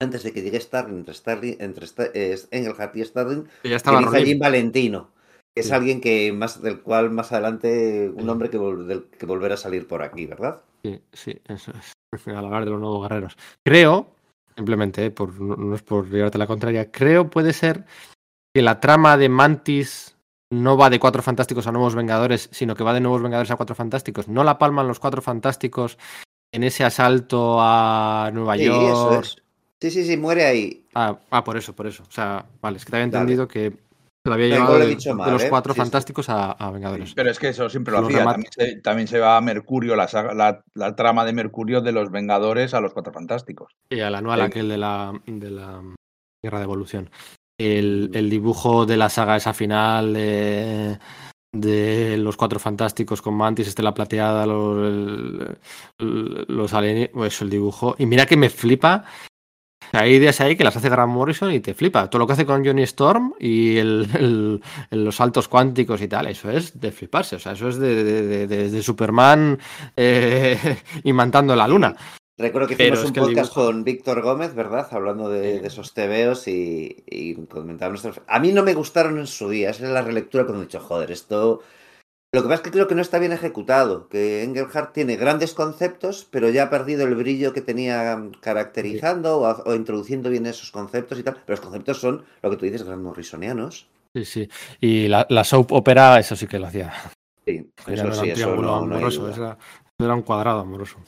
antes 0.00 0.22
de 0.22 0.32
que 0.32 0.42
llegue 0.42 0.60
Starling, 0.60 0.98
entre, 0.98 1.14
Starling, 1.14 1.56
entre 1.60 1.86
eh, 2.14 2.38
Engelhardt 2.50 2.96
y 2.96 3.04
Starling, 3.04 3.44
que 3.62 3.68
ya 3.68 3.76
estaba 3.76 3.98
a 3.98 4.02
Ronin. 4.02 4.24
Jim 4.24 4.38
Valentino, 4.38 5.10
que 5.54 5.60
es 5.60 5.66
Sí. 5.68 5.72
alguien 5.72 6.00
que 6.00 6.32
más 6.32 6.62
del 6.62 6.80
cual 6.80 7.10
más 7.10 7.32
adelante, 7.32 8.10
un 8.14 8.28
hombre 8.28 8.50
que, 8.50 8.58
vol- 8.58 8.86
del 8.86 9.04
que 9.04 9.26
volverá 9.26 9.54
a 9.54 9.58
salir 9.58 9.86
por 9.86 10.02
aquí, 10.02 10.26
¿verdad? 10.26 10.62
Sí, 10.82 11.00
sí, 11.12 11.36
eso 11.46 11.72
es. 11.78 11.92
Al 12.26 12.44
hablar 12.46 12.64
de 12.64 12.70
los 12.70 12.80
nuevos 12.80 13.02
guerreros. 13.02 13.36
Creo, 13.64 14.08
simplemente, 14.56 15.06
eh, 15.06 15.10
por, 15.10 15.40
no, 15.40 15.56
no 15.56 15.74
es 15.74 15.82
por 15.82 16.08
llevarte 16.08 16.38
la 16.38 16.46
contraria, 16.46 16.90
creo 16.90 17.30
puede 17.30 17.52
ser 17.52 17.84
que 18.54 18.62
la 18.62 18.80
trama 18.80 19.16
de 19.16 19.28
Mantis 19.28 20.16
no 20.52 20.76
va 20.76 20.90
de 20.90 20.98
Cuatro 20.98 21.22
Fantásticos 21.22 21.66
a 21.66 21.72
Nuevos 21.72 21.94
Vengadores, 21.94 22.48
sino 22.52 22.74
que 22.74 22.82
va 22.82 22.92
de 22.92 23.00
Nuevos 23.00 23.22
Vengadores 23.22 23.50
a 23.50 23.56
Cuatro 23.56 23.76
Fantásticos. 23.76 24.26
No 24.28 24.42
la 24.42 24.58
palman 24.58 24.88
los 24.88 24.98
Cuatro 24.98 25.22
Fantásticos 25.22 25.96
en 26.52 26.64
ese 26.64 26.82
asalto 26.84 27.58
a 27.60 28.30
Nueva 28.34 28.56
Sí, 28.56 28.64
York. 28.64 28.92
eso 28.92 29.20
es. 29.20 29.36
Sí, 29.80 29.90
sí, 29.90 30.04
sí, 30.04 30.16
muere 30.16 30.44
ahí. 30.44 30.84
Ah, 30.94 31.16
ah, 31.30 31.44
por 31.44 31.56
eso, 31.56 31.72
por 31.74 31.86
eso. 31.86 32.02
O 32.02 32.10
sea, 32.10 32.44
vale, 32.60 32.78
es 32.78 32.84
que 32.84 32.90
te 32.90 32.96
había 32.96 33.06
Dale. 33.06 33.18
entendido 33.22 33.46
que 33.48 33.72
se 34.22 34.28
lo 34.28 34.34
había 34.34 34.48
No, 34.48 34.54
llevado 34.54 34.70
igual 34.74 34.78
lo 34.80 34.84
he 34.84 34.88
de, 34.88 34.94
dicho 34.94 35.08
de 35.10 35.14
mal, 35.14 35.32
los 35.32 35.42
¿eh? 35.42 35.48
Cuatro 35.48 35.72
Sí, 35.72 35.76
sí. 35.78 35.80
Fantásticos 35.82 36.28
a, 36.28 36.52
a 36.52 36.70
Vengadores. 36.70 37.14
Pero 37.14 37.30
es 37.30 37.38
que 37.38 37.48
eso 37.48 37.68
siempre 37.70 37.92
lo 37.92 38.00
hacía. 38.06 38.24
También 38.24 38.52
se, 38.52 38.76
también 38.82 39.08
se 39.08 39.18
va 39.18 39.36
a 39.36 39.40
Mercurio, 39.40 39.96
la, 39.96 40.08
saga- 40.08 40.34
la, 40.34 40.62
la 40.74 40.94
trama 40.94 41.24
de 41.24 41.32
Mercurio 41.32 41.80
de 41.80 41.92
los 41.92 42.10
Vengadores 42.10 42.74
a 42.74 42.80
los 42.80 42.92
Cuatro 42.92 43.12
Fantásticos. 43.12 43.72
Y 43.90 44.00
al 44.00 44.14
anual 44.14 44.40
Sí. 44.40 44.46
aquel 44.46 44.68
de 44.68 44.76
la, 44.78 45.12
de 45.26 45.50
la 45.50 45.82
Guerra 46.44 46.58
de 46.58 46.64
Evolución. 46.64 47.10
El, 47.58 48.10
el 48.14 48.30
dibujo 48.30 48.86
de 48.86 48.96
la 48.96 49.08
saga 49.10 49.36
esa 49.36 49.52
final 49.54 50.12
de, 50.14 50.98
de 51.54 52.16
los 52.18 52.36
Cuatro 52.36 52.58
Fantásticos 52.58 53.22
con 53.22 53.34
Mantis, 53.34 53.68
Estela 53.68 53.94
Plateada, 53.94 54.46
los, 54.46 55.56
los 55.98 56.74
alienígenas, 56.74 57.10
pues 57.14 57.42
el 57.42 57.50
dibujo. 57.50 57.94
Y 57.98 58.06
mira 58.06 58.26
que 58.26 58.36
me 58.36 58.50
flipa. 58.50 59.04
Hay 59.92 60.14
ideas 60.14 60.40
ahí 60.40 60.56
que 60.56 60.64
las 60.64 60.76
hace 60.76 60.88
Grant 60.88 61.12
Morrison 61.12 61.52
y 61.52 61.60
te 61.60 61.74
flipa. 61.74 62.08
Todo 62.08 62.20
lo 62.20 62.26
que 62.26 62.34
hace 62.34 62.46
con 62.46 62.64
Johnny 62.64 62.82
Storm 62.84 63.34
y 63.40 63.76
el, 63.78 64.60
los 64.90 65.16
saltos 65.16 65.48
cuánticos 65.48 66.00
y 66.02 66.08
tal, 66.08 66.26
eso 66.28 66.50
es 66.50 66.78
de 66.80 66.92
fliparse. 66.92 67.36
O 67.36 67.38
sea, 67.38 67.52
eso 67.52 67.68
es 67.68 67.76
de, 67.78 68.04
de- 68.04 68.46
de- 68.46 68.82
Superman 68.82 69.58
eh, 69.96 70.58
imantando 71.04 71.54
la 71.56 71.66
luna. 71.68 71.94
Recuerdo 72.38 72.68
que 72.68 72.76
Pero 72.76 72.94
hicimos 72.94 73.02
es 73.04 73.08
un 73.08 73.14
que 73.14 73.20
podcast 73.20 73.52
dibujo- 73.52 73.66
con 73.66 73.84
Víctor 73.84 74.22
Gómez, 74.22 74.54
¿verdad? 74.54 74.88
Hablando 74.92 75.28
de, 75.28 75.56
Sí. 75.56 75.58
de 75.60 75.66
esos 75.68 75.92
TVOs 75.92 76.48
y, 76.48 77.04
y 77.06 77.34
comentábamos. 77.46 78.02
A 78.26 78.38
mí 78.38 78.52
no 78.52 78.62
me 78.62 78.72
gustaron 78.74 79.18
en 79.18 79.26
su 79.26 79.50
día, 79.50 79.70
esa 79.70 79.84
es 79.84 79.90
la 79.90 80.00
relectura 80.02 80.44
cuando 80.44 80.62
he 80.62 80.66
dicho, 80.66 80.80
joder, 80.80 81.10
esto. 81.10 81.60
Lo 82.32 82.42
que 82.42 82.48
pasa 82.48 82.54
es 82.56 82.60
que 82.62 82.70
creo 82.70 82.86
que 82.86 82.94
no 82.94 83.02
está 83.02 83.18
bien 83.18 83.32
ejecutado, 83.32 84.08
que 84.08 84.44
Engelhardt 84.44 84.92
tiene 84.92 85.16
grandes 85.16 85.52
conceptos, 85.52 86.28
pero 86.30 86.48
ya 86.48 86.64
ha 86.64 86.70
perdido 86.70 87.04
el 87.04 87.16
brillo 87.16 87.52
que 87.52 87.60
tenía 87.60 88.30
caracterizando 88.40 89.38
o, 89.40 89.62
o 89.64 89.74
introduciendo 89.74 90.30
bien 90.30 90.46
esos 90.46 90.70
conceptos 90.70 91.18
y 91.18 91.24
tal. 91.24 91.34
Pero 91.34 91.56
los 91.56 91.60
conceptos 91.60 91.98
son, 91.98 92.24
lo 92.42 92.50
que 92.50 92.56
tú 92.56 92.64
dices, 92.66 92.84
gran 92.84 93.02
morrisonianos. 93.02 93.88
Sí, 94.14 94.24
sí. 94.24 94.48
Y 94.80 95.08
la, 95.08 95.26
la 95.28 95.42
soap 95.42 95.72
opera, 95.72 96.20
eso 96.20 96.36
sí 96.36 96.46
que 96.46 96.60
lo 96.60 96.66
hacía. 96.66 96.92
Sí, 97.44 97.68
eso 97.88 97.90
era 97.92 98.14
sí, 98.14 98.20
un 98.20 98.26
eso 98.26 98.34
triángulo 98.34 98.68
no, 98.68 98.74
amoroso, 98.76 99.28
era, 99.28 99.58
era 99.98 100.14
un 100.14 100.22
cuadrado 100.22 100.60
amoroso. 100.60 100.98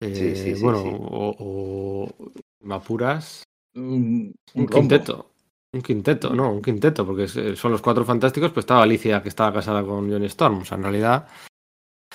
Eh, 0.00 0.14
Sí, 0.14 0.36
sí, 0.36 0.54
sí, 0.56 0.62
bueno, 0.62 0.82
sí. 0.82 0.88
o, 0.92 1.36
o 1.38 2.32
me 2.60 2.74
apuras, 2.76 3.42
Un, 3.74 4.34
un 4.54 4.66
quinteto. 4.66 5.29
Un 5.72 5.82
quinteto, 5.82 6.34
no, 6.34 6.52
un 6.52 6.62
quinteto, 6.62 7.06
porque 7.06 7.24
es- 7.24 7.58
son 7.58 7.70
los 7.72 7.80
cuatro 7.80 8.04
fantásticos, 8.04 8.50
pues 8.50 8.62
estaba 8.64 8.82
Alicia 8.82 9.22
que 9.22 9.28
estaba 9.28 9.52
casada 9.52 9.84
con 9.84 10.10
Johnny 10.10 10.26
Storm. 10.26 10.62
O 10.62 10.64
sea, 10.64 10.76
en 10.76 10.82
realidad 10.82 11.28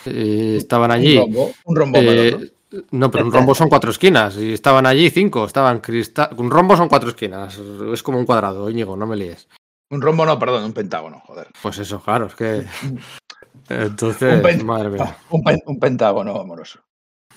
eh, 0.05 0.55
estaban 0.57 0.91
allí. 0.91 1.17
Un 1.17 1.23
rombo, 1.25 1.51
un 1.65 1.75
rombo 1.75 1.97
eh, 1.97 2.01
melón, 2.03 2.51
¿no? 2.71 2.81
no, 2.91 3.11
pero 3.11 3.25
un 3.25 3.31
rombo 3.31 3.55
son 3.55 3.69
cuatro 3.69 3.91
esquinas. 3.91 4.37
Y 4.37 4.53
estaban 4.53 4.85
allí 4.85 5.09
cinco. 5.09 5.45
Estaban 5.45 5.79
cristal. 5.79 6.29
Un 6.37 6.51
rombo 6.51 6.75
son 6.75 6.89
cuatro 6.89 7.09
esquinas. 7.09 7.57
Es 7.57 8.03
como 8.03 8.19
un 8.19 8.25
cuadrado, 8.25 8.69
Íñigo, 8.69 8.97
no 8.97 9.07
me 9.07 9.15
líes. 9.15 9.47
Un 9.89 10.01
rombo, 10.01 10.25
no, 10.25 10.37
perdón, 10.37 10.65
un 10.65 10.73
pentágono, 10.73 11.21
joder. 11.25 11.47
Pues 11.61 11.77
eso, 11.79 12.01
claro, 12.01 12.25
es 12.25 12.35
que. 12.35 12.65
Entonces, 13.69 14.43
Un 14.59 14.65
madre 14.65 14.89
mía. 14.89 15.17
Un 15.65 15.79
pentágono 15.79 16.39
amoroso. 16.39 16.81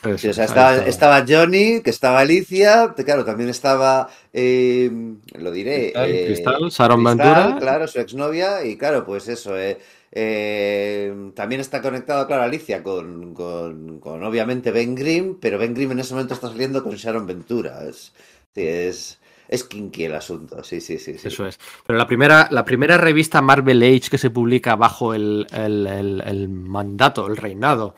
Eso, 0.04 0.18
Sí, 0.18 0.28
o 0.28 0.32
sea, 0.34 0.44
ahí 0.44 0.82
estaba, 0.86 1.24
Johnny, 1.28 1.82
que 1.82 1.90
estaba 1.90 2.20
Alicia, 2.20 2.94
claro, 3.04 3.24
también 3.24 3.48
estaba, 3.50 4.08
eh, 4.32 4.90
lo 5.34 5.50
diré, 5.50 5.92
Cristal, 5.92 6.10
eh, 6.10 6.24
Cristal, 6.26 6.54
Sharon 6.70 7.04
Cristal, 7.04 7.36
Ventura. 7.36 7.56
claro, 7.58 7.88
su 7.88 7.98
exnovia, 8.00 8.64
y 8.64 8.76
claro, 8.76 9.04
pues 9.04 9.26
eso, 9.28 9.58
eh, 9.58 9.78
eh, 10.12 11.30
también 11.34 11.60
está 11.60 11.82
conectado, 11.82 12.26
claro, 12.26 12.42
Alicia 12.44 12.82
con, 12.82 13.34
con, 13.34 13.98
con, 13.98 14.22
obviamente 14.22 14.70
Ben 14.70 14.94
Grimm, 14.94 15.38
pero 15.40 15.58
Ben 15.58 15.74
Grimm 15.74 15.92
en 15.92 15.98
ese 16.00 16.14
momento 16.14 16.34
está 16.34 16.48
saliendo 16.48 16.82
con 16.82 16.94
Sharon 16.94 17.26
Ventura. 17.26 17.82
Es, 17.88 18.12
sí, 18.54 18.62
es, 18.66 19.18
es 19.48 19.64
kinky 19.64 20.04
el 20.04 20.14
asunto, 20.14 20.62
sí, 20.62 20.80
sí, 20.80 20.98
sí. 20.98 21.18
sí. 21.18 21.28
Eso 21.28 21.46
es. 21.46 21.58
Pero 21.86 21.98
la 21.98 22.06
primera, 22.06 22.48
la 22.50 22.64
primera 22.64 22.98
revista 22.98 23.42
Marvel 23.42 23.82
Age 23.82 24.10
que 24.10 24.18
se 24.18 24.30
publica 24.30 24.76
bajo 24.76 25.12
el, 25.14 25.46
el- 25.52 25.86
el- 25.86 26.22
el 26.26 26.48
mandato, 26.48 27.26
el 27.26 27.36
reinado 27.36 27.94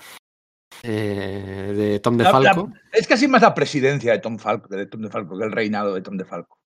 eh, 0.83 1.73
de 1.77 2.01
Tom 2.01 2.17
La- 2.17 2.33
la- 2.33 2.39
DeFalco. 2.41 2.73
es 2.93 3.07
casi 3.07 3.29
más 3.29 3.43
la 3.43 3.55
presidencia 3.55 4.13
de 4.13 4.19
Tom 4.19 4.39
Falco, 4.39 4.69
de 4.75 4.87
Tom 4.87 5.03
DeFalco 5.03 5.39
que 5.39 5.45
el 5.45 5.53
reinado 5.53 5.95
de 5.95 6.01
Tom 6.03 6.17
DeFalco. 6.17 6.59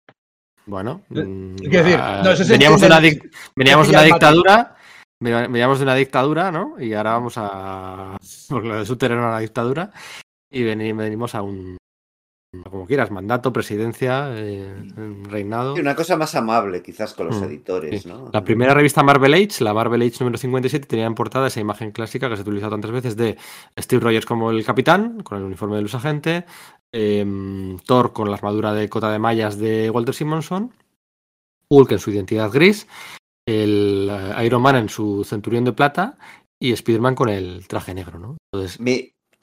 Bueno, 0.67 1.03
mm, 1.11 1.57
Quiero 1.57 1.85
decir, 1.85 1.99
ah, 2.01 2.23
no, 2.25 2.31
eso 2.31 2.45
se 2.45 2.53
veníamos 2.53 2.81
de 2.81 2.87
una, 2.87 3.01
dic- 3.01 3.31
veníamos 3.55 3.87
de 3.89 3.93
una 3.93 4.03
dictadura, 4.03 4.77
ve- 5.21 5.49
veníamos 5.49 5.79
de 5.79 5.85
una 5.85 5.95
dictadura, 5.95 6.51
¿no? 6.51 6.81
Y 6.81 6.95
ahora 6.95 7.13
vamos 7.13 7.35
a. 7.37 8.17
Porque 8.49 8.69
lo 8.69 8.79
de 8.79 8.87
Suter 8.87 9.13
era 9.13 9.29
una 9.29 9.39
dictadura. 9.41 9.91
Y 10.51 10.63
veni- 10.63 10.93
venimos 10.93 11.35
a 11.35 11.43
un. 11.43 11.77
Como 12.63 12.87
quieras, 12.87 13.11
mandato, 13.11 13.53
presidencia, 13.53 14.29
eh, 14.37 14.73
reinado. 15.29 15.77
Y 15.77 15.81
Una 15.81 15.95
cosa 15.95 16.17
más 16.17 16.35
amable, 16.35 16.83
quizás, 16.83 17.15
con 17.15 17.27
los 17.27 17.41
Mm, 17.41 17.45
editores, 17.45 18.03
sí. 18.03 18.09
¿no? 18.09 18.31
La 18.33 18.45
primera 18.45 18.75
revista 18.75 19.03
Marvel 19.03 19.35
Age, 19.35 19.63
la 19.65 19.75
Marvel 19.75 20.03
Age 20.03 20.17
número 20.21 20.39
57, 20.39 20.87
tenía 20.87 21.07
en 21.07 21.15
portada 21.15 21.49
esa 21.49 21.61
imagen 21.61 21.91
clásica 21.91 22.29
que 22.29 22.37
se 22.37 22.41
ha 22.41 22.45
utilizado 22.45 22.71
tantas 22.73 22.91
veces 22.91 23.17
de 23.17 23.37
Steve 23.79 24.03
Rogers 24.03 24.27
como 24.27 24.51
el 24.51 24.65
capitán, 24.65 25.21
con 25.23 25.39
el 25.39 25.45
uniforme 25.45 25.77
de 25.77 25.83
luz 25.83 25.95
agente, 25.95 26.45
em, 26.93 27.77
Thor 27.81 28.13
con 28.13 28.29
la 28.31 28.37
armadura 28.37 28.73
de 28.73 28.89
cota 28.89 29.11
de 29.11 29.19
mallas 29.19 29.59
de 29.59 29.91
Walter 29.91 30.15
Simonson, 30.15 30.73
Hulk 31.69 31.93
en 31.93 31.99
su 31.99 32.11
identidad 32.11 32.51
gris, 32.53 32.87
el 33.47 34.09
eh, 34.11 34.47
Iron 34.47 34.63
Man 34.63 34.77
en 34.77 34.89
su 34.89 35.25
centurión 35.25 35.65
de 35.65 35.73
plata 35.73 36.17
y 36.61 36.73
Spider-Man 36.73 37.15
con 37.15 37.29
el 37.29 37.67
traje 37.67 37.95
negro, 37.95 38.19
¿no? 38.19 38.37
Entonces, 38.53 38.81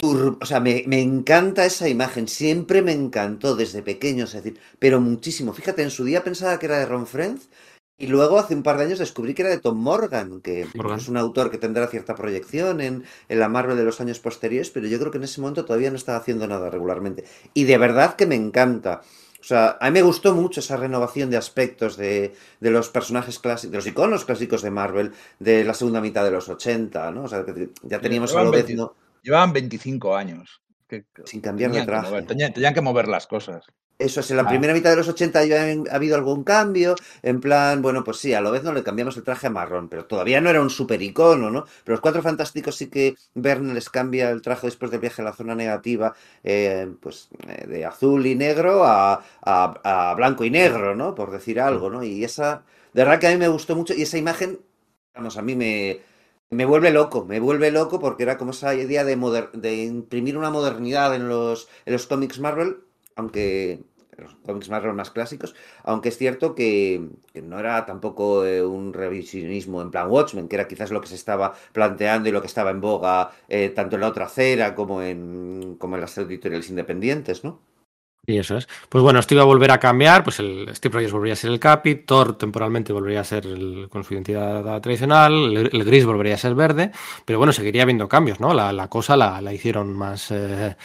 tur- 0.02 0.38
o 0.42 0.46
sea, 0.46 0.60
me, 0.60 0.84
me 0.88 1.00
encanta 1.02 1.66
esa 1.66 1.88
imagen, 1.90 2.28
siempre 2.28 2.82
me 2.82 2.92
encantó 2.94 3.56
desde 3.56 3.84
pequeño, 3.84 4.24
es 4.26 4.34
decir, 4.34 4.60
pero 4.80 5.00
muchísimo. 5.02 5.54
Fíjate, 5.54 5.84
en 5.84 5.92
su 5.92 6.04
día 6.06 6.24
pensaba 6.24 6.58
que 6.60 6.66
era 6.68 6.80
de 6.80 6.86
Ron 6.86 7.08
Frenz 7.08 7.50
y 7.98 8.08
luego 8.08 8.40
hace 8.40 8.56
un 8.56 8.64
par 8.64 8.78
de 8.78 8.86
años 8.86 9.00
descubrí 9.00 9.34
que 9.34 9.44
era 9.44 9.52
de 9.52 9.60
Tom 9.60 9.78
Morgan, 9.80 10.42
que 10.42 10.72
Morgan. 10.74 11.00
es 11.00 11.08
un 11.08 11.18
autor 11.18 11.52
que 11.52 11.58
tendrá 11.60 11.88
cierta 11.88 12.16
proyección 12.16 12.82
en, 12.82 13.04
en 13.30 13.40
la 13.40 13.48
Marvel 13.50 13.78
de 13.78 13.84
los 13.84 14.02
años 14.02 14.20
posteriores, 14.20 14.72
pero 14.72 14.88
yo 14.88 15.00
creo 15.00 15.12
que 15.12 15.18
en 15.20 15.24
ese 15.26 15.40
momento 15.42 15.66
todavía 15.66 15.92
no 15.92 15.98
estaba 15.98 16.18
haciendo 16.18 16.48
nada 16.48 16.70
regularmente. 16.70 17.24
Y 17.54 17.66
de 17.66 17.78
verdad 17.78 18.16
que 18.16 18.26
me 18.26 18.36
encanta. 18.36 19.02
O 19.40 19.44
sea, 19.44 19.78
a 19.80 19.86
mí 19.90 19.94
me 19.94 20.02
gustó 20.04 20.36
mucho 20.36 20.60
esa 20.60 20.78
renovación 20.78 21.30
de 21.32 21.38
aspectos 21.38 21.98
de, 21.98 22.36
de 22.60 22.70
los 22.72 22.90
personajes 22.90 23.40
clásicos, 23.40 23.72
de 23.72 23.78
los 23.78 23.88
iconos 23.88 24.26
clásicos 24.26 24.62
de 24.62 24.72
Marvel 24.72 25.14
de 25.40 25.64
la 25.64 25.74
segunda 25.74 26.02
mitad 26.02 26.24
de 26.24 26.32
los 26.32 26.48
80, 26.50 27.12
¿no? 27.12 27.24
O 27.24 27.28
sea, 27.28 27.44
que 27.46 27.70
ya 27.84 28.02
teníamos 28.02 28.36
a 28.36 28.42
llevan 28.42 28.46
Lobezno 28.46 28.96
Llevaban 29.22 29.54
25 29.54 30.16
años. 30.16 30.62
Que- 30.88 31.06
sin 31.26 31.40
cambiar 31.42 31.72
de 31.72 31.80
que 31.80 31.86
traje. 31.86 32.10
mover, 32.10 32.26
tenían- 32.28 32.54
tenían 32.54 32.74
que 32.74 32.82
mover 32.82 33.08
las 33.08 33.26
cosas. 33.28 33.66
Eso 33.98 34.20
es, 34.20 34.32
en 34.32 34.38
la 34.38 34.44
Ah. 34.44 34.48
primera 34.50 34.74
mitad 34.74 34.90
de 34.90 34.96
los 34.96 35.08
80 35.08 35.46
ya 35.46 35.64
ha 35.64 35.96
habido 35.96 36.16
algún 36.16 36.44
cambio, 36.44 36.96
en 37.22 37.40
plan, 37.40 37.84
bueno, 37.84 38.04
pues 38.04 38.18
sí, 38.18 38.34
a 38.34 38.42
lo 38.42 38.50
vez 38.52 38.64
no 38.64 38.74
le 38.74 38.82
cambiamos 38.84 39.16
el 39.16 39.24
traje 39.24 39.46
a 39.48 39.52
marrón, 39.52 39.90
pero 39.90 40.06
todavía 40.06 40.42
no 40.42 40.50
era 40.50 40.60
un 40.60 40.72
super 40.72 41.00
icono, 41.04 41.52
¿no? 41.52 41.66
Pero 41.84 41.94
los 41.94 42.02
Cuatro 42.02 42.24
Fantásticos 42.24 42.76
sí 42.76 42.90
que 42.90 43.16
Verne 43.36 43.76
les 43.76 43.90
cambia 43.92 44.32
el 44.32 44.42
traje 44.42 44.66
después 44.68 44.90
del 44.92 45.02
viaje 45.02 45.22
a 45.22 45.26
la 45.26 45.34
zona 45.34 45.54
negativa, 45.54 46.16
eh, 46.44 46.92
pues 47.00 47.30
eh, 47.48 47.68
de 47.68 47.86
azul 47.86 48.26
y 48.26 48.36
negro 48.36 48.84
a, 48.86 49.24
a- 49.44 50.10
a 50.12 50.16
blanco 50.16 50.44
y 50.46 50.50
negro, 50.50 50.96
¿no? 50.96 51.14
Por 51.14 51.30
decir 51.32 51.62
algo, 51.62 51.90
¿no? 51.92 52.04
Y 52.04 52.24
esa, 52.24 52.64
de 52.94 53.04
verdad 53.04 53.20
que 53.20 53.28
a 53.28 53.32
mí 53.32 53.38
me 53.38 53.48
gustó 53.50 53.76
mucho 53.76 53.94
y 53.94 54.02
esa 54.02 54.18
imagen, 54.18 54.60
vamos, 55.14 55.38
a 55.38 55.44
mí 55.44 55.56
me, 55.56 56.00
me 56.52 56.66
vuelve 56.66 56.92
loco, 56.92 57.26
me 57.26 57.40
vuelve 57.40 57.72
loco 57.72 58.00
porque 58.00 58.24
era 58.24 58.38
como 58.38 58.52
esa 58.52 58.76
idea 58.76 59.04
de, 59.04 59.16
de 59.54 59.84
imprimir 59.84 60.38
una 60.38 60.52
modernidad 60.52 61.16
en 61.16 61.30
los, 61.30 61.70
en 61.86 61.94
los 61.94 62.08
cómics 62.08 62.40
Marvel, 62.40 62.78
aunque 63.16 63.84
los 64.18 64.36
cómics 64.46 64.70
Marvel 64.70 64.94
más 64.94 65.12
clásicos, 65.12 65.56
aunque 65.84 66.10
es 66.10 66.18
cierto 66.18 66.54
que, 66.56 67.10
que 67.34 67.42
no 67.42 67.60
era 67.60 67.86
tampoco 67.86 68.46
eh, 68.46 68.64
un 68.64 68.94
revisionismo 68.94 69.82
en 69.82 69.92
plan 69.92 70.10
Watchmen, 70.12 70.48
que 70.48 70.56
era 70.58 70.68
quizás 70.68 70.92
lo 70.92 71.02
que 71.02 71.08
se 71.08 71.16
estaba 71.16 71.54
planteando 71.74 72.30
y 72.30 72.32
lo 72.32 72.42
que 72.42 72.48
estaba 72.48 72.72
en 72.72 72.82
boga 72.82 73.32
eh, 73.50 73.70
tanto 73.70 73.96
en 73.96 74.02
la 74.02 74.10
otra 74.10 74.26
acera 74.26 74.76
como 74.76 75.02
en, 75.02 75.76
como 75.80 75.96
en 75.96 76.02
las 76.02 76.18
editoriales 76.18 76.70
independientes, 76.70 77.44
¿no? 77.44 77.60
Y 78.28 78.38
eso 78.38 78.56
es. 78.58 78.68
Pues 78.88 79.04
bueno, 79.04 79.20
esto 79.20 79.34
iba 79.34 79.42
a 79.44 79.48
volver 79.48 79.72
a 79.72 79.80
cambiar, 79.80 80.24
pues 80.24 80.40
el 80.40 80.70
Steve 80.76 80.94
Rogers 80.94 81.12
volvería 81.12 81.34
a 81.34 81.38
ser 81.38 81.52
el 81.52 81.60
Capi, 81.60 81.96
Thor 81.96 82.38
temporalmente 82.38 82.94
volvería 82.94 83.22
a 83.22 83.24
ser 83.24 83.48
el- 83.48 83.88
con 83.90 84.04
su 84.04 84.14
identidad 84.14 84.80
tradicional, 84.82 85.58
el, 85.58 85.84
gris 85.84 86.06
volvería 86.06 86.36
a 86.36 86.38
ser 86.38 86.54
verde, 86.54 86.92
pero 87.26 87.40
bueno, 87.40 87.52
seguiría 87.52 87.82
habiendo 87.82 88.08
cambios, 88.08 88.40
¿no? 88.40 88.54
La, 88.54 88.72
la 88.72 88.88
cosa 88.90 89.18
la, 89.18 89.42
la 89.42 89.54
hicieron 89.54 89.94
más, 89.94 90.30
eh, 90.30 90.76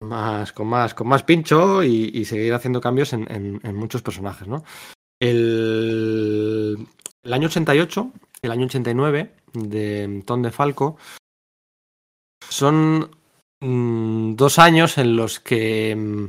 más, 0.00 0.52
con 0.52 0.66
más, 0.66 0.94
con 0.94 1.06
más 1.06 1.22
pincho 1.22 1.84
y, 1.84 2.24
seguir 2.24 2.52
haciendo 2.54 2.80
cambios 2.80 3.12
en, 3.12 3.26
en- 3.30 3.76
muchos 3.76 4.02
personajes, 4.02 4.48
¿no? 4.48 4.64
El, 5.20 6.84
el 7.22 7.32
año 7.32 7.46
88, 7.46 8.12
el 8.42 8.50
año 8.50 8.66
89 8.66 9.32
de 9.52 10.22
Tom 10.26 10.42
DeFalco 10.42 10.96
son 12.48 13.10
mm, 13.60 14.34
dos 14.34 14.58
años 14.58 14.98
en 14.98 15.16
los 15.16 15.38
que 15.40 15.94
mm, 15.96 16.24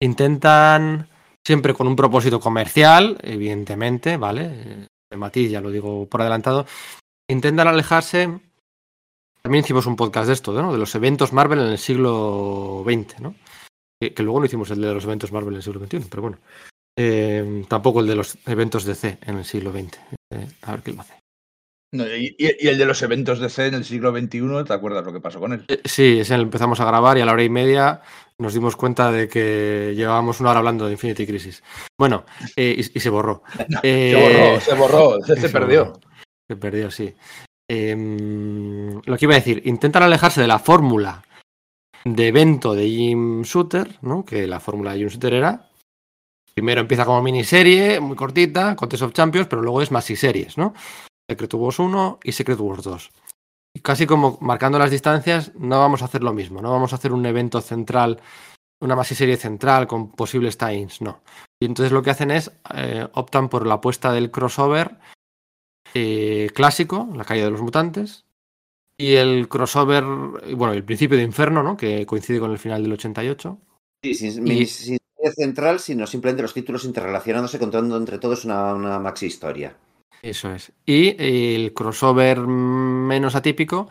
intentan, 0.00 1.08
siempre 1.46 1.74
con 1.74 1.86
un 1.86 1.96
propósito 1.96 2.40
comercial, 2.40 3.18
evidentemente, 3.22 4.16
¿vale? 4.16 4.50
Eh, 4.52 4.86
El 5.10 5.18
matiz, 5.18 5.50
ya 5.50 5.60
lo 5.60 5.70
digo 5.70 6.06
por 6.06 6.20
adelantado, 6.20 6.66
intentan 7.30 7.68
alejarse. 7.68 8.40
También 9.42 9.64
hicimos 9.64 9.86
un 9.86 9.96
podcast 9.96 10.26
de 10.26 10.34
esto, 10.34 10.52
¿no? 10.52 10.72
De 10.72 10.78
los 10.78 10.94
eventos 10.94 11.32
Marvel 11.32 11.60
en 11.60 11.68
el 11.68 11.78
siglo 11.78 12.84
XX, 12.84 13.20
¿no? 13.20 13.34
Que, 14.00 14.12
que 14.12 14.22
luego 14.22 14.40
no 14.40 14.46
hicimos 14.46 14.70
el 14.70 14.80
de 14.80 14.92
los 14.92 15.04
eventos 15.04 15.32
Marvel 15.32 15.54
en 15.54 15.56
el 15.56 15.62
siglo 15.62 15.80
XXI, 15.80 16.08
pero 16.10 16.22
bueno. 16.22 16.38
Eh, 16.98 17.64
tampoco 17.68 18.00
el 18.00 18.06
de 18.06 18.16
los 18.16 18.38
eventos 18.46 18.84
DC 18.84 19.18
en 19.26 19.38
el 19.38 19.44
siglo 19.44 19.70
XX. 19.70 19.98
Eh, 20.32 20.48
a 20.62 20.72
ver 20.72 20.82
quién 20.82 20.96
lo 20.96 21.02
hace. 21.02 21.14
No, 21.92 22.04
y, 22.06 22.34
el 22.38 22.78
de 22.78 22.86
los 22.86 23.02
eventos 23.02 23.38
de 23.38 23.48
C 23.48 23.66
en 23.66 23.74
el 23.74 23.84
siglo 23.84 24.10
XXI, 24.12 24.64
¿te 24.66 24.72
acuerdas 24.72 25.04
lo 25.04 25.12
que 25.12 25.20
pasó 25.20 25.38
con 25.38 25.52
él? 25.52 25.64
Eh, 25.68 25.80
Sí, 25.84 26.18
ese 26.20 26.34
empezamos 26.34 26.80
a 26.80 26.84
grabar 26.84 27.16
y 27.16 27.20
a 27.20 27.26
la 27.26 27.32
hora 27.32 27.44
y 27.44 27.50
media 27.50 28.02
nos 28.40 28.54
dimos 28.54 28.76
cuenta 28.76 29.10
de 29.10 29.28
que 29.28 29.94
llevábamos 29.96 30.40
una 30.40 30.50
hora 30.50 30.58
hablando 30.58 30.86
de 30.86 30.92
Infinity 30.92 31.26
Crisis. 31.26 31.62
Bueno, 31.98 32.24
eh, 32.56 32.74
y, 32.78 32.98
y 32.98 33.00
se 33.00 33.10
borró. 33.10 33.42
Se 33.56 33.78
Eh, 33.82 34.14
borró, 34.14 34.60
se 34.60 34.74
borró, 34.74 35.22
se, 35.24 35.34
se 35.36 35.40
se 35.42 35.48
perdió. 35.48 35.84
borró. 35.86 36.00
Se 36.48 36.56
perdió, 36.56 36.90
sí. 36.90 37.14
Em, 37.68 39.00
lo 39.04 39.16
que 39.16 39.24
iba 39.24 39.34
a 39.34 39.38
decir, 39.38 39.62
intentan 39.64 40.02
alejarse 40.04 40.40
de 40.40 40.46
la 40.46 40.58
fórmula 40.58 41.22
de 42.04 42.28
evento 42.28 42.74
de 42.74 42.86
Jim 42.88 43.42
Shooter, 43.42 43.98
¿no? 44.02 44.24
Que 44.24 44.46
la 44.46 44.60
fórmula 44.60 44.92
de 44.92 44.98
Jim 44.98 45.08
Shooter 45.08 45.34
era. 45.34 45.68
Primero 46.54 46.80
empieza 46.80 47.04
como 47.04 47.22
miniserie, 47.22 48.00
muy 48.00 48.16
cortita, 48.16 48.76
Contest 48.76 49.02
of 49.02 49.12
Champions, 49.12 49.48
pero 49.48 49.62
luego 49.62 49.82
es 49.82 49.90
series, 50.16 50.56
¿no? 50.56 50.72
Secret 51.28 51.52
Wars 51.54 51.78
1 51.80 52.20
y 52.22 52.32
Secret 52.32 52.60
Wars 52.60 52.84
2. 52.84 53.10
Casi 53.82 54.06
como 54.06 54.38
marcando 54.40 54.78
las 54.78 54.90
distancias, 54.90 55.52
no 55.56 55.78
vamos 55.78 56.02
a 56.02 56.06
hacer 56.06 56.22
lo 56.22 56.32
mismo, 56.32 56.60
no 56.60 56.70
vamos 56.70 56.92
a 56.92 56.96
hacer 56.96 57.12
un 57.12 57.24
evento 57.26 57.60
central, 57.60 58.20
una 58.80 59.02
serie 59.04 59.36
central 59.36 59.86
con 59.86 60.10
posibles 60.12 60.58
tie-ins, 60.58 61.00
no. 61.00 61.20
Y 61.60 61.66
entonces 61.66 61.92
lo 61.92 62.02
que 62.02 62.10
hacen 62.10 62.30
es, 62.30 62.52
eh, 62.74 63.06
optan 63.14 63.48
por 63.48 63.66
la 63.66 63.74
apuesta 63.74 64.12
del 64.12 64.30
crossover 64.30 64.98
eh, 65.94 66.50
clásico, 66.54 67.08
La 67.14 67.24
calle 67.24 67.44
de 67.44 67.50
los 67.50 67.62
mutantes, 67.62 68.24
y 68.98 69.14
el 69.14 69.48
crossover, 69.48 70.04
bueno, 70.04 70.72
el 70.72 70.84
principio 70.84 71.16
de 71.16 71.24
Inferno, 71.24 71.62
¿no? 71.62 71.76
Que 71.76 72.06
coincide 72.06 72.40
con 72.40 72.50
el 72.50 72.58
final 72.58 72.82
del 72.82 72.92
88. 72.92 73.58
Sí, 74.02 74.14
sin, 74.14 74.46
Y- 74.46 74.66
sin 74.66 74.98
central, 75.34 75.80
sino 75.80 76.06
simplemente 76.06 76.42
los 76.42 76.54
títulos 76.54 76.84
interrelacionándose, 76.84 77.58
contando 77.58 77.96
entre 77.96 78.18
todos 78.18 78.44
una, 78.44 78.74
una 78.74 78.98
maxi 78.98 79.26
historia. 79.26 79.76
Eso 80.28 80.52
es. 80.52 80.72
Y 80.84 81.14
el 81.18 81.72
crossover 81.72 82.40
menos 82.40 83.36
atípico, 83.36 83.88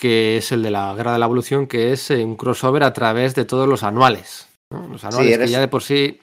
que 0.00 0.36
es 0.36 0.52
el 0.52 0.62
de 0.62 0.70
la 0.70 0.94
Guerra 0.94 1.12
de 1.14 1.18
la 1.18 1.26
Evolución, 1.26 1.66
que 1.66 1.92
es 1.92 2.10
eh, 2.12 2.24
un 2.24 2.36
crossover 2.36 2.84
a 2.84 2.92
través 2.92 3.34
de 3.34 3.44
todos 3.44 3.68
los 3.68 3.82
anuales. 3.82 4.48
¿no? 4.70 4.86
Los 4.86 5.04
anuales 5.04 5.34
eres- 5.34 5.46
que 5.46 5.52
ya 5.52 5.60
de 5.60 5.66
por 5.68 5.82
sí. 5.82 6.20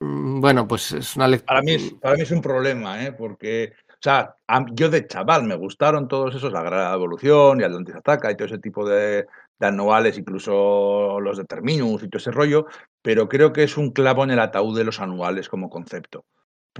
mm, 0.00 0.40
Bueno, 0.40 0.66
pues 0.66 0.92
es 0.92 1.14
una 1.16 1.28
lectura. 1.28 1.48
Para 1.60 1.62
mí, 1.62 1.72
es, 1.72 1.92
para 2.00 2.14
mí 2.14 2.22
es 2.22 2.30
un 2.30 2.40
problema, 2.40 3.04
¿eh? 3.04 3.12
porque, 3.12 3.72
o 3.90 3.96
sea, 4.00 4.34
a- 4.48 4.64
yo 4.72 4.88
de 4.88 5.06
chaval 5.06 5.44
me 5.44 5.56
gustaron 5.56 6.08
todos 6.08 6.34
esos, 6.34 6.52
la 6.52 6.62
Gran 6.62 6.94
Evolución 6.94 7.60
y 7.60 7.64
Atlantis 7.64 7.96
Ataca 7.96 8.30
y 8.30 8.34
todo 8.36 8.46
ese 8.46 8.58
tipo 8.58 8.88
de, 8.88 9.26
de 9.58 9.66
anuales, 9.66 10.16
incluso 10.16 11.20
los 11.20 11.36
de 11.36 11.44
Terminus 11.44 12.02
y 12.02 12.08
todo 12.08 12.18
ese 12.18 12.30
rollo, 12.30 12.64
pero 13.02 13.28
creo 13.28 13.52
que 13.52 13.62
es 13.64 13.76
un 13.76 13.90
clavo 13.90 14.24
en 14.24 14.30
el 14.30 14.40
ataúd 14.40 14.74
de 14.78 14.84
los 14.84 15.00
anuales 15.00 15.50
como 15.50 15.68
concepto. 15.68 16.24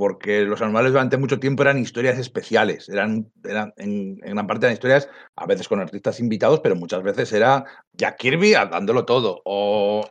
Porque 0.01 0.47
los 0.47 0.63
anuales 0.63 0.93
durante 0.93 1.19
mucho 1.19 1.39
tiempo 1.39 1.61
eran 1.61 1.77
historias 1.77 2.19
especiales, 2.19 2.89
eran, 2.89 3.31
en, 3.77 4.17
gran 4.17 4.47
parte 4.47 4.65
eran 4.65 4.73
historias, 4.73 5.11
a 5.37 5.45
veces 5.45 5.69
con 5.69 5.79
artistas 5.79 6.21
invitados, 6.21 6.61
pero 6.61 6.75
muchas 6.75 7.03
veces 7.03 7.31
era 7.35 7.67
Jack 7.93 8.17
Kirby 8.17 8.53
dándolo 8.53 9.05
todo, 9.05 9.43
o, 9.45 10.03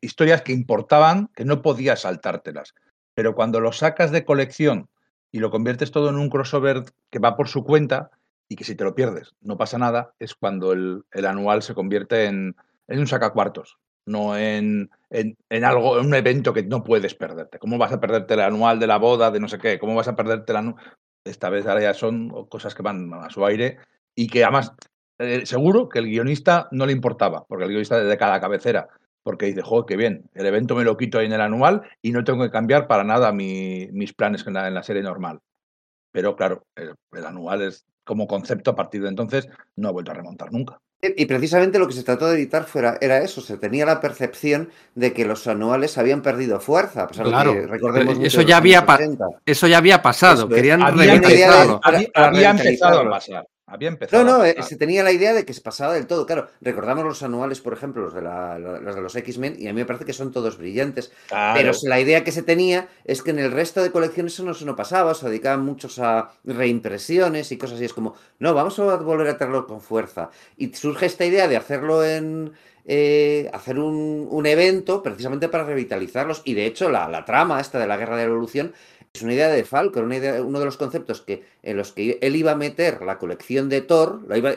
historias 0.00 0.42
que 0.42 0.52
importaban, 0.52 1.30
que 1.34 1.44
no 1.44 1.62
podías 1.62 2.02
saltártelas. 2.02 2.76
Pero 3.14 3.34
cuando 3.34 3.58
lo 3.58 3.72
sacas 3.72 4.12
de 4.12 4.24
colección 4.24 4.88
y 5.32 5.40
lo 5.40 5.50
conviertes 5.50 5.90
todo 5.90 6.10
en 6.10 6.14
un 6.14 6.30
crossover 6.30 6.84
que 7.10 7.18
va 7.18 7.36
por 7.36 7.48
su 7.48 7.64
cuenta 7.64 8.12
y 8.48 8.54
que 8.54 8.62
si 8.62 8.76
te 8.76 8.84
lo 8.84 8.94
pierdes 8.94 9.34
no 9.40 9.56
pasa 9.56 9.78
nada, 9.78 10.14
es 10.20 10.36
cuando 10.36 10.70
el, 10.70 11.02
el 11.10 11.26
anual 11.26 11.64
se 11.64 11.74
convierte 11.74 12.26
en, 12.26 12.54
en 12.86 13.00
un 13.00 13.08
sacacuartos. 13.08 13.78
No 14.06 14.36
en, 14.36 14.90
en, 15.10 15.36
en 15.48 15.64
algo, 15.64 15.98
en 15.98 16.06
un 16.06 16.14
evento 16.14 16.52
que 16.52 16.62
no 16.62 16.84
puedes 16.84 17.14
perderte. 17.14 17.58
¿Cómo 17.58 17.78
vas 17.78 17.92
a 17.92 18.00
perderte 18.00 18.34
el 18.34 18.40
anual 18.40 18.78
de 18.78 18.86
la 18.86 18.98
boda, 18.98 19.30
de 19.30 19.40
no 19.40 19.48
sé 19.48 19.58
qué? 19.58 19.78
¿Cómo 19.78 19.94
vas 19.94 20.08
a 20.08 20.16
perderte 20.16 20.56
anual? 20.56 20.76
Esta 21.24 21.48
vez 21.50 21.66
ahora 21.66 21.82
ya 21.82 21.94
son 21.94 22.28
cosas 22.48 22.74
que 22.74 22.82
van 22.82 23.12
a 23.14 23.30
su 23.30 23.44
aire 23.46 23.78
y 24.14 24.26
que 24.28 24.44
además 24.44 24.72
eh, 25.18 25.46
seguro 25.46 25.88
que 25.88 25.98
el 26.00 26.06
guionista 26.06 26.68
no 26.70 26.86
le 26.86 26.92
importaba, 26.92 27.44
porque 27.48 27.64
el 27.64 27.70
guionista 27.70 27.98
de 28.02 28.18
cada 28.18 28.40
cabecera, 28.40 28.88
porque 29.22 29.46
dice, 29.46 29.62
joder, 29.62 29.86
qué 29.86 29.96
bien, 29.96 30.28
el 30.34 30.46
evento 30.46 30.74
me 30.76 30.84
lo 30.84 30.96
quito 30.96 31.20
en 31.20 31.32
el 31.32 31.40
anual 31.40 31.82
y 32.02 32.12
no 32.12 32.24
tengo 32.24 32.42
que 32.44 32.50
cambiar 32.50 32.86
para 32.86 33.04
nada 33.04 33.32
mi- 33.32 33.88
mis 33.92 34.12
planes 34.12 34.46
en 34.46 34.54
la, 34.54 34.68
en 34.68 34.74
la 34.74 34.82
serie 34.82 35.02
normal. 35.02 35.40
Pero 36.12 36.36
claro, 36.36 36.66
el, 36.76 36.94
el 37.12 37.26
anual 37.26 37.62
es 37.62 37.84
como 38.04 38.26
concepto 38.26 38.70
a 38.72 38.76
partir 38.76 39.02
de 39.02 39.08
entonces 39.08 39.48
no 39.76 39.88
ha 39.88 39.92
vuelto 39.92 40.10
a 40.12 40.14
remontar 40.14 40.52
nunca. 40.52 40.78
Y 41.16 41.26
precisamente 41.26 41.78
lo 41.78 41.86
que 41.86 41.92
se 41.94 42.02
trató 42.02 42.26
de 42.28 42.34
evitar 42.34 42.64
fuera, 42.64 42.96
era 43.00 43.18
eso, 43.18 43.40
se 43.40 43.56
tenía 43.56 43.84
la 43.84 44.00
percepción 44.00 44.70
de 44.94 45.12
que 45.12 45.24
los 45.24 45.46
anuales 45.46 45.98
habían 45.98 46.22
perdido 46.22 46.60
fuerza, 46.60 47.02
a 47.02 47.08
pesar 47.08 47.26
Claro, 47.26 47.52
de 47.54 47.60
que 47.62 47.66
recordemos 47.66 48.18
eso 48.22 48.42
ya 48.42 48.56
había 48.58 48.78
años 48.78 48.86
pa- 48.86 48.94
80. 48.96 49.26
Eso 49.44 49.66
ya 49.66 49.78
había 49.78 50.02
pasado, 50.02 50.44
Eso 50.44 50.48
querían 50.48 50.82
Había 50.82 51.12
Había 52.14 52.50
empezado, 52.50 53.00
a 53.00 53.10
pasar. 53.10 53.46
Había 53.66 53.88
empezado 53.88 54.24
No, 54.24 54.38
no, 54.38 54.42
a 54.42 54.48
eh, 54.50 54.62
se 54.62 54.76
tenía 54.76 55.02
la 55.02 55.10
idea 55.12 55.32
de 55.32 55.44
que 55.46 55.54
se 55.54 55.62
pasaba 55.62 55.94
del 55.94 56.06
todo. 56.06 56.26
Claro, 56.26 56.48
recordamos 56.60 57.04
los 57.04 57.22
anuales, 57.22 57.60
por 57.60 57.72
ejemplo, 57.72 58.02
los 58.02 58.14
de, 58.14 58.22
la- 58.22 58.58
los, 58.58 58.94
de 58.94 59.00
los 59.00 59.16
X-Men, 59.16 59.56
y 59.58 59.66
a 59.68 59.72
mí 59.72 59.80
me 59.80 59.86
parece 59.86 60.04
que 60.04 60.12
son 60.12 60.32
todos 60.32 60.58
brillantes. 60.58 61.12
Claro. 61.26 61.54
Pero 61.58 61.72
la 61.84 61.98
idea 61.98 62.24
que 62.24 62.30
se 62.32 62.42
tenía 62.42 62.88
es 63.04 63.22
que 63.22 63.30
en 63.30 63.38
el 63.38 63.50
resto 63.52 63.82
de 63.82 63.90
colecciones 63.90 64.34
eso 64.34 64.44
no, 64.44 64.52
eso 64.52 64.66
no 64.66 64.76
pasaba, 64.76 65.14
se 65.14 65.26
dedicaban 65.28 65.64
muchos 65.64 65.98
a 65.98 66.32
reimpresiones 66.44 67.50
y 67.52 67.58
cosas 67.58 67.76
así. 67.76 67.86
Es 67.86 67.94
como, 67.94 68.14
no, 68.38 68.52
vamos 68.54 68.78
a 68.78 68.96
volver 68.96 69.28
a 69.28 69.38
traerlo 69.38 69.66
con 69.66 69.80
fuerza. 69.80 70.30
Y 70.56 70.72
surge 70.74 71.06
esta 71.06 71.24
idea 71.24 71.48
de 71.48 71.56
hacerlo 71.56 72.04
en. 72.04 72.52
eh, 72.86 73.48
hacer 73.54 73.78
un, 73.78 74.28
un 74.30 74.46
evento 74.46 75.02
precisamente 75.02 75.48
para 75.48 75.64
revitalizarlos. 75.64 76.42
Y 76.44 76.54
de 76.54 76.66
hecho, 76.66 76.90
la, 76.90 77.08
la 77.08 77.24
trama 77.24 77.60
esta 77.60 77.78
de 77.78 77.86
la 77.86 77.96
guerra 77.96 78.16
de 78.16 78.24
la 78.24 78.30
evolución 78.30 78.74
es 79.14 79.22
una 79.22 79.32
idea 79.32 79.48
de 79.48 79.64
Falco, 79.64 80.00
una 80.00 80.16
idea, 80.16 80.42
uno 80.42 80.58
de 80.58 80.64
los 80.64 80.76
conceptos 80.76 81.20
que, 81.20 81.44
en 81.62 81.76
los 81.76 81.92
que 81.92 82.18
él 82.20 82.34
iba 82.34 82.50
a 82.50 82.56
meter 82.56 83.00
la 83.02 83.18
colección 83.18 83.68
de 83.68 83.80
Thor, 83.80 84.22
la 84.26 84.36
iba, 84.36 84.54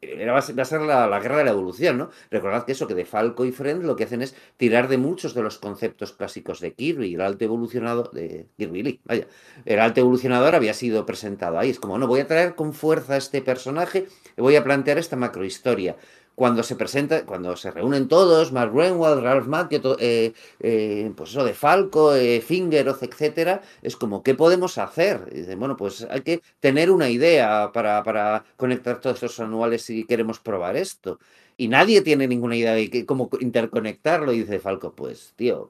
era, 0.00 0.32
va 0.32 0.40
a 0.40 0.42
ser, 0.42 0.80
la 0.80 1.20
guerra 1.20 1.38
de 1.38 1.44
la 1.44 1.52
evolución, 1.52 1.98
¿no? 1.98 2.10
Recordad 2.28 2.64
que 2.64 2.72
eso, 2.72 2.88
que 2.88 2.96
de 2.96 3.04
Falco 3.04 3.44
y 3.44 3.52
Friend 3.52 3.84
lo 3.84 3.94
que 3.94 4.02
hacen 4.02 4.20
es 4.20 4.34
tirar 4.56 4.88
de 4.88 4.98
muchos 4.98 5.34
de 5.34 5.42
los 5.42 5.58
conceptos 5.58 6.12
clásicos 6.12 6.58
de 6.58 6.72
Kirby, 6.72 7.14
el 7.14 7.20
alto 7.20 7.44
evolucionado, 7.44 8.10
de 8.12 8.48
Kirby 8.56 8.82
Lee, 8.82 9.00
vaya, 9.04 9.28
el 9.64 9.78
alto 9.78 10.00
evolucionador 10.00 10.56
había 10.56 10.74
sido 10.74 11.06
presentado 11.06 11.60
ahí, 11.60 11.70
es 11.70 11.78
como, 11.78 11.96
no, 11.96 12.08
voy 12.08 12.20
a 12.20 12.26
traer 12.26 12.56
con 12.56 12.72
fuerza 12.74 13.14
a 13.14 13.18
este 13.18 13.40
personaje 13.40 14.08
y 14.36 14.40
voy 14.40 14.56
a 14.56 14.64
plantear 14.64 14.98
esta 14.98 15.14
macrohistoria. 15.14 15.96
Cuando 16.34 16.62
se 16.62 16.76
presenta, 16.76 17.26
cuando 17.26 17.56
se 17.56 17.70
reúnen 17.70 18.08
todos, 18.08 18.52
Mark 18.52 18.72
Renwald, 18.74 19.22
Ralph 19.22 19.46
Macchio, 19.46 19.96
eh, 19.98 20.32
eh, 20.60 21.12
pues 21.14 21.30
eso 21.30 21.44
de 21.44 21.52
Falco, 21.52 22.14
eh, 22.14 22.40
Fingeroth, 22.40 23.02
etcétera, 23.02 23.60
es 23.82 23.96
como, 23.96 24.22
¿qué 24.22 24.34
podemos 24.34 24.78
hacer? 24.78 25.28
Y 25.30 25.54
bueno, 25.54 25.76
pues 25.76 26.06
hay 26.10 26.22
que 26.22 26.40
tener 26.58 26.90
una 26.90 27.10
idea 27.10 27.70
para, 27.72 28.02
para 28.02 28.44
conectar 28.56 29.00
todos 29.00 29.16
estos 29.16 29.40
anuales 29.40 29.82
si 29.82 30.04
queremos 30.04 30.40
probar 30.40 30.76
esto. 30.76 31.18
Y 31.58 31.68
nadie 31.68 32.00
tiene 32.00 32.26
ninguna 32.26 32.56
idea 32.56 32.72
de 32.72 33.04
cómo 33.06 33.28
interconectarlo. 33.40 34.32
Y 34.32 34.40
dice 34.40 34.58
Falco, 34.58 34.94
pues, 34.94 35.34
tío, 35.36 35.68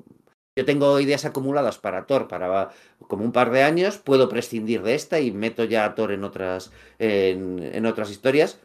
yo 0.56 0.64
tengo 0.64 1.00
ideas 1.00 1.24
acumuladas 1.24 1.78
para 1.78 2.06
Thor 2.06 2.28
para 2.28 2.70
como 3.08 3.24
un 3.24 3.32
par 3.32 3.50
de 3.50 3.62
años, 3.62 3.98
puedo 3.98 4.28
prescindir 4.28 4.82
de 4.82 4.94
esta 4.94 5.18
y 5.20 5.32
meto 5.32 5.64
ya 5.64 5.84
a 5.84 5.94
Thor 5.94 6.12
en 6.12 6.24
otras, 6.24 6.70
en, 6.98 7.58
en 7.58 7.86
otras 7.86 8.10
historias. 8.10 8.60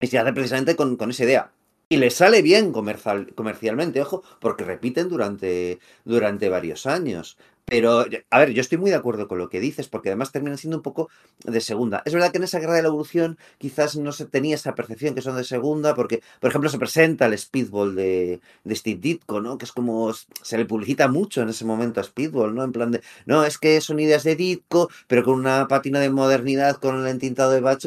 Y 0.00 0.06
se 0.06 0.18
hace 0.18 0.32
precisamente 0.32 0.76
con, 0.76 0.96
con 0.96 1.10
esa 1.10 1.24
idea. 1.24 1.52
Y 1.88 1.96
le 1.96 2.10
sale 2.10 2.42
bien 2.42 2.72
comercial, 2.72 3.32
comercialmente, 3.34 4.02
ojo, 4.02 4.22
porque 4.40 4.64
repiten 4.64 5.08
durante, 5.08 5.78
durante 6.04 6.48
varios 6.50 6.86
años. 6.86 7.38
Pero, 7.68 8.06
a 8.30 8.38
ver, 8.38 8.52
yo 8.52 8.62
estoy 8.62 8.78
muy 8.78 8.90
de 8.90 8.96
acuerdo 8.96 9.28
con 9.28 9.36
lo 9.36 9.50
que 9.50 9.60
dices, 9.60 9.88
porque 9.88 10.08
además 10.08 10.32
terminan 10.32 10.56
siendo 10.56 10.78
un 10.78 10.82
poco 10.82 11.10
de 11.44 11.60
segunda. 11.60 12.02
Es 12.06 12.14
verdad 12.14 12.30
que 12.30 12.38
en 12.38 12.44
esa 12.44 12.60
guerra 12.60 12.74
de 12.74 12.82
la 12.82 12.88
evolución 12.88 13.38
quizás 13.58 13.96
no 13.96 14.12
se 14.12 14.24
tenía 14.24 14.54
esa 14.54 14.74
percepción 14.74 15.14
que 15.14 15.20
son 15.20 15.36
de 15.36 15.44
segunda, 15.44 15.94
porque, 15.94 16.22
por 16.40 16.48
ejemplo, 16.48 16.70
se 16.70 16.78
presenta 16.78 17.26
el 17.26 17.36
Speedball 17.36 17.94
de, 17.94 18.40
de 18.64 18.74
Steve 18.74 19.00
Ditko, 19.00 19.42
¿no? 19.42 19.58
Que 19.58 19.66
es 19.66 19.72
como, 19.72 20.12
se 20.14 20.56
le 20.56 20.64
publicita 20.64 21.08
mucho 21.08 21.42
en 21.42 21.50
ese 21.50 21.66
momento 21.66 22.00
a 22.00 22.04
Speedball, 22.04 22.54
¿no? 22.54 22.64
En 22.64 22.72
plan 22.72 22.90
de, 22.90 23.02
no, 23.26 23.44
es 23.44 23.58
que 23.58 23.80
son 23.82 24.00
ideas 24.00 24.24
de 24.24 24.36
Ditko, 24.36 24.88
pero 25.06 25.22
con 25.22 25.34
una 25.34 25.68
patina 25.68 26.00
de 26.00 26.10
modernidad 26.10 26.76
con 26.76 26.98
el 27.00 27.06
entintado 27.06 27.50
de 27.52 27.60
Batch 27.60 27.86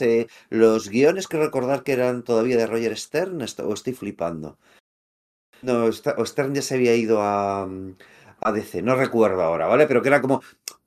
eh, 0.00 0.26
los 0.48 0.88
guiones 0.88 1.28
que 1.28 1.36
recordar 1.36 1.82
que 1.82 1.92
eran 1.92 2.22
todavía 2.22 2.56
de 2.56 2.66
Roger 2.66 2.96
Stern, 2.96 3.42
o 3.42 3.74
estoy 3.74 3.92
flipando. 3.92 4.56
No, 5.62 5.84
o 5.84 6.26
Stern 6.26 6.54
ya 6.54 6.62
se 6.62 6.74
había 6.74 6.94
ido 6.96 7.22
a, 7.22 7.68
a 8.42 8.52
DC, 8.52 8.82
no 8.82 8.96
recuerdo 8.96 9.42
ahora, 9.42 9.66
¿vale? 9.66 9.86
Pero 9.86 10.02
que 10.02 10.08
era 10.08 10.20
como 10.20 10.42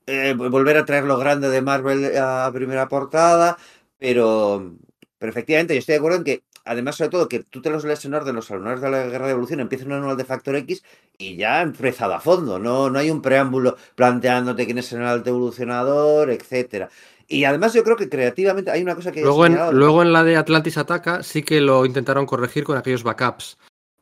eh, 0.05 0.33
volver 0.33 0.77
a 0.77 0.85
traer 0.85 1.05
lo 1.05 1.17
grande 1.17 1.49
de 1.49 1.61
Marvel 1.61 2.15
a 2.17 2.51
primera 2.53 2.87
portada, 2.87 3.57
pero, 3.97 4.75
pero 5.17 5.29
efectivamente 5.29 5.73
yo 5.73 5.79
estoy 5.79 5.93
de 5.93 5.99
acuerdo 5.99 6.17
en 6.19 6.23
que, 6.23 6.43
además, 6.65 6.95
sobre 6.95 7.09
todo, 7.09 7.27
que 7.27 7.43
tú 7.43 7.61
te 7.61 7.69
los 7.69 7.85
lees 7.85 8.03
en 8.05 8.13
orden, 8.13 8.35
los 8.35 8.51
anuales 8.51 8.81
de 8.81 8.89
la 8.89 9.07
Guerra 9.07 9.25
de 9.25 9.31
Evolución, 9.31 9.61
empieza 9.61 9.85
un 9.85 9.93
anual 9.93 10.17
de 10.17 10.25
Factor 10.25 10.55
X 10.57 10.83
y 11.17 11.37
ya 11.37 11.61
empezado 11.61 12.13
a 12.13 12.19
fondo, 12.19 12.59
no, 12.59 12.89
no 12.89 12.99
hay 12.99 13.09
un 13.09 13.21
preámbulo 13.21 13.77
planteándote 13.95 14.65
quién 14.65 14.77
es 14.77 14.91
el 14.93 15.03
alto 15.03 15.29
evolucionador, 15.29 16.29
etcétera. 16.29 16.89
Y 17.27 17.45
además 17.45 17.73
yo 17.73 17.83
creo 17.83 17.95
que 17.95 18.07
creativamente 18.07 18.69
hay 18.69 18.83
una 18.83 18.93
cosa 18.93 19.11
que 19.11 19.21
Luego 19.21 19.47
en, 19.47 19.57
luego 19.71 20.03
en 20.03 20.13
la 20.13 20.23
de 20.23 20.37
Atlantis 20.37 20.77
Ataca 20.77 21.23
sí 21.23 21.41
que 21.41 21.59
lo 21.59 21.83
intentaron 21.83 22.27
corregir 22.27 22.63
con 22.63 22.77
aquellos 22.77 23.01
backups 23.01 23.57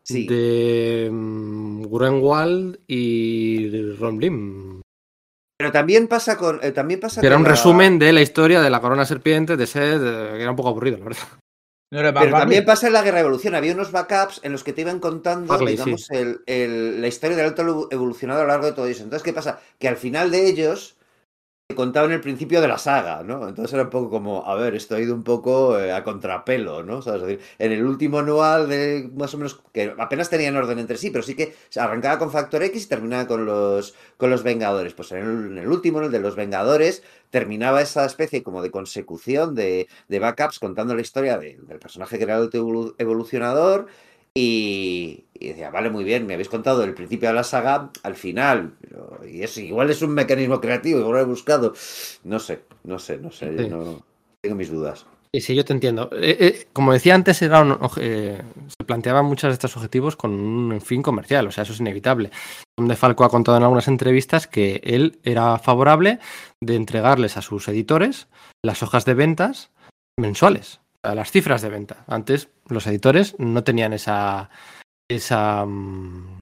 Sí. 0.06 0.28
de 0.28 1.10
mm, 1.12 1.84
Grunwald 1.84 2.80
y 2.88 3.94
Ron 3.94 4.20
Lim. 4.20 4.82
Pero 5.58 5.72
también 5.72 6.08
pasa 6.08 6.38
con. 6.38 6.60
eh, 6.62 6.72
también 6.72 7.00
pasa 7.00 7.22
Que 7.22 7.28
era 7.28 7.38
un 7.38 7.44
la- 7.44 7.50
resumen 7.52 8.00
de 8.00 8.12
la 8.12 8.22
historia 8.22 8.62
de 8.62 8.70
la 8.70 8.82
corona 8.82 9.06
serpiente 9.06 9.56
de 9.56 9.68
Sed, 9.68 10.02
que 10.02 10.42
era 10.42 10.50
un 10.50 10.56
poco 10.58 10.70
aburrido, 10.70 10.98
la 10.98 11.06
verdad. 11.06 11.24
¿No 11.92 12.00
era 12.00 12.12
Pero 12.12 12.32
también 12.32 12.66
pasa 12.66 12.88
en 12.88 12.94
la 12.94 13.04
Guerra 13.04 13.18
de 13.18 13.22
Evolución. 13.22 13.54
Había 13.54 13.74
unos 13.74 13.92
backups 13.92 14.42
en 14.44 14.52
los 14.52 14.64
que 14.64 14.74
te 14.74 14.82
iban 14.82 15.00
contando, 15.00 15.48
Farley, 15.48 15.76
digamos, 15.76 16.10
el- 16.10 16.42
el- 16.48 17.00
la 17.02 17.08
historia 17.08 17.38
del 17.38 17.46
alto 17.46 17.88
evolucionado 17.92 18.40
a 18.42 18.44
lo 18.44 18.50
largo 18.50 18.66
de 18.66 18.72
todo 18.74 18.88
eso. 18.88 19.04
Entonces, 19.04 19.24
¿qué 19.24 19.32
pasa? 19.32 19.60
Que 19.78 19.88
al 19.88 19.98
final 19.98 20.32
de 20.32 20.48
ellos 20.50 20.96
te 21.68 21.76
contaban 21.76 22.12
el 22.12 22.20
principio 22.20 22.60
de 22.62 22.68
la 22.68 22.78
saga, 22.78 23.24
¿no? 23.24 23.48
Entonces 23.48 23.74
era 23.74 23.84
un 23.84 23.90
poco 23.90 24.10
como, 24.10 24.46
a 24.46 24.54
ver, 24.56 24.76
esto 24.76 24.96
ha 24.96 25.00
ido 25.00 25.16
un 25.16 25.24
poco 25.24 25.80
eh, 25.80 25.94
a 25.94 26.04
contrapelo, 26.04 26.84
¿no? 26.84 27.00
Es 27.00 27.06
decir, 27.06 27.40
en 27.58 27.72
el 27.72 27.86
último 27.86 28.20
anual 28.20 28.68
de 28.68 29.10
más 29.16 29.34
o 29.34 29.38
menos, 29.38 29.62
que 29.72 29.94
apenas 29.98 30.30
tenían 30.30 30.58
orden 30.58 30.78
entre 30.80 30.98
sí, 30.98 31.10
pero 31.10 31.24
sí 31.24 31.36
que 31.36 31.56
arrancaba 31.78 32.20
con 32.20 32.32
Factor 32.32 32.64
X 32.64 32.84
y 32.86 32.90
terminaba 32.90 33.28
con 33.28 33.46
los, 33.46 33.96
con 34.18 34.30
los 34.30 34.44
Vengadores. 34.44 34.94
Pues 34.94 35.14
en 35.14 35.20
el, 35.20 35.58
en 35.58 35.68
último, 35.70 36.00
en 36.00 36.06
el 36.06 36.12
de 36.12 36.20
los 36.20 36.36
Vengadores, 36.36 37.02
terminaba 37.30 37.82
esa 37.82 38.06
especie 38.06 38.44
como 38.44 38.62
de 38.62 38.70
consecución 38.70 39.56
de, 39.56 39.88
de 40.10 40.20
backups 40.20 40.60
contando 40.60 40.96
la 40.96 41.02
historia 41.02 41.38
de- 41.38 41.60
del 41.62 41.80
personaje 41.80 42.18
que 42.18 42.24
era 42.26 42.38
el 42.38 42.50
evolu- 42.52 42.94
evolucionador 42.98 43.88
y, 44.36 45.26
y 45.34 45.48
decía, 45.50 45.70
vale, 45.70 45.90
muy 45.90 46.04
bien, 46.04 46.26
me 46.26 46.34
habéis 46.34 46.50
contado 46.50 46.84
el 46.84 46.94
principio 46.94 47.30
de 47.30 47.36
la 47.36 47.44
saga 47.44 47.92
al 48.04 48.16
final, 48.16 48.74
pero, 48.82 49.20
y 49.28 49.44
eso 49.44 49.60
igual 49.62 49.90
es 49.90 50.02
un 50.02 50.12
mecanismo 50.14 50.60
creativo, 50.60 51.00
igual 51.00 51.14
lo 51.14 51.20
he 51.20 51.26
buscado, 51.26 51.74
no 52.24 52.40
sé, 52.40 52.62
no 52.84 52.98
sé, 53.00 53.18
no 53.18 53.32
sé, 53.32 53.56
Sí. 53.58 53.70
no, 53.70 54.04
tengo 54.42 54.56
mis 54.56 54.72
dudas. 54.72 55.06
Y 55.36 55.42
sí, 55.42 55.56
yo 55.56 55.66
te 55.66 55.74
entiendo. 55.74 56.10
Eh, 56.14 56.38
eh, 56.40 56.68
como 56.74 56.94
decía 56.94 57.16
antes, 57.16 57.42
era 57.42 57.62
un 57.62 57.76
eh, 57.98 58.40
se 58.68 58.86
planteaban 58.86 59.26
muchos 59.26 59.48
de 59.50 59.54
estos 59.54 59.76
objetivos 59.76 60.16
con 60.16 60.32
un 60.32 60.80
fin 60.80 61.02
comercial, 61.02 61.48
o 61.48 61.52
sea, 61.52 61.64
eso 61.64 61.74
es 61.74 61.80
inevitable. 61.80 62.30
Tom 62.78 62.88
de 62.88 62.96
Falco 62.96 63.24
ha 63.24 63.30
contado 63.30 63.58
en 63.58 63.64
algunas 63.64 63.88
entrevistas 63.88 64.46
que 64.46 64.80
él 64.84 65.20
era 65.24 65.58
favorable 65.58 66.20
de 66.62 66.76
entregarles 66.76 67.36
a 67.38 67.42
sus 67.42 67.68
editores 67.68 68.28
las 68.64 68.84
hojas 68.84 69.06
de 69.06 69.16
ventas 69.16 69.72
mensuales, 70.20 70.82
sea, 71.08 71.16
las 71.16 71.32
cifras 71.32 71.62
de 71.62 71.70
venta. 71.70 72.04
Antes 72.08 72.50
los 72.68 72.88
editores 72.88 73.36
no 73.40 73.64
tenían 73.64 73.94
esa, 73.94 74.50
esa, 75.08 75.66
mm, 75.66 76.40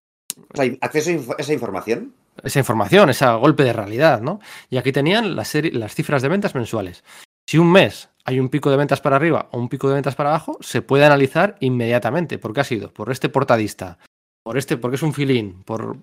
O 0.53 0.55
sea, 0.55 0.71
acceso 0.81 1.11
a 1.33 1.41
esa 1.41 1.53
información. 1.53 2.13
esa 2.43 2.59
información, 2.59 3.09
ese 3.09 3.25
golpe 3.33 3.63
de 3.63 3.73
realidad, 3.73 4.21
¿no? 4.21 4.39
Y 4.69 4.77
aquí 4.77 4.91
tenían 4.91 5.35
las, 5.35 5.53
las 5.55 5.95
cifras 5.95 6.21
de 6.21 6.29
ventas 6.29 6.55
mensuales. 6.55 7.03
Si 7.47 7.57
un 7.57 7.71
mes 7.71 8.09
hay 8.23 8.39
un 8.39 8.49
pico 8.49 8.71
de 8.71 8.77
ventas 8.77 9.01
para 9.01 9.15
arriba 9.15 9.49
o 9.51 9.57
un 9.57 9.69
pico 9.69 9.89
de 9.89 9.95
ventas 9.95 10.15
para 10.15 10.29
abajo, 10.29 10.57
se 10.61 10.81
puede 10.81 11.05
analizar 11.05 11.57
inmediatamente. 11.59 12.37
¿Por 12.39 12.53
qué 12.53 12.61
ha 12.61 12.65
sido? 12.65 12.93
Por 12.93 13.11
este 13.11 13.29
portadista, 13.29 13.97
por 14.43 14.57
este, 14.57 14.77
porque 14.77 14.95
es 14.95 15.03
un 15.03 15.13
filín, 15.13 15.63
por, 15.63 15.97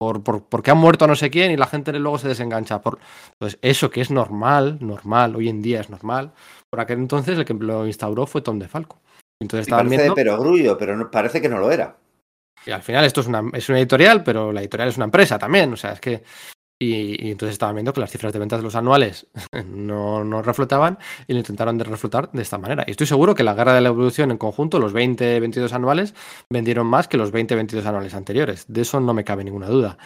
por, 0.00 0.22
por- 0.24 0.44
porque 0.44 0.70
ha 0.70 0.74
muerto 0.74 1.06
no 1.06 1.14
sé 1.14 1.28
quién 1.30 1.50
y 1.50 1.56
la 1.58 1.66
gente 1.66 1.92
luego 1.92 2.18
se 2.18 2.28
desengancha. 2.28 2.80
Por, 2.80 2.98
pues 3.38 3.58
eso 3.60 3.90
que 3.90 4.00
es 4.00 4.10
normal, 4.10 4.78
normal, 4.80 5.36
hoy 5.36 5.48
en 5.50 5.60
día 5.60 5.80
es 5.80 5.90
normal. 5.90 6.32
Por 6.70 6.80
aquel 6.80 6.98
entonces 6.98 7.38
el 7.38 7.44
que 7.44 7.52
lo 7.54 7.86
instauró 7.86 8.26
fue 8.26 8.40
Tom 8.40 8.58
de 8.58 8.68
Falco. 8.68 8.98
Entonces 9.42 9.66
parece 9.96 10.08
pero 10.78 10.96
no- 10.96 11.10
parece 11.10 11.40
que 11.42 11.48
no 11.48 11.58
lo 11.58 11.70
era. 11.70 11.96
y 12.66 12.70
al 12.70 12.82
final 12.82 13.04
esto 13.04 13.20
es 13.20 13.26
una, 13.26 13.42
es 13.52 13.68
una 13.68 13.78
editorial, 13.78 14.22
pero 14.24 14.52
la 14.52 14.60
editorial 14.60 14.88
es 14.88 14.96
una 14.96 15.04
empresa 15.06 15.38
también. 15.38 15.72
O 15.72 15.76
sea, 15.76 15.92
es 15.92 16.00
que 16.00 16.22
Y, 16.82 17.26
y 17.26 17.30
entonces 17.30 17.52
estaban 17.52 17.74
viendo 17.74 17.92
que 17.92 18.00
las 18.00 18.10
cifras 18.10 18.32
de 18.32 18.38
ventas 18.38 18.58
de 18.58 18.62
los 18.62 18.74
anuales 18.74 19.26
no, 19.66 20.24
no 20.24 20.40
reflotaban 20.40 20.98
y 21.28 21.34
lo 21.34 21.38
intentaron 21.40 21.76
de 21.76 21.84
reflotar 21.84 22.32
de 22.32 22.40
esta 22.40 22.56
manera. 22.56 22.84
Y 22.86 22.92
estoy 22.92 23.06
seguro 23.06 23.34
que 23.34 23.44
la 23.44 23.52
guerra 23.52 23.74
de 23.74 23.82
la 23.82 23.90
evolución 23.90 24.30
en 24.30 24.38
conjunto, 24.38 24.78
los 24.78 24.94
20-22 24.94 25.72
anuales, 25.72 26.14
vendieron 26.48 26.86
más 26.86 27.06
que 27.06 27.18
los 27.18 27.34
20-22 27.34 27.84
anuales 27.84 28.14
anteriores. 28.14 28.64
De 28.66 28.80
eso 28.80 28.98
no 28.98 29.12
me 29.12 29.24
cabe 29.24 29.44
ninguna 29.44 29.68
duda. 29.68 29.98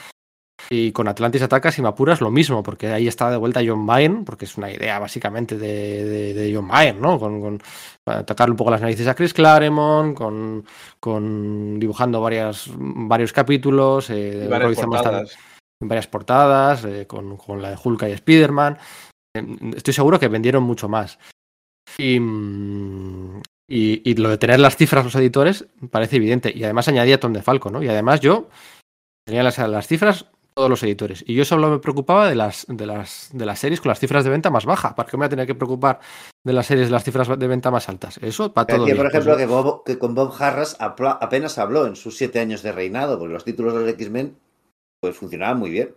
Y 0.71 0.93
con 0.93 1.07
Atlantis 1.07 1.43
Atacas 1.43 1.79
y 1.79 1.83
Mapuras 1.83 2.21
lo 2.21 2.31
mismo, 2.31 2.63
porque 2.63 2.89
ahí 2.89 3.07
está 3.07 3.31
de 3.31 3.37
vuelta 3.37 3.61
John 3.65 3.87
Byrne, 3.87 4.25
porque 4.25 4.47
es 4.47 4.57
una 4.57 4.71
idea 4.71 4.99
básicamente 4.99 5.59
de, 5.59 6.05
de, 6.05 6.35
de 6.35 6.55
John 6.55 6.67
Byrne, 6.67 7.01
¿no? 7.01 7.19
Con, 7.21 7.41
con 7.41 7.63
atacarle 8.07 8.53
un 8.53 8.57
poco 8.57 8.71
las 8.71 8.81
narices 8.81 9.07
a 9.07 9.15
Chris 9.15 9.35
Claremont, 9.35 10.17
con, 10.17 10.65
con 10.99 11.79
dibujando 11.79 12.21
varias, 12.21 12.71
varios 12.77 13.33
capítulos, 13.33 14.11
eh, 14.11 14.45
Y 14.47 14.49
varias 14.49 14.79
portadas. 15.87 15.89
varias 15.89 16.07
portadas, 16.07 16.85
eh, 16.85 17.07
con, 17.07 17.37
con 17.37 17.63
la 17.63 17.71
de 17.71 17.79
Hulk 17.83 18.03
y 18.03 18.13
Spider-Man. 18.13 18.79
Eh, 19.37 19.57
Estoy 19.77 19.95
seguro 19.95 20.19
que 20.19 20.29
vendieron 20.29 20.63
mucho 20.63 20.89
más. 20.89 21.19
Y, 21.99 22.19
mm, 22.19 23.41
y, 23.69 24.11
y 24.11 24.15
lo 24.17 24.29
de 24.29 24.39
tener 24.39 24.61
las 24.61 24.77
cifras 24.77 25.05
los 25.05 25.15
editores 25.15 25.67
parece 25.91 26.17
evidente. 26.17 26.53
Y 26.55 26.65
además 26.65 26.89
añadía 26.89 27.21
Tom 27.21 27.33
de 27.33 27.43
Falco, 27.43 27.71
¿no? 27.71 27.83
Y 27.83 27.89
además 27.89 28.21
yo 28.21 28.49
tenía 29.27 29.43
las, 29.43 29.59
las 29.59 29.87
cifras 29.87 30.27
todos 30.57 30.71
los 30.71 30.83
editores. 30.85 31.25
Y 31.27 31.35
yo 31.35 31.45
solo 31.45 31.69
me 31.69 31.79
preocupaba 31.81 32.29
de 32.29 32.37
las, 32.37 32.65
de 32.69 32.87
las, 32.87 33.31
de 33.33 33.45
las 33.45 33.59
series 33.59 33.81
con 33.81 33.89
las 33.89 33.99
cifras 33.99 34.23
de 34.23 34.31
venta 34.31 34.51
más 34.51 34.65
bajas. 34.67 34.95
¿Para 34.95 35.09
qué 35.09 35.17
me 35.17 35.23
voy 35.23 35.27
a 35.27 35.31
tener 35.31 35.47
que 35.49 35.55
preocupar 35.57 35.99
de 36.45 36.53
las 36.53 36.67
series 36.67 36.87
de 36.87 36.93
las 36.93 37.03
cifras 37.03 37.29
de 37.37 37.47
venta 37.49 37.73
más 37.73 37.89
altas? 37.89 38.19
Eso 38.23 38.53
para 38.53 38.67
todo. 38.67 38.87
Por 38.87 39.07
ejemplo, 39.07 39.37
que, 39.37 39.47
Bob- 39.47 39.83
que 39.85 39.99
con 39.99 40.15
Bob 40.15 40.33
Harras 40.39 40.77
apenas 40.79 41.59
habló 41.59 41.87
en 41.87 41.97
sus 41.97 42.17
siete 42.17 42.39
años 42.39 42.63
de 42.63 42.71
reinado, 42.71 43.19
porque 43.19 43.35
los 43.35 43.45
títulos 43.45 43.75
de 43.75 43.81
los 43.81 43.89
X-Men 43.91 44.37
pues 45.05 45.19
funcionaban 45.19 45.59
muy 45.59 45.69
bien. 45.69 45.95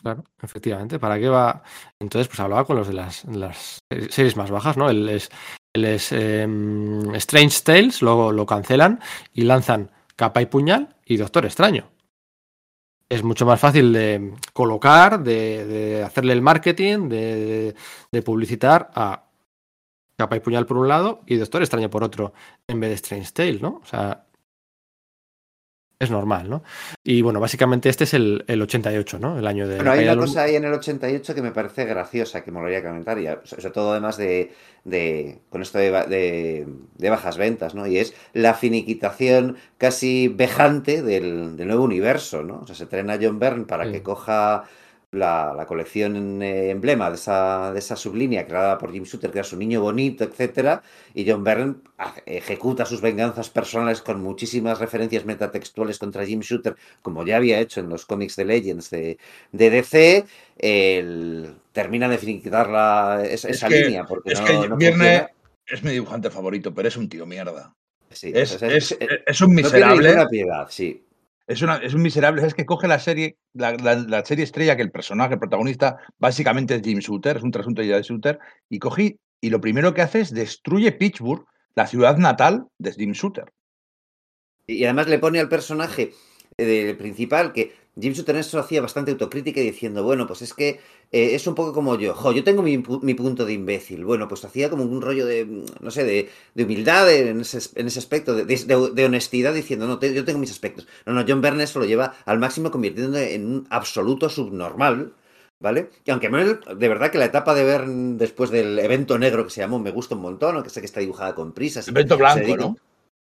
Claro, 0.00 0.24
efectivamente. 0.42 0.98
¿Para 0.98 1.18
qué 1.18 1.28
va? 1.28 1.62
Entonces, 2.00 2.28
pues 2.28 2.40
hablaba 2.40 2.64
con 2.64 2.76
los 2.76 2.88
de 2.88 2.94
las, 2.94 3.78
series 4.08 4.36
más 4.36 4.50
bajas, 4.50 4.78
¿no? 4.78 4.88
El, 4.88 5.06
es, 5.06 5.28
el 5.74 5.84
es, 5.84 6.12
em, 6.12 7.14
Strange 7.16 7.60
Tales, 7.62 8.00
luego 8.00 8.32
lo 8.32 8.46
cancelan 8.46 9.00
y 9.34 9.42
lanzan 9.42 9.90
Capa 10.16 10.40
y 10.40 10.46
Puñal 10.46 10.96
y 11.04 11.18
Doctor 11.18 11.44
Extraño. 11.44 11.90
Es 13.10 13.22
mucho 13.22 13.44
más 13.44 13.60
fácil 13.60 13.92
de 13.92 14.32
colocar, 14.54 15.22
de, 15.22 15.66
de 15.66 16.02
hacerle 16.02 16.32
el 16.32 16.40
marketing, 16.40 17.10
de, 17.10 17.74
de 18.10 18.22
publicitar 18.22 18.90
a 18.94 19.24
Capa 20.16 20.36
y 20.36 20.40
Puñal 20.40 20.64
por 20.64 20.78
un 20.78 20.88
lado 20.88 21.20
y 21.26 21.36
Doctor 21.36 21.60
Extraño 21.60 21.90
por 21.90 22.02
otro, 22.02 22.32
en 22.66 22.80
vez 22.80 22.88
de 22.88 22.94
Strange 22.94 23.32
Tales, 23.32 23.60
¿no? 23.60 23.80
O 23.82 23.86
sea, 23.86 24.24
es 26.00 26.10
normal, 26.10 26.48
¿no? 26.48 26.62
Y 27.02 27.22
bueno, 27.22 27.40
básicamente 27.40 27.88
este 27.88 28.04
es 28.04 28.14
el, 28.14 28.44
el 28.46 28.62
88, 28.62 29.18
¿no? 29.18 29.38
El 29.38 29.46
año 29.46 29.66
de. 29.66 29.76
Bueno, 29.76 29.90
hay 29.92 30.04
una 30.04 30.16
cosa 30.16 30.42
ahí 30.44 30.54
en 30.54 30.64
el 30.64 30.72
88 30.72 31.34
que 31.34 31.42
me 31.42 31.50
parece 31.50 31.84
graciosa, 31.86 32.44
que 32.44 32.50
me 32.52 32.58
molaría 32.58 32.82
comentar, 32.84 33.18
y 33.18 33.26
sobre 33.44 33.70
todo 33.70 33.90
además 33.92 34.16
de, 34.16 34.52
de- 34.84 35.40
con 35.50 35.60
esto 35.62 35.78
de, 35.78 35.90
de- 35.90 36.66
de 36.96 37.10
bajas 37.10 37.36
ventas, 37.36 37.74
¿no? 37.74 37.86
Y 37.86 37.98
es 37.98 38.14
la 38.32 38.54
finiquitación 38.54 39.56
casi 39.76 40.28
vejante 40.28 41.02
del, 41.02 41.56
del 41.56 41.66
nuevo 41.68 41.84
universo, 41.84 42.42
¿no? 42.44 42.60
O 42.60 42.66
sea, 42.66 42.76
se 42.76 42.86
traen 42.86 43.10
a 43.10 43.18
John 43.20 43.38
Byrne 43.40 43.64
para 43.64 43.84
Sí. 43.86 43.92
que 43.92 44.02
coja 44.02 44.64
la, 45.12 45.54
la 45.56 45.64
colección 45.66 46.42
eh, 46.42 46.68
emblema 46.70 47.08
de 47.08 47.16
esa, 47.16 47.72
de 47.72 47.78
esa 47.78 47.96
sublínea 47.96 48.46
creada 48.46 48.76
por 48.76 48.92
Jim 48.92 49.04
Shooter, 49.04 49.30
que 49.30 49.38
era 49.38 49.48
su 49.48 49.56
niño 49.56 49.80
bonito, 49.80 50.24
etcétera, 50.24 50.82
y 51.14 51.28
John 51.28 51.42
Byrne 51.44 51.76
ejecuta 52.26 52.84
sus 52.84 53.00
venganzas 53.00 53.48
personales 53.48 54.02
con 54.02 54.22
muchísimas 54.22 54.78
referencias 54.78 55.24
metatextuales 55.24 55.98
contra 55.98 56.26
Jim 56.26 56.40
Shooter, 56.40 56.76
como 57.00 57.24
ya 57.24 57.36
había 57.36 57.58
hecho 57.58 57.80
en 57.80 57.88
los 57.88 58.04
cómics 58.04 58.36
de 58.36 58.44
Legends 58.44 58.90
de, 58.90 59.18
de 59.52 59.70
DC, 59.70 60.26
el- 60.58 61.54
termina 61.72 62.08
de 62.08 62.18
finiquitar 62.18 62.68
la, 62.68 63.22
esa, 63.24 63.48
Es 63.48 63.56
esa 63.56 63.68
que- 63.68 63.80
línea, 63.84 64.04
porque 64.04 64.32
Es 64.32 64.40
no, 64.40 64.46
que 64.46 64.68
no 64.68 64.76
Viernes 64.76 65.26
es 65.66 65.82
mi 65.82 65.90
dibujante 65.92 66.30
favorito, 66.30 66.74
pero 66.74 66.88
es 66.88 66.96
un 66.96 67.08
tío 67.08 67.24
mierda. 67.24 67.72
Sí, 68.10 68.32
Es, 68.34 68.60
es, 68.62 68.92
un 69.42 69.54
no 69.54 69.62
tiene 69.62 69.62
miserable. 69.62 70.26
piedad, 70.30 70.66
sí. 70.70 71.04
Es, 71.48 71.62
una, 71.62 71.78
es 71.78 71.94
un 71.94 72.02
miserable. 72.02 72.46
Es 72.46 72.54
que 72.54 72.66
coge 72.66 72.86
la 72.86 72.98
serie, 72.98 73.38
la, 73.54 73.72
la- 73.72 74.24
serie 74.24 74.44
estrella, 74.44 74.76
que 74.76 74.82
el 74.82 74.90
personaje, 74.92 75.34
el 75.34 75.40
protagonista, 75.40 75.98
básicamente 76.18 76.74
es 76.76 76.82
Jim 76.82 76.98
Shooter, 76.98 77.38
es 77.38 77.42
un 77.42 77.50
trasunto 77.50 77.82
ya 77.82 77.96
de 77.96 78.02
Shooter, 78.02 78.38
y 78.68 78.78
cogí, 78.78 79.18
y 79.40 79.50
lo 79.50 79.60
primero 79.60 79.94
que 79.94 80.02
hace 80.02 80.20
es 80.20 80.32
destruye 80.32 80.92
Pittsburgh, 80.92 81.44
la 81.74 81.86
ciudad 81.86 82.16
natal 82.18 82.66
de 82.78 82.92
Jim 82.92 83.12
Shooter. 83.12 83.50
Y 84.66 84.84
además 84.84 85.08
le 85.08 85.18
pone 85.18 85.40
al 85.40 85.48
personaje 85.48 86.12
eh, 86.58 86.94
principal 86.98 87.52
que 87.54 87.74
Jim 88.00 88.12
Shooter 88.12 88.34
en 88.36 88.40
eso 88.40 88.58
hacía 88.58 88.80
bastante 88.80 89.10
autocrítica 89.10 89.60
y 89.60 89.64
diciendo, 89.64 90.02
bueno, 90.02 90.26
pues 90.26 90.42
es 90.42 90.54
que 90.54 90.80
eh, 91.10 91.34
es 91.34 91.46
un 91.46 91.54
poco 91.54 91.72
como 91.72 91.98
yo, 91.98 92.14
jo, 92.14 92.32
yo 92.32 92.44
tengo 92.44 92.62
mi, 92.62 92.82
mi 93.02 93.14
punto 93.14 93.44
de 93.44 93.52
imbécil. 93.54 94.04
Bueno, 94.04 94.28
pues 94.28 94.44
hacía 94.44 94.70
como 94.70 94.84
un 94.84 95.00
rollo 95.02 95.26
de, 95.26 95.44
mm, 95.44 95.64
no 95.80 95.90
sé, 95.90 96.04
de, 96.04 96.28
de 96.54 96.64
humildad 96.64 97.10
en 97.12 97.40
ese, 97.40 97.58
en 97.80 97.86
ese 97.86 97.98
aspecto, 97.98 98.34
de, 98.34 98.44
de- 98.44 98.90
de 98.94 99.04
honestidad, 99.04 99.54
diciendo, 99.54 99.86
no, 99.86 99.98
te- 99.98 100.14
yo 100.14 100.24
tengo 100.24 100.38
mis 100.38 100.50
aspectos. 100.50 100.86
No, 101.06 101.12
no, 101.12 101.24
John 101.26 101.40
Byrne 101.40 101.64
eso 101.64 101.78
lo 101.80 101.84
lleva 101.86 102.14
al 102.26 102.38
máximo 102.38 102.70
convirtiendo 102.70 103.18
en 103.18 103.46
un 103.46 103.66
absoluto 103.70 104.28
subnormal. 104.28 105.12
¿Vale? 105.60 105.90
Y 106.04 106.12
aunque 106.12 106.28
de 106.28 106.88
verdad 106.88 107.10
que 107.10 107.18
la 107.18 107.24
etapa 107.24 107.52
de 107.52 107.64
Byrne 107.64 108.16
después 108.16 108.50
del 108.50 108.78
evento 108.78 109.18
negro 109.18 109.42
que 109.42 109.50
se 109.50 109.60
llamó 109.60 109.80
me 109.80 109.90
gusta 109.90 110.14
un 110.14 110.20
montón, 110.20 110.54
aunque 110.54 110.70
sé 110.70 110.78
que 110.78 110.86
está 110.86 111.00
dibujada 111.00 111.34
con 111.34 111.50
prisas. 111.52 111.88
Evento 111.88 112.14
se 112.14 112.20
blanco, 112.20 112.38
dedica- 112.42 112.62
¿no? 112.64 112.76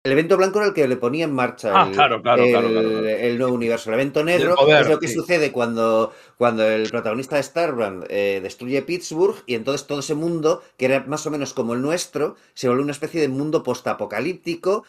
El 0.03 0.13
evento 0.13 0.37
blanco 0.37 0.59
era 0.59 0.69
el 0.69 0.75
que 0.75 0.89
le 0.89 0.97
ponía 0.97 1.25
en 1.27 1.33
marcha 1.35 1.73
Ah, 1.75 1.87
el, 1.89 1.93
claro, 1.95 2.23
claro, 2.23 2.43
el- 2.45 2.51
claro, 2.51 2.69
claro, 2.71 2.89
claro. 2.91 3.09
el 3.09 3.39
nuevo 3.39 3.55
universo. 3.55 3.91
El 3.91 3.95
evento 3.95 4.25
negro 4.25 4.55
poder, 4.57 4.83
es 4.83 4.89
lo 4.89 4.99
que 4.99 5.09
sí. 5.09 5.15
sucede 5.15 5.53
cuando, 5.53 6.13
cuando 6.39 6.67
el 6.69 6.89
protagonista 6.91 7.37
de 7.37 7.43
Starbrand 7.43 8.07
eh, 8.09 8.41
destruye 8.43 8.81
Pittsburgh 8.83 9.43
y 9.47 9.55
entonces 9.55 9.87
todo 9.87 10.01
ese 10.01 10.15
mundo, 10.15 10.63
que 10.79 10.87
era 10.87 11.05
más 11.07 11.27
o 11.27 11.31
menos 11.31 11.53
como 11.53 11.75
el 11.75 11.83
nuestro, 11.83 12.37
se 12.55 12.69
vuelve 12.69 12.83
una 12.83 12.93
especie 12.93 13.21
de 13.21 13.29
mundo 13.29 13.63
postapocalíptico. 13.63 14.85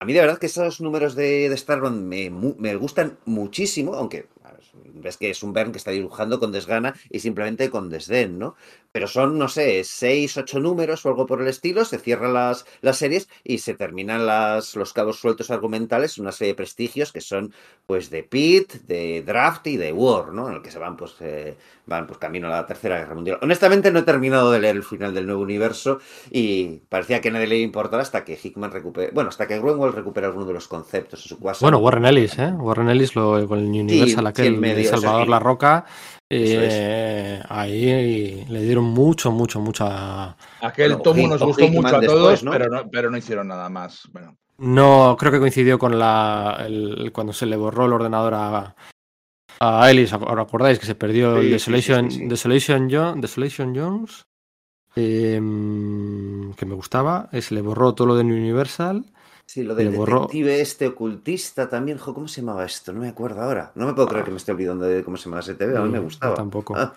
A 0.00 0.04
mí 0.06 0.12
de 0.14 0.20
verdad 0.20 0.38
que 0.38 0.46
esos 0.46 0.80
números 0.80 1.14
de, 1.14 1.48
de 1.48 1.56
Starbrand 1.56 2.02
me, 2.06 2.30
me 2.30 2.74
gustan 2.76 3.18
muchísimo, 3.26 3.94
aunque 3.94 4.26
ves 4.74 5.16
que 5.16 5.30
es 5.30 5.42
un 5.42 5.52
Bern 5.52 5.72
que 5.72 5.78
está 5.78 5.90
dibujando 5.90 6.38
con 6.38 6.52
desgana 6.52 6.94
y 7.10 7.20
simplemente 7.20 7.70
con 7.70 7.90
desdén, 7.90 8.38
¿no? 8.38 8.54
Pero 8.92 9.06
son, 9.06 9.38
no 9.38 9.48
sé, 9.48 9.84
seis, 9.84 10.36
ocho 10.36 10.58
números 10.58 11.04
o 11.04 11.10
algo 11.10 11.26
por 11.26 11.40
el 11.40 11.48
estilo, 11.48 11.84
se 11.84 11.98
cierran 11.98 12.34
las, 12.34 12.66
las 12.80 12.98
series 12.98 13.28
y 13.44 13.58
se 13.58 13.74
terminan 13.74 14.26
las, 14.26 14.74
los 14.74 14.92
cabos 14.92 15.20
sueltos 15.20 15.50
argumentales, 15.50 16.18
una 16.18 16.32
serie 16.32 16.52
de 16.52 16.56
prestigios 16.56 17.12
que 17.12 17.20
son 17.20 17.54
pues 17.86 18.10
de 18.10 18.22
Pit, 18.22 18.72
de 18.86 19.22
Draft 19.22 19.66
y 19.68 19.76
de 19.76 19.92
War, 19.92 20.32
¿no? 20.32 20.48
En 20.48 20.56
el 20.56 20.62
que 20.62 20.70
se 20.70 20.78
van 20.78 20.96
pues, 20.96 21.14
eh, 21.20 21.56
van 21.90 22.06
pues 22.06 22.18
camino 22.18 22.46
a 22.46 22.50
la 22.50 22.66
Tercera 22.66 22.98
Guerra 22.98 23.14
Mundial. 23.16 23.38
Honestamente 23.42 23.90
no 23.90 23.98
he 23.98 24.02
terminado 24.02 24.50
de 24.52 24.60
leer 24.60 24.76
el 24.76 24.84
final 24.84 25.12
del 25.12 25.26
nuevo 25.26 25.42
universo 25.42 25.98
y 26.30 26.78
parecía 26.88 27.20
que 27.20 27.28
a 27.28 27.32
nadie 27.32 27.48
le 27.48 27.56
iba 27.56 27.64
a 27.64 27.66
importar 27.66 28.00
hasta 28.00 28.24
que 28.24 28.38
Hickman 28.42 28.70
recupere, 28.70 29.10
bueno, 29.12 29.28
hasta 29.28 29.46
que 29.48 29.58
Greenwald 29.60 29.94
recupera 29.94 30.28
alguno 30.28 30.46
de 30.46 30.54
los 30.54 30.68
conceptos 30.68 31.20
en 31.24 31.28
su 31.28 31.38
cuasa. 31.38 31.64
Bueno, 31.66 31.78
Warren 31.78 32.06
Ellis, 32.06 32.38
¿eh? 32.38 32.52
Warren 32.52 32.88
Ellis 32.88 33.14
lo, 33.16 33.46
con 33.48 33.58
el 33.58 33.66
Universal, 33.66 34.24
sí, 34.24 34.28
aquel 34.28 34.56
medio, 34.58 34.76
de 34.76 34.80
o 34.82 34.84
sea, 34.90 34.98
Salvador 34.98 35.28
La 35.28 35.38
Roca. 35.40 35.84
Eh, 36.32 37.42
ahí 37.48 38.44
le 38.48 38.62
dieron 38.62 38.84
mucho, 38.84 39.32
mucho, 39.32 39.58
mucha. 39.60 40.36
Aquel 40.62 40.90
Bueno, 40.90 41.02
tomo 41.02 41.26
nos 41.28 41.42
gustó 41.42 41.64
Hickman 41.64 41.82
mucho 41.82 41.96
a 41.96 42.00
después, 42.00 42.18
todos, 42.20 42.42
¿no? 42.44 42.50
pero, 42.52 42.68
no, 42.70 42.88
pero 42.88 43.10
no 43.10 43.16
hicieron 43.16 43.48
nada 43.48 43.68
más. 43.68 44.08
Bueno, 44.12 44.36
No, 44.58 45.16
creo 45.18 45.32
que 45.32 45.40
coincidió 45.40 45.76
con 45.78 45.98
la 45.98 46.62
el- 46.66 47.10
cuando 47.12 47.32
se 47.32 47.46
le 47.46 47.56
borró 47.56 47.86
el 47.86 47.92
ordenador 47.94 48.34
a, 48.34 48.76
a 49.60 49.90
Ellis. 49.90 50.12
¿Os 50.12 50.22
acordáis 50.22 50.78
que 50.78 50.86
se 50.86 50.94
perdió 50.94 51.36
el 51.36 51.42
Sí, 51.42 51.46
sí, 51.46 51.52
Desolation, 51.52 52.10
sí, 52.10 52.18
sí. 52.20 52.26
Desolation, 52.26 52.90
Jo- 52.90 53.14
Desolation 53.20 53.76
Jones? 53.76 54.24
em, 54.96 56.52
que 56.54 56.66
me 56.66 56.74
gustaba. 56.74 57.28
Se 57.40 57.54
le 57.54 57.62
borró 57.62 57.94
todo 57.94 58.08
lo 58.08 58.16
de 58.16 58.22
Universal. 58.24 59.04
Sí, 59.46 59.62
lo 59.64 59.74
del 59.74 59.90
borró- 59.90 60.20
detective 60.22 60.60
este 60.60 60.86
ocultista 60.88 61.68
también, 61.68 61.98
jo, 61.98 62.14
¿cómo 62.14 62.28
se 62.28 62.40
llamaba 62.40 62.64
esto? 62.64 62.92
No 62.92 63.00
me 63.00 63.08
acuerdo 63.08 63.42
ahora. 63.42 63.72
No 63.74 63.86
me 63.86 63.94
puedo 63.94 64.08
creer 64.08 64.24
que 64.24 64.30
me 64.30 64.36
esté 64.36 64.52
olvidando 64.52 64.84
de 64.84 65.02
cómo 65.02 65.16
se 65.16 65.24
llama 65.28 65.40
ese 65.40 65.54
TV, 65.54 65.76
a 65.76 65.82
mí 65.82 65.90
me 65.90 65.98
gustaba. 65.98 66.34
Tampoco. 66.34 66.74
Ah. 66.76 66.92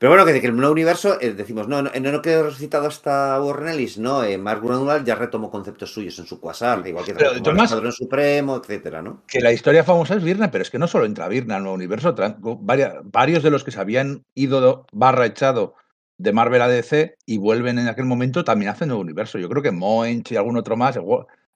Pero 0.00 0.12
bueno, 0.12 0.24
que, 0.24 0.40
que 0.40 0.46
el 0.46 0.56
nuevo 0.56 0.72
universo, 0.72 1.20
eh, 1.20 1.34
decimos, 1.34 1.68
no, 1.68 1.82
no, 1.82 1.90
no, 1.92 2.12
no 2.12 2.22
quedó 2.22 2.44
resucitado 2.44 2.88
hasta 2.88 3.38
Warren 3.40 3.68
Ellis, 3.68 3.98
no, 3.98 4.24
eh, 4.24 4.38
Mark 4.38 4.62
Grunwald 4.62 5.04
ya 5.06 5.14
retomó 5.14 5.50
conceptos 5.50 5.92
suyos 5.92 6.18
en 6.18 6.24
su 6.26 6.40
Quasar, 6.40 6.84
igual 6.88 7.04
que 7.04 7.14
Pero, 7.14 7.40
todas 7.42 7.70
el 7.70 7.92
Supremo, 7.92 8.56
etcétera, 8.56 9.02
¿no? 9.02 9.22
que 9.28 9.40
la 9.40 9.52
historia 9.52 9.84
famosa 9.84 10.14
es 10.14 10.24
Virne, 10.24 10.48
pero 10.48 10.62
es 10.62 10.70
que 10.70 10.78
no 10.78 10.88
solo 10.88 11.04
entra 11.04 11.28
Virne 11.28 11.52
al 11.52 11.62
nuevo 11.62 11.74
universo, 11.76 12.14
tra- 12.14 12.34
varia- 12.40 13.00
varios 13.04 13.42
de 13.42 13.50
los 13.50 13.62
que 13.62 13.72
se 13.72 13.78
habían 13.80 14.24
ido 14.34 14.86
barra 14.90 15.26
echado 15.26 15.74
de 16.16 16.32
Marvel 16.32 16.62
a 16.62 16.68
DC 16.68 17.16
y 17.26 17.36
vuelven 17.36 17.78
en 17.78 17.88
aquel 17.88 18.06
momento 18.06 18.42
también 18.42 18.70
hacen 18.70 18.88
nuevo 18.88 19.02
universo. 19.02 19.38
Yo 19.38 19.50
creo 19.50 19.62
que 19.62 19.70
Moench 19.70 20.32
y 20.32 20.36
algún 20.36 20.56
otro 20.56 20.76
más 20.78 20.96
eh, 20.96 21.02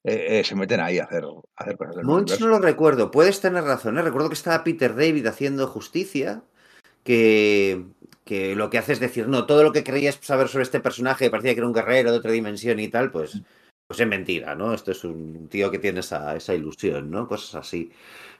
eh, 0.03 0.43
se 0.43 0.53
meten 0.55 0.81
ahí 0.81 0.99
a 0.99 1.05
hacer, 1.05 1.23
a 1.23 1.63
hacer 1.63 1.77
cosas 1.77 1.95
universo. 1.97 2.39
no 2.39 2.47
lo 2.47 2.59
recuerdo, 2.59 3.09
puedes 3.09 3.41
tener 3.41 3.63
razón, 3.63 3.97
¿eh? 3.97 4.03
recuerdo 4.03 4.29
que 4.29 4.35
estaba 4.35 4.63
Peter 4.63 4.95
David 4.95 5.25
haciendo 5.25 5.65
justicia, 5.67 6.43
que, 7.05 7.85
que 8.25 8.55
lo 8.55 8.69
que 8.69 8.79
hace 8.79 8.93
es 8.93 8.99
decir, 8.99 9.27
no, 9.29 9.45
todo 9.45 9.63
lo 9.63 9.71
que 9.71 9.83
creías 9.83 10.19
saber 10.21 10.49
sobre 10.49 10.63
este 10.63 10.81
personaje 10.81 11.29
parecía 11.29 11.53
que 11.53 11.59
era 11.59 11.67
un 11.67 11.73
guerrero 11.73 12.11
de 12.11 12.17
otra 12.17 12.31
dimensión 12.31 12.79
y 12.79 12.89
tal, 12.89 13.11
pues, 13.11 13.41
pues 13.87 13.99
es 13.99 14.07
mentira, 14.07 14.55
¿no? 14.55 14.73
Esto 14.73 14.91
es 14.91 15.03
un 15.05 15.47
tío 15.49 15.71
que 15.71 15.79
tiene 15.79 16.01
esa, 16.01 16.35
esa 16.35 16.55
ilusión, 16.55 17.11
¿no? 17.11 17.27
Cosas 17.27 17.55
así. 17.55 17.91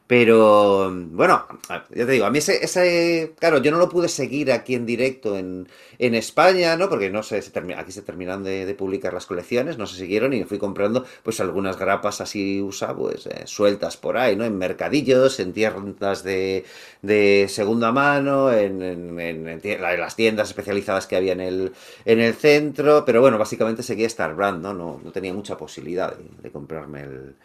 Pero 0.08 0.92
bueno, 0.94 1.48
ya 1.68 2.06
te 2.06 2.12
digo, 2.12 2.26
a 2.28 2.30
mí 2.30 2.38
ese, 2.38 2.64
ese, 2.64 3.34
claro, 3.40 3.58
yo 3.58 3.72
no 3.72 3.80
lo 3.80 3.90
pude 3.90 4.08
seguir 4.08 4.52
aquí 4.52 4.76
en 4.76 4.86
directo 4.86 5.36
en, 5.36 5.68
en 5.98 6.14
España, 6.14 6.78
¿no? 6.78 6.90
Porque 6.90 7.10
no 7.10 7.24
sé, 7.24 7.42
se 7.42 7.52
aquí 7.76 7.92
se 7.92 8.04
terminan 8.04 8.44
de, 8.44 8.72
publicar 8.76 9.16
las 9.16 9.26
colecciones, 9.26 9.80
no 9.80 9.88
se 9.88 9.98
siguieron 9.98 10.34
y 10.34 10.44
fui 10.44 10.60
comprando 10.60 11.06
pues 11.24 11.40
algunas 11.40 11.80
grapas 11.80 12.22
así 12.22 12.62
USA, 12.62 12.96
pues 12.96 13.26
eh, 13.26 13.44
sueltas 13.48 13.98
por 13.98 14.18
ahí, 14.18 14.36
¿no? 14.36 14.46
En 14.46 14.56
mercadillos, 14.60 15.40
en 15.40 15.54
tiendas 15.54 16.24
de, 16.24 16.66
de 17.02 17.48
segunda 17.50 17.92
mano, 17.92 18.52
en 18.54 19.60
las 20.00 20.16
tiendas 20.16 20.50
especializadas 20.50 21.08
que 21.08 21.16
había 21.16 21.34
en 21.34 21.42
el, 21.42 21.74
en 22.06 22.20
el 22.20 22.36
centro, 22.36 23.06
pero 23.06 23.22
bueno, 23.22 23.40
básicamente 23.40 23.82
seguía 23.82 24.06
Star 24.08 24.36
Brand, 24.36 24.62
¿no? 24.62 24.74
No, 24.74 25.02
no 25.04 25.12
tenía 25.12 25.34
mucha 25.34 25.58
posibilidad 25.58 26.16
de, 26.16 26.26
de 26.44 26.52
comprarme 26.52 27.02
el, 27.02 27.36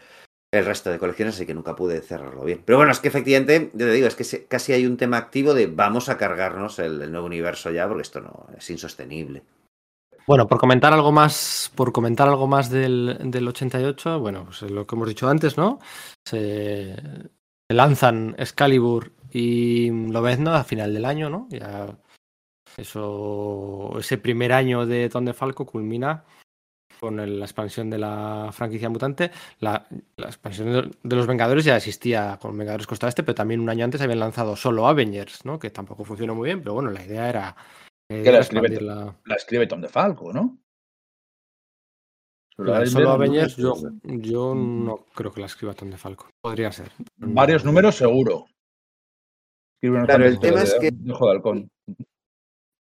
el 0.52 0.64
resto 0.64 0.90
de 0.90 0.98
colecciones, 0.98 1.36
así 1.36 1.46
que 1.46 1.54
nunca 1.54 1.76
pude 1.76 2.00
cerrarlo 2.00 2.44
bien. 2.44 2.62
Pero 2.64 2.78
bueno, 2.78 2.92
es 2.92 2.98
que 2.98 3.08
efectivamente, 3.08 3.70
yo 3.72 3.86
te 3.86 3.92
digo, 3.92 4.08
es 4.08 4.16
que 4.16 4.46
casi 4.46 4.72
hay 4.72 4.86
un 4.86 4.96
tema 4.96 5.16
activo 5.16 5.54
de 5.54 5.66
vamos 5.66 6.08
a 6.08 6.16
cargarnos 6.16 6.78
el, 6.78 7.10
nuevo 7.10 7.26
universo 7.26 7.70
ya, 7.70 7.86
porque 7.86 8.02
esto 8.02 8.20
no 8.20 8.46
es 8.56 8.68
insostenible. 8.70 9.42
Bueno, 10.26 10.46
por 10.46 10.58
comentar 10.58 10.92
algo 10.92 11.12
más, 11.12 11.72
por 11.74 11.92
comentar 11.92 12.28
algo 12.28 12.46
más 12.46 12.70
del, 12.70 13.18
del 13.24 13.48
88, 13.48 14.20
bueno, 14.20 14.44
pues 14.44 14.62
es 14.62 14.70
lo 14.70 14.86
que 14.86 14.94
hemos 14.94 15.08
dicho 15.08 15.28
antes, 15.28 15.56
¿no? 15.56 15.78
Se, 16.24 16.96
lanzan 17.70 18.34
Excalibur 18.38 19.12
y 19.30 19.90
Lobezno 19.90 20.54
a 20.54 20.64
final 20.64 20.92
del 20.92 21.04
año, 21.04 21.30
¿no? 21.30 21.46
Ya 21.50 21.96
eso, 22.76 23.96
ese 23.98 24.18
primer 24.18 24.52
año 24.52 24.86
de 24.86 25.08
Ton 25.08 25.24
de 25.24 25.34
Falco 25.34 25.66
culmina 25.66 26.24
con 27.00 27.18
el- 27.18 27.38
la 27.40 27.46
expansión 27.46 27.88
de 27.90 27.98
la 27.98 28.50
franquicia 28.52 28.90
mutante. 28.90 29.30
La, 29.58 29.86
la 30.16 30.26
expansión 30.26 30.72
de, 30.72 30.90
de 31.02 31.16
los 31.16 31.26
Vengadores 31.26 31.64
ya 31.64 31.76
existía 31.76 32.38
con 32.40 32.56
Vengadores 32.56 32.86
Costa 32.86 33.08
Este, 33.08 33.22
pero 33.22 33.34
también 33.34 33.60
un 33.60 33.70
año 33.70 33.84
antes 33.84 34.00
habían 34.02 34.20
lanzado 34.20 34.54
solo 34.54 34.86
Avengers, 34.86 35.44
¿no? 35.46 35.58
Que 35.58 35.70
tampoco 35.70 36.04
funcionó 36.04 36.34
muy 36.34 36.46
bien, 36.48 36.60
pero 36.60 36.74
bueno, 36.74 36.90
la 36.90 37.04
idea 37.04 37.28
era, 37.28 37.56
eh, 38.10 38.22
Que 38.22 38.30
la 38.32 38.40
escribe- 38.40 38.80
la- 38.80 39.16
La 39.24 39.34
escribe 39.34 39.66
Tom 39.66 39.80
de 39.80 39.88
Falco, 39.88 40.32
¿no? 40.32 40.58
La 42.58 42.84
solo 42.84 43.10
Avengers, 43.12 43.56
yo, 43.56 43.74
yo 44.02 44.54
no 44.54 45.06
creo 45.14 45.32
que 45.32 45.40
la 45.40 45.46
escriba 45.46 45.72
Tom 45.72 45.88
de 45.88 45.96
Falco. 45.96 46.28
Podría 46.42 46.70
ser. 46.70 46.92
Varios 47.16 47.64
No. 47.64 47.70
números 47.70 47.94
seguro. 47.96 48.44
Escribe 49.82 50.04
Claro, 50.04 50.26
el 50.26 50.38
tema 50.38 50.58
de- 50.58 50.64
es 50.64 50.74
que- 50.78 50.90
de 50.92 51.14
Halcón. 51.18 51.70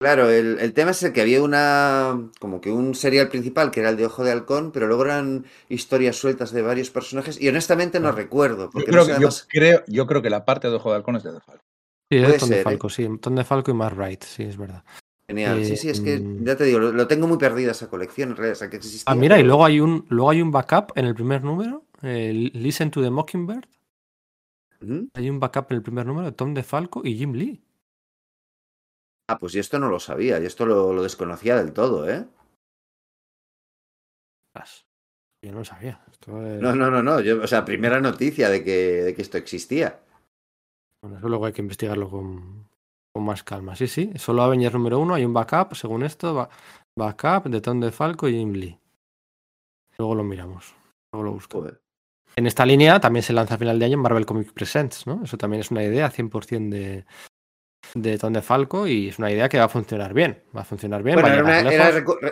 Claro, 0.01 0.30
el, 0.30 0.59
el 0.59 0.73
tema 0.73 0.91
es 0.91 1.03
el 1.03 1.11
que 1.11 1.19
había 1.21 1.43
una, 1.43 2.30
como 2.39 2.61
que 2.61 2.71
un 2.71 2.95
serial 2.95 3.27
principal 3.27 3.69
que 3.69 3.81
era 3.81 3.89
el 3.89 3.97
de 3.97 4.05
Ojo 4.05 4.23
de 4.23 4.31
Halcón, 4.31 4.71
pero 4.71 4.88
luego 4.88 5.03
eran 5.03 5.45
historias 5.67 6.15
sueltas 6.15 6.53
de 6.53 6.61
varios 6.61 6.89
personajes 6.89 7.39
y 7.41 7.49
honestamente 7.49 7.99
no 7.99 8.07
Ah. 8.07 8.13
recuerdo, 8.13 8.69
Yo 8.73 8.85
creo, 8.85 8.95
no 8.95 9.03
sé 9.03 9.15
que, 9.15 9.21
yo, 9.21 9.30
creo, 9.49 9.84
yo 9.88 10.07
creo 10.07 10.21
que 10.21 10.30
la 10.30 10.45
parte 10.45 10.69
de 10.69 10.76
Ojo 10.76 10.89
de 10.91 10.95
Halcón 10.95 11.17
es 11.17 11.23
de 11.23 11.34
De 11.34 11.41
Falco. 11.41 11.63
Sí, 12.09 12.17
es 12.17 12.23
puede 12.26 12.39
Tom 12.39 12.49
de 12.49 12.59
¿eh? 12.59 12.63
Falco, 12.63 12.89
sí. 12.89 13.07
Tom 13.19 13.35
de 13.35 13.43
Falco 13.43 13.71
y 13.71 13.73
Mark 13.73 13.97
Wright, 13.97 14.23
sí, 14.23 14.43
es 14.43 14.55
verdad. 14.55 14.85
Genial. 15.27 15.65
Sí, 15.65 15.76
sí, 15.76 15.89
es 15.89 15.99
que 15.99 16.13
Eh, 16.15 16.38
ya 16.43 16.55
te 16.55 16.63
digo, 16.63 16.80
lo, 16.80 16.93
lo 16.93 17.05
tengo 17.07 17.27
muy 17.27 17.38
perdida 17.38 17.71
esa 17.71 17.89
colección, 17.89 18.30
en 18.30 18.35
realidad, 18.38 18.53
o 18.55 18.59
sea, 18.59 18.69
que 18.69 18.77
existía. 18.77 19.03
Ah, 19.05 19.15
mira, 19.15 19.38
y 19.38 19.43
luego 19.43 19.65
hay 19.65 19.81
un, 19.81 20.05
luego 20.07 20.30
hay 20.30 20.41
un 20.41 20.49
backup 20.51 20.93
en 20.95 21.05
el 21.05 21.13
primer 21.13 21.43
número. 21.43 21.84
eh, 22.03 22.31
Listen 22.53 22.89
to 22.89 23.01
the 23.03 23.09
Mockingbird. 23.09 23.65
Hay 25.13 25.30
un 25.30 25.41
backup 25.41 25.65
en 25.71 25.76
el 25.77 25.84
primer 25.84 26.05
número 26.05 26.26
de 26.27 26.31
Tom 26.31 26.53
de 26.53 26.63
Falco 26.63 27.01
y 27.03 27.15
Jim 27.17 27.34
Lee. 27.34 27.61
Ah, 29.30 29.38
pues 29.38 29.53
yo 29.53 29.61
esto 29.61 29.77
no 29.77 29.89
lo 29.89 29.99
sabía, 29.99 30.39
yo 30.39 30.47
esto 30.47 30.65
lo, 30.65 30.91
lo 30.91 31.03
desconocía 31.03 31.56
del 31.56 31.72
todo, 31.72 32.10
¿eh? 32.10 32.26
Yo 35.41 35.51
no 35.53 35.60
lo 35.60 35.65
sabía. 35.65 36.03
Esto 36.11 36.45
es- 36.45 36.60
No, 36.61 36.76
no, 36.76 36.89
no, 36.91 37.01
no, 37.01 37.22
yo, 37.22 37.41
o 37.41 37.47
sea, 37.47 37.64
primera 37.64 38.01
noticia 38.01 38.49
de 38.49 38.64
que, 38.64 39.03
de 39.03 39.15
que 39.15 39.22
esto 39.22 39.38
existía. 39.38 40.01
Bueno, 41.01 41.18
eso 41.19 41.30
luego 41.30 41.45
hay 41.45 41.53
que 41.53 41.61
investigarlo 41.61 42.10
con, 42.10 42.68
con 43.14 43.23
más 43.23 43.43
calma. 43.43 43.76
Sí, 43.76 43.88
sí. 43.88 44.11
Solo 44.18 44.41
Avengers 44.43 44.73
número 44.73 44.99
uno. 44.99 45.14
Hay 45.14 45.23
un 45.23 45.34
backup, 45.34 45.76
según 45.76 46.03
esto. 46.03 46.34
ba- 46.34 46.49
backup 46.97 47.45
de 47.49 47.61
Tom 47.61 47.80
de 47.80 47.91
Falco 47.91 48.27
y 48.27 48.34
Jim 48.34 48.51
Lee. 48.51 48.77
Luego 49.97 50.15
lo 50.15 50.23
miramos. 50.26 50.76
Luego 51.14 51.23
lo 51.26 51.31
busco. 51.34 51.60
Joder. 51.60 51.80
En 52.35 52.45
esta 52.45 52.65
línea 52.65 52.99
también 52.99 53.23
se 53.23 53.31
lanza 53.34 53.56
a 53.56 53.57
final 53.57 53.80
de 53.80 53.85
año 53.85 53.97
Marvel 53.97 54.26
Comic 54.26 54.51
Presents, 54.53 55.07
¿no? 55.07 55.23
Eso 55.23 55.38
también 55.38 55.61
es 55.61 55.72
una 55.72 55.84
idea 55.84 56.10
100% 56.11 56.69
de, 56.69 57.06
de 57.93 58.17
Tom 58.17 58.33
de 58.33 58.41
Falco 58.41 58.87
y 58.87 59.09
es 59.09 59.19
una 59.19 59.31
idea 59.31 59.49
que 59.49 59.57
va 59.57 59.65
a 59.65 59.69
funcionar 59.69 60.13
bien. 60.13 60.41
Va 60.55 60.61
a 60.61 60.65
funcionar 60.65 61.03
bien. 61.03 61.19
Bueno, 61.19 61.43
va 61.43 61.59
era, 61.59 61.89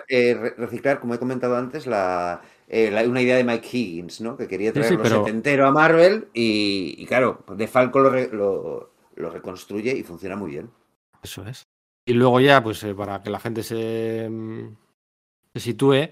eh, 0.08 0.34
re- 0.40 0.54
reciclar, 0.58 1.00
como 1.00 1.14
he 1.14 1.20
comentado 1.20 1.56
antes, 1.56 1.88
la, 1.88 2.42
eh, 2.68 2.92
la- 2.92 3.04
una 3.04 3.22
idea 3.22 3.36
de 3.38 3.44
Mike 3.44 3.68
Higgins, 3.72 4.22
¿no? 4.22 4.38
Que 4.38 4.48
quería 4.48 4.70
Sí, 4.70 4.76
traer 4.80 4.90
sí, 4.90 4.98
pero- 5.02 5.26
setentero 5.26 5.68
a 5.68 5.72
Marvel 5.72 6.28
y, 6.34 6.96
y 6.98 7.06
claro, 7.06 7.44
de 7.56 7.68
Falco 7.68 8.00
lo, 8.00 8.10
re- 8.10 8.30
lo, 8.32 8.92
lo 9.16 9.30
reconstruye 9.30 9.92
y 9.96 10.04
funciona 10.04 10.36
muy 10.36 10.52
bien. 10.52 10.70
Eso 11.24 11.46
es. 11.48 11.64
Y 12.06 12.14
luego 12.14 12.40
ya, 12.40 12.64
pues 12.64 12.84
eh, 12.84 12.94
para 12.96 13.22
que 13.22 13.30
la 13.30 13.40
gente 13.40 13.64
se, 13.64 14.28
mm, 14.30 14.76
se 15.54 15.60
sitúe, 15.60 16.10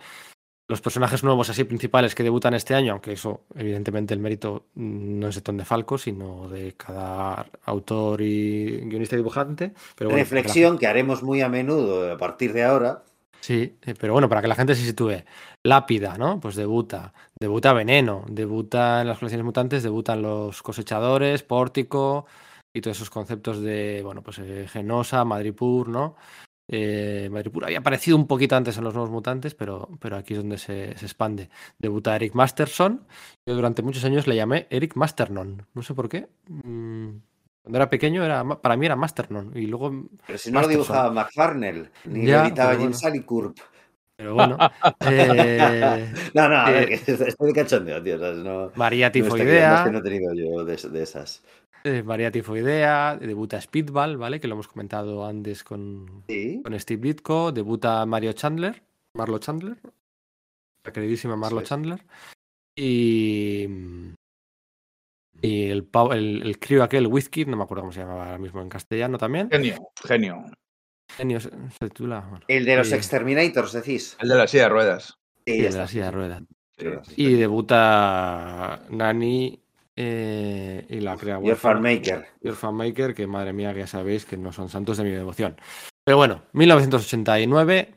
los 0.68 0.82
personajes 0.82 1.24
nuevos 1.24 1.50
así 1.50 1.64
principales 1.64 2.16
que 2.16 2.24
debutan 2.24 2.54
este 2.56 2.74
año, 2.74 2.94
aunque 2.94 3.14
eso 3.14 3.42
evidentemente 3.56 4.14
el 4.14 4.20
mérito 4.20 4.66
no 4.76 5.28
es 5.28 5.36
de 5.36 5.42
Tom 5.42 5.58
de 5.58 5.66
Falco, 5.66 5.98
sino 5.98 6.50
de 6.50 6.74
cada 6.74 7.46
autor 7.66 8.22
y 8.22 8.82
guionista 8.86 9.16
y 9.16 9.18
dibujante. 9.18 9.74
Pero 9.96 10.10
bueno, 10.10 10.18
la 10.18 10.24
Reflexión 10.24 10.78
que 10.78 10.88
haremos 10.88 11.22
muy 11.22 11.42
a 11.42 11.50
menudo 11.50 12.12
a 12.12 12.18
partir 12.18 12.52
de 12.54 12.64
ahora. 12.64 13.04
Sí, 13.42 13.78
eh, 13.86 13.94
pero 14.00 14.14
bueno, 14.14 14.28
para 14.28 14.42
que 14.42 14.48
la 14.48 14.56
gente 14.56 14.74
se 14.74 14.84
sitúe. 14.84 15.24
Lápida, 15.64 16.18
¿no? 16.18 16.40
Pues 16.40 16.56
debuta. 16.56 17.14
Debuta 17.40 17.74
Veneno. 17.74 18.26
Debuta 18.28 19.02
en 19.02 19.08
las 19.08 19.20
colecciones 19.20 19.46
mutantes, 19.46 19.84
debutan 19.84 20.24
los 20.24 20.64
cosechadores, 20.64 21.44
Pórtico 21.44 22.26
y 22.74 22.82
todos 22.82 22.98
esos 22.98 23.10
conceptos 23.10 23.62
de, 23.62 24.02
bueno, 24.04 24.22
pues 24.22 24.40
eh, 24.40 24.68
Genosa, 24.68 25.24
Madripur, 25.24 25.88
¿no? 25.88 26.16
Eh, 26.68 27.30
Madripur 27.32 27.66
había 27.66 27.80
aparecido 27.80 28.18
un 28.18 28.28
poquito 28.28 28.56
antes 28.56 28.78
en 28.78 28.84
los 28.84 28.94
nuevos 28.94 29.12
mutantes, 29.12 29.54
pero, 29.56 29.88
pero 30.00 30.18
aquí 30.18 30.34
es 30.34 30.40
donde 30.40 30.58
se, 30.58 30.98
se 30.98 31.06
expande. 31.06 31.50
Debuta 31.78 32.16
Eric 32.16 32.34
Masterson. 32.34 33.06
Yo 33.46 33.54
durante 33.56 33.82
muchos 33.84 34.04
años 34.06 34.26
le 34.28 34.36
llamé 34.36 34.68
Eric 34.70 34.96
Masternon. 34.96 35.66
No 35.74 35.82
sé 35.84 35.94
por 35.94 36.10
qué. 36.10 36.28
Mm, 36.48 37.10
Cuando 37.62 37.78
era 37.78 37.90
pequeño, 37.90 38.24
era, 38.24 38.44
para 38.62 38.78
mí 38.78 38.86
era 38.86 38.96
Masternon. 38.96 39.52
Y 39.56 39.68
luego 39.68 39.92
Pero 40.26 40.38
si 40.40 40.52
no 40.52 40.62
lo 40.62 40.68
dibujaba 40.68 41.12
McFarnell, 41.12 41.92
ni 42.06 42.26
Ya, 42.26 42.42
lo 42.42 42.48
editaba 42.48 42.72
Jim 42.72 42.80
bueno. 42.82 42.98
Salicourp. 42.98 43.58
Pero 44.18 44.34
bueno. 44.34 44.58
eh, 45.02 46.12
No, 46.34 46.48
no, 46.50 46.56
a 46.58 46.72
ver, 46.72 46.90
Eh, 46.94 46.94
estoy 46.94 47.48
de 47.48 47.54
cachondeo, 47.54 48.02
tío. 48.02 48.18
No, 48.18 48.72
María 48.76 49.08
no 49.08 49.10
aquí, 49.10 49.22
Tifoidea. 49.22 49.84
que 49.84 49.92
no 49.92 49.98
he 50.00 50.02
tenido 50.02 50.34
yo 50.34 50.64
de, 50.66 50.78
de 50.78 51.04
esas. 51.04 51.44
Eh, 51.86 52.03
María 52.03 52.32
Tifoidea. 52.32 53.16
Debuta 53.18 53.62
Speedball, 53.62 54.18
¿vale? 54.18 54.40
Que 54.40 54.48
lo 54.48 54.56
hemos 54.56 54.68
comentado 54.68 55.26
antes 55.26 55.64
con, 55.64 56.24
Sí. 56.28 56.62
con 56.64 56.78
Steve 56.80 57.02
Ditko. 57.02 57.52
Debuta 57.52 58.06
Mario 58.06 58.34
Chandler. 58.34 58.84
Marlo 59.14 59.38
Chandler. 59.40 59.78
La 60.84 60.91
queridísima 60.91 61.36
Marlo. 61.36 61.62
Chandler. 61.62 62.03
Y. 62.76 63.68
Y 65.41 65.70
el, 65.70 65.84
pau- 65.90 66.14
el, 66.14 66.41
el 66.44 66.60
crío 66.60 66.82
aquel, 66.84 67.07
Wizkid, 67.07 67.48
no 67.48 67.57
me 67.57 67.64
acuerdo 67.64 67.82
cómo 67.84 67.91
se 67.91 67.99
llamaba 67.99 68.26
ahora 68.26 68.38
mismo 68.38 68.62
en 68.62 68.70
castellano 68.70 69.18
también. 69.18 69.49
Genio, 69.52 69.90
genio. 70.03 70.45
Genio 71.18 71.40
se, 71.40 71.49
se 71.49 71.90
titula. 71.90 72.22
bueno, 72.22 72.45
El 72.48 72.66
de 72.66 72.78
los. 72.78 72.91
Exterminators, 72.91 73.74
decís. 73.74 74.18
El 74.22 74.30
de 74.30 74.36
la 74.36 74.48
silla 74.48 74.64
de 74.64 74.70
ruedas. 74.70 75.18
Sí, 75.45 75.66
el 75.66 75.72
de 75.74 75.78
la 75.78 75.88
silla 75.88 76.06
de 76.06 76.12
ruedas. 76.12 76.44
Sí. 76.78 76.88
Y 77.18 77.34
debuta 77.36 78.82
Nani 78.90 79.62
eh, 79.97 80.85
y 80.89 80.99
la 80.99 81.15
crea 81.17 81.35
Your 81.35 81.43
huérfana. 81.43 81.73
Farm 81.76 81.84
Maker. 81.84 82.27
Your 82.41 82.55
Fanmaker, 82.55 83.13
que 83.13 83.27
madre 83.27 83.53
mía, 83.53 83.73
que 83.73 83.80
ya 83.80 83.88
sabéis 83.88 84.26
que 84.26 84.38
no 84.38 84.51
son 84.51 84.69
santos 84.69 84.97
de 84.97 85.03
mi 85.03 85.11
devoción. 85.11 85.55
Pero 86.03 86.17
bueno, 86.17 86.43
1989, 86.53 87.95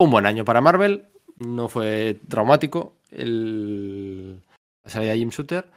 un 0.00 0.10
buen 0.10 0.26
año 0.26 0.44
para 0.44 0.60
Marvel, 0.60 1.08
no 1.38 1.68
fue 1.68 2.20
traumático. 2.28 2.96
El... 3.10 4.42
La 4.84 4.90
salida 4.90 5.12
de 5.12 5.18
Jim 5.18 5.28
Shooter, 5.28 5.70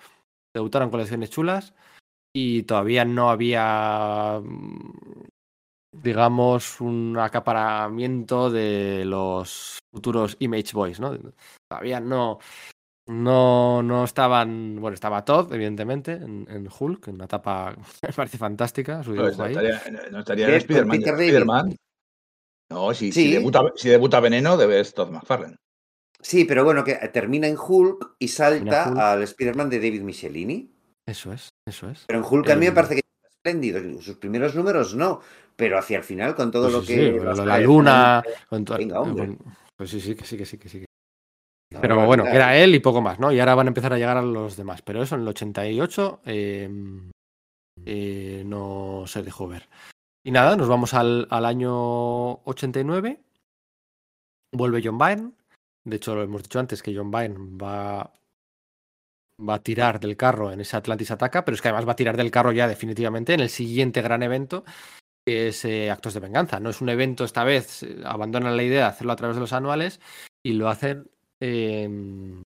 debutaron 0.53 0.89
colecciones 0.89 1.30
chulas 1.30 1.73
y 2.34 2.63
todavía 2.63 3.05
no 3.05 3.30
había, 3.30 4.39
mm, 4.41 5.27
digamos, 5.91 6.80
un 6.80 7.17
acaparamiento 7.19 8.49
de 8.49 9.03
los 9.05 9.80
futuros 9.91 10.38
Image 10.39 10.73
Boys, 10.73 10.99
¿no? 10.99 11.17
Todavía 11.69 11.99
no, 11.99 12.39
no, 13.07 13.84
no 13.84 14.03
estaban. 14.03 14.77
Bueno, 14.80 14.93
estaba 14.95 15.23
Todd, 15.25 15.53
evidentemente, 15.53 16.13
en, 16.13 16.47
en 16.49 16.67
Hulk, 16.80 17.07
en 17.09 17.15
una 17.15 17.25
etapa 17.25 17.75
me 18.01 18.09
parece 18.13 18.38
fantástica. 18.38 19.03
Su 19.03 19.13
No, 19.13 19.23
dibujo 19.23 19.43
ahí. 19.43 19.51
estaría, 19.55 20.09
no 20.11 20.19
estaría 20.19 20.47
en 20.49 20.53
Spider-Man. 20.55 20.97
Peter 20.99 21.13
David. 21.13 21.25
Spider-Man. 21.27 21.75
No, 22.71 22.93
si, 22.93 23.11
si 23.11 23.25
Sí. 23.25 23.31
debuta, 23.34 23.61
si 23.75 23.89
debuta 23.89 24.19
Veneno, 24.19 24.57
debe 24.57 24.84
ser 24.84 24.93
Todd 24.93 25.11
McFarlane. 25.11 25.55
Sí, 26.19 26.45
pero 26.45 26.63
bueno, 26.63 26.84
que 26.84 26.95
termina 27.09 27.47
en 27.47 27.57
Hulk 27.57 28.15
y 28.17 28.30
salta 28.30 28.88
Hulk. 28.89 28.97
al 28.97 29.23
Spider-Man 29.23 29.69
de 29.69 29.77
David 29.77 30.01
Michelini. 30.03 30.71
Eso 31.05 31.34
es, 31.34 31.49
eso 31.67 31.89
es. 31.89 32.05
Pero 32.07 32.19
en 32.19 32.25
Hulk 32.27 32.49
a 32.49 32.55
mí 32.55 32.61
me 32.61 32.67
Eh, 32.67 32.71
parece 32.71 32.95
que 32.95 32.99
es 33.01 33.30
espléndido. 33.31 34.01
Sus 34.01 34.15
primeros 34.15 34.55
números 34.55 34.95
no, 34.95 35.19
pero 35.57 35.77
hacia 35.77 35.97
el 35.97 36.03
final 36.03 36.34
con 36.34 36.49
todo 36.49 36.63
Pues 36.63 36.73
lo 36.73 36.81
sí, 36.81 36.88
que. 36.88 36.93
sí, 36.95 37.11
lo 37.11 37.23
las 37.25 37.38
de 37.39 37.45
la 37.45 37.59
luna. 37.59 38.23
con 38.49 38.63
to- 38.63 38.77
Venga, 38.77 39.01
hombre. 39.01 39.27
con- 39.35 39.53
Pues 39.75 39.89
sí, 39.89 39.99
sí, 39.99 40.15
que 40.15 40.23
sí, 40.23 40.38
que 40.38 40.45
sí, 40.45 40.57
que 40.57 40.69
sí. 40.69 40.85
Pero 41.82 42.06
bueno, 42.06 42.26
era 42.26 42.58
él 42.58 42.76
y 42.76 42.80
poco 42.80 43.02
más, 43.02 43.20
¿no? 43.20 43.32
Y 43.32 43.40
ahora 43.40 43.56
van 43.56 43.68
a 43.68 43.70
empezar 43.70 43.94
a 43.94 43.98
llegar 43.98 44.18
a 44.18 44.22
los 44.22 44.56
demás. 44.56 44.82
Pero 44.82 45.02
eso 45.02 45.16
en 45.16 45.22
el 45.22 45.28
88 45.28 46.22
eh, 46.26 46.70
eh, 47.86 48.44
no 48.45 49.04
se 49.08 49.24
dejó 49.24 49.48
ver. 49.48 49.70
Y 50.24 50.32
nada, 50.32 50.56
nos 50.56 50.68
vamos 50.68 50.94
al, 50.94 51.28
al 51.30 51.45
año 51.45 52.34
89. 52.44 53.20
Vuelve 54.54 54.82
John 54.84 54.98
Byrne. 54.98 55.32
De 55.86 55.98
hecho, 55.98 56.16
lo 56.16 56.24
hemos 56.24 56.44
dicho 56.44 56.60
antes 56.60 56.82
que 56.82 56.95
John 56.95 57.12
Byrne 57.12 57.58
va, 57.58 58.14
va 59.40 59.56
a 59.56 59.64
tirar 59.64 60.00
del 60.00 60.16
carro 60.16 60.52
en 60.52 60.62
ese 60.62 60.78
Atlantis 60.78 61.12
Ataca, 61.12 61.44
pero 61.44 61.56
es 61.56 61.62
que 61.62 61.68
además 61.68 61.88
va 61.88 61.94
a 61.94 61.98
tirar 61.98 62.18
del 62.18 62.32
carro 62.32 62.52
ya 62.52 62.68
definitivamente 62.68 63.34
en 63.34 63.41
el 63.41 63.50
siguiente 63.50 64.02
gran 64.02 64.24
evento, 64.24 64.64
que 65.26 65.50
es 65.50 65.66
eh, 65.66 65.91
Actos 65.91 66.14
de 66.14 66.20
Venganza. 66.20 66.60
No 66.60 66.70
es 66.70 66.82
un 66.82 66.90
evento 66.90 67.24
esta 67.24 67.44
vez, 67.44 67.84
eh, 67.84 68.02
abandonan 68.06 68.58
la 68.58 68.64
idea 68.64 68.82
de 68.82 68.88
hacerlo 68.88 69.14
a 69.14 69.18
través 69.18 69.36
de 69.36 69.41
los 69.41 69.54
anuales 69.54 70.00
y 70.44 70.54
lo 70.54 70.70
hacen, 70.70 71.10
eh, 71.45 71.90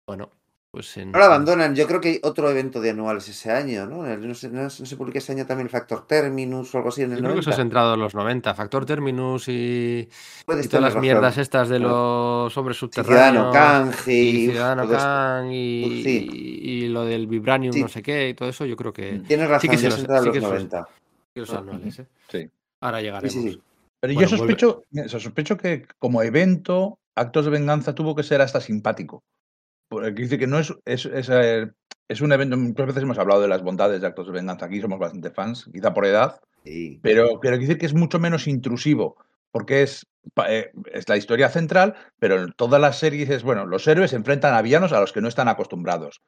bueno, 0.06 0.30
pues 0.70 0.96
en... 0.96 1.10
No 1.12 1.18
lo 1.18 1.24
abandonan. 1.24 1.74
Yo 1.74 1.86
creo 1.86 2.00
que 2.00 2.08
hay 2.10 2.20
otro 2.22 2.48
evento 2.50 2.80
de 2.80 2.90
anuales 2.90 3.28
ese 3.28 3.50
año, 3.50 3.86
¿no? 3.86 4.04
No 4.16 4.34
se, 4.34 4.48
no, 4.50 4.70
se 4.70 4.96
publica 4.96 5.18
ese 5.18 5.32
año 5.32 5.46
también 5.46 5.66
el 5.66 5.70
Factor 5.70 6.06
Terminus 6.06 6.74
o 6.74 6.78
algo 6.78 6.90
así 6.90 7.02
en 7.02 7.10
el 7.12 7.18
Yo 7.18 7.22
creo 7.24 7.34
que 7.34 7.40
eso 7.40 7.50
90. 7.50 7.54
es 7.62 7.64
entrado 7.64 7.94
en 7.94 8.00
los 8.00 8.14
90, 8.14 8.54
Factor 8.54 8.86
Terminus 8.86 9.48
y, 9.48 10.08
todas 10.46 10.80
las 10.80 10.96
mierdas 10.96 11.38
estas 11.38 11.68
de 11.68 11.78
los 11.80 12.56
hombres 12.56 12.76
Ciudadano 12.78 13.52
subterráneos. 13.52 14.08
Y 14.08 14.46
Ciudadano. 14.50 14.88
Khan 14.88 15.52
y, 15.52 16.02
Sí. 16.02 16.28
y 16.62 16.88
lo 16.88 17.04
del 17.04 17.26
Vibranium, 17.26 17.72
Sí. 17.72 17.82
no 17.82 17.88
sé 17.88 18.02
qué, 18.02 18.28
y 18.28 18.34
todo 18.34 18.48
eso, 18.48 18.64
yo 18.66 18.76
creo 18.76 18.92
que 18.92 19.20
Tienes 19.26 19.48
razón, 19.48 19.70
que 19.70 19.78
se 19.78 19.86
los- 19.86 19.94
se 19.94 20.00
entra 20.02 20.18
en 20.18 20.22
sí 20.24 20.28
los 20.28 20.36
los- 20.42 20.50
90. 20.50 20.88
que 21.34 21.40
los 21.40 21.50
anuales, 21.52 21.98
¿eh? 21.98 22.06
Sí. 22.30 22.48
Ahora 22.80 22.98
Sí, 22.98 23.04
llegaremos. 23.04 23.32
sí, 23.32 23.50
sí. 23.50 23.62
Pero 24.00 24.14
Bueno, 24.14 24.28
yo 24.28 24.36
sospecho, 24.36 24.82
sospecho 25.06 25.56
que 25.56 25.86
como 25.98 26.22
evento, 26.22 26.98
Actos 27.16 27.44
de 27.44 27.50
Venganza 27.50 27.94
tuvo 27.94 28.14
que 28.14 28.22
ser 28.22 28.40
hasta 28.40 28.60
simpático. 28.60 29.24
Porque 29.88 30.22
dice 30.22 30.38
que 30.38 30.46
no 30.46 30.58
es, 30.58 30.72
es, 30.84 31.06
es, 31.06 31.28
eh, 31.30 31.70
es 32.08 32.20
un 32.20 32.32
evento, 32.32 32.56
muchas 32.56 32.86
veces 32.86 33.02
hemos 33.02 33.18
hablado 33.18 33.42
de 33.42 33.48
las 33.48 33.62
bondades 33.62 34.00
de 34.00 34.06
Actos 34.06 34.26
de 34.26 34.32
Venganza 34.32 34.66
aquí, 34.66 34.80
somos 34.80 34.98
bastante 34.98 35.30
fans, 35.30 35.68
quizá 35.72 35.92
por 35.94 36.06
edad, 36.06 36.40
Sí. 36.64 36.98
pero 37.02 37.38
quiero 37.40 37.58
decir 37.58 37.76
que 37.76 37.84
es 37.86 37.92
mucho 37.94 38.18
menos 38.18 38.46
intrusivo, 38.46 39.16
porque 39.50 39.82
es, 39.82 40.06
eh, 40.48 40.72
es 40.92 41.08
la 41.08 41.16
historia 41.18 41.50
central, 41.50 41.94
pero 42.18 42.40
en 42.42 42.52
todas 42.52 42.80
las 42.80 42.98
series 42.98 43.28
es, 43.28 43.42
bueno, 43.42 43.66
los 43.66 43.86
héroes 43.86 44.10
se 44.10 44.16
enfrentan 44.16 44.54
a 44.54 44.62
villanos 44.62 44.92
a 44.92 45.00
los 45.00 45.12
que 45.12 45.20
no 45.20 45.28
están 45.28 45.48
acostumbrados. 45.48 46.22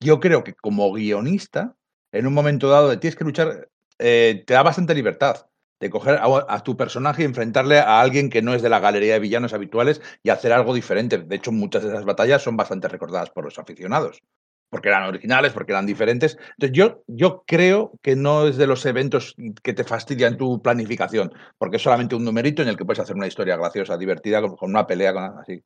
Yo 0.00 0.20
creo 0.20 0.42
que 0.42 0.54
como 0.54 0.90
guionista, 0.92 1.76
en 2.12 2.26
un 2.26 2.32
momento 2.32 2.68
dado 2.70 2.98
tienes 2.98 3.16
que 3.16 3.24
luchar, 3.24 3.68
eh, 3.98 4.42
te 4.46 4.54
da 4.54 4.62
bastante 4.62 4.94
libertad 4.94 5.46
de 5.80 5.90
coger 5.90 6.18
a, 6.20 6.62
tu 6.62 6.76
personaje 6.76 7.22
y 7.22 7.24
enfrentarle 7.26 7.78
a 7.78 8.00
alguien 8.00 8.30
que 8.30 8.42
no 8.42 8.54
es 8.54 8.62
de 8.62 8.68
la 8.68 8.80
galería 8.80 9.14
de 9.14 9.20
villanos 9.20 9.52
habituales 9.52 10.00
y 10.22 10.30
hacer 10.30 10.52
algo 10.52 10.74
diferente. 10.74 11.18
De 11.18 11.36
hecho, 11.36 11.52
muchas 11.52 11.82
de 11.82 11.90
esas 11.90 12.04
batallas 12.04 12.42
son 12.42 12.56
bastante 12.56 12.88
recordadas 12.88 13.30
por 13.30 13.44
los 13.44 13.58
aficionados, 13.58 14.22
porque 14.70 14.88
eran 14.88 15.04
originales, 15.04 15.52
porque 15.52 15.72
eran 15.72 15.86
diferentes. 15.86 16.38
Entonces, 16.58 16.72
yo, 16.72 17.02
yo 17.06 17.44
creo 17.46 17.92
que 18.02 18.16
no 18.16 18.46
es 18.46 18.56
de 18.56 18.66
los 18.66 18.86
eventos 18.86 19.34
que 19.62 19.74
te 19.74 19.84
fastidian 19.84 20.36
tu 20.36 20.62
planificación, 20.62 21.32
porque 21.58 21.76
es 21.76 21.82
solamente 21.82 22.14
un 22.14 22.24
numerito 22.24 22.62
en 22.62 22.68
el 22.68 22.76
que 22.76 22.84
puedes 22.84 23.00
hacer 23.00 23.16
una 23.16 23.26
historia 23.26 23.56
graciosa, 23.56 23.96
divertida, 23.98 24.40
con, 24.40 24.56
con 24.56 24.70
una 24.70 24.86
pelea, 24.86 25.12
con, 25.12 25.38
así. 25.38 25.62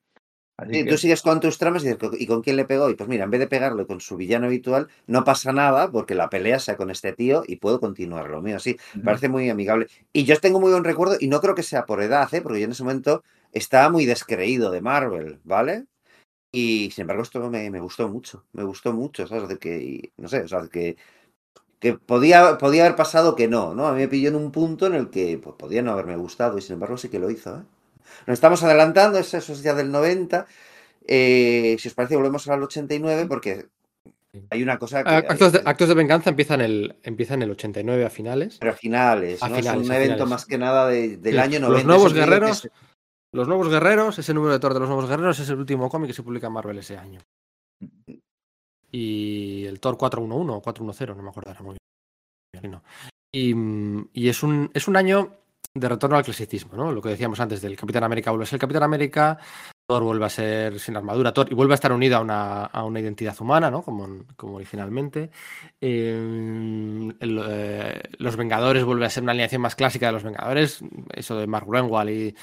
Así 0.58 0.72
Sí, 0.72 0.84
que- 0.84 0.90
tú 0.90 0.98
sigues 0.98 1.22
con 1.22 1.40
tus 1.40 1.56
tramas 1.58 1.84
y 1.84 1.88
dices, 1.88 2.10
¿y 2.18 2.26
con 2.26 2.42
quién 2.42 2.56
le 2.56 2.64
pegó? 2.64 2.90
Y 2.90 2.94
pues 2.96 3.08
mira, 3.08 3.24
en 3.24 3.30
vez 3.30 3.38
de 3.40 3.46
pegarle 3.46 3.86
con 3.86 4.00
su 4.00 4.16
villano 4.16 4.46
habitual, 4.46 4.88
no 5.06 5.22
pasa 5.24 5.52
nada 5.52 5.90
porque 5.92 6.14
la 6.16 6.28
pelea 6.30 6.58
sea 6.58 6.76
con 6.76 6.90
este 6.90 7.12
tío 7.12 7.44
y 7.46 7.56
puedo 7.56 7.80
continuar 7.80 8.28
lo 8.28 8.42
mío. 8.42 8.58
Sí, 8.58 8.76
me 9.02 9.04
parece 9.04 9.28
muy 9.28 9.48
amigable. 9.50 9.86
Y 10.12 10.24
yo 10.24 10.38
tengo 10.40 10.60
muy 10.60 10.72
buen 10.72 10.84
recuerdo 10.84 11.16
y 11.20 11.28
no 11.28 11.40
creo 11.40 11.54
que 11.54 11.62
sea 11.62 11.86
por 11.86 12.02
edad, 12.02 12.32
¿eh? 12.34 12.40
porque 12.42 12.58
yo 12.60 12.64
en 12.66 12.72
ese 12.72 12.82
momento 12.82 13.22
estaba 13.52 13.88
muy 13.90 14.04
descreído 14.04 14.70
de 14.72 14.80
Marvel, 14.80 15.40
¿vale? 15.44 15.86
Y 16.52 16.90
sin 16.92 17.02
embargo 17.02 17.22
esto 17.24 17.50
me, 17.50 17.70
me 17.70 17.80
gustó 17.80 18.08
mucho, 18.08 18.44
me 18.52 18.64
gustó 18.64 18.92
mucho, 18.94 19.26
¿sabes? 19.26 19.48
De 19.48 19.58
que, 19.58 20.12
no 20.18 20.28
sé, 20.28 20.42
o 20.42 20.48
sea, 20.48 20.68
que, 20.68 20.96
que 21.80 21.94
podía, 21.94 22.58
podía 22.58 22.84
haber 22.86 22.96
pasado 22.96 23.36
que 23.36 23.48
no, 23.48 23.74
¿no? 23.74 23.86
A 23.88 23.92
mí 23.94 24.00
me 24.00 24.08
pilló 24.08 24.30
en 24.30 24.36
un 24.36 24.52
punto 24.52 24.86
en 24.86 24.94
el 24.94 25.10
que 25.10 25.38
pues, 25.38 25.56
podía 25.56 25.82
no 25.82 25.92
haberme 25.92 26.16
gustado 26.16 26.58
y 26.58 26.62
sin 26.62 26.74
embargo 26.74 26.96
sí 26.98 27.08
que 27.10 27.18
lo 27.20 27.30
hizo, 27.30 27.58
¿eh? 27.58 27.62
Nos 28.26 28.34
estamos 28.34 28.62
adelantando, 28.62 29.18
eso, 29.18 29.38
es 29.38 29.62
ya 29.62 29.74
del 29.74 29.90
90. 29.90 30.46
Eh, 31.06 31.76
si 31.78 31.88
os 31.88 31.94
parece, 31.94 32.16
volvemos 32.16 32.46
al 32.48 32.62
89 32.62 33.26
porque 33.26 33.66
hay 34.50 34.62
una 34.62 34.78
cosa 34.78 35.02
que... 35.02 35.10
Ah, 35.10 35.16
Actos 35.28 35.52
de, 35.52 35.62
actos 35.64 35.88
de 35.88 35.94
venganza 35.94 36.30
empieza 36.30 36.54
en, 36.54 36.60
el, 36.60 36.96
empieza 37.02 37.34
en 37.34 37.42
el 37.42 37.50
89 37.52 38.04
a 38.04 38.10
finales. 38.10 38.58
Pero 38.60 38.72
a 38.72 38.76
finales, 38.76 39.42
A 39.42 39.48
¿no? 39.48 39.56
finales, 39.56 39.82
es 39.82 39.88
un 39.88 39.94
evento 39.94 40.14
finales. 40.14 40.28
más 40.30 40.46
que 40.46 40.58
nada 40.58 40.86
de- 40.88 41.16
del 41.16 41.34
Sí, 41.34 41.40
año 41.40 41.60
los 41.60 41.68
90. 41.70 41.86
nuevos 41.86 42.06
es 42.06 42.12
un 42.12 42.18
libro 42.18 42.30
que 42.30 42.34
guerreros, 42.40 42.58
se- 42.58 42.70
Los 43.32 43.48
Nuevos 43.48 43.68
Guerreros, 43.68 44.18
ese 44.18 44.34
número 44.34 44.52
de 44.52 44.58
Thor 44.60 44.74
de 44.74 44.80
los 44.80 44.88
Nuevos 44.88 45.08
Guerreros 45.08 45.38
es 45.38 45.48
el 45.48 45.58
último 45.58 45.88
cómic 45.88 46.08
que 46.08 46.14
se 46.14 46.22
publica 46.22 46.46
en 46.48 46.52
Marvel 46.52 46.78
ese 46.78 46.96
año. 46.98 47.20
Y 48.90 49.64
el 49.66 49.80
Thor 49.80 49.98
411 49.98 50.52
o 50.52 50.60
410, 50.62 51.16
no 51.16 51.22
me 51.22 51.30
acuerdo 51.30 51.50
ahora 51.50 51.62
muy 51.62 51.76
bien. 52.54 52.80
Y, 53.32 53.54
mm, 53.54 54.08
y 54.14 54.28
es, 54.28 54.42
un, 54.42 54.70
es 54.72 54.88
un 54.88 54.96
año 54.96 55.36
de 55.78 55.88
retorno 55.88 56.16
al 56.16 56.24
clasicismo, 56.24 56.76
¿no? 56.76 56.92
Lo 56.92 57.00
que 57.02 57.10
decíamos 57.10 57.40
antes 57.40 57.60
del 57.60 57.76
Capitán 57.76 58.04
América 58.04 58.30
vuelve 58.30 58.44
a 58.44 58.46
ser 58.46 58.56
el 58.56 58.60
Capitán 58.60 58.82
América, 58.82 59.38
Thor 59.88 60.02
vuelve 60.02 60.26
a 60.26 60.28
ser 60.28 60.78
sin 60.78 60.96
armadura, 60.96 61.32
Thor 61.32 61.48
y 61.50 61.54
vuelve 61.54 61.72
a 61.72 61.76
estar 61.76 61.92
unido 61.92 62.18
a 62.18 62.20
una, 62.20 62.64
a 62.66 62.84
una 62.84 63.00
identidad 63.00 63.34
humana, 63.40 63.70
¿no? 63.70 63.82
Como, 63.82 64.24
como 64.36 64.56
originalmente. 64.56 65.30
El, 65.80 67.16
eh, 67.20 68.02
los 68.18 68.36
Vengadores 68.36 68.84
vuelve 68.84 69.06
a 69.06 69.10
ser 69.10 69.22
una 69.22 69.32
alineación 69.32 69.62
más 69.62 69.76
clásica 69.76 70.06
de 70.06 70.12
los 70.12 70.24
Vengadores, 70.24 70.80
eso 71.14 71.38
de 71.38 71.46
Mark 71.46 71.66
Gruenwald 71.66 72.10
y 72.10 72.34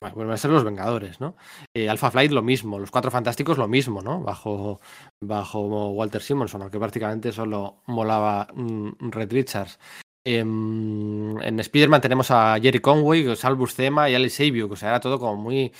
bueno, 0.00 0.14
vuelven 0.14 0.34
a 0.34 0.36
ser 0.38 0.50
los 0.50 0.64
Vengadores, 0.64 1.20
¿no? 1.20 1.36
Eh, 1.74 1.88
Alpha 1.88 2.10
Flight 2.10 2.32
lo 2.32 2.42
mismo, 2.42 2.78
los 2.78 2.90
Cuatro 2.90 3.10
Fantásticos 3.10 3.58
lo 3.58 3.68
mismo, 3.68 4.02
¿no? 4.02 4.20
Bajo, 4.20 4.80
bajo 5.20 5.90
Walter 5.90 6.22
Simonson, 6.22 6.62
aunque 6.62 6.78
prácticamente 6.78 7.32
solo 7.32 7.82
molaba 7.86 8.48
mm, 8.54 9.10
Red 9.10 9.32
Richards. 9.32 9.78
Em, 10.24 11.40
en 11.40 11.60
Spider-Man 11.60 12.00
tenemos 12.00 12.30
a 12.30 12.58
Jerry 12.60 12.80
Conway, 12.80 13.34
Salvus 13.36 13.74
Zema 13.74 14.10
y 14.10 14.14
Alice 14.14 14.36
Saviuk, 14.44 14.72
o 14.72 14.76
sea, 14.76 14.90
era 14.90 15.00
todo 15.00 15.18
como 15.18 15.36
muy, 15.36 15.72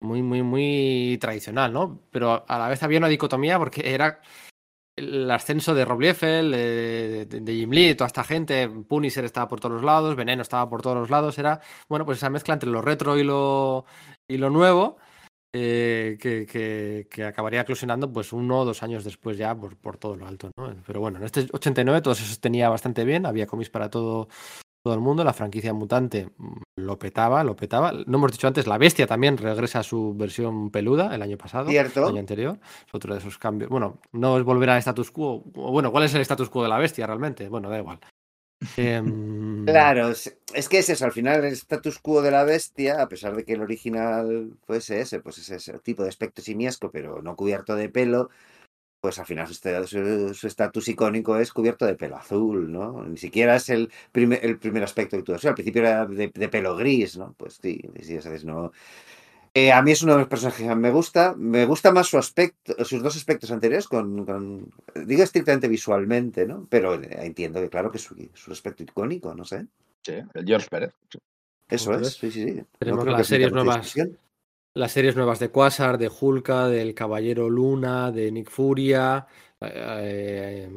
muy, 0.00 0.22
muy, 0.22 0.42
muy 0.42 1.18
tradicional, 1.20 1.72
¿no? 1.72 2.00
Pero 2.10 2.44
a 2.48 2.58
la 2.58 2.68
vez 2.68 2.82
había 2.82 2.98
una 2.98 3.08
dicotomía 3.08 3.58
porque 3.58 3.94
era 3.94 4.20
el 4.96 5.30
ascenso 5.30 5.74
de 5.74 5.84
Rob 5.84 6.00
Liefeld, 6.00 6.54
de 6.54 7.54
Jim 7.54 7.70
Lee, 7.70 7.94
toda 7.94 8.08
esta 8.08 8.24
gente, 8.24 8.68
Punisher 8.68 9.24
estaba 9.24 9.48
por 9.48 9.60
todos 9.60 9.76
los 9.76 9.84
lados, 9.84 10.16
Veneno 10.16 10.42
estaba 10.42 10.68
por 10.68 10.82
todos 10.82 10.96
los 10.96 11.10
lados, 11.10 11.38
era, 11.38 11.60
bueno, 11.88 12.04
pues 12.04 12.18
esa 12.18 12.30
mezcla 12.30 12.54
entre 12.54 12.70
lo 12.70 12.82
retro 12.82 13.18
y 13.18 13.24
lo, 13.24 13.86
y 14.28 14.36
lo 14.38 14.50
nuevo, 14.50 14.98
eh, 15.52 16.16
que, 16.20 16.46
que- 16.46 17.06
que 17.10 17.24
acabaría 17.24 17.60
eclosionando 17.60 18.10
pues 18.12 18.32
uno 18.32 18.60
o 18.60 18.64
dos 18.64 18.82
años 18.82 19.04
después 19.04 19.36
ya 19.36 19.54
por, 19.54 19.76
por 19.76 19.96
todo 19.98 20.16
lo 20.16 20.26
alto, 20.26 20.50
¿no? 20.56 20.74
Pero 20.86 21.00
bueno, 21.00 21.18
en 21.18 21.24
este 21.24 21.46
89 21.52 22.00
todo 22.00 22.14
se 22.14 22.24
sostenía 22.24 22.68
bastante 22.68 23.04
bien, 23.04 23.26
había 23.26 23.46
cómics 23.46 23.68
para 23.70 23.90
todo, 23.90 24.28
todo 24.84 24.94
el 24.94 25.00
mundo, 25.00 25.22
la 25.24 25.32
franquicia 25.32 25.72
mutante 25.74 26.30
mm, 26.38 26.52
lo 26.76 26.98
petaba, 26.98 27.44
lo 27.44 27.54
petaba. 27.54 27.92
No 27.92 28.18
hemos 28.18 28.32
dicho 28.32 28.46
antes, 28.48 28.66
la 28.66 28.78
bestia 28.78 29.06
también 29.06 29.36
regresa 29.36 29.80
a 29.80 29.82
su 29.82 30.14
versión 30.16 30.70
peluda 30.70 31.14
el 31.14 31.20
año 31.22 31.36
pasado, 31.36 31.66
el 31.66 31.72
Cierto. 31.72 32.06
año 32.06 32.18
anterior, 32.20 32.58
es 32.86 32.94
otro 32.94 33.12
de 33.12 33.20
esos 33.20 33.36
cambios. 33.38 33.70
Bueno, 33.70 34.00
no 34.12 34.38
es 34.38 34.44
volver 34.44 34.70
al 34.70 34.78
status 34.78 35.10
quo, 35.10 35.40
bueno, 35.54 35.92
¿cuál 35.92 36.04
es 36.04 36.14
el 36.14 36.22
status 36.22 36.48
quo 36.48 36.62
de 36.62 36.68
la 36.70 36.78
bestia 36.78 37.06
realmente? 37.06 37.48
Bueno, 37.48 37.68
da 37.68 37.78
igual. 37.78 38.00
Em, 38.76 39.12
Claro, 39.64 40.08
es, 40.10 40.68
que 40.68 40.78
es 40.78 40.88
eso, 40.90 41.04
al 41.04 41.12
final 41.12 41.44
el 41.44 41.52
status 41.52 42.00
quo 42.00 42.20
de 42.20 42.32
la 42.32 42.42
bestia, 42.42 43.00
a 43.00 43.08
pesar 43.08 43.36
de 43.36 43.44
que 43.44 43.52
el 43.52 43.60
original 43.62 44.58
fuese 44.66 45.00
ese, 45.00 45.20
pues 45.20 45.38
es 45.38 45.50
ese 45.50 45.78
tipo 45.78 46.02
de 46.02 46.08
aspecto 46.08 46.42
simiesco, 46.42 46.90
pero 46.90 47.22
no 47.22 47.36
cubierto 47.36 47.76
de 47.76 47.88
pelo, 47.88 48.28
pues 49.00 49.18
al 49.20 49.26
final 49.26 49.46
su 49.48 49.52
esta- 49.54 49.86
su 49.86 50.34
su 50.34 50.46
estatus 50.48 50.88
icónico 50.88 51.36
es 51.38 51.52
cubierto 51.52 51.86
de 51.86 51.96
pelo 51.96 52.16
azul, 52.16 52.72
¿no? 52.72 53.04
Ni 53.04 53.18
siquiera 53.18 53.56
es 53.56 53.68
el 53.70 53.90
primer, 54.12 54.44
el 54.44 54.58
primer 54.58 54.84
aspecto 54.84 55.16
que 55.18 55.24
tú 55.24 55.34
Al 55.34 55.54
principio 55.54 55.82
era 55.82 56.06
de, 56.06 56.28
de 56.34 56.48
pelo 56.50 56.76
gris, 56.76 57.18
¿no? 57.18 57.34
Pues 57.38 57.60
sí, 57.62 57.80
sí, 58.02 58.20
sabes, 58.22 58.44
no. 58.44 58.72
Eh, 59.54 59.70
a 59.70 59.82
mí 59.82 59.90
es 59.90 60.02
uno 60.02 60.12
de 60.14 60.20
los 60.20 60.28
personajes 60.28 60.66
que 60.66 60.74
me 60.74 60.90
gusta. 60.90 61.34
Me 61.36 61.66
gusta 61.66 61.92
más 61.92 62.06
su 62.06 62.16
aspecto, 62.16 62.84
sus 62.84 63.02
dos 63.02 63.16
aspectos 63.16 63.50
anteriores, 63.50 63.86
con, 63.86 64.24
con- 64.24 64.70
digo 65.06 65.22
estrictamente 65.22 65.68
visualmente, 65.68 66.46
¿no? 66.46 66.66
Pero 66.70 66.94
eh, 66.94 67.08
entiendo 67.26 67.60
que 67.60 67.68
claro 67.68 67.90
que 67.90 67.98
es 67.98 68.04
su, 68.04 68.16
su 68.34 68.52
aspecto 68.52 68.82
icónico, 68.82 69.34
no 69.34 69.44
sé. 69.44 69.66
Sí, 70.02 70.14
el 70.34 70.46
George 70.46 70.68
Pérez. 70.70 70.94
sí. 71.10 71.18
Eso 71.68 71.94
es, 71.94 72.14
sí, 72.14 72.30
sí, 72.30 72.44
sí. 72.44 72.62
tenemos 72.78 73.06
las 73.06 73.26
series 73.26 73.50
nuevas. 73.52 73.76
discusión. 73.76 74.18
las 74.74 74.92
series 74.92 75.16
nuevas 75.16 75.38
de 75.38 75.50
Quasar, 75.50 75.96
de 75.96 76.10
Hulka, 76.10 76.68
del 76.68 76.94
Caballero 76.94 77.48
Luna, 77.48 78.10
de 78.10 78.30
Nick 78.30 78.50
Furia. 78.50 79.26
eh, 79.60 80.68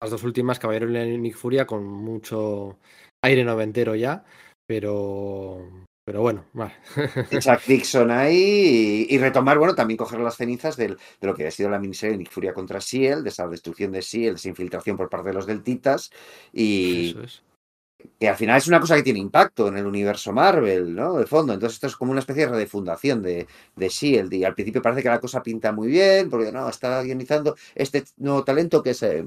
las 0.00 0.10
dos 0.10 0.22
últimas, 0.24 0.58
Caballero 0.58 0.86
Luna 0.86 1.04
y 1.04 1.18
Nick 1.18 1.36
Furia, 1.36 1.66
con 1.66 1.84
mucho 1.84 2.78
aire 3.24 3.44
noventero 3.44 3.94
ya, 3.94 4.24
pero, 4.66 5.85
pero 6.06 6.20
bueno, 6.22 6.46
vale. 6.52 6.72
de 7.30 7.38
Chuck 7.40 7.64
Dixon 7.66 8.12
ahí 8.12 9.06
y, 9.10 9.14
y 9.14 9.18
retomar, 9.18 9.58
bueno, 9.58 9.74
también 9.74 9.98
coger 9.98 10.20
las 10.20 10.36
cenizas 10.36 10.76
del- 10.76 10.96
de 11.20 11.26
lo 11.26 11.34
que 11.34 11.46
ha 11.48 11.50
sido 11.50 11.68
la 11.68 11.80
miniserie 11.80 12.12
de 12.12 12.18
Nick 12.18 12.30
Furia 12.30 12.54
contra 12.54 12.78
Shield, 12.78 13.24
de 13.24 13.30
esa 13.30 13.48
destrucción 13.48 13.90
de 13.90 14.00
Shield, 14.02 14.36
esa 14.36 14.48
infiltración 14.48 14.96
por 14.96 15.08
parte 15.10 15.30
de 15.30 15.34
los 15.34 15.46
deltitas 15.46 16.10
y 16.52 17.10
Eso 17.10 17.22
es. 17.24 17.42
que 18.20 18.28
al 18.28 18.36
final 18.36 18.58
es 18.58 18.68
una 18.68 18.78
cosa 18.80 18.94
que 18.94 19.02
tiene 19.02 19.18
impacto 19.18 19.66
en 19.66 19.78
el 19.78 19.86
universo 19.86 20.32
Marvel, 20.32 20.94
¿no? 20.94 21.14
De 21.14 21.26
fondo. 21.26 21.52
Entonces 21.54 21.74
esto 21.76 21.88
es 21.88 21.96
como 21.96 22.12
una 22.12 22.20
especie 22.20 22.46
de 22.46 22.66
fundación 22.68 23.20
de, 23.22 23.48
de 23.74 23.88
Shield. 23.88 24.32
Y 24.32 24.44
al 24.44 24.54
principio 24.54 24.80
parece 24.82 25.02
que 25.02 25.08
la 25.08 25.18
cosa 25.20 25.42
pinta 25.42 25.72
muy 25.72 25.88
bien, 25.88 26.30
porque 26.30 26.52
no, 26.52 26.68
está 26.68 27.02
guionizando 27.02 27.56
este 27.74 28.04
nuevo 28.18 28.44
talento 28.44 28.82
que 28.82 28.90
es 28.90 29.02
eh, 29.02 29.24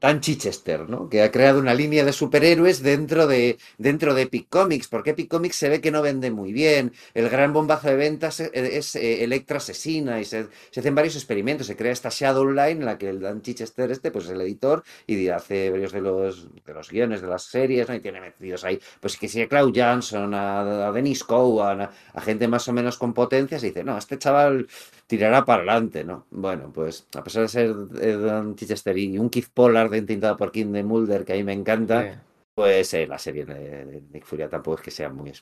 Dan 0.00 0.20
Chichester, 0.20 0.88
¿no? 0.90 1.08
Que 1.08 1.22
ha 1.22 1.30
creado 1.30 1.58
una 1.58 1.72
línea 1.72 2.04
de 2.04 2.12
superhéroes 2.12 2.82
dentro 2.82 3.26
de, 3.26 3.58
dentro 3.78 4.12
de 4.12 4.22
Epic 4.22 4.46
Comics, 4.50 4.88
porque 4.88 5.10
Epic 5.10 5.28
Comics 5.28 5.56
se 5.56 5.70
ve 5.70 5.80
que 5.80 5.90
no 5.90 6.02
vende 6.02 6.30
muy 6.30 6.52
bien. 6.52 6.92
El 7.14 7.30
gran 7.30 7.54
bombazo 7.54 7.88
de 7.88 7.96
ventas 7.96 8.40
es, 8.40 8.50
es, 8.52 8.96
eh, 8.96 9.24
Electra 9.24 9.56
Asesina 9.56 10.20
y 10.20 10.26
se, 10.26 10.48
hacen 10.76 10.94
varios 10.94 11.16
experimentos. 11.16 11.66
Se 11.66 11.76
crea 11.76 11.92
esta 11.92 12.10
Shadowline 12.10 12.78
en 12.78 12.84
la 12.84 12.98
que 12.98 13.08
el 13.08 13.20
Dan 13.20 13.40
Chichester 13.40 13.90
este, 13.90 14.10
pues 14.10 14.26
es 14.26 14.32
el 14.32 14.40
editor 14.42 14.84
y 15.06 15.28
hace 15.28 15.70
varios 15.70 15.92
de 15.92 16.02
los, 16.02 16.48
de 16.64 16.74
los 16.74 16.90
guiones 16.90 17.22
de 17.22 17.28
las 17.28 17.44
series, 17.44 17.88
¿no? 17.88 17.94
Y 17.94 18.00
tiene 18.00 18.20
metidos 18.20 18.64
ahí, 18.64 18.78
pues 19.00 19.16
que 19.16 19.28
si 19.28 19.40
a 19.40 19.48
Cloud 19.48 19.72
Johnson, 19.74 20.34
a, 20.34 20.88
a 20.88 20.92
Dennis 20.92 21.24
Cowan, 21.24 21.80
a, 21.80 21.90
a, 22.12 22.20
gente 22.20 22.48
más 22.48 22.68
o 22.68 22.72
menos 22.74 22.98
con 22.98 23.14
potencias, 23.14 23.62
y 23.64 23.68
dice, 23.68 23.82
no, 23.82 23.96
este 23.96 24.18
chaval 24.18 24.66
tirará 25.06 25.44
para 25.44 25.62
adelante, 25.62 26.04
¿no? 26.04 26.26
Bueno, 26.30 26.72
pues 26.72 27.06
a 27.16 27.22
pesar 27.22 27.42
de 27.42 27.48
ser 27.48 27.74
eh, 28.00 28.16
Dan 28.16 28.56
Chichester 28.56 28.96
y 28.98 29.18
un 29.18 29.30
Keith 29.30 29.48
Pollard 29.52 29.94
intentado 29.94 30.36
por 30.36 30.52
Kim 30.52 30.72
de 30.72 30.82
Mulder, 30.82 31.24
que 31.24 31.32
a 31.32 31.36
mí 31.36 31.44
me 31.44 31.52
encanta, 31.52 32.12
sí. 32.12 32.18
pues 32.54 32.94
eh, 32.94 33.06
la 33.06 33.18
serie 33.18 33.44
de, 33.44 33.84
de, 33.84 34.02
Nick 34.12 34.24
Furia 34.24 34.48
tampoco 34.48 34.78
es 34.78 34.82
que 34.82 34.90
sea 34.90 35.08
muy 35.08 35.32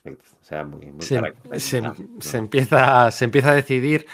sea 0.41 0.65
muy, 0.65 0.87
muy 0.87 1.03
se, 1.03 1.21
se, 1.59 1.81
no. 1.81 1.95
se, 2.19 2.39
empieza, 2.39 3.11
se 3.11 3.25
empieza 3.25 3.53
a 3.53 3.55
decidir 3.55 4.07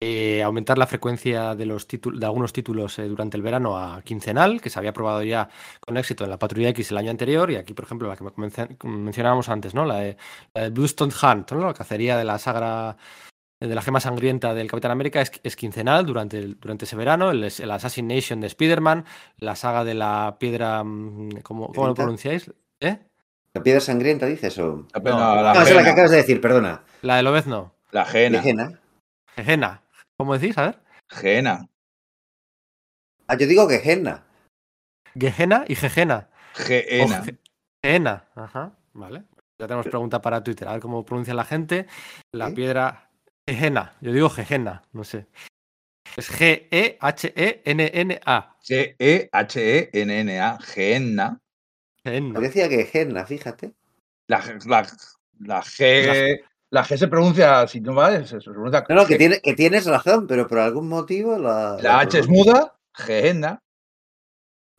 eh, 0.00 0.44
aumentar 0.44 0.78
la 0.78 0.86
frecuencia 0.86 1.56
de, 1.56 1.66
los 1.66 1.88
de 1.88 2.24
algunos 2.24 2.52
títulos 2.52 3.00
eh, 3.00 3.08
durante 3.08 3.36
el 3.36 3.42
verano 3.42 3.76
a 3.76 4.00
quincenal, 4.02 4.60
que 4.60 4.70
se 4.70 4.78
había 4.78 4.92
probado 4.92 5.24
ya 5.24 5.48
con 5.80 5.96
éxito 5.96 6.22
en 6.22 6.30
la 6.30 6.38
Patrulla 6.38 6.68
X 6.68 6.92
el 6.92 6.98
año 6.98 7.10
anterior, 7.10 7.50
y 7.50 7.56
aquí, 7.56 7.74
por 7.74 7.84
ejemplo, 7.84 8.06
la 8.06 8.14
que 8.16 8.86
mencionábamos 8.86 9.48
antes, 9.48 9.74
¿no? 9.74 9.84
La 9.84 9.96
de, 9.96 10.16
la 10.54 10.62
de 10.62 10.70
Bluestone 10.70 11.12
Hunt, 11.20 11.50
¿no? 11.50 11.66
la 11.66 11.74
cacería 11.74 12.16
de 12.16 12.24
la 12.24 12.38
sagra 12.38 12.96
de 13.60 13.74
la 13.74 13.82
gema 13.82 14.00
sangrienta 14.00 14.54
del 14.54 14.68
Capitán 14.68 14.92
América 14.92 15.20
es, 15.20 15.32
es 15.42 15.56
quincenal 15.56 16.06
durante, 16.06 16.38
el, 16.38 16.60
durante 16.60 16.84
ese 16.84 16.96
verano, 16.96 17.30
el, 17.30 17.42
el 17.44 17.70
Assassination 17.70 18.40
de 18.40 18.46
Spider-Man, 18.46 19.04
la 19.38 19.56
saga 19.56 19.84
de 19.84 19.94
la 19.94 20.36
piedra, 20.38 20.84
mm, 20.84 21.40
¿cómo, 21.42 21.72
¿cómo 21.72 21.88
lo 21.88 21.94
pronunciáis? 21.94 22.50
¿Eh? 22.80 22.98
¿La 23.54 23.62
piedra 23.62 23.80
sangrienta 23.80 24.26
dices 24.26 24.58
o...? 24.58 24.86
La, 24.94 25.00
no, 25.00 25.42
la 25.42 25.54
no 25.54 25.62
es 25.62 25.74
la 25.74 25.82
que 25.82 25.90
acabas 25.90 26.10
de 26.10 26.18
decir, 26.18 26.40
perdona. 26.40 26.84
La 27.02 27.16
de 27.16 27.22
Lobezno. 27.22 27.74
La 27.90 28.04
Gena. 28.04 28.42
Gena. 28.42 28.80
Gena. 29.36 29.82
¿Cómo 30.16 30.38
decís? 30.38 30.56
A 30.58 30.66
ver. 30.66 30.78
Gena. 31.08 31.68
Ah, 33.26 33.36
yo 33.36 33.46
digo 33.46 33.68
Gehenna. 33.68 34.24
Gehenna 35.14 35.64
y 35.66 35.74
Gegena. 35.74 36.28
Gehenna. 36.54 37.24
Gehenna, 37.82 38.24
ajá, 38.34 38.72
vale. 38.92 39.24
Ya 39.58 39.66
tenemos 39.66 39.86
pregunta 39.86 40.22
para 40.22 40.42
Twitter, 40.42 40.68
a 40.68 40.72
ver 40.72 40.80
cómo 40.80 41.04
pronuncia 41.04 41.34
la 41.34 41.44
gente. 41.44 41.86
La 42.32 42.50
piedra 42.50 43.07
Gehena, 43.48 43.96
yo 44.02 44.12
digo 44.12 44.28
Gehena, 44.28 44.82
no 44.92 45.04
sé. 45.04 45.26
Es 46.16 46.28
E 46.40 46.68
G-E-H-E-N-N-A. 47.00 48.56
G-E-H-E-N-N-A. 48.62 50.58
Gehenna. 50.60 51.40
Yo 52.04 52.40
decía 52.40 52.68
que 52.68 52.84
Gehenna, 52.84 53.24
fíjate. 53.24 53.72
La, 54.26 54.44
la, 54.66 54.86
la 55.40 55.62
G. 55.62 56.40
La 56.70 56.84
G 56.84 56.98
se 56.98 57.08
pronuncia, 57.08 57.66
si 57.66 57.80
no 57.80 57.94
vale, 57.94 58.26
se 58.26 58.38
pronuncia. 58.40 58.84
No, 58.86 58.96
no, 58.96 59.06
que, 59.06 59.16
tiene, 59.16 59.40
que 59.40 59.54
tienes 59.54 59.86
razón, 59.86 60.26
pero 60.26 60.46
por 60.46 60.58
algún 60.58 60.86
motivo 60.88 61.38
la. 61.38 61.76
La, 61.76 61.82
la 61.82 62.00
H 62.00 62.18
es 62.18 62.28
muda, 62.28 62.76
Gehenna. 62.92 63.62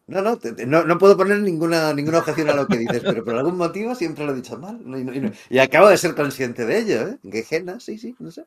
No, 0.05 0.21
no, 0.21 0.37
te, 0.37 0.65
no, 0.67 0.83
no, 0.83 0.97
puedo 0.99 1.17
poner 1.17 1.39
ninguna, 1.39 1.91
ninguna 1.93 2.19
objeción 2.19 2.49
a 2.49 2.53
lo 2.53 2.67
que 2.67 2.77
dices, 2.77 3.01
pero 3.03 3.23
por 3.23 3.35
algún 3.35 3.57
motivo 3.57 3.95
siempre 3.95 4.25
lo 4.25 4.33
he 4.33 4.35
dicho 4.35 4.59
mal. 4.59 4.79
Y, 4.85 5.17
y, 5.17 5.31
y 5.49 5.59
acabo 5.59 5.89
de 5.89 5.97
ser 5.97 6.13
consciente 6.13 6.65
de 6.65 6.79
ello, 6.79 7.07
¿eh? 7.07 7.17
Gehenna, 7.23 7.79
sí, 7.79 7.97
sí, 7.97 8.15
no 8.19 8.29
sé. 8.29 8.45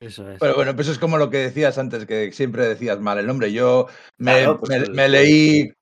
Eso 0.00 0.30
es. 0.30 0.38
Pero 0.38 0.54
bueno, 0.54 0.74
pues 0.74 0.88
es 0.88 0.98
como 0.98 1.18
lo 1.18 1.30
que 1.30 1.38
decías 1.38 1.78
antes, 1.78 2.06
que 2.06 2.32
siempre 2.32 2.66
decías 2.66 3.00
mal 3.00 3.18
el 3.18 3.26
nombre. 3.26 3.52
Yo 3.52 3.86
me, 4.18 4.32
claro, 4.32 4.60
pues 4.60 4.70
me, 4.70 4.76
el... 4.76 4.92
me 4.92 5.08
leí 5.08 5.72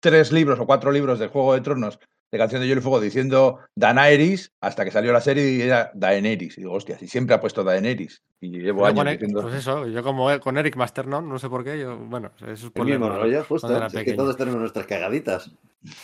tres 0.00 0.32
libros 0.32 0.60
o 0.60 0.66
cuatro 0.66 0.92
libros 0.92 1.18
de 1.18 1.28
Juego 1.28 1.54
de 1.54 1.60
Tronos 1.60 1.98
de 2.30 2.38
Canción 2.38 2.60
de 2.60 2.68
Hielo 2.68 2.80
y 2.80 2.82
Fuego 2.82 3.00
diciendo 3.00 3.60
Daenerys 3.74 4.52
hasta 4.60 4.84
que 4.84 4.90
salió 4.90 5.12
la 5.12 5.20
serie 5.20 5.50
y 5.50 5.62
era 5.62 5.90
Daenerys. 5.94 6.58
Y 6.58 6.62
digo, 6.62 6.74
hostia, 6.74 6.98
si 6.98 7.08
siempre 7.08 7.34
ha 7.34 7.40
puesto 7.40 7.64
Daenerys. 7.64 8.22
Y 8.40 8.50
llevo 8.50 8.80
yo 8.80 8.86
años 8.86 9.04
con, 9.04 9.12
diciendo... 9.12 9.42
Pues 9.42 9.54
eso, 9.54 9.86
yo 9.86 10.02
como 10.02 10.38
con 10.40 10.58
Eric 10.58 10.76
Masternon, 10.76 11.28
no 11.28 11.38
sé 11.38 11.48
por 11.48 11.64
qué, 11.64 11.78
yo, 11.78 11.96
bueno, 11.96 12.30
eso 12.36 12.66
es 12.66 12.70
por 12.70 12.86
el 12.86 12.98
mismo 12.98 13.08
rollo, 13.08 13.44
justo, 13.44 13.86
es 13.86 14.04
que 14.04 14.12
todos 14.12 14.36
tenemos 14.36 14.60
nuestras 14.60 14.86
cagaditas. 14.86 15.50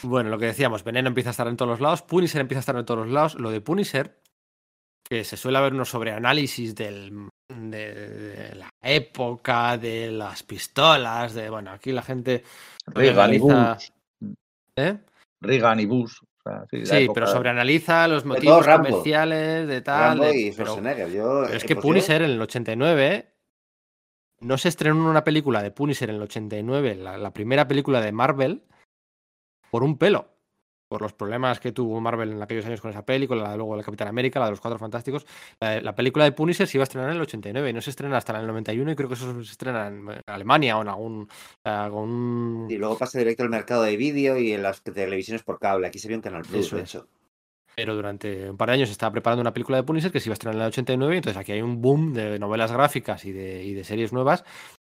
Bueno, 0.03 0.31
lo 0.31 0.39
que 0.39 0.47
decíamos, 0.47 0.83
Veneno 0.85 1.09
empieza 1.09 1.31
a 1.31 1.33
estar 1.33 1.49
en 1.49 1.57
todos 1.57 1.71
los 1.71 1.81
lados, 1.81 2.03
Punisher 2.03 2.41
empieza 2.41 2.61
a 2.61 2.61
estar 2.61 2.77
en 2.77 2.85
todos 2.85 3.05
los 3.05 3.13
lados. 3.13 3.35
Lo 3.35 3.51
de 3.51 3.61
Punisher, 3.61 4.19
que 5.03 5.25
se 5.25 5.37
suele 5.37 5.59
haber 5.59 5.75
unos 5.75 5.91
sobreanálisis 5.91 6.75
del, 6.75 7.29
de, 7.55 7.95
de, 7.95 8.55
la 8.55 8.71
época, 8.83 9.79
de 9.79 10.11
las 10.11 10.43
pistolas, 10.43 11.35
de, 11.35 11.51
bueno, 11.51 11.71
aquí 11.71 11.93
la 11.93 12.03
gente... 12.03 12.45
Reagan 12.87 13.35
y 13.35 13.39
Bush. 13.39 13.89
¿Eh? 14.77 14.99
Reagan 15.41 15.81
y 15.81 15.87
Bush. 15.87 16.19
O 16.23 16.51
sea, 16.51 16.67
sí, 16.71 16.85
sí 16.85 17.09
pero 17.15 17.27
sobreanaliza 17.27 18.07
los 18.09 18.25
motivos 18.25 18.67
de 18.67 18.73
comerciales, 18.73 19.67
de 19.67 19.81
tal. 19.81 20.21
De, 20.21 20.39
y 20.39 20.53
pero, 20.53 20.77
Yo, 21.09 21.43
pero 21.47 21.57
es 21.57 21.65
que 21.65 21.77
Punisher 21.77 22.23
en 22.23 22.33
el 22.33 22.43
89 22.43 23.35
no 24.41 24.59
se 24.59 24.69
estrenó 24.69 25.09
una 25.09 25.25
película 25.25 25.63
de 25.63 25.71
Punisher 25.71 26.11
en 26.11 26.17
el 26.17 26.23
89, 26.23 26.97
la, 26.97 27.17
la, 27.17 27.33
primera 27.33 27.67
película 27.67 28.03
de 28.03 28.13
Marvel, 28.13 28.63
por 29.71 29.83
un 29.83 29.97
pelo. 29.97 30.34
Por 30.89 31.02
los 31.02 31.12
problemas 31.12 31.61
que 31.61 31.73
tuvo 31.73 32.01
Marvel 32.01 32.32
en 32.32 32.43
aquellos 32.43 32.66
años 32.66 32.81
con 32.81 32.90
esa 32.90 33.05
película, 33.05 33.43
la, 33.43 33.56
luego 33.56 33.77
la 33.77 33.82
Capitán 33.82 34.09
América, 34.09 34.39
la 34.39 34.47
de 34.47 34.52
los 34.52 34.61
Cuatro 34.61 34.78
Fantásticos. 34.78 35.27
La, 35.61 35.81
la, 35.81 35.94
película 35.94 36.24
de 36.24 36.32
Punisher 36.32 36.66
se 36.66 36.77
iba 36.77 36.82
a 36.82 36.85
estrenar 36.85 37.11
en 37.11 37.16
el 37.16 37.23
89 37.23 37.70
y 37.70 37.73
no 37.73 37.81
se 37.81 37.90
estrena 37.90 38.16
hasta 38.19 38.35
en 38.35 38.40
el 38.40 38.47
91 38.47 38.93
y 38.93 38.94
creo 38.94 39.09
que 39.09 39.15
eso 39.15 39.43
se 39.43 39.52
estrena 39.52 39.89
en 39.89 40.09
Alemania 40.27 40.78
o 40.78 40.82
en 40.82 40.89
algún... 40.89 41.28
algún... 41.65 42.66
Y 42.70 42.77
luego 42.77 42.98
pasa 42.98 43.19
directo 43.19 43.43
al 43.43 43.51
mercado 43.51 43.82
de 43.82 43.97
vídeo 43.97 44.39
y 44.39 44.52
en 44.52 44.62
las 44.62 44.82
televisiones 44.82 45.43
por 45.43 45.59
cable. 45.59 45.86
Aquí 45.86 45.98
sería 45.98 46.16
un 46.16 46.23
canal 46.23 46.43
Plus, 46.43 46.66
eso 46.66 46.77
de 46.77 46.82
es. 46.82 46.98
Pero 47.77 47.97
durante 47.97 48.51
un 48.51 48.56
par 48.56 48.69
de 48.69 48.74
años 48.74 48.89
se 48.89 48.93
estaba 48.93 49.12
preparando 49.12 49.40
una 49.40 49.52
película 49.52 49.77
de 49.77 49.82
Punisher 49.82 50.12
que 50.12 50.20
se 50.20 50.28
iba 50.28 50.35
a 50.35 50.35
estrenar 50.35 50.56
en 50.56 50.62
el 50.62 50.69
89 50.69 51.15
y 51.15 51.16
entonces 51.16 51.40
aquí 51.40 51.52
hay 51.52 51.62
un 51.62 51.81
boom 51.81 52.12
de 52.12 52.39
novelas 52.39 52.70
gráficas 52.70 53.24
y 53.24 53.32
de, 53.32 53.65
y 53.65 53.74
de 53.74 53.85
series 53.85 54.12
nuevas 54.12 54.44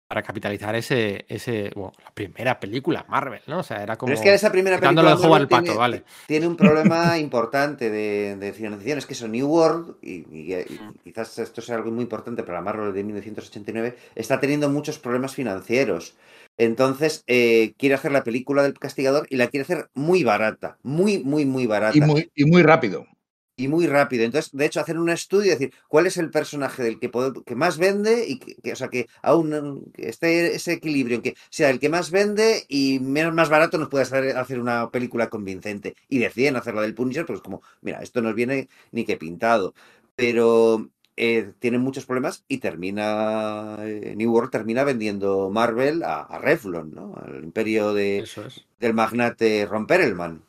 para 0.07 0.22
capitalizar 0.22 0.76
ese, 0.76 1.26
ese 1.27 1.72
bueno, 1.76 1.94
la 2.03 2.11
primera 2.11 2.60
película 2.60 3.06
Marvel, 3.10 3.41
¿no? 3.48 3.60
O 3.60 3.64
sea, 3.64 3.82
era 3.82 3.98
como. 3.98 4.10
Pero 4.10 4.19
es 4.19 4.23
que 4.23 4.34
esa 4.34 4.52
primera 4.52 4.80
película. 4.80 5.11
el 5.11 5.18
juego 5.18 5.36
al 5.36 5.48
pato, 5.48 5.64
tiene, 5.64 5.77
vale. 5.77 6.03
Tiene 6.27 6.48
un 6.48 6.56
problema 6.56 7.18
importante 7.19 7.90
de, 7.90 8.36
de, 8.36 8.53
financiación, 8.53 8.99
es 8.99 9.06
que 9.06 9.14
eso, 9.14 9.27
New 9.27 9.48
World, 9.48 9.95
y, 10.02 10.26
y, 10.32 10.53
y, 10.53 10.80
quizás 11.03 11.40
esto 11.40 11.61
sea 11.61 11.76
algo 11.76 11.91
muy 11.91 12.03
importante 12.03 12.44
para 12.44 12.61
Marvel 12.61 12.94
de 12.94 13.03
1989, 13.03 13.98
está 14.15 14.40
teniendo 14.40 14.69
muchos 14.69 14.99
problemas 14.99 15.34
financieros. 15.34 16.15
Entonces, 16.57 17.23
eh, 17.27 17.73
quiere 17.77 17.95
hacer 17.95 18.11
la 18.11 18.23
película 18.23 18.64
del 18.64 18.80
castigador 18.80 19.27
y 19.30 19.36
la 19.36 19.48
quiere 19.48 19.64
hacer 19.64 19.90
muy 19.94 20.23
barata, 20.23 20.77
muy, 20.84 21.19
muy, 21.19 21.45
muy 21.45 21.65
barata. 21.65 21.98
Y 21.98 22.02
muy, 22.02 22.32
y 22.34 22.45
muy 22.45 22.64
rápido 22.64 23.07
y 23.56 23.68
muy 23.68 23.88
rápido. 23.88 24.23
Entonces, 24.23 24.52
de 24.52 24.65
hecho, 24.65 24.80
hacer 24.80 24.98
un 24.98 25.10
estudio 25.10 25.48
y 25.48 25.49
decir 25.52 25.73
cuál 25.88 26.07
es 26.07 26.18
el 26.18 26.30
personaje 26.30 26.84
del 26.84 26.99
que, 26.99 27.10
puede, 27.10 27.44
que 27.45 27.56
más 27.56 27.77
vende 27.77 28.27
y 28.27 28.40
que, 28.40 28.56
que, 28.56 28.73
o 28.73 28.76
sea, 28.76 28.90
que 28.90 29.07
aún 29.22 29.91
que 29.94 30.10
esté 30.10 30.56
ese 30.56 30.73
equilibrio, 30.73 31.22
que 31.22 31.36
sea 31.49 31.69
el 31.69 31.80
que 31.80 31.90
más 31.90 32.11
vende 32.11 32.66
y 32.67 33.00
menos 33.00 33.34
más 33.34 33.50
barato 33.50 33.77
nos 33.77 33.90
puede 33.90 34.03
hacer, 34.03 34.38
hacer 34.38 34.59
una 34.59 34.92
película 34.92 35.30
convincente. 35.30 35.95
Y 36.09 36.19
deciden 36.19 36.56
hacerla 36.56 36.82
del 36.82 36.95
Punisher, 36.95 37.25
pues 37.25 37.42
como, 37.42 37.61
mira, 37.82 38.00
esto 38.01 38.22
no 38.22 38.34
viene 38.34 38.69
ni 38.92 39.06
que 39.06 39.17
pintado. 39.17 39.74
Pero 40.16 40.90
eh, 41.17 41.53
tienen 41.59 41.82
muchos 41.82 42.06
problemas 42.06 42.43
y 42.48 42.58
termina 42.58 43.77
eh, 43.82 44.16
New 44.17 44.32
World 44.34 44.51
termina 44.51 44.84
vendiendo 44.84 45.50
Marvel 45.50 46.03
a, 46.03 46.22
a 46.22 46.40
Revlon, 46.40 46.93
¿no? 46.93 47.16
Al 47.16 47.43
imperio 47.43 47.93
de, 47.93 48.19
es. 48.19 48.35
del 48.80 48.93
magnate 48.93 49.66
Ron 49.66 49.88
Perelman. 49.88 50.43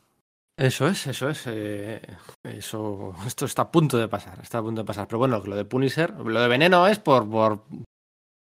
Eso 0.57 0.87
es, 0.87 1.05
eso 1.05 1.29
es. 1.29 1.43
Eh, 1.45 2.01
eso, 2.43 3.13
esto 3.27 3.45
está 3.45 3.63
a 3.63 3.71
punto 3.71 3.97
de 3.97 4.07
pasar, 4.07 4.39
está 4.41 4.57
a 4.57 4.63
punto 4.63 4.81
de 4.81 4.85
pasar. 4.85 5.07
Pero 5.07 5.19
bueno, 5.19 5.41
lo 5.45 5.55
de 5.55 5.65
Punisher, 5.65 6.11
lo 6.11 6.41
de 6.41 6.47
Veneno 6.47 6.87
es 6.87 6.97
por, 6.97 7.29
por 7.29 7.63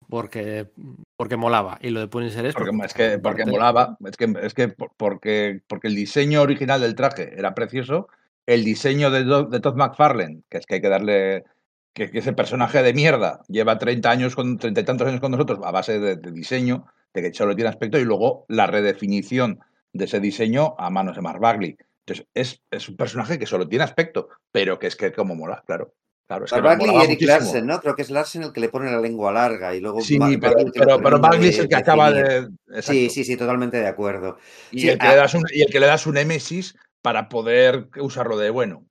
porque 0.08 0.70
porque 1.16 1.36
molaba 1.36 1.78
y 1.82 1.90
lo 1.90 2.00
de 2.00 2.08
Punisher 2.08 2.46
es 2.46 2.54
porque, 2.54 2.70
porque 2.70 2.86
es 2.86 2.94
que 2.94 3.18
porque 3.18 3.44
molaba, 3.44 3.98
es 4.06 4.16
que 4.16 4.32
es 4.40 4.54
que 4.54 4.68
porque 4.68 5.60
porque 5.68 5.88
el 5.88 5.96
diseño 5.96 6.40
original 6.40 6.80
del 6.80 6.94
traje 6.94 7.34
era 7.36 7.54
precioso, 7.54 8.08
el 8.46 8.64
diseño 8.64 9.10
de, 9.10 9.24
de 9.24 9.60
Todd 9.60 9.76
McFarlane, 9.76 10.42
que 10.48 10.58
es 10.58 10.66
que 10.66 10.76
hay 10.76 10.80
que 10.80 10.88
darle 10.88 11.44
que, 11.92 12.10
que, 12.10 12.20
ese 12.20 12.32
personaje 12.32 12.82
de 12.82 12.94
mierda 12.94 13.42
lleva 13.48 13.78
30 13.78 14.10
años 14.10 14.34
con 14.36 14.56
30 14.56 14.80
y 14.80 14.84
tantos 14.84 15.08
años 15.08 15.20
con 15.20 15.32
nosotros 15.32 15.58
a 15.62 15.72
base 15.72 15.98
de, 15.98 16.16
de 16.16 16.32
diseño, 16.32 16.86
de 17.12 17.22
que 17.22 17.34
solo 17.34 17.54
tiene 17.54 17.68
aspecto 17.68 17.98
y 17.98 18.04
luego 18.04 18.46
la 18.48 18.66
redefinición 18.66 19.60
de 19.92 20.04
ese 20.06 20.20
diseño 20.20 20.74
a 20.78 20.88
manos 20.88 21.16
de 21.16 21.22
Mark 21.22 21.40
Bagley. 21.40 21.76
Entonces, 22.08 22.26
es, 22.34 22.62
es, 22.70 22.88
un 22.88 22.96
personaje 22.96 23.38
que 23.38 23.44
solo 23.44 23.68
tiene 23.68 23.84
aspecto, 23.84 24.30
pero 24.50 24.78
que 24.78 24.86
es 24.86 24.96
que 24.96 25.12
como 25.12 25.34
mola, 25.34 25.62
claro. 25.66 25.94
Claro, 26.26 26.44
es 26.44 26.52
que 26.52 26.60
Bagley 26.60 26.90
y 26.90 26.96
Eric 26.96 27.08
muchísimo. 27.08 27.38
Larsen, 27.38 27.66
¿no? 27.66 27.80
Creo 27.80 27.94
que 27.94 28.02
es 28.02 28.10
Larsen 28.10 28.42
el 28.42 28.52
que 28.52 28.60
le 28.60 28.68
pone 28.68 28.90
la 28.90 29.00
lengua 29.00 29.32
larga 29.32 29.74
y 29.74 29.80
luego. 29.80 30.02
Sí, 30.02 30.18
pero, 30.38 30.56
pero, 30.74 31.00
pero 31.02 31.20
Bagley 31.20 31.48
es 31.48 31.58
el 31.58 31.68
que 31.68 31.76
acaba 31.76 32.10
de. 32.10 32.48
Exacto. 32.66 32.92
Sí, 32.92 33.10
sí, 33.10 33.24
sí, 33.24 33.36
totalmente 33.36 33.78
de 33.78 33.86
acuerdo. 33.86 34.36
Y, 34.70 34.80
sí, 34.80 34.88
el 34.90 34.98
que 34.98 35.08
le 35.08 35.16
das 35.16 35.34
un, 35.34 35.44
y 35.50 35.62
el 35.62 35.70
que 35.70 35.80
le 35.80 35.86
das 35.86 36.06
un 36.06 36.14
Némesis 36.14 36.76
para 37.00 37.30
poder 37.30 37.88
usarlo 37.98 38.36
de 38.36 38.50
bueno. 38.50 38.86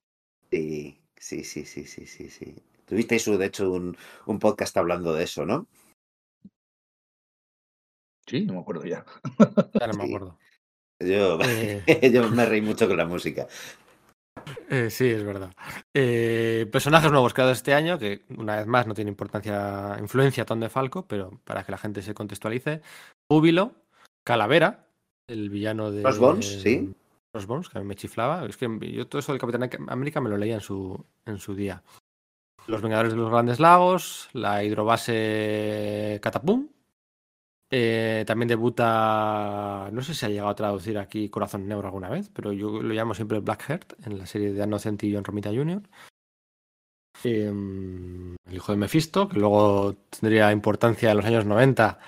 Sí, 0.51 0.99
sí, 1.15 1.43
sí, 1.43 1.65
sí, 1.65 1.85
sí, 1.85 2.07
sí, 2.07 2.29
sí. 2.29 2.55
Tuvisteis, 2.85 3.25
de 3.25 3.45
hecho, 3.45 3.71
un, 3.71 3.95
un 4.25 4.39
podcast 4.39 4.75
hablando 4.77 5.13
de 5.13 5.23
eso, 5.23 5.45
¿no? 5.45 5.67
Sí, 8.25 8.45
no 8.45 8.53
me 8.53 8.59
acuerdo 8.59 8.83
ya. 8.85 9.05
Ya 9.79 9.87
no 9.87 9.93
me 9.93 10.07
Sí. 10.07 10.17
Yo, 10.99 11.39
Eh, 11.43 11.83
yo 12.13 12.29
me 12.29 12.45
reí 12.45 12.61
mucho 12.61 12.87
con 12.87 12.97
la 12.97 13.05
música. 13.05 13.47
eh, 14.69 14.89
sí, 14.89 15.07
es 15.07 15.23
verdad. 15.23 15.51
Eh, 15.93 16.67
personajes 16.71 17.11
nuevos 17.11 17.33
creados 17.33 17.57
este 17.57 17.73
año, 17.73 17.99
que 17.99 18.23
una 18.37 18.57
vez 18.57 18.65
más 18.67 18.87
no 18.87 18.93
tiene 18.93 19.09
importancia, 19.11 19.97
influencia 19.99 20.45
Tom 20.45 20.59
de 20.59 20.69
Falco, 20.69 21.07
pero 21.07 21.39
para 21.43 21.63
que 21.63 21.71
la 21.71 21.77
gente 21.77 22.01
se 22.01 22.13
contextualice. 22.13 22.81
Júbilo, 23.29 23.73
Calavera, 24.23 24.87
el 25.27 25.49
villano 25.49 25.91
de. 25.91 26.01
Crossbones, 26.01 26.61
sí. 26.61 26.93
Crossbones, 27.31 27.69
que 27.69 27.77
a 27.77 27.81
mí 27.81 27.87
me 27.87 27.95
chiflaba. 27.95 28.45
Es 28.45 28.57
que 28.57 28.67
yo 28.91 29.07
todo 29.07 29.19
eso 29.19 29.31
del 29.31 29.41
Capitán 29.41 29.69
América 29.89 30.21
me 30.21 30.29
lo 30.29 30.37
leía 30.37 30.55
en 30.55 30.61
su, 30.61 31.05
en 31.25 31.37
su 31.37 31.53
día. 31.55 31.83
Los 32.65 32.81
Vengadores 32.81 33.13
de 33.13 33.17
los 33.17 33.29
Grandes 33.29 33.59
Lagos, 33.59 34.29
la 34.33 34.63
hidrobase 34.63 36.19
Catapum. 36.21 36.67
Eh, 37.69 38.23
también 38.25 38.47
debuta, 38.47 39.89
no 39.91 40.01
sé 40.01 40.13
si 40.13 40.25
ha 40.25 40.29
llegado 40.29 40.49
a 40.49 40.55
traducir 40.55 40.97
aquí 40.97 41.29
Corazón 41.29 41.67
Negro 41.67 41.87
alguna 41.87 42.09
vez, 42.09 42.29
pero 42.33 42.53
yo 42.53 42.81
lo 42.81 42.93
llamo 42.93 43.13
siempre 43.13 43.39
Blackheart 43.39 43.93
en 44.05 44.17
la 44.17 44.25
serie 44.25 44.53
de 44.53 44.63
Innocent 44.63 45.03
y 45.03 45.13
John 45.13 45.25
Romita 45.25 45.49
Jr. 45.49 45.81
Eh, 47.23 47.47
el 47.47 48.55
hijo 48.55 48.71
de 48.71 48.77
Mephisto, 48.77 49.27
que 49.27 49.39
luego 49.39 49.95
tendría 50.09 50.51
importancia 50.51 51.11
en 51.11 51.17
los 51.17 51.25
años 51.25 51.45
90 51.45 51.99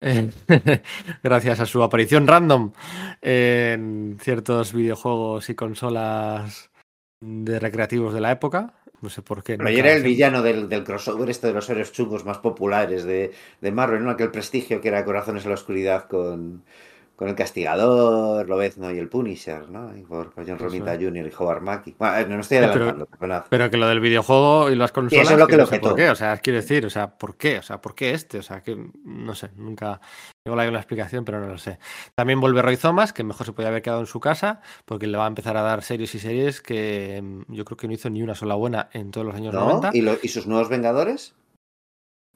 eh, 0.00 0.30
gracias 1.22 1.58
a 1.60 1.66
su 1.66 1.82
aparición 1.82 2.26
random 2.26 2.72
en 3.20 4.16
ciertos 4.20 4.72
videojuegos 4.72 5.50
y 5.50 5.54
consolas 5.54 6.70
de 7.20 7.58
recreativos 7.58 8.14
de 8.14 8.20
la 8.20 8.30
época. 8.30 8.74
No 9.00 9.08
sé 9.08 9.22
por 9.22 9.42
qué. 9.42 9.56
Pero 9.56 9.68
ayer 9.68 9.86
era 9.86 9.96
el 9.96 10.02
villano 10.02 10.42
del, 10.42 10.68
del 10.68 10.84
crossover, 10.84 11.30
este 11.30 11.46
de 11.46 11.52
los 11.52 11.68
héroes 11.70 11.92
chungos 11.92 12.24
más 12.24 12.38
populares 12.38 13.04
de, 13.04 13.32
de 13.60 13.72
Marvel, 13.72 14.02
¿no? 14.04 14.10
Aquel 14.10 14.30
prestigio 14.30 14.80
que 14.80 14.88
era 14.88 15.04
Corazones 15.04 15.44
en 15.44 15.50
la 15.50 15.54
Oscuridad 15.54 16.08
con, 16.08 16.64
con 17.18 17.26
el 17.26 17.34
Castigador, 17.34 18.48
Lobezno 18.48 18.92
y 18.92 18.98
el 18.98 19.08
Punisher, 19.08 19.68
¿no? 19.68 19.96
Y 19.96 20.02
por, 20.02 20.30
por 20.32 20.46
John 20.46 20.56
Romita. 20.56 20.94
Jr. 20.94 21.26
y 21.26 21.32
Howard 21.36 21.62
Mackie. 21.62 21.96
Bueno, 21.98 22.36
no 22.36 22.40
estoy 22.42 22.58
pero- 22.58 22.70
adelantando, 22.70 23.06
perdonad. 23.06 23.44
Pero 23.50 23.70
que 23.70 23.76
lo 23.76 23.88
del 23.88 23.98
videojuego 23.98 24.70
y 24.70 24.76
las 24.76 24.92
consolas. 24.92 25.24
eso 25.24 25.32
es 25.34 25.38
lo 25.40 25.46
que 25.48 25.56
no 25.56 25.62
lo 25.62 25.66
sé 25.66 25.76
petó. 25.76 25.88
¿Por 25.88 25.96
qué? 25.96 26.10
O 26.10 26.14
sea, 26.14 26.36
quiero 26.38 26.60
decir, 26.60 26.86
o 26.86 26.90
sea, 26.90 27.18
¿por 27.18 27.36
qué? 27.36 27.58
O 27.58 27.62
sea, 27.62 27.80
¿por 27.80 27.96
qué 27.96 28.12
este? 28.12 28.38
O 28.38 28.42
sea, 28.42 28.62
que 28.62 28.78
no 29.04 29.34
sé, 29.34 29.50
nunca. 29.56 30.00
Igual 30.46 30.60
hay 30.60 30.68
una 30.68 30.78
explicación, 30.78 31.24
pero 31.24 31.40
no 31.40 31.48
lo 31.48 31.58
sé. 31.58 31.80
También 32.14 32.40
vuelve 32.40 32.62
Roy 32.62 32.76
Thomas, 32.76 33.12
que 33.12 33.24
mejor 33.24 33.46
se 33.46 33.52
podía 33.52 33.68
haber 33.70 33.82
quedado 33.82 34.00
en 34.00 34.06
su 34.06 34.20
casa, 34.20 34.60
porque 34.84 35.08
le 35.08 35.18
va 35.18 35.24
a 35.24 35.28
empezar 35.28 35.56
a 35.56 35.62
dar 35.62 35.82
series 35.82 36.14
y 36.14 36.20
series 36.20 36.60
que 36.62 37.20
mm, 37.20 37.52
yo 37.52 37.64
creo 37.64 37.76
que 37.76 37.88
no 37.88 37.94
hizo 37.94 38.08
ni 38.10 38.22
una 38.22 38.36
sola 38.36 38.54
buena 38.54 38.88
en 38.92 39.10
todos 39.10 39.26
los 39.26 39.34
años 39.34 39.52
¿No? 39.52 39.64
90. 39.64 39.90
¿Y, 39.92 40.02
lo- 40.02 40.16
¿Y 40.22 40.28
sus 40.28 40.46
nuevos 40.46 40.68
Vengadores? 40.68 41.34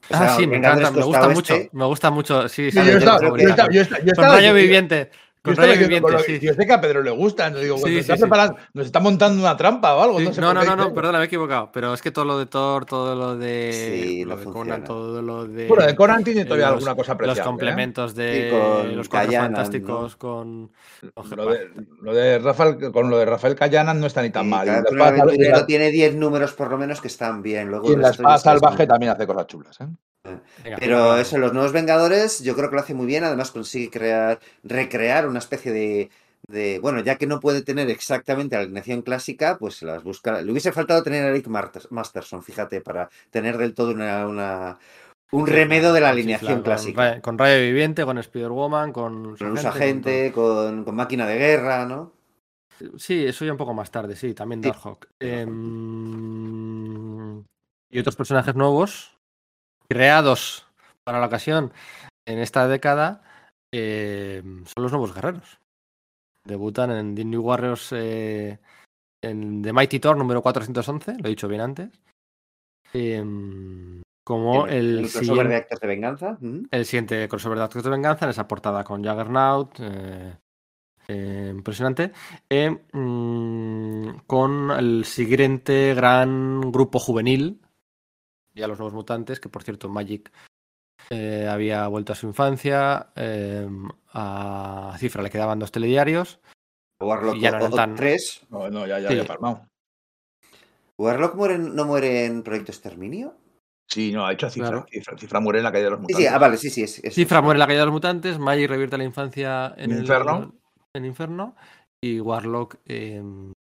O 0.09 0.15
Ah, 0.15 0.17
sea, 0.19 0.35
sí, 0.35 0.47
me 0.47 0.57
encanta, 0.57 0.91
me 0.91 1.01
Costa 1.01 1.05
gusta 1.05 1.29
mucho. 1.29 1.53
Oeste, 1.53 1.69
Me 1.73 1.85
gusta 1.85 2.11
mucho. 2.11 2.49
Sí, 2.49 2.71
sí, 2.71 2.77
yo 2.77 2.97
estaba- 2.97 3.21
yo 3.21 3.35
estaba- 3.47 3.71
yo 3.71 3.81
estaba- 3.81 3.99
yo 4.03 4.13
Con 4.15 4.25
estaba 4.25 4.51
Viviente. 4.53 5.09
Yo 5.45 6.01
Con 6.01 6.11
lo- 6.13 6.19
sí. 6.19 6.39
Yo 6.39 6.53
sé 6.53 6.65
que 6.65 6.71
a 6.71 6.79
Pedro 6.79 7.03
le 7.03 7.11
gustan. 7.11 7.53
Digo, 7.53 7.75
Sí, 7.77 7.83
nos, 7.83 7.89
sí, 7.91 7.97
está 7.97 8.15
sí. 8.15 8.21
preparando- 8.21 8.55
nos 8.73 8.85
está 8.85 8.99
montando 9.01 9.41
una 9.41 9.57
trampa 9.57 9.93
o 9.95 10.01
algo. 10.01 10.19
Sí, 10.19 10.25
no 10.27 10.33
sé 10.33 10.39
no, 10.41 10.53
no, 10.53 10.75
no, 10.75 10.93
perdona, 10.93 11.17
me 11.17 11.25
he 11.25 11.27
equivocado. 11.27 11.69
Pero 11.73 11.93
es 11.93 12.01
que 12.01 12.11
todo 12.11 12.23
lo 12.23 12.39
de 12.39 12.45
Thor, 12.45 12.85
todo 12.85 13.13
lo 13.13 13.35
de. 13.35 13.71
Sí, 13.73 14.23
lo 14.25 14.37
de 14.37 14.45
Conan, 14.45 14.83
todo 14.85 15.21
lo 15.21 15.45
de. 15.45 15.67
Bueno, 15.67 15.85
de 15.85 15.95
Conan 15.95 16.23
tiene 16.23 16.45
todavía 16.45 16.67
los- 16.67 16.75
alguna 16.75 16.95
cosa 16.95 17.11
Los 17.11 17.15
apreciable. 17.15 17.41
¿eh? 17.41 17.45
complementos 17.45 18.15
de 18.15 18.33
Sí, 18.33 18.49
con 18.51 18.95
los 18.97 19.09
cuatro 19.09 19.27
Callanan, 19.27 19.47
fantásticos 19.53 20.15
con. 20.15 20.71
con 21.13 21.29
Lo 21.35 21.45
de, 21.51 21.69
lo 22.01 22.13
de 22.13 22.39
Rafael, 22.39 22.91
con 22.93 23.09
lo 23.09 23.17
de 23.17 23.25
Rafael 23.25 23.55
Callanan 23.55 23.99
no 23.99 24.07
está 24.07 24.21
ni 24.21 24.29
tan 24.29 24.47
mal. 24.47 24.65
Cada 24.65 25.25
la 25.25 25.65
tiene 25.65 25.91
10 25.91 26.15
números 26.15 26.53
por 26.53 26.69
lo 26.71 26.77
menos 26.77 27.01
que 27.01 27.07
están 27.09 27.41
bien. 27.41 27.67
Luego 27.69 27.89
y 27.89 27.93
en 27.93 28.01
la 28.01 28.11
espada 28.11 28.37
salvaje 28.37 28.87
también 28.87 29.11
hace 29.11 29.27
cosas 29.27 29.47
chulas. 29.47 29.81
¿eh? 29.81 29.87
Venga, 30.23 30.77
Pero 30.79 31.17
eso, 31.17 31.37
los 31.37 31.51
nuevos 31.53 31.73
Vengadores, 31.73 32.39
yo 32.41 32.55
creo 32.55 32.69
que 32.69 32.75
lo 32.75 32.81
hace 32.81 32.93
muy 32.93 33.05
bien. 33.05 33.23
Además, 33.25 33.51
consigue 33.51 33.89
crear, 33.89 34.39
recrear 34.63 35.27
una 35.27 35.39
especie 35.39 35.71
de, 35.73 36.09
de- 36.47 36.79
Bueno, 36.79 37.01
ya 37.01 37.17
que 37.17 37.27
no 37.27 37.39
puede 37.41 37.61
tener 37.61 37.89
exactamente 37.89 38.55
la 38.55 38.61
alineación 38.61 39.01
clásica, 39.01 39.57
pues 39.57 39.81
las 39.81 40.01
busca. 40.03 40.41
Le 40.41 40.49
hubiese 40.51 40.71
faltado 40.71 41.03
tener 41.03 41.25
a 41.25 41.29
Eric 41.29 41.47
Masterson, 41.89 42.41
fíjate, 42.41 42.79
para 42.81 43.09
tener 43.31 43.57
del 43.57 43.73
todo 43.73 43.91
una, 43.91 44.25
una- 44.27 44.79
un 45.31 45.45
Sí, 45.47 45.51
remedo 45.53 45.91
de 45.93 45.99
la 45.99 46.09
alineación 46.09 46.61
clásica. 46.61 47.19
Con 47.21 47.37
Rayo 47.37 47.59
Viviente, 47.61 48.05
con 48.05 48.17
Spider-Woman, 48.17 48.93
con. 48.93 49.35
Con 49.35 49.51
un 49.51 49.57
Agente, 49.57 50.31
con, 50.31 50.85
con 50.85 50.95
máquina 50.95 51.27
de 51.27 51.37
guerra, 51.37 51.85
¿no? 51.85 52.13
Sí, 52.97 53.25
eso 53.25 53.43
ya 53.45 53.51
un 53.51 53.57
poco 53.57 53.73
más 53.73 53.91
tarde, 53.91 54.15
sí, 54.15 54.33
también 54.33 54.61
Sí. 54.61 54.69
Darkhawk. 54.69 55.07
Em, 55.19 55.53
y 57.89 57.99
otros 57.99 58.15
personajes 58.15 58.55
nuevos, 58.55 59.12
creados 59.87 60.67
para 61.03 61.19
la 61.19 61.27
ocasión 61.27 61.73
en 62.25 62.39
esta 62.39 62.67
década, 62.67 63.21
em, 63.73 64.65
son 64.65 64.83
los 64.83 64.91
nuevos 64.91 65.13
guerreros. 65.13 65.59
Debutan 66.45 66.91
en 66.91 67.15
The 67.15 67.25
New 67.25 67.41
Warriors 67.41 67.89
eh, 67.93 68.59
en 69.23 69.61
The 69.61 69.73
Mighty 69.73 69.99
Thor 69.99 70.17
número 70.17 70.41
411, 70.41 71.15
lo 71.19 71.25
he 71.25 71.29
dicho 71.29 71.47
bien 71.47 71.61
antes. 71.61 71.89
Em, 72.93 74.01
como 74.25 74.67
En 74.67 74.73
el, 74.73 74.97
crossover 75.01 75.25
siguiente, 75.25 75.49
de 75.49 75.55
actos 75.55 75.79
de 75.79 75.87
venganza. 75.87 76.37
¿Mm? 76.39 76.63
el 76.71 76.85
siguiente 76.85 77.27
crossover 77.27 77.57
de 77.57 77.63
Actos 77.65 77.83
de 77.83 77.89
Venganza, 77.89 78.25
en 78.25 78.31
esa 78.31 78.47
portada 78.47 78.83
con 78.83 79.03
Juggernaut. 79.03 79.79
eh, 79.79 80.37
eh, 81.07 81.51
impresionante. 81.53 82.11
eh, 82.49 82.69
mm, 82.93 84.19
con 84.25 84.71
el 84.71 85.05
siguiente 85.05 85.93
gran 85.93 86.71
grupo 86.71 86.99
juvenil, 86.99 87.59
ya 88.53 88.67
los 88.67 88.77
nuevos 88.77 88.93
mutantes, 88.93 89.39
que 89.39 89.49
por 89.49 89.63
cierto, 89.63 89.89
Magic 89.89 90.31
eh, 91.09 91.47
había 91.49 91.87
vuelto 91.87 92.13
a 92.13 92.15
su 92.15 92.27
infancia. 92.27 93.07
eh, 93.15 93.67
a 94.13 94.95
Cifra 94.99 95.23
le 95.23 95.29
quedaban 95.29 95.59
dos 95.59 95.71
telediarios. 95.71 96.39
Warlock 97.01 97.35
Y 97.35 97.41
ya 97.41 97.51
no 97.57 97.69
tan- 97.69 97.95
3. 97.95 98.45
No, 98.49 98.69
no, 98.69 98.85
ya, 98.87 98.99
ya 98.99 99.09
Sí. 99.09 99.13
había 99.15 99.27
palmado. 99.27 99.67
¿Warlock 100.97 101.35
muere, 101.35 101.55
en- 101.55 101.75
no 101.75 101.85
muere 101.85 102.25
en 102.25 102.43
Proyecto 102.43 102.71
Exterminio? 102.71 103.35
Sí, 103.89 104.11
no, 104.11 104.25
ha 104.25 104.33
hecho 104.33 104.47
a 104.47 104.49
Cifra. 104.49 104.69
Claro. 104.69 104.85
Cifra, 104.89 105.17
Cifra 105.17 105.39
muere 105.39 105.59
en 105.59 105.63
la 105.65 105.71
caída 105.71 105.85
de 105.85 105.89
los 105.91 105.99
Sí, 105.99 106.01
mutantes. 106.03 106.27
sí, 106.27 106.33
ah, 106.33 106.37
vale, 106.37 106.57
sí, 106.57 106.69
sí. 106.69 106.83
Es, 106.83 107.03
es- 107.03 107.13
Cifra 107.15 107.41
muere 107.41 107.57
en 107.57 107.59
la 107.59 107.67
caída 107.67 107.79
de 107.81 107.85
los 107.87 107.93
mutantes. 107.93 108.39
Magic 108.39 108.69
revierte 108.69 108.97
la 108.97 109.03
infancia 109.03 109.73
en 109.77 109.85
En 109.85 109.91
el 109.91 109.99
Inferno. 110.01 110.53
en 110.93 111.05
Inferno. 111.05 111.55
Y 112.01 112.19
Warlock 112.19 112.77
en 112.85 113.53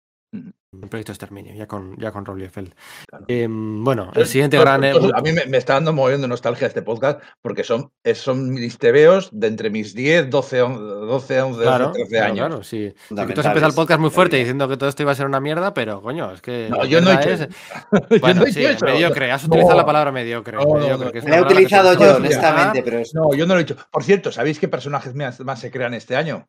Proyecto 0.90 1.12
Exterminio, 1.12 1.54
ya 1.54 1.68
con, 1.68 1.98
ya 2.00 2.14
con 2.14 2.24
Rob 2.26 2.38
Liefeld. 2.38 2.74
Claro. 3.06 3.26
Em, 3.28 3.84
bueno, 3.84 4.10
el 4.16 4.26
siguiente 4.26 4.56
Entonces, 4.56 4.80
gran. 4.80 4.84
eh, 4.86 4.88
entonces, 4.96 5.12
a 5.14 5.22
mí 5.22 5.34
me, 5.34 5.46
me 5.48 5.58
está 5.58 5.74
dando 5.74 5.92
moviendo 5.92 6.30
nostalgia 6.30 6.66
este 6.66 6.82
podcast 6.82 7.22
porque 7.42 7.66
son, 7.66 7.92
es- 8.06 8.20
son 8.20 8.50
mis 8.54 8.78
tebeos 8.78 9.28
de 9.34 9.48
entre 9.48 9.70
mis 9.70 9.94
10, 9.94 10.30
12, 10.30 10.62
11, 10.62 10.80
12, 10.82 11.42
11, 11.42 11.62
Claro, 11.64 11.92
13 11.92 12.10
claro, 12.10 12.26
años. 12.26 12.38
claro, 12.48 12.64
sí. 12.64 12.94
Sí, 13.10 13.16
que 13.16 13.34
tú 13.34 13.42
has 13.42 13.48
empezado 13.48 13.68
el 13.68 13.74
podcast 13.76 14.00
muy 14.00 14.12
fuerte 14.12 14.38
vida. 14.38 14.44
diciendo 14.46 14.70
que 14.70 14.78
todo 14.78 14.88
esto 14.88 15.02
iba 15.04 15.12
a 15.12 15.16
ser 15.16 15.26
una 15.26 15.42
mierda, 15.42 15.74
pero 15.74 16.02
coño, 16.02 16.32
es 16.32 16.42
que. 16.42 16.70
No, 16.70 16.86
yo 16.86 17.02
no 17.02 17.12
he 17.12 17.16
hecho 17.16 17.30
es- 17.32 17.48
Yo 18.10 18.20
Bueno, 18.22 18.40
no 18.42 18.48
he 18.48 18.54
sí, 18.54 18.60
dicho 18.62 18.72
eso. 18.72 18.86
mediocre. 18.86 19.30
Has 19.30 19.44
No. 19.44 19.48
utilizado 19.50 19.76
la 19.78 19.86
palabra 19.86 20.14
mediocre. 20.14 20.56
No, 20.56 20.64
no, 20.64 20.74
mediocre, 20.76 21.06
no. 21.08 21.12
que 21.12 21.18
es 21.20 21.26
La 21.26 21.38
he 21.38 21.42
utilizado 21.42 21.94
yo, 22.00 22.16
honestamente, 22.16 22.82
pero 22.82 23.00
es... 23.00 23.14
No, 23.14 23.34
yo 23.34 23.46
no 23.46 23.56
lo 23.56 23.60
he 23.60 23.64
dicho. 23.66 23.76
Por 23.92 24.06
cierto, 24.06 24.32
¿sabéis 24.32 24.58
qué 24.58 24.70
personajes 24.70 25.14
más, 25.16 25.38
más 25.42 25.60
se 25.60 25.70
crean 25.70 25.94
este 25.96 26.16
año? 26.16 26.48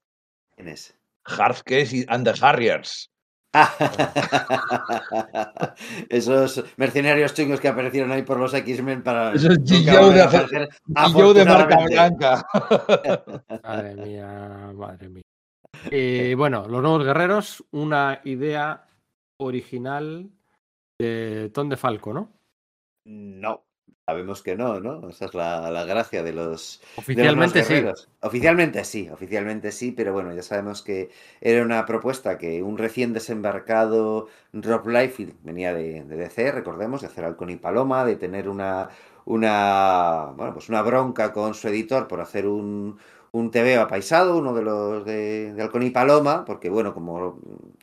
¿Quién 0.55 0.68
es? 0.68 0.97
Hearthcase 1.26 1.97
y 1.97 2.05
and 2.09 2.25
the 2.25 2.34
Harriers. 2.41 3.10
Esos 6.09 6.65
mercenarios 6.77 7.35
chungos 7.35 7.61
que 7.61 7.69
aparecieron 7.69 8.13
ahí 8.13 8.23
por 8.23 8.39
los 8.39 8.55
X-Men 8.55 9.03
para. 9.03 9.33
Eso 9.35 9.51
es 9.53 9.59
nunca 9.59 9.93
G.I. 9.93 9.97
volver 9.99 10.15
de 10.15 10.23
hacer- 10.23 10.69
de 11.35 11.45
marca 11.45 11.77
blanca. 11.85 12.47
Madre 13.63 13.95
mía, 13.97 14.73
madre 14.75 15.09
mía. 15.09 15.23
Eh, 15.91 16.35
bueno, 16.37 16.67
los 16.69 16.83
nuevos 16.83 17.05
guerreros, 17.05 17.65
una 17.73 18.21
idea 18.25 18.87
original 19.39 20.31
de 21.01 21.51
Tom 21.53 21.69
de 21.69 21.77
Falco, 21.77 22.13
¿no? 22.13 22.31
No, 23.05 23.65
sabemos 24.07 24.43
que 24.43 24.57
no, 24.57 24.81
¿no? 24.81 25.09
Esa 25.09 25.27
es 25.27 25.35
la, 25.35 25.71
la 25.71 25.85
gracia 25.85 26.23
de 26.23 26.33
los, 26.33 26.81
de 27.15 27.33
los 27.33 27.59
Oficialmente 27.61 27.65
sí. 27.65 27.85
Oficialmente 28.21 28.85
sí, 28.85 29.09
oficialmente 29.09 29.73
sí, 29.73 29.93
pero 29.93 30.13
bueno, 30.13 30.35
ya 30.35 30.43
sabemos 30.43 30.83
que 30.83 31.11
era 31.41 31.63
una 31.65 31.87
propuesta 31.87 32.37
que 32.37 32.63
un 32.63 32.79
recién 32.79 33.13
desembarcado 33.13 34.29
Rob 34.53 34.89
Liefeld 34.89 35.35
venía 35.43 35.73
de, 35.73 36.05
de 36.05 36.17
DC, 36.17 36.51
recordemos, 36.53 37.01
de 37.01 37.07
hacer 37.07 37.25
Halcón 37.25 37.51
y 37.51 37.57
Paloma, 37.57 38.05
de 38.05 38.17
tener 38.17 38.49
una, 38.49 38.89
una, 39.25 40.33
bueno, 40.37 40.53
pues 40.53 40.69
una 40.69 40.83
bronca 40.83 41.33
con 41.33 41.55
su 41.55 41.69
editor 41.69 42.09
por 42.09 42.21
hacer 42.21 42.47
un, 42.47 42.99
un 43.33 43.51
TVO 43.51 43.81
apaisado, 43.83 44.36
uno 44.39 44.52
de 44.55 44.62
los 44.62 45.05
de, 45.05 45.52
de 45.55 45.62
Halcón 45.62 45.83
y 45.83 45.91
Paloma, 45.91 46.44
porque 46.44 46.69
bueno, 46.69 46.93
como 46.94 47.39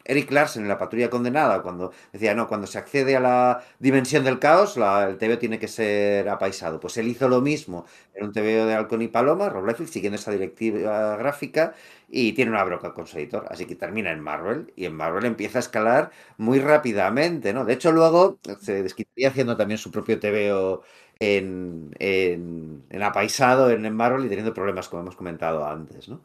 Eric 0.05 0.31
Larsen 0.31 0.63
en 0.63 0.69
la 0.69 0.77
patrulla 0.77 1.09
condenada, 1.09 1.61
cuando 1.63 1.91
decía, 2.13 2.35
no, 2.35 2.47
cuando 2.47 2.67
se 2.67 2.77
accede 2.77 3.15
a 3.15 3.19
la 3.19 3.63
dimensión 3.79 4.23
del 4.23 4.39
caos, 4.39 4.77
el 4.77 5.17
TVO 5.17 5.37
tiene 5.39 5.59
que 5.59 5.67
ser 5.67 6.29
apaisado. 6.29 6.79
Pues 6.79 6.97
él 6.97 7.07
hizo 7.07 7.27
lo 7.27 7.41
mismo 7.41 7.85
en 8.13 8.25
un 8.27 8.31
TVO 8.33 8.65
de 8.67 8.75
Halcón 8.75 9.01
y 9.01 9.07
Paloma, 9.07 9.49
Rob 9.49 9.65
siguiendo 9.87 10.15
esa 10.17 10.31
directiva 10.31 11.15
gráfica, 11.17 11.73
y 12.07 12.33
tiene 12.33 12.51
una 12.51 12.63
broca 12.63 12.93
con 12.93 13.07
su 13.07 13.17
editor. 13.17 13.45
Así 13.49 13.65
que 13.65 13.75
termina 13.75 14.11
en 14.11 14.19
Marvel, 14.21 14.71
y 14.75 14.85
en 14.85 14.95
Marvel 14.95 15.25
empieza 15.25 15.59
a 15.59 15.61
escalar 15.61 16.11
muy 16.37 16.59
rápidamente, 16.59 17.53
¿no? 17.53 17.65
De 17.65 17.73
hecho, 17.73 17.91
luego 17.91 18.39
se 18.61 18.83
desquitaría 18.83 19.29
haciendo 19.29 19.57
también 19.57 19.77
su 19.77 19.91
propio 19.91 20.19
TVO 20.19 20.83
en, 21.19 21.95
en, 21.99 22.83
en 22.89 23.03
apaisado 23.03 23.69
en, 23.71 23.93
Marvel 23.93 24.25
y 24.25 24.29
teniendo 24.29 24.53
problemas, 24.53 24.89
como 24.89 25.01
hemos 25.03 25.15
comentado 25.15 25.65
antes, 25.65 26.07
¿no? 26.09 26.23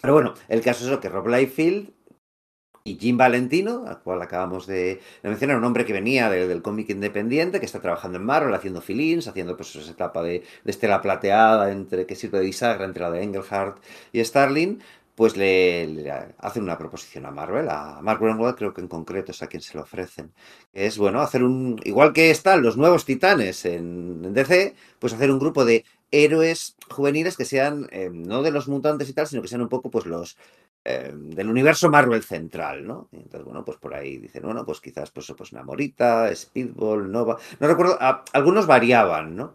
Pero 0.00 0.14
bueno, 0.14 0.34
el 0.48 0.60
caso 0.60 0.84
es 0.84 0.90
eso, 0.90 1.00
que 1.00 1.08
Rob 1.08 1.28
Liefeld 1.28 1.90
y 2.86 2.98
Jim 2.98 3.16
Valentino, 3.16 3.84
al 3.86 4.00
cual 4.02 4.20
acabamos 4.20 4.66
de, 4.66 5.00
mencionar, 5.22 5.56
un 5.56 5.64
hombre 5.64 5.86
que 5.86 5.94
venía 5.94 6.28
de- 6.28 6.46
del 6.46 6.60
cómic 6.60 6.90
independiente, 6.90 7.58
que 7.58 7.64
está 7.66 7.80
trabajando 7.80 8.18
en 8.18 8.24
Marvel, 8.26 8.52
haciendo 8.54 8.82
fill-ins, 8.82 9.26
haciendo 9.26 9.56
pues 9.56 9.74
esa 9.76 9.90
etapa 9.90 10.22
de, 10.22 10.42
de 10.64 10.70
estela 10.70 11.00
plateada 11.00 11.72
entre 11.72 12.04
que 12.06 12.14
sirve 12.14 12.40
de 12.40 12.44
bisagra 12.44 12.84
entre 12.84 13.02
la 13.02 13.10
de 13.10 13.22
Engelhardt 13.22 13.78
y 14.12 14.22
Starling, 14.22 14.80
pues 15.14 15.36
le, 15.36 16.10
hacen 16.38 16.62
una 16.62 16.78
proposición 16.78 17.26
a 17.26 17.30
Marvel, 17.30 17.68
a 17.68 18.00
Mark 18.02 18.20
Greenwald 18.20 18.56
creo 18.56 18.74
que 18.74 18.80
en 18.80 18.88
concreto 18.88 19.32
es 19.32 19.42
a 19.42 19.46
quien 19.46 19.62
se 19.62 19.76
lo 19.76 19.82
ofrecen. 19.82 20.32
Es, 20.72 20.98
bueno, 20.98 21.20
hacer 21.20 21.44
un, 21.44 21.80
igual 21.84 22.12
que 22.12 22.30
están 22.30 22.62
los 22.62 22.76
nuevos 22.76 23.04
titanes 23.04 23.64
en, 23.64 24.32
DC, 24.34 24.74
pues 24.98 25.12
hacer 25.12 25.30
un 25.30 25.38
grupo 25.38 25.64
de 25.64 25.84
héroes 26.10 26.76
juveniles 26.90 27.36
que 27.36 27.44
sean 27.44 27.88
eh, 27.90 28.10
no 28.12 28.42
de 28.42 28.50
los 28.50 28.68
mutantes 28.68 29.08
y 29.08 29.12
tal, 29.12 29.26
sino 29.26 29.42
que 29.42 29.48
sean 29.48 29.62
un 29.62 29.68
poco 29.68 29.90
pues 29.90 30.06
los 30.06 30.36
eh, 30.84 31.12
del 31.14 31.48
universo 31.48 31.88
Marvel 31.88 32.22
central, 32.22 32.86
¿no? 32.86 33.08
Entonces, 33.12 33.44
bueno, 33.44 33.64
pues 33.64 33.78
por 33.78 33.94
ahí 33.94 34.18
dicen, 34.18 34.42
bueno, 34.42 34.66
pues 34.66 34.80
quizás 34.82 35.10
pues, 35.10 35.32
pues 35.36 35.52
Namorita, 35.52 36.34
Speedball, 36.34 37.10
Nova, 37.10 37.38
no 37.58 37.66
recuerdo, 37.66 37.98
algunos 38.32 38.66
variaban, 38.66 39.34
¿no? 39.34 39.54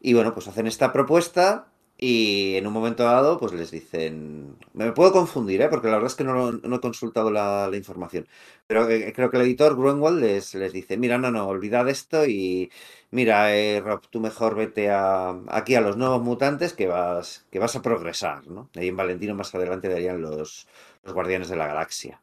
Y 0.00 0.14
bueno, 0.14 0.32
pues 0.32 0.48
hacen 0.48 0.66
esta 0.66 0.90
propuesta 0.92 1.71
y 2.04 2.56
en 2.56 2.66
un 2.66 2.72
momento 2.72 3.04
dado 3.04 3.38
pues 3.38 3.52
les 3.52 3.70
dicen, 3.70 4.56
me 4.74 4.90
puedo 4.90 5.12
confundir, 5.12 5.62
¿eh? 5.62 5.68
Porque 5.68 5.86
la 5.86 5.94
verdad 5.94 6.10
es 6.10 6.16
que 6.16 6.24
no, 6.24 6.50
no 6.50 6.76
he 6.76 6.80
consultado 6.80 7.30
la, 7.30 7.70
información, 7.74 8.26
pero 8.66 8.88
eh, 8.88 9.12
creo 9.14 9.30
que 9.30 9.36
el 9.36 9.44
editor 9.44 9.76
Grunwald 9.76 10.20
les, 10.20 10.52
les 10.56 10.72
dice, 10.72 10.96
mira, 10.96 11.16
no, 11.18 11.30
no, 11.30 11.46
olvidad 11.46 11.88
esto 11.88 12.26
y 12.26 12.72
mira, 13.12 13.56
eh, 13.56 13.80
Rob, 13.80 14.00
tú 14.10 14.18
mejor 14.18 14.56
vete 14.56 14.90
a, 14.90 15.30
aquí 15.48 15.76
a 15.76 15.80
los 15.80 15.96
nuevos 15.96 16.22
mutantes 16.22 16.72
que 16.72 16.88
vas, 16.88 17.46
que 17.52 17.60
vas 17.60 17.76
a 17.76 17.82
progresar, 17.82 18.48
¿no? 18.48 18.68
Ahí 18.74 18.88
en 18.88 18.96
Valentino 18.96 19.36
más 19.36 19.54
adelante 19.54 19.88
darían 19.88 20.20
los, 20.20 20.66
los 21.04 21.14
Guardianes 21.14 21.50
de 21.50 21.56
la 21.56 21.68
Galaxia. 21.68 22.20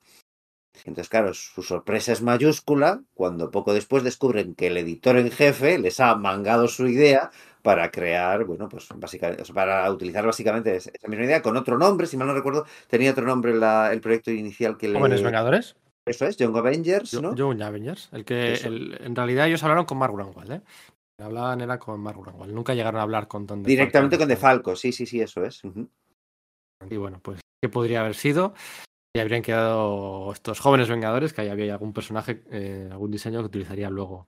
Entonces, 0.85 1.09
claro, 1.09 1.33
su 1.33 1.61
sorpresa 1.63 2.11
es 2.11 2.21
mayúscula 2.21 3.01
cuando 3.13 3.51
poco 3.51 3.73
después 3.73 4.03
descubren 4.03 4.55
que 4.55 4.67
el 4.67 4.77
editor 4.77 5.17
en 5.17 5.31
jefe 5.31 5.77
les 5.77 5.99
ha 5.99 6.15
mangado 6.15 6.67
su 6.67 6.87
idea 6.87 7.31
para 7.61 7.91
crear, 7.91 8.45
bueno, 8.45 8.69
pues 8.69 8.87
básicamente, 8.95 9.41
o 9.41 9.45
sea, 9.45 9.55
para 9.55 9.91
utilizar 9.91 10.25
básicamente 10.25 10.75
esa 10.75 10.91
misma 11.07 11.25
idea 11.25 11.41
con 11.41 11.57
otro 11.57 11.77
nombre, 11.77 12.07
si 12.07 12.17
mal 12.17 12.27
no 12.27 12.33
recuerdo, 12.33 12.65
tenía 12.87 13.11
otro 13.11 13.25
nombre 13.25 13.53
la- 13.53 13.91
el 13.91 14.01
proyecto 14.01 14.31
inicial 14.31 14.77
que 14.77 14.87
le... 14.87 14.97
Jóvenes 14.97 15.21
Vengadores, 15.23 15.75
Eso 16.05 16.25
es, 16.25 16.37
Young 16.37 16.55
Avengers, 16.57 17.13
¿no? 17.21 17.35
Young 17.35 17.61
Avengers. 17.61 18.09
El 18.11 18.25
que 18.25 18.53
el- 18.53 18.97
en 19.03 19.15
realidad 19.15 19.47
ellos 19.47 19.61
hablaron 19.63 19.85
con 19.85 19.97
Mark 19.97 20.13
Grunwald, 20.13 20.51
¿eh? 20.51 20.61
Hablaban 21.21 21.59
era 21.61 21.77
con 21.77 21.99
Mark 21.99 22.17
Grunwald. 22.19 22.53
Nunca 22.53 22.73
llegaron 22.73 22.99
a 22.99 23.03
hablar 23.03 23.27
con 23.27 23.45
DeFalco. 23.45 23.67
Directamente 23.67 24.17
con 24.17 24.27
DeFalco, 24.29 24.75
sí, 24.75 24.91
sí, 24.93 25.05
sí, 25.05 25.19
eso 25.21 25.43
es. 25.43 25.61
Y 26.89 26.95
bueno, 26.97 27.19
pues, 27.21 27.41
¿qué 27.61 27.67
podría 27.69 27.99
haber 28.01 28.15
sido? 28.15 28.53
Y 29.13 29.19
habrían 29.19 29.41
quedado 29.41 30.31
estos 30.31 30.59
jóvenes 30.61 30.87
Vengadores, 30.87 31.33
que 31.33 31.41
ahí 31.41 31.49
había 31.49 31.73
algún 31.73 31.91
personaje, 31.93 32.43
eh, 32.51 32.87
algún 32.89 33.11
diseño 33.11 33.39
que 33.39 33.47
utilizaría 33.47 33.89
luego 33.89 34.27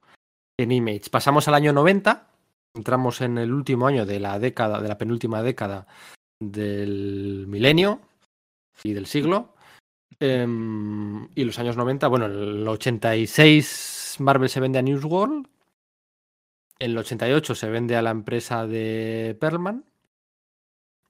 en 0.59 0.71
Image. 0.71 1.09
Pasamos 1.09 1.47
al 1.47 1.53
año 1.53 1.71
90, 1.71 2.27
entramos 2.73 3.21
en 3.21 3.37
el 3.37 3.53
último 3.53 3.87
año 3.87 4.05
de 4.05 4.19
la 4.19 4.39
década, 4.39 4.81
de 4.81 4.87
la 4.87 4.97
penúltima 4.97 5.43
década 5.43 5.87
del 6.39 7.45
milenio 7.47 8.01
y 8.83 8.93
del 8.93 9.05
siglo. 9.05 9.53
Em, 10.19 11.27
y 11.35 11.43
los 11.43 11.57
años 11.59 11.77
90, 11.77 12.07
bueno, 12.07 12.25
en 12.25 12.31
el 12.33 12.67
86 12.67 14.17
Marvel 14.19 14.49
se 14.49 14.59
vende 14.59 14.79
a 14.79 14.81
News 14.81 15.03
World. 15.03 15.47
En 16.79 16.91
el 16.91 16.97
88 16.97 17.55
se 17.55 17.69
vende 17.69 17.95
a 17.95 18.01
la 18.01 18.11
empresa 18.11 18.65
de 18.65 19.37
Perlman, 19.39 19.85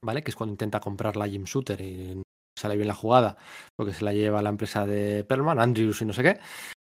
¿vale? 0.01 0.23
Que 0.23 0.31
es 0.31 0.35
cuando 0.35 0.53
intenta 0.53 0.79
comprarla 0.79 1.27
Jim 1.27 1.45
Shooter 1.45 1.79
y 1.81 2.21
sale 2.57 2.75
bien 2.75 2.87
la 2.87 2.93
jugada 2.93 3.37
porque 3.75 3.93
se 3.93 4.03
la 4.03 4.13
lleva 4.13 4.39
a 4.39 4.41
la 4.41 4.49
empresa 4.49 4.85
de 4.85 5.23
Perlman, 5.23 5.59
Andrews 5.59 6.01
y 6.01 6.05
no 6.05 6.13
sé 6.13 6.23
qué. 6.23 6.39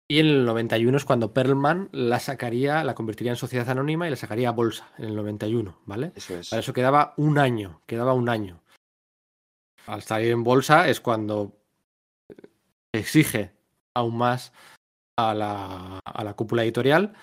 Y 0.08 0.18
en 0.20 0.26
el 0.26 0.44
91 0.44 0.96
es 0.98 1.04
cuando 1.04 1.32
Perlman 1.32 1.88
la 1.92 2.18
sacaría, 2.20 2.84
la 2.84 2.94
convertiría 2.94 3.32
en 3.32 3.36
sociedad 3.36 3.68
anónima 3.70 4.06
y 4.06 4.10
la 4.10 4.16
sacaría 4.16 4.50
a 4.50 4.52
bolsa 4.52 4.90
en 4.98 5.06
el 5.06 5.16
91, 5.16 5.78
¿vale? 5.86 6.12
Eso 6.14 6.36
es. 6.36 6.50
Para 6.50 6.60
eso 6.60 6.72
quedaba 6.72 7.14
un 7.16 7.38
año, 7.38 7.80
quedaba 7.86 8.12
un 8.12 8.28
año. 8.28 8.60
Al 9.86 10.02
salir 10.02 10.30
en 10.32 10.44
bolsa 10.44 10.88
es 10.88 11.00
cuando 11.00 11.56
exige 12.92 13.52
aún 13.94 14.16
más 14.18 14.52
a 15.16 15.34
la, 15.34 15.98
a 16.04 16.24
la 16.24 16.34
cúpula 16.34 16.62
editorial 16.62 17.14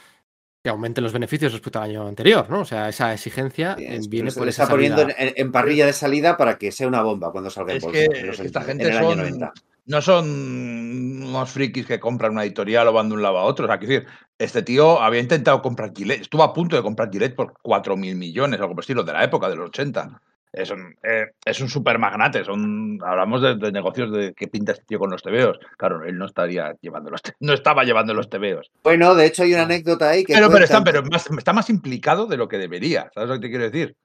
que 0.63 0.69
aumenten 0.69 1.03
los 1.03 1.13
beneficios 1.13 1.53
respecto 1.53 1.79
al 1.79 1.89
año 1.89 2.07
anterior, 2.07 2.49
¿no? 2.49 2.61
O 2.61 2.65
sea, 2.65 2.89
esa 2.89 3.13
exigencia 3.13 3.75
Sí, 3.77 3.85
eh, 3.85 3.99
viene 4.09 4.31
por 4.31 4.47
esa 4.47 4.63
está 4.63 4.73
poniendo 4.73 5.03
en, 5.03 5.13
en 5.17 5.51
parrilla 5.51 5.85
de 5.85 5.93
salida 5.93 6.35
para 6.37 6.57
que 6.57 6.71
sea 6.71 6.87
una 6.87 7.01
bomba 7.01 7.31
cuando 7.31 7.49
salga 7.49 7.71
en 7.71 7.77
Es 7.77 7.83
bolsa. 7.83 7.99
que, 7.99 8.19
en 8.19 8.27
los- 8.27 8.35
es 8.35 8.41
que 8.41 8.47
esta 8.47 8.59
en 8.61 8.65
gente 8.65 8.83
el 8.89 8.97
año 8.97 9.09
son, 9.09 9.17
90. 9.19 9.53
No 9.89 10.01
son 10.03 11.23
unos 11.23 11.49
frikis 11.49 11.85
que 11.87 11.99
compran 11.99 12.33
una 12.33 12.43
editorial 12.43 12.87
o 12.87 12.93
van 12.93 13.09
de 13.09 13.15
un 13.15 13.23
lado 13.23 13.39
a 13.39 13.43
otro. 13.43 13.65
O 13.65 13.67
sea, 13.67 13.77
decir, 13.77 14.05
este 14.37 14.61
tío 14.61 15.01
había 15.01 15.19
intentado 15.19 15.61
comprar 15.63 15.91
Gillette, 15.95 16.21
estuvo 16.21 16.43
a 16.43 16.53
punto 16.53 16.75
de 16.75 16.83
comprar 16.83 17.09
Gillette 17.11 17.35
por 17.35 17.53
4.000 17.63 18.15
millones, 18.15 18.59
algo 18.59 18.75
por 18.75 18.83
estilo, 18.83 19.03
de 19.03 19.13
la 19.13 19.23
época, 19.23 19.49
de 19.49 19.55
los 19.55 19.69
80. 19.69 20.21
Es 20.53 20.69
un, 20.69 20.95
eh, 21.03 21.27
es 21.43 21.59
un 21.59 21.69
super 21.69 21.97
magnate, 21.97 22.43
son, 22.43 22.99
hablamos 23.03 23.41
de, 23.41 23.55
de 23.55 23.71
negocios 23.71 24.11
de 24.11 24.33
que 24.33 24.47
pinta 24.47 24.73
este 24.73 24.85
tío 24.85 24.99
con 24.99 25.09
los 25.09 25.23
tebeos. 25.23 25.57
Claro, 25.77 26.03
él 26.05 26.17
no 26.17 26.25
estaría 26.27 26.75
llevando 26.81 27.09
los 27.09 27.21
no 27.39 27.53
estaba 27.53 27.83
llevando 27.83 28.13
los 28.13 28.29
tebeos. 28.29 28.71
Bueno, 28.83 29.15
de 29.15 29.25
hecho 29.25 29.43
hay 29.43 29.53
una 29.53 29.63
anécdota 29.63 30.09
ahí 30.09 30.23
que 30.23 30.33
Pero, 30.33 30.51
pero, 30.51 30.65
está, 30.65 30.83
pero 30.83 31.03
más- 31.03 31.29
está 31.31 31.53
más 31.53 31.69
implicado 31.69 32.27
de 32.27 32.37
lo 32.37 32.47
que 32.47 32.57
debería. 32.57 33.09
¿Sabes 33.13 33.29
lo 33.29 33.35
que 33.35 33.41
te 33.41 33.49
quiero 33.49 33.63
decir? 33.65 33.95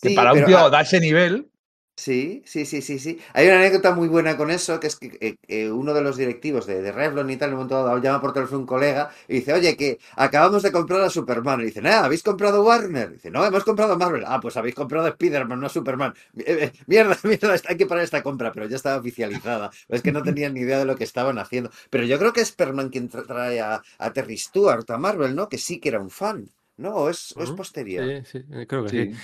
Que 0.00 0.10
para 0.10 0.32
un 0.32 0.44
tío 0.44 0.58
ah, 0.58 0.70
da 0.70 0.80
ese 0.82 1.00
nivel, 1.00 1.48
Sí, 1.98 2.42
sí, 2.44 2.66
sí, 2.66 2.82
sí, 2.82 2.98
sí. 2.98 3.18
Hay 3.32 3.46
una 3.46 3.56
anécdota 3.56 3.94
muy 3.94 4.06
buena 4.08 4.36
con 4.36 4.50
eso, 4.50 4.78
que 4.78 4.86
es 4.86 4.96
que 4.96 5.16
eh, 5.18 5.36
eh, 5.48 5.70
uno 5.70 5.94
de 5.94 6.02
los 6.02 6.18
directivos 6.18 6.66
de, 6.66 6.82
de 6.82 6.92
Revlon 6.92 7.30
y 7.30 7.38
tal, 7.38 7.48
en 7.48 7.54
un 7.54 7.58
momento 7.60 7.82
dado, 7.82 7.98
llama 8.02 8.20
por 8.20 8.34
teléfono 8.34 8.60
un 8.60 8.66
colega 8.66 9.10
y 9.26 9.36
dice, 9.36 9.54
oye, 9.54 9.78
que 9.78 9.98
acabamos 10.14 10.62
de 10.62 10.72
comprar 10.72 11.00
a 11.00 11.08
Superman. 11.08 11.62
Y 11.62 11.64
dice, 11.64 11.80
nada, 11.80 12.04
¿habéis 12.04 12.22
comprado 12.22 12.62
Warner? 12.62 13.10
Y 13.10 13.14
dice, 13.14 13.30
no, 13.30 13.42
hemos 13.46 13.64
comprado 13.64 13.96
Marvel. 13.96 14.24
Ah, 14.26 14.38
pues 14.42 14.58
habéis 14.58 14.74
comprado 14.74 15.08
Spider-Man, 15.08 15.58
no 15.58 15.66
a 15.66 15.70
Superman. 15.70 16.12
Eh, 16.38 16.64
eh, 16.66 16.72
Mierda, 16.86 17.16
mierda, 17.24 17.56
hay 17.66 17.76
que 17.78 17.86
parar 17.86 18.04
esta 18.04 18.22
compra, 18.22 18.52
pero 18.52 18.66
ya 18.68 18.76
estaba 18.76 18.98
oficializada. 19.00 19.70
Es 19.88 20.02
que 20.02 20.12
no 20.12 20.22
tenían 20.22 20.52
ni 20.54 20.60
idea 20.60 20.78
de 20.78 20.84
lo 20.84 20.96
que 20.96 21.04
estaban 21.04 21.38
haciendo. 21.38 21.70
Pero 21.90 22.04
yo 22.04 22.18
creo 22.18 22.32
que 22.34 22.42
es 22.42 22.48
Superman 22.48 22.90
quien 22.90 23.08
tra- 23.10 23.26
trae 23.26 23.60
a, 23.60 23.82
a 23.98 24.12
Terry 24.12 24.36
Stewart 24.36 24.88
a 24.90 24.98
Marvel, 24.98 25.34
¿no? 25.34 25.48
Que 25.48 25.56
sí 25.58 25.80
que 25.80 25.88
era 25.88 26.00
un 26.00 26.10
fan, 26.10 26.50
¿no? 26.76 26.94
¿O 26.94 27.08
es, 27.10 27.34
es 27.38 27.52
posterior? 27.52 28.04
Sí, 28.04 28.24
sí, 28.24 28.66
creo 28.66 28.84
que 28.84 28.90
sí. 28.90 29.08
sí. 29.12 29.20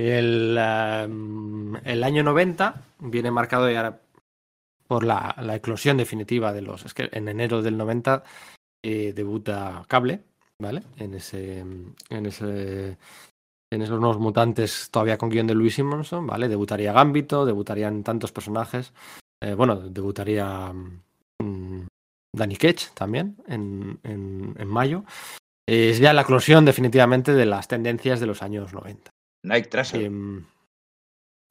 El, 0.00 0.56
año 0.58 2.22
90 2.22 2.82
viene 3.00 3.32
marcado 3.32 3.68
ya 3.68 4.00
por 4.86 5.02
la, 5.02 5.34
eclosión 5.56 5.96
definitiva 5.96 6.52
de 6.52 6.62
los. 6.62 6.86
Es 6.86 6.94
que 6.94 7.08
en 7.10 7.26
enero 7.26 7.62
del 7.62 7.76
90 7.76 8.22
eh, 8.84 9.12
debuta 9.12 9.84
Cable, 9.88 10.22
¿vale? 10.60 10.84
En 10.98 11.14
ese. 11.14 11.58
En 11.58 12.26
ese. 12.26 12.96
En 13.70 13.82
esos 13.82 13.98
nuevos 14.00 14.18
mutantes 14.18 14.88
todavía 14.90 15.18
con 15.18 15.28
guion 15.30 15.48
de 15.48 15.54
Louis 15.54 15.74
Simonson, 15.74 16.26
¿vale? 16.26 16.48
Debutaría 16.48 16.92
Gambito, 16.92 17.44
debutarían 17.44 18.04
tantos 18.04 18.30
personajes. 18.32 18.94
Eh, 19.42 19.54
bueno, 19.54 19.76
debutaría 19.76 20.72
mm, 20.72 21.86
Danny 22.34 22.56
Ketch 22.56 22.90
también 22.94 23.36
en, 23.48 23.98
en, 24.04 24.54
en 24.56 24.68
mayo. 24.68 25.04
Es 25.66 25.98
ya 25.98 26.14
la 26.14 26.22
eclosión 26.22 26.64
definitivamente 26.64 27.34
de 27.34 27.44
las 27.44 27.68
tendencias 27.68 28.20
de 28.20 28.26
los 28.26 28.42
años 28.42 28.72
90. 28.72 29.10
Nike 29.48 29.68
Tracer. 29.68 30.02
Em, 30.02 30.44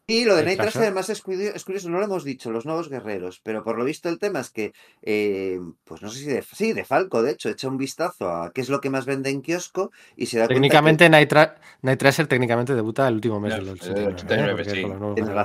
Y 0.10 0.24
lo 0.24 0.38
de 0.38 0.44
Night 0.46 0.58
Tracer. 0.58 0.84
además 0.84 1.10
es 1.10 1.22
curioso, 1.22 1.54
es 1.54 1.66
curioso, 1.66 1.90
no 1.90 1.98
lo 2.00 2.06
hemos 2.06 2.24
dicho, 2.24 2.50
los 2.50 2.66
nuevos 2.66 2.88
guerreros, 2.88 3.42
pero 3.44 3.62
por 3.62 3.78
lo 3.78 3.84
visto 3.84 4.08
el 4.08 4.20
tema 4.20 4.40
es 4.40 4.52
que, 4.52 4.72
eh, 5.02 5.60
pues 5.84 6.02
no 6.02 6.08
sé 6.10 6.20
si 6.20 6.26
de, 6.28 6.42
sí, 6.44 6.72
de 6.72 6.86
Falco, 6.86 7.22
de 7.22 7.32
hecho, 7.32 7.50
echa 7.50 7.68
un 7.68 7.78
vistazo 7.78 8.30
a 8.32 8.54
qué 8.54 8.62
es 8.62 8.70
lo 8.70 8.80
que 8.80 8.90
más 8.90 9.06
vende 9.06 9.32
en 9.32 9.42
kiosco 9.42 9.92
y 10.16 10.28
se 10.28 10.40
da 10.40 10.48
técnicamente 10.48 11.10
Night, 11.10 11.30
Tra- 11.30 11.56
Night 11.82 12.00
Tracer 12.00 12.26
técnicamente 12.28 12.74
debuta 12.74 13.06
el 13.10 13.16
úlimo 13.16 13.42
mes 13.42 13.54
del 13.56 13.64
el 13.68 13.70
89. 13.74 14.14
89, 14.14 14.62
¿eh? 14.62 14.66
Sí. 14.70 14.82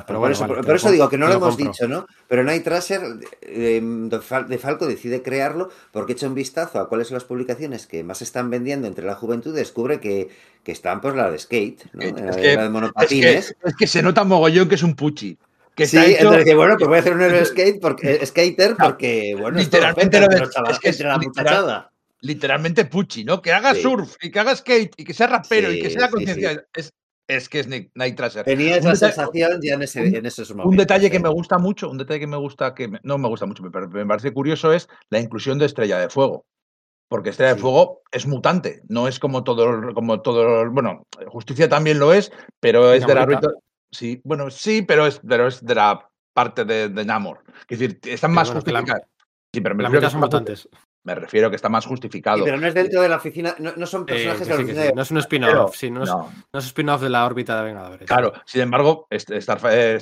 por 0.07 0.17
bueno, 0.19 0.29
eso, 0.33 0.43
vale, 0.43 0.55
por- 0.55 0.57
te 0.59 0.63
por 0.63 0.67
lo 0.69 0.75
eso 0.77 0.87
com- 0.87 0.93
digo 0.93 1.09
que 1.09 1.19
no 1.19 1.27
lo 1.27 1.35
hemos 1.35 1.57
dicho, 1.57 1.89
¿no? 1.89 2.07
Pero 2.29 2.45
Night 2.45 2.63
Tracer 2.63 3.01
eh, 3.41 3.81
de 3.83 4.19
Fal- 4.21 4.47
de 4.47 4.59
Falco 4.59 4.87
decide 4.87 5.23
crearlo 5.23 5.71
porque 5.91 6.13
echa 6.13 6.29
un 6.29 6.35
vistazo 6.35 6.79
a 6.79 6.89
cuáles 6.89 7.09
son 7.09 7.17
las 7.17 7.25
publicaciones 7.25 7.89
que 7.89 8.05
más 8.05 8.23
están 8.23 8.49
vendiendo 8.49 8.87
entre 8.87 9.05
la 9.05 9.17
juventud 9.17 9.53
y 9.55 9.57
descubre 9.57 9.99
que, 9.99 10.29
que 10.63 10.71
están 10.71 11.01
pues 11.01 11.17
la 11.17 11.29
de 11.33 11.41
skate, 11.41 11.83
¿no? 11.95 12.03
Es 12.03 12.13
La, 12.13 12.31
que- 12.37 12.41
de- 12.41 12.43
la 12.43 12.43
de 12.43 12.53
Es 12.53 12.63
que, 12.63 12.69
monopatines. 12.71 13.57
es 13.65 13.75
que 13.77 13.87
se 13.89 14.01
nota 14.05 14.23
mogollón 14.23 14.52
mogollón 14.53 14.69
que 14.69 14.75
es 14.77 14.83
un 14.83 14.95
puchi. 14.95 15.39
Que 15.75 15.87
Sí, 15.87 15.97
hecho- 15.97 16.09
entonces 16.19 16.45
dice, 16.45 16.55
bueno, 16.57 16.77
pues 16.77 16.89
voy 16.89 16.97
a 16.99 17.01
hacer 17.01 17.15
un 17.15 17.23
héroe 17.23 17.45
skate 17.47 17.81
porque, 17.81 18.13
eh, 18.15 18.27
skater 18.27 18.77
porque, 18.79 19.35
bueno, 19.41 19.59
Literalmente 19.59 20.21
lo 20.21 20.27
es 20.27 20.79
que 20.79 20.89
es 20.91 20.97
entre 20.97 21.09
la 21.09 21.17
literal- 21.17 21.25
muchachada. 21.55 21.93
literalmente 22.21 22.85
puchi, 22.85 23.25
¿no? 23.25 23.41
Que 23.41 23.53
haga 23.53 23.75
Sí. 23.75 23.83
surf 23.83 24.15
y 24.21 24.31
que 24.31 24.39
haga 24.41 24.55
skate 24.55 24.93
y 24.97 25.05
que 25.05 25.15
sea 25.15 25.27
rapero 25.29 25.73
y 25.73 25.81
que 25.81 25.91
sea 25.91 26.07
sí, 26.07 26.13
conciencia. 26.13 26.65
Es, 26.75 26.93
es 27.27 27.49
que 27.49 27.61
es 27.61 27.69
Night 27.69 28.17
Tracer. 28.17 28.45
Tenía 28.45 28.77
esa 28.77 28.91
detalle- 28.93 28.99
sensación 29.15 29.61
ya 29.63 29.75
en, 29.75 29.83
ese, 29.83 30.01
un- 30.03 30.15
en 30.17 30.27
esos 30.27 30.51
momentos. 30.51 30.71
Un 30.71 30.77
detalle 30.77 31.11
que 31.11 31.17
¿eh? 31.17 31.21
me 31.21 31.31
gusta 31.31 31.57
mucho, 31.59 31.89
un 31.91 31.97
detalle 31.99 32.21
que 32.21 32.27
me 32.27 32.37
gusta, 32.37 32.75
que 32.75 32.89
me- 32.89 33.01
no 33.03 33.17
me 33.17 33.29
gusta 33.29 33.47
mucho, 33.47 33.63
pero 33.73 33.89
me 33.89 34.05
parece 34.07 34.33
curioso 34.33 34.73
es 34.75 34.89
la 35.09 35.21
inclusión 35.21 35.59
de 35.59 35.67
Estrella 35.67 35.99
de 35.99 36.11
Fuego. 36.11 36.45
Porque 37.09 37.31
Estrella 37.31 37.55
de. 37.55 37.61
Fuego 37.61 38.03
es 38.11 38.27
mutante, 38.27 38.83
no 38.89 39.09
es 39.09 39.19
como 39.19 39.43
todo, 39.45 39.95
como 39.95 40.21
todo, 40.21 40.71
bueno, 40.71 41.07
Justicia 41.29 41.69
también 41.69 41.99
lo 41.99 42.13
es, 42.13 42.31
pero 42.61 42.93
es 42.93 43.03
de 43.07 43.15
la 43.15 43.21
Namorita. 43.21 43.39
árbitro- 43.49 43.63
Sí, 43.93 44.21
bueno, 44.25 44.51
sí, 44.51 44.83
pero 44.83 45.07
es, 45.07 45.21
pero 45.27 45.47
es 45.47 45.65
de 45.65 45.75
la 45.75 46.09
parte 46.35 46.65
de, 46.65 46.89
de 46.89 47.05
Namor. 47.05 47.43
Es 47.69 47.79
decir, 47.79 48.01
están 48.05 48.33
más 48.33 48.49
bueno, 48.53 48.63
la-. 48.73 49.01
Sí, 49.55 49.61
pero 49.61 49.75
me 49.75 49.83
La 49.83 49.91
refiero, 49.91 50.01
que 50.01 50.07
mitad 50.07 50.11
son 50.13 50.19
está 50.19 50.19
más- 50.19 50.23
mutantes. 50.23 50.69
me 51.05 51.15
refiero 51.15 51.51
que 51.51 51.57
está 51.57 51.69
más 51.69 51.85
Sí, 51.85 51.91
justificado. 51.91 52.43
pero 52.45 52.57
no 52.57 52.67
es 52.67 52.73
dentro 52.75 53.03
de 53.03 53.09
la 53.11 53.17
oficina, 53.17 53.55
no, 53.59 53.73
no 53.77 53.87
son 53.87 54.03
Eh, 54.03 54.05
personajes 54.07 54.47
de 54.47 54.51
la 54.51 54.57
sí, 54.57 54.63
oficina 54.63 54.83
sí. 54.83 54.89
de 54.89 54.95
No 54.95 55.03
es 55.03 55.11
un 55.11 55.19
spin-off, 55.19 55.77
sí, 55.77 55.91
no 55.91 56.05
es, 56.05 56.09
no, 56.09 56.33
no 56.53 56.59
es 56.59 56.65
spin-off 56.65 57.03
de 57.03 57.11
la 57.11 57.27
órbita 57.27 57.59
de 57.59 57.65
Vengadores. 57.67 58.07
Claro, 58.09 58.33
sin 58.47 58.63
embargo, 58.63 59.07
eh, 59.11 59.19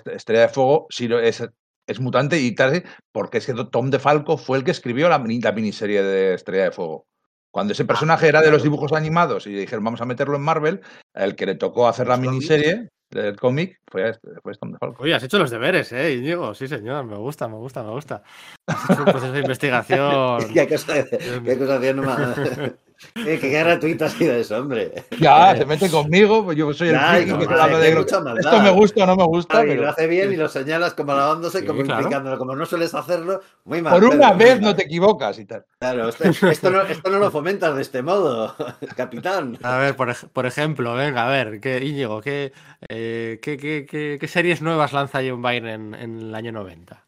Estrella 0.04 0.42
de 0.42 0.48
Fuego 0.48 0.86
sí 0.88 1.08
es, 1.12 1.42
es 1.88 2.00
mutante 2.00 2.38
y 2.38 2.54
tal, 2.54 2.84
porque 3.10 3.38
es 3.38 3.46
que 3.46 3.54
Tom 3.72 3.90
DeFalco 3.90 4.38
fue 4.38 4.58
el 4.58 4.62
que 4.62 4.70
escribió 4.70 5.08
la, 5.08 5.18
la 5.18 5.52
miniserie 5.52 6.02
de 6.04 6.34
Estrella 6.34 6.64
de 6.64 6.70
Fuego. 6.70 7.06
Cuando 7.52 7.72
ese 7.72 7.84
personaje 7.84 8.28
era 8.28 8.40
de 8.42 8.52
los 8.52 8.62
dibujos 8.62 8.92
animados 8.92 9.48
y 9.48 9.52
dijeron 9.52 9.82
vamos 9.82 10.00
a 10.00 10.04
meterlo 10.04 10.36
en 10.36 10.42
Marvel, 10.42 10.80
el 11.14 11.34
que 11.34 11.46
le 11.46 11.56
tocó 11.56 11.88
hacer 11.88 12.06
la 12.06 12.14
cómics. 12.14 12.30
miniserie 12.32 12.88
del 13.10 13.36
cómic 13.36 13.80
fue, 13.90 14.12
fue 14.42 14.54
Tom 14.54 14.72
DeFalco. 14.72 15.02
Oye, 15.02 15.14
has 15.14 15.22
hecho 15.22 15.38
los 15.38 15.50
deberes, 15.50 15.92
¿eh, 15.92 16.14
Íñigo? 16.14 16.54
Sí, 16.54 16.68
señor, 16.68 17.04
me 17.04 17.16
gusta, 17.16 17.48
me 17.48 17.56
gusta, 17.56 17.82
me 17.82 17.90
gusta. 17.90 18.22
Has 18.66 18.90
hecho 18.90 19.00
un 19.00 19.04
proceso 19.04 19.32
de 19.32 19.40
investigación. 19.40 20.48
¿Qué 20.54 20.68
cosa, 20.68 21.04
qué 21.44 21.52
acusación 21.52 22.00
más? 22.00 22.38
Eh, 23.14 23.38
qué 23.40 23.48
gratuito 23.48 24.04
ha 24.04 24.08
sido 24.10 24.34
eso, 24.34 24.58
hombre. 24.58 24.92
Ya, 25.18 25.56
se 25.56 25.64
mete 25.64 25.90
conmigo, 25.90 26.44
pues 26.44 26.58
yo 26.58 26.72
soy 26.74 26.90
el 26.90 26.98
friki 27.00 27.30
no, 27.30 27.38
que 27.38 27.46
que 27.46 27.54
de 27.54 27.94
maldad. 28.20 28.38
esto 28.38 28.60
me 28.62 28.70
gusta 28.70 29.04
o 29.04 29.06
no 29.06 29.16
me 29.16 29.24
gusta, 29.24 29.58
Ay, 29.58 29.68
pero 29.68 29.82
lo 29.82 29.88
hace 29.88 30.06
bien 30.06 30.32
y 30.32 30.36
lo 30.36 30.48
señalas 30.48 30.92
como 30.94 31.12
alabándose, 31.12 31.60
Sí, 31.60 31.66
como 31.66 31.82
claro. 31.82 32.00
implicándolo. 32.02 32.38
Como 32.38 32.54
no 32.54 32.66
sueles 32.66 32.94
hacerlo, 32.94 33.40
muy 33.64 33.80
mal. 33.80 33.94
por 33.94 34.04
una 34.04 34.32
vez 34.34 34.60
no 34.60 34.74
te 34.76 34.82
equivocas 34.84 35.38
y 35.38 35.46
tal. 35.46 35.64
Claro, 35.78 36.08
esto, 36.10 36.24
esto 36.48 36.70
no, 36.70 36.82
esto 36.82 37.10
no 37.10 37.18
lo 37.18 37.30
fomentas 37.30 37.74
de 37.74 37.82
este 37.82 38.02
modo, 38.02 38.54
capitán. 38.96 39.58
A 39.62 39.78
ver, 39.78 39.96
por, 39.96 40.14
por 40.30 40.44
ejemplo, 40.46 40.94
venga, 40.94 41.26
a 41.26 41.30
ver, 41.30 41.58
¿qué, 41.60 41.82
Íñigo, 41.84 42.20
¿qué, 42.20 42.52
eh, 42.88 43.38
qué, 43.42 43.56
qué- 43.56 43.86
qué- 43.88 44.18
qué 44.20 44.28
series 44.28 44.60
nuevas 44.62 44.92
lanza 44.92 45.20
John 45.26 45.40
Byrne 45.42 45.72
en, 45.72 45.94
en 45.94 46.18
el 46.20 46.34
año 46.34 46.52
90? 46.52 47.02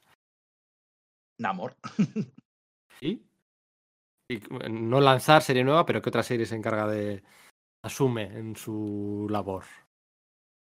Namor. 1.39 1.75
¿Sí? 3.01 3.23
Y, 4.29 4.37
eh, 4.37 4.69
no 4.71 5.01
lanzar 5.01 5.43
serie 5.43 5.65
nueva, 5.65 5.85
pero 5.87 6.01
¿qué 6.01 6.09
otra 6.09 6.23
serie 6.23 6.47
se 6.47 6.55
encarga 6.57 6.87
de. 6.87 7.23
asume 7.85 8.23
en 8.25 8.57
su 8.57 9.27
labor? 9.31 9.65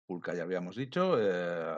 Hulka 0.09 0.35
ya 0.35 0.43
habíamos 0.43 0.77
dicho. 0.77 1.17
eh, 1.19 1.75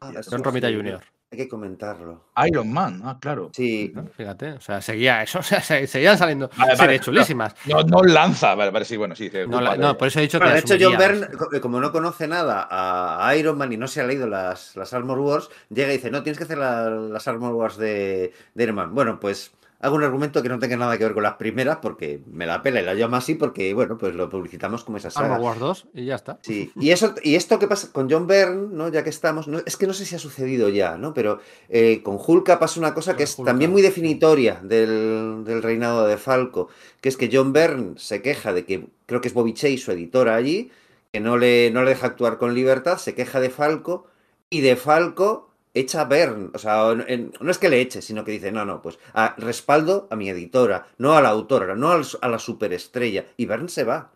Ah, 0.00 0.12
John 0.30 0.44
Romita 0.44 0.68
Jr. 0.70 1.00
Hay 1.32 1.38
que 1.38 1.48
comentarlo. 1.48 2.26
Iron 2.46 2.70
Man, 2.72 3.00
ah, 3.04 3.18
claro. 3.20 3.50
Sí, 3.52 3.90
¿no? 3.94 4.06
Fíjate, 4.06 4.52
o 4.52 4.60
sea, 4.60 4.80
seguía 4.80 5.22
eso, 5.22 5.38
o 5.40 5.42
sea, 5.42 5.60
se- 5.60 5.86
seguían 5.86 6.16
saliendo 6.18 6.50
Vale, 6.56 7.00
chulísimas. 7.00 7.56
No, 7.66 7.82
no 7.82 8.02
lanza, 8.02 8.54
vale, 8.54 8.70
vale, 8.70 8.84
sí, 8.84 8.96
bueno, 8.96 9.16
sí. 9.16 9.30
No, 9.32 9.40
ocupa 9.56 9.60
la- 9.62 9.72
de- 9.72 9.78
no, 9.78 9.98
por 9.98 10.08
eso 10.08 10.18
he 10.20 10.22
dicho 10.22 10.38
Bueno, 10.38 10.54
de 10.54 10.62
que. 10.62 10.74
hecho, 10.74 10.88
John. 10.88 10.98
Byrne, 10.98 11.28
co- 11.36 11.48
como 11.62 11.80
no 11.80 11.90
conoce 11.90 12.28
nada 12.28 12.68
a 12.70 13.34
Iron 13.36 13.56
Man 13.58 13.72
y 13.72 13.76
no 13.76 13.88
se 13.88 14.00
ha 14.02 14.06
leído 14.06 14.28
las, 14.28 14.76
las 14.76 14.92
Armor 14.92 15.18
Wars, 15.18 15.48
llega 15.70 15.88
y 15.88 15.96
dice, 15.96 16.10
no, 16.10 16.22
tienes 16.22 16.36
que 16.38 16.44
hacer 16.44 16.58
la- 16.58 16.90
las 16.90 17.26
Armor 17.26 17.54
Wars 17.54 17.76
de, 17.78 18.32
de 18.54 18.62
Iron 18.64 18.76
Man. 18.76 18.94
Bueno, 18.94 19.18
pues 19.18 19.52
hago 19.80 19.94
un 19.96 20.02
argumento 20.04 20.42
que 20.42 20.48
no 20.48 20.58
tenga 20.58 20.76
nada 20.76 20.96
que 20.96 21.04
ver 21.04 21.12
con 21.14 21.22
las 21.22 21.34
primeras 21.34 21.78
porque 21.82 22.20
me 22.32 22.46
la 22.46 22.62
pela 22.62 22.80
y 22.80 22.84
la 22.84 22.94
llamo 22.94 23.16
así 23.16 23.34
porque, 23.34 23.74
bueno, 23.74 23.98
pues 23.98 24.14
lo 24.14 24.28
publicitamos 24.28 24.84
como 24.84 24.96
esa 24.96 25.10
saga. 25.10 25.38
Wars 25.38 25.58
2 25.60 25.86
y 25.94 26.04
ya 26.06 26.14
está. 26.14 26.38
Sí, 26.42 26.72
y 26.80 26.90
eso, 26.90 27.14
y 27.22 27.34
esto 27.34 27.58
que 27.58 27.68
pasa 27.68 27.92
con 27.92 28.10
John 28.10 28.26
Byrne, 28.26 28.68
¿no? 28.72 28.88
Ya 28.88 29.04
que 29.04 29.10
estamos, 29.10 29.48
no- 29.48 29.60
es 29.66 29.76
que 29.76 29.86
no 29.86 29.92
sé 29.92 30.04
si 30.06 30.14
ha 30.14 30.18
sucedido 30.18 30.68
ya, 30.70 30.96
¿no? 30.96 31.12
Pero 31.14 31.40
eh, 31.68 32.00
con 32.02 32.18
Hulka 32.24 32.58
pasa 32.58 32.80
una 32.80 32.94
cosa 32.94 33.16
que 33.16 33.24
es 33.24 33.38
Hulka, 33.38 33.50
también 33.50 33.70
muy 33.70 33.82
definitoria 33.82 34.60
del, 34.62 35.42
del 35.44 35.62
reinado 35.62 36.06
de 36.06 36.16
Falco, 36.16 36.68
que 37.00 37.08
es 37.08 37.16
que 37.16 37.28
John 37.32 37.52
Byrne 37.52 37.94
se 37.98 38.22
queja 38.22 38.52
de 38.52 38.64
que, 38.64 38.86
creo 39.06 39.20
que 39.20 39.28
es 39.28 39.34
Bobby 39.34 39.52
Chase, 39.54 39.78
su 39.78 39.92
editora 39.92 40.34
allí, 40.36 40.70
que 41.12 41.20
no 41.20 41.36
le, 41.36 41.70
no 41.70 41.82
le 41.82 41.90
deja 41.90 42.06
actuar 42.08 42.38
con 42.38 42.54
libertad, 42.54 42.98
se 42.98 43.14
queja 43.14 43.40
de 43.40 43.50
Falco, 43.50 44.06
y 44.50 44.60
de 44.60 44.76
Falco 44.76 45.50
echa 45.78 46.00
a 46.02 46.04
Byrne, 46.06 46.50
o 46.54 46.58
sea, 46.58 46.90
en- 47.06 47.32
no 47.40 47.50
es 47.50 47.58
que 47.58 47.68
le 47.68 47.80
eche, 47.80 48.02
sino 48.02 48.24
que 48.24 48.32
dice, 48.32 48.50
no, 48.52 48.64
no, 48.64 48.82
pues 48.82 48.98
a, 49.14 49.34
respaldo 49.38 50.08
a 50.10 50.16
mi 50.16 50.28
editora, 50.30 50.86
no 50.98 51.14
a 51.16 51.20
la 51.22 51.28
autora, 51.30 51.74
no 51.76 51.90
a 51.92 52.28
la 52.28 52.38
superestrella, 52.38 53.26
y 53.36 53.46
Byrne 53.46 53.68
se 53.68 53.84
va. 53.84 54.12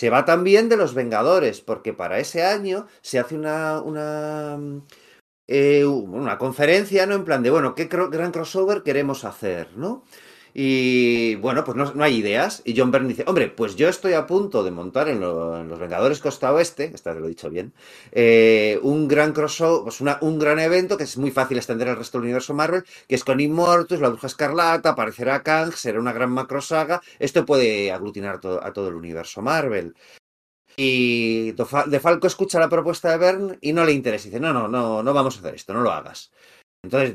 Se 0.00 0.10
va 0.10 0.24
también 0.24 0.68
de 0.68 0.76
los 0.78 0.94
Vengadores, 0.94 1.60
porque 1.60 1.92
para 1.92 2.18
ese 2.18 2.42
año 2.42 2.86
se 3.02 3.18
hace 3.18 3.34
una, 3.36 3.82
una, 3.82 4.58
eh, 5.46 5.84
una 5.84 6.38
conferencia, 6.38 7.06
¿no? 7.06 7.14
En 7.14 7.24
plan 7.24 7.42
de, 7.42 7.50
bueno, 7.50 7.74
¿qué 7.74 7.84
gran 7.86 8.32
crossover 8.32 8.82
queremos 8.82 9.24
hacer, 9.24 9.76
¿no? 9.76 10.04
Y 10.54 11.36
bueno, 11.36 11.64
pues 11.64 11.76
no, 11.76 11.92
no 11.94 12.04
hay 12.04 12.16
ideas. 12.16 12.62
Y 12.64 12.76
John 12.78 12.90
Byrne 12.90 13.08
dice, 13.08 13.24
hombre, 13.26 13.48
pues 13.48 13.76
yo 13.76 13.88
estoy 13.88 14.14
a 14.14 14.26
punto 14.26 14.62
de 14.64 14.70
montar 14.70 15.08
en, 15.08 15.20
lo- 15.20 15.58
en 15.60 15.68
los 15.68 15.78
Vengadores 15.78 16.20
Costa 16.20 16.52
Oeste, 16.52 16.90
esta 16.94 17.14
lo 17.14 17.26
he 17.26 17.28
dicho 17.28 17.50
bien, 17.50 17.72
eh, 18.12 18.78
un 18.82 19.08
gran 19.08 19.32
crossover, 19.32 19.82
pues 19.84 20.00
un 20.22 20.38
gran 20.38 20.58
evento 20.58 20.96
que 20.96 21.04
es 21.04 21.16
muy 21.18 21.30
fácil 21.30 21.56
extender 21.58 21.88
al 21.88 21.96
resto 21.96 22.18
del 22.18 22.24
universo 22.24 22.54
Marvel, 22.54 22.84
que 23.08 23.14
es 23.14 23.24
con 23.24 23.40
Immortus, 23.40 24.00
la 24.00 24.08
Bruja 24.08 24.26
Escarlata, 24.26 24.90
aparecerá 24.90 25.42
Kang, 25.42 25.72
será 25.72 26.00
una 26.00 26.12
gran 26.12 26.30
macrosaga. 26.30 27.00
Esto 27.18 27.44
puede 27.46 27.92
aglutinar 27.92 28.40
a 28.62 28.72
todo 28.72 28.88
el 28.88 28.94
universo 28.94 29.42
Marvel. 29.42 29.94
Y 30.76 31.52
De 31.52 32.00
Falco 32.00 32.26
escucha 32.26 32.58
la 32.60 32.68
propuesta 32.68 33.10
de 33.10 33.18
Byrne 33.18 33.58
y 33.60 33.72
no 33.72 33.84
le 33.84 33.92
interesa. 33.92 34.26
Dice, 34.26 34.40
no, 34.40 34.52
no, 34.52 34.68
no, 34.68 35.02
no 35.02 35.12
vamos 35.14 35.36
a 35.36 35.40
hacer 35.40 35.54
esto, 35.54 35.74
no 35.74 35.82
lo 35.82 35.90
hagas. 35.92 36.30
Entonces, 36.82 37.14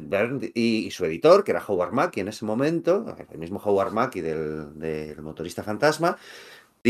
y, 0.54 0.86
y 0.86 0.92
su 0.92 1.06
editor, 1.06 1.44
que 1.44 1.52
era 1.52 1.64
Howard 1.68 1.92
Mackie 1.92 2.22
en 2.22 2.28
ese 2.28 2.46
momento, 2.46 3.16
el 3.32 3.40
mismo 3.40 3.60
Howard 3.64 3.92
Mackie 3.92 4.22
del, 4.22 4.78
del 4.78 5.22
motorista 5.24 5.64
fantasma, 5.64 6.18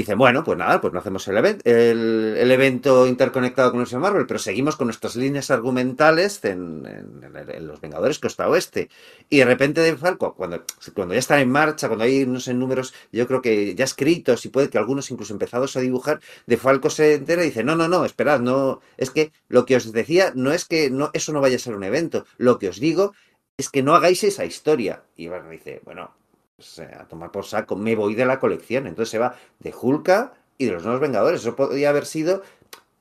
dicen, 0.01 0.17
bueno, 0.17 0.43
pues 0.43 0.57
nada, 0.57 0.81
pues 0.81 0.93
no 0.93 0.99
hacemos 0.99 1.27
el, 1.27 1.37
event- 1.37 1.61
el, 1.65 2.51
evento 2.51 3.07
interconectado 3.07 3.71
con 3.71 3.77
el 3.79 3.81
universo 3.83 3.99
Marvel, 3.99 4.27
pero 4.27 4.39
seguimos 4.39 4.75
con 4.75 4.87
nuestras 4.87 5.15
líneas 5.15 5.49
argumentales 5.51 6.43
en, 6.43 6.85
en- 6.85 7.49
en- 7.49 7.67
Los 7.67 7.81
Vengadores 7.81 8.19
Costa 8.19 8.47
Oeste. 8.49 8.89
Y 9.29 9.37
de 9.39 9.45
repente 9.45 9.81
de 9.81 9.95
Falco, 9.97 10.35
cuando, 10.35 10.63
cuando 10.93 11.13
ya 11.13 11.19
están 11.19 11.39
en 11.39 11.49
marcha, 11.51 11.87
cuando 11.87 12.05
hay, 12.05 12.25
no 12.25 12.39
sé, 12.39 12.53
números, 12.53 12.93
yo 13.11 13.27
creo 13.27 13.41
que 13.41 13.73
ya 13.75 13.85
escritos 13.85 14.45
y 14.45 14.49
puede 14.49 14.69
que 14.69 14.77
algunos 14.77 15.09
incluso 15.11 15.33
empezados 15.33 15.75
a 15.75 15.79
dibujar, 15.81 16.19
de 16.45 16.57
Falco 16.57 16.89
se 16.89 17.13
entera 17.15 17.43
y 17.43 17.47
dice, 17.47 17.63
no, 17.63 17.75
no, 17.75 17.87
no, 17.87 18.05
esperad, 18.05 18.39
no, 18.39 18.81
es 18.97 19.09
que 19.11 19.31
lo 19.47 19.65
que 19.65 19.75
os 19.77 19.91
decía 19.91 20.31
no 20.35 20.51
es 20.51 20.65
que 20.65 20.89
no, 20.89 21.09
eso 21.13 21.31
no 21.33 21.41
vaya 21.41 21.55
a 21.55 21.59
ser 21.59 21.75
un 21.75 21.83
evento, 21.83 22.25
lo 22.37 22.59
que 22.59 22.69
os 22.69 22.79
digo 22.79 23.13
es 23.57 23.69
que 23.69 23.83
no 23.83 23.95
hagáis 23.95 24.23
esa 24.23 24.45
historia. 24.45 25.03
Y 25.15 25.27
Byrne 25.29 25.51
dice, 25.51 25.81
bueno, 25.85 26.11
pues, 26.55 26.79
eh, 26.79 26.89
a 26.97 27.07
tomar 27.07 27.31
por 27.31 27.45
saco, 27.45 27.75
me 27.75 27.95
voy 27.95 28.15
de 28.15 28.25
la 28.25 28.39
colección. 28.39 28.87
Entonces 28.87 29.09
se 29.11 29.17
va 29.19 29.35
de 29.59 29.73
Hulka 29.79 30.33
y 30.57 30.65
de 30.65 30.71
los 30.71 30.83
nuevos 30.83 31.01
Vengadores. 31.01 31.41
Eso 31.41 31.55
podría 31.55 31.89
haber 31.89 32.05
sido... 32.05 32.41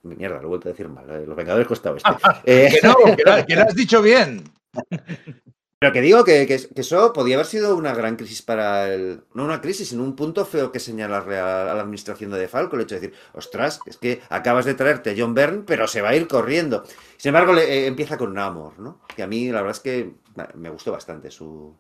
Mierda, 0.03 0.37
lo 0.37 0.43
he 0.43 0.47
vuelto 0.47 0.69
a 0.69 0.73
decir 0.73 0.89
mal. 0.89 1.09
eh, 1.09 1.25
Los 1.27 1.37
Vengadores 1.37 1.67
Costa 1.67 1.91
Oeste. 1.93 2.11
Eh, 2.45 2.69
Que 2.81 2.87
no, 2.87 2.95
que 3.17 3.23
lo, 3.25 3.47
que 3.47 3.57
lo 3.57 3.63
has 3.63 3.75
dicho 3.75 4.03
bien. 4.03 4.45
pero 5.79 5.93
que 5.95 6.01
digo 6.03 6.25
que, 6.25 6.47
que- 6.47 6.69
que 6.69 6.81
eso 6.81 7.13
podía 7.15 7.37
haber 7.37 7.47
sido 7.47 7.75
una 7.77 7.95
gran 7.95 8.17
crisis 8.17 8.43
para 8.43 8.93
el. 8.93 9.23
No 9.33 9.45
una 9.47 9.61
crisis, 9.63 9.89
sino 9.89 10.03
un 10.03 10.15
punto 10.15 10.45
feo 10.45 10.71
que 10.73 10.79
señalarle 10.81 11.39
a, 11.39 11.71
a 11.71 11.75
la 11.75 11.81
administración 11.83 12.31
de 12.33 12.39
De 12.39 12.49
Falco. 12.49 12.77
El 12.77 12.83
hecho 12.83 12.97
de 12.97 13.01
decir, 13.03 13.19
ostras, 13.33 13.81
es 13.87 13.97
que 13.97 14.21
acabas 14.29 14.67
de 14.67 14.75
traerte 14.75 15.11
a 15.11 15.15
John 15.17 15.33
Byrne, 15.35 15.63
pero 15.67 15.87
se 15.87 16.03
va 16.03 16.11
a 16.11 16.17
ir 16.17 16.29
corriendo. 16.29 16.85
Sin 17.17 17.31
embargo, 17.31 17.53
le- 17.55 17.65
eh, 17.73 17.87
empieza 17.87 18.19
con 18.19 18.35
Namor, 18.35 18.79
¿no? 18.79 19.01
Que 19.17 19.23
a 19.23 19.27
mí 19.27 19.49
la 19.51 19.63
verdad 19.63 19.77
es 19.77 19.81
que 19.81 20.13
me 20.55 20.69
gustó 20.69 20.93
bastante 20.93 21.31
su. 21.31 21.75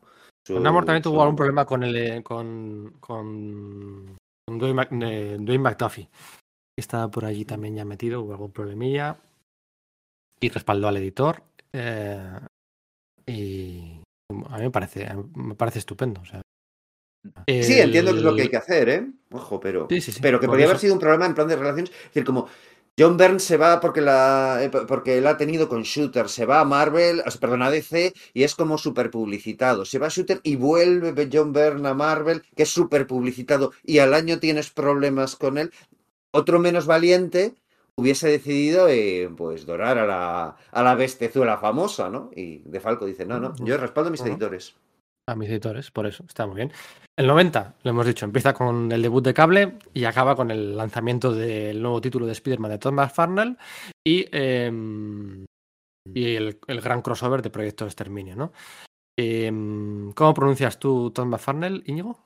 Su 0.46 0.60
Namor 0.60 0.84
también 0.84 1.02
tuvo 1.02 1.16
su- 1.16 1.20
algún 1.22 1.36
problema 1.36 1.64
con 1.64 1.82
el 1.82 1.96
eh, 1.96 2.22
con 2.22 2.94
con, 3.00 4.16
con 4.46 4.58
Dwayne, 4.58 4.74
Mac- 4.74 4.92
eh, 4.92 5.36
Dwayne 5.40 5.62
McDuffie. 5.62 6.06
que 6.06 6.80
Estaba 6.80 7.10
por 7.10 7.24
allí 7.24 7.44
también 7.44 7.76
ya 7.76 7.84
metido, 7.84 8.22
hubo 8.22 8.32
algún 8.32 8.52
problemilla. 8.52 9.16
Y 10.40 10.48
respaldó 10.50 10.88
al 10.88 10.96
editor. 10.98 11.42
eh, 11.72 12.38
y 13.26 14.00
a 14.50 14.56
mí 14.58 14.62
me 14.64 14.70
parece, 14.70 15.08
me 15.34 15.54
parece 15.54 15.78
estupendo. 15.78 16.20
o 16.20 16.24
sea. 16.26 16.42
Sí, 17.48 17.80
entiendo 17.80 18.12
que 18.12 18.18
es 18.18 18.24
lo 18.24 18.36
que 18.36 18.42
hay 18.42 18.48
que 18.50 18.56
hacer, 18.58 18.88
¿eh? 18.90 19.10
Ojo, 19.30 19.58
pero. 19.60 19.86
Sí, 19.88 20.00
sí, 20.00 20.12
sí. 20.12 20.20
Pero 20.20 20.38
que 20.40 20.46
podría 20.46 20.66
haber 20.66 20.78
sido 20.78 20.92
un 20.94 21.00
problema 21.00 21.24
en 21.26 21.34
plan 21.34 21.48
de 21.48 21.56
relaciones. 21.56 21.90
Es 21.90 22.04
decir, 22.08 22.24
como 22.24 22.48
John 22.96 23.16
Byrne 23.16 23.40
se 23.40 23.56
va 23.56 23.80
porque 23.80 24.00
la 24.00 24.62
eh, 24.62 24.70
porque 24.70 25.18
él 25.18 25.26
ha 25.26 25.36
tenido 25.36 25.68
con 25.68 25.82
Shooter, 25.82 26.28
se 26.28 26.46
va 26.46 26.60
a 26.60 26.64
Marvel, 26.64 27.22
o 27.26 27.30
sea, 27.30 27.40
perdón, 27.40 27.62
a 27.62 27.70
DC 27.70 28.12
y 28.32 28.44
es 28.44 28.54
como 28.54 28.78
súper 28.78 29.10
publicitado. 29.10 29.84
Se 29.84 29.98
va 29.98 30.06
a 30.06 30.10
Shooter 30.10 30.40
y 30.44 30.54
vuelve 30.56 31.28
John 31.32 31.52
Byrne 31.52 31.88
a 31.88 31.94
Marvel, 31.94 32.42
que 32.54 32.62
es 32.62 32.70
súper 32.70 33.06
publicitado, 33.06 33.72
y 33.82 33.98
al 33.98 34.14
año 34.14 34.38
tienes 34.38 34.70
problemas 34.70 35.34
con 35.34 35.58
él. 35.58 35.72
Otro 36.30 36.60
menos 36.60 36.86
valiente 36.86 37.54
hubiese 37.96 38.28
decidido 38.28 38.88
eh, 38.88 39.28
pues 39.36 39.66
dorar 39.66 39.98
a 39.98 40.06
la, 40.06 40.56
a 40.70 40.82
la 40.82 40.94
bestezuela 40.94 41.58
famosa, 41.58 42.10
¿no? 42.10 42.30
Y 42.34 42.58
De 42.58 42.80
Falco 42.80 43.06
dice, 43.06 43.26
no, 43.26 43.40
no, 43.40 43.54
yo 43.64 43.76
respaldo 43.76 44.08
a 44.08 44.12
mis 44.12 44.20
editores. 44.20 44.76
A 45.26 45.34
mis 45.34 45.48
editores, 45.48 45.90
por 45.90 46.06
eso, 46.06 46.24
está 46.28 46.46
muy 46.46 46.56
bien. 46.56 46.72
El 47.16 47.28
90, 47.28 47.76
lo 47.84 47.90
hemos 47.90 48.06
dicho, 48.06 48.24
empieza 48.24 48.52
con 48.54 48.90
el 48.90 49.00
debut 49.00 49.22
de 49.24 49.34
cable 49.34 49.78
y 49.92 50.04
acaba 50.04 50.34
con 50.34 50.50
el 50.50 50.76
lanzamiento 50.76 51.32
del 51.32 51.80
nuevo 51.80 52.00
título 52.00 52.26
de 52.26 52.32
Spider-Man 52.32 52.72
de 52.72 52.78
Todd 52.78 52.92
McFarlane 52.92 53.56
y, 54.04 54.26
em, 54.32 55.44
y 56.12 56.34
el, 56.34 56.58
el 56.66 56.80
gran 56.80 57.02
crossover 57.02 57.40
de 57.40 57.50
Proyecto 57.50 57.84
Exterminio, 57.84 58.34
¿no? 58.34 58.52
Em, 59.16 60.10
¿Cómo 60.12 60.34
pronuncias 60.34 60.76
tú 60.80 61.12
Todd 61.12 61.26
McFarlane, 61.26 61.82
Íñigo? 61.86 62.18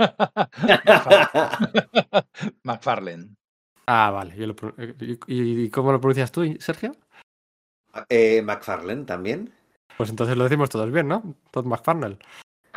McFarlane. 2.64 3.36
Ah, 3.86 4.10
vale. 4.10 4.36
yo 4.36 4.48
lo 4.48 4.56
pro- 4.56 4.74
¿Y, 5.28 5.62
y 5.64 5.70
cómo 5.70 5.92
lo 5.92 6.00
pronuncias 6.00 6.32
tú, 6.32 6.42
Sergio? 6.58 6.96
Eh, 8.08 8.42
McFarlane 8.42 9.04
también. 9.04 9.52
Pues 9.96 10.10
entonces 10.10 10.36
lo 10.36 10.42
decimos 10.44 10.70
todos 10.70 10.90
bien, 10.90 11.06
¿no? 11.06 11.36
Todd 11.52 11.66
McFarlane. 11.66 12.18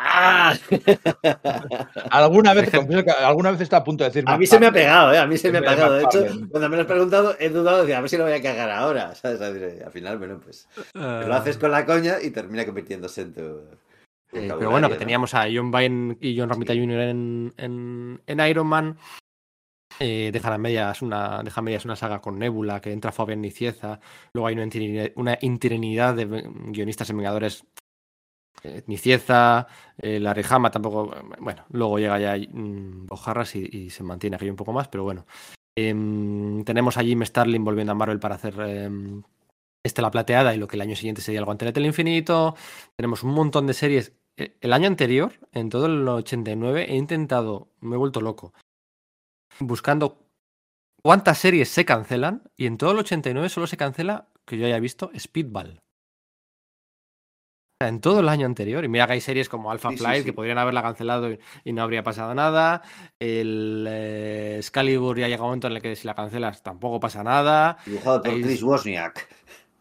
¡Ah! 0.04 0.56
Alguna 2.10 2.54
vez, 2.54 2.72
confieso 2.72 3.04
que 3.04 3.12
alguna 3.12 3.52
vez 3.52 3.62
está 3.62 3.78
a 3.78 3.84
punto 3.84 4.04
de 4.04 4.10
decir 4.10 4.24
A 4.28 4.38
mí 4.38 4.48
se 4.48 4.60
me 4.60 4.66
ha 4.68 4.72
pegado, 4.72 5.14
¿eh? 5.14 5.18
A 5.20 5.28
mí 5.28 5.38
se 5.38 5.52
me 5.52 5.60
ha 5.60 5.62
pegado. 5.62 5.94
De 5.94 6.04
hecho, 6.04 6.26
cuando 6.50 6.70
me 6.70 6.76
lo 6.76 6.82
has 6.82 6.88
preguntado, 6.88 7.36
he 7.40 7.50
dudado 7.50 7.86
de 7.86 7.94
a 7.96 8.02
ver 8.02 8.10
si 8.10 8.18
lo 8.18 8.24
voy 8.24 8.34
a 8.34 8.42
cagar 8.42 8.70
ahora. 8.72 9.14
¿sabes? 9.16 9.40
Al 9.42 9.92
final, 9.92 10.18
bueno, 10.18 10.40
pues 10.44 10.68
lo 10.94 11.34
haces 11.36 11.58
con 11.58 11.72
la 11.72 11.86
coña 11.86 12.16
y 12.22 12.32
termina 12.32 12.66
convirtiéndose 12.66 13.22
en 13.22 13.34
tu. 13.34 13.42
Eh, 14.34 14.48
pero 14.58 14.72
bueno, 14.72 14.88
que 14.88 14.94
¿no? 14.96 15.00
teníamos 15.00 15.34
a 15.34 15.46
John 15.54 15.72
Byrne 15.72 16.18
y 16.22 16.38
John 16.40 16.50
Romita 16.50 16.74
Jr. 16.74 17.00
En, 17.02 17.54
en, 17.58 18.22
en 18.26 18.40
Iron 18.48 18.68
Man. 18.68 18.98
Eh, 20.00 20.32
dejan 20.34 20.54
a 20.54 20.58
medias 20.58 21.02
una, 21.04 21.44
deja 21.44 21.60
a 21.60 21.64
medias 21.64 21.86
una 21.86 21.96
saga 21.96 22.22
con 22.22 22.40
Nebula, 22.40 22.80
que 22.82 22.92
entra 22.92 23.12
Fabián 23.12 23.42
Nicieza. 23.42 24.00
Luego 24.34 24.48
hay 24.48 24.56
una, 24.56 24.64
interinidad- 24.64 25.12
una 25.16 25.38
interinidad 25.42 26.16
de 26.16 26.26
guionistas 26.26 27.10
en 27.12 27.18
Vengadores. 27.18 27.66
Eh, 28.64 28.84
Nicieza, 28.88 29.68
eh, 29.98 30.20
Larry 30.20 30.44
Hama 30.50 30.72
tampoco. 30.72 31.14
Bueno, 31.40 31.66
luego 31.72 32.00
llega 32.00 32.20
ya 32.20 32.38
mm, 32.38 33.08
Bojarras 33.08 33.56
y, 33.56 33.90
se 33.90 34.04
mantiene 34.04 34.36
aquello 34.36 34.52
un 34.52 34.58
poco 34.58 34.74
más, 34.74 34.88
pero 34.88 35.04
bueno. 35.04 35.26
Em, 35.76 36.64
tenemos 36.66 36.98
a 36.98 37.02
Jim 37.02 37.24
Starlin 37.24 37.64
volviendo 37.64 37.94
a 37.94 37.96
Marvel 37.96 38.20
para 38.20 38.36
hacer 38.36 38.60
em, 38.60 39.24
Estela 39.84 40.12
Plateada 40.12 40.54
y 40.54 40.58
lo 40.58 40.68
que 40.68 40.76
el 40.76 40.82
año 40.82 40.96
siguiente 40.96 41.22
sería 41.22 41.40
el 41.40 41.46
Guantelete 41.46 41.80
del 41.80 41.88
Infinito. 41.88 42.56
Tenemos 42.96 43.24
un 43.24 43.34
montón 43.34 43.68
de 43.68 43.74
series. 43.74 44.14
Eh, 44.38 44.58
El 44.62 44.74
año 44.74 44.88
anterior, 44.88 45.34
en 45.52 45.70
todo 45.70 45.88
el 45.88 46.08
89, 46.08 46.86
he 46.90 46.96
intentado, 46.96 47.70
me 47.82 47.96
he 47.96 47.98
vuelto 48.00 48.22
loco, 48.22 48.54
buscando 49.60 50.20
cuántas 51.04 51.38
series 51.40 51.70
se 51.70 51.86
cancelan 51.86 52.44
y 52.56 52.68
en 52.68 52.78
todo 52.78 52.92
el 52.92 53.00
89 53.00 53.50
solo 53.50 53.68
se 53.68 53.78
cancela, 53.78 54.30
que 54.46 54.58
yo 54.58 54.66
haya 54.66 54.80
visto, 54.80 55.12
Speedball. 55.18 55.82
En 57.88 58.02
todo 58.02 58.20
el 58.22 58.30
año 58.30 58.46
anterior. 58.46 58.84
Y 58.84 58.88
mira 58.88 59.08
que 59.08 59.14
hay 59.14 59.22
series 59.22 59.50
como 59.50 59.72
Alpha 59.72 59.90
Sí, 59.92 59.98
Flight 59.98 60.20
sí. 60.20 60.26
que 60.26 60.34
podrían 60.34 60.58
haberla 60.58 60.82
cancelado 60.82 61.32
y, 61.32 61.40
y 61.64 61.74
no 61.74 61.82
habría 61.84 62.04
pasado 62.04 62.34
nada. 62.34 62.82
El 63.20 63.86
eh, 63.90 64.56
Excalibur 64.58 65.18
ya 65.18 65.28
llega 65.28 65.42
un 65.44 65.48
momento 65.50 65.68
en 65.68 65.74
el 65.74 65.82
que 65.82 65.96
si 65.96 66.08
la 66.08 66.16
cancelas 66.16 66.62
tampoco 66.64 67.00
pasa 67.00 67.24
nada. 67.24 67.78
Dibujado 67.86 68.22
por 68.24 68.34
Chris 68.42 68.64
Wozniak. 68.64 69.28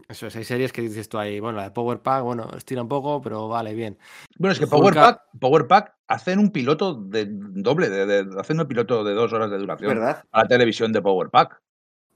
Eso 0.08 0.26
es, 0.26 0.34
hay 0.34 0.42
series 0.42 0.72
que 0.72 0.82
dices 0.82 1.08
tú 1.08 1.18
ahí, 1.18 1.38
bueno, 1.38 1.58
la 1.58 1.64
de 1.64 1.70
Power 1.70 2.00
Pack, 2.00 2.24
bueno, 2.24 2.50
estira 2.56 2.82
un 2.82 2.88
poco, 2.88 3.20
pero 3.22 3.46
vale, 3.46 3.74
bien. 3.74 3.96
Bueno, 4.38 4.50
es 4.52 4.58
que 4.58 4.66
Hulka- 4.66 4.70
Power 4.70 4.94
Pack, 4.94 5.20
Power 5.38 5.66
Pack 5.68 5.94
hacen 6.08 6.40
un 6.40 6.50
piloto 6.50 6.94
de 6.94 7.26
doble, 7.30 7.88
de, 7.88 8.06
de- 8.06 8.40
hacen 8.40 8.58
un 8.60 8.66
piloto 8.66 9.04
de 9.04 9.14
dos 9.14 9.32
horas 9.32 9.52
de 9.52 9.58
duración 9.58 9.88
¿Verdad? 9.90 10.24
a 10.32 10.42
la 10.42 10.48
televisión 10.48 10.92
de 10.92 11.00
Power 11.00 11.30
Pack. 11.30 11.60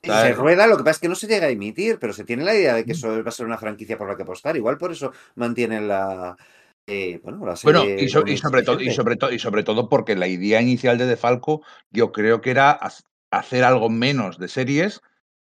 Se 0.05 0.35
rueda, 0.35 0.67
lo 0.67 0.77
que 0.77 0.85
pasa 0.85 0.93
es 0.97 0.99
que 1.01 1.09
no 1.09 1.15
se 1.15 1.27
llega 1.27 1.47
a 1.47 1.51
emitir, 1.51 1.99
pero 1.99 2.13
se 2.13 2.25
tiene 2.25 2.45
la 2.45 2.55
idea 2.55 2.75
de 2.75 2.85
que 2.85 2.93
eso 2.93 3.09
va 3.23 3.29
a 3.29 3.33
ser 3.33 3.47
una 3.47 3.59
franquicia 3.59 3.97
por 3.97 4.09
la 4.09 4.17
que 4.17 4.23
apostar. 4.23 4.57
Igual 4.57 4.77
por 4.79 4.93
eso 4.93 5.13
mantienen 5.37 5.89
la. 5.89 6.37
eh, 6.87 7.21
bueno, 7.23 7.45
la 7.47 7.57
serie. 7.57 7.81
Bueno, 7.81 8.03
y, 8.03 8.09
so- 8.09 8.21
y 8.21 8.25
con 8.25 8.37
sobre 8.37 8.63
todo, 8.63 8.81
y, 8.81 8.91
sobre 8.93 9.17
todo, 9.17 9.33
y 9.33 9.39
sobre 9.39 9.63
todo 9.63 9.89
porque 9.89 10.17
la 10.17 10.29
idea 10.29 10.61
inicial 10.61 10.99
de 10.99 11.07
De 11.07 11.17
Falco, 11.17 11.63
yo 11.91 12.13
creo 12.13 12.41
que 12.41 12.51
era 12.51 12.79
hacer 13.31 13.65
algo 13.65 13.89
menos 13.89 14.39
de 14.39 14.49
series, 14.49 15.01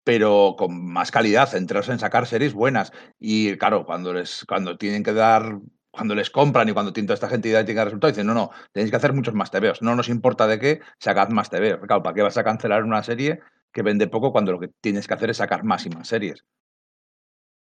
pero 0.04 0.54
con 0.56 0.84
más 0.92 1.10
calidad, 1.10 1.48
centrarse 1.48 1.92
en 1.92 1.98
sacar 1.98 2.26
series 2.26 2.54
buenas. 2.54 2.92
Y 3.18 3.56
claro, 3.56 3.84
cuando 3.84 4.12
les, 4.12 4.44
cuando 4.46 4.78
tienen 4.78 5.02
que 5.02 5.12
dar, 5.12 5.58
cuando 5.90 6.14
les 6.14 6.30
compran 6.30 6.68
y 6.68 6.72
cuando 6.72 6.92
tiene 6.92 7.08
toda 7.08 7.14
esta 7.14 7.28
gente 7.28 7.48
y 7.48 7.52
dar 7.52 7.66
resultados, 7.66 8.14
dicen, 8.14 8.26
no, 8.26 8.34
no, 8.34 8.50
tenéis 8.72 8.90
que 8.90 8.96
hacer 8.96 9.12
muchos 9.12 9.34
más 9.34 9.50
TVOs. 9.50 9.82
No 9.82 9.96
nos 9.96 10.08
importa 10.08 10.46
de 10.46 10.58
qué, 10.60 10.80
sacad 11.00 11.30
más 11.30 11.50
TV. 11.50 11.80
Claro, 11.80 12.02
¿para 12.02 12.14
qué 12.14 12.22
vas 12.22 12.36
a 12.36 12.44
cancelar 12.44 12.84
una 12.84 13.02
serie 13.02 13.40
que 13.76 13.82
vende 13.82 14.08
poco 14.08 14.32
cuando 14.32 14.52
lo 14.52 14.60
que 14.60 14.70
tienes 14.80 15.06
que 15.06 15.14
hacer 15.14 15.30
es 15.30 15.36
sacar 15.36 15.62
más 15.62 15.84
y 15.86 15.90
más 15.90 16.08
series? 16.08 16.44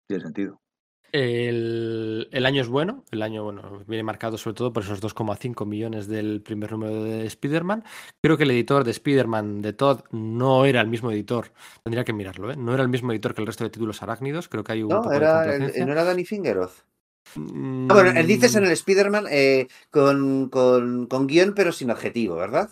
Tiene 0.06 0.22
sentido. 0.22 0.60
El, 1.12 2.28
el 2.32 2.46
año 2.46 2.62
es 2.62 2.68
bueno, 2.68 3.04
el 3.10 3.20
año 3.20 3.44
bueno, 3.44 3.82
viene 3.86 4.02
marcado 4.02 4.38
sobre 4.38 4.54
todo 4.54 4.72
por 4.72 4.82
esos 4.82 5.00
2,5 5.00 5.66
millones 5.66 6.06
del 6.06 6.40
primer 6.42 6.72
número 6.72 7.02
de 7.04 7.26
Spider-Man. 7.26 7.84
Creo 8.22 8.38
que 8.38 8.44
el 8.44 8.50
editor 8.50 8.84
de 8.84 8.92
Spider-Man 8.92 9.60
de 9.60 9.74
Todd 9.74 10.00
no 10.10 10.64
era 10.64 10.80
el 10.80 10.88
mismo 10.88 11.10
editor, 11.10 11.52
tendría 11.82 12.04
que 12.04 12.14
mirarlo, 12.14 12.50
¿eh? 12.50 12.56
no 12.56 12.72
era 12.72 12.82
el 12.82 12.88
mismo 12.88 13.12
editor 13.12 13.34
que 13.34 13.42
el 13.42 13.46
resto 13.46 13.64
de 13.64 13.70
títulos 13.70 14.02
arácnidos, 14.02 14.48
creo 14.48 14.64
que 14.64 14.72
hay 14.72 14.82
un 14.82 14.88
No, 14.88 15.02
poco 15.02 15.10
de 15.10 15.16
era, 15.16 15.44
el- 15.54 15.86
no 15.86 15.92
era 15.92 16.04
Danny 16.04 16.24
Fingeroth. 16.24 16.72
Mm, 17.36 17.90
Ah, 17.90 17.94
bueno, 17.94 18.12
él 18.16 18.26
dices 18.26 18.54
en 18.54 18.64
el 18.64 18.70
Spider-Man 18.72 19.26
eh, 19.30 19.68
con, 19.90 20.48
con, 20.48 21.06
con 21.08 21.26
guion, 21.26 21.54
pero 21.54 21.72
sin 21.72 21.90
adjetivo, 21.90 22.36
¿verdad? 22.36 22.70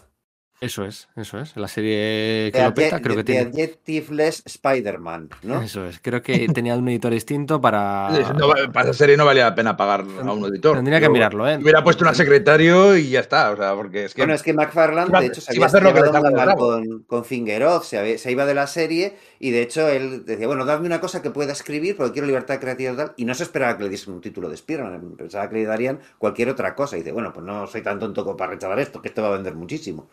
Eso 0.61 0.85
es, 0.85 1.09
eso 1.17 1.39
es, 1.41 1.57
la 1.57 1.69
serie 1.69 2.51
que 2.53 2.59
The 2.59 2.65
lo 2.65 2.75
peta, 2.75 3.01
creo 3.01 3.17
que 3.17 3.25
the 3.25 3.33
tiene... 3.33 3.49
Adjectiveless 3.49 4.43
Spider-Man, 4.45 5.31
¿no? 5.45 5.63
Eso 5.63 5.87
es, 5.87 5.99
creo 6.01 6.21
que 6.21 6.49
tenía 6.49 6.77
un 6.77 6.87
editor 6.91 7.13
distinto 7.13 7.63
para... 7.63 8.11
No 8.37 8.49
para 8.71 8.91
esa 8.91 8.93
serie 8.93 9.17
no 9.17 9.25
valía 9.25 9.45
la 9.45 9.55
pena 9.55 9.75
pagar 9.75 10.05
a 10.23 10.33
un 10.33 10.45
editor. 10.45 10.77
Tendría 10.77 11.01
que 11.01 11.09
mirarlo, 11.09 11.49
¿eh? 11.49 11.57
Hubiera 11.57 11.83
puesto 11.83 12.05
una 12.05 12.13
secretario 12.13 12.95
y 12.97 13.09
ya 13.09 13.21
está. 13.21 13.51
O 13.53 13.57
sea, 13.57 13.75
porque 13.75 14.05
es 14.05 14.15
que. 14.15 14.21
Bueno, 14.21 14.35
es 14.35 14.43
que 14.43 14.53
McFarlane, 14.53 15.09
Iba- 15.09 15.21
de 15.21 15.27
hecho, 15.29 15.41
se 15.41 15.57
iba 15.57 15.65
a 15.65 15.69
había 15.69 15.79
hacer 15.79 15.83
lo 15.83 16.13
que 16.53 16.57
con, 16.59 16.99
con 17.05 17.25
Fingeroth, 17.25 17.85
se, 17.85 17.99
había- 17.99 18.19
se 18.19 18.31
iba 18.31 18.45
de 18.45 18.55
la 18.55 18.67
serie 18.67 19.17
y 19.39 19.53
de 19.53 19.63
hecho 19.63 19.89
él 19.89 20.27
decía, 20.27 20.47
bueno, 20.47 20.67
dadme 20.67 20.87
una 20.87 21.01
cosa 21.01 21.23
que 21.23 21.31
pueda 21.31 21.53
escribir 21.53 21.97
porque 21.97 22.13
quiero 22.13 22.27
libertad 22.27 22.61
creativa 22.61 22.93
y 22.93 22.97
tal. 22.97 23.13
Y 23.17 23.25
no 23.25 23.35
se 23.35 23.45
esperaba 23.45 23.79
que 23.79 23.85
le 23.85 23.89
diesen 23.89 24.13
un 24.13 24.21
título 24.21 24.49
de 24.49 24.57
Spider-Man, 24.57 25.15
pensaba 25.17 25.49
que 25.49 25.57
le 25.57 25.65
darían 25.65 26.01
cualquier 26.19 26.51
otra 26.51 26.75
cosa. 26.75 26.97
Y 26.97 27.01
dice, 27.01 27.13
bueno, 27.13 27.33
pues 27.33 27.47
no 27.47 27.67
soy 27.67 27.83
tan 27.83 27.99
tonto 27.99 28.25
como 28.25 28.37
para 28.37 28.53
rechazar 28.53 28.79
esto, 28.79 29.01
que 29.01 29.09
esto 29.09 29.23
va 29.23 29.29
a 29.29 29.33
vender 29.33 29.55
muchísimo. 29.55 30.11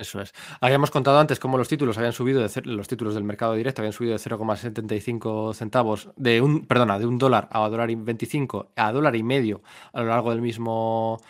Eso 0.00 0.22
es. 0.22 0.32
Habíamos 0.62 0.90
contado 0.90 1.18
antes 1.18 1.38
cómo 1.38 1.58
los 1.58 1.68
títulos 1.68 1.98
habían 1.98 2.14
subido 2.14 2.40
de 2.40 2.62
los 2.64 2.88
títulos 2.88 3.14
del 3.14 3.22
mercado 3.22 3.52
directo 3.52 3.82
habían 3.82 3.92
subido 3.92 4.14
de 4.14 4.18
0,75 4.18 5.52
centavos 5.52 6.08
de 6.16 6.40
un 6.40 6.64
perdona 6.66 6.98
de 6.98 7.04
un 7.04 7.18
dólar 7.18 7.50
a 7.52 7.68
dólar 7.68 7.90
y 7.90 7.96
25 7.96 8.72
a 8.76 8.92
dólar 8.92 9.14
y 9.14 9.22
medio 9.22 9.62
a 9.92 10.00
lo 10.00 10.06
largo 10.06 10.30
del 10.30 10.40
mismo 10.40 11.20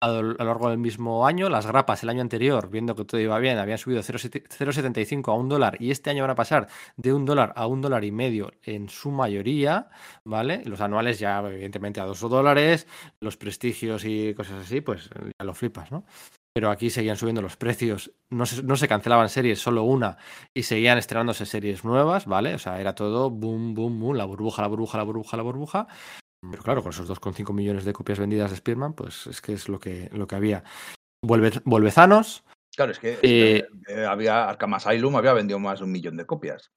a 0.00 0.08
lo 0.08 0.32
largo 0.34 0.70
del 0.70 0.78
mismo 0.78 1.26
año. 1.26 1.50
Las 1.50 1.66
grapas 1.66 2.04
el 2.04 2.08
año 2.08 2.20
anterior, 2.22 2.70
viendo 2.70 2.94
que 2.94 3.04
todo 3.04 3.20
iba 3.20 3.36
bien, 3.40 3.58
habían 3.58 3.78
subido 3.78 4.00
0,7 4.00 4.46
0,75 4.48 5.32
a 5.32 5.34
un 5.34 5.48
dólar 5.48 5.76
y 5.80 5.90
este 5.90 6.10
año 6.10 6.22
van 6.22 6.30
a 6.30 6.36
pasar 6.36 6.68
de 6.96 7.12
un 7.12 7.24
dólar 7.24 7.52
a 7.56 7.66
un 7.66 7.80
dólar 7.80 8.04
y 8.04 8.12
medio 8.12 8.52
en 8.62 8.88
su 8.88 9.10
mayoría, 9.10 9.88
¿vale? 10.24 10.62
Los 10.66 10.80
anuales 10.80 11.18
ya 11.18 11.40
evidentemente 11.40 12.00
a 12.00 12.04
dos 12.04 12.20
dólares, 12.20 12.86
los 13.18 13.36
prestigios 13.36 14.04
y 14.04 14.34
cosas 14.34 14.64
así, 14.64 14.80
pues 14.80 15.10
ya 15.10 15.44
lo 15.44 15.52
flipas, 15.52 15.90
¿no? 15.90 16.04
Pero 16.52 16.70
aquí 16.70 16.90
seguían 16.90 17.16
subiendo 17.16 17.42
los 17.42 17.56
precios, 17.56 18.12
no 18.30 18.46
se, 18.46 18.62
no 18.62 18.76
se 18.76 18.88
cancelaban 18.88 19.28
series, 19.28 19.60
solo 19.60 19.84
una, 19.84 20.18
y 20.54 20.64
seguían 20.64 20.98
estrenándose 20.98 21.46
series 21.46 21.84
nuevas, 21.84 22.26
¿vale? 22.26 22.54
O 22.54 22.58
sea, 22.58 22.80
era 22.80 22.94
todo 22.94 23.30
boom, 23.30 23.74
boom, 23.74 24.00
boom, 24.00 24.16
la 24.16 24.24
burbuja, 24.24 24.62
la 24.62 24.68
burbuja, 24.68 24.98
la 24.98 25.04
burbuja, 25.04 25.36
la 25.36 25.42
burbuja. 25.42 25.86
Pero 26.50 26.62
claro, 26.62 26.82
con 26.82 26.90
esos 26.90 27.08
2,5 27.08 27.52
millones 27.52 27.84
de 27.84 27.92
copias 27.92 28.18
vendidas 28.18 28.50
de 28.50 28.56
Spearman, 28.56 28.94
pues 28.94 29.26
es 29.26 29.40
que 29.40 29.52
es 29.52 29.68
lo 29.68 29.78
que, 29.78 30.08
lo 30.12 30.26
que 30.26 30.36
había. 30.36 30.64
Vuelve, 31.22 31.52
vuelve 31.64 31.92
Thanos, 31.92 32.44
Claro, 32.76 32.92
es 32.92 32.98
que 32.98 33.18
Eh, 33.22 33.66
eh, 33.88 34.06
había 34.06 34.48
Arkham 34.48 34.74
Asylum 34.74 35.16
había 35.16 35.32
vendido 35.32 35.58
más 35.58 35.80
de 35.80 35.84
un 35.84 35.92
millón 35.92 36.16
de 36.16 36.26
copias. 36.26 36.70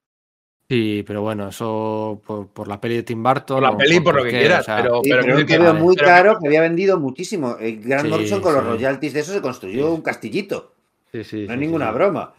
Sí, 0.73 1.03
pero 1.05 1.21
bueno, 1.21 1.49
eso 1.49 2.21
por, 2.25 2.47
por 2.47 2.67
la 2.67 2.79
peli 2.81 2.95
de 2.95 3.03
Tim 3.03 3.21
Burton. 3.21 3.57
Por 3.57 3.63
la 3.63 3.69
o 3.71 3.77
peli, 3.77 3.99
por 3.99 4.15
lo 4.15 4.23
que 4.23 4.29
quieras, 4.31 4.61
o 4.61 4.63
sea, 4.63 4.77
pero, 4.77 5.01
Sí, 5.03 5.11
un 5.11 5.45
TVO 5.45 5.63
vale, 5.65 5.79
muy 5.79 5.95
pero- 5.95 6.07
caro 6.07 6.39
que 6.39 6.47
había 6.47 6.61
vendido 6.61 6.99
muchísimo. 6.99 7.57
El 7.59 7.81
Grant 7.81 8.05
Sí, 8.05 8.09
Morrison 8.09 8.41
con 8.41 8.53
los 8.53 8.63
sí. 8.63 8.69
royalties 8.69 9.13
de 9.13 9.19
eso 9.19 9.33
se 9.33 9.41
construyó 9.41 9.87
Sí. 9.87 9.93
un 9.93 10.01
castillito. 10.01 10.73
sí, 11.11 11.23
sí, 11.23 11.41
No 11.43 11.47
sí, 11.49 11.53
es 11.53 11.59
ninguna 11.59 11.89
sí. 11.89 11.93
broma. 11.93 12.33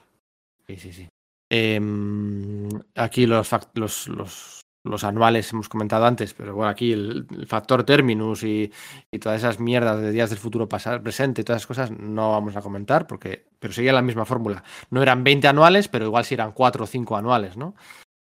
Sí, 0.66 0.76
sí, 0.76 0.92
sí. 0.92 1.08
Em, 1.50 2.68
aquí 2.96 3.26
los, 3.26 3.50
los, 3.74 4.08
los, 4.08 4.60
los 4.82 5.04
anuales 5.04 5.52
hemos 5.52 5.68
comentado 5.68 6.04
antes, 6.06 6.34
pero 6.34 6.54
bueno, 6.54 6.68
aquí 6.70 6.92
el, 6.92 7.26
el 7.38 7.46
factor 7.46 7.84
terminus 7.84 8.42
y, 8.42 8.72
y 9.12 9.18
todas 9.18 9.38
esas 9.38 9.60
mierdas 9.60 10.00
de 10.00 10.10
días 10.10 10.30
del 10.30 10.38
futuro 10.38 10.68
pasado, 10.68 11.02
presente 11.02 11.42
y 11.42 11.44
todas 11.44 11.60
esas 11.62 11.66
cosas 11.68 11.90
no 11.92 12.32
vamos 12.32 12.56
a 12.56 12.62
comentar, 12.62 13.06
porque, 13.06 13.44
pero 13.60 13.72
seguía 13.72 13.92
la 13.92 14.02
misma 14.02 14.24
fórmula. 14.24 14.64
No 14.90 15.02
eran 15.02 15.22
20 15.22 15.46
anuales, 15.46 15.86
pero 15.88 16.06
igual 16.06 16.24
sí 16.24 16.34
eran 16.34 16.52
4 16.52 16.84
o 16.84 16.86
5 16.86 17.16
anuales, 17.16 17.56
¿no? 17.56 17.74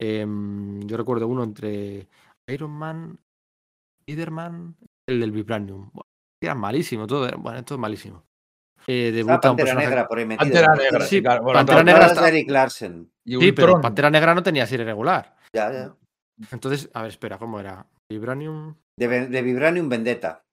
Em, 0.02 0.82
yo 0.88 0.98
recuerdo 0.98 1.28
uno 1.28 1.44
entre 1.44 2.08
Iron 2.48 2.72
Man, 2.72 3.20
Spiderman, 4.02 4.76
el 5.08 5.20
del 5.20 5.32
Vibranium. 5.32 5.92
Bueno, 5.94 6.10
era 6.42 6.56
malísimo, 6.56 7.06
todo, 7.06 7.28
era- 7.28 7.38
bueno, 7.38 7.64
todo 7.64 7.78
malísimo. 7.78 8.24
eh, 8.88 9.12
debuta 9.12 9.52
un 9.52 9.58
Pantera 9.58 9.66
personaje. 9.66 9.88
Negra 9.90 10.08
por 10.08 10.18
ahí 10.18 10.26
metido. 10.26 10.44
Pantera 10.52 10.76
Negra, 10.76 11.06
Sí, 11.06 11.22
claro. 11.22 11.44
Bueno, 11.44 11.60
Pantera 11.60 11.84
Negra 11.84 12.06
está- 12.08 12.22
de 12.24 12.28
Eric 12.30 12.50
Larsen. 12.50 13.12
y 13.24 13.38
Sí, 13.40 13.52
pero. 13.52 13.80
Pantera 13.80 14.10
Negra 14.10 14.34
no 14.34 14.42
tenía 14.42 14.66
serie 14.66 14.86
regular. 14.88 15.36
Ya, 15.54 15.72
ya. 15.72 15.96
Entonces, 16.52 16.90
a 16.96 17.04
ver, 17.04 17.12
espera, 17.12 17.38
¿cómo 17.38 17.60
era? 17.60 17.86
Vibranium 18.10 18.74
De, 18.98 19.28
de 19.28 19.42
Vibranium 19.44 19.88
Vendetta. 19.88 20.44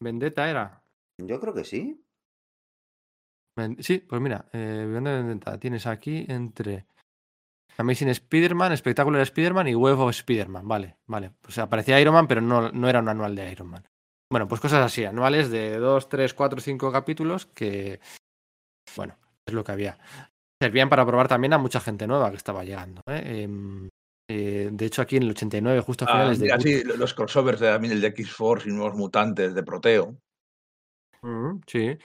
Vendetta 0.00 0.50
era. 0.50 0.82
Yo 1.18 1.38
creo 1.38 1.54
que 1.54 1.62
sí. 1.64 2.04
Sí, 3.78 3.98
pues 3.98 4.20
mira, 4.20 4.46
eh, 4.52 4.84
Vibranium 4.86 5.28
Vendetta 5.28 5.58
tienes 5.60 5.86
aquí 5.86 6.24
entre 6.28 6.86
Amazing 7.78 8.08
Spider-Man, 8.08 8.76
Spectacular 8.76 9.22
Spider-Man 9.22 9.68
y 9.68 9.74
Web 9.74 10.00
of 10.00 10.10
Spider-Man. 10.10 10.66
Vale, 10.66 10.96
vale. 11.06 11.32
Sea, 11.48 11.64
aparecía 11.64 12.00
Iron 12.00 12.14
Man, 12.14 12.26
pero 12.26 12.40
no, 12.40 12.70
no 12.72 12.88
era 12.88 13.00
un 13.00 13.08
anual 13.08 13.34
de 13.34 13.50
Iron 13.52 13.68
Man. 13.68 13.84
Bueno, 14.30 14.46
pues 14.48 14.60
cosas 14.60 14.84
así, 14.84 15.04
anuales 15.04 15.50
de 15.50 15.78
2, 15.78 16.08
3, 16.08 16.34
4, 16.34 16.60
5 16.60 16.92
capítulos 16.92 17.46
que, 17.46 18.00
bueno, 18.96 19.16
es 19.46 19.54
lo 19.54 19.64
que 19.64 19.72
había. 19.72 19.98
Servían 20.60 20.88
para 20.88 21.06
probar 21.06 21.28
también 21.28 21.52
a 21.52 21.58
mucha 21.58 21.80
gente 21.80 22.06
nueva 22.06 22.30
que 22.30 22.36
estaba 22.36 22.64
llegando. 22.64 23.00
¿eh? 23.06 23.44
Em, 23.44 23.88
eh, 24.28 24.68
de 24.70 24.84
hecho, 24.84 25.00
aquí 25.00 25.16
en 25.16 25.22
el 25.22 25.30
89, 25.30 25.80
justo 25.80 26.04
a 26.04 26.08
Ah, 26.08 26.12
finales 26.12 26.40
de 26.40 26.60
sí, 26.60 26.84
los 26.84 27.14
crossovers 27.14 27.60
de, 27.60 27.68
también 27.68 27.94
el 27.94 28.00
de 28.00 28.08
X-Force 28.08 28.68
y 28.68 28.72
Nuevos 28.72 28.96
Mutantes 28.96 29.54
de 29.54 29.62
Proteo. 29.62 30.16
Mm, 31.22 31.60
Sí. 31.66 31.98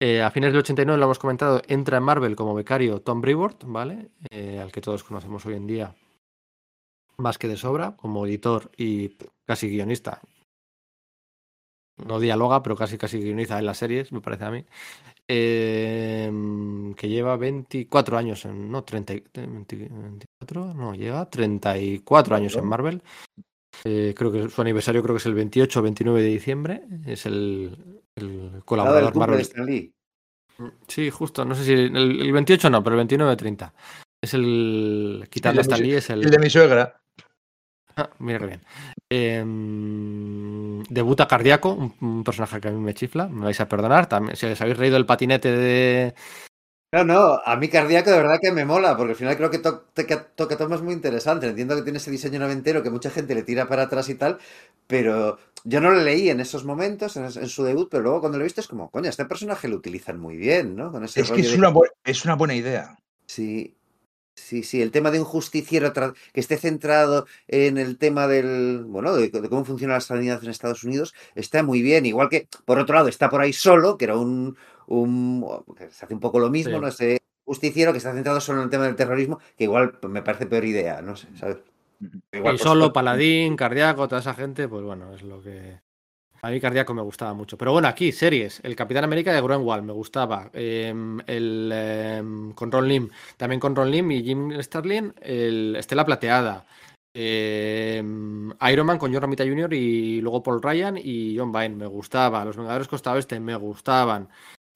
Eh, 0.00 0.22
a 0.22 0.30
fines 0.30 0.52
del 0.52 0.60
89, 0.60 0.98
lo 0.98 1.04
hemos 1.06 1.18
comentado, 1.18 1.60
entra 1.66 1.98
en 1.98 2.04
Marvel 2.04 2.36
como 2.36 2.54
becario 2.54 3.00
Tom 3.00 3.20
Brevoort, 3.20 3.64
¿vale? 3.66 4.10
Eh, 4.30 4.58
al 4.60 4.70
que 4.70 4.80
todos 4.80 5.02
conocemos 5.04 5.44
hoy 5.46 5.54
en 5.54 5.66
día 5.66 5.94
más 7.16 7.36
que 7.38 7.48
de 7.48 7.56
sobra, 7.56 7.96
como 7.96 8.26
editor 8.26 8.70
y 8.76 9.16
casi 9.46 9.68
guionista. 9.68 10.20
No 12.06 12.20
dialoga, 12.20 12.62
pero 12.62 12.76
casi 12.76 12.96
casi 12.96 13.18
guioniza 13.18 13.58
en 13.58 13.66
las 13.66 13.78
series, 13.78 14.12
me 14.12 14.20
parece 14.20 14.44
a 14.44 14.50
mí. 14.52 14.64
Eh, 15.26 16.30
que 16.96 17.08
lleva 17.08 17.36
24 17.36 18.16
años 18.16 18.44
en. 18.44 18.70
No, 18.70 18.84
30, 18.84 19.14
y- 19.14 19.24
20 19.34 19.76
24, 19.76 20.74
no, 20.74 20.94
llega 20.94 21.28
34 21.28 22.36
años 22.36 22.54
en 22.54 22.66
Marvel. 22.66 23.02
Eh, 23.84 24.14
creo 24.16 24.30
que 24.30 24.48
su 24.48 24.60
aniversario 24.62 25.02
creo 25.02 25.14
que 25.16 25.18
es 25.20 25.26
el 25.26 25.34
28 25.34 25.80
o 25.80 25.82
29 25.82 26.22
de 26.22 26.28
diciembre. 26.28 26.82
Es 27.04 27.26
el, 27.26 28.00
el 28.18 28.62
colaborador 28.64 29.12
de 29.12 29.18
Marvel. 29.18 29.40
Stan 29.40 29.66
Lee. 29.66 29.92
Sí, 30.86 31.10
justo. 31.10 31.44
No 31.44 31.54
sé 31.54 31.64
si 31.64 31.72
el, 31.72 31.96
el 31.96 32.32
28 32.32 32.70
no, 32.70 32.82
pero 32.82 33.00
el 33.00 33.08
29-30. 33.08 33.72
Es 34.20 34.34
el. 34.34 35.28
De 35.30 35.48
a 35.48 35.52
Stan 35.52 35.80
Lee, 35.80 35.94
es 35.94 36.10
el. 36.10 36.24
El 36.24 36.30
de 36.30 36.38
mi 36.38 36.50
suegra. 36.50 37.00
Ah, 37.96 38.10
mira 38.18 38.38
qué 38.38 38.46
bien. 38.46 38.60
Em, 39.10 40.82
debuta 40.84 41.26
Cardíaco, 41.26 41.72
un, 41.72 41.94
un 42.00 42.24
personaje 42.24 42.60
que 42.60 42.68
a 42.68 42.70
mí 42.70 42.78
me 42.78 42.94
chifla. 42.94 43.28
Me 43.28 43.44
vais 43.44 43.60
a 43.60 43.68
perdonar. 43.68 44.08
También, 44.08 44.36
si 44.36 44.46
os 44.46 44.60
habéis 44.60 44.78
reído 44.78 44.96
el 44.96 45.06
patinete 45.06 45.50
de. 45.50 46.14
No, 46.92 47.04
no, 47.04 47.40
a 47.44 47.56
mí 47.56 47.68
cardíaco 47.68 48.10
de 48.10 48.16
verdad 48.16 48.38
que 48.40 48.50
me 48.50 48.64
mola, 48.64 48.96
porque 48.96 49.12
al 49.12 49.16
final 49.18 49.36
creo 49.36 49.50
que 49.50 49.58
to- 49.58 49.80
toca, 50.34 50.56
temas 50.56 50.80
muy 50.80 50.94
interesantes. 50.94 51.50
Entiendo 51.50 51.76
que 51.76 51.82
tiene 51.82 51.98
ese 51.98 52.10
diseño 52.10 52.38
noventero 52.40 52.82
que 52.82 52.88
mucha 52.90 53.10
gente 53.10 53.34
le 53.34 53.42
tira 53.42 53.68
para 53.68 53.82
atrás 53.82 54.08
y 54.08 54.14
tal, 54.14 54.38
pero 54.86 55.38
yo 55.64 55.80
no 55.82 55.90
lo 55.90 56.00
leí 56.02 56.30
en 56.30 56.40
esos 56.40 56.64
momentos, 56.64 57.16
en, 57.18 57.24
en 57.24 57.48
su 57.48 57.62
debut, 57.64 57.88
pero 57.90 58.02
luego 58.04 58.20
cuando 58.20 58.38
lo 58.38 58.44
he 58.44 58.46
visto 58.46 58.62
es 58.62 58.68
como, 58.68 58.90
coño, 58.90 59.10
este 59.10 59.26
personaje 59.26 59.68
lo 59.68 59.76
utilizan 59.76 60.18
muy 60.18 60.38
bien, 60.38 60.76
¿no? 60.76 60.90
Con 60.90 61.04
ese 61.04 61.20
Es 61.20 61.30
que 61.30 61.42
es 61.42 61.52
de- 61.52 61.58
una, 61.58 61.70
es 62.04 62.24
una 62.24 62.34
buena 62.34 62.54
idea. 62.54 62.96
Sí, 63.26 63.76
sí, 64.36 64.62
sí, 64.64 64.82
el 64.82 64.92
tema 64.92 65.10
de 65.10 65.20
un 65.20 65.26
justiciero 65.26 65.92
que 65.94 66.40
esté 66.40 66.58
centrado 66.58 67.26
en 67.48 67.78
el 67.78 67.98
tema 67.98 68.28
del, 68.28 68.84
bueno, 68.86 69.14
de, 69.16 69.30
de 69.30 69.50
cómo 69.50 69.64
funciona 69.64 69.94
la 69.94 70.00
sanidad 70.02 70.42
en 70.44 70.50
Estados 70.50 70.84
Unidos, 70.84 71.14
está 71.34 71.62
muy 71.62 71.82
bien. 71.82 72.06
Igual 72.06 72.28
que, 72.30 72.48
por 72.66 72.78
otro 72.80 72.96
lado, 72.96 73.08
está 73.08 73.30
por 73.30 73.42
ahí 73.42 73.52
solo, 73.54 73.98
que 73.98 74.06
era 74.06 74.16
un, 74.18 74.56
un 74.88 75.46
que 75.76 75.90
se 75.90 76.04
hace 76.04 76.14
un 76.14 76.20
poco 76.20 76.38
lo 76.38 76.50
mismo, 76.50 76.74
Sí. 76.74 76.80
¿no? 76.80 76.88
Ese 76.88 77.18
justiciero 77.44 77.92
que 77.92 77.98
está 77.98 78.12
centrado 78.12 78.40
solo 78.40 78.58
en 78.58 78.64
el 78.64 78.70
tema 78.70 78.84
del 78.84 78.96
terrorismo, 78.96 79.38
que 79.56 79.64
igual 79.64 79.98
me 80.08 80.22
parece 80.22 80.46
peor 80.46 80.64
idea, 80.64 81.00
no 81.00 81.16
sé, 81.16 81.28
¿sabes? 81.36 81.58
Igual, 82.32 82.54
y 82.54 82.58
pues, 82.58 82.60
solo, 82.62 82.86
pues, 82.86 82.92
Paladín, 82.94 83.56
Cardíaco, 83.56 84.06
toda 84.06 84.20
esa 84.20 84.34
gente, 84.34 84.68
pues 84.68 84.82
bueno, 84.84 85.14
es 85.14 85.22
lo 85.22 85.42
que. 85.42 85.80
A 86.40 86.50
mí 86.50 86.60
Cardíaco 86.60 86.94
me 86.94 87.02
gustaba 87.02 87.34
mucho. 87.34 87.58
Pero 87.58 87.72
bueno, 87.72 87.88
aquí, 87.88 88.12
series. 88.12 88.60
El 88.62 88.76
Capitán 88.76 89.02
América 89.02 89.32
de 89.32 89.40
Groenwald 89.40 89.82
me 89.82 89.92
gustaba. 89.92 90.48
Em, 90.52 91.18
el, 91.26 91.68
em, 91.74 92.52
con 92.52 92.70
Ron 92.70 92.86
Lim. 92.86 93.08
También 93.36 93.58
con 93.58 93.74
Ron 93.74 93.90
Lim 93.90 94.12
y 94.12 94.22
Jim 94.22 94.52
Starlin. 94.62 95.12
El 95.20 95.74
Estela 95.76 96.04
Plateada. 96.06 96.64
em, 97.14 98.52
Iron 98.70 98.86
Man 98.86 98.98
con 98.98 99.12
John 99.12 99.22
Romita 99.22 99.42
Jr. 99.44 99.72
y 99.74 100.20
luego 100.20 100.40
Paul 100.42 100.62
Ryan 100.62 100.96
y 101.02 101.36
John 101.36 101.50
Byrne. 101.50 101.74
Me 101.74 101.86
gustaba. 101.86 102.44
Los 102.44 102.56
Vengadores 102.56 102.86
Costa 102.86 103.12
Oeste 103.12 103.40
me 103.40 103.56
gustaban. 103.56 104.28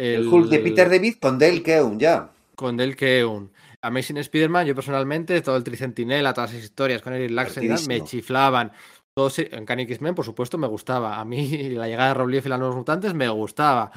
El 0.03 0.27
Hulk 0.29 0.49
de 0.49 0.59
Peter 0.59 0.91
David 0.91 1.15
con 1.21 1.39
Dale 1.39 1.63
Keown, 1.63 1.99
ya. 1.99 2.31
Con 2.55 2.77
Del 2.77 2.97
Keown. 2.97 3.51
Amazing 3.83 4.19
Spider-Man, 4.19 4.67
yo 4.67 4.75
personalmente, 4.75 5.41
todo 5.43 5.57
el 5.57 5.65
Tricentinela, 5.65 6.33
todas 6.33 6.53
esas 6.53 6.65
historias 6.65 7.03
con 7.03 7.13
Eric 7.15 7.31
Larsen 7.33 7.69
me 7.89 8.05
chiflaban. 8.05 8.71
Todos, 9.15 9.41
en 9.41 9.67
Can 9.67 9.81
X-Men, 9.81 10.15
por 10.15 10.25
supuesto, 10.25 10.57
me 10.57 10.67
gustaba. 10.69 11.19
A 11.19 11.25
mí 11.25 11.69
la 11.71 11.87
llegada 11.89 12.09
de 12.09 12.15
Rob 12.15 12.29
Liefeld 12.29 12.47
y 12.47 12.51
los 12.51 12.59
nuevos 12.61 12.77
mutantes 12.77 13.13
me 13.13 13.29
gustaba. 13.29 13.91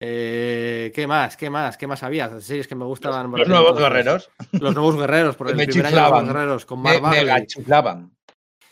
Eh, 0.00 0.90
¿Qué 0.94 1.06
más? 1.06 1.36
¿Qué 1.36 1.50
más? 1.50 1.76
¿Qué 1.76 1.86
más 1.86 2.02
había? 2.02 2.40
Series 2.40 2.66
que 2.66 2.74
me 2.74 2.84
gustaban. 2.84 3.30
Los 3.30 3.46
nuevos 3.48 3.70
entonces. 3.70 3.82
guerreros 3.88 4.30
Los 4.52 4.74
nuevos 4.74 4.96
guerreros, 4.96 5.36
por 5.36 5.46
Que 5.48 5.52
el 5.52 5.58
me 5.58 5.66
primer 5.66 5.86
año 5.86 5.96
de 5.96 6.10
los 6.10 6.24
guerreros, 6.24 6.66
con 6.66 6.82
me, 6.82 7.00
Mark 7.00 7.16
me 7.16 7.24
Bagley. 7.24 7.46
chiflaban. 7.46 8.10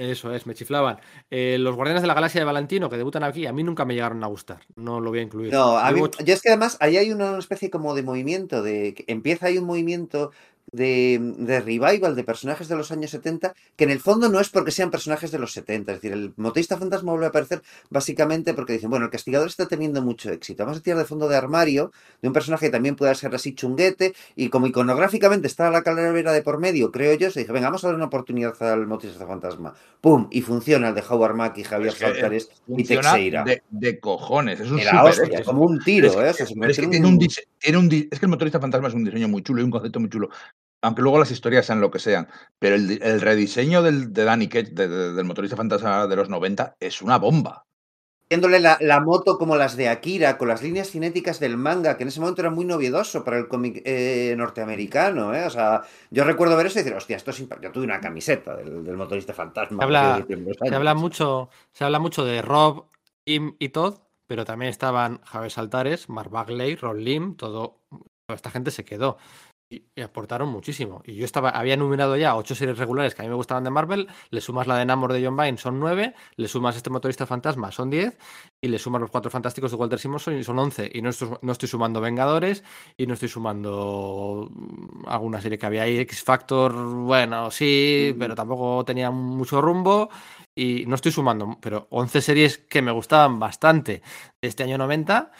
Eso 0.00 0.32
es, 0.34 0.46
me 0.46 0.54
chiflaban. 0.54 0.98
Eh, 1.30 1.58
los 1.60 1.76
Guardianes 1.76 2.00
de 2.00 2.08
la 2.08 2.14
Galaxia 2.14 2.40
de 2.40 2.46
Valentino, 2.46 2.88
que 2.88 2.96
debutan 2.96 3.22
aquí, 3.22 3.44
a 3.44 3.52
mí 3.52 3.62
nunca 3.62 3.84
me 3.84 3.92
llegaron 3.92 4.24
a 4.24 4.28
gustar. 4.28 4.60
No 4.74 4.98
lo 4.98 5.10
voy 5.10 5.18
a 5.18 5.22
incluir. 5.22 5.52
No, 5.52 5.76
a 5.76 5.92
mí, 5.92 6.00
yo 6.24 6.32
es 6.32 6.40
que 6.40 6.48
además 6.48 6.78
ahí 6.80 6.96
hay 6.96 7.12
una 7.12 7.36
especie 7.36 7.68
como 7.68 7.94
de 7.94 8.02
movimiento, 8.02 8.62
de 8.62 8.94
que 8.94 9.04
empieza 9.08 9.48
ahí 9.48 9.58
un 9.58 9.66
movimiento 9.66 10.30
de, 10.72 11.18
de 11.38 11.60
revival 11.60 12.14
de 12.14 12.24
personajes 12.24 12.68
de 12.68 12.76
los 12.76 12.90
años 12.92 13.10
70, 13.10 13.54
que 13.76 13.84
en 13.84 13.90
el 13.90 14.00
fondo 14.00 14.28
no 14.28 14.40
es 14.40 14.50
porque 14.50 14.70
sean 14.70 14.90
personajes 14.90 15.30
de 15.30 15.38
los 15.38 15.52
70, 15.52 15.92
es 15.92 15.98
decir, 15.98 16.12
el 16.12 16.32
motorista 16.36 16.76
fantasma 16.76 17.12
vuelve 17.12 17.26
a 17.26 17.30
aparecer 17.30 17.62
básicamente 17.88 18.54
porque 18.54 18.74
dicen, 18.74 18.90
bueno, 18.90 19.06
el 19.06 19.10
castigador 19.10 19.48
está 19.48 19.66
teniendo 19.66 20.02
mucho 20.02 20.30
éxito, 20.30 20.64
vamos 20.64 20.78
a 20.78 20.82
tirar 20.82 20.98
de 20.98 21.04
fondo 21.04 21.28
de 21.28 21.36
armario 21.36 21.92
de 22.22 22.28
un 22.28 22.34
personaje 22.34 22.66
que 22.66 22.72
también 22.72 22.96
pueda 22.96 23.14
ser 23.14 23.34
así 23.34 23.54
chunguete, 23.54 24.14
y 24.36 24.48
como 24.48 24.66
iconográficamente 24.66 25.46
está 25.46 25.70
la 25.70 25.82
calavera 25.82 26.32
de 26.32 26.42
por 26.42 26.58
medio, 26.58 26.92
creo 26.92 27.14
yo, 27.14 27.30
se 27.30 27.40
dije, 27.40 27.52
venga, 27.52 27.68
vamos 27.68 27.84
a 27.84 27.88
dar 27.88 27.96
una 27.96 28.06
oportunidad 28.06 28.60
al 28.62 28.86
motorista 28.86 29.26
fantasma, 29.26 29.74
¡pum! 30.00 30.28
Y 30.30 30.42
funciona 30.42 30.88
el 30.88 30.94
de 30.94 31.02
Howard 31.08 31.34
Mack 31.34 31.58
y 31.58 31.64
Javier 31.64 31.92
Es 31.92 31.98
que, 31.98 32.04
Saltares 32.04 32.50
y 32.68 32.84
Teixeira. 32.84 33.44
de, 33.44 33.62
de 33.70 33.98
cojones. 33.98 34.60
Es 34.60 34.70
un 34.70 34.78
super 34.78 34.94
hostia, 35.04 35.24
éxito. 35.24 35.44
como 35.44 35.62
un 35.64 35.78
tiro, 35.80 36.08
¿eh? 36.22 36.30
es 36.30 36.40
O 36.40 36.46
sea, 36.46 36.68
es 36.68 36.78
que 36.78 36.86
tiene 36.86 37.06
un 37.06 37.18
tiene 37.58 37.78
un 37.78 37.90
es 37.92 38.18
que 38.18 38.26
el 38.26 38.28
motorista 38.28 38.60
fantasma 38.60 38.88
es 38.88 38.94
un 38.94 39.04
diseño 39.04 39.28
muy 39.28 39.42
chulo 39.42 39.60
y 39.60 39.64
un 39.64 39.70
concepto 39.70 40.00
muy 40.00 40.08
chulo. 40.08 40.30
Aunque 40.82 41.02
luego 41.02 41.18
las 41.18 41.30
historias 41.30 41.66
sean 41.66 41.80
lo 41.80 41.90
que 41.90 41.98
sean. 41.98 42.28
Pero 42.58 42.76
el, 42.76 43.02
el 43.02 43.20
rediseño 43.20 43.82
del, 43.82 44.12
de 44.12 44.24
Danny 44.24 44.48
Cage, 44.48 44.70
de- 44.72 44.88
de- 44.88 45.12
del 45.12 45.24
motorista 45.26 45.56
fantasma 45.56 46.06
de 46.06 46.16
los 46.16 46.28
90, 46.28 46.76
es 46.80 47.02
una 47.02 47.18
bomba. 47.18 47.66
Viéndole 48.30 48.60
la, 48.60 48.78
la 48.80 49.00
moto 49.00 49.36
como 49.38 49.56
las 49.56 49.76
de 49.76 49.88
Akira, 49.88 50.38
con 50.38 50.46
las 50.46 50.62
líneas 50.62 50.88
cinéticas 50.90 51.40
del 51.40 51.56
manga, 51.56 51.96
que 51.96 52.04
en 52.04 52.08
ese 52.10 52.20
momento 52.20 52.40
era 52.42 52.50
muy 52.50 52.64
novedoso 52.64 53.24
para 53.24 53.38
el 53.38 53.48
cómic 53.48 53.82
eh, 53.84 54.34
norteamericano, 54.38 55.34
¿eh? 55.34 55.44
O 55.46 55.50
sea, 55.50 55.82
yo 56.12 56.22
recuerdo 56.22 56.56
ver 56.56 56.66
eso 56.66 56.78
y 56.78 56.82
decir, 56.82 56.96
hostia, 56.96 57.16
esto 57.16 57.32
es 57.32 57.40
impa-". 57.40 57.58
Yo 57.60 57.72
tuve 57.72 57.84
una 57.84 58.00
camiseta 58.00 58.54
del, 58.56 58.84
del 58.84 58.96
motorista 58.96 59.34
fantasma. 59.34 59.78
Se 59.78 59.84
habla- 59.84 60.26
Se 60.62 60.74
habla 60.76 60.94
mucho, 60.94 61.50
se 61.72 61.84
habla 61.84 61.98
mucho 61.98 62.24
de 62.24 62.40
Rob, 62.42 62.86
Im 63.24 63.56
y 63.58 63.70
Todd, 63.70 63.98
pero 64.28 64.44
también 64.44 64.70
estaban 64.70 65.20
Javier 65.24 65.50
Saltares, 65.50 66.08
Mark 66.08 66.30
Bagley, 66.30 66.76
Ron 66.76 67.02
Lim, 67.04 67.34
todo, 67.36 67.80
toda 68.26 68.36
esta 68.36 68.50
gente 68.52 68.70
se 68.70 68.84
quedó 68.84 69.18
y, 69.70 69.84
y 69.94 70.02
aportaron 70.02 70.48
muchísimo. 70.48 71.00
Y 71.06 71.14
yo 71.14 71.24
estaba, 71.24 71.50
había 71.50 71.74
enumerado 71.74 72.16
ya 72.16 72.36
ocho 72.36 72.54
series 72.54 72.76
regulares 72.76 73.14
que 73.14 73.22
a 73.22 73.24
mí 73.24 73.28
me 73.28 73.36
gustaban 73.36 73.62
de 73.64 73.70
Marvel, 73.70 74.08
le 74.30 74.40
sumas 74.40 74.66
la 74.66 74.76
de 74.76 74.84
Namor 74.84 75.12
de 75.12 75.24
John 75.24 75.36
Byrne, 75.36 75.56
son 75.58 75.78
nueve, 75.78 76.14
le 76.36 76.48
sumas 76.48 76.76
este 76.76 76.90
motorista 76.90 77.24
fantasma, 77.26 77.70
son 77.70 77.88
diez, 77.88 78.18
y 78.60 78.68
le 78.68 78.78
sumas 78.78 79.00
los 79.00 79.10
cuatro 79.10 79.30
fantásticos 79.30 79.70
de 79.70 79.76
Walter 79.76 79.98
Simonson 79.98 80.36
y 80.36 80.44
son 80.44 80.58
once. 80.58 80.90
Y 80.92 81.00
no 81.02 81.10
estoy, 81.10 81.30
no 81.42 81.52
estoy 81.52 81.68
sumando 81.68 82.00
Vengadores 82.00 82.64
y 82.96 83.06
no 83.06 83.14
estoy 83.14 83.28
sumando 83.28 84.48
mm, 84.50 85.06
alguna 85.08 85.40
serie 85.40 85.58
que 85.58 85.66
había 85.66 85.82
ahí, 85.84 85.98
X 86.00 86.22
Factor, 86.24 86.72
bueno, 86.74 87.50
sí, 87.50 88.12
Mm. 88.14 88.18
pero 88.18 88.34
tampoco 88.34 88.84
tenía 88.84 89.10
mucho 89.10 89.60
rumbo 89.60 90.10
y 90.54 90.84
no 90.86 90.94
estoy 90.96 91.12
sumando, 91.12 91.58
pero 91.60 91.86
11 91.90 92.20
series 92.20 92.58
que 92.58 92.82
me 92.82 92.90
gustaban 92.92 93.38
bastante 93.38 94.02
de 94.42 94.48
este 94.48 94.62
año 94.64 94.78
90, 94.78 95.30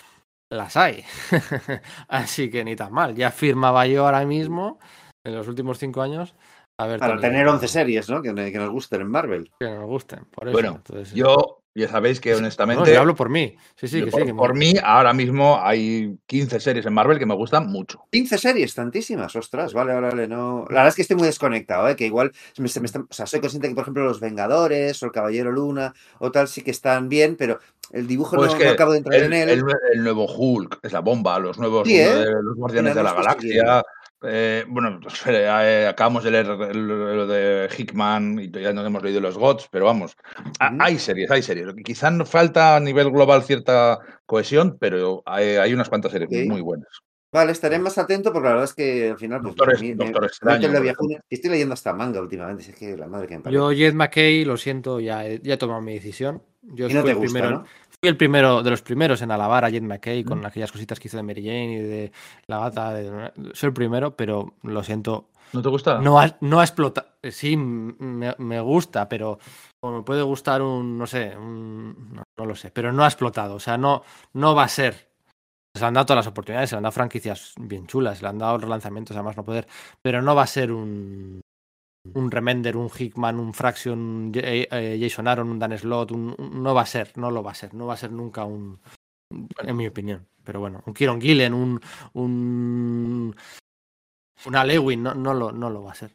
las 0.51 0.77
hay. 0.77 1.05
Así 2.09 2.51
que 2.51 2.65
ni 2.65 2.77
tan 2.77 2.93
mal. 2.93 3.15
Ya 3.15 3.31
firmaba 3.31 3.87
yo 3.87 4.05
ahora 4.05 4.25
mismo, 4.25 4.79
en 5.25 5.35
los 5.35 5.49
últimos 5.49 5.79
5 5.79 6.03
años, 6.03 6.35
a 6.79 6.87
ver 6.87 6.99
Para 6.99 7.19
tener 7.21 7.47
11 7.47 7.69
series, 7.69 8.09
¿no? 8.09 8.23
Que, 8.23 8.33
que 8.35 8.59
nos 8.59 8.71
gusten 8.71 9.03
en 9.03 9.09
Marvel. 9.11 9.51
Que 9.61 9.69
nos 9.69 9.85
gusten. 9.87 10.25
Por 10.27 10.49
eso. 10.49 10.53
Bueno, 10.53 10.77
Entonces, 10.77 11.13
Yo, 11.13 11.63
ya 11.75 11.89
sabéis 11.89 12.21
que 12.21 12.31
no, 12.33 12.39
honestamente, 12.39 12.93
yo 12.95 13.01
hablo 13.01 13.15
por 13.15 13.29
mí. 13.29 13.55
Sí, 13.77 13.87
sí, 13.87 14.03
que 14.03 14.11
por, 14.11 14.21
sí. 14.23 14.27
que 14.27 14.35
por 14.35 14.55
mí, 14.57 14.73
ahora 14.83 15.13
mismo 15.13 15.61
hay 15.63 16.17
15 16.27 16.59
series 16.59 16.87
en 16.87 16.95
Marvel 16.95 17.19
que 17.19 17.27
me 17.27 17.35
gustan 17.35 17.67
mucho. 17.67 18.05
15 18.11 18.39
series, 18.39 18.75
tantísimas, 18.75 19.37
ostras, 19.37 19.75
vale, 19.75 19.93
vale, 19.93 20.09
vale, 20.09 20.27
no. 20.27 20.61
La 20.71 20.77
verdad 20.77 20.89
es 20.89 20.95
que 20.97 21.03
estoy 21.03 21.19
muy 21.19 21.27
desconectado, 21.27 21.87
¿eh? 21.87 21.97
que 21.97 22.07
igual 22.07 22.33
me- 22.57 22.69
se 22.69 22.81
me 22.81 22.87
está- 22.87 23.01
o 23.01 23.07
sea, 23.13 23.27
soy 23.27 23.41
consciente 23.41 23.69
que, 23.69 23.75
por 23.75 23.83
ejemplo, 23.83 24.05
los 24.05 24.19
Vengadores 24.19 25.03
o 25.03 25.07
el 25.07 25.13
Caballero 25.13 25.53
Luna 25.53 25.93
o 26.19 26.33
tal 26.33 26.49
sí 26.49 26.63
que 26.63 26.71
están 26.71 27.11
bien, 27.11 27.37
pero 27.37 27.59
el 27.93 28.07
dibujo 28.07 28.37
Pues 28.37 28.53
no, 28.53 28.59
que 28.59 28.65
no 28.67 28.71
acabo 28.71 28.93
de 28.93 28.99
entrar 28.99 29.17
el, 29.17 29.25
en 29.25 29.33
él. 29.35 29.49
el 29.51 29.63
nue- 29.65 29.79
el 29.93 30.03
nuevo 30.05 30.27
Hulk 30.27 30.79
es 30.83 30.93
la 30.93 31.01
bomba, 31.01 31.39
los 31.39 31.59
nuevos 31.59 31.87
Sí, 31.89 31.99
¿eh? 31.99 32.09
de 32.09 32.43
los 32.43 32.57
Guardianes 32.57 32.95
de 32.95 33.03
la. 33.03 33.13
Galaxia. 33.15 33.83
eh, 34.23 34.65
bueno, 34.69 35.01
pues, 35.03 35.23
eh, 35.27 35.87
acabamos 35.89 36.23
de 36.25 36.31
leer 36.31 36.47
lo 36.47 37.27
de 37.27 37.69
Hickman 37.77 38.39
y 38.41 38.51
ya 38.51 38.73
nos 38.73 38.87
hemos 38.87 39.03
leído 39.03 39.21
los 39.21 39.37
GOTS, 39.39 39.69
pero 39.71 39.87
vamos, 39.87 40.17
hay 40.59 40.99
series, 40.99 41.31
hay 41.31 41.43
series. 41.43 41.67
Quizás 41.85 42.13
nos 42.13 42.29
falta 42.29 42.77
a 42.77 42.81
nivel 42.81 43.11
global 43.11 43.43
cierta 43.43 43.99
cohesión, 44.27 44.77
pero 44.79 45.23
hay, 45.27 45.57
hay 45.57 45.73
unas 45.75 45.89
cuantas 45.89 46.13
series 46.13 46.49
muy 46.49 46.61
buenas. 46.61 46.89
Vale, 47.33 47.53
estaré 47.53 47.79
más 47.79 47.97
atento 47.97 48.33
porque 48.33 48.49
la 48.49 48.55
verdad 48.55 48.65
es 48.69 48.75
que 48.75 49.11
al 49.11 49.17
final. 49.17 49.41
Pues, 49.41 49.55
Doctor, 49.55 49.81
me- 49.81 49.95
me 49.95 50.11
Extraño, 50.27 50.69
estoy 51.31 51.51
leyendo 51.51 51.75
hasta 51.75 51.93
manga 51.93 52.21
últimamente. 52.21 52.65
si 52.65 52.73
Es 52.73 52.77
que 52.77 52.97
la 52.97 53.07
madre 53.07 53.29
que 53.29 53.39
me. 53.39 53.53
Yo, 53.53 53.71
Jed 53.71 53.95
McKay, 53.95 54.45
lo 54.45 54.57
siento, 54.57 54.99
ya 54.99 55.25
he, 55.25 55.41
ya 55.41 55.55
he 55.55 55.57
tomado 55.57 55.81
mi 55.81 55.95
decisión. 55.95 56.43
Yo 56.63 56.89
y 56.89 56.93
no 56.95 57.05
te 57.05 57.15
gusta, 57.15 57.39
primero, 57.39 57.51
¿no? 57.61 57.65
Fui 58.03 58.09
el 58.09 58.17
primero 58.17 58.63
de 58.63 58.71
los 58.71 58.81
primeros 58.83 59.21
en 59.23 59.31
alabar 59.31 59.65
a 59.65 59.71
Jed 59.71 59.83
McKay 59.83 60.25
con 60.25 60.41
Mm. 60.41 60.47
aquellas 60.47 60.73
cositas 60.73 60.99
que 60.99 61.09
hizo 61.09 61.19
de 61.19 61.23
Mary 61.23 61.43
Jane 61.45 61.73
y 61.75 61.79
de 61.81 62.13
la 62.47 62.59
gata. 62.61 62.95
de- 62.95 63.33
soy 63.53 63.69
el 63.69 63.75
primero, 63.75 64.17
pero 64.17 64.55
lo 64.63 64.83
siento. 64.83 65.29
¿No 65.53 65.61
te 65.63 65.69
gusta? 65.69 66.01
No 66.01 66.19
ha, 66.19 66.35
no 66.41 66.61
ha 66.61 66.65
explotado. 66.65 67.09
Sí, 67.31 67.55
m- 67.55 67.95
me, 67.99 68.35
me 68.39 68.61
gusta, 68.61 69.09
pero 69.09 69.39
me 69.83 70.03
puede 70.03 70.23
gustar 70.23 70.63
un, 70.63 70.97
no 70.97 71.07
sé, 71.07 71.37
un- 71.37 72.15
no, 72.15 72.23
no 72.39 72.47
lo 72.47 72.55
sé, 72.57 72.71
pero 72.71 72.93
no 72.93 73.05
ha 73.05 73.09
explotado. 73.09 73.57
O 73.57 73.61
sea, 73.61 73.77
no, 73.77 74.03
no 74.33 74.55
va 74.55 74.65
a 74.65 74.69
ser. 74.69 75.11
Se 75.75 75.81
le 75.81 75.87
han 75.87 75.95
dado 75.95 76.07
todas 76.07 76.25
las 76.25 76.31
oportunidades, 76.31 76.71
se 76.71 76.77
le 76.77 76.79
han 76.79 76.83
dado 76.85 76.93
franquicias 76.93 77.53
bien 77.61 77.87
chulas, 77.87 78.19
se 78.19 78.23
le 78.25 78.29
han 78.31 78.39
dado 78.39 78.59
relanzamientos 78.59 79.17
a 79.17 79.23
más 79.23 79.37
no 79.37 79.45
poder, 79.45 79.67
pero 80.03 80.23
no 80.23 80.35
va 80.35 80.43
a 80.43 80.47
ser 80.47 80.73
un, 80.73 81.41
un 82.15 82.31
Remender, 82.31 82.77
un 82.77 82.89
Hickman, 82.97 83.39
un 83.39 83.53
Fraction, 83.55 83.99
un 83.99 84.33
J- 84.35 84.41
eh, 84.45 84.99
Jason 85.01 85.29
Aaron, 85.29 85.51
un 85.51 85.59
Dan 85.59 85.77
Slot, 85.79 86.11
un- 86.13 86.35
no 86.63 86.75
va 86.75 86.83
a 86.83 86.87
ser, 86.87 87.17
no 87.17 87.31
lo 87.31 87.43
va 87.43 87.53
a 87.53 87.55
ser, 87.55 87.75
no 87.75 87.87
va 87.87 87.95
a 87.95 87.99
ser 87.99 88.11
nunca 88.13 88.45
un, 88.45 88.81
en 89.59 89.77
mi 89.77 89.87
opinión. 89.87 90.27
Pero 90.43 90.61
bueno, 90.61 90.83
un 90.87 90.95
Kieron 90.95 91.21
Gillen, 91.21 91.53
un, 91.55 91.81
un 92.15 93.35
una 94.47 94.65
Lewin, 94.65 95.03
no, 95.03 95.15
no, 95.15 95.35
lo, 95.35 95.53
no 95.53 95.69
lo 95.69 95.83
va 95.83 95.93
a 95.93 95.95
ser. 95.95 96.11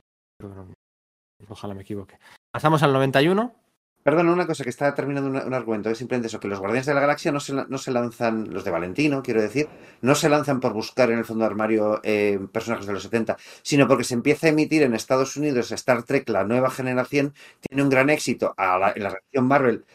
Ojalá 1.48 1.74
me 1.76 1.82
equivoque. 1.82 2.18
Pasamos 2.52 2.82
al 2.84 2.92
91. 2.94 3.54
Perdón, 4.06 4.30
una 4.30 4.46
cosa 4.46 4.64
que 4.64 4.70
está 4.70 4.94
terminando 4.94 5.28
un, 5.32 5.54
argumento, 5.56 5.90
es 5.90 5.98
simplemente 5.98 6.28
eso, 6.28 6.40
que 6.40 6.48
los 6.48 6.60
Guardianes 6.60 6.86
de 6.86 6.94
la 6.94 7.00
Galaxia 7.00 7.32
no 7.32 7.40
se, 7.40 7.54
no 7.54 7.78
se 7.80 7.90
lanzan, 7.90 8.54
los 8.54 8.64
de 8.64 8.70
Valentino, 8.70 9.24
quiero 9.24 9.42
decir, 9.42 9.68
no 10.02 10.14
se 10.14 10.30
lanzan 10.30 10.60
por 10.60 10.74
buscar 10.74 11.10
en 11.10 11.18
el 11.18 11.26
fondo 11.26 11.44
armario 11.44 12.02
eh, 12.04 12.40
personajes 12.52 12.86
de 12.86 12.94
los 12.94 13.02
70, 13.02 13.36
sino 13.64 13.88
porque 13.88 14.04
se 14.04 14.14
empieza 14.14 14.46
a 14.46 14.52
emitir 14.52 14.84
en 14.84 14.94
Estados 14.94 15.38
Unidos 15.38 15.72
Star 15.72 16.04
Trek, 16.04 16.30
la 16.30 16.44
nueva 16.44 16.70
generación, 16.70 17.34
tiene 17.68 17.82
un 17.82 17.90
gran 17.90 18.12
éxito 18.12 18.54
a 18.58 18.78
la, 18.78 18.92
en 18.96 19.02
la 19.02 19.10
reacción 19.10 19.48
Marvel. 19.48 19.86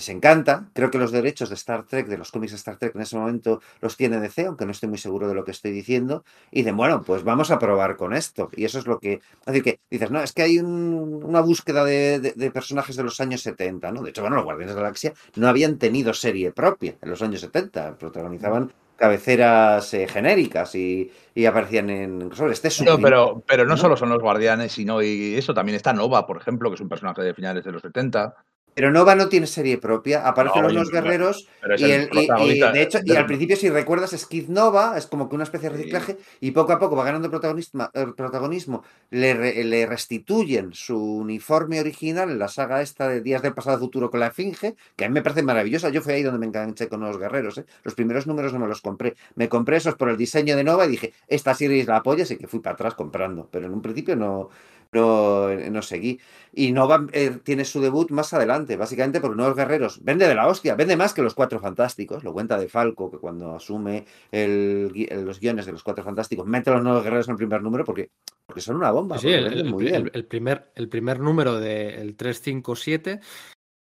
Les 0.00 0.08
encanta, 0.08 0.70
creo 0.72 0.90
que 0.90 0.96
los 0.96 1.12
derechos 1.12 1.50
de 1.50 1.56
Star 1.56 1.84
Trek, 1.84 2.06
de 2.06 2.16
los 2.16 2.30
cómics 2.32 2.52
de 2.52 2.56
Star 2.56 2.78
Trek 2.78 2.94
en 2.94 3.02
ese 3.02 3.18
momento 3.18 3.60
los 3.82 3.98
tiene 3.98 4.18
DC, 4.18 4.46
aunque 4.46 4.64
no 4.64 4.70
estoy 4.72 4.88
muy 4.88 4.96
seguro 4.96 5.28
de 5.28 5.34
lo 5.34 5.44
que 5.44 5.50
estoy 5.50 5.72
diciendo, 5.72 6.24
y 6.50 6.60
dicen, 6.60 6.74
bueno, 6.74 7.02
pues 7.02 7.22
vamos 7.22 7.50
a 7.50 7.58
probar 7.58 7.98
con 7.98 8.14
esto. 8.14 8.48
Y 8.56 8.64
eso 8.64 8.78
es 8.78 8.86
lo 8.86 8.98
que, 8.98 9.12
es 9.12 9.20
decir, 9.44 9.62
que 9.62 9.80
dices, 9.90 10.10
no, 10.10 10.22
es 10.22 10.32
que 10.32 10.40
hay 10.40 10.58
un- 10.58 11.20
una 11.22 11.42
búsqueda 11.42 11.84
de, 11.84 12.18
de- 12.18 12.32
de 12.34 12.50
personajes 12.50 12.96
de 12.96 13.02
los 13.02 13.20
años 13.20 13.42
70, 13.42 13.92
¿no? 13.92 14.02
De 14.02 14.08
hecho, 14.08 14.22
bueno, 14.22 14.36
los 14.36 14.44
Guardianes 14.46 14.74
de 14.74 14.80
la 14.80 14.84
Galaxia 14.84 15.12
no 15.36 15.48
habían 15.48 15.76
tenido 15.76 16.14
serie 16.14 16.50
propia 16.50 16.94
en 17.02 17.10
los 17.10 17.20
años 17.20 17.42
70, 17.42 17.98
protagonizaban 17.98 18.72
cabeceras 18.96 19.92
eh, 19.94 20.06
genéricas 20.08 20.74
y, 20.74 21.10
y 21.34 21.44
aparecían 21.46 21.88
en... 21.90 22.34
Sobre 22.34 22.52
este 22.52 22.68
es 22.68 22.80
No, 22.82 22.98
pero, 22.98 23.42
pero 23.46 23.64
no 23.64 23.70
¿no? 23.70 23.76
solo 23.76 23.96
son 23.96 24.08
los 24.10 24.20
guardianes, 24.20 24.72
sino 24.72 25.02
y 25.02 25.34
eso 25.36 25.52
también 25.54 25.76
está 25.76 25.92
Nova, 25.92 26.26
por 26.26 26.36
ejemplo, 26.36 26.70
que 26.70 26.74
es 26.76 26.80
un 26.80 26.88
personaje 26.90 27.22
de 27.22 27.34
finales 27.34 27.64
de 27.64 27.72
los 27.72 27.80
70. 27.82 28.34
Pero 28.80 28.92
Nova 28.92 29.14
no 29.14 29.28
tiene 29.28 29.46
serie 29.46 29.76
propia, 29.78 30.26
aparecen 30.26 30.62
No, 30.62 30.68
los 30.80 30.90
guerreros 30.90 31.48
y, 31.80 31.84
el 31.92 32.00
el- 32.02 32.08
y- 32.46 32.60
de 32.72 32.82
hecho, 32.82 32.98
y 33.04 33.10
al 33.16 33.26
principio, 33.26 33.56
si 33.56 33.68
recuerdas, 33.68 34.12
es 34.14 34.24
Kid 34.26 34.48
Nova, 34.48 34.94
es 34.96 35.06
como 35.06 35.28
que 35.28 35.34
una 35.34 35.44
especie 35.44 35.68
de 35.68 35.76
reciclaje, 35.76 36.16
y 36.40 36.50
poco 36.52 36.72
a 36.72 36.78
poco 36.78 36.96
va 36.96 37.04
ganando 37.04 37.28
protagonismo, 37.30 37.88
eh, 37.92 38.06
protagonismo. 38.16 38.82
Le, 39.10 39.34
re- 39.34 39.64
le 39.64 39.84
restituyen 39.86 40.72
su 40.72 40.96
uniforme 40.98 41.78
original 41.80 42.30
en 42.30 42.38
la 42.38 42.48
saga 42.48 42.80
esta 42.80 43.06
de 43.08 43.20
Días 43.20 43.42
del 43.42 43.52
Pasado 43.54 43.78
Futuro 43.78 44.10
con 44.10 44.20
la 44.20 44.28
Esfinge, 44.28 44.74
que 44.96 45.04
a 45.04 45.08
mí 45.08 45.14
me 45.14 45.22
parece 45.22 45.42
maravillosa. 45.42 45.90
Yo 45.90 46.00
fui 46.00 46.14
ahí 46.14 46.22
donde 46.22 46.38
me 46.38 46.46
enganché 46.46 46.88
con 46.88 47.00
los 47.00 47.18
guerreros. 47.18 47.58
¿eh? 47.58 47.66
Los 47.82 47.94
primeros 47.94 48.26
números 48.26 48.52
no 48.52 48.58
me 48.60 48.66
los 48.66 48.80
compré. 48.80 49.14
Me 49.34 49.48
compré 49.48 49.76
esos 49.76 49.94
por 49.94 50.08
el 50.08 50.16
diseño 50.16 50.56
de 50.56 50.64
Nova 50.64 50.86
y 50.86 50.88
dije, 50.90 51.12
esta 51.28 51.54
serie 51.54 51.80
es 51.80 51.86
la 51.86 52.02
polla, 52.02 52.22
así 52.22 52.36
que 52.38 52.46
fui 52.46 52.60
para 52.60 52.74
atrás 52.74 52.94
comprando. 52.94 53.46
Pero 53.50 53.66
en 53.66 53.74
un 53.74 53.82
principio 53.82 54.16
no, 54.16 54.48
no, 54.92 55.48
no 55.48 55.82
seguí. 55.82 56.20
Y 56.52 56.72
Nova 56.72 57.06
eh, 57.12 57.38
tiene 57.44 57.64
su 57.64 57.80
debut 57.80 58.10
más 58.10 58.32
adelante, 58.34 58.76
básicamente 58.76 59.20
porque 59.20 59.36
Nuevos 59.36 59.56
Guerreros 59.56 60.02
vende 60.02 60.26
de 60.26 60.34
la 60.34 60.48
hostia, 60.48 60.74
vende 60.74 60.96
más 60.96 61.14
que 61.14 61.22
los 61.22 61.34
Cuatro 61.34 61.60
Fantásticos. 61.60 62.24
Lo 62.24 62.32
cuenta 62.32 62.58
de 62.58 62.68
Falco, 62.68 63.10
que 63.10 63.18
cuando 63.18 63.54
asume 63.54 64.04
el 64.32 64.90
gui- 64.92 65.06
el- 65.10 65.24
los 65.24 65.38
guiones 65.38 65.66
de 65.66 65.72
los 65.72 65.82
Cuatro 65.84 66.02
Fantásticos, 66.02 66.46
mete 66.46 66.70
a 66.70 66.74
los 66.74 66.82
Nuevos 66.82 67.04
Guerreros 67.04 67.28
en 67.28 67.32
el 67.32 67.38
primer 67.38 67.62
número 67.62 67.84
porque, 67.84 68.10
porque 68.46 68.60
son 68.60 68.76
una 68.76 68.90
bomba. 68.90 69.16
Sí, 69.18 69.28
el, 69.28 69.64
muy 69.66 69.84
bien. 69.84 70.10
el 70.12 70.24
primer, 70.26 70.72
el 70.74 70.88
primer 70.88 71.20
número 71.20 71.60
del 71.60 72.16
357. 72.16 73.20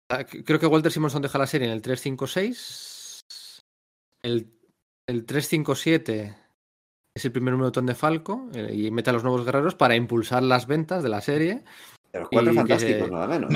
ah, 0.09 0.23
Creo 0.23 0.59
que 0.59 0.67
Walter 0.67 0.91
Simonson 0.91 1.21
deja 1.21 1.37
la 1.37 1.47
serie 1.47 1.67
en 1.67 1.73
el 1.73 1.81
356. 1.81 3.25
El, 4.21 4.53
el 5.07 5.25
357 5.25 6.37
es 7.15 7.25
el 7.25 7.31
primer 7.31 7.53
número 7.53 7.69
de 7.71 7.93
Falco 7.95 8.47
eh, 8.55 8.71
y 8.73 8.91
mete 8.91 9.11
a 9.11 9.13
los 9.13 9.23
nuevos 9.23 9.45
guerreros 9.45 9.75
para 9.75 9.95
impulsar 9.95 10.41
las 10.43 10.65
ventas 10.67 11.03
de 11.03 11.09
la 11.09 11.21
serie. 11.21 11.61
De 12.11 12.19
los 12.19 12.29
Cuatro 12.29 12.53
Fantásticos, 12.53 13.05
se- 13.07 13.11
nada 13.11 13.27
menos. 13.27 13.49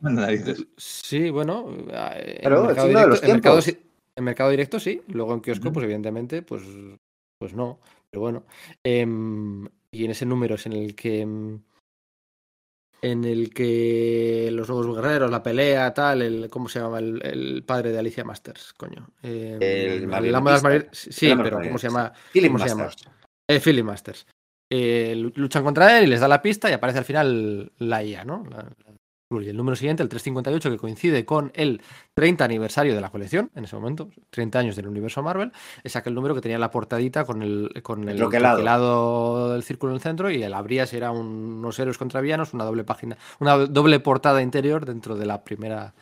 Con- 0.00 0.18
ahí-. 0.18 0.42
Sí, 0.76 1.30
bueno. 1.30 1.66
eh, 1.90 2.40
en 2.42 2.52
es 2.62 2.66
mercado 2.68 2.88
uno 2.88 3.00
de 3.00 3.06
los 3.06 3.20
directo- 3.20 3.26
en 3.26 3.32
mercado 3.32 3.60
tiempos. 3.60 3.64
sí- 3.64 3.90
en 4.16 4.24
mercado 4.24 4.50
directo 4.50 4.78
sí, 4.80 5.02
luego 5.08 5.34
en 5.34 5.40
kiosco, 5.40 5.72
pues 5.72 5.84
evidentemente, 5.84 6.42
pues, 6.42 6.62
pues 7.38 7.52
no. 7.54 7.80
Pero 8.10 8.20
bueno. 8.20 8.44
Em, 8.84 9.66
y 9.90 10.04
en 10.04 10.10
ese 10.12 10.24
número 10.26 10.54
es 10.54 10.66
en 10.66 10.72
el 10.74 10.94
que. 10.94 11.26
En 13.04 13.24
el 13.26 13.52
que 13.52 14.48
los 14.50 14.66
nuevos 14.66 14.96
guerreros, 14.96 15.30
la 15.30 15.42
pelea, 15.42 15.92
tal, 15.92 16.22
el, 16.22 16.48
¿cómo 16.48 16.70
se 16.70 16.80
llama? 16.80 17.00
El, 17.00 17.20
el 17.22 17.62
padre 17.62 17.92
de 17.92 17.98
Alicia 17.98 18.24
Masters, 18.24 18.72
coño. 18.72 19.08
Em, 19.22 19.60
El 19.62 19.62
el 19.90 20.06
marionetas- 20.08 20.88
Sí, 20.92 21.26
El 21.30 21.42
pero 21.42 21.56
¿cómo 21.68 21.78
se 21.78 21.88
llama? 21.88 22.12
Philip 22.32 22.48
¿Cómo 22.50 22.58
se 22.64 22.68
llama? 22.70 22.84
Masters. 22.84 23.12
Eh, 23.46 23.60
Philip 23.60 23.84
Masters. 23.84 24.26
Eh, 24.70 25.14
lu- 25.16 25.32
luchan 25.36 25.62
contra 25.64 25.98
él 25.98 26.04
y 26.04 26.06
les 26.06 26.20
da 26.20 26.28
la 26.28 26.40
pista 26.40 26.70
y 26.70 26.72
aparece 26.72 26.98
al 26.98 27.04
final 27.04 27.72
la 27.76 28.02
IA, 28.02 28.24
¿no? 28.24 28.42
La- 28.50 28.56
la- 28.56 28.94
y 29.42 29.48
el 29.48 29.56
número 29.56 29.74
siguiente, 29.76 30.02
el 30.02 30.08
358, 30.08 30.70
que 30.70 30.76
coincide 30.78 31.24
con 31.24 31.50
el 31.54 31.82
30 32.14 32.44
aniversario 32.44 32.94
de 32.94 33.00
la 33.00 33.10
colección, 33.10 33.50
en 33.54 33.64
ese 33.64 33.74
momento, 33.76 34.08
30 34.30 34.58
años 34.58 34.76
del 34.76 34.86
universo 34.86 35.22
Marvel, 35.22 35.52
es 35.82 35.96
aquel 35.96 36.14
número 36.14 36.34
que 36.34 36.40
tenía 36.40 36.58
la 36.58 36.70
portadita 36.70 37.24
con 37.24 37.42
el, 37.42 37.80
con 37.82 38.08
el 38.08 38.16
troquelado. 38.16 39.52
del 39.52 39.62
círculo 39.62 39.92
en 39.92 39.96
el 39.96 40.02
centro 40.02 40.30
y 40.30 40.42
el 40.42 40.54
abría 40.54 40.86
si 40.86 40.96
era 40.96 41.10
un- 41.10 41.56
unos 41.58 41.78
héroes 41.78 41.98
contra 41.98 42.20
villanos, 42.20 42.54
una 42.54 42.64
doble 42.64 42.84
página, 42.84 43.16
una 43.40 43.56
doble 43.56 44.00
portada 44.00 44.42
interior 44.42 44.84
dentro 44.86 45.16
de 45.16 45.26
la 45.26 45.42
primera 45.44 45.94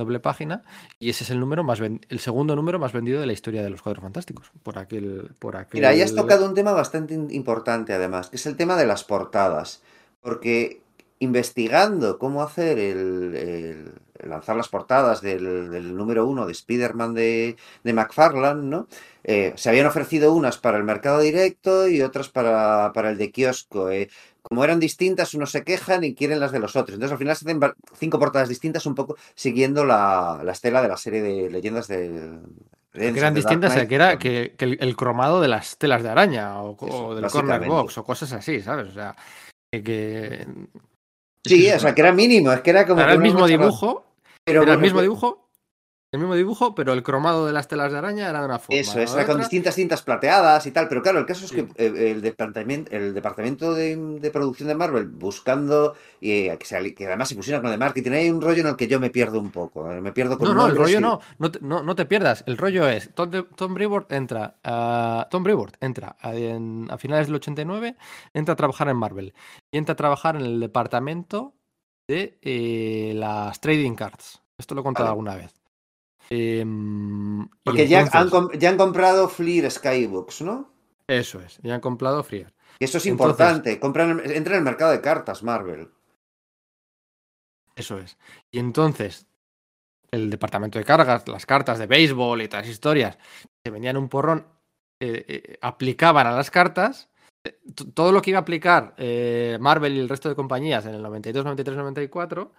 doble 0.00 0.20
página 0.20 0.62
y 1.00 1.10
ese 1.10 1.24
es 1.24 1.30
el 1.30 1.40
número 1.40 1.64
más 1.64 1.80
el 1.80 2.18
segundo 2.20 2.54
número 2.54 2.78
más 2.78 2.92
vendido 2.92 3.18
de 3.20 3.26
la 3.26 3.32
historia 3.32 3.64
de 3.64 3.70
los 3.70 3.82
cuadros 3.82 4.02
fantásticos 4.02 4.52
por 4.62 4.78
aquel 4.78 5.32
por 5.40 5.56
aquel 5.56 5.80
Mira, 5.80 5.88
ahí 5.88 6.02
has 6.02 6.14
tocado 6.14 6.46
un 6.46 6.54
tema 6.54 6.70
bastante 6.70 7.14
importante 7.14 7.92
además, 7.92 8.30
que 8.30 8.36
es 8.36 8.46
el 8.46 8.56
tema 8.56 8.76
de 8.76 8.86
las 8.86 9.02
portadas. 9.02 9.82
Porque 10.20 10.82
investigando 11.20 12.18
cómo 12.18 12.42
hacer 12.42 12.78
el, 12.78 13.92
lanzar 14.24 14.56
las 14.56 14.68
portadas 14.68 15.20
del, 15.20 15.70
del 15.70 15.96
número 15.96 16.26
uno 16.26 16.46
de 16.46 16.52
Spider-Man 16.52 17.14
de, 17.14 17.56
de 17.82 17.92
McFarlane, 17.92 18.62
¿no? 18.64 18.88
Eh, 19.24 19.52
se 19.56 19.68
habían 19.68 19.86
ofrecido 19.86 20.32
unas 20.32 20.58
para 20.58 20.78
el 20.78 20.84
mercado 20.84 21.20
directo 21.20 21.88
y 21.88 22.02
otras 22.02 22.28
para, 22.28 22.92
para 22.94 23.10
el 23.10 23.18
de 23.18 23.30
kiosco. 23.30 23.90
eh. 23.90 24.08
Como 24.42 24.64
eran 24.64 24.80
distintas, 24.80 25.34
unos 25.34 25.50
se 25.50 25.62
quejan 25.62 26.04
y 26.04 26.14
quieren 26.14 26.40
las 26.40 26.52
de 26.52 26.60
los 26.60 26.74
otros. 26.74 26.94
Entonces 26.94 27.12
al 27.12 27.18
final 27.18 27.36
se 27.36 27.44
hacen 27.44 27.60
cinco 27.98 28.18
portadas 28.18 28.48
distintas, 28.48 28.86
un 28.86 28.94
poco 28.94 29.16
siguiendo 29.34 29.84
la, 29.84 30.40
la 30.42 30.52
estela 30.52 30.80
de 30.80 30.88
la 30.88 30.96
serie 30.96 31.20
de 31.20 31.50
leyendas 31.50 31.86
del... 31.86 32.40
que 32.92 33.08
eran 33.08 33.34
distintas, 33.34 33.74
que 33.86 33.94
era 33.94 34.18
que, 34.18 34.54
que 34.56 34.64
el, 34.64 34.78
el 34.80 34.96
cromado 34.96 35.42
de 35.42 35.48
las 35.48 35.76
telas 35.76 36.02
de 36.02 36.08
araña 36.08 36.62
o, 36.62 36.76
Eso, 36.80 37.08
o 37.08 37.14
del 37.14 37.30
corner 37.30 37.66
box 37.66 37.98
o 37.98 38.04
cosas 38.04 38.32
así, 38.32 38.62
¿sabes? 38.62 38.88
O 38.88 38.92
sea, 38.92 39.14
que 39.70 40.46
Sí, 41.48 41.70
o 41.70 41.78
sea, 41.78 41.94
que 41.94 42.00
era 42.00 42.12
mínimo, 42.12 42.52
es 42.52 42.60
que 42.60 42.70
era 42.70 42.86
como... 42.86 43.00
era 43.00 43.12
el 43.12 43.20
mismo 43.20 43.46
dibujo, 43.46 44.04
pero 44.44 44.62
era 44.62 44.74
el 44.74 44.78
mismo 44.78 45.00
dibujo, 45.00 45.47
el 46.10 46.20
mismo 46.20 46.34
dibujo, 46.34 46.74
pero 46.74 46.94
el 46.94 47.02
cromado 47.02 47.44
de 47.44 47.52
las 47.52 47.68
telas 47.68 47.92
de 47.92 47.98
araña 47.98 48.30
era 48.30 48.40
de 48.40 48.46
una 48.46 48.58
forma. 48.58 48.80
Eso, 48.80 48.98
es, 48.98 49.10
con 49.10 49.20
otra. 49.22 49.36
distintas 49.36 49.74
cintas 49.74 50.00
plateadas 50.02 50.66
y 50.66 50.70
tal, 50.70 50.88
pero 50.88 51.02
claro, 51.02 51.18
el 51.18 51.26
caso 51.26 51.44
es 51.44 51.50
Sí. 51.50 51.56
que 51.64 51.84
eh, 51.84 52.10
el 52.12 52.22
departamento, 52.22 52.90
el 52.96 53.12
departamento 53.12 53.74
de, 53.74 53.94
de 53.96 54.30
producción 54.30 54.68
de 54.68 54.74
Marvel 54.74 55.06
buscando 55.08 55.94
y 56.20 56.48
que, 56.56 56.64
se 56.64 56.76
ali- 56.78 56.94
que 56.94 57.06
además 57.06 57.28
se 57.28 57.34
pusieron 57.34 57.60
con 57.60 57.70
el 57.70 57.78
de 57.78 57.84
marketing, 57.84 58.10
hay 58.12 58.30
un 58.30 58.40
rollo 58.40 58.62
en 58.62 58.68
el 58.68 58.76
que 58.76 58.88
yo 58.88 58.98
me 59.00 59.10
pierdo 59.10 59.38
un 59.38 59.50
poco, 59.50 59.90
eh, 59.92 60.00
me 60.00 60.12
pierdo 60.12 60.38
con 60.38 60.48
No, 60.48 60.54
no, 60.54 60.66
el 60.68 60.76
rollo 60.76 60.98
y- 60.98 61.02
no, 61.02 61.20
no 61.38 61.50
te, 61.50 61.58
no, 61.60 61.82
no 61.82 61.94
te 61.94 62.06
pierdas. 62.06 62.42
El 62.46 62.56
rollo 62.56 62.88
es, 62.88 63.14
Tom, 63.14 63.30
Tom 63.54 63.74
Brevoort 63.74 64.10
entra, 64.12 64.56
Tom 65.30 65.42
Brevoort 65.42 65.76
entra 65.82 66.16
a, 66.20 66.34
en- 66.34 66.88
a 66.90 66.96
finales 66.96 67.26
del 67.26 67.36
89, 67.36 67.96
entra 68.32 68.54
a 68.54 68.56
trabajar 68.56 68.88
en 68.88 68.96
Marvel 68.96 69.34
y 69.70 69.76
entra 69.76 69.92
a 69.92 69.96
trabajar 69.96 70.36
en 70.36 70.42
el 70.42 70.58
departamento 70.60 71.52
de 72.08 72.38
eh, 72.40 73.12
las 73.14 73.60
trading 73.60 73.94
cards. 73.94 74.40
Esto 74.56 74.74
lo 74.74 74.80
he 74.80 74.84
contado 74.84 75.04
Vale. 75.04 75.12
alguna 75.12 75.34
vez. 75.36 75.54
Em, 76.30 77.48
Porque 77.64 77.88
ya, 77.88 78.00
han, 78.00 78.06
entonces- 78.06 78.30
com- 78.30 78.50
ya 78.58 78.68
han 78.70 78.76
comprado 78.76 79.28
Fleer 79.28 79.70
Skybooks, 79.70 80.42
¿no? 80.42 80.70
Eso 81.06 81.40
es, 81.40 81.58
ya 81.62 81.74
han 81.74 81.80
comprado 81.80 82.22
Freer. 82.22 82.52
Y 82.78 82.84
eso 82.84 82.98
es 82.98 83.06
Entonces- 83.06 83.10
importante. 83.34 83.80
Compran, 83.80 84.20
entra 84.24 84.54
en 84.54 84.58
el 84.58 84.64
mercado 84.64 84.90
de 84.92 85.00
cartas, 85.00 85.42
Marvel. 85.42 85.90
Eso 87.76 87.98
es. 87.98 88.18
Y 88.50 88.58
entonces, 88.58 89.26
el 90.10 90.30
departamento 90.30 90.78
de 90.78 90.84
cargas, 90.84 91.26
las 91.28 91.46
cartas 91.46 91.78
de 91.78 91.86
béisbol 91.86 92.42
y 92.42 92.48
las 92.48 92.68
historias, 92.68 93.18
se 93.64 93.70
vendían 93.70 93.96
un 93.96 94.08
porrón, 94.08 94.46
eh, 95.00 95.24
eh, 95.28 95.58
aplicaban 95.62 96.26
a 96.26 96.32
las 96.32 96.50
cartas. 96.50 97.08
eh, 97.44 97.58
Todo 97.94 98.10
lo 98.12 98.20
que 98.20 98.30
iba 98.30 98.38
a 98.40 98.42
aplicar 98.42 98.94
eh, 98.98 99.56
Marvel 99.60 99.94
y 99.96 100.00
el 100.00 100.08
resto 100.08 100.28
de 100.28 100.34
compañías 100.34 100.84
en 100.86 100.94
el 100.94 101.02
92, 101.02 101.44
93, 101.44 101.76
94, 101.76 102.52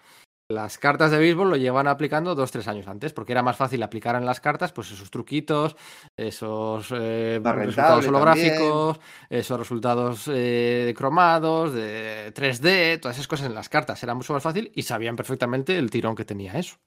las 0.52 0.80
cartas 0.80 1.12
de 1.12 1.20
béisbol 1.20 1.52
lo 1.52 1.56
llevan 1.58 1.88
aplicando 1.88 2.34
dos, 2.34 2.52
tres 2.52 2.68
años 2.68 2.88
antes, 2.88 3.14
porque 3.14 3.34
era 3.34 3.44
más 3.44 3.56
fácil 3.56 3.84
aplicar 3.84 4.16
en 4.16 4.26
las 4.26 4.40
cartas 4.42 4.72
pues 4.72 4.92
esos 4.92 5.12
truquitos, 5.12 5.76
esos 6.18 6.88
eh, 6.92 7.40
resultados 7.44 8.08
holográficos, 8.08 9.00
esos 9.30 9.60
resultados 9.60 10.24
eh, 10.34 10.92
cromados, 10.98 11.72
de 11.74 12.34
3D, 12.34 13.00
todas 13.00 13.18
esas 13.18 13.28
cosas 13.28 13.46
en 13.46 13.54
las 13.54 13.70
cartas. 13.70 14.02
Era 14.02 14.16
mucho 14.16 14.34
más 14.34 14.42
fácil 14.42 14.72
y 14.74 14.82
sabían 14.82 15.16
perfectamente 15.16 15.78
el 15.78 15.92
tirón 15.92 16.16
que 16.16 16.26
tenía 16.26 16.54
eso. 16.54 16.78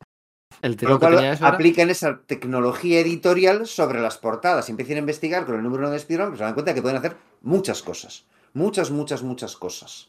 El 0.60 0.72
Con 0.72 0.78
tirón 0.78 0.92
lo 0.94 0.98
que 0.98 1.06
cual, 1.06 1.14
tenía 1.16 1.32
eso 1.34 1.46
era- 1.46 1.54
aplican 1.54 1.88
esa 1.88 2.20
tecnología 2.26 2.98
editorial 2.98 3.68
sobre 3.68 4.00
las 4.00 4.18
portadas. 4.18 4.68
Y 4.68 4.72
empiezan 4.72 4.96
a 4.96 5.00
investigar 5.00 5.46
con 5.46 5.54
el 5.54 5.62
número 5.62 5.84
uno 5.84 5.90
de 5.90 5.98
Spider-Man, 5.98 6.30
pues 6.30 6.38
se 6.38 6.44
dan 6.44 6.54
cuenta 6.54 6.74
que 6.74 6.82
pueden 6.82 6.98
hacer 6.98 7.16
muchas 7.42 7.80
cosas. 7.82 8.26
Muchas, 8.54 8.90
muchas, 8.90 9.22
muchas 9.22 9.56
cosas. 9.56 10.08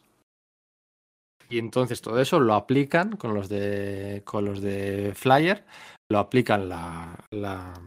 Y 1.54 1.60
entonces 1.60 2.02
todo 2.02 2.20
eso 2.20 2.40
lo 2.40 2.56
aplican 2.56 3.16
con 3.16 3.36
los 3.36 3.48
de 3.48 4.24
con 4.26 4.44
los 4.44 4.60
de 4.60 5.12
Flyer, 5.14 5.64
lo 6.10 6.18
aplican 6.18 6.68
la, 6.68 7.16
la, 7.30 7.80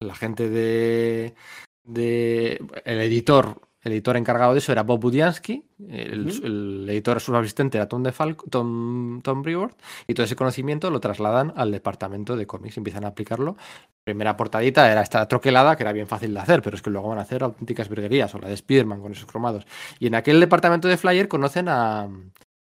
la 0.00 0.14
gente 0.14 0.50
de, 0.50 1.34
de 1.82 2.62
el 2.84 3.00
editor, 3.00 3.58
el 3.80 3.92
editor 3.92 4.18
encargado 4.18 4.52
de 4.52 4.58
eso 4.58 4.72
era 4.72 4.82
Bob 4.82 5.00
Budiansky, 5.00 5.64
el, 5.88 6.28
el 6.44 6.86
editor 6.90 7.22
subasistente 7.22 7.78
era 7.78 7.88
Tom, 7.88 8.02
de 8.02 8.12
Falco, 8.12 8.44
Tom, 8.50 9.22
Tom 9.22 9.40
Brevoort, 9.40 9.80
y 10.06 10.12
todo 10.12 10.24
ese 10.24 10.36
conocimiento 10.36 10.90
lo 10.90 11.00
trasladan 11.00 11.54
al 11.56 11.72
departamento 11.72 12.36
de 12.36 12.46
cómics, 12.46 12.76
empiezan 12.76 13.06
a 13.06 13.08
aplicarlo. 13.08 13.56
Primera 14.04 14.36
portadita 14.36 14.92
era 14.92 15.00
esta 15.00 15.26
troquelada, 15.26 15.74
que 15.74 15.84
era 15.84 15.94
bien 15.94 16.06
fácil 16.06 16.34
de 16.34 16.40
hacer, 16.40 16.60
pero 16.60 16.76
es 16.76 16.82
que 16.82 16.90
luego 16.90 17.08
van 17.08 17.18
a 17.18 17.22
hacer 17.22 17.42
auténticas 17.44 17.88
virguerías, 17.88 18.34
o 18.34 18.38
la 18.38 18.48
de 18.48 18.58
Spiderman 18.58 19.00
con 19.00 19.12
esos 19.12 19.24
cromados. 19.24 19.66
Y 19.98 20.08
en 20.08 20.16
aquel 20.16 20.38
departamento 20.38 20.86
de 20.86 20.98
Flyer 20.98 21.28
conocen 21.28 21.68
a, 21.70 22.06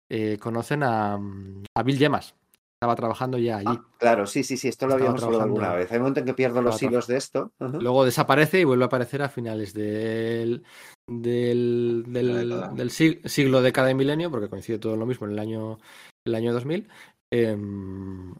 eh, 0.09 0.37
conocen 0.39 0.83
a, 0.83 1.13
a 1.15 1.83
Bill 1.83 1.97
Yemas. 1.97 2.35
Estaba 2.81 2.95
trabajando 2.97 3.37
ya 3.37 3.57
allí. 3.57 3.69
Ah, 3.69 3.85
claro, 3.97 4.25
sí, 4.27 4.43
sí, 4.43 4.57
sí, 4.57 4.67
esto 4.67 4.87
lo 4.87 4.95
habíamos 4.95 5.23
hablado 5.23 5.43
alguna 5.43 5.73
vez. 5.73 5.89
Hay 5.91 5.97
un 5.97 6.01
momento 6.03 6.19
en 6.19 6.25
que 6.25 6.33
pierdo 6.33 6.61
los 6.61 6.83
hilos 6.83 7.07
de 7.07 7.15
esto. 7.17 7.53
Luego 7.59 8.03
desaparece 8.03 8.59
y 8.59 8.65
vuelve 8.65 8.83
a 8.83 8.87
aparecer 8.87 9.21
a 9.21 9.29
finales 9.29 9.73
del, 9.73 10.63
del, 11.07 12.03
La 12.03 12.09
del, 12.09 12.49
década. 12.49 12.73
del 12.73 12.89
sig- 12.89 13.25
siglo, 13.25 13.61
década 13.61 13.89
y 13.89 13.95
milenio, 13.95 14.29
porque 14.29 14.49
coincide 14.49 14.79
todo 14.79 14.97
lo 14.97 15.05
mismo 15.05 15.27
en 15.27 15.33
el 15.33 15.39
año, 15.39 15.79
el 16.25 16.35
año 16.35 16.51
2000. 16.51 16.89
Em, 17.31 18.33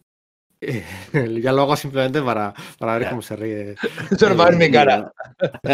eh, 0.60 0.84
ya 1.42 1.54
lo 1.54 1.62
hago 1.62 1.76
simplemente 1.78 2.22
para, 2.22 2.54
para 2.78 2.94
ver 2.96 3.04
Ya. 3.04 3.10
cómo 3.12 3.22
se 3.22 3.36
ríe. 3.38 3.76
Eso 4.12 4.28
no 4.30 4.36
va 4.36 4.46
a 4.48 4.50
ver 4.50 4.60
mi 4.60 4.70
cara. 4.72 5.14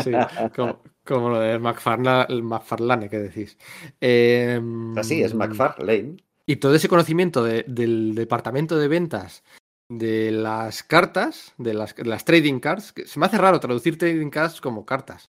Sí, 0.03 0.11
como, 0.55 0.83
como 1.13 1.29
lo 1.29 1.39
de 1.39 1.59
McFarlane, 1.59 2.25
el 2.29 2.43
McFarlane 2.43 3.09
que 3.09 3.19
decís. 3.19 3.57
Em, 3.99 4.97
Así 4.97 5.21
es, 5.21 5.33
McFarlane. 5.33 6.17
Y 6.45 6.55
todo 6.57 6.73
ese 6.75 6.87
conocimiento 6.89 7.43
de- 7.43 7.63
del 7.67 8.15
departamento 8.15 8.77
de 8.77 8.87
ventas 8.87 9.43
de 9.91 10.31
las 10.31 10.83
cartas, 10.83 11.53
de 11.57 11.73
las, 11.73 11.95
de 11.95 12.05
las 12.05 12.23
trading 12.25 12.59
cards, 12.59 12.91
que 12.93 13.05
se 13.07 13.19
me 13.19 13.25
hace 13.25 13.37
raro 13.37 13.59
traducir 13.59 13.97
trading 13.97 14.29
cards 14.29 14.61
como 14.61 14.85
cartas. 14.85 15.29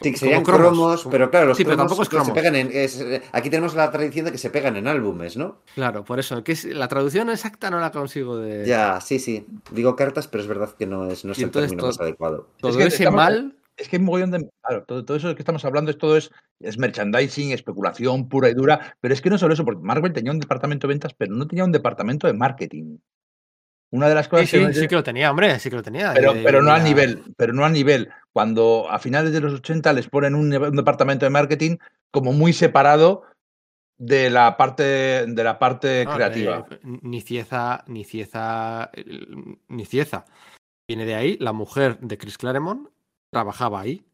Sí, 0.00 0.10
que 0.10 0.18
como 0.18 0.18
serían 0.20 0.42
cromos, 0.42 0.62
cromos, 1.02 1.08
pero 1.10 1.30
claro, 1.30 1.46
los 1.48 1.56
Sí, 1.56 1.64
pero 1.64 1.76
cromos 1.76 1.90
tampoco 1.90 2.02
es 2.02 2.08
que 2.08 2.16
se 2.16 2.22
cromos. 2.22 2.34
pegan 2.34 2.56
en. 2.56 2.70
es- 2.72 3.22
aquí 3.32 3.50
tenemos 3.50 3.74
la 3.74 3.90
tradición 3.90 4.24
de 4.24 4.32
que 4.32 4.38
se 4.38 4.50
pegan 4.50 4.76
en 4.76 4.88
álbumes, 4.88 5.36
¿no? 5.36 5.58
Claro, 5.74 6.04
por 6.04 6.18
eso, 6.18 6.42
que 6.42 6.52
es, 6.52 6.64
la 6.64 6.88
traducción 6.88 7.28
exacta 7.30 7.70
no 7.70 7.78
la 7.78 7.92
consigo 7.92 8.36
de 8.38 8.66
Ya, 8.66 9.00
sí, 9.00 9.18
sí. 9.18 9.46
Digo 9.70 9.94
cartas, 9.94 10.26
pero 10.26 10.42
es 10.42 10.48
verdad 10.48 10.74
que 10.76 10.86
no 10.86 11.06
es, 11.08 11.24
no 11.24 11.32
es 11.32 11.38
el 11.38 11.50
término 11.50 11.76
todo- 11.76 11.86
más 11.88 12.00
adecuado. 12.00 12.48
todo 12.58 12.76
que 12.78 12.84
ese 12.84 13.04
estamos- 13.04 13.16
mal. 13.16 13.56
Es 13.76 13.88
que 13.88 13.96
hay 13.96 14.00
un 14.00 14.06
mogollón 14.06 14.30
de. 14.30 14.48
Claro, 14.62 14.84
todo, 14.84 15.04
todo 15.04 15.16
eso 15.16 15.34
que 15.34 15.40
estamos 15.42 15.64
hablando 15.64 15.90
es 15.90 15.98
todo 15.98 16.16
es, 16.16 16.30
es 16.60 16.78
merchandising, 16.78 17.52
especulación 17.52 18.28
pura 18.28 18.48
y 18.50 18.54
dura. 18.54 18.96
Pero 19.00 19.14
es 19.14 19.20
que 19.22 19.30
no 19.30 19.38
solo 19.38 19.54
eso, 19.54 19.64
porque 19.64 19.82
Marvel 19.82 20.12
tenía 20.12 20.30
un 20.32 20.38
departamento 20.40 20.86
de 20.86 20.92
ventas, 20.94 21.14
pero 21.14 21.34
no 21.34 21.46
tenía 21.46 21.64
un 21.64 21.72
departamento 21.72 22.26
de 22.26 22.34
marketing. 22.34 22.98
Una 23.90 24.08
de 24.08 24.14
las 24.14 24.26
Sí, 24.26 24.30
cosas 24.30 24.48
sí, 24.50 24.58
que. 24.58 24.74
sí 24.74 24.88
que 24.88 24.94
lo 24.94 25.02
tenía, 25.02 25.30
hombre, 25.30 25.58
sí 25.58 25.68
que 25.70 25.76
lo 25.76 25.82
tenía. 25.82 26.12
pero, 26.14 26.32
pero 26.42 26.62
no 26.62 26.72
a 26.72 26.78
la- 26.78 26.84
nivel, 26.84 27.22
pero 27.36 27.52
no 27.52 27.64
a 27.64 27.70
nivel. 27.70 28.10
Cuando 28.32 28.86
a 28.90 28.98
finales 28.98 29.32
de 29.32 29.40
los 29.40 29.52
80 29.54 29.92
les 29.92 30.08
ponen 30.08 30.34
un, 30.34 30.54
un 30.54 30.76
departamento 30.76 31.26
de 31.26 31.30
marketing 31.30 31.76
como 32.10 32.32
muy 32.32 32.52
separado 32.52 33.24
de 33.98 34.30
la 34.30 34.56
parte 34.56 35.26
de 35.26 35.44
la 35.44 35.58
parte 35.58 36.04
no, 36.06 36.12
creativa. 36.14 36.66
eh, 36.70 36.78
ni 36.82 37.20
Cieza, 37.20 37.84
ni 37.86 38.04
Cieza, 38.04 38.90
ni 39.68 39.84
Cieza. 39.84 40.24
Viene 40.88 41.04
de 41.04 41.14
ahí, 41.14 41.36
la 41.38 41.52
mujer 41.52 41.98
de 42.00 42.18
Chris 42.18 42.36
Claremont 42.38 42.88
trabajaba 43.32 43.80
ahí. 43.80 44.04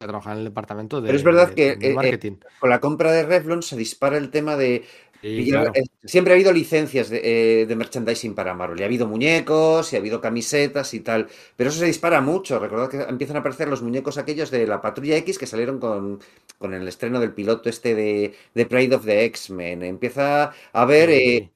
Trabajaba 0.00 0.34
en 0.34 0.38
el 0.38 0.44
departamento 0.44 1.00
de, 1.00 1.06
Pero 1.08 1.18
es 1.18 1.24
verdad 1.24 1.48
de- 1.48 1.54
que, 1.54 1.76
de 1.76 1.88
eh, 1.90 2.18
eh. 2.22 2.36
Con 2.60 2.70
la 2.70 2.80
compra 2.80 3.10
de 3.10 3.24
Revlon 3.24 3.62
se 3.62 3.76
dispara 3.76 4.16
el 4.16 4.30
tema 4.30 4.56
de. 4.56 4.84
Sí, 5.20 5.36
pillar- 5.38 5.62
claro. 5.64 5.72
eh, 5.74 5.82
siempre 6.04 6.32
ha 6.32 6.36
habido 6.36 6.52
licencias 6.52 7.10
de, 7.10 7.20
eh, 7.62 7.66
de 7.66 7.74
merchandising 7.74 8.36
para 8.36 8.54
Marvel. 8.54 8.78
Y 8.78 8.82
ha 8.84 8.86
habido 8.86 9.08
muñecos, 9.08 9.92
y 9.92 9.96
ha 9.96 9.98
habido 9.98 10.20
camisetas 10.20 10.94
y 10.94 11.00
tal. 11.00 11.26
Pero 11.56 11.70
eso 11.70 11.80
se 11.80 11.86
dispara 11.86 12.20
mucho. 12.20 12.60
Recordad 12.60 12.88
que 12.88 12.98
empiezan 13.02 13.36
a 13.36 13.40
aparecer 13.40 13.66
los 13.66 13.82
muñecos 13.82 14.16
aquellos 14.18 14.52
de 14.52 14.68
la 14.68 14.80
Patrulla 14.80 15.16
X 15.16 15.36
que 15.36 15.46
salieron 15.48 15.80
con, 15.80 16.20
con 16.58 16.72
el 16.74 16.86
estreno 16.86 17.18
del 17.18 17.34
piloto 17.34 17.68
este 17.68 17.96
de, 17.96 18.34
de 18.54 18.66
Pride 18.66 18.94
of 18.94 19.04
the 19.04 19.24
X-Men. 19.24 19.82
Empieza 19.82 20.44
a 20.44 20.82
haber. 20.82 21.10
Sí. 21.10 21.50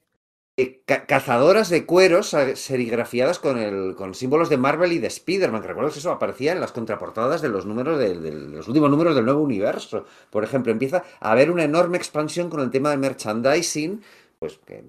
Eh, 0.57 0.81
ca- 0.85 1.05
cazadoras 1.05 1.69
de 1.69 1.85
cueros 1.85 2.35
serigrafiadas 2.55 3.39
con, 3.39 3.57
el, 3.57 3.95
con 3.95 4.13
símbolos 4.13 4.49
de 4.49 4.57
Marvel 4.57 4.91
y 4.93 4.99
de 4.99 5.07
Spider-Man. 5.07 5.63
Recuerdo 5.63 5.91
que 5.91 5.99
eso 5.99 6.11
aparecía 6.11 6.51
en 6.51 6.59
las 6.61 6.71
contraportadas 6.71 7.41
de 7.41 7.49
los 7.49 7.65
números 7.65 7.97
del- 7.99 8.21
del- 8.21 8.51
de 8.51 8.57
los 8.57 8.67
últimos 8.67 8.89
números 8.91 9.15
del 9.15 9.25
nuevo 9.25 9.41
universo. 9.41 10.05
Por 10.29 10.43
ejemplo, 10.43 10.71
empieza 10.71 11.03
a 11.19 11.31
haber 11.31 11.49
una 11.51 11.63
enorme 11.63 11.97
expansión 11.97 12.49
con 12.49 12.59
el 12.61 12.69
tema 12.71 12.91
de 12.91 12.97
merchandising. 12.97 14.01
Pues 14.39 14.59
que, 14.65 14.83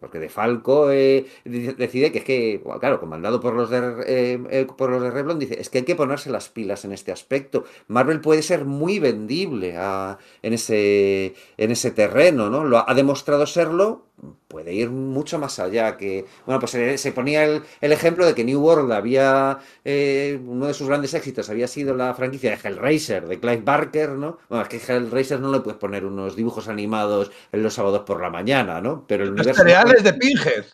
porque 0.00 0.18
De 0.18 0.28
Falco 0.28 0.90
eh, 0.90 1.26
de- 1.44 1.74
decide 1.74 2.10
que 2.10 2.18
es 2.18 2.24
que, 2.24 2.60
claro, 2.80 2.98
comandado 2.98 3.38
por 3.40 3.54
los 3.54 3.70
de, 3.70 3.78
eh, 4.06 4.40
eh, 4.50 4.66
por 4.76 4.90
los 4.90 5.00
de 5.00 5.10
Revlon, 5.12 5.38
dice, 5.38 5.60
es 5.60 5.70
que 5.70 5.78
hay 5.78 5.84
que 5.84 5.94
ponerse 5.94 6.30
las 6.30 6.48
pilas 6.48 6.84
en 6.84 6.90
este 6.92 7.12
aspecto. 7.12 7.64
Marvel 7.86 8.20
puede 8.20 8.42
ser 8.42 8.64
muy 8.64 8.98
vendible 8.98 9.76
a- 9.76 10.18
en, 10.42 10.52
ese, 10.52 11.34
en 11.56 11.70
ese 11.70 11.92
terreno, 11.92 12.50
¿no? 12.50 12.64
Lo 12.64 12.88
ha 12.90 12.92
demostrado 12.94 13.46
serlo, 13.46 14.07
puede 14.48 14.72
ir 14.74 14.90
mucho 14.90 15.38
más 15.38 15.58
allá 15.58 15.96
que... 15.96 16.26
Bueno, 16.46 16.58
pues 16.60 16.72
se, 16.72 16.98
se 16.98 17.12
ponía 17.12 17.44
el, 17.44 17.62
el 17.80 17.92
ejemplo 17.92 18.26
de 18.26 18.34
que 18.34 18.44
New 18.44 18.60
World 18.60 18.92
había... 18.92 19.58
eh, 19.84 20.40
uno 20.44 20.66
de 20.66 20.74
sus 20.74 20.88
grandes 20.88 21.14
éxitos 21.14 21.50
había 21.50 21.68
sido 21.68 21.94
la 21.94 22.14
franquicia 22.14 22.50
de 22.50 22.56
Hellraiser, 22.68 23.26
de 23.28 23.38
Clive 23.40 23.62
Barker, 23.62 24.10
¿no? 24.10 24.38
Bueno, 24.48 24.62
es 24.64 24.68
que 24.68 24.92
Hellraiser 24.92 25.40
no 25.40 25.52
le 25.52 25.60
puedes 25.60 25.78
poner 25.78 26.04
unos 26.04 26.36
dibujos 26.36 26.68
animados 26.68 27.30
en 27.52 27.62
los 27.62 27.74
sábados 27.74 28.02
por 28.02 28.20
la 28.22 28.30
mañana, 28.30 28.80
¿no? 28.80 29.04
Pero 29.06 29.24
el 29.24 29.30
Los 29.30 29.46
universo... 29.46 29.62
cereales 29.62 30.02
de 30.04 30.12
Pinhead. 30.14 30.64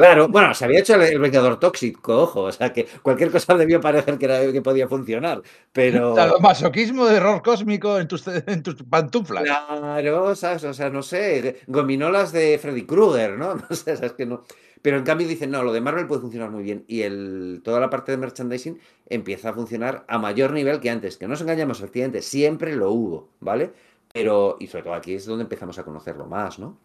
Claro, 0.00 0.28
bueno, 0.28 0.54
se 0.54 0.64
había 0.64 0.80
hecho 0.80 0.94
el, 0.94 1.02
el 1.02 1.18
Vengador 1.18 1.60
Tóxico, 1.60 2.22
ojo, 2.22 2.44
o 2.44 2.52
sea 2.52 2.72
que 2.72 2.86
cualquier 3.02 3.30
cosa 3.30 3.54
debió 3.54 3.82
parecer 3.82 4.16
que, 4.16 4.24
era, 4.24 4.50
que 4.50 4.62
podía 4.62 4.88
funcionar, 4.88 5.42
pero... 5.72 6.14
Masoquismo 6.40 7.04
de 7.04 7.16
error 7.16 7.42
cósmico 7.42 7.98
en 7.98 8.08
tus, 8.08 8.26
en 8.26 8.62
tus 8.62 8.76
pantuflas. 8.84 9.44
Claro, 9.44 10.34
¿sabes? 10.34 10.64
O 10.64 10.72
sea, 10.72 10.88
no 10.88 11.02
sé, 11.02 11.60
gominolas 11.66 12.32
de 12.32 12.58
Freddy 12.58 12.86
Krueger, 12.86 13.36
¿no? 13.36 13.54
No 13.70 13.76
sé, 13.76 13.94
¿sabes 13.94 14.12
que 14.12 14.24
no? 14.24 14.42
Pero 14.80 14.96
en 14.96 15.04
cambio 15.04 15.28
dicen, 15.28 15.50
no, 15.50 15.62
lo 15.62 15.74
de 15.74 15.82
Marvel 15.82 16.06
puede 16.06 16.22
funcionar 16.22 16.50
muy 16.50 16.62
bien. 16.62 16.86
Y 16.88 17.02
el, 17.02 17.60
toda 17.62 17.78
la 17.78 17.90
parte 17.90 18.12
de 18.12 18.18
merchandising 18.18 18.80
empieza 19.06 19.50
a 19.50 19.52
funcionar 19.52 20.06
a 20.08 20.18
mayor 20.18 20.52
nivel 20.52 20.80
que 20.80 20.88
antes. 20.88 21.18
Que 21.18 21.26
no 21.26 21.32
nos 21.32 21.42
engañamos, 21.42 21.80
efectivamente, 21.80 22.22
siempre 22.22 22.74
lo 22.74 22.90
hubo, 22.90 23.28
¿vale? 23.40 23.72
Pero, 24.12 24.56
y 24.58 24.66
sobre 24.66 24.84
todo 24.84 24.94
aquí 24.94 25.14
es 25.14 25.26
donde 25.26 25.42
empezamos 25.42 25.78
a 25.78 25.84
conocerlo 25.84 26.26
más, 26.26 26.58
¿no? 26.58 26.78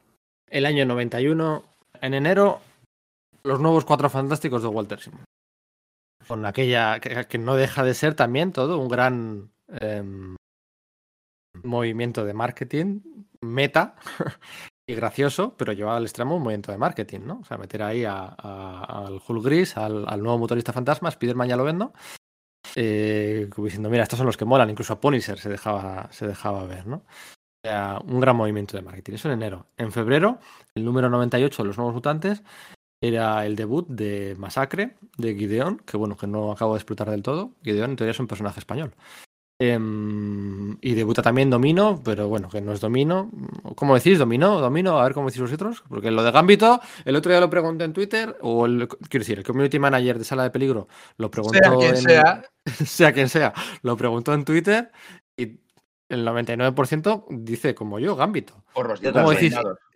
El 0.49 0.65
año 0.65 0.85
91, 0.85 1.63
en 2.01 2.13
enero, 2.13 2.59
los 3.45 3.59
nuevos 3.59 3.85
Cuatro 3.85 4.09
Fantásticos 4.09 4.61
de 4.63 4.67
Walter 4.67 4.99
Simon. 4.99 5.23
Con 6.27 6.45
aquella 6.45 6.99
que, 6.99 7.37
no 7.37 7.55
deja 7.55 7.83
de 7.83 7.93
ser 7.93 8.15
también 8.15 8.51
todo 8.51 8.79
un 8.79 8.87
gran 8.87 9.51
em, 9.67 10.35
movimiento 11.63 12.25
de 12.25 12.33
marketing, 12.33 13.01
meta 13.41 13.95
y 14.89 14.95
gracioso, 14.95 15.55
pero 15.55 15.73
llevado 15.73 15.97
al 15.97 16.03
extremo 16.03 16.35
un 16.37 16.43
movimiento 16.43 16.71
de 16.71 16.79
marketing, 16.79 17.21
¿no? 17.25 17.39
O 17.41 17.45
sea, 17.45 17.57
meter 17.57 17.83
ahí 17.83 18.03
a- 18.05 18.25
al 18.25 19.21
Hulk 19.25 19.43
Gris, 19.43 19.77
al, 19.77 20.03
nuevo 20.21 20.39
motorista 20.39 20.73
fantasma, 20.73 21.11
Spiderman 21.11 21.47
ya 21.49 21.57
lo 21.57 21.63
vendo. 21.63 21.93
eh, 22.75 23.49
diciendo, 23.57 23.89
mira, 23.89 24.03
estos 24.03 24.17
son 24.17 24.25
los 24.25 24.37
que 24.37 24.45
molan, 24.45 24.69
incluso 24.69 24.93
a 24.93 24.99
Punisher 24.99 25.39
se 25.39 25.49
dejaba, 25.49 26.09
se 26.11 26.27
dejaba 26.27 26.65
ver, 26.65 26.87
¿no? 26.87 27.05
Un 28.05 28.19
gran 28.19 28.35
movimiento 28.35 28.77
de 28.77 28.83
marketing. 28.83 29.13
Eso 29.13 29.27
en 29.27 29.33
enero. 29.35 29.67
En 29.77 29.91
febrero, 29.91 30.39
el 30.75 30.85
número 30.85 31.09
98 31.09 31.63
de 31.63 31.67
los 31.67 31.77
nuevos 31.77 31.95
mutantes. 31.95 32.43
Era 33.05 33.45
el 33.45 33.55
debut 33.55 33.87
de 33.87 34.35
Masacre, 34.37 34.95
de 35.17 35.35
Gideon, 35.35 35.81
que 35.85 35.97
bueno, 35.97 36.17
que 36.17 36.27
no 36.27 36.51
acabo 36.51 36.73
de 36.73 36.79
explotar 36.79 37.09
del 37.09 37.23
todo. 37.23 37.51
Gideon 37.63 37.91
en 37.91 37.95
teoría 37.95 38.11
es 38.11 38.19
un 38.19 38.27
personaje 38.27 38.59
español. 38.59 38.93
Em, 39.57 40.77
y 40.81 40.95
debuta 40.95 41.21
también 41.21 41.49
Domino, 41.49 42.01
pero 42.03 42.27
bueno, 42.27 42.49
que 42.49 42.59
no 42.59 42.73
es 42.73 42.81
Domino. 42.81 43.31
¿Cómo 43.75 43.95
decís? 43.95 44.19
¿Domino? 44.19 44.59
¿Domino? 44.59 44.99
A 44.99 45.03
ver 45.03 45.13
cómo 45.13 45.27
decís 45.27 45.41
vosotros. 45.41 45.81
Porque 45.87 46.11
lo 46.11 46.23
de 46.23 46.31
Gambito, 46.31 46.81
el 47.05 47.15
otro 47.15 47.31
día 47.31 47.39
lo 47.39 47.49
pregunté 47.49 47.85
en 47.85 47.93
Twitter, 47.93 48.35
o 48.41 48.65
el, 48.65 48.87
quiero 48.87 49.23
decir, 49.23 49.37
el 49.37 49.45
community 49.45 49.79
manager 49.79 50.19
de 50.19 50.25
Sala 50.25 50.43
de 50.43 50.49
Peligro 50.51 50.87
lo 51.17 51.31
preguntó 51.31 51.57
Sea 51.57 51.73
quien 51.77 51.95
en- 51.95 52.01
sea. 52.01 52.43
sea 52.85 53.13
quien 53.13 53.29
sea, 53.29 53.53
lo 53.81 53.95
preguntó 53.95 54.33
en 54.33 54.43
Twitter 54.43 54.91
y 55.37 55.59
el 56.09 56.27
99% 56.27 57.25
dice 57.29 57.73
como 57.73 57.97
yo, 57.99 58.15
Gambito. 58.17 58.61
Porros 58.73 58.99
Yo 58.99 59.13
¿Cómo 59.13 59.31
decís? 59.31 59.55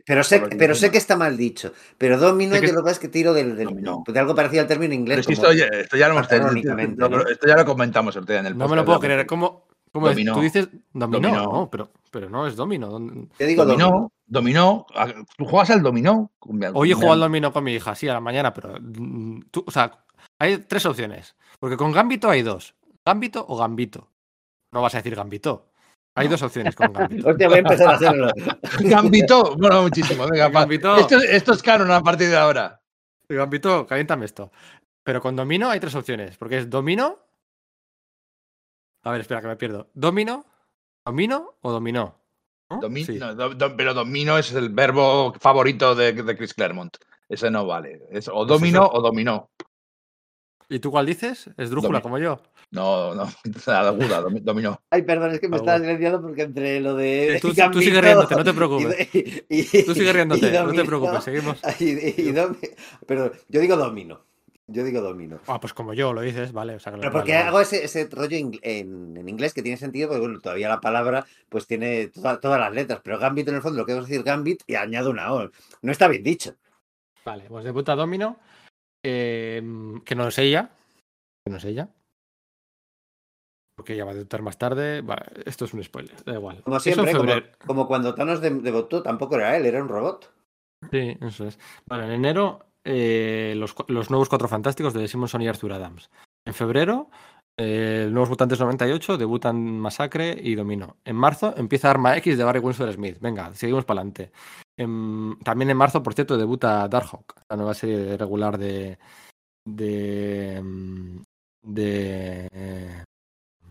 Pero 0.09 0.23
sé, 0.23 0.41
pero 0.57 0.73
sé 0.73 0.89
que 0.89 0.97
está 0.97 1.15
mal 1.15 1.37
dicho. 1.37 1.71
Pero 1.99 2.17
domino, 2.17 2.55
Sé 2.55 2.61
que- 2.61 2.67
yo 2.69 2.73
lo 2.73 2.79
que 2.79 2.83
pasa 2.85 2.93
es 2.93 2.99
que 2.99 3.09
tiro 3.09 3.31
del, 3.31 3.55
del- 3.55 3.67
Dominó. 3.67 4.03
de 4.07 4.19
algo 4.19 4.33
parecido 4.33 4.63
al 4.63 4.67
término 4.67 4.91
inglés. 4.95 5.17
Pero 5.23 5.29
si 5.29 5.35
como- 5.39 5.51
esto, 5.51 5.63
ya- 5.71 5.79
esto 5.79 5.97
ya 5.97 6.07
lo 6.07 6.15
hemos 6.17 6.27
no, 6.97 7.09
¿no? 7.09 7.27
esto 7.27 7.47
ya 7.47 7.55
lo 7.55 7.63
comentamos 7.63 8.15
el 8.15 8.23
otro 8.23 8.33
día 8.33 8.39
en 8.39 8.47
el 8.47 8.57
No 8.57 8.67
me 8.67 8.75
lo 8.75 8.81
podcast, 8.83 8.85
puedo 8.87 8.99
creer. 9.01 9.27
¿Cómo, 9.27 9.67
cómo 9.91 10.07
es? 10.09 10.15
Dominó. 10.15 10.33
Tú 10.33 10.41
dices 10.41 10.67
dominó, 10.93 11.29
Dominó. 11.29 11.43
no, 11.43 11.69
pero, 11.69 11.91
pero 12.09 12.27
no 12.27 12.47
es 12.47 12.55
domino. 12.55 12.87
¿Dónde- 12.87 13.27
Yo 13.39 13.45
digo 13.45 13.65
Dominó, 13.65 14.11
dominó. 14.25 14.87
¿Tú 15.37 15.45
juegas 15.45 15.69
al 15.69 15.83
dominó? 15.83 16.31
Hoy 16.73 16.89
he 16.91 16.95
jugado 16.95 17.13
al 17.13 17.19
dominó 17.19 17.53
con 17.53 17.63
mi 17.63 17.75
hija, 17.75 17.93
sí, 17.93 18.07
a 18.09 18.13
la 18.13 18.19
mañana, 18.19 18.51
pero 18.51 18.77
mm, 18.81 19.41
tú, 19.51 19.63
o 19.67 19.69
sea, 19.69 20.03
hay 20.39 20.57
tres 20.57 20.87
opciones. 20.87 21.35
Porque 21.59 21.77
con 21.77 21.91
Gambito 21.91 22.31
hay 22.31 22.41
dos. 22.41 22.73
Gambito 23.05 23.45
o 23.47 23.57
Gambito. 23.57 24.09
No 24.71 24.81
vas 24.81 24.95
a 24.95 24.97
decir 24.97 25.15
Gambito. 25.15 25.68
Hay 26.19 26.27
dos 26.27 26.41
opciones 26.43 26.75
con 26.75 26.91
Gambito. 26.93 27.29
Hostia, 27.29 27.47
voy 27.47 27.57
a 27.57 27.59
empezar 27.59 27.87
a 27.89 27.95
hacerlo. 27.95 28.31
Gambito, 28.81 29.55
bueno, 29.57 29.81
muchísimo. 29.83 30.27
Venga, 30.27 30.49
Gambito. 30.49 30.95
Esto, 30.97 31.17
esto 31.19 31.53
es 31.53 31.61
canon 31.63 31.91
a 31.91 32.01
partir 32.01 32.29
de 32.29 32.37
ahora. 32.37 32.81
Gambito, 33.27 33.85
caliéntame 33.85 34.25
esto. 34.25 34.51
Pero 35.03 35.21
con 35.21 35.35
domino 35.35 35.69
hay 35.69 35.79
tres 35.79 35.95
opciones. 35.95 36.37
Porque 36.37 36.57
es 36.59 36.69
domino. 36.69 37.19
A 39.03 39.11
ver, 39.11 39.21
espera 39.21 39.41
que 39.41 39.47
me 39.47 39.55
pierdo. 39.55 39.89
¿Domino? 39.93 40.45
¿Domino 41.05 41.55
o 41.61 41.71
dominó? 41.71 42.15
¿No? 42.69 42.79
Domi- 42.81 43.05
Sí. 43.05 43.17
no, 43.17 43.33
do- 43.33 43.55
do- 43.55 43.75
pero 43.75 43.93
domino 43.93 44.37
es 44.37 44.51
el 44.53 44.69
verbo 44.69 45.33
favorito 45.39 45.95
de, 45.95 46.13
de 46.13 46.37
Chris 46.37 46.53
Claremont. 46.53 46.97
Ese 47.27 47.49
no 47.49 47.65
vale. 47.65 48.01
Es 48.11 48.27
o 48.27 48.45
domino 48.45 48.85
o 48.91 49.01
dominó. 49.01 49.49
¿Y 50.69 50.79
tú 50.79 50.91
cuál 50.91 51.05
dices? 51.07 51.49
Es 51.57 51.69
drújula 51.71 51.99
como 52.01 52.19
yo. 52.19 52.39
No, 52.71 53.15
no, 53.15 53.25
domi- 53.43 54.39
dominó. 54.41 54.79
Ay, 54.91 55.01
perdón, 55.01 55.31
es 55.31 55.39
que 55.39 55.49
me 55.49 55.55
Ah, 55.57 55.59
estaba 55.59 55.79
silenciando 55.79 56.21
porque 56.21 56.43
entre 56.43 56.79
lo 56.79 56.95
de. 56.95 57.39
Tú- 57.41 57.49
tú 57.49 57.55
Gambito 57.55 57.81
sigue 57.81 57.99
riéndote, 58.01 58.35
no 58.35 58.43
te 58.43 58.53
preocupes. 58.53 59.09
y- 59.15 59.43
y- 59.49 59.83
Tú 59.83 59.93
sigue 59.95 60.13
riéndote, 60.13 60.47
y 60.47 60.51
no 60.51 60.71
te 60.71 60.85
preocupes, 60.85 61.23
seguimos. 61.23 61.59
y- 61.79 62.21
y 62.21 62.31
domi- 62.31 62.57
pero 63.07 63.31
yo 63.47 63.59
digo 63.59 63.75
domino. 63.75 64.21
Yo 64.71 64.83
digo 64.83 65.01
domino. 65.01 65.39
Ah, 65.47 65.59
pues 65.59 65.73
como 65.73 65.95
yo 65.95 66.13
lo 66.13 66.21
dices, 66.21 66.51
vale. 66.53 66.75
O 66.75 66.79
sea, 66.79 66.91
que 66.91 66.97
lo- 66.97 67.01
Pero 67.01 67.11
porque 67.11 67.31
vale, 67.31 67.45
vale. 67.45 67.49
hago 67.49 67.61
ese, 67.61 67.83
ese 67.85 68.07
rollo 68.11 68.37
ing- 68.37 68.59
en, 68.61 69.17
en 69.17 69.27
inglés 69.27 69.55
que 69.55 69.63
tiene 69.63 69.77
sentido, 69.77 70.07
porque 70.09 70.19
bueno, 70.21 70.39
todavía 70.39 70.69
la 70.69 70.79
palabra 70.79 71.25
pues 71.49 71.65
tiene 71.65 72.09
toda- 72.09 72.39
todas 72.39 72.59
las 72.59 72.71
letras, 72.71 73.01
pero 73.03 73.17
Gambit 73.17 73.47
en 73.47 73.55
el 73.55 73.61
fondo 73.63 73.79
lo 73.79 73.85
que 73.87 73.93
es 73.97 73.99
decir 74.07 74.21
Gambit 74.21 74.61
y 74.67 74.75
añado 74.75 75.09
una 75.09 75.33
O. 75.33 75.49
No 75.81 75.91
está 75.91 76.07
bien 76.07 76.21
dicho. 76.21 76.53
Vale, 77.25 77.45
pues 77.49 77.63
debuta 77.65 77.95
Domino. 77.95 78.37
Eh, 79.03 79.61
que 80.05 80.15
no 80.15 80.27
es 80.27 80.37
ella. 80.37 80.71
Que 81.45 81.51
no 81.51 81.57
es 81.57 81.65
ella. 81.65 81.89
Porque 83.75 83.93
ella 83.93 84.05
va 84.05 84.11
a 84.11 84.15
debutar 84.15 84.41
más 84.41 84.57
tarde. 84.57 85.01
Vale, 85.01 85.23
esto 85.45 85.65
es 85.65 85.73
un 85.73 85.83
spoiler, 85.83 86.21
da 86.25 86.33
igual. 86.33 86.61
Como 86.63 86.79
siempre, 86.79 87.13
como, 87.65 87.87
cuando 87.87 88.13
Thanos 88.13 88.41
de- 88.41 88.49
debutó, 88.49 89.01
tampoco 89.01 89.35
era 89.35 89.55
él, 89.55 89.65
era 89.65 89.81
un 89.81 89.87
robot. 89.87 90.33
Sí, 90.91 91.17
eso 91.21 91.47
es. 91.47 91.57
En 91.89 92.11
enero, 92.11 92.65
eh, 92.83 93.53
los, 93.55 93.75
los 93.87 94.09
nuevos 94.09 94.27
Cuatro 94.29 94.47
Fantásticos 94.47 94.93
de 94.93 95.07
Simonson 95.07 95.41
y 95.41 95.47
Arthur 95.47 95.73
Adams. 95.73 96.09
En 96.45 96.53
febrero, 96.53 97.09
eh, 97.57 98.07
Nuevos 98.11 98.29
Mutantes 98.29 98.59
98 98.59 99.17
debutan 99.17 99.55
Masacre 99.79 100.37
y 100.41 100.55
Domino. 100.55 100.97
En 101.05 101.15
marzo 101.15 101.53
empieza 101.55 101.89
Arma 101.89 102.17
X 102.17 102.37
de 102.37 102.43
Barry 102.43 102.59
Winsor 102.59 102.91
Smith. 102.93 103.17
Venga, 103.21 103.53
seguimos 103.53 103.85
para 103.85 104.01
adelante. 104.01 104.31
También 105.43 105.69
en 105.69 105.77
marzo, 105.77 106.01
por 106.01 106.13
cierto, 106.13 106.37
debuta 106.37 106.87
Darkhawk, 106.87 107.33
la 107.49 107.55
nueva 107.57 107.73
serie 107.73 108.17
regular 108.17 108.57
de. 108.57 108.97
de. 109.65 110.61
mm, 110.63 111.21
de. 111.63 112.47
eh, 112.51 113.03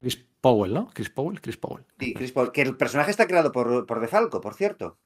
Chris 0.01 0.17
Powell, 0.41 0.73
¿no? 0.75 0.89
Chris 0.93 1.11
Powell, 1.11 1.41
Chris 1.41 1.57
Powell. 1.57 1.85
Sí, 1.99 2.15
Chris 2.15 2.33
Paul, 2.33 2.53
que 2.53 2.63
el 2.63 2.77
personaje 2.77 3.11
está 3.11 3.27
creado 3.27 3.51
por, 3.53 3.87
por 3.87 4.01
Defalco, 4.01 4.41
por 4.41 4.55
cierto. 4.55 4.99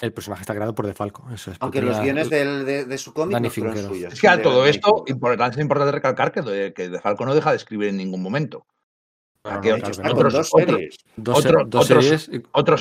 El 0.00 0.12
personaje 0.12 0.42
está 0.42 0.54
creado 0.54 0.74
por 0.74 0.86
Defalco, 0.86 1.28
eso 1.32 1.50
es. 1.50 1.56
Aunque 1.60 1.80
los 1.82 2.00
guiones 2.00 2.30
del- 2.30 2.64
de, 2.64 2.84
de 2.84 2.98
su 2.98 3.12
cómic 3.12 3.40
no 3.40 3.50
fueron 3.50 3.76
suyos. 3.88 4.12
Es 4.12 4.20
que 4.20 4.28
a 4.28 4.40
todo 4.42 4.66
esto, 4.66 5.04
es 5.06 5.58
importante 5.58 5.92
recalcar 5.92 6.32
que 6.32 6.72
que 6.74 6.88
de 6.88 7.00
Falco 7.00 7.24
no 7.26 7.34
deja 7.34 7.50
de 7.50 7.56
escribir 7.56 7.88
en 7.88 7.96
ningún 7.96 8.22
momento. 8.22 8.66
Que 9.62 9.80
claro 9.80 10.14
otros- 10.14 10.32
dos 10.32 10.50
otros-. 10.52 10.98
Dos, 11.16 11.46
dos 11.68 11.86
series 11.86 12.28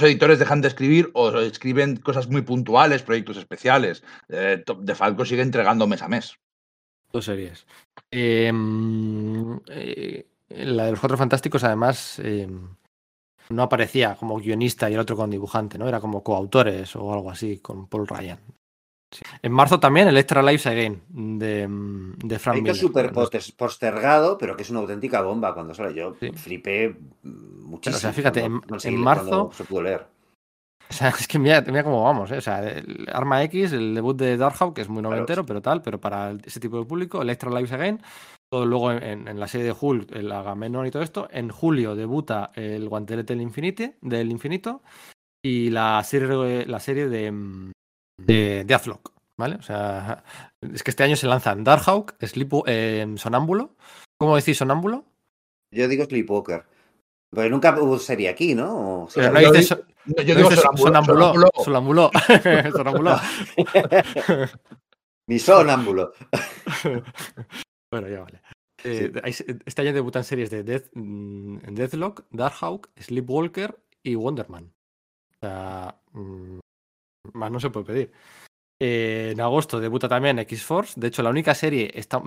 editores 0.04 0.40
dejan 0.40 0.62
de 0.62 0.68
escribir 0.68 1.10
o 1.14 1.30
escriben 1.40 1.98
cosas 1.98 2.28
muy 2.28 2.42
puntuales, 2.42 3.04
proyectos 3.04 3.38
especiales. 3.38 4.04
Eh, 4.28 4.64
de 4.80 4.96
Falco 4.96 5.24
sigue 5.24 5.44
entregando 5.44 5.88
mes 5.88 6.02
a 6.02 6.08
mes. 6.08 6.36
Dos 7.12 7.26
series. 7.26 7.66
Eh, 8.12 8.52
mm, 8.54 9.58
eh, 9.70 10.26
la 10.50 10.86
de 10.86 10.92
los 10.92 11.00
Cuatro 11.00 11.18
Fantásticos, 11.18 11.64
además, 11.64 12.20
eh, 12.24 12.48
no 13.50 13.64
aparecía 13.64 14.16
como 14.16 14.38
guionista 14.40 14.90
y 14.90 14.94
el 14.94 15.00
otro 15.00 15.16
con 15.16 15.30
dibujante, 15.30 15.78
¿no? 15.78 15.88
Era 15.88 16.02
como 16.02 16.22
coautores 16.24 16.96
o 16.96 17.14
algo 17.14 17.32
así 17.32 17.60
con 17.60 17.88
Paul 17.88 18.08
Ryan. 18.08 18.40
Sí. 19.12 19.22
En 19.42 19.52
marzo 19.54 19.80
también 19.80 20.08
el 20.10 20.18
Extra 20.18 20.42
Lives 20.44 20.68
Again 20.68 21.02
de, 21.40 21.68
mm, 21.68 22.14
de 22.20 22.40
Frank 22.40 22.58
Miller. 22.62 22.76
súper 22.76 23.12
postergado, 23.58 24.38
pero 24.38 24.56
que 24.58 24.64
es 24.64 24.70
una 24.70 24.80
auténtica 24.82 25.22
bomba 25.22 25.54
cuando 25.54 25.74
sale. 25.74 25.94
Yo 25.96 26.16
Sí. 26.20 26.32
flipé 26.34 26.90
mm, 27.24 27.64
muchísimo. 27.70 27.98
o 27.98 28.00
sea, 28.00 28.14
fíjate, 28.14 28.42
en- 28.44 28.62
marzo- 29.00 29.52
se 29.54 29.64
pudo 29.64 29.84
leer. 29.84 30.06
O 30.90 30.94
sea, 30.94 31.10
es 31.20 31.28
que 31.28 31.40
mira, 31.40 31.62
mira 31.62 31.84
cómo 31.84 32.04
vamos, 32.04 32.32
¿eh? 32.32 32.38
O 32.38 32.42
sea, 32.42 32.68
el 32.68 33.08
Arma 33.12 33.44
X, 33.44 33.72
el 33.74 33.96
debut 33.96 34.16
de 34.18 34.38
Darkhawk, 34.38 34.74
que 34.76 34.82
es 34.82 34.90
muy 34.90 35.02
noventero, 35.02 35.46
pero 35.46 35.62
tal, 35.62 35.82
pero 35.82 36.00
para 36.00 36.32
ese 36.44 36.60
tipo 36.60 36.78
de 36.80 36.86
público, 36.86 37.22
el 37.22 37.30
Extra 37.30 37.50
Lives 37.50 37.72
Again, 37.72 38.02
todo 38.52 38.66
luego 38.66 38.92
en, 38.92 39.28
en 39.28 39.40
la 39.40 39.48
serie 39.48 39.68
de 39.68 39.76
Hulk, 39.80 40.12
el 40.16 40.32
Agamenón 40.32 40.86
y 40.86 40.92
todo 40.92 41.04
esto. 41.04 41.28
En 41.32 41.50
julio 41.50 41.96
debuta 41.96 42.52
el 42.56 42.88
Guantelete 42.90 43.34
del, 43.34 43.42
Infinite, 43.42 43.98
del 44.02 44.32
Infinito 44.32 44.82
y 45.44 45.70
la 45.70 46.02
serie, 46.04 46.66
la 46.66 46.80
serie 46.80 47.08
de, 47.10 47.72
de 48.18 48.64
Deathlock, 48.66 49.14
¿vale? 49.38 49.56
O 49.56 49.62
sea, 49.62 50.24
es 50.62 50.84
que 50.84 50.92
este 50.92 51.04
año 51.04 51.16
se 51.16 51.28
lanzan 51.28 51.64
Darkhawk, 51.64 52.16
Sleep, 52.22 52.52
eh, 52.66 53.06
Sonámbulo. 53.18 53.76
¿Cómo 54.18 54.36
decís 54.36 54.58
Sonámbulo? 54.58 55.06
Yo 55.72 55.88
digo 55.88 56.06
Sleepwalker. 56.06 56.66
Pero 57.30 57.50
nunca 57.50 57.78
hubo 57.80 58.00
serie 58.00 58.30
aquí, 58.30 58.56
¿no? 58.56 59.04
O 59.04 59.10
sea, 59.10 59.24
Pero 59.24 59.34
no 59.34 59.42
yo 59.42 59.52
dices, 59.52 59.78
yo 60.06 60.34
no 60.34 60.50
digo 60.50 60.52
sonámbulo, 60.78 61.34
Sonámbulo. 61.64 62.12
sonámbulo. 62.74 63.18
Mi 65.28 65.40
sonámbulo. 65.40 66.14
Bueno, 67.90 68.10
ya 68.10 68.20
vale. 68.20 68.42
Eh, 68.84 69.14
este 69.66 69.82
año 69.82 69.94
debutan 69.94 70.26
series 70.26 70.50
de 70.50 70.62
Death, 70.64 70.90
mm, 70.94 71.60
Deathlock, 71.74 72.26
Darkhawk, 72.32 72.90
Sleepwalker 72.98 73.80
y 74.04 74.16
Wonderman. 74.16 74.74
O 75.32 75.40
sea, 75.40 76.02
mm, 76.12 76.60
más 77.34 77.52
no 77.52 77.60
se 77.60 77.70
puede 77.70 77.86
pedir. 77.86 78.12
Eh, 78.80 79.32
en 79.32 79.42
agosto 79.42 79.80
debuta 79.80 80.08
también 80.08 80.40
X-Force. 80.40 81.00
De 81.00 81.08
hecho, 81.08 81.24
la 81.24 81.30
única 81.30 81.56
serie, 81.56 81.92
está, 81.96 82.22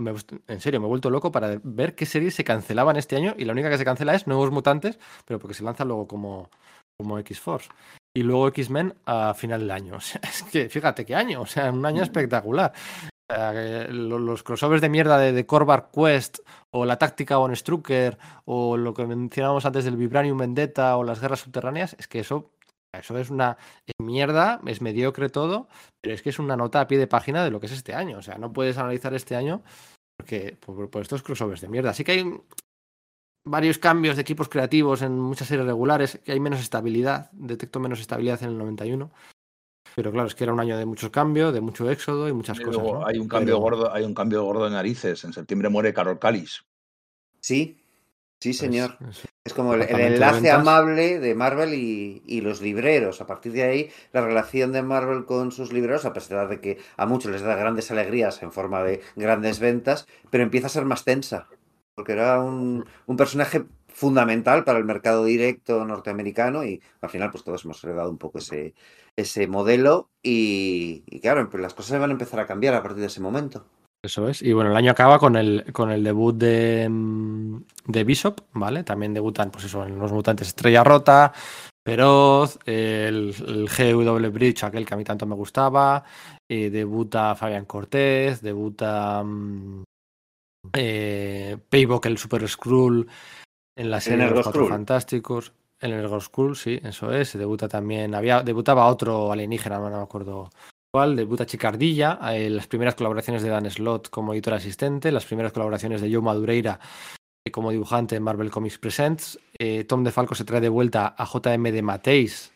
en 0.48 0.60
serio, 0.60 0.80
me 0.80 0.86
he 0.86 0.88
vuelto 0.88 1.10
loco 1.10 1.30
para 1.30 1.60
ver 1.62 1.94
qué 1.94 2.06
series 2.06 2.34
se 2.34 2.44
cancelaban 2.44 2.96
este 2.96 3.16
año 3.16 3.34
y 3.38 3.44
la 3.44 3.52
única 3.52 3.70
que 3.70 3.78
se 3.78 3.84
cancela 3.84 4.14
es 4.14 4.26
Nuevos 4.26 4.50
Mutantes, 4.50 4.98
pero 5.24 5.38
porque 5.38 5.54
se 5.54 5.62
lanza 5.62 5.84
luego 5.84 6.08
como, 6.08 6.50
como 6.98 7.18
X-Force. 7.20 7.70
Y 8.12 8.24
luego 8.24 8.48
X-Men 8.48 8.94
a 9.06 9.34
final 9.34 9.60
del 9.60 9.70
año. 9.70 9.94
O 9.96 10.00
sea, 10.00 10.20
es 10.24 10.42
que 10.44 10.68
fíjate 10.68 11.04
qué 11.04 11.14
año, 11.14 11.42
o 11.42 11.46
sea, 11.46 11.70
un 11.70 11.86
año 11.86 12.02
espectacular. 12.02 12.72
Los 13.90 14.42
crossovers 14.42 14.82
de 14.82 14.88
mierda 14.88 15.16
de, 15.16 15.32
de 15.32 15.46
Korvac 15.46 15.92
Quest 15.92 16.40
o 16.72 16.84
la 16.84 16.98
táctica 16.98 17.36
Von 17.36 17.54
Strucker 17.54 18.18
o 18.44 18.76
lo 18.76 18.92
que 18.92 19.06
mencionábamos 19.06 19.64
antes 19.64 19.84
del 19.84 19.96
Vibranium 19.96 20.36
Vendetta 20.36 20.96
o 20.96 21.04
las 21.04 21.20
guerras 21.20 21.38
subterráneas, 21.38 21.94
es 22.00 22.08
que 22.08 22.18
eso, 22.18 22.50
eso 22.92 23.16
es 23.18 23.30
una 23.30 23.56
mierda, 24.00 24.60
es 24.66 24.80
mediocre 24.80 25.28
todo, 25.28 25.68
pero 26.00 26.14
es 26.14 26.22
que 26.22 26.30
es 26.30 26.38
una 26.38 26.56
nota 26.56 26.80
a 26.80 26.88
pie 26.88 26.98
de 26.98 27.06
página 27.06 27.44
de 27.44 27.50
lo 27.50 27.60
que 27.60 27.66
es 27.66 27.72
este 27.72 27.94
año. 27.94 28.18
O 28.18 28.22
sea, 28.22 28.36
no 28.38 28.52
puedes 28.52 28.78
analizar 28.78 29.14
este 29.14 29.36
año 29.36 29.62
porque 30.18 30.56
por, 30.64 30.90
por 30.90 31.02
estos 31.02 31.22
crossovers 31.22 31.60
de 31.60 31.68
mierda. 31.68 31.90
Así 31.90 32.04
que 32.04 32.12
hay 32.12 32.40
varios 33.46 33.78
cambios 33.78 34.16
de 34.16 34.22
equipos 34.22 34.48
creativos 34.48 35.02
en 35.02 35.18
muchas 35.18 35.48
series 35.48 35.66
regulares, 35.66 36.20
que 36.24 36.32
hay 36.32 36.40
menos 36.40 36.60
estabilidad, 36.60 37.30
detecto 37.32 37.80
menos 37.80 38.00
estabilidad 38.00 38.42
en 38.42 38.50
el 38.50 38.58
91. 38.58 39.10
Pero 39.96 40.12
claro, 40.12 40.28
es 40.28 40.34
que 40.34 40.44
era 40.44 40.52
un 40.52 40.60
año 40.60 40.76
de 40.76 40.84
muchos 40.86 41.10
cambios, 41.10 41.52
de 41.54 41.60
mucho 41.60 41.90
éxodo 41.90 42.28
y 42.28 42.32
muchas 42.32 42.60
Y 42.60 42.62
cosas. 42.64 42.82
luego 42.82 43.00
¿no? 43.00 43.06
hay 43.06 43.18
un 43.18 43.28
cambio 43.28 43.54
Pero- 43.54 43.60
gordo, 43.60 43.92
hay 43.92 44.04
un 44.04 44.14
cambio 44.14 44.44
gordo 44.44 44.64
de 44.64 44.70
narices. 44.70 45.24
En 45.24 45.32
septiembre 45.32 45.68
muere 45.68 45.94
Carol 45.94 46.18
Callis. 46.18 46.64
Sí. 47.40 47.79
Sí, 48.40 48.52
señor. 48.54 48.98
Es- 49.08 49.18
es- 49.18 49.24
Es 49.42 49.54
como 49.54 49.72
el, 49.74 49.80
el 49.82 49.86
Departamento 49.88 50.20
de 50.20 50.26
enlace 50.26 50.50
amable 50.50 51.18
de 51.18 51.34
Marvel 51.34 51.72
y, 51.74 52.22
y 52.26 52.40
los 52.42 52.60
libreros. 52.60 53.20
A 53.22 53.26
partir 53.26 53.52
de 53.52 53.62
ahí, 53.62 53.90
la 54.12 54.20
relación 54.20 54.70
de 54.72 54.82
Marvel 54.82 55.24
con 55.24 55.50
sus 55.50 55.72
libreros, 55.72 56.04
a 56.04 56.12
pesar 56.12 56.48
de 56.48 56.60
que 56.60 56.78
a 56.98 57.06
muchos 57.06 57.32
les 57.32 57.40
da 57.42 57.56
grandes 57.56 57.90
alegrías 57.90 58.42
en 58.42 58.52
forma 58.52 58.82
de 58.82 59.00
grandes 59.16 59.58
ventas, 59.58 60.06
pero 60.30 60.44
empieza 60.44 60.66
a 60.66 60.70
ser 60.70 60.84
más 60.84 61.04
tensa. 61.04 61.48
Porque 61.94 62.12
era 62.12 62.40
un, 62.40 62.84
un 63.06 63.16
personaje 63.16 63.64
fundamental 63.88 64.64
para 64.64 64.78
el 64.78 64.84
mercado 64.84 65.24
directo 65.24 65.84
norteamericano 65.86 66.64
y 66.64 66.82
al 67.00 67.10
final 67.10 67.30
pues 67.30 67.42
todos 67.44 67.64
hemos 67.64 67.82
heredado 67.82 68.10
un 68.10 68.18
poco 68.18 68.38
ese, 68.38 68.74
ese 69.16 69.46
modelo 69.46 70.10
y, 70.22 71.02
y 71.06 71.20
claro, 71.20 71.48
pues 71.50 71.62
las 71.62 71.74
cosas 71.74 71.98
van 72.00 72.10
a 72.10 72.12
empezar 72.12 72.40
a 72.40 72.46
cambiar 72.46 72.74
a 72.74 72.82
partir 72.82 73.00
de 73.00 73.06
ese 73.06 73.20
momento. 73.20 73.66
Eso 74.02 74.28
es. 74.28 74.40
Y 74.42 74.52
bueno, 74.52 74.70
el 74.70 74.76
año 74.76 74.92
acaba 74.92 75.18
con 75.18 75.36
el, 75.36 75.72
con 75.72 75.90
el 75.90 76.02
debut 76.02 76.34
de, 76.36 76.88
mm, 76.88 77.62
de 77.86 78.04
Bishop, 78.04 78.40
¿vale? 78.54 78.82
También 78.82 79.12
debutan, 79.12 79.50
pues 79.50 79.64
eso, 79.66 79.84
en 79.84 79.98
los 79.98 80.10
mutantes 80.10 80.48
Estrella 80.48 80.82
Rota, 80.82 81.32
Feroz, 81.86 82.58
el, 82.64 83.34
el 83.46 83.68
GW 83.68 84.30
Bridge, 84.30 84.64
aquel 84.64 84.86
que 84.86 84.94
a 84.94 84.96
mí 84.96 85.04
tanto 85.04 85.26
me 85.26 85.34
gustaba. 85.34 86.02
eh, 86.48 86.70
debuta 86.70 87.34
Fabián 87.34 87.66
Cortés, 87.66 88.40
debuta 88.40 89.22
mm, 89.22 89.84
eh, 90.74 91.58
el 91.70 92.18
Super 92.18 92.48
Skrull, 92.48 93.06
en 93.76 93.90
la 93.90 94.00
serie 94.00 94.26
de 94.26 94.30
los 94.30 94.44
Cuatro. 94.44 94.66
Fantásticos. 94.66 95.52
En 95.82 95.92
el 95.92 96.00
Ergo 96.00 96.20
Skrull, 96.20 96.56
sí, 96.56 96.78
eso 96.82 97.10
es. 97.10 97.38
Debuta 97.38 97.66
también, 97.66 98.14
había, 98.14 98.42
debutaba 98.42 98.86
otro 98.86 99.32
alienígena, 99.32 99.78
no 99.78 99.88
me 99.90 100.02
acuerdo 100.02 100.50
debuta 100.92 101.46
Chicardilla, 101.46 102.18
eh, 102.34 102.50
las 102.50 102.66
primeras 102.66 102.96
colaboraciones 102.96 103.42
de 103.42 103.48
Dan 103.48 103.70
Slott 103.70 104.10
como 104.10 104.32
editor 104.32 104.54
asistente, 104.54 105.12
las 105.12 105.24
primeras 105.24 105.52
colaboraciones 105.52 106.00
de 106.00 106.12
Joe 106.12 106.22
Madureira 106.22 106.80
eh, 107.44 107.50
como 107.52 107.70
dibujante 107.70 108.16
en 108.16 108.24
Marvel 108.24 108.50
Comics 108.50 108.78
Presents. 108.78 109.38
Eh, 109.56 109.84
Tom 109.84 110.02
DeFalco 110.02 110.34
se 110.34 110.44
trae 110.44 110.60
de 110.60 110.68
vuelta 110.68 111.14
a 111.16 111.24
JM 111.24 111.62
de 111.62 111.82
Mateis, 111.82 112.52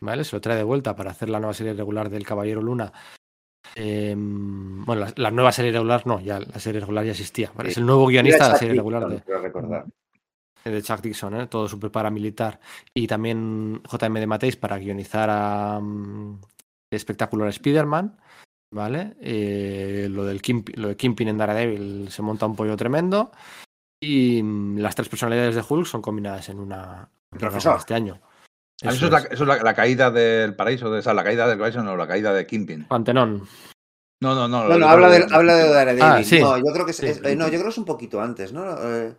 ¿vale? 0.00 0.24
Se 0.24 0.34
lo 0.34 0.40
trae 0.40 0.56
de 0.56 0.62
vuelta 0.62 0.96
para 0.96 1.10
hacer 1.10 1.28
la 1.28 1.40
nueva 1.40 1.52
serie 1.52 1.74
regular 1.74 2.08
del 2.08 2.24
Caballero 2.24 2.62
Luna. 2.62 2.90
Eh, 3.74 4.14
bueno, 4.16 5.02
la, 5.02 5.12
la 5.16 5.30
nueva 5.30 5.52
serie 5.52 5.72
regular 5.72 6.06
no, 6.06 6.20
ya 6.20 6.40
la 6.40 6.58
serie 6.58 6.80
regular 6.80 7.04
ya 7.04 7.12
existía. 7.12 7.52
¿vale? 7.54 7.70
Es 7.70 7.76
el 7.76 7.84
nuevo 7.84 8.06
guionista 8.06 8.44
de 8.44 8.50
la 8.50 8.56
serie 8.58 8.74
regular 8.76 9.22
recordar. 9.42 9.84
de 10.64 10.82
Chuck 10.82 11.02
Dixon, 11.02 11.38
¿eh? 11.38 11.46
todo 11.48 11.68
súper 11.68 11.90
paramilitar. 11.90 12.58
Y 12.94 13.06
también 13.06 13.82
JM 13.82 14.14
de 14.14 14.26
Mateis 14.26 14.56
para 14.56 14.78
guionizar 14.78 15.28
a 15.30 15.78
mm, 15.80 16.40
Espectacular 16.96 17.48
Spider-Man. 17.48 18.16
¿Vale? 18.72 19.16
Eh, 19.20 20.06
lo, 20.10 20.24
del 20.24 20.40
lo 20.76 20.88
de 20.88 20.96
Kimpin 20.96 21.26
en 21.28 21.38
Daredevil 21.38 22.08
se 22.10 22.22
monta 22.22 22.46
un 22.46 22.54
pollo 22.54 22.76
tremendo. 22.76 23.32
Y 24.02 24.42
mm, 24.42 24.78
las 24.78 24.94
tres 24.94 25.08
personalidades 25.08 25.56
de 25.56 25.64
Hulk 25.68 25.86
son 25.86 26.00
combinadas 26.02 26.48
en 26.50 26.60
una 26.60 27.08
Profesor. 27.30 27.76
este 27.78 27.94
año. 27.94 28.20
Eso 28.80 28.90
Eso, 28.94 29.06
es, 29.06 29.12
la, 29.12 29.18
es. 29.18 29.24
eso 29.32 29.42
es 29.42 29.48
la, 29.48 29.56
la 29.62 29.74
caída 29.74 30.10
del 30.10 30.54
paraíso, 30.54 30.90
de 30.90 31.00
esa, 31.00 31.12
la 31.12 31.24
caída 31.24 31.46
del 31.48 31.58
paraíso, 31.58 31.82
no, 31.82 31.96
la 31.96 32.06
caída 32.06 32.32
de 32.32 32.46
Kimpin. 32.46 32.84
Pantenón. 32.86 33.46
No, 34.22 34.34
no, 34.34 34.46
no. 34.48 34.64
No, 34.64 34.68
no, 34.68 34.78
lo- 34.78 34.86
habla 34.88 35.08
lo- 35.08 35.12
de, 35.14 35.26
habla 35.34 35.54
de 35.56 35.68
Daredevil. 35.68 36.02
Ah, 36.02 36.22
sí. 36.22 36.40
No, 36.40 36.56
yo 36.56 36.72
creo 36.72 36.84
que 36.84 36.92
es, 36.92 36.96
Sí. 36.96 37.06
es- 37.06 37.22
eh, 37.24 37.34
no, 37.36 37.44
yo 37.46 37.50
creo 37.52 37.64
que 37.64 37.68
es 37.70 37.78
un 37.78 37.84
poquito 37.84 38.20
antes, 38.20 38.52
¿no? 38.52 38.64
Eh, 38.78 39.14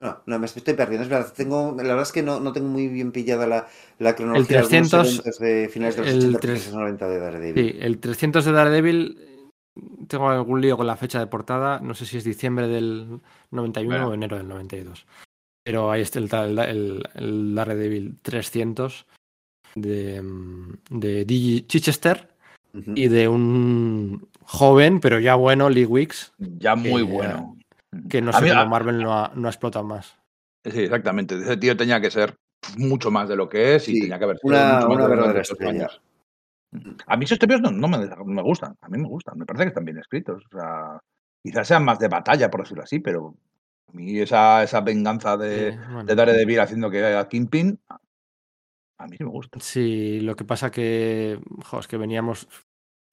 no, 0.00 0.22
no, 0.26 0.38
me 0.38 0.46
estoy 0.46 0.62
perdiendo. 0.74 1.02
Es 1.04 1.08
verdad, 1.10 1.32
tengo, 1.34 1.74
la 1.76 1.82
verdad 1.82 2.02
es 2.02 2.12
que 2.12 2.22
no, 2.22 2.40
no 2.40 2.52
tengo 2.52 2.68
muy 2.68 2.88
bien 2.88 3.12
pillada 3.12 3.46
la, 3.46 3.68
la 3.98 4.14
cronología 4.16 4.60
El 4.60 4.66
300, 4.68 5.38
de 5.38 5.68
finales 5.68 5.96
de 5.96 6.02
los 6.02 6.10
el 6.10 6.18
80, 6.18 6.38
tres- 6.40 6.50
principios 6.52 6.64
de 6.64 6.70
los 6.70 6.80
90 6.80 7.08
de 7.08 7.18
Daredevil. 7.18 7.64
Sí, 7.72 7.78
el 7.80 7.98
300 7.98 8.44
de 8.44 8.52
Daredevil. 8.52 9.26
Tengo 10.08 10.28
algún 10.28 10.60
lío 10.60 10.76
con 10.76 10.86
la 10.86 10.96
fecha 10.96 11.20
de 11.20 11.26
portada. 11.26 11.78
No 11.80 11.94
sé 11.94 12.04
si 12.06 12.16
es 12.16 12.24
diciembre 12.24 12.66
del 12.66 13.20
91 13.50 13.94
Bueno. 13.96 14.08
o 14.08 14.14
enero 14.14 14.36
del 14.36 14.48
92. 14.48 15.06
Pero 15.64 15.90
ahí 15.90 16.02
está 16.02 16.18
el, 16.18 16.28
el, 16.32 16.58
el, 16.58 17.02
el 17.14 17.54
Daredevil 17.54 18.16
300 18.22 19.06
de, 19.74 20.20
mm, 20.22 20.72
de 20.90 21.24
Digi 21.24 21.62
Chichester 21.66 22.28
y 22.94 23.08
de 23.08 23.28
un 23.28 24.28
joven, 24.42 25.00
pero 25.00 25.18
ya 25.20 25.34
bueno, 25.34 25.68
Lee 25.70 25.84
Wicks, 25.84 26.32
Ya 26.38 26.74
muy 26.74 27.02
bueno. 27.02 27.56
Que 28.08 28.20
no 28.22 28.32
sé 28.32 28.48
cómo 28.48 28.66
Marvel 28.66 29.02
no 29.02 29.12
ha, 29.14 29.32
no 29.34 29.48
ha 29.48 29.50
explotado 29.50 29.84
más. 29.84 30.16
Sí, 30.64 30.80
exactamente. 30.82 31.36
Ese 31.36 31.56
tío 31.56 31.76
tenía 31.76 32.00
que 32.00 32.10
ser 32.10 32.36
mucho 32.76 33.10
más 33.10 33.28
de 33.28 33.36
lo 33.36 33.48
que 33.48 33.76
es 33.76 33.88
y 33.88 33.94
Sí, 33.94 34.00
tenía 34.02 34.18
que 34.18 34.24
haber 34.24 34.38
sido 34.38 34.54
una- 34.54 34.74
mucho 34.74 34.88
más 34.88 34.96
una 34.96 35.04
de 35.04 35.10
verdadera 35.10 35.40
estrella. 35.40 35.88
A 37.06 37.16
mí 37.16 37.24
esos 37.24 37.38
tebeos 37.38 37.60
no, 37.60 37.70
no 37.72 37.88
me, 37.88 37.98
no 38.06 38.24
me 38.24 38.42
gustan, 38.42 38.76
a 38.80 38.88
mí 38.88 38.98
me 38.98 39.08
gustan, 39.08 39.38
me 39.38 39.44
parece 39.46 39.64
que 39.64 39.68
están 39.68 39.84
bien 39.84 39.98
escritos. 39.98 40.44
O 40.52 40.56
sea, 40.56 41.00
quizás 41.42 41.66
sean 41.66 41.84
más 41.84 41.98
de 41.98 42.08
batalla, 42.08 42.50
por 42.50 42.60
decirlo 42.62 42.84
así, 42.84 43.00
pero 43.00 43.34
a 43.88 43.92
mí 43.92 44.20
esa, 44.20 44.62
esa 44.62 44.80
venganza 44.82 45.36
de, 45.36 45.68
Eh, 45.68 45.78
bueno. 45.90 46.04
de 46.04 46.14
Daredevil 46.14 46.60
haciendo 46.60 46.90
que 46.90 47.04
a 47.04 47.26
Kingpin, 47.28 47.80
a- 47.88 49.06
mí 49.08 49.16
sí 49.16 49.24
me 49.24 49.30
gusta. 49.30 49.58
Sí, 49.60 50.20
lo 50.20 50.36
que 50.36 50.44
pasa 50.44 50.70
que, 50.70 51.40
jo, 51.64 51.80
es 51.80 51.88
que 51.88 51.96
veníamos. 51.96 52.46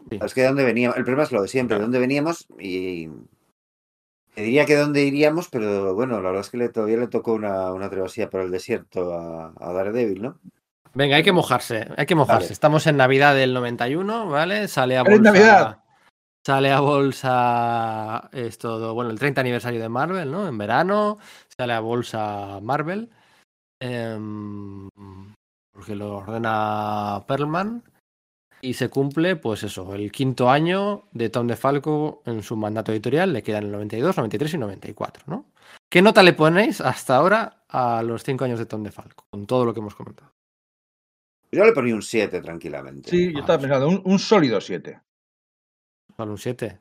sí. 0.10 0.20
Es 0.22 0.34
que 0.34 0.42
de 0.42 0.48
dónde 0.48 0.66
veníamos, 0.66 0.98
el 0.98 1.04
problema 1.06 1.24
es 1.24 1.32
lo 1.32 1.42
de 1.42 1.48
siempre, 1.48 1.78
de 1.78 1.84
dónde 1.84 2.00
veníamos 2.00 2.46
y 2.60 3.08
te 4.38 4.44
diría 4.44 4.68
que 4.68 4.76
dónde 4.76 5.02
iríamos, 5.02 5.50
pero 5.50 5.96
bueno, 5.96 6.22
la 6.22 6.30
verdad 6.30 6.42
es 6.42 6.52
que 6.52 6.58
le, 6.58 6.70
todavía 6.70 6.98
le 6.98 7.08
tocó 7.08 7.34
una, 7.34 7.74
una 7.74 7.90
travesía 7.90 8.30
por 8.30 8.42
el 8.42 8.52
desierto 8.52 9.12
a, 9.16 9.52
a 9.60 9.74
Daredevil, 9.74 10.22
¿no? 10.22 10.40
Venga, 10.94 11.16
hay 11.16 11.24
que 11.24 11.32
mojarse, 11.32 11.88
hay 11.98 12.06
que 12.06 12.14
mojarse. 12.14 12.44
Vale. 12.46 12.54
Estamos 12.54 12.86
en 12.86 12.98
Navidad 12.98 13.34
del 13.34 13.56
91, 13.56 14.30
¿vale? 14.30 14.68
Sale 14.68 14.96
a 14.96 15.04
¡Feliz 15.04 15.22
bolsa. 15.22 15.32
Navidad! 15.32 15.84
Sale 16.46 16.72
a 16.72 16.80
bolsa 16.80 18.30
es 18.32 18.60
todo, 18.60 18.94
bueno, 18.94 19.10
el 19.10 19.18
30 19.18 19.42
aniversario 19.42 19.82
de 19.82 19.90
Marvel, 19.90 20.32
¿no? 20.32 20.48
En 20.48 20.56
verano 20.60 21.18
sale 21.58 21.74
a 21.74 21.80
bolsa 21.80 22.60
Marvel. 22.62 23.10
em, 23.82 24.88
porque 25.74 25.96
lo 25.96 26.18
ordena 26.18 27.24
Perlman. 27.28 27.84
Y 28.62 28.74
se 28.74 28.90
cumple, 28.90 29.36
pues 29.36 29.64
eso, 29.64 29.94
el 29.94 30.12
quinto 30.12 30.50
año 30.50 31.04
de 31.12 31.30
Tom 31.30 31.48
DeFalco 31.48 32.24
en 32.26 32.42
su 32.42 32.56
mandato 32.56 32.92
editorial. 32.92 33.32
Le 33.32 33.44
quedan 33.44 33.66
el 33.66 33.72
92, 33.72 34.18
93 34.18 34.54
y 34.54 34.58
94, 34.58 35.24
¿no? 35.28 35.46
¿Qué 35.90 36.02
nota 36.02 36.24
le 36.24 36.34
ponéis 36.34 36.82
hasta 36.82 37.16
ahora 37.16 37.64
a 37.70 38.02
los 38.04 38.24
cinco 38.24 38.46
años 38.46 38.60
de 38.60 38.66
Tom 38.66 38.84
DeFalco? 38.84 39.26
Con 39.30 39.46
todo 39.46 39.64
lo 39.66 39.74
que 39.74 39.80
hemos 39.80 39.96
comentado. 39.96 40.32
Yo 41.52 41.64
le 41.64 41.72
ponía 41.72 41.96
un 41.96 42.02
7 42.02 42.42
tranquilamente. 42.42 43.10
Sí, 43.10 43.32
yo 43.32 43.40
estaba 43.40 43.60
pensando, 43.60 43.88
un, 43.88 44.02
un 44.04 44.20
sólido 44.20 44.60
7. 44.60 45.00
Solo 46.18 46.32
un 46.32 46.38
7. 46.38 46.80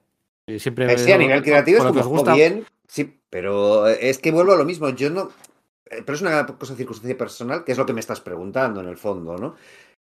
Y 0.48 0.58
siempre 0.58 0.92
Eh, 0.92 0.98
sí, 0.98 1.12
a 1.12 1.18
nivel 1.18 1.42
creativo 1.42 1.78
es 1.78 1.82
como 1.84 1.94
que 1.94 2.00
os 2.00 2.06
"Jo, 2.06 2.10
gusta. 2.12 2.34
bien, 2.34 2.64
sí, 2.88 3.20
pero 3.30 3.86
es 3.86 4.18
que 4.18 4.32
vuelvo 4.32 4.52
a 4.52 4.56
lo 4.56 4.64
mismo. 4.64 4.88
Yo 4.90 5.10
no. 5.10 5.30
eh, 5.90 6.02
Pero 6.04 6.14
es 6.14 6.22
una 6.22 6.46
cosa 6.46 6.72
de 6.72 6.78
circunstancia 6.78 7.16
personal, 7.16 7.64
que 7.64 7.72
es 7.72 7.78
lo 7.78 7.86
que 7.86 7.92
me 7.92 8.00
estás 8.00 8.20
preguntando 8.20 8.80
en 8.80 8.88
el 8.88 8.96
fondo, 8.96 9.36
¿no? 9.36 9.54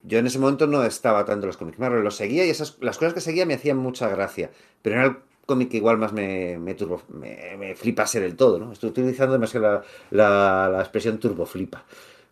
Yo 0.02 0.18
en 0.18 0.26
ese 0.26 0.38
momento 0.38 0.66
no 0.66 0.82
estaba 0.84 1.24
tanto 1.24 1.44
en 1.44 1.48
los 1.48 1.56
cómics 1.56 1.78
Marvel, 1.78 2.02
los 2.02 2.16
seguía 2.16 2.44
y 2.44 2.50
esas, 2.50 2.76
las 2.80 2.98
cosas 2.98 3.14
que 3.14 3.20
seguía 3.20 3.46
me 3.46 3.54
hacían 3.54 3.76
mucha 3.78 4.08
gracia, 4.08 4.50
pero 4.82 4.96
era 4.96 5.04
el 5.06 5.16
cómic 5.46 5.70
que 5.70 5.76
igual 5.76 5.98
más 5.98 6.12
me, 6.12 6.58
me, 6.58 6.74
turbo, 6.74 7.02
me, 7.08 7.56
me 7.56 7.74
flipase 7.74 8.18
del 8.20 8.36
todo, 8.36 8.58
¿no? 8.58 8.72
Estoy 8.72 8.90
utilizando 8.90 9.32
demasiado 9.34 9.66
la, 9.66 9.82
la, 10.10 10.68
la 10.70 10.80
expresión 10.80 11.18
turbo 11.18 11.46
flipa. 11.46 11.84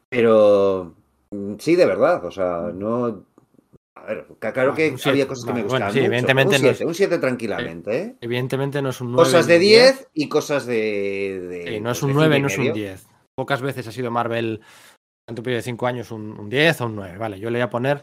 Pero 0.09 0.95
mm, 1.31 1.55
sí, 1.59 1.77
de 1.77 1.87
verdad, 1.87 2.25
o 2.25 2.31
sea, 2.31 2.71
no. 2.75 3.25
A 3.97 4.05
ver, 4.05 4.27
claro 4.39 4.75
que 4.75 4.97
había 5.05 5.29
cosas 5.29 5.45
que 5.45 5.53
me 5.53 5.63
bueno, 5.63 5.69
gustaban. 5.87 5.93
sí, 5.93 5.99
mucho, 6.01 6.07
evidentemente 6.07 6.57
un 6.57 6.63
no 6.63 6.69
es- 6.71 6.77
7, 6.79 6.89
un 6.89 6.95
7 6.95 7.19
tranquilamente, 7.19 7.97
¿eh? 8.01 8.17
Evidentemente 8.21 8.81
no 8.83 8.89
es 8.91 9.01
un 9.01 9.13
9. 9.13 9.25
Cosas 9.29 9.47
de 9.47 9.55
un 9.57 9.61
10 9.61 10.09
y 10.15 10.29
cosas 10.29 10.67
de. 10.67 11.41
de 11.49 11.65
Sí, 11.75 11.81
no 11.81 11.91
es 11.91 12.03
un 12.03 12.09
de 12.09 12.15
9, 12.15 12.37
cinco 12.37 12.39
y 12.39 12.43
no 12.43 12.47
es 12.49 12.59
un 12.59 12.65
medio. 12.65 12.75
10. 12.75 13.07
Pocas 13.37 13.61
veces 13.63 13.87
ha 13.87 13.93
sido 13.93 14.11
Marvel, 14.11 14.61
en 15.31 15.37
tu 15.37 15.43
periodo 15.43 15.59
de 15.59 15.63
5 15.63 15.87
años, 15.87 16.11
un, 16.11 16.39
un 16.39 16.49
10 16.51 16.81
o 16.83 16.87
un 16.87 16.97
9. 16.97 17.17
Vale, 17.19 17.39
yo 17.41 17.49
le 17.51 17.59
voy 17.59 17.63
a 17.65 17.71
poner 17.71 18.03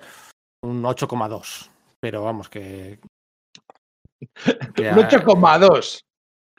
un 0.64 0.82
8,2. 0.84 1.70
Pero 2.00 2.24
vamos, 2.24 2.50
que. 2.50 3.00
que, 4.76 4.90
Un 4.92 5.00
ah, 5.00 5.10
8,2. 5.10 6.00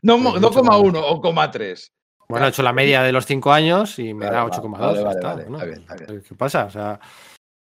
No, 0.02 0.16
un 0.16 0.22
no 0.24 0.32
8,2. 0.34 0.54
coma 0.54 0.78
1 0.78 1.00
o 1.06 1.20
coma 1.20 1.50
3. 1.50 1.88
Bueno, 2.28 2.46
he 2.46 2.48
hecho 2.50 2.62
la 2.62 2.72
media 2.74 3.02
de 3.02 3.10
los 3.12 3.24
5 3.26 3.52
años 3.52 3.98
y 3.98 4.12
me 4.14 4.26
Vale, 4.26 4.36
da 4.36 4.44
vale, 4.44 4.56
8,2. 4.56 4.70
vale, 4.78 5.02
vale, 5.02 5.14
está, 5.16 5.28
vale, 5.28 5.42
bueno, 5.44 5.56
está 5.58 5.66
bien, 5.66 5.80
está 5.80 5.94
bien. 6.12 6.22
¿Qué 6.28 6.34
pasa? 6.34 6.64
O 6.66 6.70
sea. 6.70 7.00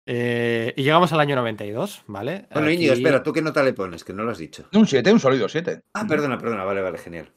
eh, 0.06 0.74
y 0.76 0.84
llegamos 0.84 1.14
al 1.14 1.20
año 1.22 1.36
92, 1.38 2.04
¿vale? 2.08 2.48
Bueno, 2.52 2.70
Íñigo, 2.70 2.92
Aquí- 2.94 3.02
espera, 3.02 3.24
¿tú 3.24 3.32
qué 3.32 3.42
nota 3.42 3.64
le 3.64 3.74
pones? 3.74 4.04
Que 4.04 4.12
no 4.14 4.24
lo 4.24 4.32
has 4.32 4.38
dicho. 4.38 4.66
Un 4.74 4.86
7, 4.86 5.14
un 5.14 5.20
sólido 5.20 5.48
7. 5.48 5.82
Ah, 5.94 6.06
perdona, 6.08 6.38
perdona, 6.38 6.64
vale, 6.66 6.82
vale, 6.82 6.98
genial. 6.98 7.32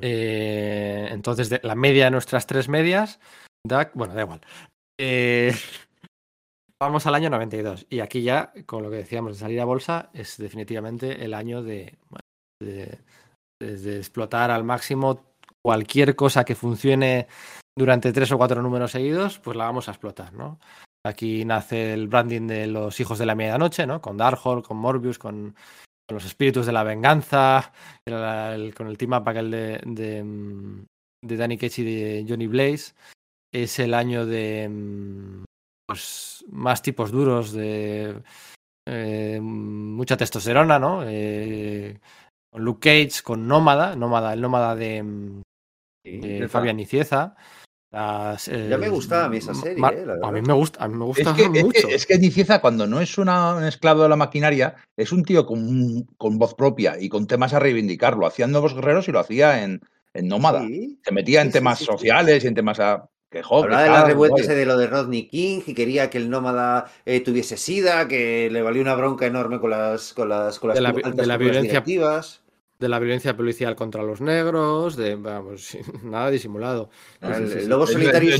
Eh, 0.00 1.08
entonces, 1.10 1.60
la 1.62 1.74
media 1.74 2.04
de 2.04 2.10
nuestras 2.10 2.46
tres 2.46 2.68
medias 2.68 3.20
da. 3.66 3.90
Bueno, 3.94 4.14
da 4.14 4.22
igual. 4.22 4.40
Eh, 4.98 5.54
vamos 6.80 7.06
al 7.06 7.14
año 7.14 7.30
92. 7.30 7.86
Y 7.90 8.00
aquí 8.00 8.22
ya, 8.22 8.52
con 8.66 8.82
lo 8.82 8.90
que 8.90 8.96
decíamos 8.96 9.32
de 9.32 9.38
salir 9.38 9.60
a 9.60 9.64
bolsa, 9.64 10.10
es 10.12 10.36
definitivamente 10.38 11.24
el 11.24 11.34
año 11.34 11.62
de, 11.62 11.96
explotar 13.60 14.50
al 14.50 14.64
máximo 14.64 15.24
cualquier 15.64 16.14
cosa 16.16 16.44
que 16.44 16.54
funcione 16.54 17.26
durante 17.76 18.12
tres 18.12 18.32
o 18.32 18.38
cuatro 18.38 18.62
números 18.62 18.92
seguidos, 18.92 19.38
pues 19.38 19.56
la 19.56 19.64
vamos 19.64 19.88
a 19.88 19.92
explotar, 19.92 20.32
¿no? 20.32 20.58
Aquí 21.06 21.44
nace 21.44 21.92
el 21.92 22.08
branding 22.08 22.46
de 22.46 22.66
los 22.66 22.98
hijos 23.00 23.18
de 23.18 23.26
la 23.26 23.34
medianoche, 23.34 23.86
¿no? 23.86 24.00
Con 24.00 24.16
Darkhold, 24.16 24.64
con 24.64 24.76
Morbius, 24.78 25.18
con 25.18 25.54
los 26.10 26.24
espíritus 26.24 26.66
de 26.66 26.72
la 26.72 26.82
venganza, 26.84 27.72
el- 28.06 28.14
el- 28.62 28.74
con 28.74 28.86
el 28.88 28.96
team 28.96 29.12
up 29.12 29.28
aquel 29.28 29.50
de, 29.50 29.80
de, 29.84 30.24
mm, 30.24 30.84
de 31.24 31.36
Danny 31.36 31.58
Cage 31.58 31.82
y 31.82 31.84
de 31.84 32.26
Johnny 32.28 32.46
Blaze. 32.46 32.94
Es 33.52 33.78
el 33.78 33.94
año 33.94 34.24
de 34.26 34.68
mm, 34.68 35.44
pues, 35.86 36.44
más 36.50 36.82
tipos 36.82 37.10
duros, 37.10 37.52
de 37.52 38.22
eh, 38.86 39.38
mucha 39.42 40.16
testosterona, 40.16 40.78
¿no? 40.78 41.02
Eh, 41.06 41.98
con 42.50 42.64
Luke 42.64 42.88
Cage, 42.88 43.22
con 43.22 43.46
Nómada, 43.46 43.94
Nómada, 43.96 44.32
el 44.32 44.40
Nómada 44.40 44.74
de, 44.74 45.02
mm, 45.02 45.42
de 46.04 46.48
Fabián 46.48 46.76
Nicieza. 46.78 47.36
Las, 47.90 48.46
Ya 48.46 48.76
me 48.76 48.86
eh, 48.86 48.90
gustaba 48.90 49.24
a 49.24 49.28
mí 49.30 49.38
esa 49.38 49.54
serie, 49.54 49.78
Mar- 49.78 49.94
eh, 49.94 50.04
la 50.04 50.28
a 50.28 50.30
mí 50.30 50.42
me 50.42 50.52
gusta, 50.52 50.84
a 50.84 50.88
mí 50.88 50.94
me 50.96 51.04
Es 51.10 51.16
gusta 51.24 51.34
que, 51.34 51.42
es, 51.44 51.64
mucho. 51.64 51.88
que, 51.88 51.94
es 51.94 52.04
que 52.06 52.18
Nicieza, 52.18 52.60
cuando 52.60 52.86
no 52.86 53.00
es 53.00 53.16
una- 53.16 53.54
un 53.54 53.64
esclavo 53.64 54.02
de 54.02 54.10
la 54.10 54.16
maquinaria, 54.16 54.74
es 54.96 55.10
un 55.10 55.24
tío 55.24 55.46
con, 55.46 56.02
con 56.18 56.38
voz 56.38 56.54
propia 56.54 56.96
y 57.00 57.08
con 57.08 57.26
temas 57.26 57.54
a 57.54 57.58
reivindicar. 57.60 58.16
Lo 58.18 58.26
hacía 58.26 58.44
en 58.44 58.52
Nuevos 58.52 58.74
Guerreros 58.74 59.08
y 59.08 59.12
lo 59.12 59.20
hacía 59.20 59.64
en, 59.64 59.80
en 60.12 60.28
Nómada. 60.28 60.60
Sí. 60.66 60.98
Se 61.02 61.12
metía 61.12 61.40
en 61.40 61.48
Sí, 61.48 61.52
temas 61.54 61.78
sí, 61.78 61.84
sí. 61.86 61.90
sociales 61.92 62.44
y 62.44 62.46
en 62.48 62.54
temas 62.54 62.78
a. 62.80 63.08
Que 63.30 63.42
joder, 63.42 63.64
Hablaba 63.66 63.82
de 63.82 63.88
la 63.90 63.94
tal, 63.96 64.06
revuelta 64.06 64.32
guay. 64.36 64.44
ese 64.44 64.54
de 64.54 64.64
lo 64.64 64.78
de 64.78 64.86
Rodney 64.86 65.28
King 65.28 65.60
y 65.66 65.74
quería 65.74 66.08
que 66.08 66.16
el 66.16 66.30
nómada 66.30 66.90
eh, 67.04 67.20
tuviese 67.20 67.58
sida, 67.58 68.08
que 68.08 68.48
le 68.50 68.62
valió 68.62 68.80
una 68.80 68.94
bronca 68.94 69.26
enorme 69.26 69.60
con 69.60 69.68
las, 69.70 70.14
con 70.14 70.30
las, 70.30 70.58
con 70.58 70.68
las 70.68 70.76
De 70.76 70.80
la 70.82 70.92
de 70.92 71.36
violencia- 71.44 71.62
directivas. 71.62 72.42
De 72.78 72.88
la 72.88 72.98
violencia 72.98 73.36
policial 73.36 73.74
contra 73.74 74.02
los 74.02 74.20
negros, 74.20 74.96
de 74.96 75.16
vamos, 75.16 75.76
nada 76.04 76.30
disimulado. 76.30 76.90
El, 77.20 77.68
lobo 77.68 77.86
solitario 77.86 78.34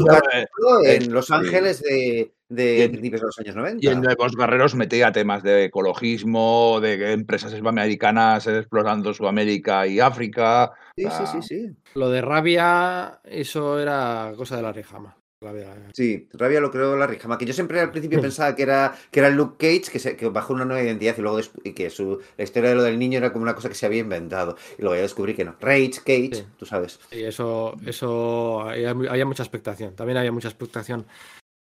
en 0.84 1.12
Los 1.12 1.26
sí. 1.26 1.32
Ángeles 1.34 1.82
de, 1.82 2.32
de 2.48 2.78
Y 2.78 2.82
en- 2.82 2.90
principios 2.92 3.20
de 3.20 3.26
los 3.26 3.38
años 3.40 3.56
90. 3.56 3.84
Y 3.84 3.88
en 3.92 4.00
Nuevos 4.00 4.36
Guerreros 4.36 4.74
metía 4.76 5.10
temas 5.12 5.42
de 5.42 5.64
ecologismo, 5.64 6.78
de 6.80 6.98
que 6.98 7.12
empresas 7.12 7.52
americanas 7.52 8.46
explorando 8.46 9.12
Sudamérica 9.12 9.86
y 9.86 10.00
África. 10.00 10.72
Sí, 10.96 11.02
sí, 11.02 11.08
Ah. 11.10 11.26
sí, 11.26 11.42
sí. 11.42 11.66
Lo 11.94 12.08
de 12.10 12.20
rabia, 12.22 13.20
eso 13.24 13.78
era 13.80 14.32
cosa 14.36 14.56
de 14.56 14.62
la 14.62 14.72
rejama. 14.72 15.16
Rabia. 15.40 15.66
Sí, 15.94 16.28
Rabia 16.32 16.60
lo 16.60 16.70
creó 16.70 16.96
la 16.96 17.06
Rijama, 17.06 17.38
que 17.38 17.46
yo 17.46 17.52
siempre 17.52 17.80
al 17.80 17.92
principio 17.92 18.20
pensaba 18.20 18.56
que 18.56 18.62
era, 18.62 18.94
que 19.10 19.20
era 19.20 19.30
Luke 19.30 19.56
Cage, 19.58 19.92
que, 19.92 19.98
se, 20.00 20.16
que 20.16 20.28
bajó 20.28 20.52
una 20.52 20.64
nueva 20.64 20.82
identidad 20.82 21.14
y 21.16 21.20
luego 21.22 21.38
y 21.62 21.72
que 21.74 21.90
su, 21.90 22.20
la 22.36 22.44
historia 22.44 22.70
de 22.70 22.76
lo 22.76 22.82
del 22.82 22.98
niño 22.98 23.18
era 23.18 23.32
como 23.32 23.44
una 23.44 23.54
cosa 23.54 23.68
que 23.68 23.76
se 23.76 23.86
había 23.86 24.00
inventado. 24.00 24.56
Y 24.78 24.82
luego 24.82 24.96
ya 24.96 25.02
descubrí 25.02 25.34
que 25.34 25.44
no. 25.44 25.54
Rage 25.60 26.00
Cage, 26.04 26.34
Sí. 26.34 26.44
tú 26.58 26.66
sabes. 26.66 26.98
Y 27.12 27.22
eso, 27.22 27.74
eso 27.86 28.62
había, 28.62 29.24
mucha 29.24 29.44
expectación. 29.44 29.94
También 29.94 30.18
había 30.18 30.32
mucha 30.32 30.48
expectación 30.48 31.06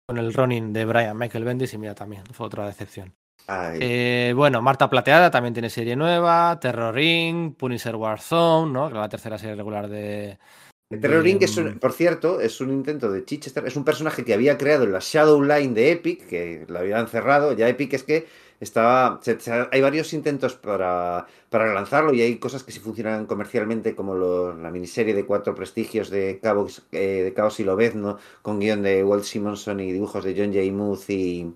con 0.07 0.19
el 0.19 0.33
running 0.33 0.71
de 0.71 0.85
Brian 0.85 1.17
Michael 1.17 1.43
Bendis 1.45 1.73
y 1.73 1.77
mira 1.79 1.95
también, 1.95 2.23
fue 2.31 2.45
otra 2.45 2.67
decepción. 2.67 3.13
Eh, 3.49 4.33
bueno, 4.35 4.61
Marta 4.61 4.89
Plateada 4.89 5.29
también 5.31 5.53
tiene 5.53 5.69
serie 5.69 5.95
nueva, 5.95 6.59
Terror 6.61 6.93
Ring, 6.93 7.55
Punisher 7.55 7.95
Warzone, 7.95 8.71
¿no? 8.71 8.87
Que 8.87 8.93
es 8.93 8.99
la 8.99 9.09
tercera 9.09 9.37
serie 9.37 9.55
regular 9.55 9.89
de. 9.89 10.37
Terror 11.01 11.25
Inc. 11.27 11.41
es 11.43 11.57
un- 11.57 11.75
mm, 11.75 11.79
por 11.79 11.93
cierto, 11.93 12.39
es 12.41 12.59
un 12.61 12.71
intento 12.71 13.11
de 13.11 13.23
Chichester. 13.25 13.65
Es 13.65 13.75
un 13.75 13.83
personaje 13.85 14.23
que 14.23 14.33
había 14.33 14.57
creado 14.57 14.83
en 14.83 14.91
la 14.91 14.99
Shadowline 15.01 15.73
de 15.73 15.91
Epic, 15.91 16.27
que 16.27 16.65
la 16.67 16.79
habían 16.79 17.07
cerrado. 17.07 17.53
Ya 17.53 17.67
Epic 17.69 17.93
es 17.93 18.03
que 18.03 18.25
estaba. 18.59 19.19
se- 19.21 19.39
se- 19.39 19.67
hay 19.71 19.81
varios 19.81 20.13
intentos 20.13 20.53
para, 20.55 21.25
para 21.49 21.73
lanzarlo 21.73 22.13
y 22.13 22.21
hay 22.21 22.37
cosas 22.37 22.63
que 22.63 22.71
sí 22.71 22.79
funcionan 22.79 23.25
comercialmente, 23.25 23.93
como 23.95 24.15
lo- 24.15 24.55
la 24.55 24.71
miniserie 24.71 25.13
de 25.13 25.25
cuatro 25.25 25.53
prestigios 25.53 26.09
de 26.09 26.39
Caos, 26.41 26.83
eh, 26.93 27.21
de 27.23 27.33
Caos 27.33 27.59
y 27.59 27.63
Lobezno, 27.65 28.17
con 28.41 28.59
guion 28.59 28.81
de 28.81 29.03
Walt 29.03 29.23
Simonson 29.25 29.79
y 29.81 29.91
dibujos 29.91 30.23
de 30.23 30.33
John 30.37 30.53
J. 30.53 30.71
Muth 30.71 31.09
y. 31.09 31.51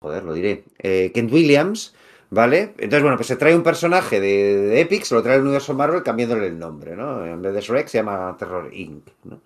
Joder, 0.00 0.24
lo 0.24 0.34
diré. 0.34 0.64
eh, 0.80 1.12
Kent 1.14 1.32
Williams. 1.32 1.94
¿Vale? 2.34 2.74
Entonces, 2.78 3.02
bueno, 3.02 3.16
pues 3.18 3.26
se 3.26 3.36
trae 3.36 3.54
un 3.54 3.62
personaje 3.62 4.18
de, 4.18 4.56
de 4.56 4.80
Epic, 4.80 5.02
se 5.04 5.14
lo 5.14 5.22
trae 5.22 5.34
al 5.36 5.42
universo 5.42 5.74
Marvel 5.74 6.02
cambiándole 6.02 6.46
el 6.46 6.58
nombre, 6.58 6.96
¿no? 6.96 7.26
En 7.26 7.42
vez 7.42 7.52
de 7.52 7.60
Shrek 7.60 7.88
se 7.88 7.98
llama 7.98 8.34
Terror 8.38 8.72
Inc., 8.72 9.06
¿no? 9.24 9.42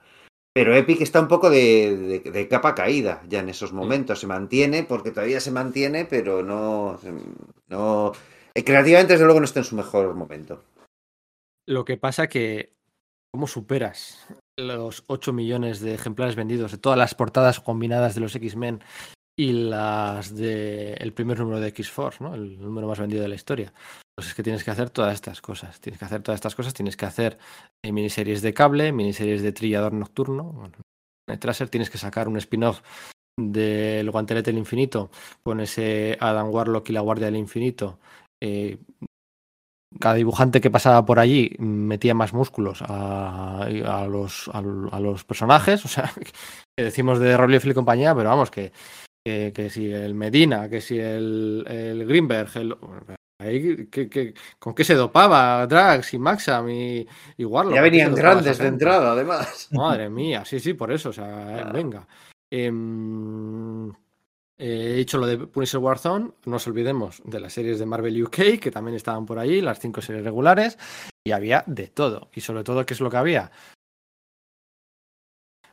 Pero 0.54 0.74
Epic 0.74 1.00
está 1.00 1.20
un 1.20 1.26
poco 1.26 1.50
de, 1.50 2.20
de- 2.24 2.30
de 2.30 2.48
capa 2.48 2.76
caída 2.76 3.22
ya 3.28 3.40
en 3.40 3.48
esos 3.48 3.72
momentos. 3.72 4.20
Se 4.20 4.28
mantiene 4.28 4.84
porque 4.84 5.10
todavía 5.10 5.40
se 5.40 5.50
mantiene, 5.50 6.04
pero 6.04 6.42
no. 6.44 6.98
no 7.68 8.12
eh, 8.54 8.64
creativamente, 8.64 9.14
desde 9.14 9.24
luego, 9.26 9.40
no 9.40 9.44
está 9.46 9.58
en 9.60 9.64
su 9.64 9.74
mejor 9.74 10.14
momento. 10.14 10.62
Lo 11.66 11.84
que 11.84 11.96
pasa 11.96 12.28
que, 12.28 12.72
¿cómo 13.32 13.48
superas 13.48 14.28
los 14.56 15.02
8 15.08 15.32
millones 15.32 15.80
de 15.80 15.92
ejemplares 15.94 16.36
vendidos 16.36 16.70
de 16.72 16.78
todas 16.78 16.96
las 16.96 17.14
portadas 17.16 17.58
combinadas 17.60 18.14
de 18.14 18.20
los 18.22 18.34
X-Men 18.36 18.80
y 19.38 19.52
las 19.52 20.34
del 20.34 21.12
primer 21.12 21.38
número 21.38 21.60
de 21.60 21.68
X-Force, 21.68 22.24
¿no? 22.24 22.34
El 22.34 22.58
número 22.58 22.88
más 22.88 22.98
vendido 22.98 23.22
de 23.22 23.28
la 23.28 23.34
historia. 23.34 23.72
Pues 24.14 24.28
es 24.28 24.34
que 24.34 24.42
tienes 24.42 24.64
que 24.64 24.70
hacer 24.70 24.88
todas 24.88 25.12
estas 25.12 25.42
cosas. 25.42 25.78
Tienes 25.78 25.98
que 25.98 26.06
hacer 26.06 26.22
todas 26.22 26.38
estas 26.38 26.54
cosas. 26.54 26.72
Tienes 26.72 26.96
que 26.96 27.04
hacer 27.04 27.38
eh, 27.84 27.92
miniseries 27.92 28.40
de 28.40 28.54
cable, 28.54 28.92
miniseries 28.92 29.42
de 29.42 29.52
trillador 29.52 29.92
nocturno. 29.92 30.44
Bueno, 30.44 30.76
en 31.28 31.38
Tracer 31.38 31.68
tienes 31.68 31.90
que 31.90 31.98
sacar 31.98 32.28
un 32.28 32.38
spin-off 32.38 32.80
del 33.38 34.10
guantelete 34.10 34.50
del 34.50 34.58
infinito 34.58 35.10
con 35.42 35.60
ese 35.60 36.16
Adam 36.18 36.48
Warlock 36.48 36.88
y 36.88 36.92
la 36.94 37.00
Guardia 37.02 37.26
del 37.26 37.36
Infinito. 37.36 37.98
Eh, 38.42 38.78
cada 40.00 40.14
dibujante 40.14 40.60
que 40.60 40.70
pasaba 40.70 41.04
por 41.04 41.18
allí 41.18 41.54
metía 41.58 42.14
más 42.14 42.32
músculos 42.32 42.82
a, 42.82 43.64
a 43.64 44.06
los, 44.06 44.48
a, 44.52 44.62
los 44.62 45.24
personajes. 45.24 45.84
O 45.84 45.88
sea, 45.88 46.10
que 46.76 46.84
decimos 46.84 47.18
de 47.18 47.36
Relief 47.36 47.66
y 47.66 47.74
compañía, 47.74 48.14
pero 48.14 48.30
vamos, 48.30 48.50
que, 48.50 48.72
que, 49.26 49.52
que 49.52 49.68
si 49.68 49.92
el 49.92 50.14
Medina, 50.14 50.68
que 50.68 50.80
si 50.80 51.00
el, 51.00 51.64
el 51.66 52.06
Greenberg, 52.06 52.48
el, 52.54 52.76
ahí, 53.40 53.88
que, 53.88 54.08
que, 54.08 54.34
¿con 54.56 54.72
qué 54.72 54.84
se 54.84 54.94
dopaba 54.94 55.66
Drax 55.66 56.14
y 56.14 56.18
Maxam 56.20 56.70
y, 56.70 57.04
y 57.36 57.44
Warlock? 57.44 57.74
Ya 57.74 57.80
¿Con 57.80 57.90
qué 57.90 57.96
se 57.96 58.04
venían 58.04 58.14
grandes 58.14 58.58
de 58.58 58.68
entrada, 58.68 59.10
además. 59.10 59.68
Madre 59.72 60.08
mía, 60.10 60.44
sí, 60.44 60.60
sí, 60.60 60.74
por 60.74 60.92
eso, 60.92 61.08
o 61.08 61.12
sea, 61.12 61.58
eh, 61.58 61.64
venga. 61.72 62.06
Em, 62.48 63.90
eh, 63.90 63.94
he 64.58 64.94
dicho 64.94 65.18
lo 65.18 65.26
de 65.26 65.38
Punisher 65.38 65.80
Warzone, 65.80 66.26
no 66.44 66.52
nos 66.52 66.64
olvidemos 66.68 67.20
de 67.24 67.40
las 67.40 67.52
series 67.52 67.80
de 67.80 67.86
Marvel 67.86 68.22
UK, 68.22 68.60
que 68.60 68.70
también 68.70 68.94
estaban 68.94 69.26
por 69.26 69.40
ahí, 69.40 69.60
las 69.60 69.80
cinco 69.80 70.02
series 70.02 70.22
regulares, 70.22 70.78
y 71.24 71.32
había 71.32 71.64
de 71.66 71.88
todo. 71.88 72.30
Y 72.32 72.42
sobre 72.42 72.62
todo, 72.62 72.86
¿qué 72.86 72.94
es 72.94 73.00
lo 73.00 73.10
que 73.10 73.16
había? 73.16 73.50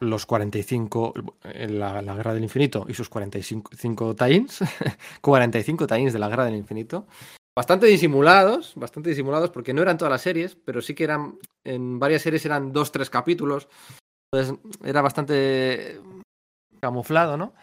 Los 0.03 0.25
45, 0.25 1.13
eh, 1.43 1.67
la, 1.69 2.01
la 2.01 2.15
Guerra 2.15 2.33
del 2.33 2.43
Infinito 2.43 2.85
y 2.87 2.93
sus 2.93 3.09
45 3.09 3.71
cinco 3.75 4.15
tie-ins, 4.15 4.59
45 5.21 5.87
tie-ins 5.87 6.13
de 6.13 6.19
la 6.19 6.29
Guerra 6.29 6.45
del 6.45 6.55
Infinito, 6.55 7.07
bastante 7.55 7.87
disimulados, 7.87 8.73
bastante 8.75 9.09
disimulados, 9.09 9.49
porque 9.49 9.73
no 9.73 9.81
eran 9.81 9.97
todas 9.97 10.11
las 10.11 10.21
series, 10.21 10.55
pero 10.55 10.81
sí 10.81 10.93
que 10.93 11.03
eran, 11.03 11.37
en 11.63 11.99
varias 11.99 12.21
series 12.21 12.45
eran 12.45 12.73
dos, 12.73 12.91
tres 12.91 13.09
capítulos, 13.09 13.67
entonces 14.31 14.59
era 14.83 15.01
bastante 15.01 15.99
camuflado, 16.81 17.37
¿no? 17.37 17.53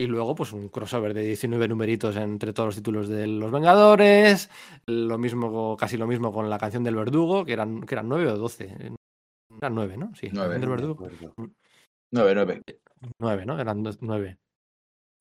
Y 0.00 0.06
luego, 0.06 0.36
pues 0.36 0.52
un 0.52 0.68
crossover 0.68 1.12
de 1.12 1.22
19 1.22 1.66
numeritos 1.66 2.14
entre 2.16 2.52
todos 2.52 2.68
los 2.68 2.76
títulos 2.76 3.08
de 3.08 3.26
Los 3.26 3.50
Vengadores, 3.50 4.48
lo 4.86 5.18
mismo, 5.18 5.76
casi 5.76 5.96
lo 5.96 6.06
mismo 6.06 6.32
con 6.32 6.48
la 6.48 6.58
canción 6.58 6.84
del 6.84 6.94
verdugo, 6.94 7.44
que 7.44 7.54
eran, 7.54 7.80
que 7.80 7.96
eran 7.96 8.08
9 8.08 8.30
o 8.30 8.36
12. 8.36 8.76
Eran 9.60 9.74
9, 9.74 9.96
¿no? 9.96 10.14
Sí, 10.14 10.28
Nueve. 10.32 10.60
Canción 10.60 10.60
del 10.60 10.60
No 10.60 10.76
me 10.76 11.08
verdugo. 11.08 11.50
9, 12.12 12.34
9. 12.34 12.62
9, 13.20 13.46
¿no? 13.46 13.58
Eran 13.60 13.82
dos- 13.82 13.98
nueve. 14.00 14.38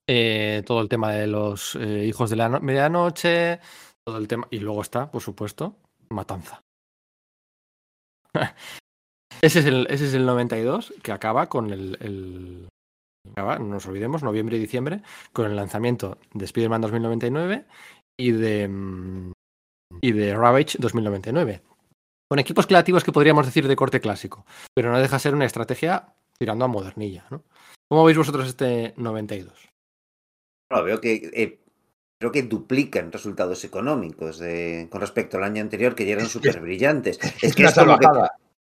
Eh, 0.09 0.63
todo 0.65 0.81
el 0.81 0.87
tema 0.89 1.11
de 1.11 1.27
los 1.27 1.75
eh, 1.75 2.05
hijos 2.05 2.29
de 2.29 2.37
la 2.37 2.47
no- 2.49 2.59
medianoche, 2.61 3.59
todo 4.05 4.17
el 4.17 4.27
tema. 4.27 4.47
Y 4.51 4.59
luego 4.59 4.81
está, 4.81 5.11
por 5.11 5.21
supuesto, 5.21 5.75
Matanza. 6.09 6.61
ese, 9.41 9.59
es 9.59 9.65
el, 9.65 9.87
ese 9.89 10.05
es 10.07 10.13
el 10.13 10.25
92 10.25 10.93
que 11.03 11.11
acaba 11.11 11.47
con 11.49 11.71
el. 11.71 11.97
el- 12.01 12.67
no 13.35 13.59
nos 13.59 13.85
olvidemos, 13.85 14.23
noviembre 14.23 14.55
y 14.55 14.59
diciembre, 14.61 15.01
con 15.33 15.45
el 15.47 15.55
lanzamiento 15.57 16.17
de 16.33 16.45
Spider-Man 16.45 16.81
2099 16.81 17.65
y 18.17 18.31
de. 18.31 18.67
mm, 18.69 19.31
y 20.01 20.11
de 20.13 20.33
Ravage 20.33 20.77
2099. 20.79 21.61
Con 22.29 22.39
equipos 22.39 22.67
creativos 22.67 23.03
que 23.03 23.11
podríamos 23.11 23.45
decir 23.45 23.67
de 23.67 23.75
corte 23.75 23.99
clásico, 24.01 24.45
pero 24.73 24.91
no 24.91 24.99
deja 24.99 25.19
ser 25.19 25.33
una 25.35 25.45
estrategia 25.45 26.13
tirando 26.39 26.65
a 26.65 26.67
modernilla, 26.67 27.25
¿no? 27.29 27.43
¿Cómo 27.89 28.03
veis 28.03 28.17
vosotros 28.17 28.47
este 28.47 28.93
92? 28.97 29.69
No, 30.71 30.83
veo 30.83 30.99
que 30.99 31.31
eh, 31.33 31.59
creo 32.19 32.31
que 32.31 32.43
duplican 32.43 33.11
resultados 33.11 33.63
económicos 33.63 34.39
de, 34.39 34.87
con 34.91 35.01
respecto 35.01 35.37
al 35.37 35.43
año 35.43 35.61
anterior, 35.61 35.95
que 35.95 36.05
ya 36.05 36.13
eran 36.13 36.27
súper 36.27 36.59
brillantes. 36.59 37.19
Es, 37.41 37.55
que 37.55 37.63
una 37.63 37.69
es 37.69 37.75
como 37.75 37.97
que-. 37.97 38.07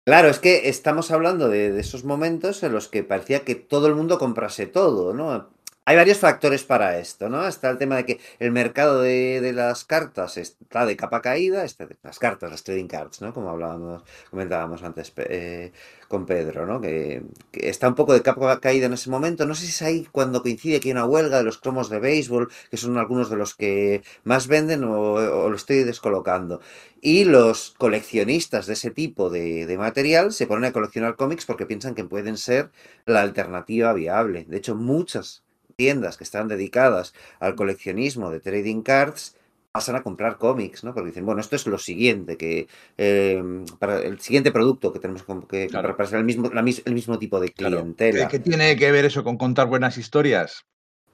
Claro, 0.04 0.30
es 0.30 0.40
que 0.40 0.68
estamos 0.70 1.12
hablando 1.12 1.48
de, 1.48 1.72
de 1.72 1.82
esos 1.82 2.04
momentos 2.04 2.64
en 2.64 2.74
los 2.74 2.88
que 2.88 3.04
parecía 3.04 3.46
que 3.46 3.54
todo 3.54 3.88
el 3.88 3.96
mundo 3.96 4.18
comprase 4.18 4.66
todo, 4.66 5.14
¿no? 5.14 5.50
Hay 5.92 5.98
varios 5.98 6.20
factores 6.20 6.64
para 6.64 7.00
esto, 7.00 7.28
¿no? 7.28 7.46
Está 7.46 7.70
el 7.70 7.78
tema 7.78 7.98
de 7.98 8.06
que 8.06 8.20
el 8.40 8.54
mercado 8.54 9.02
de, 9.02 9.52
las 9.54 9.84
cartas 9.84 10.38
está 10.38 10.86
de 10.86 10.96
capa 10.96 11.22
caída, 11.22 11.66
está 11.66 11.86
las 12.02 12.18
cartas, 12.18 12.50
las 12.50 12.64
trading 12.64 12.88
cards, 12.88 13.22
¿no? 13.22 13.34
Como 13.34 13.50
hablábamos, 13.50 14.02
comentábamos 14.30 14.84
antes 14.84 15.12
eh, 15.18 15.74
con 16.08 16.26
Pedro, 16.26 16.66
¿no? 16.66 16.80
Que, 16.80 17.24
está 17.52 17.90
un 17.90 17.96
poco 17.96 18.14
de 18.14 18.22
capa 18.22 18.62
caída 18.62 18.86
en 18.86 18.94
ese 18.94 19.10
momento. 19.10 19.46
No 19.46 19.54
sé 19.54 19.66
si 19.66 19.72
es 19.72 19.82
ahí 19.82 20.08
cuando 20.14 20.42
coincide 20.42 20.80
que 20.80 20.88
hay 20.88 20.94
una 20.94 21.04
huelga 21.04 21.40
de 21.40 21.44
los 21.44 21.58
cromos 21.58 21.90
de 21.90 22.00
béisbol, 22.00 22.50
que 22.70 22.78
son 22.78 22.98
algunos 22.98 23.30
de 23.30 23.36
los 23.36 23.54
que 23.54 24.02
más 24.24 24.48
venden 24.48 24.86
o, 24.86 25.16
o 25.16 25.50
lo 25.50 25.56
estoy 25.58 25.84
descolocando. 25.84 26.62
Y 27.02 27.26
los 27.26 27.72
coleccionistas 27.78 28.66
de 28.66 28.74
ese 28.74 28.92
tipo 28.92 29.30
de 29.30 29.76
material 29.78 30.32
se 30.32 30.48
ponen 30.48 30.70
a 30.70 30.72
coleccionar 30.72 31.18
cómics 31.18 31.46
porque 31.46 31.66
piensan 31.66 31.96
que 31.96 32.06
pueden 32.06 32.38
ser 32.38 32.72
la 33.06 33.20
alternativa 33.20 33.92
viable. 33.92 34.46
De 34.48 34.56
hecho, 34.56 34.76
muchas 34.76 35.44
tiendas 35.72 36.18
que 36.18 36.24
están 36.24 36.48
dedicadas 36.48 37.14
al 37.40 37.56
coleccionismo 37.56 38.30
de 38.32 38.40
trading 38.40 38.82
cards 38.84 39.36
pasan 39.72 39.96
a 39.96 40.04
comprar 40.04 40.38
cómics, 40.38 40.84
¿no? 40.84 40.94
Porque 40.94 41.10
dicen, 41.10 41.26
bueno, 41.26 41.40
esto 41.40 41.56
es 41.56 41.66
lo 41.66 41.78
siguiente, 41.78 42.36
que 42.38 42.68
eh, 42.98 43.42
para 43.80 44.00
el 44.00 44.20
siguiente 44.20 44.52
producto 44.52 44.92
que 44.92 45.00
tenemos 45.00 45.22
que 45.24 45.28
comprar 45.28 45.70
Claro. 45.70 45.98
para 45.98 46.10
ser 46.10 46.20
el 46.20 46.26
mismo, 46.26 46.50
la 46.54 46.60
el 46.62 46.94
mismo 46.94 47.18
tipo 47.18 47.40
de 47.40 47.52
clientela. 47.54 48.28
¿Qué, 48.28 48.38
qué 48.38 48.40
tiene 48.44 48.76
que 48.76 48.92
ver 48.92 49.06
eso 49.06 49.24
con 49.24 49.38
contar 49.38 49.68
buenas 49.68 49.98
historias? 49.98 50.66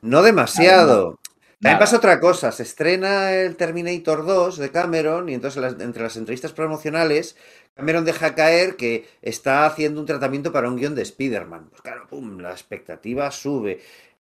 No 0.02 0.22
demasiado. 0.22 1.19
También 1.60 1.80
pasa 1.80 1.98
otra 1.98 2.19
cosa, 2.19 2.52
se 2.52 2.61
estrena 2.64 3.34
el 3.34 3.56
Terminator 3.56 4.26
2 4.26 4.58
de 4.58 4.69
Cameron 4.72 5.27
y 5.27 5.34
entonces 5.34 5.60
las- 5.61 5.80
entre 5.82 6.03
las 6.03 6.16
entrevistas 6.16 6.53
promocionales 6.53 7.36
Cameron 7.76 8.06
deja 8.06 8.36
caer 8.36 8.76
que 8.76 9.08
está 9.24 9.66
haciendo 9.66 10.00
un 10.00 10.06
tratamiento 10.06 10.52
para 10.52 10.68
un 10.69 10.77
guion 10.77 10.94
de 10.95 11.02
Spider-Man. 11.02 11.68
Pues 11.72 11.82
claro, 11.82 12.08
pum, 12.08 12.38
la 12.40 12.52
expectativa 12.52 13.32
sube. 13.32 13.82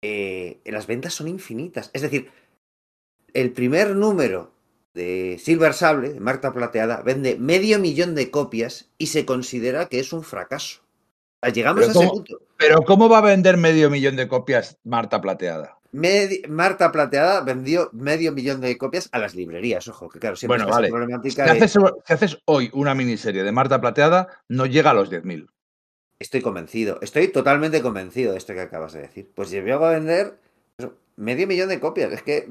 Eh, 0.01 0.59
las 0.65 0.87
ventas 0.87 1.13
son 1.13 1.27
infinitas. 1.27 1.89
Es 1.93 2.01
decir, 2.01 2.29
el 3.33 3.51
primer 3.51 3.95
número 3.95 4.51
de 4.93 5.37
Silver 5.39 5.73
Sable, 5.73 6.13
de 6.13 6.19
Marta 6.19 6.53
Plateada, 6.53 7.01
vende 7.01 7.37
medio 7.37 7.79
millón 7.79 8.15
de 8.15 8.31
copias 8.31 8.89
y 8.97 9.07
se 9.07 9.25
considera 9.25 9.87
que 9.87 9.99
es 9.99 10.13
un 10.13 10.23
fracaso. 10.23 10.81
Llegamos 11.53 11.81
Pero 11.81 11.87
a 11.87 11.91
ese 11.91 11.99
¿cómo? 11.99 12.11
punto. 12.13 12.41
Pero 12.57 12.81
¿cómo 12.81 13.07
va 13.09 13.19
a 13.19 13.21
vender 13.21 13.57
medio 13.57 13.89
millón 13.91 14.15
de 14.15 14.27
copias 14.27 14.77
Marta 14.83 15.21
Plateada? 15.21 15.77
Medi- 15.93 16.45
Marta 16.47 16.91
Plateada 16.91 17.41
vendió 17.41 17.89
medio 17.93 18.31
millón 18.31 18.59
de 18.59 18.77
copias 18.77 19.07
a 19.11 19.19
las 19.19 19.35
librerías. 19.35 19.87
Ojo, 19.87 20.09
que 20.09 20.19
claro, 20.19 20.35
siempre 20.35 20.57
Bueno, 20.57 20.71
vale. 20.71 20.87
Si 20.87 20.91
problemática 20.91 21.45
de- 21.45 21.51
haces, 21.51 21.71
si 22.05 22.13
haces 22.13 22.37
hoy 22.45 22.69
una 22.73 22.95
miniserie 22.95 23.43
de 23.43 23.51
Marta 23.51 23.79
Plateada, 23.79 24.27
no 24.49 24.65
llega 24.65 24.91
a 24.91 24.93
los 24.95 25.09
10.000. 25.11 25.47
Estoy 26.19 26.41
convencido, 26.41 26.99
estoy 27.01 27.27
totalmente 27.27 27.81
convencido 27.81 28.31
de 28.31 28.39
esto 28.39 28.53
que 28.53 28.61
acabas 28.61 28.93
de 28.93 29.01
decir. 29.01 29.29
Pues 29.35 29.51
llevo 29.51 29.85
a 29.85 29.91
vender 29.91 30.39
medio 31.15 31.47
millón 31.47 31.69
de 31.69 31.79
copias. 31.79 32.11
Es 32.11 32.23
que, 32.23 32.47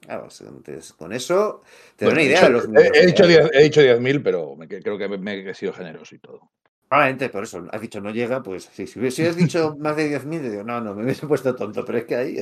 claro, 0.00 0.28
entonces, 0.40 0.92
con 0.92 1.12
eso 1.12 1.62
te 1.96 2.04
Bueno, 2.04 2.20
una 2.20 2.22
he 2.22 2.26
idea 2.26 2.48
dicho- 2.48 2.66
de 2.66 2.72
los 2.74 2.84
he, 2.84 2.88
he 2.88 2.92
que 2.92 3.06
dicho 3.06 3.22
hay. 3.24 3.28
10 3.30 3.50
he 3.54 3.62
dicho 3.62 3.80
10.000, 3.80 4.22
pero 4.22 4.54
me, 4.56 4.68
creo 4.68 4.98
que 4.98 5.08
me, 5.08 5.16
me 5.18 5.50
he 5.50 5.54
sido 5.54 5.72
generoso 5.72 6.14
y 6.14 6.18
todo. 6.18 6.50
Probablemente 6.90 7.28
por 7.28 7.44
eso, 7.44 7.68
has 7.70 7.80
dicho 7.80 8.00
no 8.00 8.10
llega, 8.10 8.42
pues 8.42 8.68
sí, 8.72 8.88
si 8.88 8.98
hubieras 8.98 9.36
dicho 9.36 9.76
más 9.78 9.94
de 9.94 10.08
10.000, 10.08 10.40
te 10.42 10.50
digo, 10.50 10.64
no, 10.64 10.80
no, 10.80 10.92
me 10.92 11.04
hubiese 11.04 11.24
puesto 11.28 11.54
tonto, 11.54 11.84
pero 11.84 11.98
es 11.98 12.04
que 12.04 12.16
ahí 12.16 12.36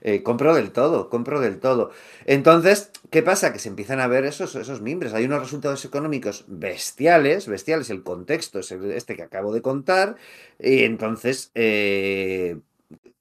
eh, 0.00 0.22
compro 0.22 0.54
del 0.54 0.72
todo, 0.72 1.10
compro 1.10 1.38
del 1.38 1.60
todo. 1.60 1.90
Entonces, 2.24 2.92
¿qué 3.10 3.22
pasa? 3.22 3.52
Que 3.52 3.58
se 3.58 3.68
empiezan 3.68 4.00
a 4.00 4.06
ver 4.06 4.24
esos, 4.24 4.54
esos 4.54 4.80
mimbres, 4.80 5.12
hay 5.12 5.26
unos 5.26 5.40
resultados 5.40 5.84
económicos 5.84 6.46
bestiales, 6.48 7.46
bestiales, 7.46 7.90
el 7.90 8.02
contexto 8.02 8.60
es 8.60 8.72
este 8.72 9.16
que 9.16 9.22
acabo 9.22 9.52
de 9.52 9.60
contar, 9.60 10.16
y 10.58 10.84
entonces 10.84 11.50
eh, 11.54 12.58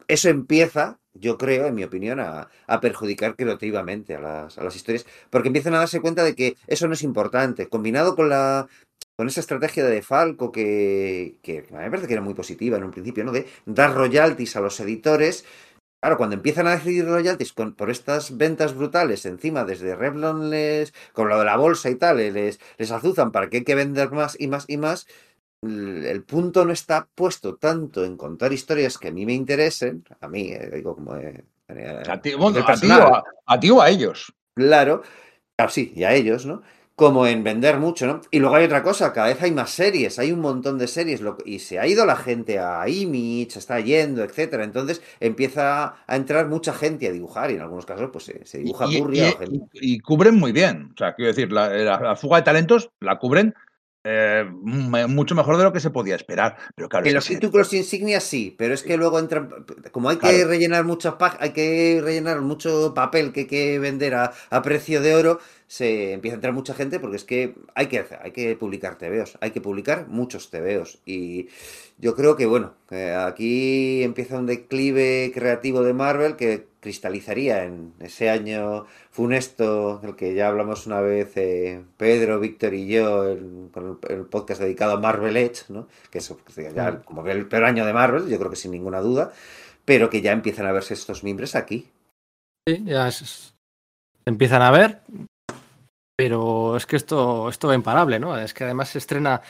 eso 0.08 0.30
empieza, 0.30 1.00
yo 1.14 1.38
creo, 1.38 1.68
en 1.68 1.76
mi 1.76 1.84
opinión, 1.84 2.22
a, 2.22 2.50
a 2.68 2.80
perjudicar 2.80 3.36
creativamente 3.36 4.16
a 4.16 4.22
las, 4.22 4.58
a 4.58 4.64
las 4.64 4.78
historias, 4.78 5.06
porque 5.30 5.50
empiezan 5.50 5.76
a 5.76 5.80
darse 5.80 6.00
cuenta 6.00 6.24
de 6.24 6.36
que 6.36 6.56
eso 6.68 6.88
no 6.88 6.94
es 6.94 7.04
importante, 7.04 7.68
combinado 7.68 8.16
con 8.16 8.30
la 8.30 8.68
con 9.20 9.28
esa 9.28 9.42
estrategia 9.42 9.84
de 9.84 10.02
Falco 10.02 10.50
que, 10.50 11.40
que 11.42 11.66
a 11.72 11.74
mí 11.74 11.84
me 11.84 11.90
parece 11.90 12.08
que 12.08 12.14
era 12.14 12.22
muy 12.22 12.34
positiva 12.34 12.78
en 12.78 12.86
un 12.86 12.92
principio, 12.92 13.26
¿no? 13.26 13.34
De 13.34 13.48
dar 13.66 13.94
royalties 13.94 14.56
a 14.56 14.62
los 14.62 14.80
editores. 14.80 15.44
Claro, 16.02 16.16
cuando 16.16 16.38
empiezan 16.38 16.68
a 16.68 16.78
decidir 16.78 17.06
royalties 17.06 17.52
con, 17.52 17.74
por 17.74 17.90
estas 17.90 18.38
ventas 18.38 18.74
brutales 18.74 19.26
encima 19.26 19.66
desde 19.66 19.94
Revlon 19.94 20.50
les, 20.50 20.94
con 21.12 21.28
lo 21.28 21.38
de 21.38 21.44
la 21.44 21.58
bolsa 21.58 21.90
y 21.90 21.96
tal, 21.96 22.22
eh, 22.22 22.32
les, 22.32 22.62
les 22.78 22.92
azuzan 22.92 23.34
para 23.34 23.50
que 23.50 23.58
hay 23.58 23.64
que 23.66 23.76
vender 23.76 24.10
más 24.12 24.40
y 24.40 24.48
más 24.48 24.64
y 24.70 24.78
más, 24.78 25.06
el 25.64 26.24
punto 26.24 26.64
no 26.64 26.72
está 26.72 27.10
puesto 27.14 27.58
tanto 27.58 28.06
en 28.06 28.16
contar 28.16 28.54
historias 28.54 28.98
que 28.98 29.10
a 29.10 29.12
mí 29.12 29.26
me 29.26 29.34
interesen, 29.34 30.06
a 30.22 30.30
mí, 30.30 30.54
eh, 30.54 30.72
digo 30.76 30.96
como... 30.96 31.18
eh, 31.18 31.44
A 32.08 32.22
ti, 32.22 32.36
bueno, 32.36 32.60
a 32.66 33.10
o 33.10 33.16
a, 33.16 33.24
a 33.48 33.60
ti 33.60 33.70
o 33.70 33.82
a 33.82 33.90
ellos. 33.90 34.34
Claro, 34.56 35.04
claro, 35.58 35.72
sí, 35.74 35.92
y 35.94 36.06
a 36.06 36.14
ellos, 36.14 36.46
¿no? 36.46 36.62
Como 37.00 37.26
en 37.26 37.44
vender 37.44 37.78
mucho, 37.80 38.06
¿no? 38.08 38.22
Y 38.30 38.40
luego 38.40 38.56
hay 38.56 38.66
otra 38.66 38.84
cosa, 38.84 39.14
cada 39.14 39.28
vez 39.28 39.42
hay 39.42 39.52
más 39.52 39.70
series, 39.72 40.20
hay 40.20 40.32
un 40.34 40.42
montón 40.42 40.78
de 40.78 40.88
series, 40.88 41.22
lo- 41.22 41.38
y 41.46 41.60
se 41.60 41.80
ha 41.80 41.88
ido 41.88 42.06
la 42.06 42.18
gente 42.18 42.60
a 42.60 42.88
Image, 42.90 43.52
se 43.52 43.60
está 43.60 43.80
yendo, 43.80 44.22
etcétera. 44.24 44.64
Entonces 44.66 45.02
empieza 45.22 45.96
a 46.06 46.16
entrar 46.16 46.48
mucha 46.50 46.74
gente 46.74 47.08
a 47.08 47.12
dibujar, 47.12 47.52
y 47.52 47.56
en 47.56 47.62
algunos 47.62 47.86
casos, 47.86 48.10
pues 48.12 48.26
se, 48.44 48.58
dibuja 48.58 48.86
y- 48.88 48.98
y- 48.98 49.00
o 49.02 49.38
gente. 49.38 49.60
y- 49.74 49.94
y 49.96 50.00
cubren 50.00 50.36
muy 50.36 50.52
bien. 50.52 50.92
O 50.94 50.98
sea, 50.98 51.16
quiero 51.16 51.30
decir, 51.30 51.52
la, 51.52 51.70
la- 51.70 52.00
la 52.02 52.16
fuga 52.18 52.38
de 52.38 52.44
talentos 52.44 52.90
la 53.00 53.18
cubren 53.18 53.54
eh, 54.06 54.46
mucho 54.50 55.36
mejor 55.36 55.58
de 55.58 55.64
lo 55.66 55.74
que 55.74 55.82
se 55.82 55.90
podía 55.90 56.16
esperar. 56.16 56.56
Pero 56.74 56.88
claro, 56.88 57.06
En 57.06 57.14
los 57.14 57.26
títulos 57.26 57.74
insignias 57.74 58.24
sí, 58.24 58.56
pero 58.58 58.74
es 58.74 58.82
que 58.82 58.96
luego 58.96 59.20
entran, 59.20 59.50
como 59.92 60.10
hay 60.10 60.16
que 60.18 60.30
Claro. 60.30 60.48
rellenar 60.48 60.86
muchas 60.86 61.16
pag- 61.16 61.36
hay 61.40 61.52
que 61.52 62.00
rellenar 62.02 62.40
mucho 62.42 62.94
papel 62.94 63.34
que 63.34 63.42
hay 63.42 63.48
que 63.48 63.78
vender 63.80 64.16
a, 64.16 64.32
a 64.50 64.62
precio 64.62 65.02
de 65.02 65.16
oro, 65.16 65.40
se 65.72 66.14
empieza 66.14 66.34
a 66.34 66.40
entrar 66.40 66.52
mucha 66.54 66.74
gente 66.74 67.00
porque 67.00 67.18
es 67.18 67.24
que 67.26 67.54
hay 67.76 67.86
que 67.86 68.00
hacer, 68.00 68.18
hay 68.24 68.32
que 68.32 68.56
publicar 68.56 68.98
TVOs, 68.98 69.38
hay 69.40 69.52
que 69.52 69.62
publicar 69.62 70.08
muchos 70.08 70.50
TVOs 70.50 70.98
y 71.06 71.48
yo 72.00 72.16
creo 72.16 72.36
que 72.36 72.48
bueno, 72.48 72.74
que 72.90 73.12
aquí 73.12 74.02
empieza 74.02 74.40
un 74.40 74.48
declive 74.48 75.30
creativo 75.32 75.84
de 75.84 75.94
Marvel 75.94 76.36
que 76.38 76.66
cristalizaría 76.80 77.66
en 77.66 77.94
ese 78.00 78.32
año 78.32 78.88
funesto 79.12 80.00
del 80.00 80.16
que 80.16 80.34
ya 80.34 80.48
hablamos 80.48 80.88
una 80.88 81.02
vez 81.02 81.34
eh, 81.36 81.84
Pedro, 81.98 82.40
Víctor 82.40 82.74
y 82.74 82.88
yo 82.88 83.30
en- 83.30 83.70
con 83.70 84.00
el, 84.10 84.18
el 84.18 84.26
podcast 84.26 84.60
dedicado 84.62 84.94
a 84.94 85.00
Marvel 85.00 85.38
Edge, 85.38 85.66
¿no? 85.70 85.88
que 86.10 86.18
es 86.18 86.34
que 86.56 86.74
ya 86.74 87.02
como 87.02 87.28
el 87.28 87.48
peor 87.48 87.66
año 87.66 87.86
de 87.86 87.94
Marvel, 87.94 88.28
yo 88.28 88.40
creo 88.40 88.50
que 88.50 88.56
sin 88.56 88.72
ninguna 88.72 89.02
duda, 89.02 89.32
pero 89.86 90.10
que 90.10 90.22
ya 90.22 90.32
empiezan 90.32 90.66
a 90.66 90.72
verse 90.72 90.96
estos 90.96 91.24
mimbres 91.24 91.56
aquí. 91.56 91.90
Sí, 92.68 92.82
ya 92.86 93.08
es- 93.08 93.54
empiezan 94.26 94.64
a 94.64 94.72
ver, 94.72 95.02
pero 96.28 96.76
es 96.76 96.86
que 96.86 96.96
esto, 96.98 97.48
esto 97.50 97.68
va 97.70 97.76
imparable, 97.76 98.20
¿no? 98.20 98.38
Es 98.38 98.54
que 98.54 98.66
además 98.66 98.90
se 98.90 98.98
estrena, 98.98 99.42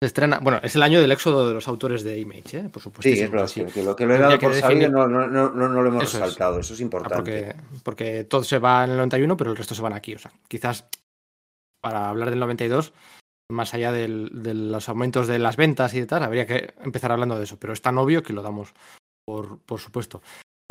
se 0.00 0.06
estrena, 0.06 0.38
bueno, 0.40 0.60
es 0.62 0.76
el 0.76 0.82
año 0.82 1.00
del 1.00 1.10
éxodo 1.12 1.48
de 1.48 1.54
los 1.54 1.66
autores 1.68 2.02
de 2.04 2.18
Image, 2.18 2.58
¿eh? 2.58 2.68
por 2.70 2.82
supuesto. 2.82 3.08
Sí, 3.14 3.20
es 3.20 3.30
verdad, 3.30 3.50
que, 3.50 3.64
que 3.66 3.82
lo 3.82 3.96
que 3.96 4.04
lo 4.06 4.14
he 4.14 4.18
dado 4.18 4.38
por 4.38 4.54
sabido 4.54 4.90
no, 4.90 5.08
no, 5.08 5.26
no, 5.26 5.50
no, 5.50 5.68
no 5.68 5.82
lo 5.82 5.88
hemos 5.88 6.02
Eso 6.04 6.18
es. 6.18 6.22
resaltado, 6.24 6.60
eso 6.60 6.74
es 6.74 6.80
Ah, 6.80 6.82
importante. 6.82 7.16
porque, 7.16 7.54
porque 7.82 8.24
todo 8.24 8.44
se 8.44 8.58
va 8.58 8.84
en 8.84 8.90
el 8.90 8.96
91, 8.98 9.36
pero 9.36 9.50
el 9.52 9.56
resto 9.56 9.74
se 9.74 9.82
van 9.82 9.94
aquí. 9.94 10.14
O 10.14 10.18
sea, 10.18 10.30
quizás 10.48 10.84
para 11.82 12.10
hablar 12.10 12.30
del 12.30 12.40
92, 12.40 12.92
más 13.50 13.72
allá 13.72 13.92
del- 13.92 14.30
de 14.42 14.52
los 14.54 14.88
aumentos 14.88 15.26
de 15.28 15.38
las 15.38 15.56
ventas 15.56 15.94
y 15.94 16.00
de 16.00 16.06
tal, 16.06 16.22
habría 16.24 16.46
que 16.46 16.74
empezar 16.84 17.10
hablando 17.12 17.38
de 17.38 17.44
eso. 17.44 17.56
Pero 17.58 17.72
es 17.72 17.80
tan 17.80 17.96
obvio 17.98 18.22
que 18.22 18.32
lo 18.34 18.42
damos 18.42 18.74
por, 19.26 19.58
por 19.60 19.80
supuesto. 19.80 20.20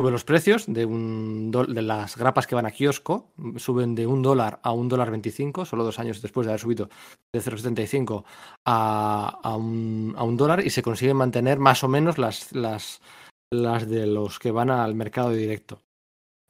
Suben 0.00 0.12
los 0.12 0.22
precios 0.24 0.64
de, 0.68 0.84
un 0.84 1.50
de 1.50 1.82
las 1.82 2.16
grapas 2.16 2.46
que 2.46 2.54
van 2.54 2.66
a 2.66 2.70
kiosco, 2.70 3.32
suben 3.56 3.96
de 3.96 4.06
un 4.06 4.22
dólar 4.22 4.60
a 4.62 4.70
un 4.70 4.88
dólar 4.88 5.10
25, 5.10 5.64
solo 5.64 5.82
dos 5.82 5.98
años 5.98 6.22
después 6.22 6.46
de 6.46 6.52
haber 6.52 6.60
subido 6.60 6.88
de 7.32 7.40
0,75 7.40 8.22
a, 8.64 9.40
a, 9.42 9.56
un, 9.56 10.14
a 10.16 10.22
un 10.22 10.36
dólar 10.36 10.64
y 10.64 10.70
se 10.70 10.82
consiguen 10.82 11.16
mantener 11.16 11.58
más 11.58 11.82
o 11.82 11.88
menos 11.88 12.16
las, 12.16 12.52
las, 12.52 13.00
las 13.50 13.88
de 13.88 14.06
los 14.06 14.38
que 14.38 14.52
van 14.52 14.70
al 14.70 14.94
mercado 14.94 15.30
directo. 15.30 15.82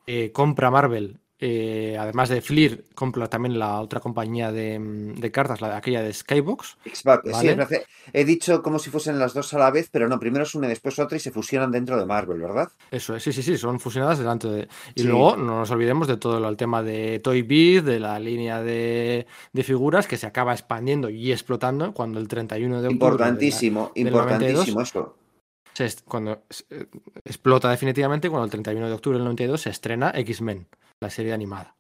Eh, 0.06 0.30
compra 0.30 0.70
Marvel, 0.70 1.18
eh, 1.40 1.96
además 1.98 2.28
de 2.28 2.40
Fleer, 2.40 2.84
compra 2.94 3.28
también 3.28 3.58
la 3.58 3.80
otra 3.80 4.00
compañía 4.00 4.50
de, 4.50 4.78
mm, 4.78 5.14
de 5.20 5.30
cartas, 5.30 5.60
la 5.60 5.68
de 5.68 5.74
aquella 5.76 6.02
de 6.02 6.12
Skybox. 6.12 6.76
Xbox, 6.84 7.30
Vale. 7.30 7.84
he 8.12 8.24
dicho 8.24 8.62
como 8.62 8.78
si 8.78 8.90
fuesen 8.90 9.18
las 9.18 9.34
dos 9.34 9.54
a 9.54 9.58
la 9.58 9.70
vez, 9.70 9.88
pero 9.92 10.08
no, 10.08 10.18
primero 10.18 10.42
es 10.44 10.54
una 10.54 10.66
y 10.66 10.70
después 10.70 10.98
otra 10.98 11.16
y 11.16 11.20
se 11.20 11.30
fusionan 11.30 11.70
dentro 11.70 11.96
de 11.96 12.06
Marvel, 12.06 12.40
¿verdad? 12.40 12.68
Eso 12.90 13.14
es, 13.14 13.22
sí, 13.22 13.32
sí, 13.32 13.42
sí, 13.42 13.56
son 13.56 13.78
fusionadas 13.78 14.18
delante 14.18 14.48
de. 14.48 14.68
Y 14.94 15.02
Sí. 15.02 15.06
luego 15.06 15.36
no 15.36 15.58
nos 15.60 15.70
olvidemos 15.70 16.08
de 16.08 16.16
todo 16.16 16.46
el 16.48 16.56
tema 16.56 16.82
de 16.82 17.20
Toy 17.20 17.42
Biz, 17.42 17.84
de 17.84 18.00
la 18.00 18.18
línea 18.18 18.62
de, 18.62 19.26
de 19.52 19.62
figuras 19.62 20.06
que 20.08 20.16
se 20.16 20.26
acaba 20.26 20.52
expandiendo 20.52 21.08
y 21.08 21.30
explotando 21.30 21.92
cuando 21.94 22.18
el 22.18 22.26
31 22.26 22.82
de 22.82 22.88
octubre. 22.88 22.98
de 22.98 22.98
la- 22.98 23.28
Importantísimo, 23.28 23.92
importantísimo 23.94 24.80
eso. 24.80 25.14
cuando 26.06 26.42
eh, 26.70 26.86
explota 27.24 27.70
definitivamente, 27.70 28.28
cuando 28.28 28.44
el 28.46 28.50
31 28.50 28.88
de 28.88 28.92
octubre 28.94 29.18
del 29.18 29.24
92 29.24 29.60
se 29.60 29.70
estrena 29.70 30.10
X-Men, 30.14 30.66
la 31.00 31.10
serie 31.10 31.32
animada. 31.32 31.76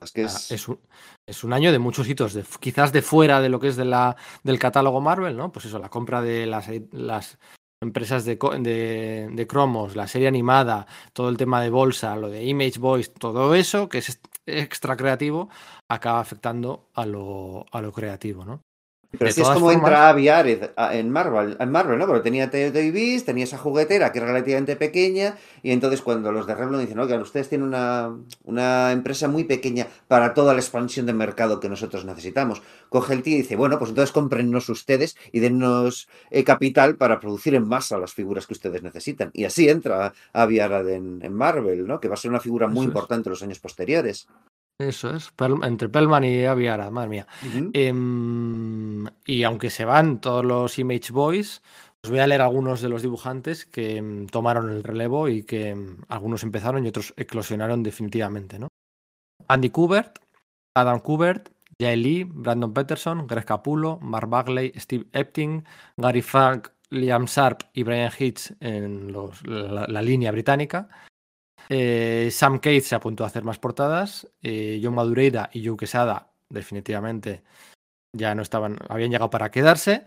Es 0.00 0.12
que 0.12 0.22
es, 0.22 0.50
Es 0.52 0.68
un, 0.68 0.78
es 1.26 1.42
un 1.44 1.52
año 1.52 1.72
de 1.72 1.78
muchos 1.78 2.08
hitos, 2.08 2.32
de, 2.32 2.44
quizás 2.60 2.92
de 2.92 3.02
fuera 3.02 3.40
de 3.40 3.48
lo 3.48 3.58
que 3.58 3.68
es 3.68 3.76
de 3.76 3.84
la, 3.84 4.16
del 4.44 4.58
catálogo 4.58 5.00
Marvel, 5.00 5.36
¿no? 5.36 5.50
Pues 5.50 5.64
eso, 5.64 5.78
la 5.78 5.88
compra 5.88 6.22
de 6.22 6.46
las, 6.46 6.68
edi- 6.68 6.88
las 6.92 7.38
empresas 7.82 8.24
de, 8.24 8.36
de, 8.60 9.28
de 9.32 9.46
cromos, 9.46 9.96
la 9.96 10.06
serie 10.06 10.28
animada, 10.28 10.86
todo 11.12 11.28
el 11.28 11.36
tema 11.36 11.60
de 11.60 11.70
bolsa, 11.70 12.14
lo 12.16 12.28
de 12.28 12.44
Image 12.44 12.78
Voice, 12.78 13.10
todo 13.10 13.54
eso 13.54 13.88
que 13.88 13.98
es 13.98 14.20
extra 14.46 14.96
creativo, 14.96 15.48
acaba 15.90 16.20
afectando 16.20 16.88
a 16.94 17.04
lo, 17.04 17.66
a 17.72 17.80
lo 17.80 17.92
creativo, 17.92 18.44
¿no? 18.44 18.62
Pero 19.10 19.30
así 19.30 19.40
es 19.40 19.48
como 19.48 19.60
formas- 19.70 19.74
entra 19.76 20.08
Avi 20.10 20.28
Arad 20.28 20.70
a- 20.76 20.94
en 20.94 21.10
Marvel, 21.10 21.56
en 21.58 21.70
Marvel, 21.70 21.98
¿no? 21.98 22.06
Porque 22.06 22.20
tenía 22.22 22.50
Toy 22.50 22.90
Biz, 22.90 23.24
tenía 23.24 23.44
esa 23.44 23.56
juguetera 23.56 24.12
que 24.12 24.18
es 24.18 24.24
relativamente 24.24 24.76
pequeña, 24.76 25.36
y 25.62 25.70
entonces 25.70 26.02
cuando 26.02 26.30
los 26.30 26.46
de 26.46 26.54
Revlon 26.54 26.80
dicen, 26.80 26.98
oigan, 26.98 27.22
ustedes 27.22 27.48
tienen 27.48 27.68
una, 27.68 28.14
una 28.44 28.92
empresa 28.92 29.26
muy 29.26 29.44
pequeña 29.44 29.86
para 30.08 30.34
toda 30.34 30.52
la 30.52 30.60
expansión 30.60 31.06
de 31.06 31.14
mercado 31.14 31.58
que 31.58 31.70
nosotros 31.70 32.04
necesitamos. 32.04 32.60
Coge 32.90 33.14
el 33.14 33.22
tío 33.22 33.34
y 33.36 33.38
dice, 33.42 33.56
bueno, 33.56 33.78
pues 33.78 33.88
entonces 33.90 34.12
cómprennos 34.12 34.68
ustedes 34.68 35.16
y 35.32 35.40
dennos 35.40 36.08
eh, 36.30 36.44
capital 36.44 36.96
para 36.96 37.18
producir 37.18 37.54
en 37.54 37.66
masa 37.66 37.96
las 37.96 38.12
figuras 38.12 38.46
que 38.46 38.52
ustedes 38.52 38.82
necesitan. 38.82 39.30
Y 39.32 39.44
así 39.44 39.70
entra 39.70 40.12
Avi 40.34 40.60
Arad 40.60 40.88
en, 40.90 41.20
en 41.22 41.32
Marvel, 41.32 41.86
¿no? 41.86 41.98
Que 41.98 42.08
va 42.08 42.14
a 42.14 42.18
ser 42.18 42.30
una 42.30 42.40
figura 42.40 42.66
muy 42.68 42.80
Eso 42.80 42.88
importante 42.88 43.28
en 43.28 43.32
los 43.32 43.42
años 43.42 43.58
posteriores. 43.58 44.28
Eso 44.80 45.10
es, 45.14 45.34
Perl- 45.36 45.66
entre 45.66 45.88
Pellman 45.88 46.22
y 46.24 46.44
Aviara, 46.44 46.90
madre 46.90 47.08
mía. 47.08 47.26
Em, 47.74 49.06
y 49.26 49.42
aunque 49.42 49.70
se 49.70 49.84
van 49.84 50.20
todos 50.20 50.44
los 50.44 50.78
Image 50.78 51.12
Boys, 51.12 51.62
os 52.04 52.10
voy 52.10 52.20
a 52.20 52.26
leer 52.28 52.42
algunos 52.42 52.80
de 52.80 52.88
los 52.88 53.02
dibujantes 53.02 53.66
que 53.66 53.96
em, 53.96 54.26
tomaron 54.28 54.70
el 54.70 54.84
relevo 54.84 55.28
y 55.28 55.42
que 55.42 55.70
em, 55.70 55.96
algunos 56.08 56.44
empezaron 56.44 56.84
y 56.84 56.88
otros 56.88 57.12
eclosionaron 57.16 57.82
definitivamente, 57.82 58.58
¿no? 58.60 58.68
Andy 59.48 59.70
Kubert, 59.70 60.20
Adam 60.76 61.00
Kubert, 61.00 61.48
Jay 61.80 61.96
Lee, 61.96 62.24
Brandon 62.24 62.72
Peterson, 62.72 63.26
Greg 63.26 63.44
Capullo, 63.44 63.98
Mark 64.00 64.28
Bagley, 64.28 64.72
Steve 64.76 65.06
Epting, 65.12 65.64
Gary 65.96 66.22
Frank, 66.22 66.68
Liam 66.90 67.24
Sharp 67.24 67.62
y 67.72 67.82
Brian 67.82 68.12
Hitch 68.16 68.52
en 68.60 69.12
los- 69.12 69.44
la, 69.44 69.86
la 69.88 70.02
línea 70.02 70.30
británica. 70.30 70.88
Eh, 71.68 72.28
Sam 72.32 72.58
Cates 72.58 72.86
se 72.88 72.94
apuntó 72.94 73.24
a 73.24 73.26
hacer 73.28 73.44
más 73.44 73.58
portadas. 73.58 74.28
eh, 74.42 74.80
John 74.82 74.94
Madureira 74.94 75.50
y 75.52 75.66
Joe 75.66 75.76
Quesada, 75.76 76.32
definitivamente, 76.48 77.42
ya 78.16 78.34
no 78.34 78.42
estaban, 78.42 78.78
habían 78.88 79.10
llegado 79.10 79.30
para 79.30 79.50
quedarse. 79.50 80.06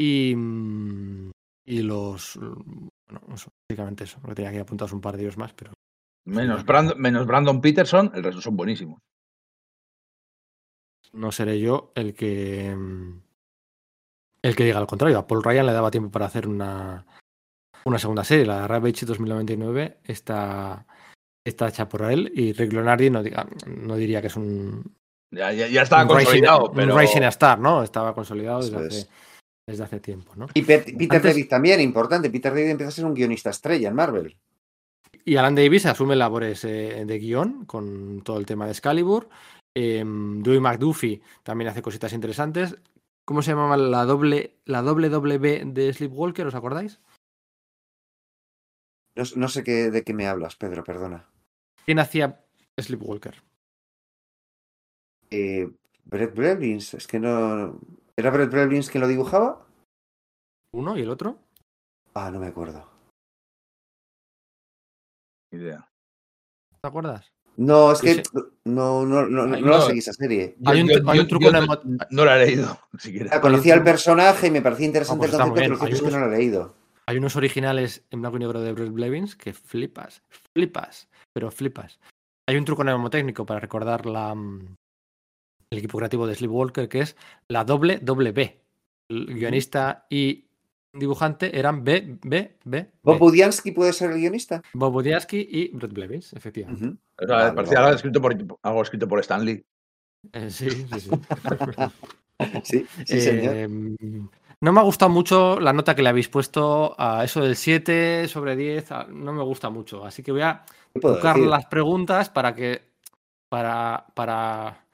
Y, 0.00 0.34
mm, 0.36 1.30
y 1.66 1.82
los. 1.82 2.36
Bueno, 2.38 3.34
eso, 3.34 3.48
básicamente 3.68 4.04
eso. 4.04 4.18
Porque 4.20 4.34
tenía 4.36 4.52
que 4.52 4.60
apuntados 4.60 4.92
un 4.92 5.00
par 5.00 5.16
de 5.16 5.22
ellos 5.22 5.36
más, 5.38 5.52
pero 5.54 5.72
Menos 6.26 6.64
Brandon, 6.64 7.00
menos 7.00 7.26
Brandon 7.26 7.60
Peterson, 7.60 8.10
el 8.14 8.22
resto 8.22 8.40
son 8.40 8.56
buenísimos. 8.56 8.98
no 11.12 11.32
seré 11.32 11.58
yo 11.60 11.92
el 11.94 12.14
que. 12.14 12.74
mm, 12.76 13.20
El 14.42 14.54
que 14.56 14.64
diga 14.64 14.80
lo 14.80 14.86
contrario. 14.86 15.18
A 15.18 15.26
Paul 15.26 15.42
Ryan 15.42 15.66
le 15.66 15.72
daba 15.72 15.90
tiempo 15.90 16.10
para 16.10 16.26
hacer 16.26 16.46
una, 16.46 17.04
una 17.84 17.98
segunda 17.98 18.24
serie. 18.24 18.46
La 18.46 18.62
de 18.62 18.68
Ravage 18.68 19.06
2099 19.06 20.00
está, 20.04 20.86
está 21.48 21.68
hecha 21.68 21.88
por 21.88 22.02
él. 22.10 22.30
Y 22.34 22.52
Rick 22.52 22.72
Leonardi 22.72 23.10
no, 23.10 23.22
diga- 23.22 23.48
no 23.66 23.96
diría 23.96 24.20
que 24.20 24.28
es 24.28 24.36
un, 24.36 24.94
Ya, 25.30 25.52
ya, 25.52 25.66
ya 25.68 25.82
estaba 25.82 26.02
un 26.02 26.08
rising- 26.10 26.24
consolidado, 26.24 26.68
un 26.70 26.74
pero. 26.76 26.98
rising 26.98 27.22
star, 27.22 27.58
¿no? 27.58 27.82
Estaba 27.82 28.14
consolidado 28.14 28.60
desde, 28.60 28.76
hace, 28.76 28.86
es. 29.00 29.10
desde 29.66 29.84
hace 29.84 30.00
tiempo, 30.00 30.32
¿no? 30.36 30.46
Y 30.54 30.62
Pet- 30.62 30.84
Peter 30.96 31.16
Antes- 31.16 31.22
David 31.34 31.48
también, 31.48 31.80
importante. 31.80 32.30
Peter 32.30 32.52
David 32.52 32.70
empieza 32.70 32.88
a 32.88 32.92
ser 32.92 33.04
un 33.04 33.14
guionista 33.14 33.50
estrella 33.50 33.88
en 33.88 33.94
Marvel. 33.94 34.36
Y 35.24 35.36
Alan 35.36 35.54
Davis 35.54 35.84
asume 35.86 36.16
labores 36.16 36.64
eh, 36.64 37.04
de 37.06 37.18
guion 37.18 37.64
con 37.66 38.22
todo 38.22 38.38
el 38.38 38.46
tema 38.46 38.64
de 38.66 38.72
Excalibur. 38.72 39.28
Eh, 39.76 40.02
Dewey 40.06 40.60
McDuffie 40.60 41.20
también 41.42 41.68
hace 41.68 41.82
cositas 41.82 42.12
interesantes. 42.14 42.76
¿Cómo 43.26 43.42
se 43.42 43.50
llamaba 43.50 43.76
la 43.76 44.04
doble 44.06 44.56
la 44.64 44.80
WB 44.82 45.64
de 45.74 45.92
Sleepwalker? 45.92 46.46
¿Os 46.46 46.54
acordáis? 46.54 46.98
No, 49.16 49.24
no 49.36 49.48
sé 49.48 49.64
qué, 49.64 49.90
de 49.90 50.02
qué 50.04 50.14
me 50.14 50.26
hablas, 50.26 50.56
Pedro, 50.56 50.82
perdona. 50.84 51.28
¿Quién 51.88 52.00
hacía 52.00 52.44
Sleepwalker? 52.78 53.42
Eh, 55.30 55.66
Brett 56.04 56.34
Blevins, 56.34 56.92
es 56.92 57.06
que 57.06 57.18
no. 57.18 57.80
¿Era 58.14 58.30
Brett 58.30 58.50
Blevins 58.50 58.90
quien 58.90 59.00
lo 59.00 59.08
dibujaba? 59.08 59.66
¿Uno 60.74 60.98
y 60.98 61.00
el 61.00 61.08
otro? 61.08 61.38
Ah, 62.12 62.30
no 62.30 62.40
me 62.40 62.48
acuerdo. 62.48 62.86
Idea. 65.50 65.90
¿Te 66.82 66.88
acuerdas? 66.88 67.32
No, 67.56 67.90
es 67.92 68.02
que 68.02 68.22
no, 68.66 69.06
no, 69.06 69.24
no, 69.26 69.46
no, 69.46 69.46
la 69.46 69.58
no. 69.78 69.80
seguí 69.80 70.00
esa 70.00 70.12
serie. 70.12 70.56
Yo- 70.58 70.70
Hay 70.70 70.82
un- 70.82 70.88
yo- 70.88 71.10
hay 71.10 71.16
yo- 71.16 71.22
un 71.22 71.28
truco 71.28 71.48
el 71.48 71.68
no, 72.10 72.24
la 72.26 72.36
he 72.42 72.44
leído, 72.44 72.78
siquiera. 72.98 73.30
Ah, 73.32 73.40
Conocía 73.40 73.72
al 73.72 73.82
personaje 73.82 74.48
y 74.48 74.50
me 74.50 74.60
parecía 74.60 74.84
interesante 74.84 75.20
pues 75.20 75.32
el 75.32 75.38
concepto, 75.38 75.84
pero 75.86 76.04
que 76.04 76.10
no 76.10 76.18
lo 76.18 76.26
he 76.34 76.38
leído. 76.38 76.74
Hay 77.08 77.16
unos 77.16 77.36
originales 77.36 78.04
en 78.10 78.20
blanco 78.20 78.36
y 78.36 78.40
negro 78.40 78.60
de 78.60 78.70
Brett 78.74 78.92
Blevins 78.92 79.34
que 79.34 79.54
flipas, 79.54 80.22
flipas, 80.52 81.08
pero 81.32 81.50
flipas. 81.50 81.98
Hay 82.46 82.58
un 82.58 82.66
truco 82.66 82.84
mnemotécnico 82.84 83.46
para 83.46 83.60
recordar 83.60 84.04
la, 84.04 84.34
mm, 84.34 84.76
el 85.70 85.78
equipo 85.78 85.96
creativo 85.96 86.26
de 86.26 86.34
Sleepwalker 86.34 86.86
que 86.86 87.00
es 87.00 87.16
la 87.48 87.64
doble 87.64 87.98
doble 88.02 88.32
B. 88.32 88.60
El 89.08 89.24
guionista 89.24 90.04
y 90.10 90.48
dibujante 90.92 91.58
eran 91.58 91.82
B, 91.82 92.18
B, 92.24 92.58
B, 92.66 92.90
¿Bob. 93.02 93.18
Budiansky 93.20 93.70
puede 93.70 93.94
ser 93.94 94.10
el 94.10 94.18
guionista? 94.18 94.60
Bob 94.74 94.92
Budiansky 94.92 95.48
y 95.50 95.68
Brett 95.68 95.94
Blevins, 95.94 96.34
efectivamente. 96.34 96.88
Ujú. 96.88 96.98
O 97.22 97.26
sea, 97.26 97.36
Vale, 97.36 97.52
parecía 97.54 97.78
vale. 97.78 97.86
algo 97.86 97.96
escrito 97.96 98.20
por, 98.20 98.58
algo 98.60 98.82
escrito 98.82 99.08
por 99.08 99.20
Stan 99.20 99.42
Lee. 99.42 99.64
Eh, 100.34 100.50
sí, 100.50 100.68
sí, 100.68 101.00
sí. 101.00 101.10
Sí, 102.62 102.86
sí, 103.04 103.20
señor. 103.20 103.52
Eh, 103.56 103.68
no 104.60 104.72
me 104.72 104.80
ha 104.80 104.84
gustado 104.84 105.10
mucho 105.10 105.60
la 105.60 105.72
nota 105.72 105.94
que 105.94 106.02
le 106.02 106.08
habéis 106.08 106.28
puesto 106.28 106.94
a 106.98 107.24
eso 107.24 107.40
del 107.42 107.56
7 107.56 108.26
sobre 108.28 108.56
10. 108.56 108.90
a- 108.92 109.04
No 109.08 109.32
me 109.32 109.42
gusta 109.42 109.70
mucho. 109.70 110.04
Así 110.04 110.22
que 110.22 110.32
voy 110.32 110.42
a 110.42 110.64
¿Qué 110.92 111.00
puedo 111.00 111.14
buscar 111.14 111.34
decir? 111.36 111.48
las 111.50 111.66
preguntas 111.66 112.28
para 112.30 112.54
que. 112.54 112.82
Para. 113.48 114.04
para... 114.14 114.84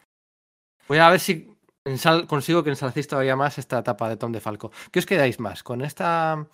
Voy 0.86 0.98
a 0.98 1.08
ver 1.10 1.18
si 1.20 1.50
ensal- 1.86 2.26
consigo 2.26 2.62
que 2.62 2.70
ensalcéis 2.70 3.08
todavía 3.08 3.36
más 3.36 3.58
esta 3.58 3.78
etapa 3.78 4.08
de 4.08 4.16
Tom 4.16 4.32
de 4.32 4.40
Falco. 4.40 4.70
¿Qué 4.92 4.98
os 4.98 5.06
quedáis 5.06 5.40
más? 5.40 5.62
¿Con 5.62 5.80
esta. 5.82 6.46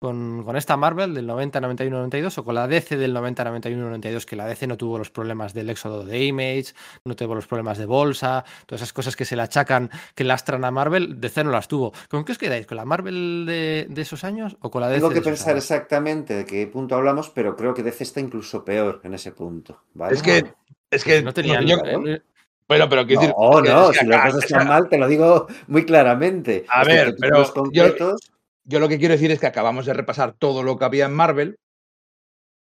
Con, 0.00 0.44
con 0.44 0.56
esta 0.56 0.78
Marvel 0.78 1.12
del 1.12 1.26
90, 1.26 1.60
91, 1.60 1.94
92 1.98 2.38
o 2.38 2.44
con 2.44 2.54
la 2.54 2.66
DC 2.66 2.96
del 2.96 3.12
90, 3.12 3.44
91, 3.44 3.84
92 3.84 4.24
que 4.24 4.34
la 4.34 4.46
DC 4.46 4.66
no 4.66 4.78
tuvo 4.78 4.96
los 4.96 5.10
problemas 5.10 5.52
del 5.52 5.68
éxodo 5.68 6.06
de 6.06 6.24
Image, 6.24 6.72
no 7.04 7.14
tuvo 7.14 7.34
los 7.34 7.46
problemas 7.46 7.76
de 7.76 7.84
bolsa, 7.84 8.42
todas 8.64 8.80
esas 8.80 8.94
cosas 8.94 9.14
que 9.14 9.26
se 9.26 9.36
le 9.36 9.42
achacan, 9.42 9.90
que 10.14 10.24
lastran 10.24 10.64
a 10.64 10.70
Marvel, 10.70 11.20
DC 11.20 11.44
no 11.44 11.50
las 11.50 11.68
tuvo. 11.68 11.92
¿Con 12.08 12.24
qué 12.24 12.32
os 12.32 12.38
quedáis? 12.38 12.66
¿Con 12.66 12.78
la 12.78 12.86
Marvel 12.86 13.44
de, 13.46 13.88
de 13.90 14.00
esos 14.00 14.24
años 14.24 14.56
o 14.60 14.70
con 14.70 14.80
la 14.80 14.88
DC? 14.88 15.00
Tengo 15.00 15.10
que 15.10 15.16
de 15.16 15.20
pensar 15.22 15.50
años? 15.50 15.64
exactamente 15.64 16.32
de 16.34 16.44
qué 16.46 16.66
punto 16.66 16.94
hablamos, 16.94 17.28
pero 17.28 17.54
creo 17.54 17.74
que 17.74 17.82
DC 17.82 18.02
está 18.04 18.20
incluso 18.20 18.64
peor 18.64 19.02
en 19.04 19.12
ese 19.12 19.32
punto. 19.32 19.82
¿vale? 19.92 20.14
Es 20.14 20.22
que, 20.22 20.44
es 20.90 21.04
que 21.04 21.20
No 21.20 21.34
tenían. 21.34 21.66
yo- 21.66 21.78
claro. 21.78 22.06
eh, 22.08 22.22
bueno, 22.66 22.88
pero 22.88 23.04
quiero 23.04 23.20
decir. 23.20 23.34
No, 23.38 23.60
no, 23.60 23.90
que 23.90 23.98
si 23.98 24.06
las 24.06 24.24
cosas 24.24 24.44
es 24.44 24.50
están 24.50 24.66
mal, 24.66 24.88
te 24.88 24.96
lo 24.96 25.06
digo 25.08 25.46
muy 25.66 25.84
claramente. 25.84 26.64
A 26.70 26.80
Es 26.80 26.88
ver, 26.88 27.14
pero 27.20 27.44
yo- 27.44 27.52
concretos, 27.52 28.32
Yo 28.64 28.78
lo 28.80 28.88
que 28.88 28.98
quiero 28.98 29.12
decir 29.12 29.30
es 29.30 29.40
que 29.40 29.46
acabamos 29.46 29.86
de 29.86 29.94
repasar 29.94 30.34
todo 30.34 30.62
lo 30.62 30.76
que 30.78 30.84
había 30.84 31.06
en 31.06 31.14
Marvel, 31.14 31.56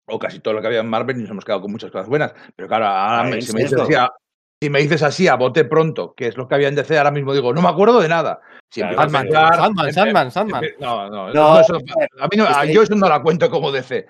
o 0.06 0.18
casi 0.18 0.40
todo 0.40 0.54
lo 0.54 0.60
que 0.60 0.66
había 0.66 0.80
en 0.80 0.88
Marvel, 0.88 1.16
y 1.18 1.20
nos 1.22 1.30
hemos 1.30 1.44
quedado 1.44 1.62
con 1.62 1.72
muchas 1.72 1.90
cosas 1.90 2.08
buenas. 2.08 2.34
Pero 2.56 2.68
claro, 2.68 2.86
ahora 2.86 3.20
Ah, 3.20 3.24
me- 3.24 3.40
si, 3.40 3.52
me 3.52 3.62
dices 3.62 3.80
así 3.80 3.94
a, 3.94 4.10
si 4.62 4.70
me 4.70 4.80
dices 4.80 5.02
así 5.02 5.28
a 5.28 5.36
bote 5.36 5.64
pronto, 5.64 6.14
que 6.14 6.26
es 6.26 6.36
lo 6.36 6.46
que 6.48 6.54
había 6.56 6.68
en 6.68 6.74
DC, 6.74 6.96
ahora 6.98 7.10
mismo 7.10 7.32
digo, 7.32 7.52
no 7.54 7.62
me 7.62 7.68
acuerdo 7.68 8.00
de 8.00 8.08
nada. 8.08 8.40
Si 8.70 8.80
Claro, 8.80 8.96
Sandman, 8.96 9.28
Sandman, 9.30 9.86
empe- 9.86 9.92
Sandman, 9.92 10.30
Sandman. 10.30 10.64
empe- 10.64 10.74
No, 10.80 11.08
no, 11.10 11.32
No, 11.32 11.54
no, 11.54 11.60
eso- 11.60 11.76
a 12.18 12.28
mí 12.28 12.36
no, 12.36 12.64
yo 12.72 12.82
eso 12.82 12.94
no 12.96 13.08
la 13.08 13.22
cuento 13.22 13.48
como 13.50 13.70
DC. 13.70 14.06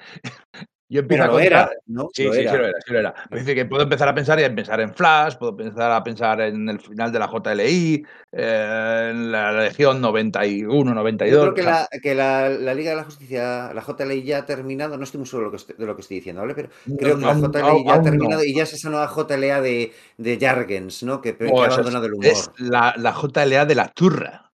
Yo 0.94 1.00
empiezo 1.00 1.22
pero 1.22 1.24
a 1.24 1.26
lo 1.26 1.32
contar- 1.32 1.46
era, 1.46 1.70
¿no? 1.86 2.08
Sí, 2.14 2.22
Lo 2.24 2.32
sí, 2.34 2.40
era. 2.42 2.50
sí 2.52 2.56
lo 2.58 2.64
era, 2.66 2.78
sí 2.86 2.92
lo 2.92 2.98
era. 3.00 3.14
Me 3.30 3.38
dice 3.40 3.54
que 3.56 3.64
puedo 3.64 3.82
empezar 3.82 4.08
a 4.08 4.14
pensar 4.14 4.38
y 4.38 4.44
a 4.44 4.54
pensar 4.54 4.80
en 4.80 4.94
Flash, 4.94 5.34
puedo 5.36 5.50
empezar 5.50 5.90
a 5.90 6.04
pensar 6.04 6.40
en 6.40 6.68
el 6.68 6.78
final 6.78 7.10
de 7.10 7.18
la 7.18 7.26
JLI, 7.28 8.06
eh, 8.30 9.08
en 9.10 9.32
la 9.32 9.50
Legión 9.52 10.00
91, 10.00 10.94
92. 10.94 11.34
Yo 11.46 11.52
creo 11.52 11.54
que, 11.54 11.60
o 11.62 11.64
sea, 11.64 11.88
la, 11.92 12.00
que 12.00 12.14
la, 12.14 12.48
la 12.48 12.74
Liga 12.74 12.90
de 12.90 12.96
la 12.98 13.04
Justicia, 13.04 13.72
la 13.74 13.82
JLI 13.82 14.22
ya 14.22 14.38
ha 14.38 14.46
terminado, 14.46 14.96
no 14.96 15.02
estoy 15.02 15.18
muy 15.18 15.26
seguro 15.26 15.46
de 15.46 15.46
lo 15.46 15.50
que 15.50 15.56
estoy, 15.56 15.76
de 15.76 15.86
lo 15.86 15.96
que 15.96 16.02
estoy 16.02 16.16
diciendo, 16.18 16.42
¿vale? 16.42 16.54
Pero 16.54 16.68
creo 16.96 17.18
que 17.18 17.24
la 17.26 17.34
JLI 17.34 17.84
ya 17.84 17.94
ha 17.94 18.02
terminado 18.02 18.44
y 18.44 18.54
ya 18.54 18.62
es 18.62 18.72
esa 18.72 18.88
nueva 18.88 19.08
JLA 19.12 19.60
de, 19.60 19.92
de 20.16 20.38
Jargens, 20.40 21.02
¿no? 21.02 21.20
Que, 21.20 21.36
que 21.36 21.44
No, 21.46 21.62
ha 21.62 21.66
es- 21.66 21.72
abandonado 21.72 22.06
el 22.06 22.12
humor. 22.14 22.26
Es 22.26 22.50
la, 22.58 22.94
la 22.96 23.12
JLA 23.12 23.66
de 23.66 23.74
la 23.74 23.88
turra. 23.88 24.52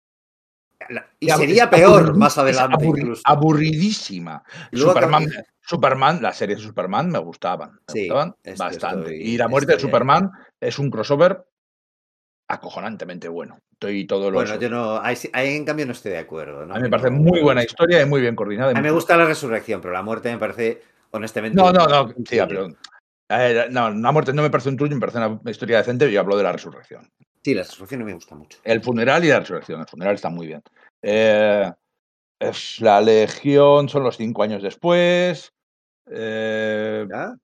La- 0.91 1.07
y 1.19 1.29
sería 1.29 1.69
peor 1.69 2.15
más 2.17 2.37
adelante 2.37 2.75
aburri- 2.85 2.99
incluso. 2.99 3.21
Aburridísima. 3.25 4.43
Luego 4.71 4.93
Superman, 4.93 5.27
Superman, 5.61 6.21
las 6.21 6.37
series 6.37 6.59
de 6.59 6.65
Superman 6.65 7.09
me 7.09 7.19
gustaban. 7.19 7.71
Me 7.71 7.93
Sí, 7.93 7.99
gustaban 8.09 8.35
bastante. 8.57 9.11
estoy- 9.15 9.21
y 9.21 9.37
la 9.37 9.47
muerte 9.47 9.73
de. 9.73 9.79
Superman 9.79 10.31
es 10.59 10.77
un 10.79 10.89
crossover 10.91 11.45
acojonantemente 12.47 13.27
bueno. 13.29 13.59
Estoy 13.73 14.05
todo 14.05 14.29
lo 14.29 14.35
Bueno, 14.37 14.55
yo 14.59 14.69
no, 14.69 14.99
ahí, 15.01 15.17
en 15.33 15.65
cambio 15.65 15.85
no 15.85 15.93
estoy 15.93 16.11
de 16.11 16.19
acuerdo. 16.19 16.65
¿no? 16.65 16.73
A 16.73 16.77
mí 16.77 16.83
me 16.83 16.89
parece 16.89 17.09
No- 17.09 17.17
muy 17.17 17.41
buena 17.41 17.63
historia 17.63 18.01
y 18.01 18.05
muy 18.05 18.21
bien 18.21 18.35
coordinada. 18.35 18.71
A 18.71 18.73
mí 18.75 18.81
me 18.81 18.91
gusta 18.91 19.15
la 19.17 19.25
resurrección, 19.25 19.81
pero 19.81 19.93
la 19.93 20.01
muerte 20.03 20.31
me 20.31 20.37
parece, 20.37 20.81
honestamente. 21.11 21.55
No, 21.55 21.71
no, 21.71 21.87
no, 21.87 22.09
sí, 22.09 22.37
pero. 22.47 22.67
Eh, 23.31 23.67
no, 23.69 23.89
la 23.91 24.11
muerte 24.11 24.33
no 24.33 24.41
me 24.41 24.49
parece 24.49 24.69
un 24.69 24.77
truño, 24.77 24.95
me 24.95 25.01
parece 25.01 25.17
una 25.19 25.51
historia 25.51 25.77
decente 25.77 26.11
yo 26.11 26.19
hablo 26.19 26.37
de 26.37 26.43
la 26.43 26.51
resurrección. 26.51 27.09
Sí, 27.43 27.53
la 27.53 27.63
resurrección 27.63 27.99
no 28.01 28.05
me 28.05 28.13
gusta 28.13 28.35
mucho. 28.35 28.59
El 28.63 28.81
funeral 28.81 29.23
y 29.25 29.29
la 29.29 29.39
resurrección. 29.39 29.81
El 29.81 29.87
funeral 29.87 30.15
está 30.15 30.29
muy 30.29 30.47
bien. 30.47 30.61
Eh, 31.01 31.71
Es 32.39 32.81
la 32.81 32.99
Legión 33.01 33.87
son 33.89 34.03
los 34.03 34.17
cinco 34.17 34.43
años 34.43 34.63
después. 34.63 35.53
Eh, 36.09 37.05
¿Ya? 37.09 37.35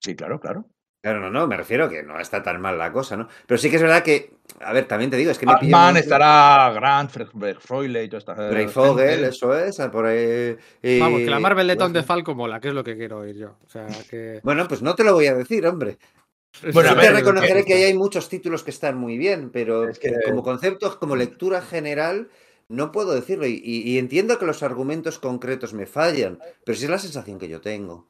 sí, 0.00 0.14
claro, 0.14 0.38
claro. 0.38 0.66
Claro, 1.04 1.20
no, 1.20 1.28
no, 1.28 1.46
me 1.46 1.54
refiero 1.58 1.84
a 1.84 1.90
que 1.90 2.02
no 2.02 2.18
está 2.18 2.42
tan 2.42 2.62
mal 2.62 2.78
la 2.78 2.90
cosa, 2.90 3.14
¿no? 3.14 3.28
Pero 3.46 3.58
sí 3.58 3.68
que 3.68 3.76
es 3.76 3.82
verdad 3.82 4.02
que, 4.02 4.32
a 4.60 4.72
ver, 4.72 4.86
también 4.86 5.10
te 5.10 5.18
digo, 5.18 5.30
es 5.30 5.36
que 5.38 5.44
me 5.44 5.54
pilló 5.58 5.72
Batman 5.72 5.92
muy- 5.92 6.00
estará 6.00 6.72
Grant, 6.72 7.10
Fre- 7.12 7.58
Freule 7.60 8.04
y 8.04 8.08
toda 8.08 8.18
esta 8.20 8.32
Grey 8.32 8.56
gente. 8.62 8.72
Fogel, 8.72 9.24
eso 9.24 9.54
es, 9.54 9.80
a 9.80 9.90
por 9.90 10.06
ahí. 10.06 10.56
y- 10.82 10.98
Vamos, 11.00 11.20
que 11.20 11.28
la 11.28 11.40
Marvel 11.40 11.66
de 11.68 11.76
Tom 11.76 11.92
de 11.92 12.02
Falco 12.04 12.34
mola, 12.34 12.58
que 12.58 12.68
es 12.68 12.74
lo 12.74 12.82
que 12.82 12.96
quiero 12.96 13.18
oír 13.18 13.36
yo. 13.36 13.58
O 13.66 13.68
sea, 13.68 13.86
que. 14.08 14.40
Bueno, 14.42 14.66
pues 14.66 14.80
no 14.80 14.94
te 14.94 15.04
lo 15.04 15.12
voy 15.12 15.26
a 15.26 15.34
decir, 15.34 15.66
hombre. 15.66 15.98
Bueno, 16.72 16.88
Sí 16.88 16.94
ver, 16.94 17.04
te 17.08 17.12
reconoceré 17.12 17.60
es 17.60 17.66
que 17.66 17.74
ahí 17.74 17.82
hay 17.82 17.94
muchos 17.98 18.30
títulos 18.30 18.64
que 18.64 18.70
están 18.70 18.96
muy 18.96 19.18
bien, 19.18 19.50
pero 19.50 19.86
Es 19.90 19.98
que- 19.98 20.10
como 20.24 20.42
concepto, 20.42 20.98
como 20.98 21.16
lectura 21.16 21.60
general, 21.60 22.28
no 22.70 22.92
puedo 22.92 23.12
decirlo. 23.12 23.46
Y, 23.46 23.60
y- 23.62 23.82
y 23.82 23.98
entiendo 23.98 24.38
que 24.38 24.46
los 24.46 24.62
argumentos 24.62 25.18
concretos 25.18 25.74
me 25.74 25.84
fallan, 25.84 26.38
pero 26.64 26.78
sí 26.78 26.84
es 26.84 26.90
la 26.90 26.98
sensación 26.98 27.38
que 27.38 27.48
yo 27.50 27.60
tengo. 27.60 28.06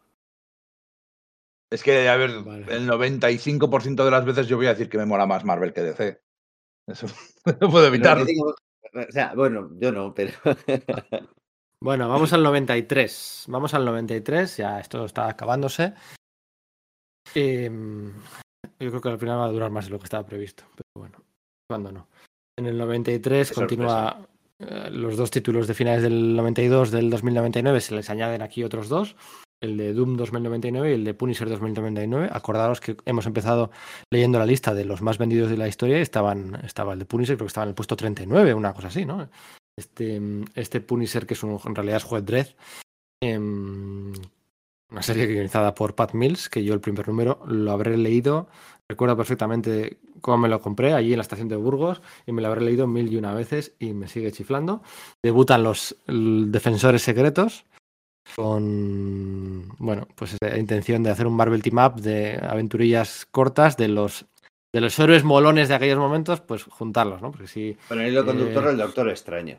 Es 1.75 1.83
que, 1.83 2.09
a 2.09 2.17
ver, 2.17 2.41
Vale. 2.43 2.67
el 2.73 2.89
95% 2.89 4.05
de 4.05 4.11
las 4.11 4.25
veces 4.25 4.47
yo 4.47 4.57
voy 4.57 4.67
a 4.67 4.71
decir 4.75 4.89
que 4.89 4.97
me 4.99 5.07
mola 5.07 5.27
más 5.27 5.45
Marvel 5.45 5.73
que 5.73 5.83
DC. 5.83 6.21
Eso 6.87 7.07
no 7.61 7.69
puedo 7.71 7.87
evitarlo. 7.89 8.25
digo- 8.25 8.55
o 8.95 9.11
sea, 9.13 9.35
bueno, 9.35 9.71
yo 9.81 9.91
no, 9.91 10.15
pero. 10.15 10.33
Bueno, 11.83 12.09
vamos 12.09 12.33
al 12.33 12.43
93. 12.43 13.45
Vamos 13.49 13.75
al 13.75 13.85
93, 13.85 14.57
ya 14.57 14.81
esto 14.81 15.05
está 15.05 15.29
acabándose. 15.29 15.93
Em, 17.35 18.11
yo 18.79 18.89
creo 18.89 19.01
que 19.03 19.09
al 19.11 19.19
final 19.19 19.39
va 19.39 19.45
a 19.47 19.51
durar 19.53 19.71
más 19.71 19.85
de 19.87 19.91
lo 19.91 19.99
que 19.99 20.05
estaba 20.05 20.25
previsto, 20.25 20.65
pero 20.75 20.89
bueno, 20.97 21.19
cuando 21.69 21.93
no. 21.93 22.09
En 22.57 22.67
el 22.67 22.79
93 22.79 23.51
Qué 23.51 23.55
continúa 23.55 24.27
eh, 24.61 24.89
los 24.93 25.17
dos 25.19 25.31
títulos 25.31 25.67
de 25.67 25.75
finales 25.75 26.03
del 26.05 26.35
92 26.37 26.91
del 26.91 27.11
2099, 27.11 27.81
se 27.83 27.95
les 27.97 28.09
añaden 28.09 28.41
aquí 28.41 28.65
otros 28.65 28.89
dos, 28.89 29.15
el 29.65 29.77
de 29.77 29.93
Doom 29.93 30.17
2099 30.17 30.91
y 30.91 30.95
el 30.95 31.05
de 31.05 31.15
Punisher 31.15 31.49
2099. 31.49 32.29
Acordaros 32.33 32.81
que 32.81 32.97
hemos 33.05 33.27
empezado 33.27 33.71
leyendo 34.11 34.39
la 34.39 34.47
lista 34.47 34.75
de 34.75 34.85
los 34.85 35.03
más 35.03 35.19
vendidos 35.19 35.51
de 35.51 35.57
la 35.57 35.69
historia 35.69 35.99
y 35.99 36.03
estaban, 36.03 36.61
estaba 36.65 36.93
el 36.93 36.99
de 37.01 37.07
Punisher, 37.07 37.37
creo 37.37 37.47
que 37.47 37.51
estaba 37.51 37.65
en 37.65 37.71
el 37.71 37.75
puesto 37.75 37.97
39, 37.97 38.55
una 38.55 38.73
cosa 38.73 38.89
así, 38.89 39.05
¿no? 39.05 39.29
Este, 39.77 40.21
este 40.55 40.81
Punisher, 40.81 41.27
que 41.27 41.35
es 41.35 41.43
un, 41.43 41.59
en 41.65 41.75
realidad 41.75 41.97
es 41.97 42.05
Juez 42.05 42.25
Dredd, 42.25 42.49
em, 43.21 44.13
una 44.91 45.03
serie 45.03 45.27
guionizada 45.27 45.75
por 45.75 45.95
Pat 45.95 46.15
Mills, 46.15 46.49
que 46.49 46.63
yo 46.63 46.75
el 46.75 46.81
primer 46.81 47.09
número 47.09 47.41
lo 47.47 47.73
habré 47.73 47.97
leído, 47.97 48.49
recuerdo 48.89 49.17
perfectamente 49.17 49.99
cómo 50.21 50.39
me 50.39 50.49
lo 50.49 50.61
compré, 50.61 50.93
allí 50.93 51.13
en 51.13 51.19
la 51.19 51.23
estación 51.23 51.49
de 51.49 51.57
Burgos, 51.57 52.01
y 52.27 52.33
me 52.33 52.43
lo 52.43 52.49
habré 52.49 52.61
leído 52.61 52.87
mil 52.87 53.13
y 53.13 53.17
una 53.17 53.35
veces 53.35 53.75
y 53.81 53.93
me 53.93 54.07
sigue 54.07 54.31
chiflando. 54.31 54.83
Debutan 55.23 55.65
los 55.65 55.97
Defensores 56.07 57.03
Secretos 57.03 57.65
con, 58.37 59.69
bueno, 59.79 60.07
pues 60.15 60.37
la 60.43 60.59
intención 60.59 61.03
de 61.03 61.11
hacer 61.11 61.27
un 61.27 61.37
Marvel 61.37 61.63
Team 61.63 61.79
Up 61.79 62.01
de 62.01 62.39
aventurillas 62.43 63.27
cortas 63.31 63.77
de 63.77 63.89
los 63.89 64.27
de 64.73 64.81
los 64.81 64.99
héroes 64.99 65.23
molones 65.23 65.69
de 65.69 65.75
aquellos 65.77 65.99
momentos, 65.99 66.41
pues 66.41 66.65
juntarlos, 66.65 67.23
¿no? 67.23 67.31
Porque 67.31 67.47
si 67.47 67.77
Con 67.89 68.01
el 68.01 68.11
hilo 68.13 68.25
conductor, 68.27 68.67
Eh, 68.67 68.71
el 68.71 68.77
Doctor 68.79 69.09
Extraño. 69.09 69.59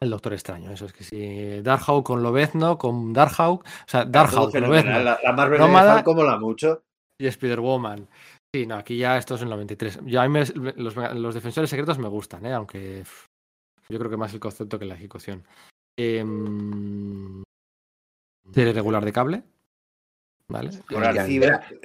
el 0.00 0.10
Doctor 0.10 0.32
Extraño, 0.32 0.70
eso 0.70 0.84
es 0.86 0.92
que 0.92 1.02
si 1.02 1.60
Darkhawk 1.60 2.04
con 2.04 2.22
Lobezno, 2.22 2.78
con 2.78 3.12
Darkhawk, 3.12 3.62
o 3.64 3.88
sea, 3.88 4.04
Darkhawk, 4.04 4.54
Lobezno. 4.54 4.92
La, 5.00 5.18
la 5.22 5.32
Marvel 5.32 5.58
Nómada- 5.58 5.88
de 5.90 5.94
Falco 5.96 6.14
mola 6.14 6.38
mucho. 6.38 6.82
y 7.20 7.26
Spider-Woman. 7.26 8.06
Sí, 8.54 8.64
no, 8.64 8.76
aquí 8.76 8.96
ya 8.96 9.18
esto 9.18 9.34
es 9.34 9.42
en 9.42 9.48
93. 9.48 9.98
Yo, 10.06 10.20
a 10.20 10.28
mí 10.28 10.32
me- 10.32 10.72
los, 10.76 10.94
los 10.94 11.34
defensores 11.34 11.68
secretos 11.68 11.98
me 11.98 12.08
gustan, 12.08 12.46
¿eh? 12.46 12.52
aunque 12.54 13.02
yo 13.88 13.98
creo 13.98 14.08
que 14.10 14.16
más 14.16 14.32
el 14.32 14.38
concepto 14.40 14.78
que 14.78 14.84
la 14.84 14.94
ejecución. 14.94 15.42
Em, 15.98 17.42
serie 18.52 18.72
regular 18.72 19.04
de 19.04 19.12
cable. 19.12 19.42
¿Vale? 20.48 20.70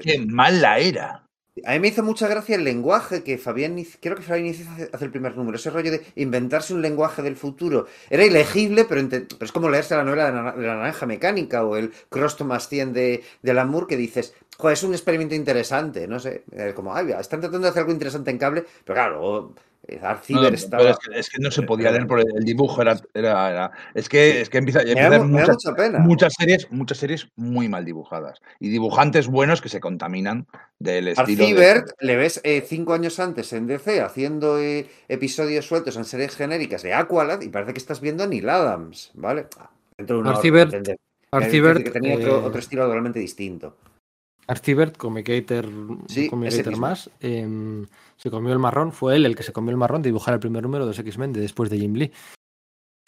Qué 0.01 0.19
mala 0.19 0.79
era. 0.79 1.27
A 1.65 1.73
mí 1.73 1.79
me 1.79 1.89
hizo 1.89 2.01
mucha 2.01 2.27
gracia 2.27 2.55
el 2.55 2.63
lenguaje 2.63 3.23
que 3.23 3.37
Fabián, 3.37 3.75
creo 3.99 4.15
que 4.15 4.23
Fabián 4.23 4.49
hace, 4.49 4.89
hace 4.91 5.05
el 5.05 5.11
primer 5.11 5.37
número, 5.37 5.55
ese 5.55 5.69
rollo 5.69 5.91
de 5.91 6.03
inventarse 6.15 6.73
un 6.73 6.81
lenguaje 6.81 7.21
del 7.21 7.35
futuro. 7.35 7.85
Era 8.09 8.25
ilegible, 8.25 8.85
pero, 8.85 9.01
ente- 9.01 9.27
pero 9.29 9.45
es 9.45 9.51
como 9.51 9.69
leerse 9.69 9.95
la 9.95 10.03
novela 10.03 10.31
de, 10.31 10.65
la 10.65 10.75
naranja 10.77 11.05
mecánica 11.05 11.63
o 11.63 11.75
el 11.77 11.91
Cross 12.09 12.37
Thomas 12.37 12.67
100 12.69 12.93
de, 12.93 13.23
de 13.43 13.51
Alan 13.51 13.69
Moore 13.69 13.85
que 13.87 13.97
dices, 13.97 14.33
joder, 14.57 14.73
es 14.73 14.83
un 14.83 14.93
experimento 14.93 15.35
interesante, 15.35 16.07
no 16.07 16.19
sé, 16.19 16.43
como, 16.73 16.95
ay, 16.95 17.11
están 17.19 17.41
tratando 17.41 17.65
de 17.65 17.69
hacer 17.69 17.81
algo 17.81 17.93
interesante 17.93 18.31
en 18.31 18.39
cable, 18.39 18.65
pero 18.83 18.95
claro, 18.95 19.53
eh, 19.87 19.99
No, 20.29 20.47
estaba... 20.47 20.83
pero 20.83 20.91
es, 20.93 20.99
que, 20.99 21.19
es 21.19 21.29
que 21.29 21.41
no 21.41 21.51
se 21.51 21.61
podía 21.63 21.91
leer 21.91 22.07
por 22.07 22.19
el, 22.19 22.43
dibujo, 22.45 22.81
era, 22.81 22.97
era, 23.13 23.49
era- 23.49 23.71
Es 23.93 24.07
que, 24.07 24.41
es 24.41 24.49
que 24.49 24.57
empieza, 24.59 24.81
da, 24.83 25.19
muchas, 25.23 25.49
mucha 25.49 25.75
pena. 25.75 25.99
muchas 25.99 26.33
series, 26.37 26.71
muchas 26.71 26.97
series 26.97 27.27
muy 27.35 27.67
mal 27.67 27.83
dibujadas. 27.83 28.39
Y 28.59 28.69
dibujantes 28.69 29.27
buenos 29.27 29.61
que 29.61 29.69
se 29.69 29.79
contaminan 29.79 30.47
del 30.79 31.09
estilo. 31.09 31.27
de- 31.37 31.43
Arcibert 31.43 31.87
le 31.99 32.15
ves 32.15 32.39
eh, 32.43 32.63
cinco 32.65 32.93
años 32.93 33.19
antes 33.19 33.51
en 33.53 33.67
DC 33.67 34.01
haciendo 34.01 34.57
eh, 34.59 34.87
episodios 35.09 35.65
sueltos 35.67 35.97
en 35.97 36.05
series 36.05 36.35
genéricas 36.35 36.81
de 36.83 36.93
Aqualad 36.93 37.41
y 37.41 37.49
parece 37.49 37.73
que 37.73 37.79
estás 37.79 37.99
viendo 38.01 38.23
a 38.23 38.27
Neil 38.27 38.47
Adams, 38.49 39.11
¿vale? 39.15 39.47
Ah, 39.59 39.69
Dentro 39.97 40.15
de 40.17 40.21
una 40.21 40.33
Arcibert- 40.33 40.71
de- 40.81 40.97
que 41.83 41.91
tenía 41.91 42.15
otro, 42.15 42.45
otro 42.45 42.59
estilo 42.59 42.83
totalmente 42.85 43.19
distinto. 43.19 43.75
Arcibert, 44.47 44.97
comicator, 44.97 45.67
Sí, 46.07 46.29
comicator 46.29 46.77
más, 46.77 47.09
em, 47.19 47.85
se 48.17 48.29
comió 48.29 48.53
el 48.53 48.59
marrón. 48.59 48.91
Fue 48.91 49.15
él 49.15 49.25
el 49.25 49.35
que 49.35 49.43
se 49.43 49.53
comió 49.53 49.71
el 49.71 49.77
marrón 49.77 50.01
de 50.01 50.09
dibujar 50.09 50.33
el 50.33 50.39
primer 50.39 50.63
número 50.63 50.85
de 50.85 50.89
los 50.89 50.99
X-Men 50.99 51.33
de 51.33 51.41
después 51.41 51.69
de 51.69 51.77
Jim 51.77 51.93
Lee. 51.93 52.11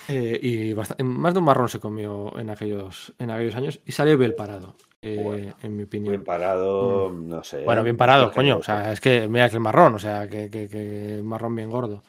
Eh, 0.08 0.40
y 0.42 1.04
más 1.04 1.34
de 1.34 1.40
un 1.40 1.46
marrón 1.46 1.68
se 1.68 1.80
comió 1.80 2.38
en 2.38 2.50
aquellos, 2.50 3.14
en 3.18 3.32
aquellos 3.32 3.56
años 3.56 3.80
y 3.86 3.92
salió 3.92 4.18
bien 4.18 4.36
parado, 4.38 4.76
eh, 5.02 5.20
Bueno, 5.24 5.56
en 5.64 5.76
mi 5.76 5.84
opinión. 5.84 6.12
Bien 6.12 6.24
parado, 6.24 7.12
no 7.12 7.44
sé. 7.44 7.64
Bueno, 7.64 7.84
bien 7.84 7.98
parado, 7.98 8.32
coño. 8.32 8.58
O 8.58 8.64
sea, 8.64 8.92
es 8.92 9.02
que 9.02 9.28
mira 9.28 9.50
que 9.50 9.56
el 9.56 9.62
marrón, 9.62 9.96
o 9.96 10.00
sea, 10.00 10.28
que, 10.30 10.50
que, 10.52 10.70
que 10.70 11.22
marrón 11.24 11.56
bien 11.56 11.72
gordo. 11.72 12.04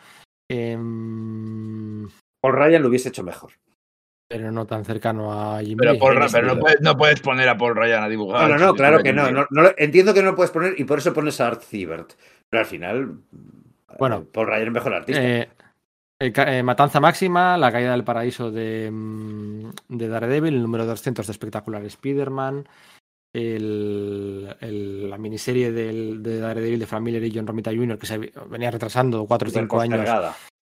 Em, 0.49 2.07
Paul 2.41 2.55
Ryan 2.55 2.83
lo 2.83 2.89
hubiese 2.89 3.09
hecho 3.09 3.23
mejor. 3.23 3.53
Pero 4.29 4.51
no 4.51 4.67
tan 4.67 4.85
cercano 4.85 5.33
a 5.33 5.61
Jim 5.63 5.79
Pero. 5.79 5.99
Paul 5.99 6.19
pero 6.33 6.55
no, 6.55 6.59
puedes, 6.61 6.81
no 6.81 6.97
puedes 6.97 7.21
poner 7.21 7.49
a 7.49 7.57
Paul 7.57 7.77
Ryan 7.77 8.03
a 8.05 8.09
dibujar. 8.09 8.49
No, 8.51 8.59
no, 8.59 8.67
no, 8.67 8.75
claro 8.75 9.03
que 9.03 9.13
no. 9.13 9.29
Entiendo 9.77 10.13
que 10.13 10.23
no 10.23 10.31
lo 10.31 10.37
puedes 10.37 10.51
poner 10.51 10.75
y 10.79 10.85
por 10.85 10.99
eso 10.99 11.13
pones 11.13 11.41
a 11.41 11.49
Art 11.49 11.63
Siebert. 11.63 12.13
Pero 12.49 12.61
al 12.61 12.67
final, 12.67 13.19
Bueno, 13.99 14.25
Paul 14.33 14.49
Ryan 14.49 14.67
es 14.69 14.73
mejor 14.73 14.95
artista. 14.95 15.23
Eh, 15.23 15.49
eh, 16.19 16.63
Matanza 16.63 16.99
Máxima, 16.99 17.57
La 17.59 17.71
Caída 17.71 17.93
del 17.93 18.05
Paraíso 18.05 18.51
de, 18.51 18.91
mm, 18.91 19.71
de 19.89 20.09
Daredevil, 20.09 20.55
el 20.55 20.63
número 20.63 20.87
200 20.87 21.27
de 21.27 21.31
Espectacular 21.31 21.85
Spider-Man, 21.85 22.67
el- 23.35 24.57
el- 24.61 25.11
la 25.11 25.19
miniserie 25.19 25.73
del, 25.73 26.23
de 26.23 26.39
Daredevil 26.41 26.79
de 26.81 26.87
Frank 26.87 27.03
Miller 27.03 27.23
y 27.23 27.33
John 27.35 27.47
Romita 27.47 27.71
Jr., 27.71 27.99
que 27.99 28.07
se 28.07 28.19
venía 28.49 28.71
retrasando 28.71 29.27
4 29.27 29.49
o 29.49 29.51
Súper 29.51 29.63
5 29.65 29.81
años. 29.81 30.09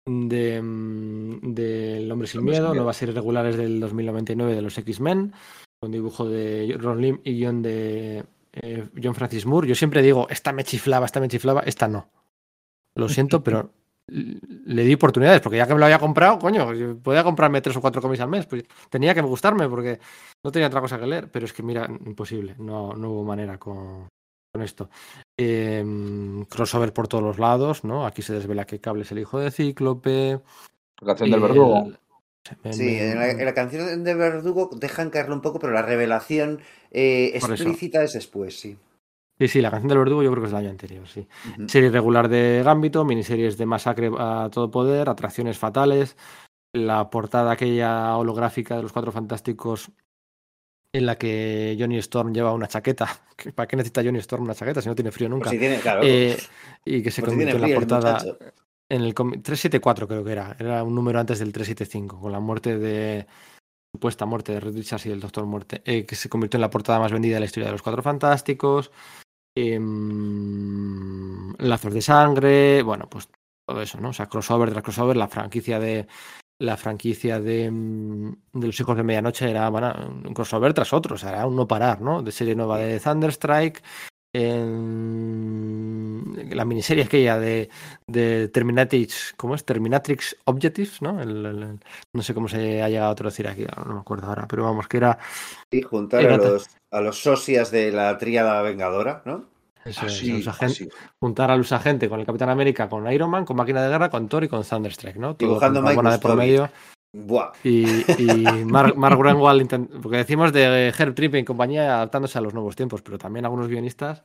De, 0.05 0.61
mm, 0.61 1.33
Hombre 1.43 2.07
sin 2.07 2.11
Hombre 2.11 2.29
sin 2.29 2.45
Miedo, 2.45 2.63
Miedo. 2.63 2.75
nuevas 2.75 2.97
series 2.97 3.15
regulares 3.15 3.57
del 3.57 3.81
2099 3.81 4.55
de 4.55 4.63
los 4.63 4.77
X-Men, 4.79 5.33
con 5.81 5.93
dibujo 5.93 6.29
de 6.29 6.77
Ron 6.79 7.01
Lim 7.01 7.21
y 7.25 7.35
guion 7.35 7.63
de 7.63 8.25
eh, 8.53 8.89
John 9.03 9.15
Francis 9.15 9.47
Moore. 9.47 9.69
Yo 9.69 9.75
siempre 9.75 10.03
digo, 10.03 10.27
esta 10.31 10.53
me 10.53 10.65
chiflaba, 10.65 11.07
esta 11.07 11.21
me 11.21 11.29
chiflaba, 11.29 11.61
esta 11.61 11.89
no. 11.89 12.09
Lo 12.95 13.09
siento, 13.09 13.43
pero 13.43 13.71
le 14.09 14.85
di 14.85 14.95
oportunidades, 14.95 15.41
porque 15.41 15.57
ya 15.57 15.67
que 15.67 15.75
me 15.75 15.81
lo 15.81 15.87
había 15.87 15.99
comprado, 15.99 16.39
coño, 16.39 16.75
yo 16.75 16.99
podía 16.99 17.25
comprarme 17.25 17.63
tres 17.63 17.77
o 17.77 17.81
cuatro 17.81 18.03
cómics 18.03 18.21
al 18.21 18.29
mes, 18.29 18.47
pues 18.47 18.65
tenía 18.91 19.15
que 19.15 19.23
gustarme, 19.23 19.69
porque 19.69 20.01
no 20.45 20.51
tenía 20.51 20.67
otra 20.67 20.81
cosa 20.81 20.99
que 20.99 21.07
leer, 21.07 21.31
pero 21.31 21.47
es 21.47 21.53
que 21.53 21.63
mira, 21.63 21.89
imposible, 22.05 22.55
no, 22.59 22.93
no 22.95 23.11
hubo 23.11 23.25
manera 23.25 23.59
con, 23.59 24.09
con 24.53 24.63
esto. 24.63 24.91
Em, 25.37 26.45
crossover 26.45 26.93
por 26.93 27.09
todos 27.09 27.25
los 27.25 27.39
lados, 27.39 27.85
¿no? 27.85 28.07
Aquí 28.07 28.21
se 28.23 28.35
desvela 28.35 28.67
que 28.67 28.81
Cable 28.81 29.03
es 29.03 29.13
el 29.13 29.19
hijo 29.19 29.41
de 29.41 29.51
Cíclope. 29.51 30.41
La 31.01 31.07
canción 31.07 31.31
del 31.31 31.41
el- 31.43 31.49
verdugo. 31.49 31.93
Sí, 32.73 32.99
en 32.99 33.19
la, 33.21 33.31
en 33.31 33.45
la 33.45 33.55
canción 33.55 34.03
de 34.03 34.15
Verdugo 34.17 34.69
dejan 34.75 35.11
caerlo 35.11 35.37
un 35.37 35.43
poco, 35.43 35.61
pero 35.61 35.73
la 35.73 35.83
revelación 35.83 36.61
eh, 36.91 37.31
explícita 37.35 38.03
es 38.03 38.15
después, 38.15 38.59
sí. 38.59 38.77
Sí, 39.39 39.47
sí, 39.47 39.61
la 39.63 39.71
canción 39.71 39.89
del 39.89 39.99
verdugo 39.99 40.25
yo 40.25 40.31
creo 40.33 40.43
que 40.43 40.47
es 40.47 40.51
del 40.53 40.61
año 40.63 40.71
anterior, 40.71 41.07
sí. 41.07 41.29
Serie 41.69 41.91
regular 41.91 42.29
de 42.29 42.63
Gambito, 42.65 43.05
miniseries 43.05 43.57
de 43.59 43.67
Masacre 43.67 44.11
a 44.19 44.51
todo 44.53 44.73
poder, 44.73 45.09
Atracciones 45.09 45.57
fatales, 45.57 46.17
la 46.75 47.11
portada 47.11 47.53
aquella 47.53 48.17
holográfica 48.17 48.77
de 48.77 48.83
los 48.83 48.93
Cuatro 48.93 49.13
Fantásticos 49.13 49.93
en 50.95 51.07
la 51.07 51.17
que 51.17 51.75
Johnny 51.79 51.97
Storm 51.99 52.33
lleva 52.35 52.53
una 52.53 52.69
chaqueta. 52.69 53.09
que 53.37 53.53
¿Para 53.53 53.67
qué 53.67 53.77
necesita 53.77 54.03
Johnny 54.05 54.19
Storm 54.19 54.45
una 54.45 54.55
chaqueta 54.55 54.83
si 54.83 54.89
no 54.89 54.95
tiene 54.95 55.11
frío 55.11 55.29
nunca? 55.29 55.51
si 55.51 55.59
tiene, 55.59 55.79
claro, 55.81 56.03
Eh, 56.05 56.37
y 56.85 57.03
que 57.03 57.11
se 57.11 57.23
si 57.23 57.23
tiene 57.23 57.51
convirtió 57.51 57.57
en 57.57 57.63
la 57.63 57.75
portada 57.75 58.25
en 58.91 59.01
el 59.03 59.15
cómic- 59.15 59.43
374 59.43 60.07
creo 60.07 60.23
que 60.25 60.33
era, 60.33 60.55
era 60.59 60.83
un 60.83 60.95
número 60.95 61.19
antes 61.19 61.39
del 61.39 61.51
375, 61.53 62.21
con 62.21 62.31
la 62.31 62.41
muerte 62.41 62.79
de 62.79 63.27
supuesta 63.95 64.27
muerte 64.27 64.53
de 64.53 64.61
Reed 64.61 64.75
Richards 64.77 65.07
y 65.07 65.11
el 65.11 65.21
Doctor 65.21 65.47
Muerte, 65.47 65.81
eh, 65.85 66.05
que 66.05 66.15
se 66.15 66.29
convirtió 66.29 66.59
en 66.59 66.63
la 66.63 66.71
portada 66.71 66.99
más 66.99 67.13
vendida 67.13 67.35
de 67.35 67.41
la 67.41 67.47
historia 67.47 67.67
de 67.67 67.73
los 67.73 67.83
Cuatro 67.83 68.03
Fantásticos, 68.03 68.91
em, 69.57 71.55
Lazos 71.59 71.93
de 71.95 72.03
Sangre, 72.03 72.83
bueno, 72.83 73.09
pues 73.09 73.29
todo 73.67 73.81
eso, 73.81 74.01
¿no? 74.01 74.11
O 74.11 74.13
sea, 74.13 74.27
crossover 74.27 74.71
tras 74.71 74.83
crossover, 74.83 75.17
la 75.17 75.29
franquicia 75.29 75.79
de 75.79 76.07
la 76.63 76.77
franquicia 76.77 77.41
de, 77.41 77.71
mm, 77.71 78.33
de 78.55 78.67
los 78.67 78.79
hijos 78.81 78.97
de 78.97 79.03
medianoche 79.03 79.51
era 79.51 79.69
bueno, 79.71 79.93
un 80.25 80.35
crossover 80.35 80.73
tras 80.75 80.93
otro, 80.93 81.15
o 81.17 81.19
sea, 81.19 81.31
era 81.31 81.47
un 81.47 81.57
no 81.57 81.67
parar, 81.69 82.01
¿no? 82.01 82.23
De 82.23 82.33
serie 82.33 82.55
nueva 82.55 82.79
de 82.79 83.01
Thunderstrike, 83.01 83.83
en 84.35 86.57
la 86.57 86.65
miniserie 86.65 87.05
aquella 87.05 87.39
de, 87.39 87.69
de 88.07 88.49
Terminatrix, 88.49 89.35
¿cómo 89.37 89.55
es? 89.55 89.65
Terminatrix 89.65 90.37
Objectives, 90.45 91.03
¿no? 91.03 91.21
El- 91.21 91.79
no 92.13 92.23
sé 92.23 92.35
cómo 92.35 92.49
se 92.49 92.83
ha 92.83 92.89
llegado 92.89 93.11
a 93.13 93.15
traducir 93.15 93.49
aquí, 93.49 93.65
no 93.87 93.95
me 93.95 94.01
acuerdo 94.01 94.27
ahora, 94.29 94.47
pero 94.49 94.65
vamos, 94.65 94.89
que 94.89 94.99
era 94.99 95.19
Y 95.71 95.83
juntar 95.83 96.21
a 96.27 96.35
Era 96.35 96.37
los, 96.37 96.69
a 96.91 97.01
los 97.01 97.19
socias 97.19 97.71
de 97.71 97.93
la 97.93 98.19
tríada 98.19 98.61
vengadora, 98.63 99.23
¿no? 99.25 99.52
Eso, 99.85 100.07
Así, 100.07 100.45
así. 100.61 100.89
juntar 101.21 101.51
a 101.51 101.57
los 101.57 101.73
agentes 101.73 102.09
con 102.09 102.21
el 102.21 102.27
Capitán 102.27 102.49
América, 102.51 102.89
con 102.89 103.11
Iron 103.13 103.31
Man, 103.31 103.45
con 103.45 103.57
Máquina 103.57 103.83
de 103.83 103.89
Guerra, 103.89 104.11
con 104.11 104.29
Thor 104.29 104.45
y 104.45 104.49
con 104.49 104.63
Thunderstrike, 104.63 105.17
¿no? 105.19 105.35
Todo 105.37 105.49
Dibujando 105.49 105.81
con 105.83 105.89
de 105.91 105.95
por 105.97 106.05
Gustovic. 106.33 106.37
medio. 106.39 106.71
Buah. 107.15 107.53
Y, 107.65 107.85
y 108.23 108.65
Mark, 108.65 108.97
Mark 108.97 109.19
porque 110.03 110.17
decimos 110.19 110.53
de 110.53 110.89
Herb 110.97 111.15
Tripp 111.15 111.35
y 111.35 111.45
compañía 111.45 111.97
adaptándose 111.97 112.39
a 112.39 112.41
los 112.41 112.55
nuevos 112.55 112.75
tiempos, 112.77 113.03
pero 113.03 113.19
también 113.19 113.45
algunos 113.45 113.69
guionistas. 113.69 114.23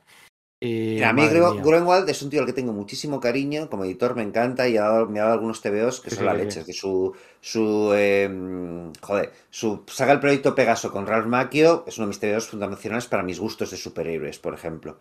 Y, 0.60 1.02
a 1.02 1.12
mí. 1.12 1.22
Greenwald 1.28 2.08
es 2.08 2.20
un 2.22 2.30
tío 2.30 2.40
al 2.40 2.46
que 2.46 2.52
tengo 2.52 2.72
muchísimo 2.72 3.20
cariño, 3.20 3.70
como 3.70 3.84
editor 3.84 4.16
me 4.16 4.22
encanta 4.22 4.66
y 4.68 4.76
ha 4.76 4.82
dado- 4.82 5.06
me 5.06 5.20
ha 5.20 5.24
dado 5.24 5.34
algunos 5.34 5.60
TVOs 5.60 6.00
que 6.00 6.10
Sí, 6.10 6.16
son 6.16 6.24
sí, 6.24 6.26
la 6.26 6.34
leche. 6.34 6.60
sí. 6.60 6.66
Que 6.66 6.72
su, 6.72 7.14
su 7.40 7.92
eh, 7.94 8.90
joder, 9.00 9.32
su 9.50 9.84
saga 9.86 10.12
El 10.14 10.18
Proyecto 10.20 10.56
Pegaso 10.56 10.90
con 10.90 11.06
Ralph 11.06 11.26
Macchio 11.26 11.84
es 11.86 11.96
uno 11.98 12.06
de 12.06 12.08
mis 12.08 12.18
TVOs 12.18 12.48
fundacionales 12.48 13.06
para 13.06 13.22
mis 13.22 13.38
gustos 13.38 13.70
de 13.70 13.76
superhéroes, 13.76 14.40
por 14.40 14.52
ejemplo. 14.54 14.98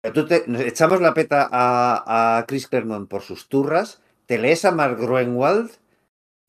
Pero 0.00 0.14
tú 0.14 0.26
te, 0.26 0.44
echamos 0.66 1.00
la 1.00 1.14
peta 1.14 1.48
a, 1.50 2.38
a 2.38 2.46
Chris 2.46 2.68
Claremont 2.68 3.08
por 3.08 3.22
sus 3.22 3.48
turras, 3.48 4.00
te 4.26 4.38
lees 4.38 4.64
a 4.64 4.72
Mark 4.72 4.98
Greenwald 4.98 5.70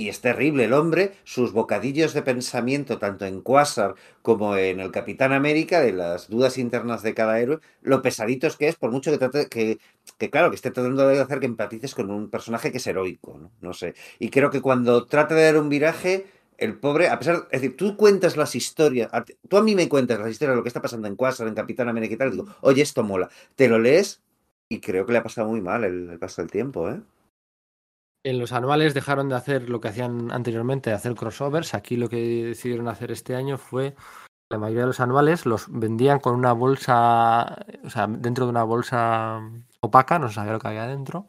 y 0.02 0.10
es 0.10 0.20
terrible 0.20 0.66
el 0.66 0.74
hombre, 0.74 1.14
sus 1.24 1.54
bocadillos 1.54 2.14
de 2.14 2.24
pensamiento, 2.24 2.98
tanto 2.98 3.26
en 3.26 3.42
Quasar 3.42 3.94
como 4.24 4.56
en 4.56 4.80
el 4.80 4.92
Capitán 4.92 5.32
América, 5.32 5.80
de 5.80 5.92
las 5.94 6.28
dudas 6.28 6.58
internas 6.58 7.04
de 7.04 7.14
cada 7.14 7.40
héroe, 7.40 7.60
lo 7.82 8.02
pesaditos 8.02 8.58
que 8.58 8.68
es, 8.68 8.76
por 8.76 8.92
mucho 8.92 9.12
que 9.12 9.20
trate, 9.20 9.48
que, 9.48 9.78
que 10.18 10.30
claro, 10.32 10.50
que 10.50 10.56
esté 10.56 10.72
tratando 10.72 11.08
de 11.08 11.20
hacer 11.22 11.40
que 11.40 11.46
empatices 11.46 11.94
con 11.94 12.10
un 12.10 12.32
personaje 12.32 12.72
que 12.72 12.80
es 12.80 12.88
heroico, 12.88 13.38
¿no? 13.38 13.52
No 13.62 13.74
sé. 13.74 13.94
Y 14.18 14.30
creo 14.32 14.50
que 14.50 14.62
cuando 14.62 15.06
trata 15.06 15.36
de 15.36 15.44
dar 15.44 15.58
un 15.58 15.70
viraje, 15.70 16.26
el 16.62 16.78
pobre, 16.78 17.10
a 17.10 17.18
pesar, 17.18 17.48
es 17.50 17.62
decir, 17.62 17.76
tú 17.76 17.98
cuentas 17.98 18.38
las 18.38 18.56
historias, 18.56 19.10
tú 19.50 19.58
a 19.58 19.64
mí 19.64 19.76
me 19.76 19.90
cuentas 19.90 20.20
las 20.20 20.30
historias 20.30 20.54
de 20.54 20.58
lo 20.58 20.64
que 20.64 20.70
está 20.70 20.82
pasando 20.82 21.08
en 21.08 21.16
Quasar, 21.16 21.48
en 21.48 21.56
Capitán 21.56 21.90
América 21.90 22.14
y 22.14 22.18
tal, 22.18 22.32
digo, 22.32 22.46
oye, 22.62 22.84
esto 22.84 23.04
mola. 23.04 23.30
Te 23.56 23.68
lo 23.68 23.80
lees 23.80 24.22
y 24.70 24.80
creo 24.80 25.06
que 25.06 25.12
le 25.12 25.18
ha 25.18 25.24
pasado 25.24 25.50
muy 25.50 25.60
mal 25.60 25.84
el, 25.84 26.10
el 26.12 26.20
paso 26.20 26.42
del 26.42 26.52
tiempo, 26.52 26.90
¿eh? 26.90 27.02
En 28.24 28.38
los 28.38 28.54
anuales 28.54 28.94
dejaron 28.94 29.30
de 29.30 29.36
hacer 29.36 29.70
lo 29.70 29.82
que 29.82 29.88
hacían 29.88 30.32
anteriormente, 30.32 30.92
de 30.92 30.96
hacer 30.96 31.16
crossovers. 31.16 31.74
Aquí 31.74 31.98
lo 31.98 32.08
que 32.08 32.46
decidieron 32.46 32.88
hacer 32.88 33.12
este 33.12 33.34
año 33.34 33.58
fue 33.58 33.96
la 34.52 34.60
mayoría 34.60 34.82
de 34.82 34.88
los 34.88 35.00
anuales 35.00 35.46
los 35.46 35.66
vendían 35.70 36.20
con 36.20 36.36
una 36.36 36.54
bolsa, 36.54 37.66
o 37.84 37.90
sea, 37.90 38.06
dentro 38.08 38.46
de 38.46 38.52
una 38.52 38.64
bolsa 38.64 39.42
opaca, 39.80 40.20
no 40.20 40.28
se 40.28 40.36
sabía 40.36 40.52
lo 40.54 40.60
que 40.60 40.68
había 40.68 40.86
dentro, 40.88 41.26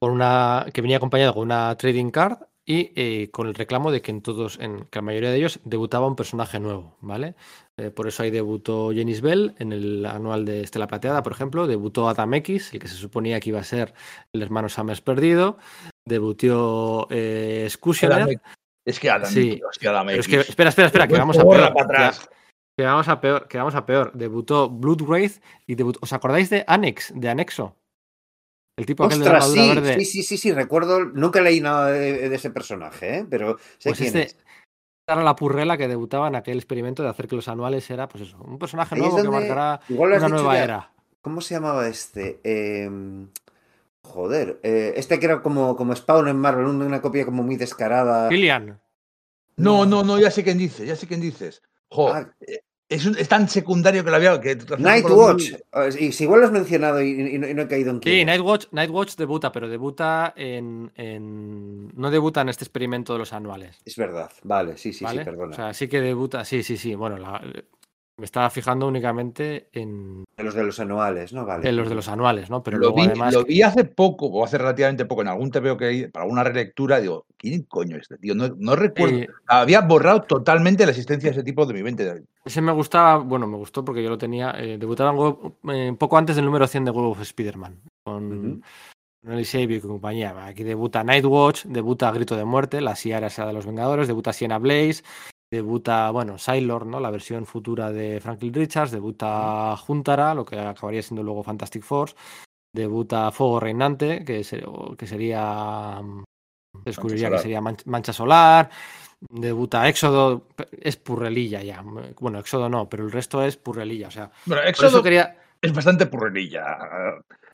con 0.00 0.12
una 0.12 0.66
que 0.72 0.80
venía 0.80 0.96
acompañado 0.96 1.34
con 1.34 1.42
una 1.44 1.76
trading 1.76 2.10
card 2.10 2.38
y 2.66 2.92
eh, 2.96 3.30
con 3.30 3.46
el 3.46 3.54
reclamo 3.54 3.90
de 3.92 4.00
que 4.00 4.10
en 4.10 4.22
todos, 4.22 4.58
en 4.58 4.84
que 4.86 4.98
la 4.98 5.02
mayoría 5.02 5.30
de 5.30 5.36
ellos 5.36 5.60
debutaba 5.64 6.06
un 6.06 6.16
personaje 6.16 6.58
nuevo, 6.60 6.96
¿vale? 7.00 7.34
Eh, 7.76 7.90
por 7.90 8.08
eso 8.08 8.22
ahí 8.22 8.30
debutó 8.30 8.90
Jenis 8.92 9.20
Bell 9.20 9.54
en 9.58 9.72
el 9.72 10.06
anual 10.06 10.44
de 10.44 10.62
Estela 10.62 10.86
Plateada, 10.86 11.22
por 11.22 11.32
ejemplo, 11.32 11.66
debutó 11.66 12.08
Adam 12.08 12.32
X, 12.34 12.72
el 12.72 12.78
que 12.80 12.88
se 12.88 12.94
suponía 12.94 13.38
que 13.40 13.50
iba 13.50 13.60
a 13.60 13.64
ser 13.64 13.92
el 14.32 14.40
hermano 14.42 14.68
Summers 14.68 15.00
perdido, 15.02 15.58
debutó 16.06 17.06
eh, 17.10 17.66
Scusioner, 17.70 18.40
Es 18.86 19.00
que 19.00 19.10
Adam, 19.10 19.30
Sí. 19.30 19.60
hostia, 19.68 19.90
Adam 19.90 20.08
es 20.10 20.16
X. 20.18 20.28
que, 20.28 20.40
espera, 20.40 20.68
espera, 20.70 20.86
espera, 20.86 21.06
que 21.06 21.10
Pues 21.10 21.20
vamos 21.20 21.38
a 21.38 21.42
peor. 21.42 21.72
para 21.74 21.84
atrás. 21.84 22.20
que- 22.28 22.34
Que 22.76 22.82
vamos 22.84 23.06
a 23.08 23.20
peor, 23.20 23.46
que 23.46 23.56
vamos 23.58 23.74
a 23.76 23.86
peor. 23.86 24.10
Debutó 24.14 24.68
Bloodwraith 24.68 25.40
y 25.66 25.76
debutó. 25.76 26.00
¿Os 26.02 26.12
acordáis 26.12 26.50
de 26.50 26.64
Annex, 26.66 27.12
de 27.14 27.28
Anexo? 27.28 27.76
El 28.76 28.86
tipo 28.86 29.04
aquel 29.04 29.20
de 29.20 29.24
la 29.26 29.38
Ostras, 29.38 29.52
sí, 29.52 29.58
armadura 29.60 29.80
verde. 29.80 30.04
sí, 30.04 30.04
sí, 30.04 30.22
sí, 30.24 30.36
sí, 30.38 30.52
recuerdo, 30.52 31.04
nunca 31.04 31.40
leí 31.40 31.60
nada 31.60 31.90
de, 31.90 32.28
de 32.28 32.34
ese 32.36 32.50
personaje, 32.50 33.18
¿eh? 33.18 33.26
pero 33.28 33.56
sé 33.78 33.90
Pues 33.90 33.98
quién 33.98 34.06
este 34.08 34.22
es. 34.22 34.36
era 35.06 35.22
la 35.22 35.36
purrela 35.36 35.76
que 35.76 35.86
debutaba 35.86 36.26
en 36.28 36.34
aquel 36.34 36.56
experimento 36.58 37.02
de 37.02 37.08
hacer 37.10 37.28
que 37.28 37.36
los 37.36 37.46
anuales 37.48 37.88
era, 37.90 38.08
pues 38.08 38.24
eso, 38.24 38.36
un 38.38 38.58
personaje 38.58 38.94
Ahí 38.96 39.00
nuevo 39.00 39.16
que 39.16 39.28
marcará 39.28 39.80
una 39.88 40.28
nueva 40.28 40.54
ya. 40.54 40.64
era. 40.64 40.92
¿Cómo 41.22 41.40
se 41.40 41.54
llamaba 41.54 41.86
este? 41.88 42.40
Em, 42.42 43.28
joder, 44.02 44.58
eh, 44.62 44.94
este 44.96 45.18
que 45.20 45.26
era 45.26 45.40
como, 45.40 45.76
como 45.76 45.94
Spawn 45.94 46.28
en 46.28 46.36
Marvel, 46.36 46.66
un- 46.66 46.82
una 46.82 47.00
copia 47.00 47.24
como 47.24 47.42
muy 47.44 47.56
descarada. 47.56 48.28
Killian. 48.28 48.80
No, 49.56 49.86
no, 49.86 50.02
no, 50.02 50.18
ya 50.18 50.30
sé 50.32 50.42
quién 50.42 50.58
dices, 50.58 50.86
ya 50.86 50.96
sé 50.96 51.06
quién 51.06 51.20
dices. 51.20 51.62
Jo, 51.88 52.08
Ah. 52.12 52.28
Es, 52.94 53.06
un- 53.06 53.16
es 53.18 53.28
tan 53.28 53.48
secundario 53.48 54.04
que 54.04 54.10
la 54.10 54.18
veo 54.18 54.40
que... 54.40 54.56
Nightwatch. 54.78 55.52
Eh, 55.52 55.88
Y 56.00 56.12
si 56.12 56.24
igual 56.24 56.40
lo 56.40 56.46
has 56.46 56.52
mencionado 56.52 57.02
y, 57.02 57.10
y 57.34 57.38
no, 57.38 57.48
y 57.48 57.54
no 57.54 57.62
he 57.62 57.68
caído 57.68 57.90
en 57.90 57.98
quién. 58.00 58.14
Sí. 58.20 58.24
Nightwatch, 58.24 58.66
Nightwatch 58.72 59.16
debuta, 59.16 59.52
pero 59.52 59.68
debuta 59.68 60.32
en, 60.36 60.90
en- 60.96 61.88
No 61.96 62.10
debuta 62.10 62.40
en 62.42 62.48
este 62.48 62.64
experimento 62.64 63.12
de 63.12 63.18
los 63.20 63.32
anuales. 63.32 63.80
Es 63.84 63.96
verdad, 63.96 64.30
vale, 64.42 64.76
sí, 64.76 64.92
sí, 64.92 65.04
¿vale? 65.04 65.20
sí, 65.20 65.24
perdona. 65.24 65.52
O 65.52 65.54
sea, 65.56 65.74
sí 65.74 65.88
que 65.88 66.00
debuta. 66.00 66.44
Sí, 66.44 66.62
sí, 66.62 66.76
sí. 66.76 66.94
Bueno, 66.94 67.18
la- 67.18 67.42
me 68.16 68.24
estaba 68.26 68.48
fijando 68.50 68.86
únicamente 68.86 69.68
en, 69.72 70.24
de 70.36 70.44
los 70.44 70.54
de 70.54 70.62
los 70.62 70.78
anuales, 70.78 71.32
¿no? 71.32 71.44
Vale. 71.44 71.68
en 71.68 71.76
los 71.76 71.88
de 71.88 71.96
los 71.96 72.08
anuales, 72.08 72.48
¿no? 72.48 72.62
Pero 72.62 72.78
lo 72.78 72.82
luego 72.88 72.96
vi, 72.96 73.02
además. 73.06 73.34
lo 73.34 73.44
vi 73.44 73.62
hace 73.62 73.84
poco, 73.84 74.26
o 74.26 74.44
hace 74.44 74.56
relativamente 74.56 75.04
poco, 75.04 75.22
en 75.22 75.28
algún 75.28 75.50
TVO 75.50 75.76
que 75.76 75.84
hay, 75.86 76.06
para 76.08 76.22
alguna 76.24 76.44
relectura, 76.44 77.00
digo, 77.00 77.26
¿quién 77.36 77.62
coño 77.64 77.96
es 77.96 78.02
este 78.02 78.18
tío? 78.18 78.34
No, 78.34 78.48
no 78.56 78.76
recuerdo. 78.76 79.16
eh, 79.18 79.28
Había 79.48 79.80
borrado 79.80 80.22
totalmente 80.22 80.84
la 80.84 80.90
existencia 80.92 81.30
de 81.30 81.36
ese 81.36 81.42
tipo 81.44 81.66
de 81.66 81.74
mi 81.74 81.82
mente. 81.82 82.22
ese 82.44 82.60
me 82.60 82.72
gustaba, 82.72 83.18
bueno, 83.18 83.46
me 83.48 83.56
gustó 83.56 83.84
porque 83.84 84.02
yo 84.02 84.10
lo 84.10 84.18
tenía. 84.18 84.54
eh, 84.58 84.78
debutaba 84.78 85.12
en 85.64 85.70
eh, 85.70 85.96
poco 85.98 86.16
antes 86.16 86.36
del 86.36 86.44
número 86.44 86.66
100 86.68 86.84
de 86.84 86.90
Web 86.92 87.06
of 87.06 87.20
Spider-Man. 87.20 87.80
Con. 88.04 88.48
Ujú. 88.48 88.60
Nelly 89.24 89.44
Xavier 89.44 89.78
y 89.78 89.80
compañía. 89.80 90.46
Aquí 90.46 90.64
debuta 90.64 91.02
Nightwatch, 91.02 91.64
debuta 91.64 92.12
Grito 92.12 92.36
de 92.36 92.44
Muerte, 92.44 92.80
la 92.82 92.94
Sierra 92.94 93.28
esa 93.28 93.46
de 93.46 93.54
los 93.54 93.64
Vengadores, 93.66 94.06
debuta 94.06 94.34
Sienna 94.34 94.58
Blaze, 94.58 95.02
debuta, 95.54 96.10
bueno, 96.10 96.36
Sailor, 96.38 96.86
¿no? 96.86 97.00
La 97.00 97.10
versión 97.10 97.46
futura 97.46 97.90
de 97.92 98.20
Franklin 98.20 98.52
Richards, 98.54 98.90
debuta 98.90 99.76
Juntara, 99.76 100.34
lo 100.34 100.44
que 100.44 100.58
acabaría 100.58 101.02
siendo 101.02 101.22
luego 101.22 101.42
Fantastic 101.42 101.82
Force, 101.82 102.14
debuta 102.74 103.30
Fuego 103.30 103.60
Reinante, 103.60 104.24
que, 104.24 104.42
se- 104.44 104.64
o- 104.66 104.96
que 104.96 105.06
sería. 105.06 106.00
mm, 106.02 106.24
descubriría 106.84 107.30
que 107.30 107.38
sería 107.38 107.60
Manch- 107.60 107.86
Mancha 107.86 108.12
Solar. 108.12 108.68
Debuta 109.30 109.88
Éxodo, 109.88 110.48
es 110.82 110.96
purrelilla 110.96 111.62
ya. 111.62 111.82
Bueno, 112.20 112.38
Éxodo 112.40 112.68
no, 112.68 112.88
pero 112.90 113.04
el 113.04 113.12
resto 113.12 113.42
es 113.42 113.56
purrelilla. 113.56 114.08
O 114.08 114.10
sea, 114.10 114.30
Bueno, 114.44 114.62
Éxodo 114.64 115.02
quería. 115.02 115.36
es 115.62 115.72
bastante 115.72 116.04
purrerilla. 116.06 116.66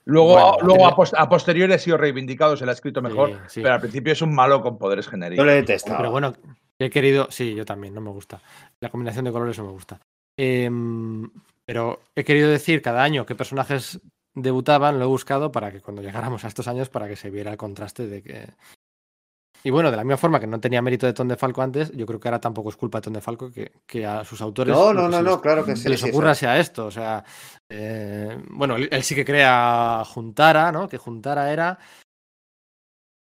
Luego, 0.07 0.33
Bueno, 0.33 0.57
luego 0.62 0.87
a, 0.89 0.97
pos- 0.97 1.15
a 1.17 1.29
posteriori 1.29 1.73
ha 1.75 1.79
sido 1.79 1.97
reivindicado, 1.99 2.57
se 2.57 2.65
le 2.65 2.73
ha 2.73 2.75
escrito 2.75 3.03
mejor, 3.03 3.31
Sí, 3.31 3.37
sí. 3.49 3.61
pero 3.62 3.75
al 3.75 3.81
principio 3.81 4.12
es 4.15 4.23
un 4.23 4.35
malo 4.35 4.62
con 4.62 4.79
poderes 4.79 5.05
Yo 5.05 5.11
genéricos. 5.12 5.45
lo 5.45 5.53
he 5.53 5.57
detestado. 5.57 5.99
Pero 5.99 6.11
bueno, 6.11 6.33
he 6.86 6.91
querido. 6.91 7.28
Sí, 7.31 7.55
yo 7.55 7.65
también, 7.65 7.94
no 7.94 8.00
me 8.00 8.10
gusta. 8.10 8.41
La 8.81 8.91
combinación 8.91 9.25
de 9.25 9.33
colores 9.33 9.59
no 9.59 9.65
me 9.67 9.73
gusta. 9.73 10.00
Em, 10.39 11.31
pero 11.65 12.00
he 12.17 12.25
querido 12.25 12.49
decir 12.49 12.81
cada 12.83 13.02
año 13.02 13.26
qué 13.26 13.34
personajes 13.34 14.00
debutaban, 14.34 14.99
lo 14.99 15.05
he 15.05 15.09
buscado 15.09 15.52
para 15.52 15.70
que 15.73 15.81
cuando 15.81 16.02
llegáramos 16.02 16.44
a 16.44 16.49
estos 16.49 16.68
años, 16.68 16.89
para 16.89 17.09
que 17.09 17.17
se 17.17 17.31
viera 17.31 17.50
el 17.50 17.57
contraste 17.59 18.07
de 18.07 18.23
que. 18.23 18.49
Y 19.62 19.68
bueno, 19.68 19.91
de 19.91 19.97
la 19.99 20.05
misma 20.05 20.17
forma 20.17 20.41
que 20.41 20.47
no 20.47 20.59
tenía 20.59 20.81
mérito 20.81 21.05
de 21.07 21.12
Ton 21.12 21.28
de 21.28 21.36
Falco 21.36 21.60
antes, 21.60 21.92
yo 21.92 22.07
creo 22.07 22.18
que 22.18 22.28
ahora 22.28 22.41
tampoco 22.41 22.70
es 22.70 22.76
culpa 22.76 22.99
de 22.99 23.02
Ton 23.02 23.12
de 23.12 23.20
Falco 23.20 23.52
que, 23.52 23.73
que 23.86 24.07
a 24.07 24.25
sus 24.25 24.41
autores. 24.41 24.75
no, 24.75 24.94
no, 24.94 25.09
no, 25.09 25.20
les- 25.20 25.36
claro 25.39 25.65
que 25.67 25.76
sí. 25.76 25.86
les 25.89 26.02
ocurra 26.02 26.34
sí. 26.34 26.41
sea 26.41 26.59
esto. 26.59 26.86
O 26.86 26.91
sea, 26.91 27.23
eh, 27.68 28.39
bueno, 28.49 28.76
él, 28.76 28.89
él 28.91 29.02
sí 29.02 29.15
que 29.15 29.25
crea 29.25 30.02
Juntara, 30.07 30.73
¿no? 30.73 30.89
Que 30.89 30.97
Juntara 30.97 31.52
era. 31.52 31.78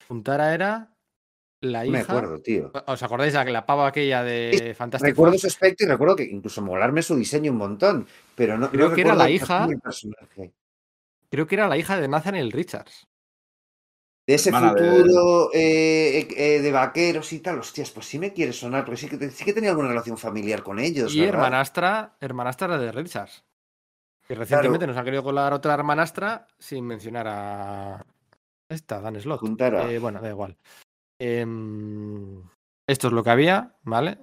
Juntara 0.06 0.52
era 0.52 0.90
la 1.60 1.84
hija. 1.84 1.92
me 1.92 2.00
acuerdo, 2.00 2.40
tío. 2.40 2.70
¿Os 2.86 3.02
acordáis 3.02 3.32
de 3.32 3.44
la 3.50 3.66
pava 3.66 3.88
aquella 3.88 4.22
de 4.22 4.74
Fantastic 4.76 5.08
Recuerdo 5.10 5.38
su 5.38 5.46
aspecto 5.46 5.84
y 5.84 5.88
recuerdo 5.88 6.16
que 6.16 6.24
incluso 6.24 6.62
molarme 6.62 7.02
su 7.02 7.16
diseño 7.16 7.52
un 7.52 7.58
montón, 7.58 8.06
pero 8.34 8.56
no 8.58 8.70
Creo 8.70 8.88
no 8.90 8.94
que 8.94 9.00
era 9.02 9.14
la 9.14 9.26
el 9.26 9.34
hija- 9.34 9.66
personaje. 9.82 10.52
Creo 11.30 11.46
que 11.46 11.54
era 11.56 11.68
la 11.68 11.76
hija 11.76 12.00
de 12.00 12.08
Nathaniel 12.08 12.52
Richards. 12.52 13.06
De 14.26 14.34
ese 14.34 14.52
futuro 14.52 15.50
eh, 15.54 16.18
eh, 16.18 16.28
eh, 16.36 16.60
de 16.60 16.72
vaqueros 16.72 17.32
y 17.32 17.40
tal, 17.40 17.58
hostias, 17.60 17.90
pues 17.90 18.04
sí 18.06 18.18
me 18.18 18.34
quiere 18.34 18.52
sonar, 18.52 18.84
porque 18.84 19.00
sí 19.00 19.08
que, 19.08 19.30
sí 19.30 19.44
que 19.44 19.54
tenía 19.54 19.70
alguna 19.70 19.88
relación 19.88 20.18
familiar 20.18 20.62
con 20.62 20.78
ellos. 20.78 21.14
y 21.14 21.20
¿verdad? 21.20 21.34
hermanastra, 21.36 22.16
hermanastra 22.20 22.76
de 22.78 22.92
Richards. 22.92 23.44
Y 24.28 24.34
recientemente 24.34 24.86
nos 24.86 24.96
han 24.98 25.04
querido 25.06 25.22
colar 25.22 25.54
otra 25.54 25.72
hermanastra 25.72 26.46
sin 26.58 26.84
mencionar 26.86 27.26
a 27.26 28.04
esta, 28.68 29.00
Dan 29.00 29.18
Slot. 29.18 29.40
Eh, 29.88 29.98
bueno, 29.98 30.20
da 30.20 30.28
igual. 30.28 30.58
Em, 31.18 32.42
esto 32.88 33.08
es 33.08 33.12
lo 33.12 33.22
que 33.22 33.30
había, 33.30 33.74
¿vale? 33.82 34.18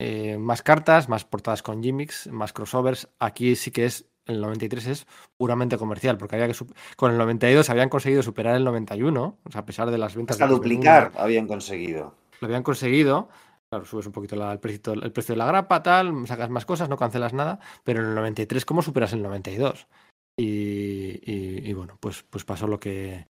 Eh, 0.00 0.38
más 0.38 0.62
cartas, 0.62 1.08
más 1.08 1.24
portadas 1.24 1.62
con 1.62 1.82
gimmicks, 1.82 2.28
más 2.28 2.52
crossovers. 2.52 3.08
Aquí 3.18 3.56
sí 3.56 3.70
que 3.70 3.84
es, 3.86 4.06
el 4.26 4.40
93 4.40 4.86
es 4.86 5.06
puramente 5.36 5.76
comercial, 5.76 6.16
porque 6.18 6.36
había 6.36 6.48
que 6.48 6.64
con 6.96 7.10
el 7.12 7.18
92 7.18 7.68
habían 7.70 7.88
conseguido 7.88 8.22
superar 8.22 8.54
el 8.56 8.64
91, 8.64 9.38
o 9.44 9.50
sea, 9.50 9.62
a 9.62 9.66
pesar 9.66 9.90
de 9.90 9.98
las 9.98 10.14
ventas. 10.14 10.36
Hasta 10.36 10.46
de 10.46 10.52
duplicar 10.54 11.12
habían 11.16 11.46
conseguido. 11.46 12.14
lo 12.40 12.46
habían 12.46 12.62
conseguido. 12.62 13.28
Claro, 13.70 13.84
subes 13.84 14.06
un 14.06 14.12
poquito 14.12 14.34
la- 14.36 14.52
el, 14.52 14.60
precio, 14.60 14.94
el 14.94 15.12
precio 15.12 15.34
de 15.34 15.38
la 15.38 15.46
grapa, 15.46 15.82
tal, 15.82 16.26
sacas 16.26 16.48
más 16.48 16.64
cosas, 16.64 16.88
no 16.88 16.96
cancelas 16.96 17.34
nada, 17.34 17.58
pero 17.84 18.00
en 18.00 18.08
el 18.10 18.14
93, 18.14 18.64
¿cómo 18.64 18.80
superas 18.80 19.12
el 19.12 19.22
92? 19.22 19.86
Y, 20.38 20.44
y- 21.30 21.68
y 21.68 21.72
bueno, 21.74 21.98
pues, 22.00 22.22
pues 22.30 22.44
pasó 22.44 22.66
lo 22.66 22.78
que 22.80 23.26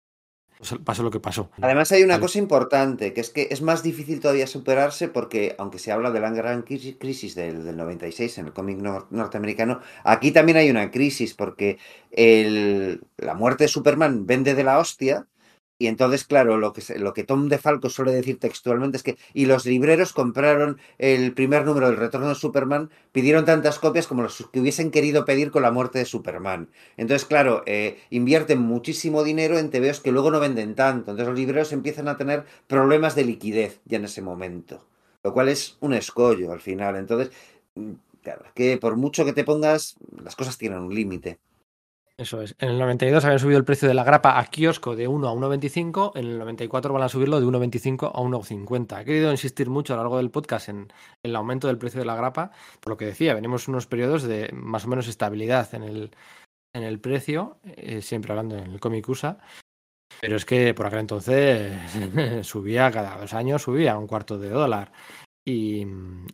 pasó 0.84 1.02
lo 1.02 1.10
que 1.10 1.20
pasó. 1.20 1.50
Además 1.60 1.92
hay 1.92 2.02
una 2.02 2.14
Vale. 2.14 2.22
cosa 2.22 2.38
importante, 2.38 3.12
que 3.12 3.20
es 3.20 3.30
que 3.30 3.48
es 3.50 3.62
más 3.62 3.82
difícil 3.82 4.20
todavía 4.20 4.46
superarse 4.46 5.08
porque, 5.08 5.54
aunque 5.58 5.78
se 5.78 5.92
habla 5.92 6.10
de 6.10 6.20
la 6.20 6.30
gran 6.30 6.62
crisis 6.62 7.34
del, 7.34 7.64
del 7.64 7.76
96 7.76 8.38
en 8.38 8.46
el 8.46 8.52
cómic 8.52 8.78
nor- 8.78 9.06
norteamericano, 9.10 9.80
aquí 10.04 10.30
también 10.32 10.58
hay 10.58 10.70
una 10.70 10.90
crisis 10.90 11.34
porque 11.34 11.78
el- 12.10 13.02
la 13.18 13.34
muerte 13.34 13.64
de 13.64 13.68
Superman 13.68 14.26
vende 14.26 14.54
de 14.54 14.64
la 14.64 14.78
hostia 14.78 15.26
y 15.78 15.88
entonces, 15.88 16.24
claro, 16.24 16.56
lo 16.56 16.72
que, 16.72 16.82
lo 16.98 17.12
que 17.12 17.24
Tom 17.24 17.48
DeFalco 17.48 17.90
suele 17.90 18.12
decir 18.12 18.38
textualmente 18.38 18.96
es 18.96 19.02
que 19.02 19.18
y 19.34 19.44
los 19.44 19.66
libreros 19.66 20.14
compraron 20.14 20.78
el 20.96 21.34
primer 21.34 21.66
número 21.66 21.88
del 21.88 21.98
Retorno 21.98 22.30
de 22.30 22.34
Superman, 22.34 22.90
pidieron 23.12 23.44
tantas 23.44 23.78
copias 23.78 24.06
como 24.06 24.22
los 24.22 24.48
que 24.50 24.60
hubiesen 24.60 24.90
querido 24.90 25.26
pedir 25.26 25.50
con 25.50 25.62
la 25.62 25.70
muerte 25.70 25.98
de 25.98 26.06
Superman. 26.06 26.70
Entonces, 26.96 27.26
claro, 27.26 27.62
eh, 27.66 28.00
invierten 28.08 28.58
muchísimo 28.58 29.22
dinero 29.22 29.58
en 29.58 29.70
TVOs 29.70 30.00
que 30.00 30.12
luego 30.12 30.30
no 30.30 30.40
venden 30.40 30.74
tanto. 30.74 31.10
Entonces 31.10 31.26
los 31.28 31.38
libreros 31.38 31.72
empiezan 31.72 32.08
a 32.08 32.16
tener 32.16 32.46
problemas 32.66 33.14
de 33.14 33.24
liquidez 33.24 33.80
ya 33.84 33.98
en 33.98 34.06
ese 34.06 34.22
momento. 34.22 34.86
Lo 35.22 35.32
cual 35.34 35.48
es 35.50 35.76
un 35.80 35.92
escollo 35.92 36.52
al 36.52 36.60
final. 36.60 36.96
Entonces, 36.96 37.30
mm, 37.74 37.92
claro, 38.22 38.44
que 38.54 38.78
por 38.78 38.96
mucho 38.96 39.24
que 39.26 39.32
te 39.34 39.44
pongas, 39.44 39.96
las 40.22 40.36
cosas 40.36 40.56
tienen 40.56 40.78
un 40.78 40.94
límite. 40.94 41.38
Eso 42.18 42.40
es. 42.40 42.56
En 42.58 42.70
el 42.70 42.78
92 42.78 43.24
habían 43.26 43.38
subido 43.38 43.58
el 43.58 43.64
precio 43.66 43.86
de 43.86 43.92
la 43.92 44.02
grapa 44.02 44.38
a 44.38 44.46
kiosco 44.46 44.96
de 44.96 45.06
1 45.06 45.28
a 45.28 45.34
1,25. 45.34 46.12
En 46.14 46.24
el 46.24 46.38
94 46.38 46.94
van 46.94 47.02
a 47.02 47.10
subirlo 47.10 47.38
de 47.38 47.46
1,25 47.46 48.10
a 48.14 48.20
1,50. 48.20 49.02
He 49.02 49.04
querido 49.04 49.30
insistir 49.30 49.68
mucho 49.68 49.92
a 49.92 49.96
lo 49.96 50.02
largo 50.04 50.16
del 50.16 50.30
podcast 50.30 50.70
en, 50.70 50.90
el 51.22 51.36
aumento 51.36 51.66
del 51.66 51.76
precio 51.76 52.00
de 52.00 52.06
la 52.06 52.16
grapa. 52.16 52.52
Por 52.80 52.92
lo 52.92 52.96
que 52.96 53.04
decía, 53.04 53.34
venimos 53.34 53.68
unos 53.68 53.86
periodos 53.86 54.22
de 54.22 54.50
más 54.54 54.86
o 54.86 54.88
menos 54.88 55.08
estabilidad 55.08 55.74
en 55.74 55.82
el, 55.82 56.10
en 56.74 56.84
el 56.84 57.00
precio, 57.00 57.58
eh, 57.64 58.00
siempre 58.00 58.32
hablando 58.32 58.56
en 58.56 58.70
el 58.70 58.80
cómic 58.80 59.06
USA. 59.06 59.38
Pero 60.18 60.36
es 60.36 60.46
que 60.46 60.72
por 60.72 60.86
aquel 60.86 61.00
entonces 61.00 61.76
subía 62.46 62.90
cada 62.90 63.18
dos 63.18 63.34
años, 63.34 63.60
subía 63.60 63.98
un 63.98 64.06
cuarto 64.06 64.38
de 64.38 64.48
dólar. 64.48 64.90
Y, 65.48 65.86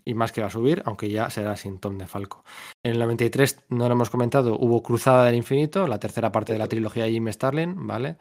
y 0.06 0.14
más 0.14 0.32
que 0.32 0.40
va 0.40 0.46
a 0.46 0.50
subir, 0.50 0.82
aunque 0.86 1.10
ya 1.10 1.28
será 1.28 1.54
sin 1.56 1.78
Tom 1.78 1.98
de 1.98 2.06
Falco. 2.06 2.44
En 2.82 2.92
el 2.92 2.98
93, 2.98 3.58
no 3.68 3.86
lo 3.86 3.92
hemos 3.92 4.08
comentado, 4.08 4.56
hubo 4.58 4.82
Cruzada 4.82 5.26
del 5.26 5.34
Infinito, 5.34 5.86
la 5.86 5.98
tercera 5.98 6.32
parte 6.32 6.54
de 6.54 6.58
la 6.58 6.66
trilogía 6.66 7.04
de 7.04 7.10
Jim 7.12 7.28
Starlin, 7.30 7.86
¿vale? 7.86 8.16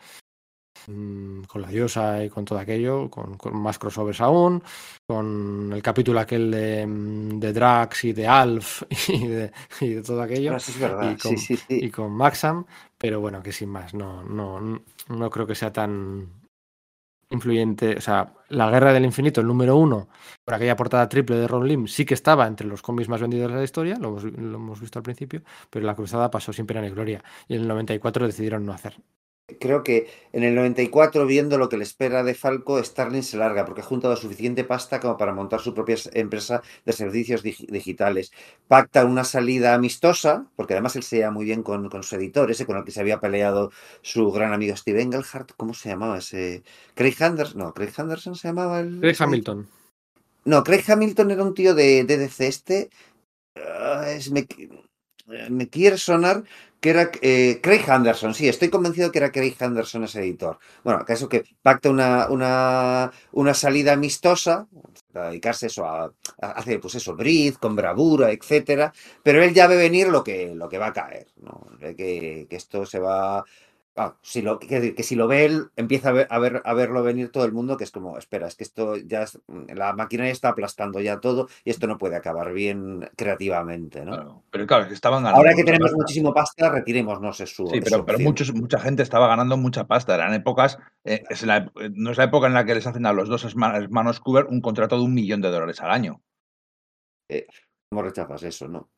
Mm, 0.87 1.43
Con 1.43 1.61
la 1.61 1.67
diosa 1.69 2.23
y 2.23 2.29
con 2.29 2.43
todo 2.43 2.57
aquello, 2.59 3.09
con, 3.09 3.37
con 3.37 3.55
más 3.61 3.77
crossovers 3.77 4.19
aún, 4.21 4.63
con 5.07 5.71
el 5.73 5.81
capítulo 5.83 6.19
aquel 6.19 6.49
de, 6.49 6.87
mm, 6.87 7.39
de 7.39 7.53
Drax 7.53 8.03
y 8.05 8.13
de 8.13 8.27
Alf 8.27 8.83
y 9.09 9.27
de, 9.27 9.51
y 9.81 9.89
de 9.89 10.01
todo 10.01 10.21
aquello 10.23 10.55
es 10.55 10.79
verdad. 10.79 11.11
y 11.11 11.17
con- 11.17 11.37
sí, 11.37 11.37
sí, 11.37 11.57
sí. 11.57 11.79
y 11.85 11.89
con 11.91 12.11
Maxam, 12.11 12.65
pero 12.97 13.19
bueno, 13.21 13.43
que 13.43 13.51
sin 13.51 13.69
más, 13.69 13.93
no, 13.93 14.23
no, 14.23 14.81
no 15.09 15.29
creo 15.29 15.45
que 15.47 15.55
sea 15.55 15.71
tan 15.71 16.40
influyente. 17.31 17.95
O 17.97 18.01
sea, 18.01 18.33
la 18.49 18.69
Guerra 18.69 18.93
del 18.93 19.05
Infinito, 19.05 19.41
el 19.41 19.47
número 19.47 19.75
uno, 19.77 20.09
por 20.45 20.53
aquella 20.53 20.75
portada 20.75 21.09
triple 21.09 21.37
de 21.37 21.47
Ron 21.47 21.67
Lim, 21.67 21.87
sí 21.87 22.05
que 22.05 22.13
estaba 22.13 22.47
entre 22.47 22.67
los 22.67 22.81
cómics 22.81 23.09
más 23.09 23.21
vendidos 23.21 23.51
de 23.51 23.57
la 23.57 23.63
historia, 23.63 23.97
lo 23.99 24.09
hemos, 24.09 24.23
lo 24.23 24.57
hemos 24.57 24.79
visto 24.81 24.99
al 24.99 25.03
principio, 25.03 25.41
pero 25.69 25.85
la 25.85 25.95
cruzada 25.95 26.29
pasó 26.31 26.53
sin 26.53 26.65
pena 26.65 26.81
ni 26.81 26.89
gloria. 26.89 27.23
Y 27.47 27.55
en 27.55 27.61
el 27.61 27.67
94 27.67 28.27
decidieron 28.27 28.65
no 28.65 28.73
hacer. 28.73 28.95
Creo 29.59 29.83
que 29.83 30.07
en 30.31 30.43
el 30.43 30.55
94, 30.55 31.25
viendo 31.25 31.57
lo 31.57 31.67
que 31.67 31.75
le 31.75 31.83
espera 31.83 32.23
de 32.23 32.33
Falco, 32.35 32.81
Starling 32.81 33.21
se 33.21 33.35
larga 33.35 33.65
porque 33.65 33.81
ha 33.81 33.83
juntado 33.83 34.15
suficiente 34.15 34.63
pasta 34.63 35.01
como 35.01 35.17
para 35.17 35.33
montar 35.33 35.59
su 35.59 35.73
propia 35.73 35.97
empresa 36.13 36.61
de 36.85 36.93
servicios 36.93 37.43
dig- 37.43 37.67
digitales. 37.69 38.31
Pacta 38.69 39.03
una 39.03 39.25
salida 39.25 39.73
amistosa, 39.73 40.45
porque 40.55 40.73
además 40.73 40.95
él 40.95 41.03
se 41.03 41.17
lleva 41.17 41.31
muy 41.31 41.43
bien 41.43 41.63
con, 41.63 41.89
con 41.89 42.01
su 42.03 42.15
editor, 42.15 42.49
ese 42.49 42.65
con 42.65 42.77
el 42.77 42.85
que 42.85 42.91
se 42.91 43.01
había 43.01 43.19
peleado 43.19 43.71
su 44.01 44.31
gran 44.31 44.53
amigo 44.53 44.75
Steve 44.77 45.01
Engelhardt. 45.01 45.51
¿Cómo 45.57 45.73
se 45.73 45.89
llamaba 45.89 46.19
ese? 46.19 46.63
Craig 46.95 47.15
Anderson. 47.21 47.57
No, 47.59 47.73
Craig 47.73 47.91
Anderson 47.97 48.35
se 48.35 48.47
llamaba 48.47 48.79
el. 48.79 49.01
Craig 49.01 49.17
Hamilton. 49.19 49.67
No, 50.45 50.63
Craig 50.63 50.83
Hamilton 50.87 51.31
era 51.31 51.43
un 51.43 51.53
tío 51.53 51.75
de 51.75 52.05
DDC 52.05 52.47
este. 52.47 52.89
ah, 53.57 54.05
es- 54.07 54.31
me, 54.31 54.47
me 55.49 55.67
quiere 55.67 55.97
sonar 55.97 56.43
que 56.81 56.89
era 56.89 57.11
eh, 57.21 57.59
Craig 57.61 57.83
Henderson, 57.87 58.33
sí, 58.33 58.49
estoy 58.49 58.69
convencido 58.69 59.11
que 59.11 59.19
era 59.19 59.31
Craig 59.31 59.55
Henderson 59.59 60.03
ese 60.03 60.21
editor. 60.21 60.57
Bueno, 60.83 60.99
acaso 60.99 61.29
que 61.29 61.45
pacta 61.61 61.91
una, 61.91 62.27
una, 62.29 63.11
una 63.31 63.53
salida 63.53 63.93
amistosa, 63.93 64.67
para 65.13 65.29
dedicarse 65.29 65.67
eso 65.67 65.85
a, 65.85 66.11
hacer, 66.41 66.81
pues 66.81 66.95
eso, 66.95 67.15
bridge, 67.15 67.57
con 67.59 67.75
bravura, 67.75 68.31
etcétera, 68.31 68.91
pero 69.21 69.43
él 69.43 69.53
ya 69.53 69.67
ve 69.67 69.77
venir 69.77 70.07
lo 70.07 70.23
que, 70.23 70.55
lo 70.55 70.67
que 70.67 70.79
va 70.79 70.87
a 70.87 70.93
caer, 70.93 71.27
¿no? 71.37 71.67
Ve 71.79 71.95
que, 71.95 72.47
que 72.49 72.55
esto 72.55 72.85
se 72.85 72.99
va... 72.99 73.45
ah, 73.95 74.15
si 74.21 74.41
lo, 74.41 74.59
que, 74.59 74.95
que 74.95 75.03
si 75.03 75.15
lo 75.15 75.27
ve 75.27 75.45
él, 75.45 75.69
empieza 75.75 76.09
a, 76.09 76.11
ver, 76.13 76.27
a, 76.29 76.39
ver, 76.39 76.61
a 76.63 76.73
verlo 76.73 77.03
venir 77.03 77.31
todo 77.31 77.45
el 77.45 77.51
mundo, 77.51 77.77
que 77.77 77.83
es 77.83 77.91
como, 77.91 78.17
espera, 78.17 78.47
es 78.47 78.55
que 78.55 78.63
esto 78.63 78.95
ya 78.97 79.23
es, 79.23 79.39
la 79.67 79.93
maquinaria 79.93 80.31
está 80.31 80.49
aplastando 80.49 80.99
ya 80.99 81.19
todo 81.19 81.47
y 81.63 81.69
esto 81.71 81.87
no 81.87 81.97
puede 81.97 82.15
acabar 82.15 82.53
bien 82.53 83.09
creativamente, 83.15 84.03
¿no? 84.05 84.11
Claro, 84.13 84.43
Pero 84.49 84.67
claro, 84.67 84.85
estaban 84.91 85.23
ganando. 85.23 85.37
Ahora 85.39 85.55
que 85.55 85.63
tenemos 85.63 85.93
muchísimo 85.93 86.33
pasta, 86.33 86.69
retirémonos 86.69 87.37
de 87.37 87.45
su. 87.47 87.67
Sí, 87.67 87.81
pero, 87.81 88.05
pero 88.05 88.19
muchos, 88.19 88.53
mucha 88.53 88.79
gente 88.79 89.03
estaba 89.03 89.27
ganando 89.27 89.57
mucha 89.57 89.85
pasta. 89.87 90.15
Eran 90.15 90.33
épocas. 90.33 90.77
eh, 91.03 91.23
es 91.29 91.43
la 91.43 91.71
eh, 91.79 91.89
no 91.93 92.11
es 92.11 92.17
la 92.17 92.25
época 92.25 92.47
en 92.47 92.53
la 92.53 92.65
que 92.65 92.75
les 92.75 92.87
hacen 92.87 93.05
a 93.05 93.13
los 93.13 93.29
dos 93.29 93.45
herma- 93.45 93.75
hermanos 93.77 94.19
Cooper 94.19 94.45
un 94.45 94.61
contrato 94.61 94.97
de 94.97 95.03
un 95.03 95.13
millón 95.13 95.41
de 95.41 95.49
dólares 95.51 95.81
al 95.81 95.91
año. 95.91 96.21
¿Cómo 97.89 98.03
rechazas 98.03 98.43
eso, 98.43 98.67
no? 98.67 98.89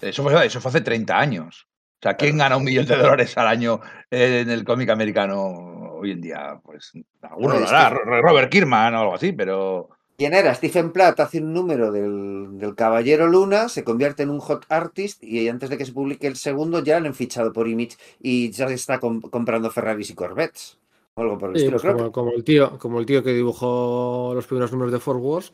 Eso 0.00 0.22
fue, 0.22 0.46
eso 0.46 0.60
fue 0.60 0.68
hace 0.70 0.80
30 0.80 1.18
años. 1.18 1.66
O 1.98 2.02
sea, 2.02 2.14
¿quién 2.14 2.38
gana 2.38 2.56
un 2.56 2.64
millón 2.64 2.86
de 2.86 2.96
dólares 2.96 3.36
al 3.38 3.48
año 3.48 3.80
en 4.10 4.48
el 4.50 4.64
cómic 4.64 4.88
americano 4.90 5.94
hoy 5.98 6.12
en 6.12 6.20
día? 6.20 6.60
Pues 6.62 6.92
alguno 7.22 7.48
Bueno, 7.54 7.60
lo 7.60 7.68
hará, 7.68 7.90
Robert 7.90 8.50
Kirkman 8.52 8.94
o 8.94 9.00
algo 9.00 9.14
así, 9.14 9.32
pero. 9.32 9.88
¿Quién 10.16 10.34
era? 10.34 10.54
Stephen 10.54 10.92
Platt 10.92 11.18
hace 11.20 11.38
un 11.38 11.52
número 11.52 11.90
del, 11.92 12.58
del 12.58 12.74
Caballero 12.76 13.26
Luna, 13.28 13.68
se 13.68 13.82
convierte 13.84 14.22
en 14.24 14.30
un 14.30 14.40
hot 14.40 14.64
artist 14.68 15.22
y 15.22 15.48
antes 15.48 15.70
de 15.70 15.78
que 15.78 15.84
se 15.84 15.92
publique 15.92 16.26
el 16.26 16.36
segundo 16.36 16.82
ya 16.82 16.98
lo 17.00 17.06
han 17.08 17.14
fichado 17.14 17.52
por 17.52 17.68
Image 17.68 17.96
y 18.20 18.50
ya 18.50 18.66
está 18.66 18.98
com- 19.00 19.20
comprando 19.20 19.70
Ferraris 19.70 20.10
y 20.10 20.14
Corvettes. 20.14 20.78
O 21.14 21.22
algo 21.22 21.38
por 21.38 21.50
el 21.50 21.56
Sí, 21.56 21.66
estilo. 21.66 21.72
pues 21.80 21.82
Creo 21.82 21.94
como, 21.96 22.06
que- 22.06 22.12
como 22.12 22.30
el 22.32 22.44
tío, 22.44 22.78
como 22.78 22.98
el 23.00 23.06
tío 23.06 23.22
que 23.24 23.32
dibujó 23.32 24.32
los 24.34 24.46
primeros 24.46 24.70
números 24.72 24.92
de 24.92 24.98
Fort 25.00 25.20
Works, 25.20 25.52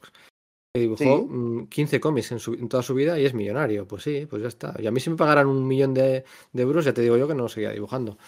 que 0.74 0.80
dibujó 0.80 1.04
Sí. 1.04 1.26
mm, 1.28 1.66
15 1.68 2.00
cómics 2.00 2.32
en, 2.32 2.40
su- 2.40 2.54
en 2.54 2.68
toda 2.68 2.82
su 2.82 2.94
vida 2.94 3.18
y 3.18 3.24
es 3.24 3.32
millonario. 3.32 3.86
Pues 3.86 4.02
sí, 4.02 4.26
pues 4.28 4.42
ya 4.42 4.48
está. 4.48 4.74
Y 4.78 4.86
a 4.86 4.90
mí 4.90 4.98
si 5.00 5.08
me 5.10 5.16
pagaran 5.16 5.46
un 5.46 5.66
millón 5.66 5.94
de, 5.94 6.24
de 6.52 6.62
euros, 6.62 6.84
ya 6.84 6.92
te 6.92 7.00
digo 7.02 7.16
yo 7.16 7.28
que 7.28 7.34
no 7.34 7.48
seguía 7.48 7.70
dibujando. 7.70 8.18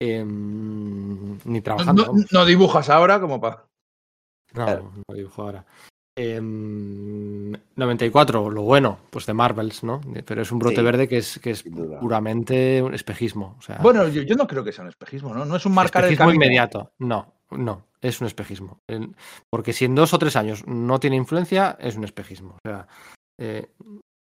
Em, 0.00 1.38
ni 1.44 1.60
trabajando. 1.62 2.12
no- 2.30 2.44
dibujas 2.44 2.90
ahora 2.90 3.20
como 3.20 3.40
para. 3.40 3.64
No, 4.52 4.64
Claro. 4.66 4.92
no 5.08 5.14
dibujo 5.14 5.42
ahora. 5.42 5.64
Em, 6.16 7.52
94, 7.74 8.48
lo 8.50 8.62
bueno, 8.62 8.98
pues 9.10 9.26
de 9.26 9.34
Marvels, 9.34 9.82
¿no? 9.82 10.00
Pero 10.26 10.42
es 10.42 10.52
un 10.52 10.60
brote 10.60 10.76
Sí, 10.76 10.82
verde 10.82 11.08
que 11.08 11.16
es, 11.18 11.40
que 11.40 11.50
es 11.50 11.64
puramente 11.64 12.80
un 12.82 12.94
espejismo. 12.94 13.56
O 13.58 13.62
sea, 13.62 13.78
Bueno, 13.82 14.06
yo, 14.08 14.22
yo 14.22 14.36
no 14.36 14.46
creo 14.46 14.62
que 14.62 14.70
sea 14.72 14.84
un 14.84 14.90
espejismo, 14.90 15.34
¿no? 15.34 15.44
No 15.44 15.56
es 15.56 15.66
un 15.66 15.72
marcar 15.74 16.04
el 16.04 16.10
espejismo 16.12 16.26
camino. 16.26 16.44
inmediato. 16.44 16.92
No, 16.98 17.33
no, 17.50 17.86
es 18.00 18.20
un 18.20 18.26
espejismo. 18.26 18.78
Porque 19.50 19.72
si 19.72 19.84
en 19.84 19.94
dos 19.94 20.14
o 20.14 20.18
tres 20.18 20.36
años 20.36 20.66
no 20.66 21.00
tiene 21.00 21.16
influencia, 21.16 21.76
es 21.80 21.96
un 21.96 22.04
espejismo. 22.04 22.56
O 22.56 22.68
sea, 22.68 22.86
eh, 23.38 23.70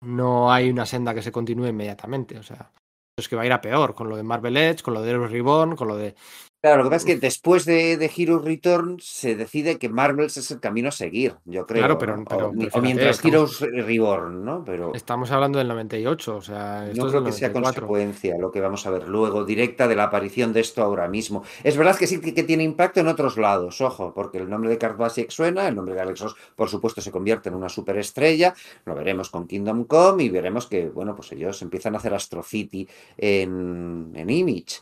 no 0.01 0.51
hay 0.51 0.69
una 0.69 0.85
senda 0.85 1.13
que 1.13 1.21
se 1.21 1.31
continúe 1.31 1.67
inmediatamente. 1.67 2.37
O 2.37 2.43
sea, 2.43 2.71
es 3.17 3.27
que 3.27 3.35
va 3.35 3.43
a 3.43 3.45
ir 3.45 3.53
a 3.53 3.61
peor 3.61 3.95
con 3.95 4.09
lo 4.09 4.17
de 4.17 4.23
Marvel 4.23 4.57
Edge, 4.57 4.83
con 4.83 4.93
lo 4.93 5.01
de 5.01 5.11
Heroes 5.11 5.31
Reborn, 5.31 5.75
con 5.75 5.87
lo 5.87 5.97
de. 5.97 6.15
Claro, 6.63 6.77
lo 6.77 6.83
que 6.85 6.95
pasa 6.95 7.05
es 7.09 7.15
que 7.15 7.19
después 7.19 7.65
de, 7.65 7.97
de 7.97 8.09
Hero 8.15 8.39
Return 8.39 8.97
se 9.01 9.35
decide 9.35 9.77
que 9.77 9.89
Marvels 9.89 10.37
es 10.37 10.49
el 10.49 10.61
camino 10.61 10.87
a 10.87 10.91
seguir, 10.93 11.35
yo 11.43 11.67
creo. 11.67 11.81
Claro, 11.81 11.97
pero- 11.97 12.15
¿no? 12.15 12.23
pero- 12.23 12.47
o, 12.47 12.51
pero 12.51 12.61
o 12.61 12.65
fíjate, 12.67 12.81
mientras 12.81 13.17
estamos- 13.17 13.61
Heroes 13.61 13.85
Reborn, 13.85 14.45
¿no? 14.45 14.63
Pero 14.63 14.93
Estamos 14.95 15.29
hablando 15.31 15.59
del 15.59 15.67
98, 15.67 16.37
o 16.37 16.41
sea, 16.41 16.87
esto 16.87 17.01
no 17.01 17.07
es 17.07 17.11
creo 17.11 17.25
que 17.25 17.31
sea 17.33 17.49
94. 17.49 17.81
consecuencia 17.85 18.37
lo 18.39 18.49
que 18.49 18.61
vamos 18.61 18.87
a 18.87 18.91
ver 18.91 19.09
luego, 19.09 19.43
directa 19.43 19.89
de 19.89 19.97
la 19.97 20.05
aparición 20.05 20.53
de 20.53 20.61
esto 20.61 20.81
ahora 20.81 21.09
mismo. 21.09 21.43
Es 21.65 21.75
verdad 21.75 21.97
que 21.97 22.07
sí 22.07 22.21
que 22.21 22.33
que 22.33 22.43
tiene 22.43 22.63
impacto 22.63 23.01
en 23.01 23.09
otros 23.09 23.35
lados, 23.37 23.81
ojo, 23.81 24.13
porque 24.13 24.37
el 24.37 24.49
nombre 24.49 24.69
de 24.69 24.79
Kurt 24.79 24.95
Busiek 24.97 25.31
suena, 25.31 25.67
el 25.67 25.75
nombre 25.75 25.95
de 25.95 25.99
Alex 25.99 26.21
Ross, 26.21 26.35
por 26.55 26.69
supuesto, 26.69 27.01
se 27.01 27.11
convierte 27.11 27.49
en 27.49 27.55
una 27.55 27.67
superestrella, 27.67 28.53
lo 28.85 28.95
veremos 28.95 29.29
con 29.29 29.47
Kingdom 29.47 29.83
Come 29.83 30.23
y 30.23 30.29
veremos 30.29 30.67
que, 30.67 30.87
bueno, 30.87 31.13
pues 31.13 31.29
ellos 31.33 31.61
empiezan 31.61 31.95
a 31.95 31.97
hacer 31.97 32.13
Astro 32.13 32.41
City 32.41 32.87
en, 33.17 34.13
en 34.15 34.29
Image. 34.29 34.77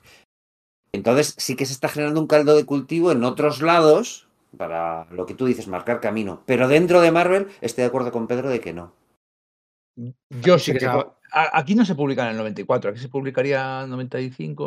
Entonces 0.93 1.35
sí 1.37 1.55
que 1.55 1.65
se 1.65 1.73
está 1.73 1.87
generando 1.87 2.19
un 2.19 2.27
caldo 2.27 2.55
de 2.55 2.65
cultivo 2.65 3.11
en 3.11 3.23
otros 3.23 3.61
lados 3.61 4.27
para 4.57 5.05
lo 5.11 5.25
que 5.25 5.33
tú 5.33 5.45
dices, 5.45 5.67
marcar 5.67 6.01
camino. 6.01 6.43
Pero 6.45 6.67
dentro 6.67 6.99
de 7.01 7.11
Marvel 7.11 7.47
estoy 7.61 7.83
de 7.83 7.87
acuerdo 7.87 8.11
con 8.11 8.27
Pedro 8.27 8.49
de 8.49 8.59
que 8.59 8.73
no. 8.73 8.93
Yo 10.29 10.59
Sí 10.59 10.73
que 10.73 10.79
se 10.79 10.89
Aquí 11.33 11.75
no 11.75 11.85
se 11.85 11.95
publica 11.95 12.23
en 12.25 12.31
el 12.31 12.37
94, 12.37 12.91
aquí 12.91 12.99
se 12.99 13.07
publicaría 13.07 13.83
en 13.83 13.89
95 13.89 14.65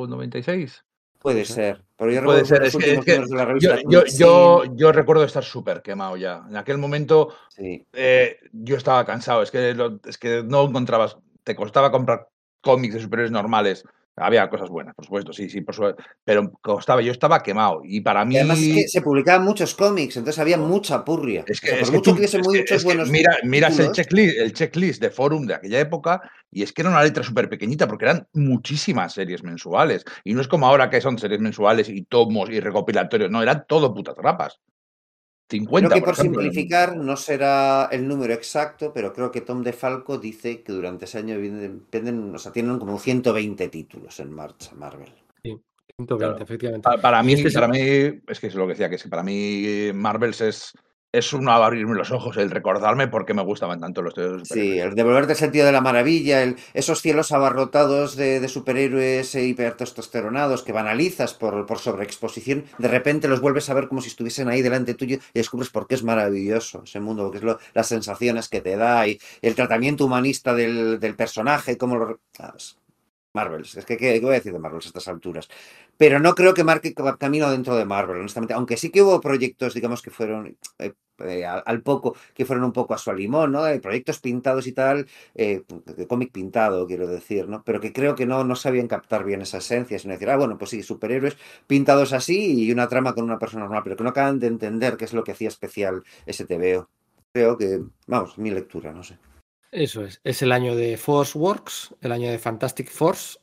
o 0.00 0.06
96. 0.08 0.84
Puede 1.20 1.44
ser. 1.44 1.84
Pero 1.96 2.10
yo 2.10 2.22
Puede 2.24 2.40
recuerdo 2.40 2.46
ser, 2.46 2.62
es 2.64 2.72
que, 2.72 2.76
últimos 2.78 2.98
es 2.98 3.04
que 3.04 3.12
números 3.12 3.30
de 3.30 3.36
la 3.36 3.42
yo, 3.44 4.00
revista 4.00 4.24
yo, 4.74 4.92
recuerdo 4.92 5.22
estar 5.22 5.44
súper 5.44 5.82
quemado 5.82 6.16
ya. 6.16 6.44
En 6.48 6.56
aquel 6.56 6.78
momento 6.78 7.28
Sí. 7.50 7.86
eh, 7.92 8.38
yo 8.52 8.76
estaba 8.76 9.04
cansado, 9.04 9.42
es 9.42 9.50
que, 9.52 9.74
lo- 9.74 10.00
es 10.04 10.18
que 10.18 10.42
no 10.42 10.64
encontrabas, 10.64 11.16
te 11.44 11.54
costaba 11.54 11.92
comprar 11.92 12.28
cómics 12.60 12.94
de 12.94 13.00
superhéroes 13.02 13.30
normales. 13.30 13.84
Había 14.20 14.48
cosas 14.50 14.68
buenas, 14.68 14.94
por 14.94 15.04
supuesto, 15.04 15.32
sí, 15.32 15.48
sí, 15.48 15.60
por 15.62 15.74
supuesto, 15.74 16.02
pero 16.24 16.52
costaba, 16.60 17.00
yo 17.02 17.10
estaba 17.12 17.42
quemado. 17.42 17.80
Y 17.84 18.00
para 18.00 18.24
Y 18.24 18.36
además 18.36 18.58
es 18.58 18.64
mí, 18.68 18.74
que 18.74 18.88
se 18.88 19.00
publicaban 19.02 19.44
muchos 19.44 19.74
cómics, 19.74 20.16
entonces 20.16 20.38
había 20.38 20.58
mucha 20.58 21.04
purria. 21.04 21.44
Es 21.46 21.58
O 21.58 21.60
que, 21.62 21.66
sea, 21.68 21.76
es 21.76 21.80
por 21.80 21.90
que 21.90 21.96
mucho 21.96 22.14
tú- 22.14 22.22
es 22.22 22.30
que- 22.68 22.84
buenos 22.84 23.10
mira, 23.10 23.36
miras 23.44 23.78
el 23.78 23.92
checklist, 23.92 24.36
el 24.38 24.52
checklist 24.52 25.00
de 25.02 25.10
forum 25.10 25.46
de 25.46 25.54
aquella 25.54 25.80
época 25.80 26.20
y 26.50 26.62
es 26.62 26.72
que 26.72 26.82
era 26.82 26.90
una 26.90 27.02
letra 27.02 27.22
súper 27.22 27.48
pequeñita 27.48 27.88
porque 27.88 28.04
eran 28.04 28.28
muchísimas 28.34 29.12
series 29.14 29.42
mensuales. 29.42 30.04
Y 30.24 30.34
no 30.34 30.40
es 30.40 30.48
como 30.48 30.66
ahora 30.66 30.90
que 30.90 31.00
son 31.00 31.18
series 31.18 31.40
mensuales 31.40 31.88
y 31.88 32.02
tomos 32.02 32.50
y 32.50 32.60
recopilatorios, 32.60 33.30
no, 33.30 33.42
eran 33.42 33.64
todo 33.66 33.94
putas 33.94 34.14
grapas. 34.16 34.60
50, 35.50 35.88
Creo 35.88 35.94
que 36.00 36.00
por 36.06 36.14
por 36.14 36.20
ejemplo. 36.20 36.42
simplificar 36.42 36.96
no 36.96 37.16
será 37.16 37.88
el 37.90 38.06
número 38.06 38.32
exacto, 38.32 38.92
pero 38.94 39.12
creo 39.12 39.30
que 39.32 39.40
Tom 39.40 39.62
DeFalco 39.62 40.16
dice 40.18 40.62
que 40.62 40.72
durante 40.72 41.04
ese 41.06 41.18
año 41.18 41.36
venden, 41.38 42.32
o 42.34 42.38
sea, 42.38 42.52
tienen 42.52 42.78
como 42.78 42.98
120 42.98 43.68
títulos 43.68 44.20
en 44.20 44.32
marcha 44.32 44.72
Marvel. 44.76 45.12
120, 45.42 46.16
Claro. 46.16 46.42
efectivamente. 46.42 46.84
Pa- 46.88 46.96
Para 46.98 47.22
mí, 47.22 47.32
es- 47.34 47.52
para 47.52 47.68
mí, 47.68 47.78
es 47.80 48.40
que 48.40 48.46
es 48.46 48.54
lo 48.54 48.64
que 48.66 48.70
decía, 48.74 48.88
que 48.88 48.94
es 48.94 49.02
que 49.02 49.08
para 49.08 49.22
mí 49.22 49.90
Marvels 49.92 50.40
es, 50.40 50.72
es 51.12 51.32
un 51.32 51.48
abrirme 51.48 51.94
los 51.96 52.10
ojos, 52.12 52.36
el 52.36 52.50
recordarme 52.50 53.08
por 53.08 53.26
qué 53.26 53.34
me 53.34 53.42
gustaban 53.42 53.80
tanto 53.80 54.00
los 54.02 54.14
superhéroes. 54.14 54.48
Sí, 54.48 54.78
el 54.78 54.94
devolverte 54.94 55.32
el 55.32 55.38
sentido 55.38 55.66
de 55.66 55.72
la 55.72 55.80
maravilla, 55.80 56.42
el- 56.42 56.56
esos 56.72 57.02
cielos 57.02 57.32
abarrotados 57.32 58.16
de, 58.16 58.40
de 58.40 58.48
superhéroes 58.48 59.34
e 59.34 59.44
hipertestosteronados 59.46 60.62
que 60.62 60.72
banalizas 60.72 61.34
por, 61.34 61.66
por 61.66 61.78
sobreexposición, 61.78 62.64
de 62.78 62.88
repente 62.88 63.28
los 63.28 63.40
vuelves 63.40 63.68
a 63.70 63.74
ver 63.74 63.88
como 63.88 64.00
si 64.02 64.08
estuviesen 64.08 64.48
ahí 64.48 64.62
delante 64.62 64.94
tuyo 64.94 65.18
y 65.34 65.38
descubres 65.38 65.70
por 65.70 65.86
qué 65.88 65.96
es 65.96 66.02
maravilloso 66.04 66.82
ese 66.84 67.00
mundo, 67.00 67.24
porque 67.24 67.38
es 67.38 67.44
lo- 67.44 67.58
las 67.74 67.88
sensaciones 67.88 68.48
que 68.48 68.60
te 68.60 68.76
da 68.76 69.06
y 69.08 69.18
el 69.42 69.54
tratamiento 69.54 70.04
humanista 70.06 70.54
del, 70.54 71.00
del 71.00 71.16
personaje, 71.16 71.76
como 71.76 71.96
lo... 71.96 72.20
Marvels, 73.32 73.76
es 73.76 73.84
que 73.86 73.96
¿qué, 73.96 74.18
voy 74.20 74.30
a 74.30 74.32
decir 74.34 74.52
de 74.52 74.58
Marvels 74.58 74.86
a 74.86 74.88
estas 74.88 75.08
alturas? 75.08 75.48
Pero 75.96 76.18
no 76.18 76.34
creo 76.34 76.54
que 76.54 76.64
marque 76.64 76.94
ca- 76.94 77.16
camino 77.16 77.50
dentro 77.50 77.76
de 77.76 77.84
Marvel, 77.84 78.18
honestamente, 78.18 78.54
aunque 78.54 78.76
sí 78.76 78.90
que 78.90 79.02
hubo 79.02 79.20
proyectos, 79.20 79.74
digamos, 79.74 80.02
que 80.02 80.10
fueron 80.10 80.56
eh, 80.78 80.92
eh, 81.18 81.44
al, 81.46 81.82
poco, 81.82 82.16
que 82.34 82.44
fueron 82.46 82.64
un 82.64 82.72
poco 82.72 82.94
a 82.94 82.98
su 82.98 83.12
limón, 83.12 83.52
¿no? 83.52 83.66
Eh, 83.66 83.80
proyectos 83.80 84.20
pintados 84.20 84.66
y 84.66 84.72
tal, 84.72 85.06
eh, 85.34 85.62
de 85.96 86.06
cómic 86.06 86.32
pintado, 86.32 86.86
quiero 86.86 87.06
decir, 87.06 87.48
¿no? 87.48 87.62
Pero 87.64 87.80
que 87.80 87.92
creo 87.92 88.14
que 88.14 88.26
no, 88.26 88.42
no 88.44 88.56
sabían 88.56 88.88
captar 88.88 89.24
bien 89.24 89.42
esa 89.42 89.58
esencia, 89.58 89.98
sino 89.98 90.14
decir, 90.14 90.30
ah, 90.30 90.36
bueno, 90.36 90.56
pues 90.58 90.70
sí, 90.70 90.82
superhéroes 90.82 91.36
pintados 91.66 92.12
así 92.12 92.64
y 92.66 92.72
una 92.72 92.88
trama 92.88 93.14
con 93.14 93.24
una 93.24 93.38
persona 93.38 93.64
normal, 93.64 93.82
pero 93.84 93.96
que 93.96 94.04
no 94.04 94.10
acaban 94.10 94.38
de 94.40 94.46
entender 94.48 94.96
qué 94.96 95.04
es 95.04 95.12
lo 95.12 95.24
que 95.24 95.32
hacía 95.32 95.48
especial 95.48 96.02
ese 96.26 96.46
TVO. 96.46 96.88
Creo 97.32 97.56
que, 97.58 97.80
vamos, 98.06 98.38
mi 98.38 98.50
lectura, 98.50 98.92
no 98.92 99.02
sé. 99.04 99.18
Eso 99.72 100.04
es. 100.04 100.20
Es 100.24 100.42
el 100.42 100.52
año 100.52 100.74
de 100.74 100.96
Force 100.96 101.38
Works, 101.38 101.94
el 102.00 102.12
año 102.12 102.30
de 102.30 102.38
Fantastic 102.38 102.88
Force. 102.88 103.38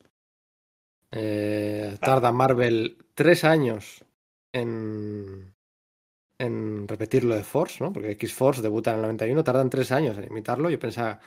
Eh, 1.11 1.97
tarda 2.01 2.33
Marvel 2.33 2.97
tres 3.13 3.45
años 3.45 4.03
en, 4.53 5.55
en 6.37 6.87
repetir 6.87 7.23
lo 7.23 7.35
de 7.35 7.43
Force, 7.43 7.81
¿no? 7.83 7.93
Porque 7.93 8.11
X-Force 8.11 8.61
debuta 8.61 8.91
en 8.91 8.97
el 8.97 9.01
91, 9.03 9.43
tardan 9.43 9.69
tres 9.69 9.91
años 9.91 10.17
en 10.17 10.25
imitarlo. 10.25 10.69
Yo 10.69 10.79
pensaba 10.79 11.21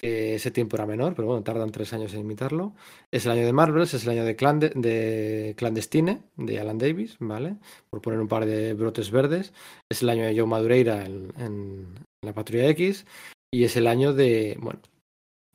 que 0.00 0.34
ese 0.34 0.50
tiempo 0.50 0.76
era 0.76 0.86
menor, 0.86 1.14
pero 1.14 1.28
bueno, 1.28 1.42
tardan 1.42 1.72
tres 1.72 1.92
años 1.94 2.12
en 2.12 2.20
imitarlo. 2.20 2.74
Es 3.10 3.24
el 3.24 3.32
año 3.32 3.46
de 3.46 3.52
Marvel, 3.52 3.82
es 3.82 3.94
el 4.04 4.10
año 4.10 4.24
de, 4.24 4.36
Cland 4.36 4.72
de 4.74 5.54
Clandestine, 5.56 6.22
de 6.36 6.60
Alan 6.60 6.78
Davis, 6.78 7.16
¿vale? 7.20 7.56
Por 7.88 8.02
poner 8.02 8.20
un 8.20 8.28
par 8.28 8.44
de 8.44 8.74
brotes 8.74 9.10
verdes. 9.10 9.54
Es 9.88 10.02
el 10.02 10.10
año 10.10 10.24
de 10.24 10.38
Joe 10.38 10.46
Madureira 10.46 11.06
en, 11.06 11.32
en 11.38 11.94
la 12.22 12.34
Patrulla 12.34 12.68
X. 12.68 13.06
Y 13.52 13.64
es 13.64 13.76
el 13.76 13.86
año 13.86 14.12
de, 14.12 14.56
bueno, 14.60 14.80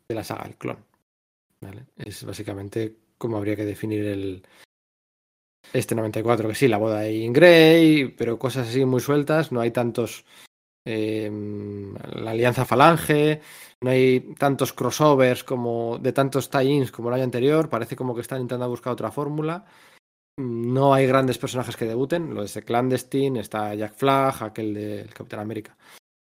de 0.07 0.15
la 0.15 0.24
saga 0.24 0.45
El 0.45 0.56
Clon. 0.56 0.83
Es 1.98 2.24
básicamente 2.24 2.95
como 3.17 3.38
habría 3.38 3.56
que 3.56 3.65
definir 3.65 4.06
el 4.06 4.43
este 5.74 5.95
94, 5.95 6.49
que 6.49 6.56
sí, 6.56 6.67
la 6.67 6.77
boda 6.77 7.01
de 7.01 7.27
Grey, 7.30 8.09
pero 8.09 8.38
cosas 8.38 8.69
así 8.69 8.85
muy 8.85 9.01
sueltas, 9.01 9.51
no 9.51 9.61
hay 9.61 9.72
tantos 9.72 10.25
eh, 10.85 11.32
la 12.14 12.32
alianza 12.32 12.65
falange, 12.65 13.41
no 13.82 13.90
hay 13.90 14.35
tantos 14.38 14.74
crossovers 14.74 15.43
como 15.43 15.98
de 15.98 16.14
tantos 16.14 16.49
tie-ins 16.49 16.91
como 16.91 17.09
el 17.09 17.15
año 17.15 17.24
anterior, 17.24 17.69
parece 17.69 17.95
como 17.95 18.14
que 18.14 18.22
están 18.22 18.41
intentando 18.41 18.69
buscar 18.69 18.93
otra 18.93 19.11
fórmula. 19.11 19.65
No 20.38 20.93
hay 20.93 21.07
grandes 21.07 21.38
personajes 21.38 21.75
que 21.75 21.85
debuten, 21.85 22.35
lo 22.35 22.41
de 22.41 22.48
ese 22.48 22.64
Clandestine, 22.64 23.40
está 23.40 23.74
Jack 23.74 23.95
Flag, 23.95 24.43
aquel 24.43 24.74
del 24.74 25.14
Capitán 25.14 25.40
América. 25.40 25.75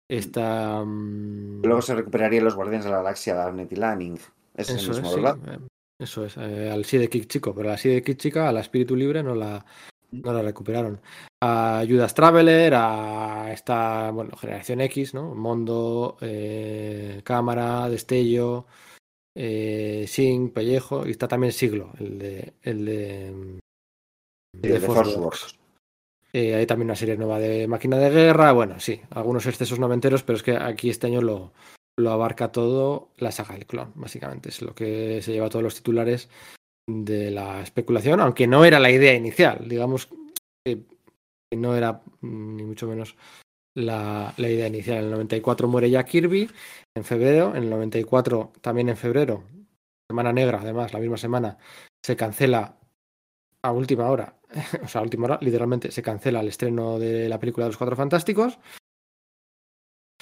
Está. 0.09 0.83
mm, 0.85 1.61
Luego 1.63 1.81
se 1.81 1.95
recuperarían 1.95 2.45
los 2.45 2.55
Guardianes 2.55 2.85
de 2.85 2.91
la 2.91 2.97
Galaxia, 2.97 3.35
Garnet 3.35 3.71
y 3.71 3.75
Lanning. 3.75 4.17
Es 4.55 4.69
el 4.69 4.77
Eso 4.77 4.91
es, 4.91 4.97
mismo, 4.97 5.09
sí, 5.09 5.21
¿verdad? 5.21 5.37
eh, 5.53 5.59
Eso 5.99 6.25
es, 6.25 6.37
eh, 6.37 6.69
al 6.71 6.85
sí 6.85 6.97
de 6.97 7.09
Kick 7.09 7.27
Chico, 7.27 7.53
pero 7.53 7.69
la 7.69 7.77
sí 7.77 7.89
de 7.89 8.01
Kick 8.01 8.17
Chica, 8.17 8.47
a 8.47 8.51
la 8.51 8.61
Espíritu 8.61 8.95
Libre, 8.95 9.21
no 9.21 9.35
la, 9.35 9.65
no 10.11 10.33
la 10.33 10.41
recuperaron. 10.41 11.01
A 11.43 11.83
Judas 11.87 12.13
Traveler, 12.15 12.73
a 12.75 13.51
esta, 13.51 14.09
bueno, 14.11 14.35
Generación 14.37 14.81
X, 14.81 15.13
¿no? 15.13 15.35
Mondo, 15.35 16.17
eh, 16.21 17.21
Cámara, 17.23 17.89
Destello, 17.89 18.65
eh, 19.35 20.05
Sing, 20.07 20.49
Pellejo, 20.51 21.05
y 21.05 21.11
está 21.11 21.27
también 21.27 21.51
Siglo, 21.51 21.91
el 21.99 22.17
de, 22.17 22.53
el 22.63 22.85
de, 22.85 23.31
mm, 23.31 23.59
Sí, 24.63 24.69
de 24.69 24.79
Force 24.79 25.19
Works. 25.19 25.59
Eh, 26.37 26.53
hay 26.53 26.67
también 26.67 26.85
una 26.85 26.95
serie 26.95 27.17
nueva 27.17 27.39
de 27.39 27.67
Máquina 27.67 27.97
de 27.97 28.11
Guerra, 28.11 28.51
bueno, 28.51 28.79
sí, 28.79 29.01
algunos 29.09 29.47
excesos 29.47 29.79
noventeros, 29.79 30.21
pero 30.21 30.37
es 30.37 30.43
que 30.43 30.55
aquí 30.55 30.91
este 30.91 31.07
año 31.07 31.19
lo, 31.19 31.51
lo 31.97 32.11
abarca 32.11 32.51
todo 32.51 33.09
la 33.17 33.31
saga 33.31 33.55
del 33.55 33.65
clon, 33.65 33.91
básicamente. 33.95 34.49
Es 34.49 34.61
lo 34.61 34.75
que 34.75 35.19
se 35.23 35.31
lleva 35.31 35.49
todos 35.49 35.63
los 35.63 35.73
titulares 35.73 36.29
de 36.87 37.31
la 37.31 37.63
especulación, 37.63 38.19
aunque 38.19 38.45
no 38.45 38.65
era 38.65 38.79
la 38.79 38.91
idea 38.91 39.15
inicial. 39.15 39.67
Digamos 39.67 40.09
que 40.63 40.85
no 41.55 41.75
era 41.75 42.03
mm, 42.21 42.55
ni 42.55 42.63
mucho 42.65 42.85
menos 42.85 43.15
la, 43.75 44.31
la 44.37 44.47
idea 44.47 44.67
inicial. 44.67 44.99
En 44.99 45.05
el 45.05 45.11
94 45.13 45.67
muere 45.67 45.89
ya 45.89 46.05
Kirby, 46.05 46.51
en 46.95 47.03
febrero. 47.03 47.55
En 47.55 47.63
el 47.63 47.69
94, 47.71 48.53
también 48.61 48.89
en 48.89 48.97
febrero, 48.97 49.43
Semana 50.07 50.31
Negra, 50.33 50.59
además, 50.61 50.93
la 50.93 50.99
misma 50.99 51.17
semana, 51.17 51.57
se 52.05 52.15
cancela 52.15 52.76
a 53.67 53.71
última 53.71 54.09
hora, 54.09 54.35
o 54.83 54.87
sea, 54.87 55.01
a 55.01 55.03
última 55.03 55.25
hora, 55.25 55.39
literalmente 55.41 55.91
se 55.91 56.01
cancela 56.01 56.41
el 56.41 56.47
estreno 56.47 56.99
de 56.99 57.29
la 57.29 57.39
película 57.39 57.65
de 57.65 57.69
los 57.69 57.77
Cuatro 57.77 57.95
Fantásticos. 57.95 58.59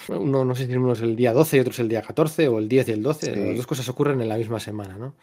Uno, 0.09 0.45
no 0.45 0.53
sé 0.53 0.67
si 0.67 0.75
uno 0.75 0.93
es 0.93 1.01
el 1.01 1.15
día 1.15 1.33
12 1.33 1.57
y 1.57 1.59
otro 1.61 1.71
es 1.71 1.79
el 1.79 1.89
día 1.89 2.01
14 2.01 2.47
o 2.47 2.59
el 2.59 2.69
10 2.69 2.89
y 2.89 2.91
el 2.91 3.01
12. 3.01 3.33
Sí. 3.33 3.39
Las 3.39 3.57
dos 3.57 3.67
cosas 3.67 3.89
ocurren 3.89 4.21
en 4.21 4.29
la 4.29 4.37
misma 4.37 4.59
semana, 4.59 4.97
¿no? 4.97 5.15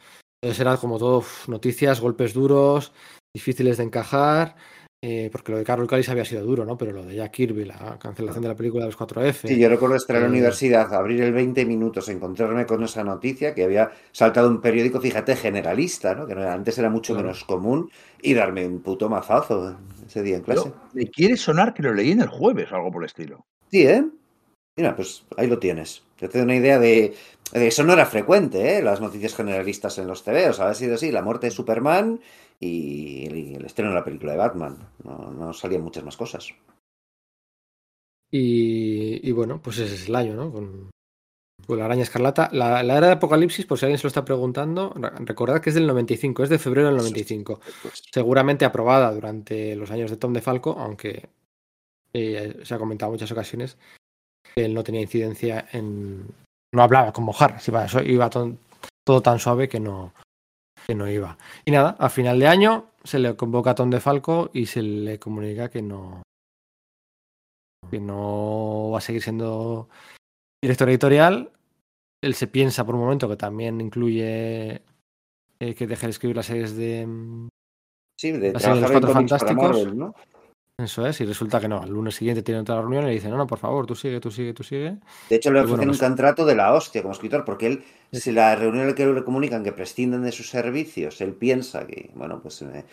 Entonces 0.43 0.61
era 0.61 0.77
como 0.77 0.99
todo 0.99 1.23
noticias, 1.47 2.01
golpes 2.01 2.35
duros, 2.35 2.93
difíciles 3.33 3.77
de 3.77 3.85
encajar, 3.85 4.57
eh, 5.03 5.29
porque 5.33 5.53
lo 5.53 5.59
de 5.59 5.65
Carol 5.65 5.87
Callis 5.89 6.09
había 6.09 6.25
sido 6.25 6.45
duro, 6.45 6.65
¿no? 6.65 6.79
Pero 6.79 6.93
lo 6.93 7.05
de 7.05 7.17
Jack 7.17 7.33
Kirby, 7.33 7.65
la 7.65 7.99
cancelación 7.99 8.43
de 8.43 8.49
la 8.49 8.55
película 8.55 8.85
de 8.85 8.89
los 8.89 8.97
4F. 8.97 9.49
Sí, 9.49 9.59
yo 9.59 9.69
recuerdo 9.69 9.97
estar 9.97 10.15
en 10.17 10.23
la 10.23 10.29
Eh, 10.29 10.31
universidad, 10.31 10.95
abrir 10.95 11.21
el 11.23 11.33
20 11.33 11.67
minutos, 11.67 12.09
encontrarme 12.09 12.67
con 12.67 12.85
esa 12.85 13.03
noticia 13.03 13.53
que 13.55 13.65
había 13.65 13.91
saltado 14.13 14.49
un 14.49 14.61
periódico, 14.61 15.01
fíjate, 15.01 15.35
generalista, 15.35 16.15
¿no? 16.15 16.27
Que 16.27 16.35
antes 16.35 16.79
era 16.79 16.89
mucho 16.89 17.15
Claro. 17.15 17.27
menos 17.29 17.45
común, 17.45 17.91
y 18.23 18.35
darme 18.35 18.65
un 18.67 18.81
puto 18.81 19.09
mazazo 19.09 19.77
ese 20.07 20.23
día 20.23 20.37
en 20.37 20.43
clase. 20.43 20.69
Yo- 20.69 20.75
me 20.95 21.09
quiere 21.09 21.37
sonar 21.37 21.75
que 21.75 21.83
lo 21.83 21.93
leí 21.93 22.13
en 22.13 22.21
el 22.21 22.29
jueves 22.29 22.71
o 22.71 22.77
algo 22.77 22.93
por 22.93 23.03
el 23.03 23.07
estilo. 23.07 23.45
Sí, 23.73 23.83
¿eh? 23.87 24.05
Mira, 24.77 24.95
pues 24.97 25.25
ahí 25.37 25.49
lo 25.49 25.59
tienes. 25.59 26.03
Yo 26.19 26.29
te 26.29 26.39
doy 26.39 26.45
una 26.45 26.57
idea 26.57 26.79
de, 26.79 27.15
de 27.53 27.67
eso 27.67 27.83
no 27.85 27.93
era 27.93 28.07
frecuente, 28.07 28.79
¿eh? 28.79 28.83
Las 28.83 29.01
noticias 29.01 29.35
generalistas 29.35 29.99
en 29.99 30.07
los 30.07 30.23
TVOs. 30.25 30.61
Había 30.61 30.75
sido 30.75 30.95
así, 30.95 31.11
la 31.11 31.23
muerte 31.23 31.49
de 31.49 31.51
Superman 31.51 32.21
y 32.63 33.27
el, 33.27 33.65
estreno 33.65 33.91
de 33.91 33.97
la 33.97 34.05
película 34.05 34.33
de 34.33 34.39
Batman. 34.39 34.79
No, 35.05 35.31
no 35.33 35.53
salían 35.53 35.83
muchas 35.83 36.05
más 36.05 36.17
cosas. 36.17 36.49
Y, 38.31 39.29
y 39.29 39.33
bueno, 39.33 39.61
pues 39.63 39.79
ese 39.79 39.95
es 39.95 40.09
el 40.09 40.15
año, 40.17 40.35
¿no? 40.35 40.51
Con, 40.53 40.91
con 41.67 41.79
la 41.79 41.85
araña 41.85 42.03
escarlata. 42.03 42.49
La, 42.53 42.83
la 42.83 42.97
era 42.99 43.09
de 43.09 43.13
Apocalipsis, 43.15 43.67
por 43.67 43.79
si 43.79 43.85
alguien 43.85 43.99
se 43.99 44.05
lo 44.05 44.09
está 44.09 44.25
preguntando, 44.25 44.93
re- 44.97 45.11
recordad 45.25 45.61
que 45.61 45.71
es 45.71 45.75
del 45.75 45.87
95, 45.87 46.45
es 46.45 46.49
de 46.49 46.59
febrero 46.59 46.89
del 46.89 46.97
95. 46.97 47.61
Pues, 47.83 48.03
Seguramente 48.13 48.65
aprobada 48.65 49.13
durante 49.13 49.77
los 49.77 49.91
años 49.91 50.11
de 50.11 50.17
Tom 50.17 50.33
DeFalco, 50.33 50.77
aunque 50.79 51.29
eh, 52.15 52.61
se 52.63 52.75
ha 52.75 52.79
comentado 52.79 53.11
en 53.11 53.15
muchas 53.15 53.33
ocasiones 53.33 53.77
que 54.55 54.65
él 54.65 54.75
no 54.75 54.83
tenía 54.85 55.03
incidencia 55.03 55.67
en. 55.73 56.27
No 56.75 56.83
hablaba 56.83 57.13
como 57.13 57.35
Harris, 57.39 57.69
iba, 57.69 57.87
iba 58.05 58.31
todo 58.31 59.21
tan 59.21 59.39
suave 59.39 59.69
que 59.69 59.79
no, 59.79 60.15
que 60.87 60.95
no 60.95 61.09
iba. 61.11 61.39
Y 61.65 61.71
nada, 61.71 61.97
a 61.99 62.09
final 62.09 62.39
de 62.39 62.47
año 62.47 62.91
se 63.05 63.19
le 63.19 63.37
convoca 63.37 63.71
a 63.71 63.75
Tom 63.75 63.91
DeFalco 63.91 64.51
y 64.53 64.67
se 64.67 64.83
le 64.83 65.19
comunica 65.19 65.69
que 65.69 65.83
no, 65.83 66.23
que 67.91 68.01
no 68.01 68.91
va 68.93 68.99
a 68.99 69.03
seguir 69.03 69.23
siendo 69.23 69.89
director 70.63 70.89
editorial. 70.89 71.51
Él 72.23 72.35
se 72.35 72.47
piensa 72.47 72.85
por 72.85 72.95
un 72.95 73.03
momento 73.03 73.29
que 73.29 73.37
también 73.37 73.81
incluye 73.81 74.83
eh, 75.61 75.75
que 75.75 75.87
deje 75.87 76.07
de 76.07 76.11
escribir 76.11 76.37
las 76.37 76.47
series 76.47 76.77
de, 76.77 77.49
Sí, 78.23 78.31
de 78.31 78.53
La 78.53 78.61
serie 78.61 78.77
de 78.77 78.81
los 78.83 78.91
Cuatro 78.93 79.13
Fantásticos. 79.13 79.57
Marvel, 79.57 79.99
¿no? 79.99 80.15
Eso 80.83 81.07
es, 81.07 81.21
y 81.21 81.25
resulta 81.27 81.61
que 81.61 81.69
no. 81.69 81.83
El 81.85 81.91
lunes 81.91 82.15
siguiente 82.17 82.43
tiene 82.43 82.61
otra 82.63 82.81
reunión 82.81 83.05
y 83.05 83.07
le 83.09 83.13
dice, 83.13 83.29
no, 83.29 83.37
no, 83.37 83.47
por 83.47 83.59
favor, 83.59 83.87
tú 83.87 83.95
sigue, 83.95 84.21
tú 84.21 84.31
sigue, 84.31 84.53
tú 84.55 84.63
sigue. 84.63 84.97
De 85.29 85.37
hecho, 85.37 85.51
le 85.51 85.61
bueno, 85.61 85.75
ofrecen 85.75 85.89
un 85.91 85.97
pues- 85.97 86.01
contrato 86.01 86.45
de 86.47 86.55
la 86.55 86.73
hostia 86.73 87.03
como 87.03 87.13
escritor, 87.13 87.45
porque 87.45 87.67
él, 87.67 87.85
si 88.11 88.33
la 88.33 88.57
reunión 88.57 88.83
en 88.83 88.89
la 88.89 88.95
que 88.95 89.07
le 89.07 89.23
comunican 89.25 89.63
que 89.63 89.73
prescinden 89.73 90.23
de 90.23 90.33
sus 90.33 90.49
servicios, 90.49 91.21
él 91.21 91.35
piensa 91.35 91.87
que, 91.87 92.11
bueno, 92.15 92.41
pues 92.43 92.63
eh, 92.63 92.85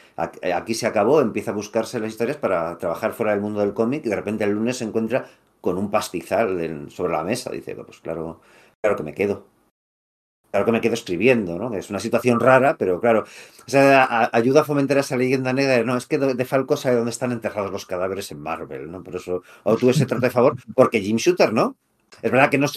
eh, 0.42 0.54
aquí 0.54 0.74
se 0.74 0.88
acabó, 0.88 1.22
empieza 1.22 1.52
a 1.52 1.54
buscarse 1.54 2.00
las 2.00 2.10
historias 2.10 2.38
para 2.38 2.78
trabajar 2.78 3.14
fuera 3.14 3.32
del 3.32 3.42
mundo 3.42 3.62
del 3.62 3.74
cómic 3.74 4.06
y 4.06 4.10
de 4.10 4.16
repente 4.16 4.44
el 4.44 4.52
lunes 4.52 4.78
se 4.78 4.84
encuentra 4.86 5.26
con 5.62 5.78
un 5.78 5.90
pastizal 5.90 6.60
en- 6.62 6.90
sobre 6.92 7.14
la 7.14 7.24
mesa. 7.24 7.50
Dice, 7.52 7.76
pues 7.76 8.00
claro, 8.02 8.42
claro 8.82 8.96
que 8.98 9.04
me 9.04 9.14
quedo. 9.14 9.46
Claro 10.52 10.66
que 10.66 10.72
me 10.72 10.82
quedo 10.82 10.96
escribiendo, 10.96 11.60
¿no? 11.60 11.76
Es 11.76 11.92
una 11.92 12.00
situación 12.00 12.40
rara, 12.40 12.76
pero 12.76 13.00
claro, 13.00 13.24
o 13.68 13.70
sea, 13.70 14.30
ayuda 14.34 14.62
a 14.62 14.64
fomentar 14.64 14.98
esa 14.98 15.16
leyenda 15.16 15.54
negra 15.54 15.74
de, 15.74 15.86
no, 15.86 15.96
es 15.96 16.08
que 16.08 16.18
de 16.18 16.46
Falco 16.46 16.76
sabe 16.76 16.96
dónde 16.96 17.12
están 17.12 17.32
enterrados 17.32 17.72
los 17.72 17.86
cadáveres 17.86 18.32
en 18.32 18.40
Marvel, 18.40 18.92
¿no? 18.92 19.04
Por 19.04 19.16
eso 19.16 19.44
obtuvo 19.64 19.92
ese 19.92 20.08
trato 20.08 20.26
de 20.26 20.32
favor, 20.32 20.56
porque 20.74 21.02
Jim 21.02 21.18
Shooter, 21.18 21.54
¿no? 21.54 21.78
Es 22.22 22.32
verdad 22.32 22.50
que, 22.50 22.58
no, 22.58 22.68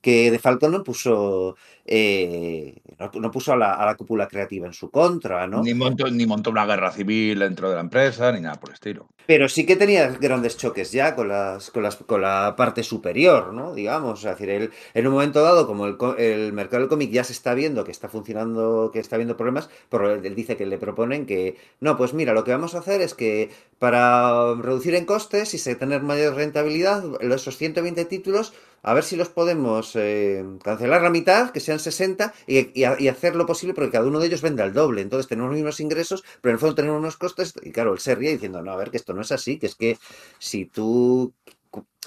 que 0.00 0.30
De 0.30 0.38
Falco 0.38 0.68
no 0.68 0.82
puso, 0.82 1.56
eh, 1.84 2.74
no, 2.98 3.10
no 3.14 3.30
puso 3.30 3.52
a 3.52 3.56
la, 3.56 3.74
a 3.74 3.86
la 3.86 3.96
cúpula 3.96 4.28
creativa 4.28 4.66
en 4.66 4.72
su 4.72 4.90
contra, 4.90 5.46
¿no? 5.46 5.62
Ni, 5.62 5.74
montó, 5.74 6.10
ni 6.10 6.26
montó 6.26 6.50
una 6.50 6.66
guerra 6.66 6.90
civil 6.92 7.38
dentro 7.38 7.68
de 7.68 7.76
la 7.76 7.80
empresa, 7.80 8.32
ni 8.32 8.40
nada 8.40 8.56
por 8.56 8.70
el 8.70 8.74
estilo. 8.74 9.08
Pero 9.26 9.48
sí 9.48 9.66
que 9.66 9.76
tenía 9.76 10.08
grandes 10.08 10.56
choques 10.56 10.90
ya 10.90 11.14
con 11.14 11.28
las, 11.28 11.70
con 11.70 11.82
las, 11.82 11.96
con 11.96 12.22
la 12.22 12.54
parte 12.56 12.82
superior, 12.82 13.52
¿no? 13.52 13.74
Digamos, 13.74 14.24
es 14.24 14.30
decir, 14.30 14.48
él, 14.48 14.70
en 14.94 15.06
un 15.06 15.12
momento 15.12 15.42
dado, 15.42 15.66
como 15.66 15.86
el, 15.86 15.96
el 16.18 16.52
mercado 16.52 16.80
del 16.80 16.88
cómic 16.88 17.10
ya 17.10 17.24
se 17.24 17.32
está 17.32 17.54
viendo 17.54 17.84
que 17.84 17.90
está 17.90 18.08
funcionando, 18.08 18.90
que 18.92 19.00
está 19.00 19.16
habiendo 19.16 19.36
problemas, 19.36 19.68
pero 19.88 20.14
él 20.14 20.34
dice 20.34 20.56
que 20.56 20.66
le 20.66 20.78
proponen 20.78 21.26
que, 21.26 21.56
no, 21.80 21.96
pues 21.96 22.14
mira, 22.14 22.32
lo 22.32 22.44
que 22.44 22.52
vamos 22.52 22.74
a 22.74 22.78
hacer 22.78 23.02
es 23.02 23.14
que 23.14 23.50
para 23.78 24.54
reducir 24.54 24.94
en 24.94 25.04
costes 25.04 25.54
y 25.54 25.74
tener 25.74 26.02
mayor 26.02 26.34
rentabilidad, 26.34 27.04
esos 27.20 27.56
120 27.56 28.04
títulos, 28.06 28.52
a 28.82 28.94
ver 28.94 29.04
si 29.04 29.16
los 29.16 29.28
podemos 29.28 29.92
eh, 29.94 30.44
cancelar 30.62 31.02
la 31.02 31.10
mitad, 31.10 31.50
que 31.50 31.60
sean 31.60 31.78
60, 31.78 32.32
y, 32.46 32.72
y, 32.74 33.08
hacer 33.08 33.36
lo 33.36 33.46
posible 33.46 33.74
porque 33.74 33.90
cada 33.90 34.06
uno 34.06 34.20
de 34.20 34.26
ellos 34.26 34.42
venda 34.42 34.64
el 34.64 34.72
doble. 34.72 35.02
Entonces 35.02 35.28
tenemos 35.28 35.52
mismos 35.52 35.80
ingresos, 35.80 36.24
pero 36.40 36.50
en 36.50 36.54
el 36.54 36.60
fondo 36.60 36.74
tenemos 36.74 36.98
unos 36.98 37.16
costes. 37.16 37.54
Y 37.62 37.72
claro, 37.72 37.92
él 37.92 37.98
se 37.98 38.14
ríe 38.14 38.32
diciendo, 38.32 38.62
no, 38.62 38.72
a 38.72 38.76
ver, 38.76 38.90
que 38.90 38.96
esto 38.96 39.14
no 39.14 39.22
es 39.22 39.32
así, 39.32 39.58
que 39.58 39.66
es 39.66 39.74
que 39.74 39.98
si 40.38 40.66
tú. 40.66 41.34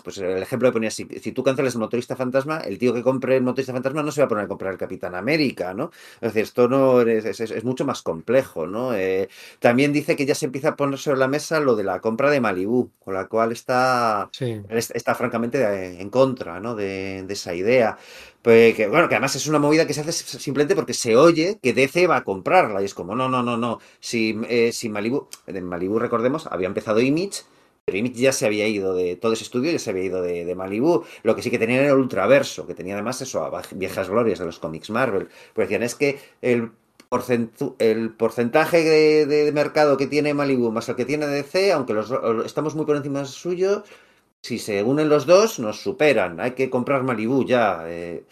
Pues 0.04 0.18
el 0.18 0.42
ejemplo 0.42 0.70
que 0.70 0.74
ponía, 0.74 0.90
si, 0.90 1.06
si 1.22 1.32
tú 1.32 1.44
cancelas 1.44 1.76
el 1.76 1.80
motorista 1.82 2.16
fantasma, 2.16 2.60
el 2.60 2.80
tío 2.80 2.94
que 2.94 3.04
compre 3.04 3.36
el 3.38 3.44
motorista 3.44 3.74
fantasma 3.74 4.02
no 4.02 4.12
se 4.12 4.22
va 4.22 4.26
a 4.26 4.28
poner 4.30 4.46
a 4.46 4.48
comprar 4.48 4.72
el 4.72 4.80
Capitán 4.80 5.14
América, 5.16 5.74
¿no? 5.76 5.92
Es 6.16 6.34
decir, 6.34 6.44
esto 6.44 6.68
no 6.68 7.02
es, 7.02 7.26
es- 7.40 7.64
mucho 7.64 7.86
más 7.86 8.02
complejo, 8.02 8.66
¿no? 8.66 8.96
Eh, 8.96 9.30
también 9.60 9.94
dice 9.94 10.16
que 10.16 10.26
ya 10.26 10.34
se 10.34 10.46
empieza 10.46 10.70
a 10.70 10.76
poner 10.76 10.98
sobre 10.98 11.20
la 11.20 11.28
mesa 11.28 11.60
lo 11.60 11.76
de 11.76 11.84
la 11.84 12.00
compra 12.00 12.32
de 12.32 12.42
Malibú, 12.42 12.92
con 13.00 13.14
la 13.14 13.28
cual 13.28 13.52
está 13.52 14.30
Sí. 14.32 14.62
está 14.70 15.14
francamente 15.16 16.02
en 16.02 16.10
contra 16.10 16.60
¿no? 16.60 16.74
de, 16.76 17.24
de 17.28 17.34
esa 17.34 17.54
idea. 17.54 17.98
Pues 18.42 18.76
que, 18.76 18.88
bueno, 18.88 19.08
que 19.08 19.16
además 19.16 19.36
es 19.36 19.48
una 19.48 19.60
movida 19.60 19.86
que 19.86 19.94
se 19.94 20.02
hace 20.02 20.12
simplemente 20.14 20.76
porque 20.76 20.94
se 20.94 21.16
oye 21.16 21.60
que 21.62 21.74
DC 21.74 22.08
va 22.08 22.18
a 22.18 22.24
comprarla. 22.24 22.82
Y 22.82 22.86
es 22.86 22.94
como, 22.94 23.16
no, 23.16 23.30
no, 23.30 23.44
no, 23.44 23.58
no. 23.58 23.80
Si, 24.00 24.40
eh, 24.50 24.72
si 24.72 24.90
Malibu, 24.90 25.28
en 25.48 25.66
Malibu, 25.66 26.00
recordemos, 26.00 26.48
había 26.48 26.68
empezado 26.68 27.00
Image, 27.02 27.42
Image 27.88 28.14
ya 28.16 28.32
se 28.32 28.46
había 28.46 28.68
ido 28.68 28.94
de 28.94 29.16
todo 29.16 29.34
ese 29.34 29.44
estudio, 29.44 29.72
ya 29.72 29.80
se 29.80 29.90
había 29.90 30.04
ido 30.04 30.22
de, 30.22 30.46
de 30.46 30.56
Malibu. 30.56 31.04
Lo 31.24 31.36
que 31.36 31.42
sí 31.42 31.50
que 31.50 31.60
tenía 31.60 31.82
era 31.82 31.92
el 31.92 32.00
Ultraverso, 32.00 32.68
que 32.68 32.76
tenía 32.76 32.94
además 32.94 33.22
eso, 33.22 33.44
a 33.44 33.62
viejas 33.74 34.10
glorias 34.10 34.40
de 34.40 34.46
los 34.46 34.60
cómics 34.60 34.90
Marvel. 34.90 35.30
Pues 35.54 35.68
decían, 35.68 35.84
es 35.84 35.96
que 35.96 36.20
el 36.42 36.72
el 37.80 38.14
porcentaje 38.14 39.26
de, 39.26 39.52
mercado 39.52 39.98
que 39.98 40.08
tiene 40.08 40.34
Malibu 40.34 40.72
más 40.72 40.88
el 40.88 40.96
que 40.96 41.04
tiene 41.04 41.28
DC, 41.28 41.74
aunque 41.74 41.94
los, 41.94 42.10
estamos 42.46 42.74
muy 42.76 42.86
por 42.86 42.96
encima 42.96 43.26
suyo, 43.26 43.84
si 44.42 44.60
se 44.60 44.82
unen 44.82 45.10
los 45.10 45.26
dos, 45.26 45.60
nos 45.60 45.82
superan. 45.82 46.40
Hay 46.40 46.52
que 46.52 46.70
comprar 46.70 47.04
Malibu 47.04 47.46
ya. 47.46 47.84
eh, 47.88 48.24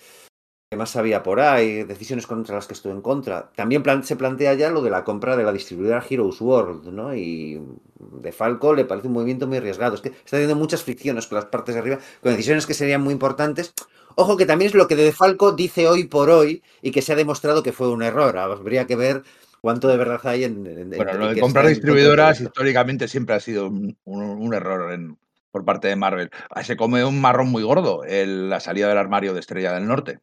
¿Qué 0.71 0.77
más 0.77 0.95
había 0.95 1.23
por 1.23 1.39
ahí? 1.39 1.81
Decisiones 1.83 2.27
contra 2.27 2.53
las 2.53 2.67
que 2.67 2.75
estuve 2.75 2.93
en 2.93 3.01
contra. 3.01 3.49
También 3.55 3.81
plan- 3.81 4.03
se 4.03 4.15
plantea 4.15 4.53
ya 4.53 4.69
lo 4.69 4.83
de 4.83 4.91
la 4.91 5.03
compra 5.03 5.35
de 5.35 5.43
la 5.43 5.51
distribuidora 5.51 6.05
Heroes 6.07 6.39
World, 6.41 6.85
¿no? 6.93 7.15
Y 7.15 7.59
de 7.97 8.31
Falco 8.31 8.75
le 8.75 8.85
parece 8.85 9.07
un 9.07 9.13
movimiento 9.13 9.47
muy 9.47 9.57
arriesgado. 9.57 9.95
Es 9.95 10.01
que 10.01 10.09
está 10.09 10.37
teniendo 10.37 10.55
muchas 10.55 10.83
fricciones 10.83 11.25
con 11.25 11.37
las 11.37 11.45
partes 11.45 11.73
de 11.73 11.81
arriba, 11.81 11.97
con 12.21 12.33
decisiones 12.33 12.67
que 12.67 12.75
serían 12.75 13.01
muy 13.01 13.13
importantes. 13.13 13.73
Ojo, 14.13 14.37
que 14.37 14.45
también 14.45 14.69
es 14.69 14.75
lo 14.75 14.87
que 14.87 14.95
de 14.95 15.11
Falco 15.11 15.53
dice 15.53 15.87
hoy 15.87 16.03
por 16.03 16.29
hoy 16.29 16.61
y 16.83 16.91
que 16.91 17.01
se 17.01 17.13
ha 17.13 17.15
demostrado 17.15 17.63
que 17.63 17.71
fue 17.73 17.89
un 17.89 18.03
error. 18.03 18.37
Habría 18.37 18.85
que 18.85 18.95
ver 18.95 19.23
cuánto 19.61 19.87
de 19.87 19.97
verdad 19.97 20.21
hay 20.25 20.43
en. 20.43 20.67
en- 20.67 20.89
Bueno, 20.91 21.13
en 21.13 21.19
lo 21.19 21.27
de 21.29 21.33
que 21.33 21.41
comprar 21.41 21.65
distribuidoras 21.65 22.41
históricamente 22.41 23.07
siempre 23.07 23.33
ha 23.33 23.39
sido 23.39 23.69
un, 23.69 23.97
un- 24.03 24.21
un 24.23 24.53
error 24.53 24.91
en- 24.93 25.17
por 25.49 25.65
parte 25.65 25.87
de 25.87 25.95
Marvel. 25.95 26.29
Ah, 26.51 26.63
Se 26.63 26.77
come 26.77 27.03
un 27.03 27.19
marrón 27.19 27.47
muy 27.49 27.63
gordo 27.63 28.03
el- 28.03 28.51
la 28.51 28.59
salida 28.59 28.87
del 28.87 28.99
armario 28.99 29.33
de 29.33 29.39
Estrella 29.39 29.73
del 29.73 29.87
Norte. 29.87 30.19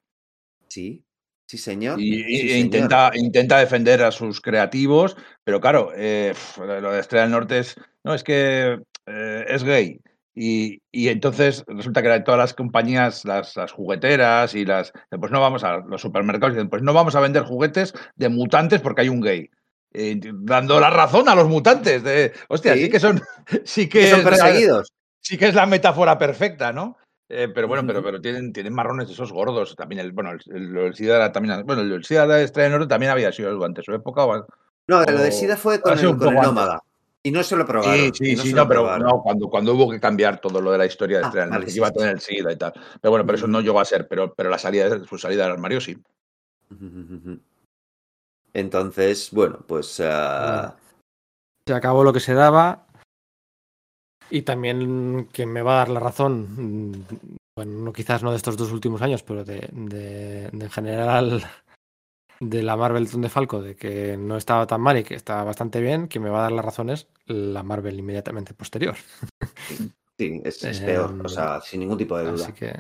Sí, 0.76 1.02
sí, 1.46 1.56
señor. 1.56 1.98
Y, 1.98 2.20
y- 2.20 2.22
Sí, 2.24 2.34
e 2.34 2.48
señor. 2.50 2.64
intenta, 2.66 3.10
intenta 3.14 3.58
defender 3.58 4.02
a 4.02 4.10
sus 4.12 4.42
creativos, 4.42 5.16
pero 5.42 5.58
claro, 5.58 5.90
eh, 5.96 6.34
lo 6.58 6.92
de 6.92 7.00
Estrella 7.00 7.22
del 7.22 7.30
Norte 7.32 7.60
es, 7.60 7.76
no, 8.04 8.12
es 8.12 8.22
que 8.22 8.78
eh, 9.06 9.44
es 9.48 9.64
gay. 9.64 10.00
Y, 10.34 10.82
y 10.92 11.08
entonces 11.08 11.64
resulta 11.66 12.02
que 12.02 12.20
todas 12.20 12.36
las 12.38 12.52
compañías, 12.52 13.24
las, 13.24 13.56
las 13.56 13.72
jugueteras 13.72 14.54
y 14.54 14.66
las, 14.66 14.92
pues 15.18 15.32
no 15.32 15.40
vamos 15.40 15.64
a 15.64 15.78
los 15.78 16.02
supermercados, 16.02 16.54
dicen, 16.54 16.68
pues 16.68 16.82
no 16.82 16.92
vamos 16.92 17.14
a 17.16 17.20
vender 17.20 17.44
juguetes 17.44 17.94
de 18.16 18.28
mutantes 18.28 18.82
porque 18.82 19.00
hay 19.00 19.08
un 19.08 19.22
gay. 19.22 19.48
Eh, 19.94 20.20
dando 20.34 20.78
la 20.78 20.90
razón 20.90 21.26
a 21.30 21.34
los 21.34 21.48
mutantes. 21.48 22.02
De, 22.02 22.34
hostia, 22.48 22.74
sí, 22.74 22.80
Sí. 22.84 22.90
que 22.90 23.00
son, 23.00 23.22
sí 23.64 23.88
que 23.88 24.00
Que 24.00 24.10
son 24.10 24.24
la- 24.24 24.28
perseguidos. 24.30 24.92
sí 25.22 25.38
que 25.38 25.46
es 25.48 25.54
la 25.54 25.64
metáfora 25.64 26.18
perfecta, 26.18 26.70
¿no? 26.70 26.98
Eh, 27.28 27.48
pero 27.52 27.66
bueno, 27.66 27.84
pero, 27.86 28.02
pero 28.02 28.20
tienen, 28.20 28.52
tienen 28.52 28.72
marrones 28.72 29.10
esos 29.10 29.32
gordos. 29.32 29.74
También 29.74 30.00
el, 30.00 30.12
bueno, 30.12 30.30
el, 30.30 30.40
el, 30.54 30.76
el 30.76 31.32
también, 31.32 31.64
bueno, 31.66 31.82
el 31.82 32.04
SIDA 32.04 32.26
de 32.26 32.44
Estrella 32.44 32.68
del 32.70 32.78
Norte 32.78 32.88
también 32.88 33.12
había 33.12 33.32
sido 33.32 33.52
durante 33.52 33.82
su 33.82 33.92
época. 33.92 34.24
o- 34.24 34.46
No, 34.88 35.00
lo 35.02 35.18
de 35.20 35.28
o- 35.28 35.32
SIDA 35.32 35.56
fue 35.56 35.80
con 35.80 35.98
el, 35.98 36.16
con 36.16 36.28
el 36.36 36.40
nómada. 36.42 36.82
Y 37.24 37.32
no 37.32 37.42
se 37.42 37.56
lo 37.56 37.66
probaron. 37.66 37.96
Sí, 37.96 38.12
sí, 38.14 38.36
no 38.36 38.42
sí, 38.42 38.50
se 38.50 38.54
no, 38.54 38.62
lo 38.62 38.68
pero 38.68 38.98
no, 38.98 39.20
cuando, 39.20 39.48
cuando 39.48 39.74
hubo 39.74 39.90
que 39.90 39.98
cambiar 39.98 40.40
todo 40.40 40.60
lo 40.60 40.70
de 40.70 40.78
la 40.78 40.86
historia 40.86 41.18
de 41.18 41.24
Ah, 41.24 41.26
Estrella 41.26 41.44
del 41.46 41.50
vale, 41.50 41.58
Norte, 41.60 41.66
que 41.66 41.72
sí, 41.72 41.78
iba 41.78 41.88
a 41.88 41.92
tener 41.92 42.08
el. 42.10 42.20
SIDA 42.20 42.52
y 42.52 42.56
tal. 42.56 42.72
Pero 43.00 43.10
bueno, 43.10 43.26
pero 43.26 43.36
eso 43.38 43.48
no 43.48 43.60
llegó 43.60 43.80
a 43.80 43.84
ser, 43.84 44.06
pero, 44.06 44.32
pero 44.32 44.48
la 44.48 44.58
salida, 44.58 45.04
su 45.04 45.18
salida 45.18 45.42
del 45.42 45.52
armario 45.54 45.80
sí. 45.80 45.96
Entonces, 48.54 49.30
bueno, 49.32 49.58
pues. 49.66 50.00
ah, 50.04 50.76
Se 51.66 51.74
acabó 51.74 52.04
lo 52.04 52.12
que 52.12 52.20
se 52.20 52.34
daba. 52.34 52.85
Y 54.30 54.42
también 54.42 55.28
quien 55.32 55.52
me 55.52 55.62
va 55.62 55.74
a 55.74 55.78
dar 55.78 55.88
la 55.88 56.00
razón, 56.00 57.04
bueno, 57.56 57.72
no, 57.84 57.92
quizás 57.92 58.22
no 58.22 58.30
de 58.30 58.36
estos 58.36 58.56
dos 58.56 58.72
últimos 58.72 59.00
años, 59.02 59.22
pero 59.22 59.44
de, 59.44 59.68
de- 59.72 60.48
de 60.52 60.64
en 60.64 60.70
general 60.70 61.44
de 62.40 62.62
la 62.62 62.76
Marvel 62.76 63.06
de 63.08 63.28
Falco, 63.28 63.62
de 63.62 63.76
que 63.76 64.16
no 64.16 64.36
estaba 64.36 64.66
tan 64.66 64.80
mal 64.80 64.98
y 64.98 65.04
que 65.04 65.14
estaba 65.14 65.44
bastante 65.44 65.80
bien, 65.80 66.06
quien 66.08 66.24
me 66.24 66.30
va 66.30 66.40
a 66.40 66.42
dar 66.42 66.52
la 66.52 66.62
razón 66.62 66.90
es 66.90 67.06
la 67.26 67.62
Marvel 67.62 67.98
inmediatamente 67.98 68.52
posterior. 68.52 68.96
sí, 70.18 70.40
es, 70.44 70.62
es 70.64 70.80
Em, 70.80 70.86
peor. 70.86 71.16
O 71.24 71.28
sea, 71.28 71.60
sin 71.60 71.80
ningún 71.80 71.98
tipo 71.98 72.16
de 72.18 72.24
duda. 72.30 72.44
Así 72.44 72.52
que 72.52 72.74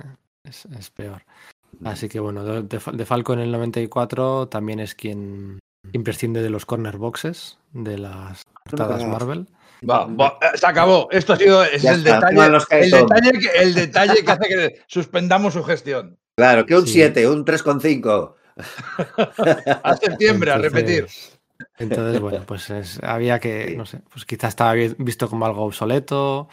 es, 0.44 0.64
es 0.66 0.90
peor. 0.90 1.22
Así 1.84 2.08
que 2.08 2.20
bueno, 2.20 2.42
de, 2.44 2.62
de 2.62 2.80
Fal- 2.80 2.96
de 2.96 3.04
Falco 3.06 3.32
en 3.34 3.40
el 3.40 3.52
94 3.52 4.48
también 4.48 4.80
es 4.80 4.94
quien, 4.94 5.58
quien 5.90 6.04
prescinde 6.04 6.42
de 6.42 6.50
los 6.50 6.64
corner 6.66 6.96
boxes 6.96 7.58
de 7.72 7.98
las 7.98 8.42
portadas. 8.64 9.06
Marvel. 9.06 9.46
Va, 9.88 10.06
va, 10.06 10.38
eh, 10.42 10.56
se 10.58 10.66
acabó. 10.66 11.08
Esto 11.10 11.32
ha 11.34 11.36
sido 11.36 11.62
es 11.64 11.84
el, 11.84 12.06
está, 12.06 12.28
detalle, 12.30 12.58
el, 12.70 12.90
detalle 12.90 13.32
que, 13.38 13.48
el 13.62 13.74
detalle 13.74 14.24
que 14.24 14.30
hace 14.32 14.48
que 14.48 14.80
suspendamos 14.88 15.52
su 15.54 15.62
gestión. 15.64 16.18
Claro, 16.36 16.66
que 16.66 16.74
un 16.76 16.86
Sí. 16.86 16.94
7, 16.94 17.28
un 17.28 17.44
3,5. 17.44 18.34
A 19.82 19.96
septiembre, 19.96 20.50
a 20.50 20.58
repetir. 20.58 21.06
Entonces- 21.78 22.20
bueno, 22.20 22.42
pues 22.46 22.68
es- 22.70 23.00
había 23.02 23.38
que, 23.38 23.68
Sí. 23.68 23.76
no 23.76 23.86
sé, 23.86 24.00
pues 24.12 24.24
quizás 24.24 24.48
estaba 24.50 24.72
vi- 24.74 24.94
visto 24.98 25.28
como 25.28 25.46
algo 25.46 25.62
obsoleto. 25.64 26.48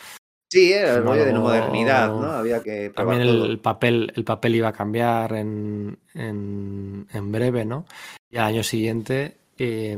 Sí, 0.50 0.72
era 0.72 0.95
el 0.95 1.03
rollo 1.03 1.26
de 1.26 1.34
modernidad, 1.34 2.10
¿no? 2.10 2.32
Había 2.32 2.62
que 2.62 2.92
También 2.95 3.24
todo. 3.24 3.45
el 3.45 3.60
papel, 3.60 4.14
el 4.16 4.24
papel 4.24 4.56
iba 4.56 4.68
a 4.70 4.74
cambiar 4.74 5.34
en, 5.34 5.98
en, 6.14 7.08
en 7.12 7.32
breve, 7.32 7.66
¿no? 7.66 7.86
Y 8.30 8.38
al 8.38 8.45
año 8.45 8.64
siguiente 8.64 9.38
eh, 9.58 9.98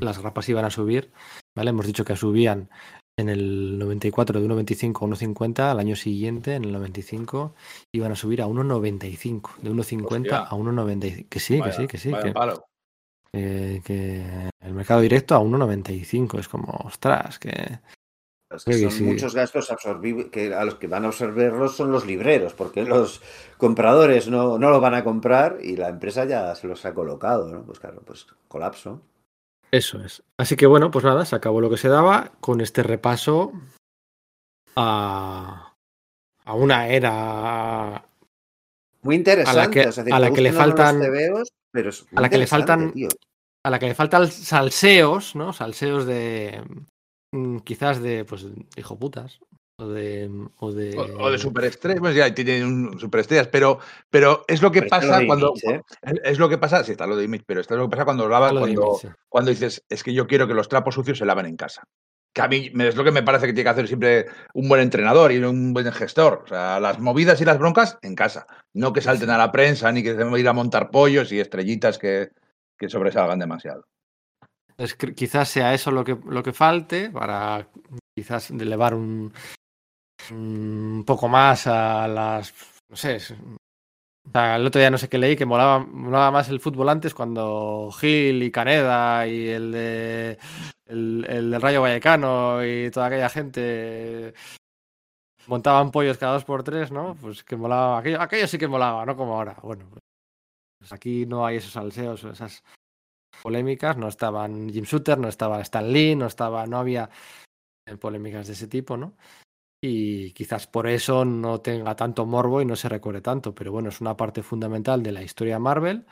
las 0.00 0.18
grapas 0.20 0.48
iban 0.48 0.64
a 0.64 0.70
subir, 0.70 1.10
¿vale? 1.56 1.70
Hemos 1.70 1.86
dicho 1.86 2.04
que 2.04 2.14
subían 2.14 2.68
en 3.18 3.28
el 3.30 3.78
94 3.78 4.40
de 4.40 4.46
1,25 4.46 4.96
a 5.02 5.06
1,50, 5.08 5.70
al 5.70 5.80
año 5.80 5.96
siguiente, 5.96 6.54
en 6.54 6.64
el 6.64 6.72
95, 6.72 7.54
iban 7.92 8.12
a 8.12 8.16
subir 8.16 8.42
a 8.42 8.46
1,95, 8.46 9.56
de 9.62 9.70
1,50 9.70 10.04
Hostia. 10.20 10.38
a 10.40 10.54
1,95. 10.54 11.26
Que 11.28 11.40
sí, 11.40 11.60
que 11.62 11.72
sí, 11.72 11.86
que 11.88 11.98
sí. 11.98 12.10
vaya 12.10 12.24
que- 12.24 12.32
palo. 12.32 12.64
que, 13.32 13.82
que 13.84 14.50
el 14.60 14.74
mercado 14.74 15.00
directo 15.00 15.34
a 15.34 15.40
1,95 15.40 16.38
es 16.38 16.48
como, 16.48 16.68
ostras, 16.84 17.38
que 17.38 17.80
Es 18.50 18.64
que 18.64 18.74
Sí, 18.74 18.82
son 18.82 18.90
sí. 18.92 19.02
muchos 19.04 19.34
gastos 19.34 19.70
absorbibles 19.72 20.26
que 20.30 20.54
a 20.54 20.64
los 20.64 20.76
que 20.76 20.86
van 20.86 21.04
a 21.04 21.08
absorberlos 21.08 21.74
son 21.74 21.90
los 21.90 22.06
libreros, 22.06 22.52
porque 22.54 22.84
los 22.84 23.20
compradores 23.56 24.28
no, 24.28 24.58
no 24.58 24.70
lo 24.70 24.80
van 24.80 24.94
a 24.94 25.02
comprar 25.02 25.58
y 25.62 25.76
la 25.76 25.88
empresa 25.88 26.24
ya 26.26 26.54
se 26.54 26.68
los 26.68 26.84
ha 26.86 26.94
colocado, 26.94 27.50
¿no? 27.50 27.64
Pues 27.64 27.80
claro, 27.80 28.02
pues 28.06 28.26
colapso. 28.46 29.00
Eso 29.70 30.00
es. 30.02 30.22
Así 30.38 30.56
que 30.56 30.66
bueno, 30.66 30.90
pues 30.90 31.04
nada, 31.04 31.24
se 31.24 31.36
acabó 31.36 31.60
lo 31.60 31.68
que 31.70 31.76
se 31.76 31.88
daba 31.88 32.32
con 32.40 32.60
este 32.60 32.82
repaso 32.82 33.52
a, 34.76 35.74
a 36.44 36.54
una 36.54 36.88
era 36.88 38.04
Muy 39.02 39.16
interesante. 39.16 39.70
que- 39.70 39.80
o 39.80 39.82
sea, 39.82 39.90
es 39.90 39.96
decir, 39.96 40.14
a 40.14 40.18
la 40.20 40.30
que 40.32 40.40
le 40.40 40.52
faltan- 40.52 41.00
tebeos, 41.00 41.48
pero 41.72 41.90
a 42.14 42.20
la 42.20 42.28
que 42.28 42.38
le 42.38 42.46
faltan- 42.46 42.92
tío. 42.92 43.08
a 43.64 43.70
la 43.70 43.78
que 43.78 43.86
le 43.86 43.94
faltan 43.94 44.30
salseos, 44.30 45.34
¿no? 45.36 45.52
Salseos 45.52 46.06
de 46.06 46.62
mm, 47.32 47.58
quizás 47.58 48.00
de 48.00 48.24
pues 48.24 48.46
hijo 48.76 48.98
putas 48.98 49.40
o 49.78 49.88
de 49.88 50.30
o 50.58 50.72
de, 50.72 50.98
O, 50.98 51.24
o 51.24 51.30
de 51.30 51.38
superestrellas, 51.38 52.00
pues 52.00 52.16
ya 52.16 52.32
tienen 52.34 52.64
un 52.64 52.98
superestrellas, 52.98 53.48
pero, 53.48 53.78
pero 54.08 54.44
es 54.48 54.62
lo 54.62 54.72
que 54.72 54.80
Pero 54.80 54.86
está 54.86 55.00
lo 55.00 55.08
pasa 55.08 55.20
de 55.20 55.26
cuando. 55.26 55.52
Image, 55.62 55.76
¿eh? 55.76 56.20
Es, 56.24 56.38
lo 56.38 56.48
que 56.48 56.58
pasa, 56.58 56.82
sí, 56.82 56.92
está 56.92 57.06
lo 57.06 57.16
de 57.16 57.24
Image, 57.24 57.44
pero 57.46 57.60
esto 57.60 57.74
es 57.74 57.80
lo 57.80 57.86
que 57.86 57.90
pasa 57.90 58.04
cuando 58.06 58.24
de 58.24 58.58
cuando, 58.58 58.98
cuando 59.28 59.50
dices, 59.50 59.84
es 59.88 60.02
que 60.02 60.14
yo 60.14 60.26
quiero 60.26 60.48
que 60.48 60.54
los 60.54 60.68
trapos 60.68 60.94
sucios 60.94 61.18
se 61.18 61.26
laven 61.26 61.46
en 61.46 61.56
casa. 61.56 61.84
Que 62.32 62.42
a 62.42 62.48
mí 62.48 62.70
es 62.78 62.96
lo 62.96 63.04
que 63.04 63.10
me 63.10 63.22
parece 63.22 63.46
que 63.46 63.52
tiene 63.52 63.64
que 63.64 63.70
hacer 63.70 63.88
siempre 63.88 64.26
un 64.54 64.68
buen 64.68 64.80
entrenador 64.80 65.32
y 65.32 65.38
un 65.38 65.72
buen 65.72 65.90
gestor. 65.92 66.42
O 66.44 66.48
sea, 66.48 66.80
las 66.80 66.98
movidas 66.98 67.40
y 67.40 67.46
las 67.46 67.58
broncas 67.58 67.98
en 68.02 68.14
casa. 68.14 68.46
No 68.74 68.92
que 68.92 69.00
salten 69.00 69.30
a 69.30 69.38
la 69.38 69.52
prensa 69.52 69.90
ni 69.90 70.02
que 70.02 70.10
se 70.10 70.16
vayan 70.16 70.34
a 70.34 70.38
ir 70.38 70.48
a 70.48 70.52
montar 70.52 70.90
pollos 70.90 71.32
y 71.32 71.40
estrellitas 71.40 71.98
que, 71.98 72.30
que 72.78 72.90
sobresalgan 72.90 73.38
demasiado. 73.38 73.86
Es 74.76 74.94
que 74.94 75.14
quizás 75.14 75.48
sea 75.48 75.72
eso 75.72 75.90
lo 75.90 76.04
que, 76.04 76.18
lo 76.28 76.42
que 76.42 76.52
falte 76.52 77.08
para 77.08 77.68
quizás 78.14 78.50
elevar 78.50 78.92
un, 78.94 79.32
un 80.30 81.04
poco 81.06 81.28
más 81.28 81.66
a 81.66 82.06
las. 82.08 82.54
No 82.88 82.96
sé. 82.96 83.18
o 84.34 84.38
el 84.38 84.66
otro 84.66 84.80
día 84.80 84.90
no 84.90 84.98
sé 84.98 85.08
qué 85.08 85.18
leí 85.18 85.36
que 85.36 85.46
molaba, 85.46 85.80
molaba 85.80 86.30
más 86.30 86.48
el 86.48 86.60
fútbol 86.60 86.88
antes 86.88 87.14
cuando 87.14 87.90
Gil 87.98 88.42
y 88.42 88.50
Caneda 88.50 89.26
y 89.26 89.48
el 89.48 89.72
de 89.72 90.38
el, 90.86 91.26
el 91.28 91.50
del 91.50 91.62
Rayo 91.62 91.82
Vallecano 91.82 92.64
y 92.64 92.90
toda 92.90 93.06
aquella 93.06 93.28
gente 93.28 94.34
montaban 95.46 95.90
pollos 95.90 96.18
cada 96.18 96.34
dos 96.34 96.44
por 96.44 96.62
tres, 96.62 96.90
¿no? 96.90 97.16
Pues 97.20 97.44
que 97.44 97.56
molaba. 97.56 97.98
Aquello, 97.98 98.20
aquello 98.20 98.46
sí 98.46 98.58
que 98.58 98.68
molaba, 98.68 99.04
no 99.06 99.16
como 99.16 99.34
ahora. 99.34 99.56
Bueno, 99.62 99.86
pues 99.90 100.92
aquí 100.92 101.26
no 101.26 101.46
hay 101.46 101.56
esos 101.56 101.72
salseos, 101.72 102.24
esas 102.24 102.62
polémicas, 103.42 103.96
no 103.96 104.08
estaban 104.08 104.68
Jim 104.70 104.84
Shooter, 104.84 105.18
no 105.18 105.28
estaba 105.28 105.60
Stan 105.60 105.92
Lee, 105.92 106.16
no 106.16 106.26
estaba, 106.26 106.66
no 106.66 106.78
había 106.78 107.10
polémicas 108.00 108.46
de 108.48 108.54
ese 108.54 108.66
tipo, 108.66 108.96
¿no? 108.96 109.16
Y 109.82 110.32
quizás 110.32 110.66
por 110.66 110.86
eso 110.86 111.24
no 111.24 111.60
tenga 111.60 111.94
tanto 111.94 112.24
morbo 112.26 112.62
y 112.62 112.64
no 112.64 112.76
se 112.76 112.88
recuerde 112.88 113.20
tanto, 113.20 113.54
pero 113.54 113.72
bueno, 113.72 113.90
es 113.90 114.00
una 114.00 114.16
parte 114.16 114.42
fundamental 114.42 115.02
de 115.02 115.12
la 115.12 115.22
historia 115.22 115.58
Marvel 115.58 116.06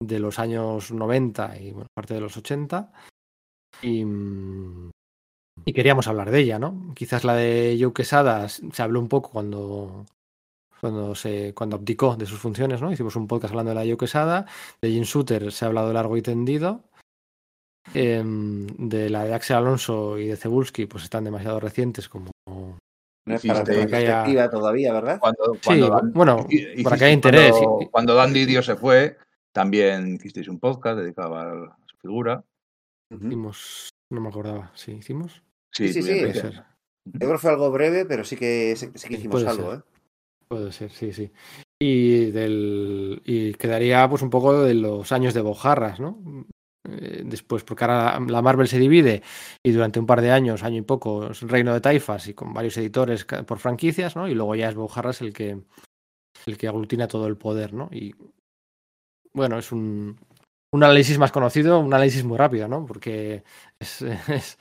de 0.00 0.18
los 0.18 0.38
años 0.38 0.90
90 0.90 1.60
y 1.60 1.72
bueno, 1.72 1.86
parte 1.94 2.14
de 2.14 2.20
los 2.20 2.36
80 2.36 2.92
y, 3.82 4.04
mm, 4.04 4.90
y 5.64 5.72
queríamos 5.72 6.08
hablar 6.08 6.30
de 6.30 6.40
ella, 6.40 6.58
¿no? 6.58 6.92
Quizás 6.94 7.24
la 7.24 7.34
de 7.34 7.76
Joe 7.80 7.92
Quesada 7.92 8.48
se 8.48 8.82
habló 8.82 9.00
un 9.00 9.08
poco 9.08 9.30
cuando 9.30 10.06
cuando 10.80 11.14
se 11.14 11.54
cuando 11.54 11.76
abdicó 11.76 12.16
de 12.16 12.26
sus 12.26 12.38
funciones, 12.38 12.82
¿no? 12.82 12.92
Hicimos 12.92 13.16
un 13.16 13.26
podcast 13.26 13.52
hablando 13.52 13.70
de 13.70 13.76
la 13.76 13.86
Joe 13.86 13.96
Quesada, 13.96 14.46
de 14.82 14.90
Jim 14.90 15.04
Shooter 15.04 15.52
se 15.52 15.64
ha 15.64 15.68
hablado 15.68 15.92
largo 15.92 16.16
y 16.16 16.22
tendido. 16.22 16.84
Em, 17.92 18.66
de 18.66 19.10
la 19.10 19.24
de 19.24 19.34
Axel 19.34 19.56
Alonso 19.56 20.18
y 20.18 20.26
de 20.26 20.36
Cebulski, 20.36 20.86
pues 20.86 21.04
están 21.04 21.24
demasiado 21.24 21.60
recientes 21.60 22.08
como. 22.08 22.30
No 23.26 23.36
es 23.36 23.46
para 23.46 23.64
tener 23.64 23.88
que 23.88 23.96
haya- 23.96 24.06
perspectiva 24.08 24.50
todavía, 24.50 24.92
¿verdad? 24.92 25.18
Cuando, 25.18 25.54
Sí, 25.60 25.80
Dan- 25.80 26.12
bueno, 26.12 26.46
para 26.84 26.96
que 26.98 27.04
haya 27.04 27.14
interés. 27.14 27.52
Cuando, 27.52 27.78
y- 27.82 27.86
cuando 27.88 28.14
Dan 28.14 28.32
Didio 28.32 28.62
se 28.62 28.76
fue, 28.76 29.16
también 29.52 30.14
hicisteis 30.16 30.48
un 30.48 30.58
podcast 30.58 30.98
dedicado 30.98 31.36
a 31.36 31.76
su 31.86 31.96
figura. 31.98 32.44
Hicimos. 33.10 33.88
No 34.10 34.20
me 34.20 34.28
acordaba. 34.28 34.70
Sí, 34.74 34.92
hicimos. 34.92 35.42
Sí, 35.72 35.88
sí, 35.92 36.02
sí. 36.02 36.20
Puede 36.20 36.32
que- 36.32 36.40
ser. 36.40 36.52
Yo 37.06 37.18
creo 37.18 37.32
que 37.32 37.38
fue 37.38 37.50
algo 37.50 37.70
breve, 37.70 38.04
pero 38.06 38.24
sí 38.24 38.36
que, 38.36 38.74
sí, 38.76 38.86
sí 38.94 39.08
que 39.08 39.14
Sí, 39.14 39.20
hicimos 39.20 39.42
puede 39.42 39.48
algo, 39.48 39.70
ser. 39.70 39.80
¿eh? 39.80 39.82
Puede 40.48 40.72
ser, 40.72 40.90
sí, 40.90 41.12
sí. 41.12 41.32
Y 41.80 42.30
del. 42.30 43.22
Y 43.24 43.54
quedaría 43.54 44.08
pues 44.08 44.22
un 44.22 44.30
poco 44.30 44.62
de 44.62 44.74
los 44.74 45.10
años 45.12 45.34
de 45.34 45.40
Bojarras, 45.40 45.98
¿no? 46.00 46.18
Eh, 46.86 47.22
después, 47.24 47.64
porque 47.64 47.84
ahora 47.84 48.20
la 48.20 48.42
Marvel 48.42 48.68
se 48.68 48.78
divide 48.78 49.22
y 49.62 49.72
durante 49.72 49.98
un 49.98 50.06
par 50.06 50.20
de 50.20 50.30
años, 50.30 50.62
año 50.62 50.78
y 50.78 50.82
poco, 50.82 51.30
es 51.30 51.40
Reino 51.40 51.72
de 51.72 51.80
Taifas 51.80 52.28
y 52.28 52.34
con 52.34 52.52
varios 52.52 52.76
editores 52.76 53.24
por 53.24 53.58
franquicias, 53.58 54.16
¿no? 54.16 54.28
Y 54.28 54.34
luego 54.34 54.54
ya 54.54 54.68
es 54.68 54.74
Bojarras 54.74 55.22
el 55.22 55.32
que 55.32 55.62
el 56.46 56.58
que 56.58 56.68
aglutina 56.68 57.08
todo 57.08 57.26
el 57.26 57.38
poder, 57.38 57.72
¿no? 57.72 57.88
Y 57.90 58.14
bueno, 59.32 59.58
es 59.58 59.72
un, 59.72 60.18
un 60.72 60.84
análisis 60.84 61.18
más 61.18 61.32
conocido, 61.32 61.80
un 61.80 61.94
análisis 61.94 62.22
muy 62.22 62.36
rápido, 62.36 62.68
¿no? 62.68 62.84
Porque 62.84 63.44
es, 63.78 64.02
es 64.28 64.58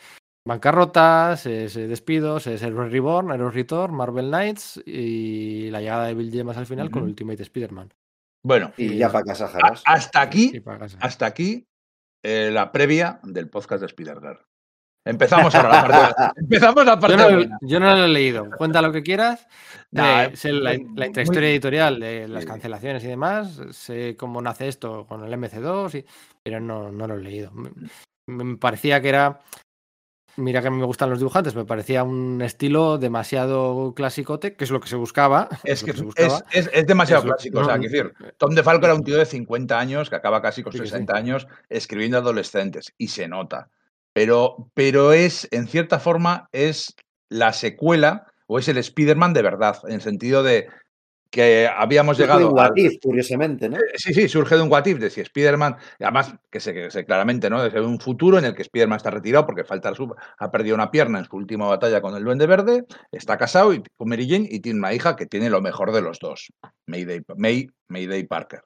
bancarrotas, 0.48 1.46
es 1.46 1.76
eh, 1.76 1.88
despidos, 1.88 2.48
es 2.48 2.62
Heroes 2.62 2.92
Reborn, 2.92 3.32
Heroes 3.32 3.54
Return, 3.54 3.94
Marvel 3.94 4.28
Knights 4.28 4.82
y 4.86 5.70
la 5.72 5.82
llegada 5.82 6.06
de 6.06 6.14
Bill 6.14 6.32
Gemas 6.32 6.56
al 6.56 6.68
final 6.68 6.90
con. 6.90 7.04
Ultimate 7.04 7.44
Spider-Man. 7.44 7.94
Bueno, 8.46 8.72
Y 8.78 8.98
ya 8.98 9.10
para 9.10 9.26
casa, 9.26 9.52
hasta 9.86 10.22
aquí, 10.22 10.60
para 10.62 10.80
casa. 10.80 10.98
hasta 11.02 11.26
aquí 11.26 11.66
eh, 12.24 12.50
la 12.52 12.72
previa 12.72 13.20
del 13.24 13.50
podcast 13.50 13.82
de 13.82 13.88
Spider-Girl. 13.88 14.40
Empezamos 15.06 15.54
ahora 15.54 15.70
la 15.70 15.84
parte, 16.16 16.40
empezamos 16.40 16.86
la 16.86 16.98
parte 17.00 17.18
Yo 17.18 17.30
no, 17.30 17.36
buena. 17.36 17.58
yo 17.62 17.80
no 17.82 17.96
lo 17.98 18.06
he 18.06 18.08
leído. 18.08 18.50
Cuenta 18.58 18.82
lo 18.82 18.94
que 18.94 19.04
quieras. 19.04 19.46
Nah, 19.92 20.24
Eh, 20.24 20.36
sé 20.38 20.54
la, 20.54 20.78
la 20.96 21.08
intrahistoria 21.08 21.50
editorial 21.50 22.00
de 22.00 22.28
las 22.30 22.46
cancelaciones 22.46 23.04
y 23.04 23.08
demás. 23.08 23.60
Sé 23.72 24.16
cómo 24.18 24.42
nace 24.42 24.70
esto 24.70 25.06
con 25.06 25.26
el 25.26 25.34
MC2, 25.34 25.96
y- 26.00 26.06
pero 26.42 26.62
no, 26.62 26.90
no 26.92 27.06
lo 27.06 27.16
he 27.16 27.22
leído. 27.22 27.52
Me, 27.52 27.70
me 28.28 28.58
parecía 28.58 29.02
que 29.02 29.10
era. 29.10 29.42
Mira 30.36 30.62
que 30.62 30.68
a 30.68 30.72
mí 30.72 30.78
me 30.78 30.86
gustan 30.86 31.10
los 31.10 31.20
dibujantes, 31.20 31.56
me 31.56 31.64
parecía 31.66 32.04
un 32.04 32.42
estilo 32.42 32.98
demasiado 32.98 33.94
clasicote, 33.96 34.56
que 34.56 34.64
es 34.64 34.72
lo 34.72 34.80
que 34.80 34.88
se 34.88 34.96
buscaba. 34.96 35.48
Es 35.64 35.82
lo 35.84 35.88
que 35.94 35.98
se 36.00 36.04
buscaba. 36.04 36.44
es- 36.52 36.70
es 36.74 36.88
demasiado 36.88 37.24
lo- 37.24 37.34
clásico. 37.34 37.60
no, 37.60 37.66
o 37.66 37.70
sea, 37.70 37.78
no, 37.78 37.84
decir, 37.84 38.14
Tom 38.38 38.56
DeFalco 38.56 38.86
era 38.86 38.96
un 38.96 39.04
tío 39.04 39.18
de 39.18 39.26
50 39.26 39.80
años 39.80 40.10
que 40.10 40.16
acaba 40.16 40.42
casi 40.42 40.64
con 40.64 40.74
sí. 40.74 40.80
60 40.80 41.16
años 41.16 41.48
escribiendo 41.70 42.18
adolescentes 42.18 42.94
y 42.98 43.10
se 43.10 43.28
nota. 43.28 43.70
Pero, 44.14 44.70
pero 44.74 45.12
es, 45.14 45.48
en 45.52 45.68
cierta 45.68 46.00
forma, 46.00 46.48
es 46.52 46.96
la 47.30 47.54
secuela 47.54 48.28
o 48.48 48.60
es 48.60 48.68
el 48.68 48.78
Spider-Man 48.78 49.34
de 49.34 49.42
verdad, 49.42 49.78
en 49.88 49.94
el 49.94 50.02
sentido 50.02 50.44
de 50.44 50.68
que 51.34 51.68
habíamos 51.68 52.16
Surge 52.18 52.32
de 52.32 52.38
llegado 52.38 52.54
un 52.54 52.60
al- 52.60 52.70
what 52.70 52.78
if, 52.78 53.00
curiosamente, 53.02 53.68
¿no? 53.68 53.78
Eh, 53.78 53.82
Sí, 53.96 54.14
sí, 54.14 54.28
surge 54.30 54.56
de 54.56 54.62
un 54.62 54.72
what 54.72 54.86
if 54.86 55.00
de 55.00 55.10
si 55.10 55.22
Spider-Man, 55.22 55.76
además 56.00 56.36
que 56.52 56.60
se, 56.60 56.76
que 56.76 56.92
se 56.92 57.06
claramente, 57.06 57.50
¿no? 57.50 57.68
De 57.68 57.82
un 57.82 58.00
futuro 58.00 58.38
en 58.38 58.46
el 58.46 58.54
que 58.54 58.62
Spider-Man 58.62 58.98
está 58.98 59.10
retirado 59.10 59.44
porque 59.48 59.64
falta 59.64 59.92
su, 59.96 60.14
ha 60.38 60.52
perdido 60.52 60.76
una 60.76 60.92
pierna 60.92 61.18
en 61.18 61.26
su 61.26 61.36
última 61.36 61.68
batalla 61.68 62.02
con 62.02 62.16
el 62.16 62.24
Duende 62.24 62.46
Verde, 62.46 62.86
está 63.12 63.36
casado 63.40 63.74
y, 63.74 63.82
con 63.98 64.10
Mary 64.10 64.30
Jane 64.30 64.48
y 64.48 64.60
tiene 64.60 64.78
una 64.78 64.94
hija 64.94 65.16
que 65.16 65.26
tiene 65.26 65.50
lo 65.50 65.60
mejor 65.60 65.92
de 65.92 66.04
los 66.04 66.20
dos, 66.20 66.54
Mayday, 66.86 67.24
May, 67.36 67.68
Mayday 67.88 68.26
Parker. 68.26 68.62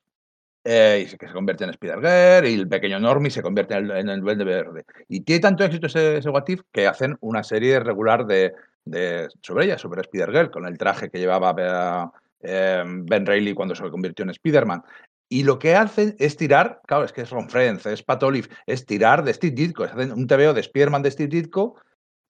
Eh, 0.65 1.03
y 1.05 1.09
se- 1.09 1.17
que 1.17 1.27
se 1.27 1.33
convierte 1.33 1.63
en 1.63 1.69
Spider-Girl 1.69 2.45
y 2.49 2.53
el 2.55 2.67
pequeño 2.67 2.99
Normie 2.99 3.31
se 3.31 3.41
convierte 3.41 3.75
en 3.75 3.85
el, 3.89 3.91
en 3.97 4.09
el 4.09 4.19
Duende 4.19 4.43
Verde. 4.43 4.83
Y 5.07 5.21
tiene 5.21 5.39
tanto 5.39 5.63
éxito 5.63 5.87
ese, 5.87 6.17
ese 6.17 6.29
what 6.29 6.43
if 6.49 6.59
que 6.73 6.85
hacen 6.85 7.15
una 7.21 7.41
serie 7.43 7.79
regular 7.79 8.25
de, 8.25 8.53
de- 8.83 9.29
sobre 9.41 9.63
ella, 9.63 9.77
sobre 9.77 10.01
Spider-Girl, 10.01 10.51
con 10.51 10.67
el 10.67 10.77
traje 10.77 11.09
que 11.09 11.19
llevaba 11.19 11.55
eh, 11.57 12.19
eh, 12.41 12.83
Ben 12.85 13.25
Reilly 13.25 13.53
cuando 13.53 13.75
se 13.75 13.89
convirtió 13.89 14.23
en 14.23 14.29
Spider-Man. 14.31 14.83
Y 15.29 15.43
lo 15.43 15.59
que 15.59 15.75
hacen 15.75 16.15
es 16.19 16.37
tirar, 16.37 16.81
claro, 16.87 17.03
es 17.03 17.11
que 17.11 17.21
es 17.21 17.29
Ron 17.29 17.49
Friends, 17.49 17.85
es 17.85 18.01
Pat 18.01 18.23
Olive, 18.23 18.47
es 18.65 18.85
tirar 18.85 19.23
de 19.25 19.33
Steve 19.33 19.53
Ditko, 19.55 19.83
hacen 19.83 20.13
un 20.13 20.25
TVO 20.25 20.53
de 20.53 20.61
Spider-Man 20.61 21.03
de 21.03 21.11
Steve 21.11 21.29
Ditko, 21.29 21.75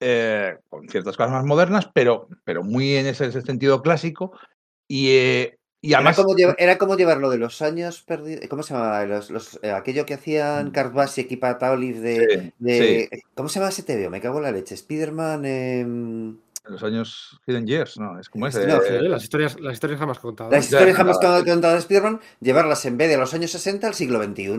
eh, 0.00 0.56
con 0.68 0.88
ciertas 0.88 1.16
cosas 1.16 1.32
más 1.32 1.44
modernas, 1.44 1.88
pero, 1.94 2.28
pero 2.44 2.62
muy 2.64 2.96
en 2.96 3.06
ese, 3.06 3.26
ese 3.26 3.42
sentido 3.42 3.82
clásico. 3.82 4.32
Y, 4.88 5.10
eh, 5.10 5.58
y 5.80 5.90
Era 5.90 5.98
además. 5.98 6.16
como, 6.16 6.34
lleva- 6.34 6.56
era 6.58 6.76
como 6.76 6.96
llevarlo 6.96 7.30
de 7.30 7.38
los 7.38 7.62
años 7.62 8.02
perdidos. 8.02 8.48
¿Cómo 8.48 8.64
se 8.64 8.74
llamaba? 8.74 9.04
Los, 9.06 9.30
los- 9.30 9.60
eh, 9.62 9.70
aquello 9.70 10.04
que 10.04 10.14
hacían 10.14 10.72
Kurt 10.72 10.92
Busiek 10.92 11.30
y 11.30 11.36
Pat 11.36 11.62
Olive 11.62 12.00
de. 12.00 12.40
Sí, 12.40 12.52
de- 12.58 13.08
sí. 13.12 13.20
¿Cómo 13.34 13.48
se 13.48 13.60
llama 13.60 13.70
ese 13.70 13.84
TVO? 13.84 14.10
Me 14.10 14.20
cago 14.20 14.38
en 14.38 14.42
la 14.44 14.50
leche. 14.52 14.74
Spider-Man. 14.74 16.40
En 16.68 16.72
los 16.74 16.82
años 16.82 17.40
Hidden 17.46 17.66
Years, 17.66 17.98
¿no? 17.98 18.20
Es 18.20 18.28
como 18.28 18.46
ese. 18.46 18.66
No, 18.66 18.82
eh, 18.82 19.02
las 19.08 19.22
historias, 19.22 19.58
las 19.58 19.72
historias 19.74 19.98
jamás 19.98 20.18
contadas. 20.18 20.52
Las 20.52 20.64
historias 20.66 20.90
ya, 20.90 20.96
jamás 20.96 21.18
contadas 21.18 21.72
de 21.74 21.78
Spider-Man, 21.80 22.20
llevarlas 22.40 22.84
en 22.84 22.96
vez 22.98 23.08
de 23.08 23.16
los 23.16 23.32
años 23.34 23.50
60 23.50 23.86
al 23.86 23.94
siglo 23.94 24.22
XXI. 24.22 24.58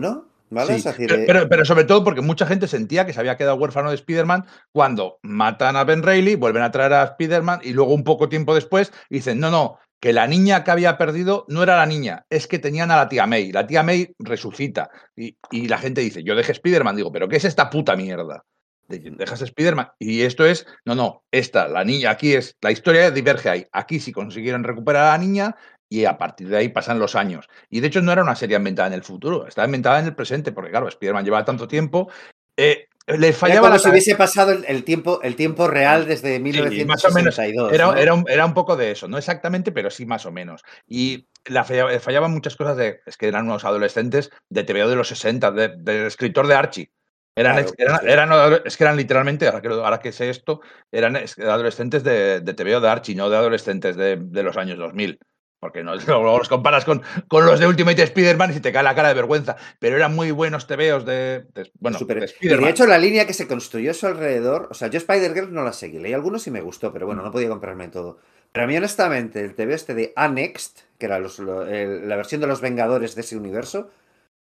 ¿Vale? 0.52 0.72
Sí, 0.72 0.78
Es 0.78 0.84
decir, 0.84 1.06
pero, 1.08 1.22
eh, 1.22 1.24
pero- 1.28 1.48
pero 1.48 1.64
sobre 1.64 1.84
todo 1.84 2.02
porque 2.02 2.20
mucha 2.22 2.44
gente 2.44 2.66
sentía 2.66 3.06
que 3.06 3.12
se 3.12 3.20
había 3.20 3.36
quedado 3.36 3.54
huérfano 3.54 3.90
de 3.90 3.94
Spider-Man 3.94 4.46
cuando 4.72 5.20
matan 5.22 5.76
a 5.76 5.84
Ben 5.84 6.02
Reilly, 6.02 6.34
vuelven 6.34 6.64
a 6.64 6.72
traer 6.72 6.92
a 6.94 7.04
Spider-Man 7.04 7.60
y 7.62 7.72
luego 7.72 7.94
un 7.94 8.02
poco 8.02 8.28
tiempo 8.28 8.52
después 8.56 8.92
dicen, 9.08 9.38
no, 9.38 9.52
no, 9.52 9.78
que 10.00 10.12
la 10.12 10.26
niña 10.26 10.64
que 10.64 10.72
había 10.72 10.98
perdido 10.98 11.44
no 11.46 11.62
era 11.62 11.76
la 11.76 11.86
niña, 11.86 12.26
es 12.30 12.48
que 12.48 12.58
tenían 12.58 12.90
a 12.90 12.96
la 12.96 13.08
tía 13.08 13.26
May. 13.28 13.52
La 13.52 13.68
tía 13.68 13.84
May 13.84 14.12
resucita 14.18 14.90
y, 15.14 15.36
y 15.52 15.68
la 15.68 15.78
gente 15.78 16.00
dice, 16.00 16.24
yo 16.24 16.34
dejé 16.34 16.50
Spider-Man, 16.50 16.96
digo, 16.96 17.12
pero 17.12 17.28
¿qué 17.28 17.36
es 17.36 17.44
esta 17.44 17.70
puta 17.70 17.94
mierda? 17.94 18.44
De- 18.90 19.10
Dejas 19.16 19.40
Spider-Man. 19.42 19.88
Y 19.98 20.22
esto 20.22 20.44
es, 20.44 20.66
no, 20.84 20.94
no, 20.94 21.22
esta, 21.30 21.68
la 21.68 21.84
niña, 21.84 22.10
aquí 22.10 22.34
es, 22.34 22.56
la 22.60 22.70
historia 22.72 23.10
diverge 23.10 23.48
ahí. 23.48 23.66
Aquí 23.72 24.00
sí 24.00 24.12
consiguieron 24.12 24.64
recuperar 24.64 25.06
a 25.06 25.12
la 25.12 25.18
niña 25.18 25.56
y 25.88 26.04
a 26.04 26.18
partir 26.18 26.48
de 26.48 26.56
ahí 26.58 26.68
pasan 26.68 26.98
los 26.98 27.14
años. 27.14 27.48
Y 27.70 27.80
de 27.80 27.86
hecho 27.88 28.02
no 28.02 28.12
era 28.12 28.22
una 28.22 28.36
serie 28.36 28.56
inventada 28.56 28.88
en 28.88 28.94
el 28.94 29.02
futuro, 29.02 29.46
estaba 29.46 29.66
inventada 29.66 29.98
en 30.00 30.06
el 30.06 30.14
presente, 30.14 30.52
porque 30.52 30.70
claro, 30.70 30.88
Spider-Man 30.88 31.24
lleva 31.24 31.44
tanto 31.44 31.66
tiempo 31.66 32.10
Eh, 32.56 32.86
le 33.06 33.28
Era 33.28 33.36
fallaba 33.36 33.60
como 33.62 33.72
la 33.72 33.78
si 33.78 33.88
hubiese 33.88 34.14
pasado 34.14 34.52
el, 34.52 34.64
el 34.68 34.84
tiempo, 34.84 35.20
el 35.22 35.34
tiempo 35.34 35.66
real 35.66 36.06
desde 36.06 36.36
Sí, 36.36 36.84
más 36.84 37.04
o 37.04 37.10
menos. 37.10 37.36
1962. 37.38 37.72
Era, 37.72 37.86
¿no? 37.86 37.96
era, 37.96 38.14
un, 38.14 38.24
era 38.28 38.44
un 38.46 38.54
poco 38.54 38.76
de 38.76 38.90
eso, 38.92 39.08
no 39.08 39.16
exactamente, 39.18 39.72
pero 39.72 39.90
sí 39.90 40.04
más 40.06 40.26
o 40.26 40.30
menos. 40.32 40.62
Y 40.86 41.26
la 41.46 41.64
fallaba- 41.64 41.98
fallaban 41.98 42.30
muchas 42.32 42.54
cosas 42.54 42.76
de. 42.76 43.00
Es 43.06 43.16
que 43.16 43.26
eran 43.28 43.46
unos 43.46 43.64
adolescentes 43.64 44.30
de 44.50 44.62
TVO 44.62 44.88
de 44.88 44.96
los 44.96 45.08
60, 45.08 45.50
de- 45.50 45.74
del 45.78 46.06
escritor 46.06 46.46
de 46.46 46.54
Archie. 46.54 46.90
Eran, 47.36 47.64
Claro, 47.64 48.06
eran, 48.06 48.60
es 48.64 48.76
que 48.76 48.84
eran 48.84 48.96
literalmente, 48.96 49.46
ahora 49.46 49.60
que, 49.62 49.68
ahora 49.68 50.00
que 50.00 50.12
sé 50.12 50.30
esto, 50.30 50.60
eran 50.90 51.16
adolescentes 51.16 52.02
de, 52.02 52.40
de 52.40 52.54
TVO 52.54 52.80
de 52.80 52.88
Archie, 52.88 53.14
no 53.14 53.30
de 53.30 53.36
adolescentes 53.36 53.96
de, 53.96 54.16
de 54.16 54.42
los 54.42 54.56
años 54.56 54.78
2000. 54.78 55.18
Porque 55.60 55.84
no, 55.84 55.94
luego 56.06 56.38
los 56.38 56.48
comparas 56.48 56.84
con, 56.84 57.02
con 57.28 57.44
los 57.46 57.60
de 57.60 57.66
Ultimate 57.66 58.02
Spider-Man 58.02 58.50
y 58.50 58.54
se 58.54 58.60
te 58.60 58.72
cae 58.72 58.82
la 58.82 58.94
cara 58.94 59.08
de 59.08 59.14
vergüenza. 59.14 59.56
Pero 59.78 59.96
eran 59.96 60.14
muy 60.14 60.30
buenos 60.30 60.66
TVOs 60.66 61.04
de, 61.04 61.44
de- 61.54 61.70
bueno, 61.78 61.98
Super- 61.98 62.20
de 62.20 62.32
y 62.40 62.48
de 62.48 62.68
hecho, 62.68 62.86
la 62.86 62.98
línea 62.98 63.26
que 63.26 63.34
se 63.34 63.46
construyó 63.46 63.90
a 63.90 63.94
su 63.94 64.06
alrededor, 64.06 64.68
o 64.70 64.74
sea, 64.74 64.88
yo 64.88 64.96
Spider-Girl 64.98 65.52
no 65.52 65.62
la 65.62 65.72
seguí, 65.72 65.98
leí 65.98 66.14
algunos 66.14 66.46
y 66.46 66.50
me 66.50 66.62
gustó, 66.62 66.92
pero 66.92 67.04
Mm. 67.06 67.08
bueno, 67.08 67.22
no 67.22 67.30
podía 67.30 67.48
comprarme 67.50 67.88
todo. 67.88 68.18
Pero 68.52 68.64
a 68.64 68.66
mí, 68.66 68.76
honestamente, 68.76 69.40
el 69.40 69.54
TV 69.54 69.74
este 69.74 69.94
de 69.94 70.12
Annexed, 70.16 70.72
que 70.98 71.06
era 71.06 71.18
los- 71.20 71.38
lo- 71.38 71.66
el- 71.66 72.08
la 72.08 72.16
versión 72.16 72.40
de 72.40 72.46
los 72.48 72.60
Vengadores 72.62 73.14
de 73.14 73.20
ese 73.20 73.36
universo, 73.36 73.90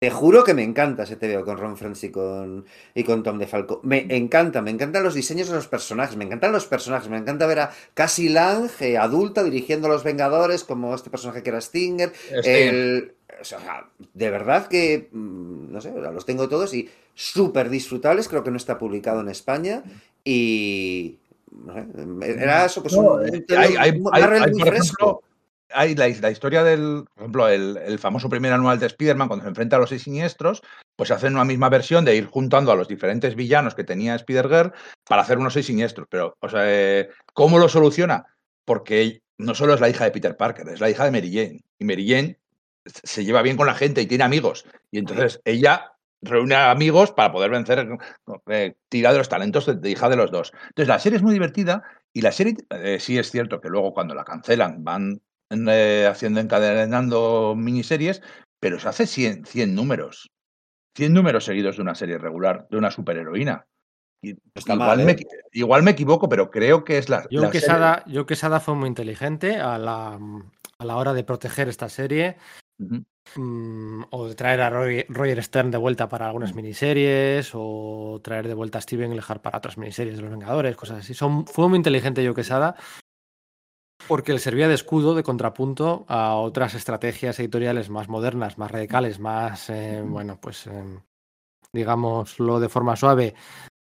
te 0.01 0.09
juro 0.09 0.43
que 0.43 0.55
me 0.55 0.63
encanta 0.63 1.03
ese 1.03 1.15
TVO 1.15 1.45
con 1.45 1.57
Ron 1.59 1.77
Friends 1.77 2.03
y 2.05 2.09
con, 2.09 2.65
y 2.95 3.03
con 3.03 3.21
Tom 3.21 3.37
DeFalco. 3.37 3.81
Me 3.83 4.07
encanta, 4.17 4.59
me 4.63 4.71
encantan 4.71 5.03
los 5.03 5.13
diseños 5.13 5.47
de 5.49 5.53
los 5.53 5.67
personajes, 5.67 6.15
me 6.17 6.23
encantan 6.25 6.51
los 6.51 6.65
personajes, 6.65 7.07
me 7.07 7.17
encanta 7.19 7.45
ver 7.45 7.59
a 7.59 7.71
Cassie 7.93 8.31
Lang, 8.31 8.67
eh, 8.79 8.97
adulta, 8.97 9.43
dirigiendo 9.43 9.85
a 9.87 9.91
los 9.91 10.03
Vengadores, 10.03 10.63
como 10.63 10.95
este 10.95 11.11
personaje 11.11 11.43
que 11.43 11.51
era 11.51 11.61
Stinger, 11.61 12.11
el- 12.43 13.13
o 13.39 13.43
sea, 13.43 13.85
de 14.15 14.31
verdad 14.31 14.65
que, 14.65 15.07
mm, 15.11 15.71
no 15.71 15.79
sé, 15.81 15.91
los 15.91 16.25
tengo 16.25 16.49
todos 16.49 16.73
y 16.73 16.89
súper 17.13 17.69
disfrutables, 17.69 18.27
creo 18.27 18.43
que 18.43 18.49
no 18.49 18.57
está 18.57 18.79
publicado 18.79 19.21
en 19.21 19.29
España 19.29 19.83
y... 20.23 21.19
no 21.51 21.75
sé, 21.75 21.85
era 22.41 22.65
eso, 22.65 22.81
pues 22.81 22.95
No, 22.95 23.01
un, 23.01 23.19
un- 23.19 23.45
hay, 23.55 23.71
un 23.75 23.77
hay- 23.77 23.99
muy 24.51 24.61
fresco. 24.61 24.65
ejemplo, 24.73 25.21
hay 25.73 25.95
la, 25.95 26.07
la 26.07 26.31
historia 26.31 26.63
del, 26.63 27.05
por 27.13 27.23
ejemplo, 27.23 27.47
el, 27.47 27.77
el 27.77 27.99
famoso 27.99 28.29
primer 28.29 28.53
anual 28.53 28.79
de 28.79 28.87
Spider-Man, 28.87 29.27
cuando 29.27 29.43
se 29.43 29.49
enfrenta 29.49 29.75
a 29.75 29.79
los 29.79 29.89
seis 29.89 30.03
siniestros, 30.03 30.61
pues 30.95 31.11
hacen 31.11 31.33
una 31.33 31.45
misma 31.45 31.69
versión 31.69 32.05
de 32.05 32.15
ir 32.15 32.25
juntando 32.25 32.71
a 32.71 32.75
los 32.75 32.87
diferentes 32.87 33.35
villanos 33.35 33.75
que 33.75 33.83
tenía 33.83 34.15
Spider-Girl 34.15 34.73
para 35.07 35.21
hacer 35.21 35.37
unos 35.37 35.53
seis 35.53 35.65
siniestros. 35.65 36.07
Pero, 36.09 36.35
o 36.39 36.49
sea, 36.49 36.61
eh, 36.65 37.09
¿cómo 37.33 37.57
lo 37.59 37.69
soluciona? 37.69 38.25
Porque 38.65 39.21
no 39.37 39.55
solo 39.55 39.73
es 39.73 39.81
la 39.81 39.89
hija 39.89 40.05
de 40.05 40.11
Peter 40.11 40.37
Parker, 40.37 40.69
es 40.69 40.79
la 40.79 40.89
hija 40.89 41.05
de 41.05 41.11
Mary 41.11 41.33
Jane. 41.33 41.61
Y 41.79 41.85
Mary 41.85 42.07
Jane 42.07 42.39
se 42.85 43.25
lleva 43.25 43.41
bien 43.41 43.57
con 43.57 43.67
la 43.67 43.73
gente 43.75 44.01
y 44.01 44.05
tiene 44.05 44.23
amigos. 44.23 44.65
Y 44.91 44.99
entonces 44.99 45.41
ella 45.45 45.93
reúne 46.21 46.53
a 46.53 46.69
amigos 46.69 47.11
para 47.11 47.31
poder 47.31 47.49
vencer, 47.49 47.87
eh, 48.47 48.75
tira 48.89 49.11
de 49.11 49.17
los 49.17 49.29
talentos 49.29 49.65
de, 49.65 49.75
de 49.75 49.89
hija 49.89 50.07
de 50.09 50.15
los 50.15 50.29
dos. 50.29 50.51
Entonces 50.67 50.87
la 50.87 50.99
serie 50.99 51.17
es 51.17 51.23
muy 51.23 51.33
divertida 51.33 51.83
y 52.13 52.21
la 52.21 52.31
serie 52.31 52.55
eh, 52.69 52.99
sí 52.99 53.17
es 53.17 53.31
cierto 53.31 53.59
que 53.59 53.69
luego 53.69 53.93
cuando 53.93 54.13
la 54.13 54.23
cancelan 54.23 54.83
van 54.83 55.21
eh, 55.51 56.07
haciendo, 56.09 56.39
encadenando 56.39 57.53
miniseries, 57.57 58.21
pero 58.59 58.79
se 58.79 58.87
hace 58.89 59.07
100, 59.07 59.45
100 59.45 59.75
números. 59.75 60.29
100 60.97 61.13
números 61.13 61.45
seguidos 61.45 61.77
de 61.77 61.81
una 61.83 61.95
serie 61.95 62.17
regular, 62.17 62.67
de 62.69 62.77
una 62.77 62.91
superheroína. 62.91 63.65
Y 64.23 64.35
está 64.53 64.73
igual, 64.73 64.97
mal, 64.97 65.05
me, 65.05 65.11
¿eh? 65.13 65.25
igual 65.53 65.83
me 65.83 65.91
equivoco, 65.91 66.29
pero 66.29 66.51
creo 66.51 66.83
que 66.83 66.97
es 66.97 67.09
la, 67.09 67.17
la 67.17 67.23
serie- 67.29 67.49
Quesada, 67.51 68.03
John 68.11 68.25
Quesada 68.25 68.59
fue 68.59 68.75
muy 68.75 68.87
inteligente 68.87 69.57
a 69.57 69.77
la, 69.77 70.19
a 70.77 70.85
la 70.85 70.97
hora 70.97 71.13
de 71.13 71.23
proteger 71.23 71.69
esta 71.69 71.89
serie 71.89 72.37
mm, 73.35 74.03
o 74.11 74.27
de 74.27 74.35
traer 74.35 74.61
a 74.61 74.69
Roy- 74.69 75.05
Roger 75.09 75.41
Stern 75.43 75.71
de 75.71 75.77
vuelta 75.77 76.07
para 76.07 76.27
algunas 76.27 76.53
miniseries 76.53 77.51
o 77.53 78.19
traer 78.23 78.47
de 78.47 78.53
vuelta 78.53 78.77
a 78.77 78.81
Steven 78.81 79.15
Lehart 79.15 79.41
para 79.41 79.57
otras 79.57 79.77
miniseries 79.79 80.17
de 80.17 80.21
los 80.21 80.31
Vengadores, 80.31 80.75
cosas 80.75 80.99
así. 80.99 81.13
Son, 81.15 81.47
fue 81.47 81.67
muy 81.67 81.77
inteligente 81.77 82.23
John 82.23 82.35
Quesada 82.35 82.75
porque 84.07 84.33
le 84.33 84.39
servía 84.39 84.67
de 84.67 84.73
escudo, 84.75 85.15
de 85.15 85.23
contrapunto 85.23 86.05
a 86.07 86.35
otras 86.35 86.73
estrategias 86.73 87.39
editoriales 87.39 87.89
más 87.89 88.09
modernas, 88.09 88.57
más 88.57 88.71
radicales, 88.71 89.19
más, 89.19 89.69
eh, 89.69 90.03
bueno, 90.05 90.37
pues, 90.41 90.67
eh, 90.67 90.83
digámoslo 91.73 92.59
de 92.59 92.69
forma 92.69 92.95
suave, 92.95 93.33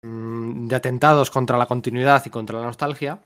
mm, 0.02 0.66
de 0.68 0.76
atentados 0.76 1.30
contra 1.30 1.58
la 1.58 1.66
continuidad 1.66 2.22
y 2.26 2.30
contra 2.30 2.58
la 2.60 2.66
nostalgia. 2.66 3.20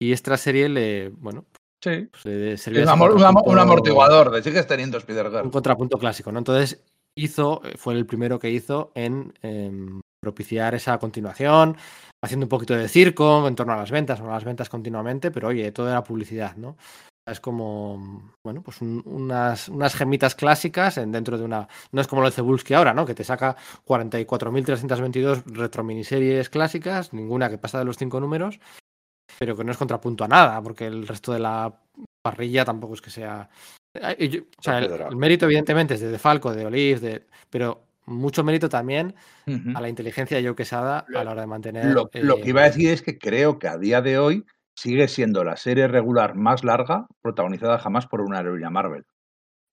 Y 0.00 0.12
esta 0.12 0.36
serie 0.36 0.68
le, 0.68 1.08
bueno, 1.08 1.44
Sí. 1.82 2.08
pues 2.10 2.24
le 2.26 2.56
servía 2.56 2.82
un, 2.82 2.88
amor- 2.88 3.12
un 3.46 3.58
amortiguador, 3.58 4.30
de 4.30 4.42
sigues 4.42 4.66
teniendo 4.66 4.98
Spider-Girl. 4.98 5.44
un 5.44 5.50
contrapunto 5.50 5.98
clásico, 5.98 6.32
¿no? 6.32 6.38
Entonces 6.38 6.82
hizo, 7.16 7.62
fue 7.76 7.94
el 7.94 8.04
primero 8.06 8.38
que 8.38 8.50
hizo 8.50 8.90
en 8.94 9.32
em, 9.42 10.00
propiciar 10.30 10.74
esa 10.74 10.98
continuación, 10.98 11.76
haciendo 12.24 12.46
un 12.46 12.48
poquito 12.48 12.74
de 12.74 12.88
circo 12.88 13.46
en 13.46 13.54
torno 13.54 13.74
a 13.74 13.76
las 13.76 13.92
ventas, 13.92 14.18
o 14.20 14.26
a 14.28 14.32
las 14.32 14.42
ventas 14.44 14.68
continuamente, 14.68 15.30
pero 15.30 15.46
oye, 15.48 15.70
todo 15.70 15.88
era 15.88 16.02
publicidad, 16.02 16.56
¿no? 16.56 16.76
Es 17.28 17.38
como, 17.40 18.32
bueno, 18.44 18.62
pues 18.62 18.80
un- 18.80 19.02
unas, 19.04 19.68
unas 19.68 19.94
gemitas 19.94 20.34
clásicas 20.34 20.96
en, 20.98 21.12
dentro 21.12 21.38
de 21.38 21.44
una... 21.44 21.68
No 21.92 22.00
es 22.00 22.08
como 22.08 22.22
lo 22.22 22.28
de 22.28 22.34
Cebulski 22.34 22.74
ahora, 22.74 22.92
¿no? 22.94 23.04
Que 23.06 23.14
te 23.14 23.22
saca 23.24 23.56
44.322 23.84 25.44
retrominiseries 25.46 26.50
clásicas, 26.50 27.12
ninguna 27.12 27.48
que 27.50 27.58
pasa 27.58 27.78
de 27.78 27.84
los 27.84 27.96
cinco 27.96 28.18
números, 28.20 28.58
pero 29.38 29.56
que 29.56 29.62
no 29.64 29.70
es 29.72 29.78
contrapunto 29.78 30.24
a 30.24 30.28
nada, 30.28 30.60
porque 30.62 30.86
el 30.86 31.06
resto 31.06 31.32
de 31.32 31.38
la 31.40 31.72
parrilla 32.24 32.64
tampoco 32.64 32.94
es 32.94 33.02
que 33.02 33.10
sea... 33.10 33.48
Eh, 33.94 34.28
yo- 34.28 34.42
o 34.58 34.62
sea, 34.62 34.78
el 34.78 35.16
mérito 35.16 35.46
evidentemente 35.46 35.94
es 35.94 36.00
de 36.00 36.10
De 36.10 36.18
Falco, 36.18 36.52
de 36.52 36.66
Olive, 36.66 37.00
de, 37.00 37.26
pero 37.50 37.85
mucho 38.06 38.44
mérito 38.44 38.68
también 38.68 39.14
a 39.74 39.80
la 39.80 39.88
inteligencia 39.88 40.36
de 40.36 40.44
Joe 40.44 40.56
Quesada 40.56 41.04
a 41.14 41.24
la 41.24 41.32
hora 41.32 41.42
de 41.42 41.46
mantener... 41.46 41.86
Lo, 41.86 42.08
lo 42.12 42.38
eh, 42.38 42.40
que 42.40 42.48
iba 42.48 42.62
a 42.62 42.64
decir 42.64 42.90
es 42.90 43.02
que 43.02 43.18
creo 43.18 43.58
que 43.58 43.68
a 43.68 43.78
día 43.78 44.00
de 44.00 44.18
hoy 44.18 44.44
sigue 44.74 45.08
siendo 45.08 45.42
la 45.42 45.56
serie 45.56 45.88
regular 45.88 46.34
más 46.34 46.62
larga 46.62 47.06
protagonizada 47.22 47.78
jamás 47.78 48.06
por 48.06 48.20
una 48.20 48.40
heroína 48.40 48.70
Marvel. 48.70 49.04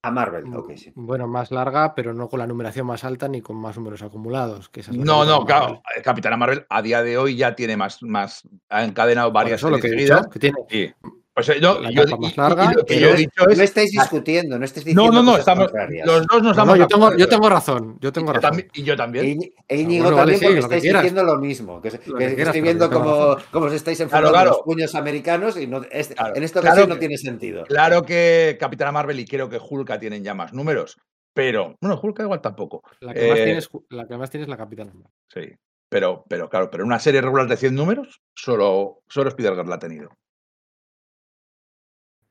A 0.06 0.12
Marvel, 0.12 0.44
ok, 0.54 0.74
sí. 0.76 0.92
Bueno, 0.96 1.28
más 1.28 1.50
larga, 1.52 1.96
pero 1.96 2.14
no 2.14 2.28
con 2.28 2.40
la 2.40 2.48
numeración 2.48 2.86
más 2.86 3.06
alta 3.06 3.30
ni 3.30 3.42
con 3.42 3.56
más 3.56 3.78
números 3.78 4.02
acumulados. 4.02 4.68
Que 4.68 4.84
No, 4.92 5.24
no, 5.24 5.46
claro. 5.46 5.66
Marvel. 5.66 5.82
eh, 5.98 6.02
Capitana 6.02 6.36
Marvel 6.36 6.66
a 6.70 6.82
día 6.82 7.02
de 7.02 7.18
hoy 7.18 7.38
ya 7.38 7.56
tiene 7.56 7.78
más, 7.78 8.04
más 8.04 8.46
ha 8.68 8.84
encadenado 8.84 9.32
varias 9.32 9.62
eso 9.62 9.70
lo 9.70 9.78
que 9.78 9.88
he 9.88 9.92
series 9.92 10.10
dicho, 10.10 10.30
que 10.30 10.40
tiene 10.40 10.58
Sí. 10.70 10.94
Pues 11.36 11.50
no, 11.62 11.80
La 11.80 11.90
yo- 11.90 12.04
capa 12.06 12.18
más 12.18 12.30
y- 12.30 12.34
y- 12.34 12.38
larga, 12.38 12.64
y 12.64 12.76
lo 12.76 12.86
que 12.86 12.94
pero 12.94 13.00
yo 13.00 13.08
he 13.08 13.22
es- 13.22 13.28
No 13.38 13.50
es. 13.52 13.60
estáis 13.60 13.92
discutiendo, 13.92 14.60
no 14.60 14.66
estáis 14.66 14.86
diciendo 14.86 15.12
No, 15.12 15.24
no, 15.24 15.32
no, 15.32 15.38
estamos. 15.38 15.72
Los 16.06 16.28
dos 16.28 16.44
nos 16.44 16.44
No, 16.44 16.54
damos 16.54 16.68
no, 16.68 16.76
yo 16.76 16.82
la 16.82 16.88
tengo, 16.88 17.06
razón. 17.06 17.18
yo 17.20 17.28
tengo 17.30 17.50
razón, 17.50 17.98
yo 18.00 18.12
tengo 18.14 18.26
Y 18.26 18.28
yo 18.28 18.34
razón. 18.34 18.50
también- 18.52 18.70
Y 18.76 18.84
yo 18.84 18.96
también. 18.96 19.26
E 19.26 19.30
Íñ- 19.30 19.54
Íñigo 19.82 20.04
bueno, 20.04 20.18
también 20.18 20.40
porque 20.42 20.60
estáis 20.60 20.84
diciendo 20.84 21.24
lo 21.24 21.38
mismo. 21.40 21.82
Que, 21.82 21.90
Lo 21.90 21.98
que 21.98 22.04
que 22.04 22.36
quieras, 22.36 22.40
estoy 22.48 22.62
viendo 22.62 22.90
cómo, 22.92 23.66
os 23.66 23.74
estáis 23.74 24.00
enfrentando 24.00 24.32
claro. 24.32 24.50
los 24.52 24.60
puños 24.62 24.94
americanos 24.94 25.58
y 25.58 25.66
no, 25.66 25.82
es- 25.92 26.10
Claro, 26.10 26.36
en 26.36 26.44
esta 26.44 26.62
claro 26.62 26.74
ocasión 26.76 26.88
que- 26.90 26.94
no 26.94 27.00
tiene 27.00 27.18
sentido. 27.18 27.64
Claro 27.64 28.04
que 28.04 28.56
Capitana 28.60 28.92
Marvel 28.92 29.20
y 29.20 29.26
creo 29.26 29.50
que 29.50 29.60
Hulka 29.60 30.00
tienen 30.00 30.24
ya 30.24 30.36
más 30.36 30.54
números. 30.54 30.98
Pero, 31.34 31.76
bueno, 31.82 32.00
Hulka 32.00 32.22
igual 32.22 32.42
tampoco. 32.42 32.84
La 33.00 33.12
que, 33.12 33.28
más 33.28 33.40
Eh, 33.40 33.44
tienes, 33.46 33.70
la 33.90 34.08
que 34.08 34.18
más 34.18 34.30
tienes 34.30 34.46
es 34.46 34.50
la 34.52 34.58
Capitana. 34.58 34.92
Marvel. 34.94 35.12
Sí. 35.34 35.56
Pero, 35.90 36.24
pero 36.30 36.48
claro, 36.48 36.70
pero 36.70 36.86
una 36.86 37.00
serie 37.00 37.22
regular 37.22 37.48
de 37.48 37.58
100 37.58 37.74
números, 37.74 38.22
solo, 38.36 39.00
solo 39.08 39.30
Spider-Girl 39.30 39.68
la 39.68 39.76
ha 39.76 39.80
tenido. 39.80 40.10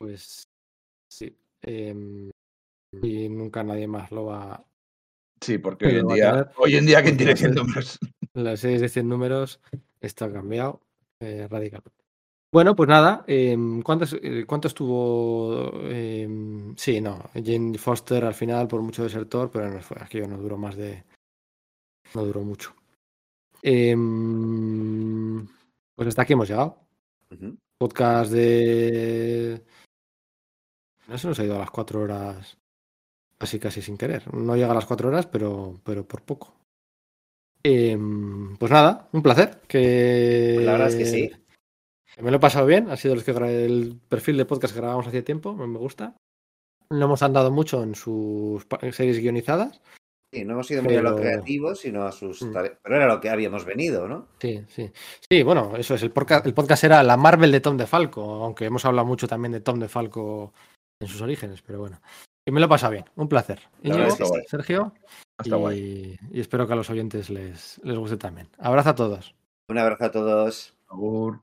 Pues 0.03 0.43
sí. 1.09 1.39
em, 1.63 2.29
y 3.01 3.29
nunca 3.29 3.63
nadie 3.63 3.87
más 3.87 4.11
lo 4.11 4.25
va. 4.25 4.65
Sí, 5.41 5.59
porque 5.59 5.87
hoy 5.87 5.97
en 6.01 6.09
día, 6.09 6.53
hoy 6.57 6.75
en 6.77 6.87
día, 6.87 7.03
¿quién 7.05 7.17
tiene 7.17 7.33
va 7.33 7.35
a 7.35 7.37
100 7.37 7.55
ser- 7.55 7.63
números? 7.63 7.99
Las 8.35 8.59
series 8.61 8.81
de 8.81 8.89
100 8.89 9.09
números 9.09 9.61
esto 10.01 10.25
ha 10.25 10.33
cambiado 10.33 10.81
eh, 11.21 11.47
radicalmente. 11.49 12.03
Bueno, 12.53 12.75
pues 12.75 12.89
nada, 12.89 13.25
em, 13.29 13.81
¿cuántos, 13.83 14.15
eh, 14.21 14.45
¿cuánto 14.45 14.67
estuvo? 14.67 15.71
em, 15.89 16.75
sí, 16.77 17.01
no, 17.01 17.31
Jane 17.33 17.79
Foster 17.79 18.25
al 18.25 18.35
final 18.35 18.67
por 18.67 18.83
mucho 18.83 19.05
desertor, 19.05 19.51
pero 19.53 19.71
no 19.71 19.81
fue, 19.81 19.99
aquello 20.01 20.27
no 20.27 20.37
duró 20.39 20.59
más 20.59 20.77
de... 20.77 21.05
No 22.15 22.25
duró 22.25 22.41
mucho. 22.43 22.75
Pues 25.95 26.09
hasta 26.09 26.23
aquí 26.23 26.33
hemos 26.33 26.49
llegado. 26.49 26.77
Podcast 27.79 28.33
de... 28.33 29.65
No 31.13 31.19
se 31.19 31.29
nos 31.29 31.39
ha 31.39 31.45
ido 31.45 31.57
a 31.57 31.61
las 31.61 31.71
cuatro 31.71 32.01
horas 32.01 32.57
casi 33.39 33.59
casi 33.59 33.83
sin 33.83 33.97
querer. 33.99 34.33
No 34.35 34.57
llega 34.57 34.71
a 34.73 34.75
las 34.75 34.87
cuatro 34.87 35.09
horas, 35.09 35.27
pero, 35.27 35.79
pero 35.85 36.05
por 36.07 36.23
poco. 36.23 36.55
Em, 37.63 38.57
pues 38.57 38.73
nada, 38.73 39.09
un 39.13 39.23
placer. 39.23 39.61
Que... 39.69 40.53
Pues 40.57 40.67
la 40.67 40.73
verdad 40.73 40.89
es 40.89 40.97
que 40.97 41.07
sí. 41.07 41.31
Me 42.21 42.31
lo 42.31 42.37
he 42.39 42.41
pasado 42.41 42.67
bien. 42.67 42.91
Ha 42.91 42.97
sido 42.97 43.15
los 43.15 43.25
que 43.25 43.35
gra- 43.35 43.49
el 43.51 44.01
perfil 44.09 44.37
de 44.37 44.45
podcast 44.45 44.75
que 44.75 44.81
grabamos 44.81 45.07
hace 45.07 45.23
tiempo. 45.23 45.55
Me 45.55 45.79
gusta. 45.79 46.17
No 46.91 47.05
hemos 47.07 47.23
andado 47.23 47.51
mucho 47.51 47.83
en 47.83 47.95
sus 47.95 48.67
series 48.93 49.19
guionizadas. 49.19 49.81
Sí, 50.33 50.45
no 50.45 50.55
hemos 50.55 50.71
ido 50.71 50.83
muy 50.83 50.97
a 50.97 51.03
lo 51.03 51.15
creativo, 51.17 51.75
sino 51.75 52.05
a 52.05 52.13
sus 52.13 52.43
Mm. 52.43 52.53
tareas. 52.53 52.79
Pero 52.83 52.97
era 52.97 53.07
lo 53.07 53.21
que 53.21 53.29
habíamos 53.31 53.65
venido, 53.65 54.09
¿no? 54.09 54.29
Sí, 54.41 54.63
sí. 54.69 54.91
Sí, 55.31 55.43
bueno, 55.43 55.73
eso 55.77 55.95
es. 55.95 56.03
El 56.03 56.11
podcast, 56.11 56.47
el 56.47 56.55
podcast 56.55 56.85
era 56.85 57.03
la 57.03 57.17
Marvel 57.17 57.53
de 57.53 57.61
Tom 57.61 57.77
DeFalco, 57.77 58.23
aunque 58.45 58.65
hemos 58.67 58.85
hablado 58.85 59.07
mucho 59.07 59.27
también 59.29 59.53
de 59.53 59.61
Tom 59.61 59.79
DeFalco 59.79 60.53
en 61.03 61.09
sus 61.09 61.21
orígenes, 61.21 61.63
pero 61.63 61.81
bueno. 61.81 62.01
Y 62.45 62.51
me 62.51 62.61
lo 62.61 62.67
he 62.67 62.69
pasado 62.69 62.93
bien. 62.93 63.05
Un 63.17 63.29
placer. 63.29 63.61
Íñigo. 63.83 64.09
Sergio. 64.49 64.93
Está 65.39 65.57
y, 65.57 65.59
guay. 65.59 66.19
y 66.31 66.41
espero 66.41 66.67
que 66.67 66.73
a 66.73 66.77
los 66.77 66.91
oyentes 66.91 67.31
les, 67.31 67.81
les 67.85 67.97
guste 67.97 68.17
también. 68.17 68.49
Abrazo 68.59 68.91
a 68.91 68.95
todos. 68.95 69.35
Un 69.69 69.79
abrazo 69.79 70.05
a 70.05 70.11
todos. 70.11 70.75
Agur. 70.89 71.41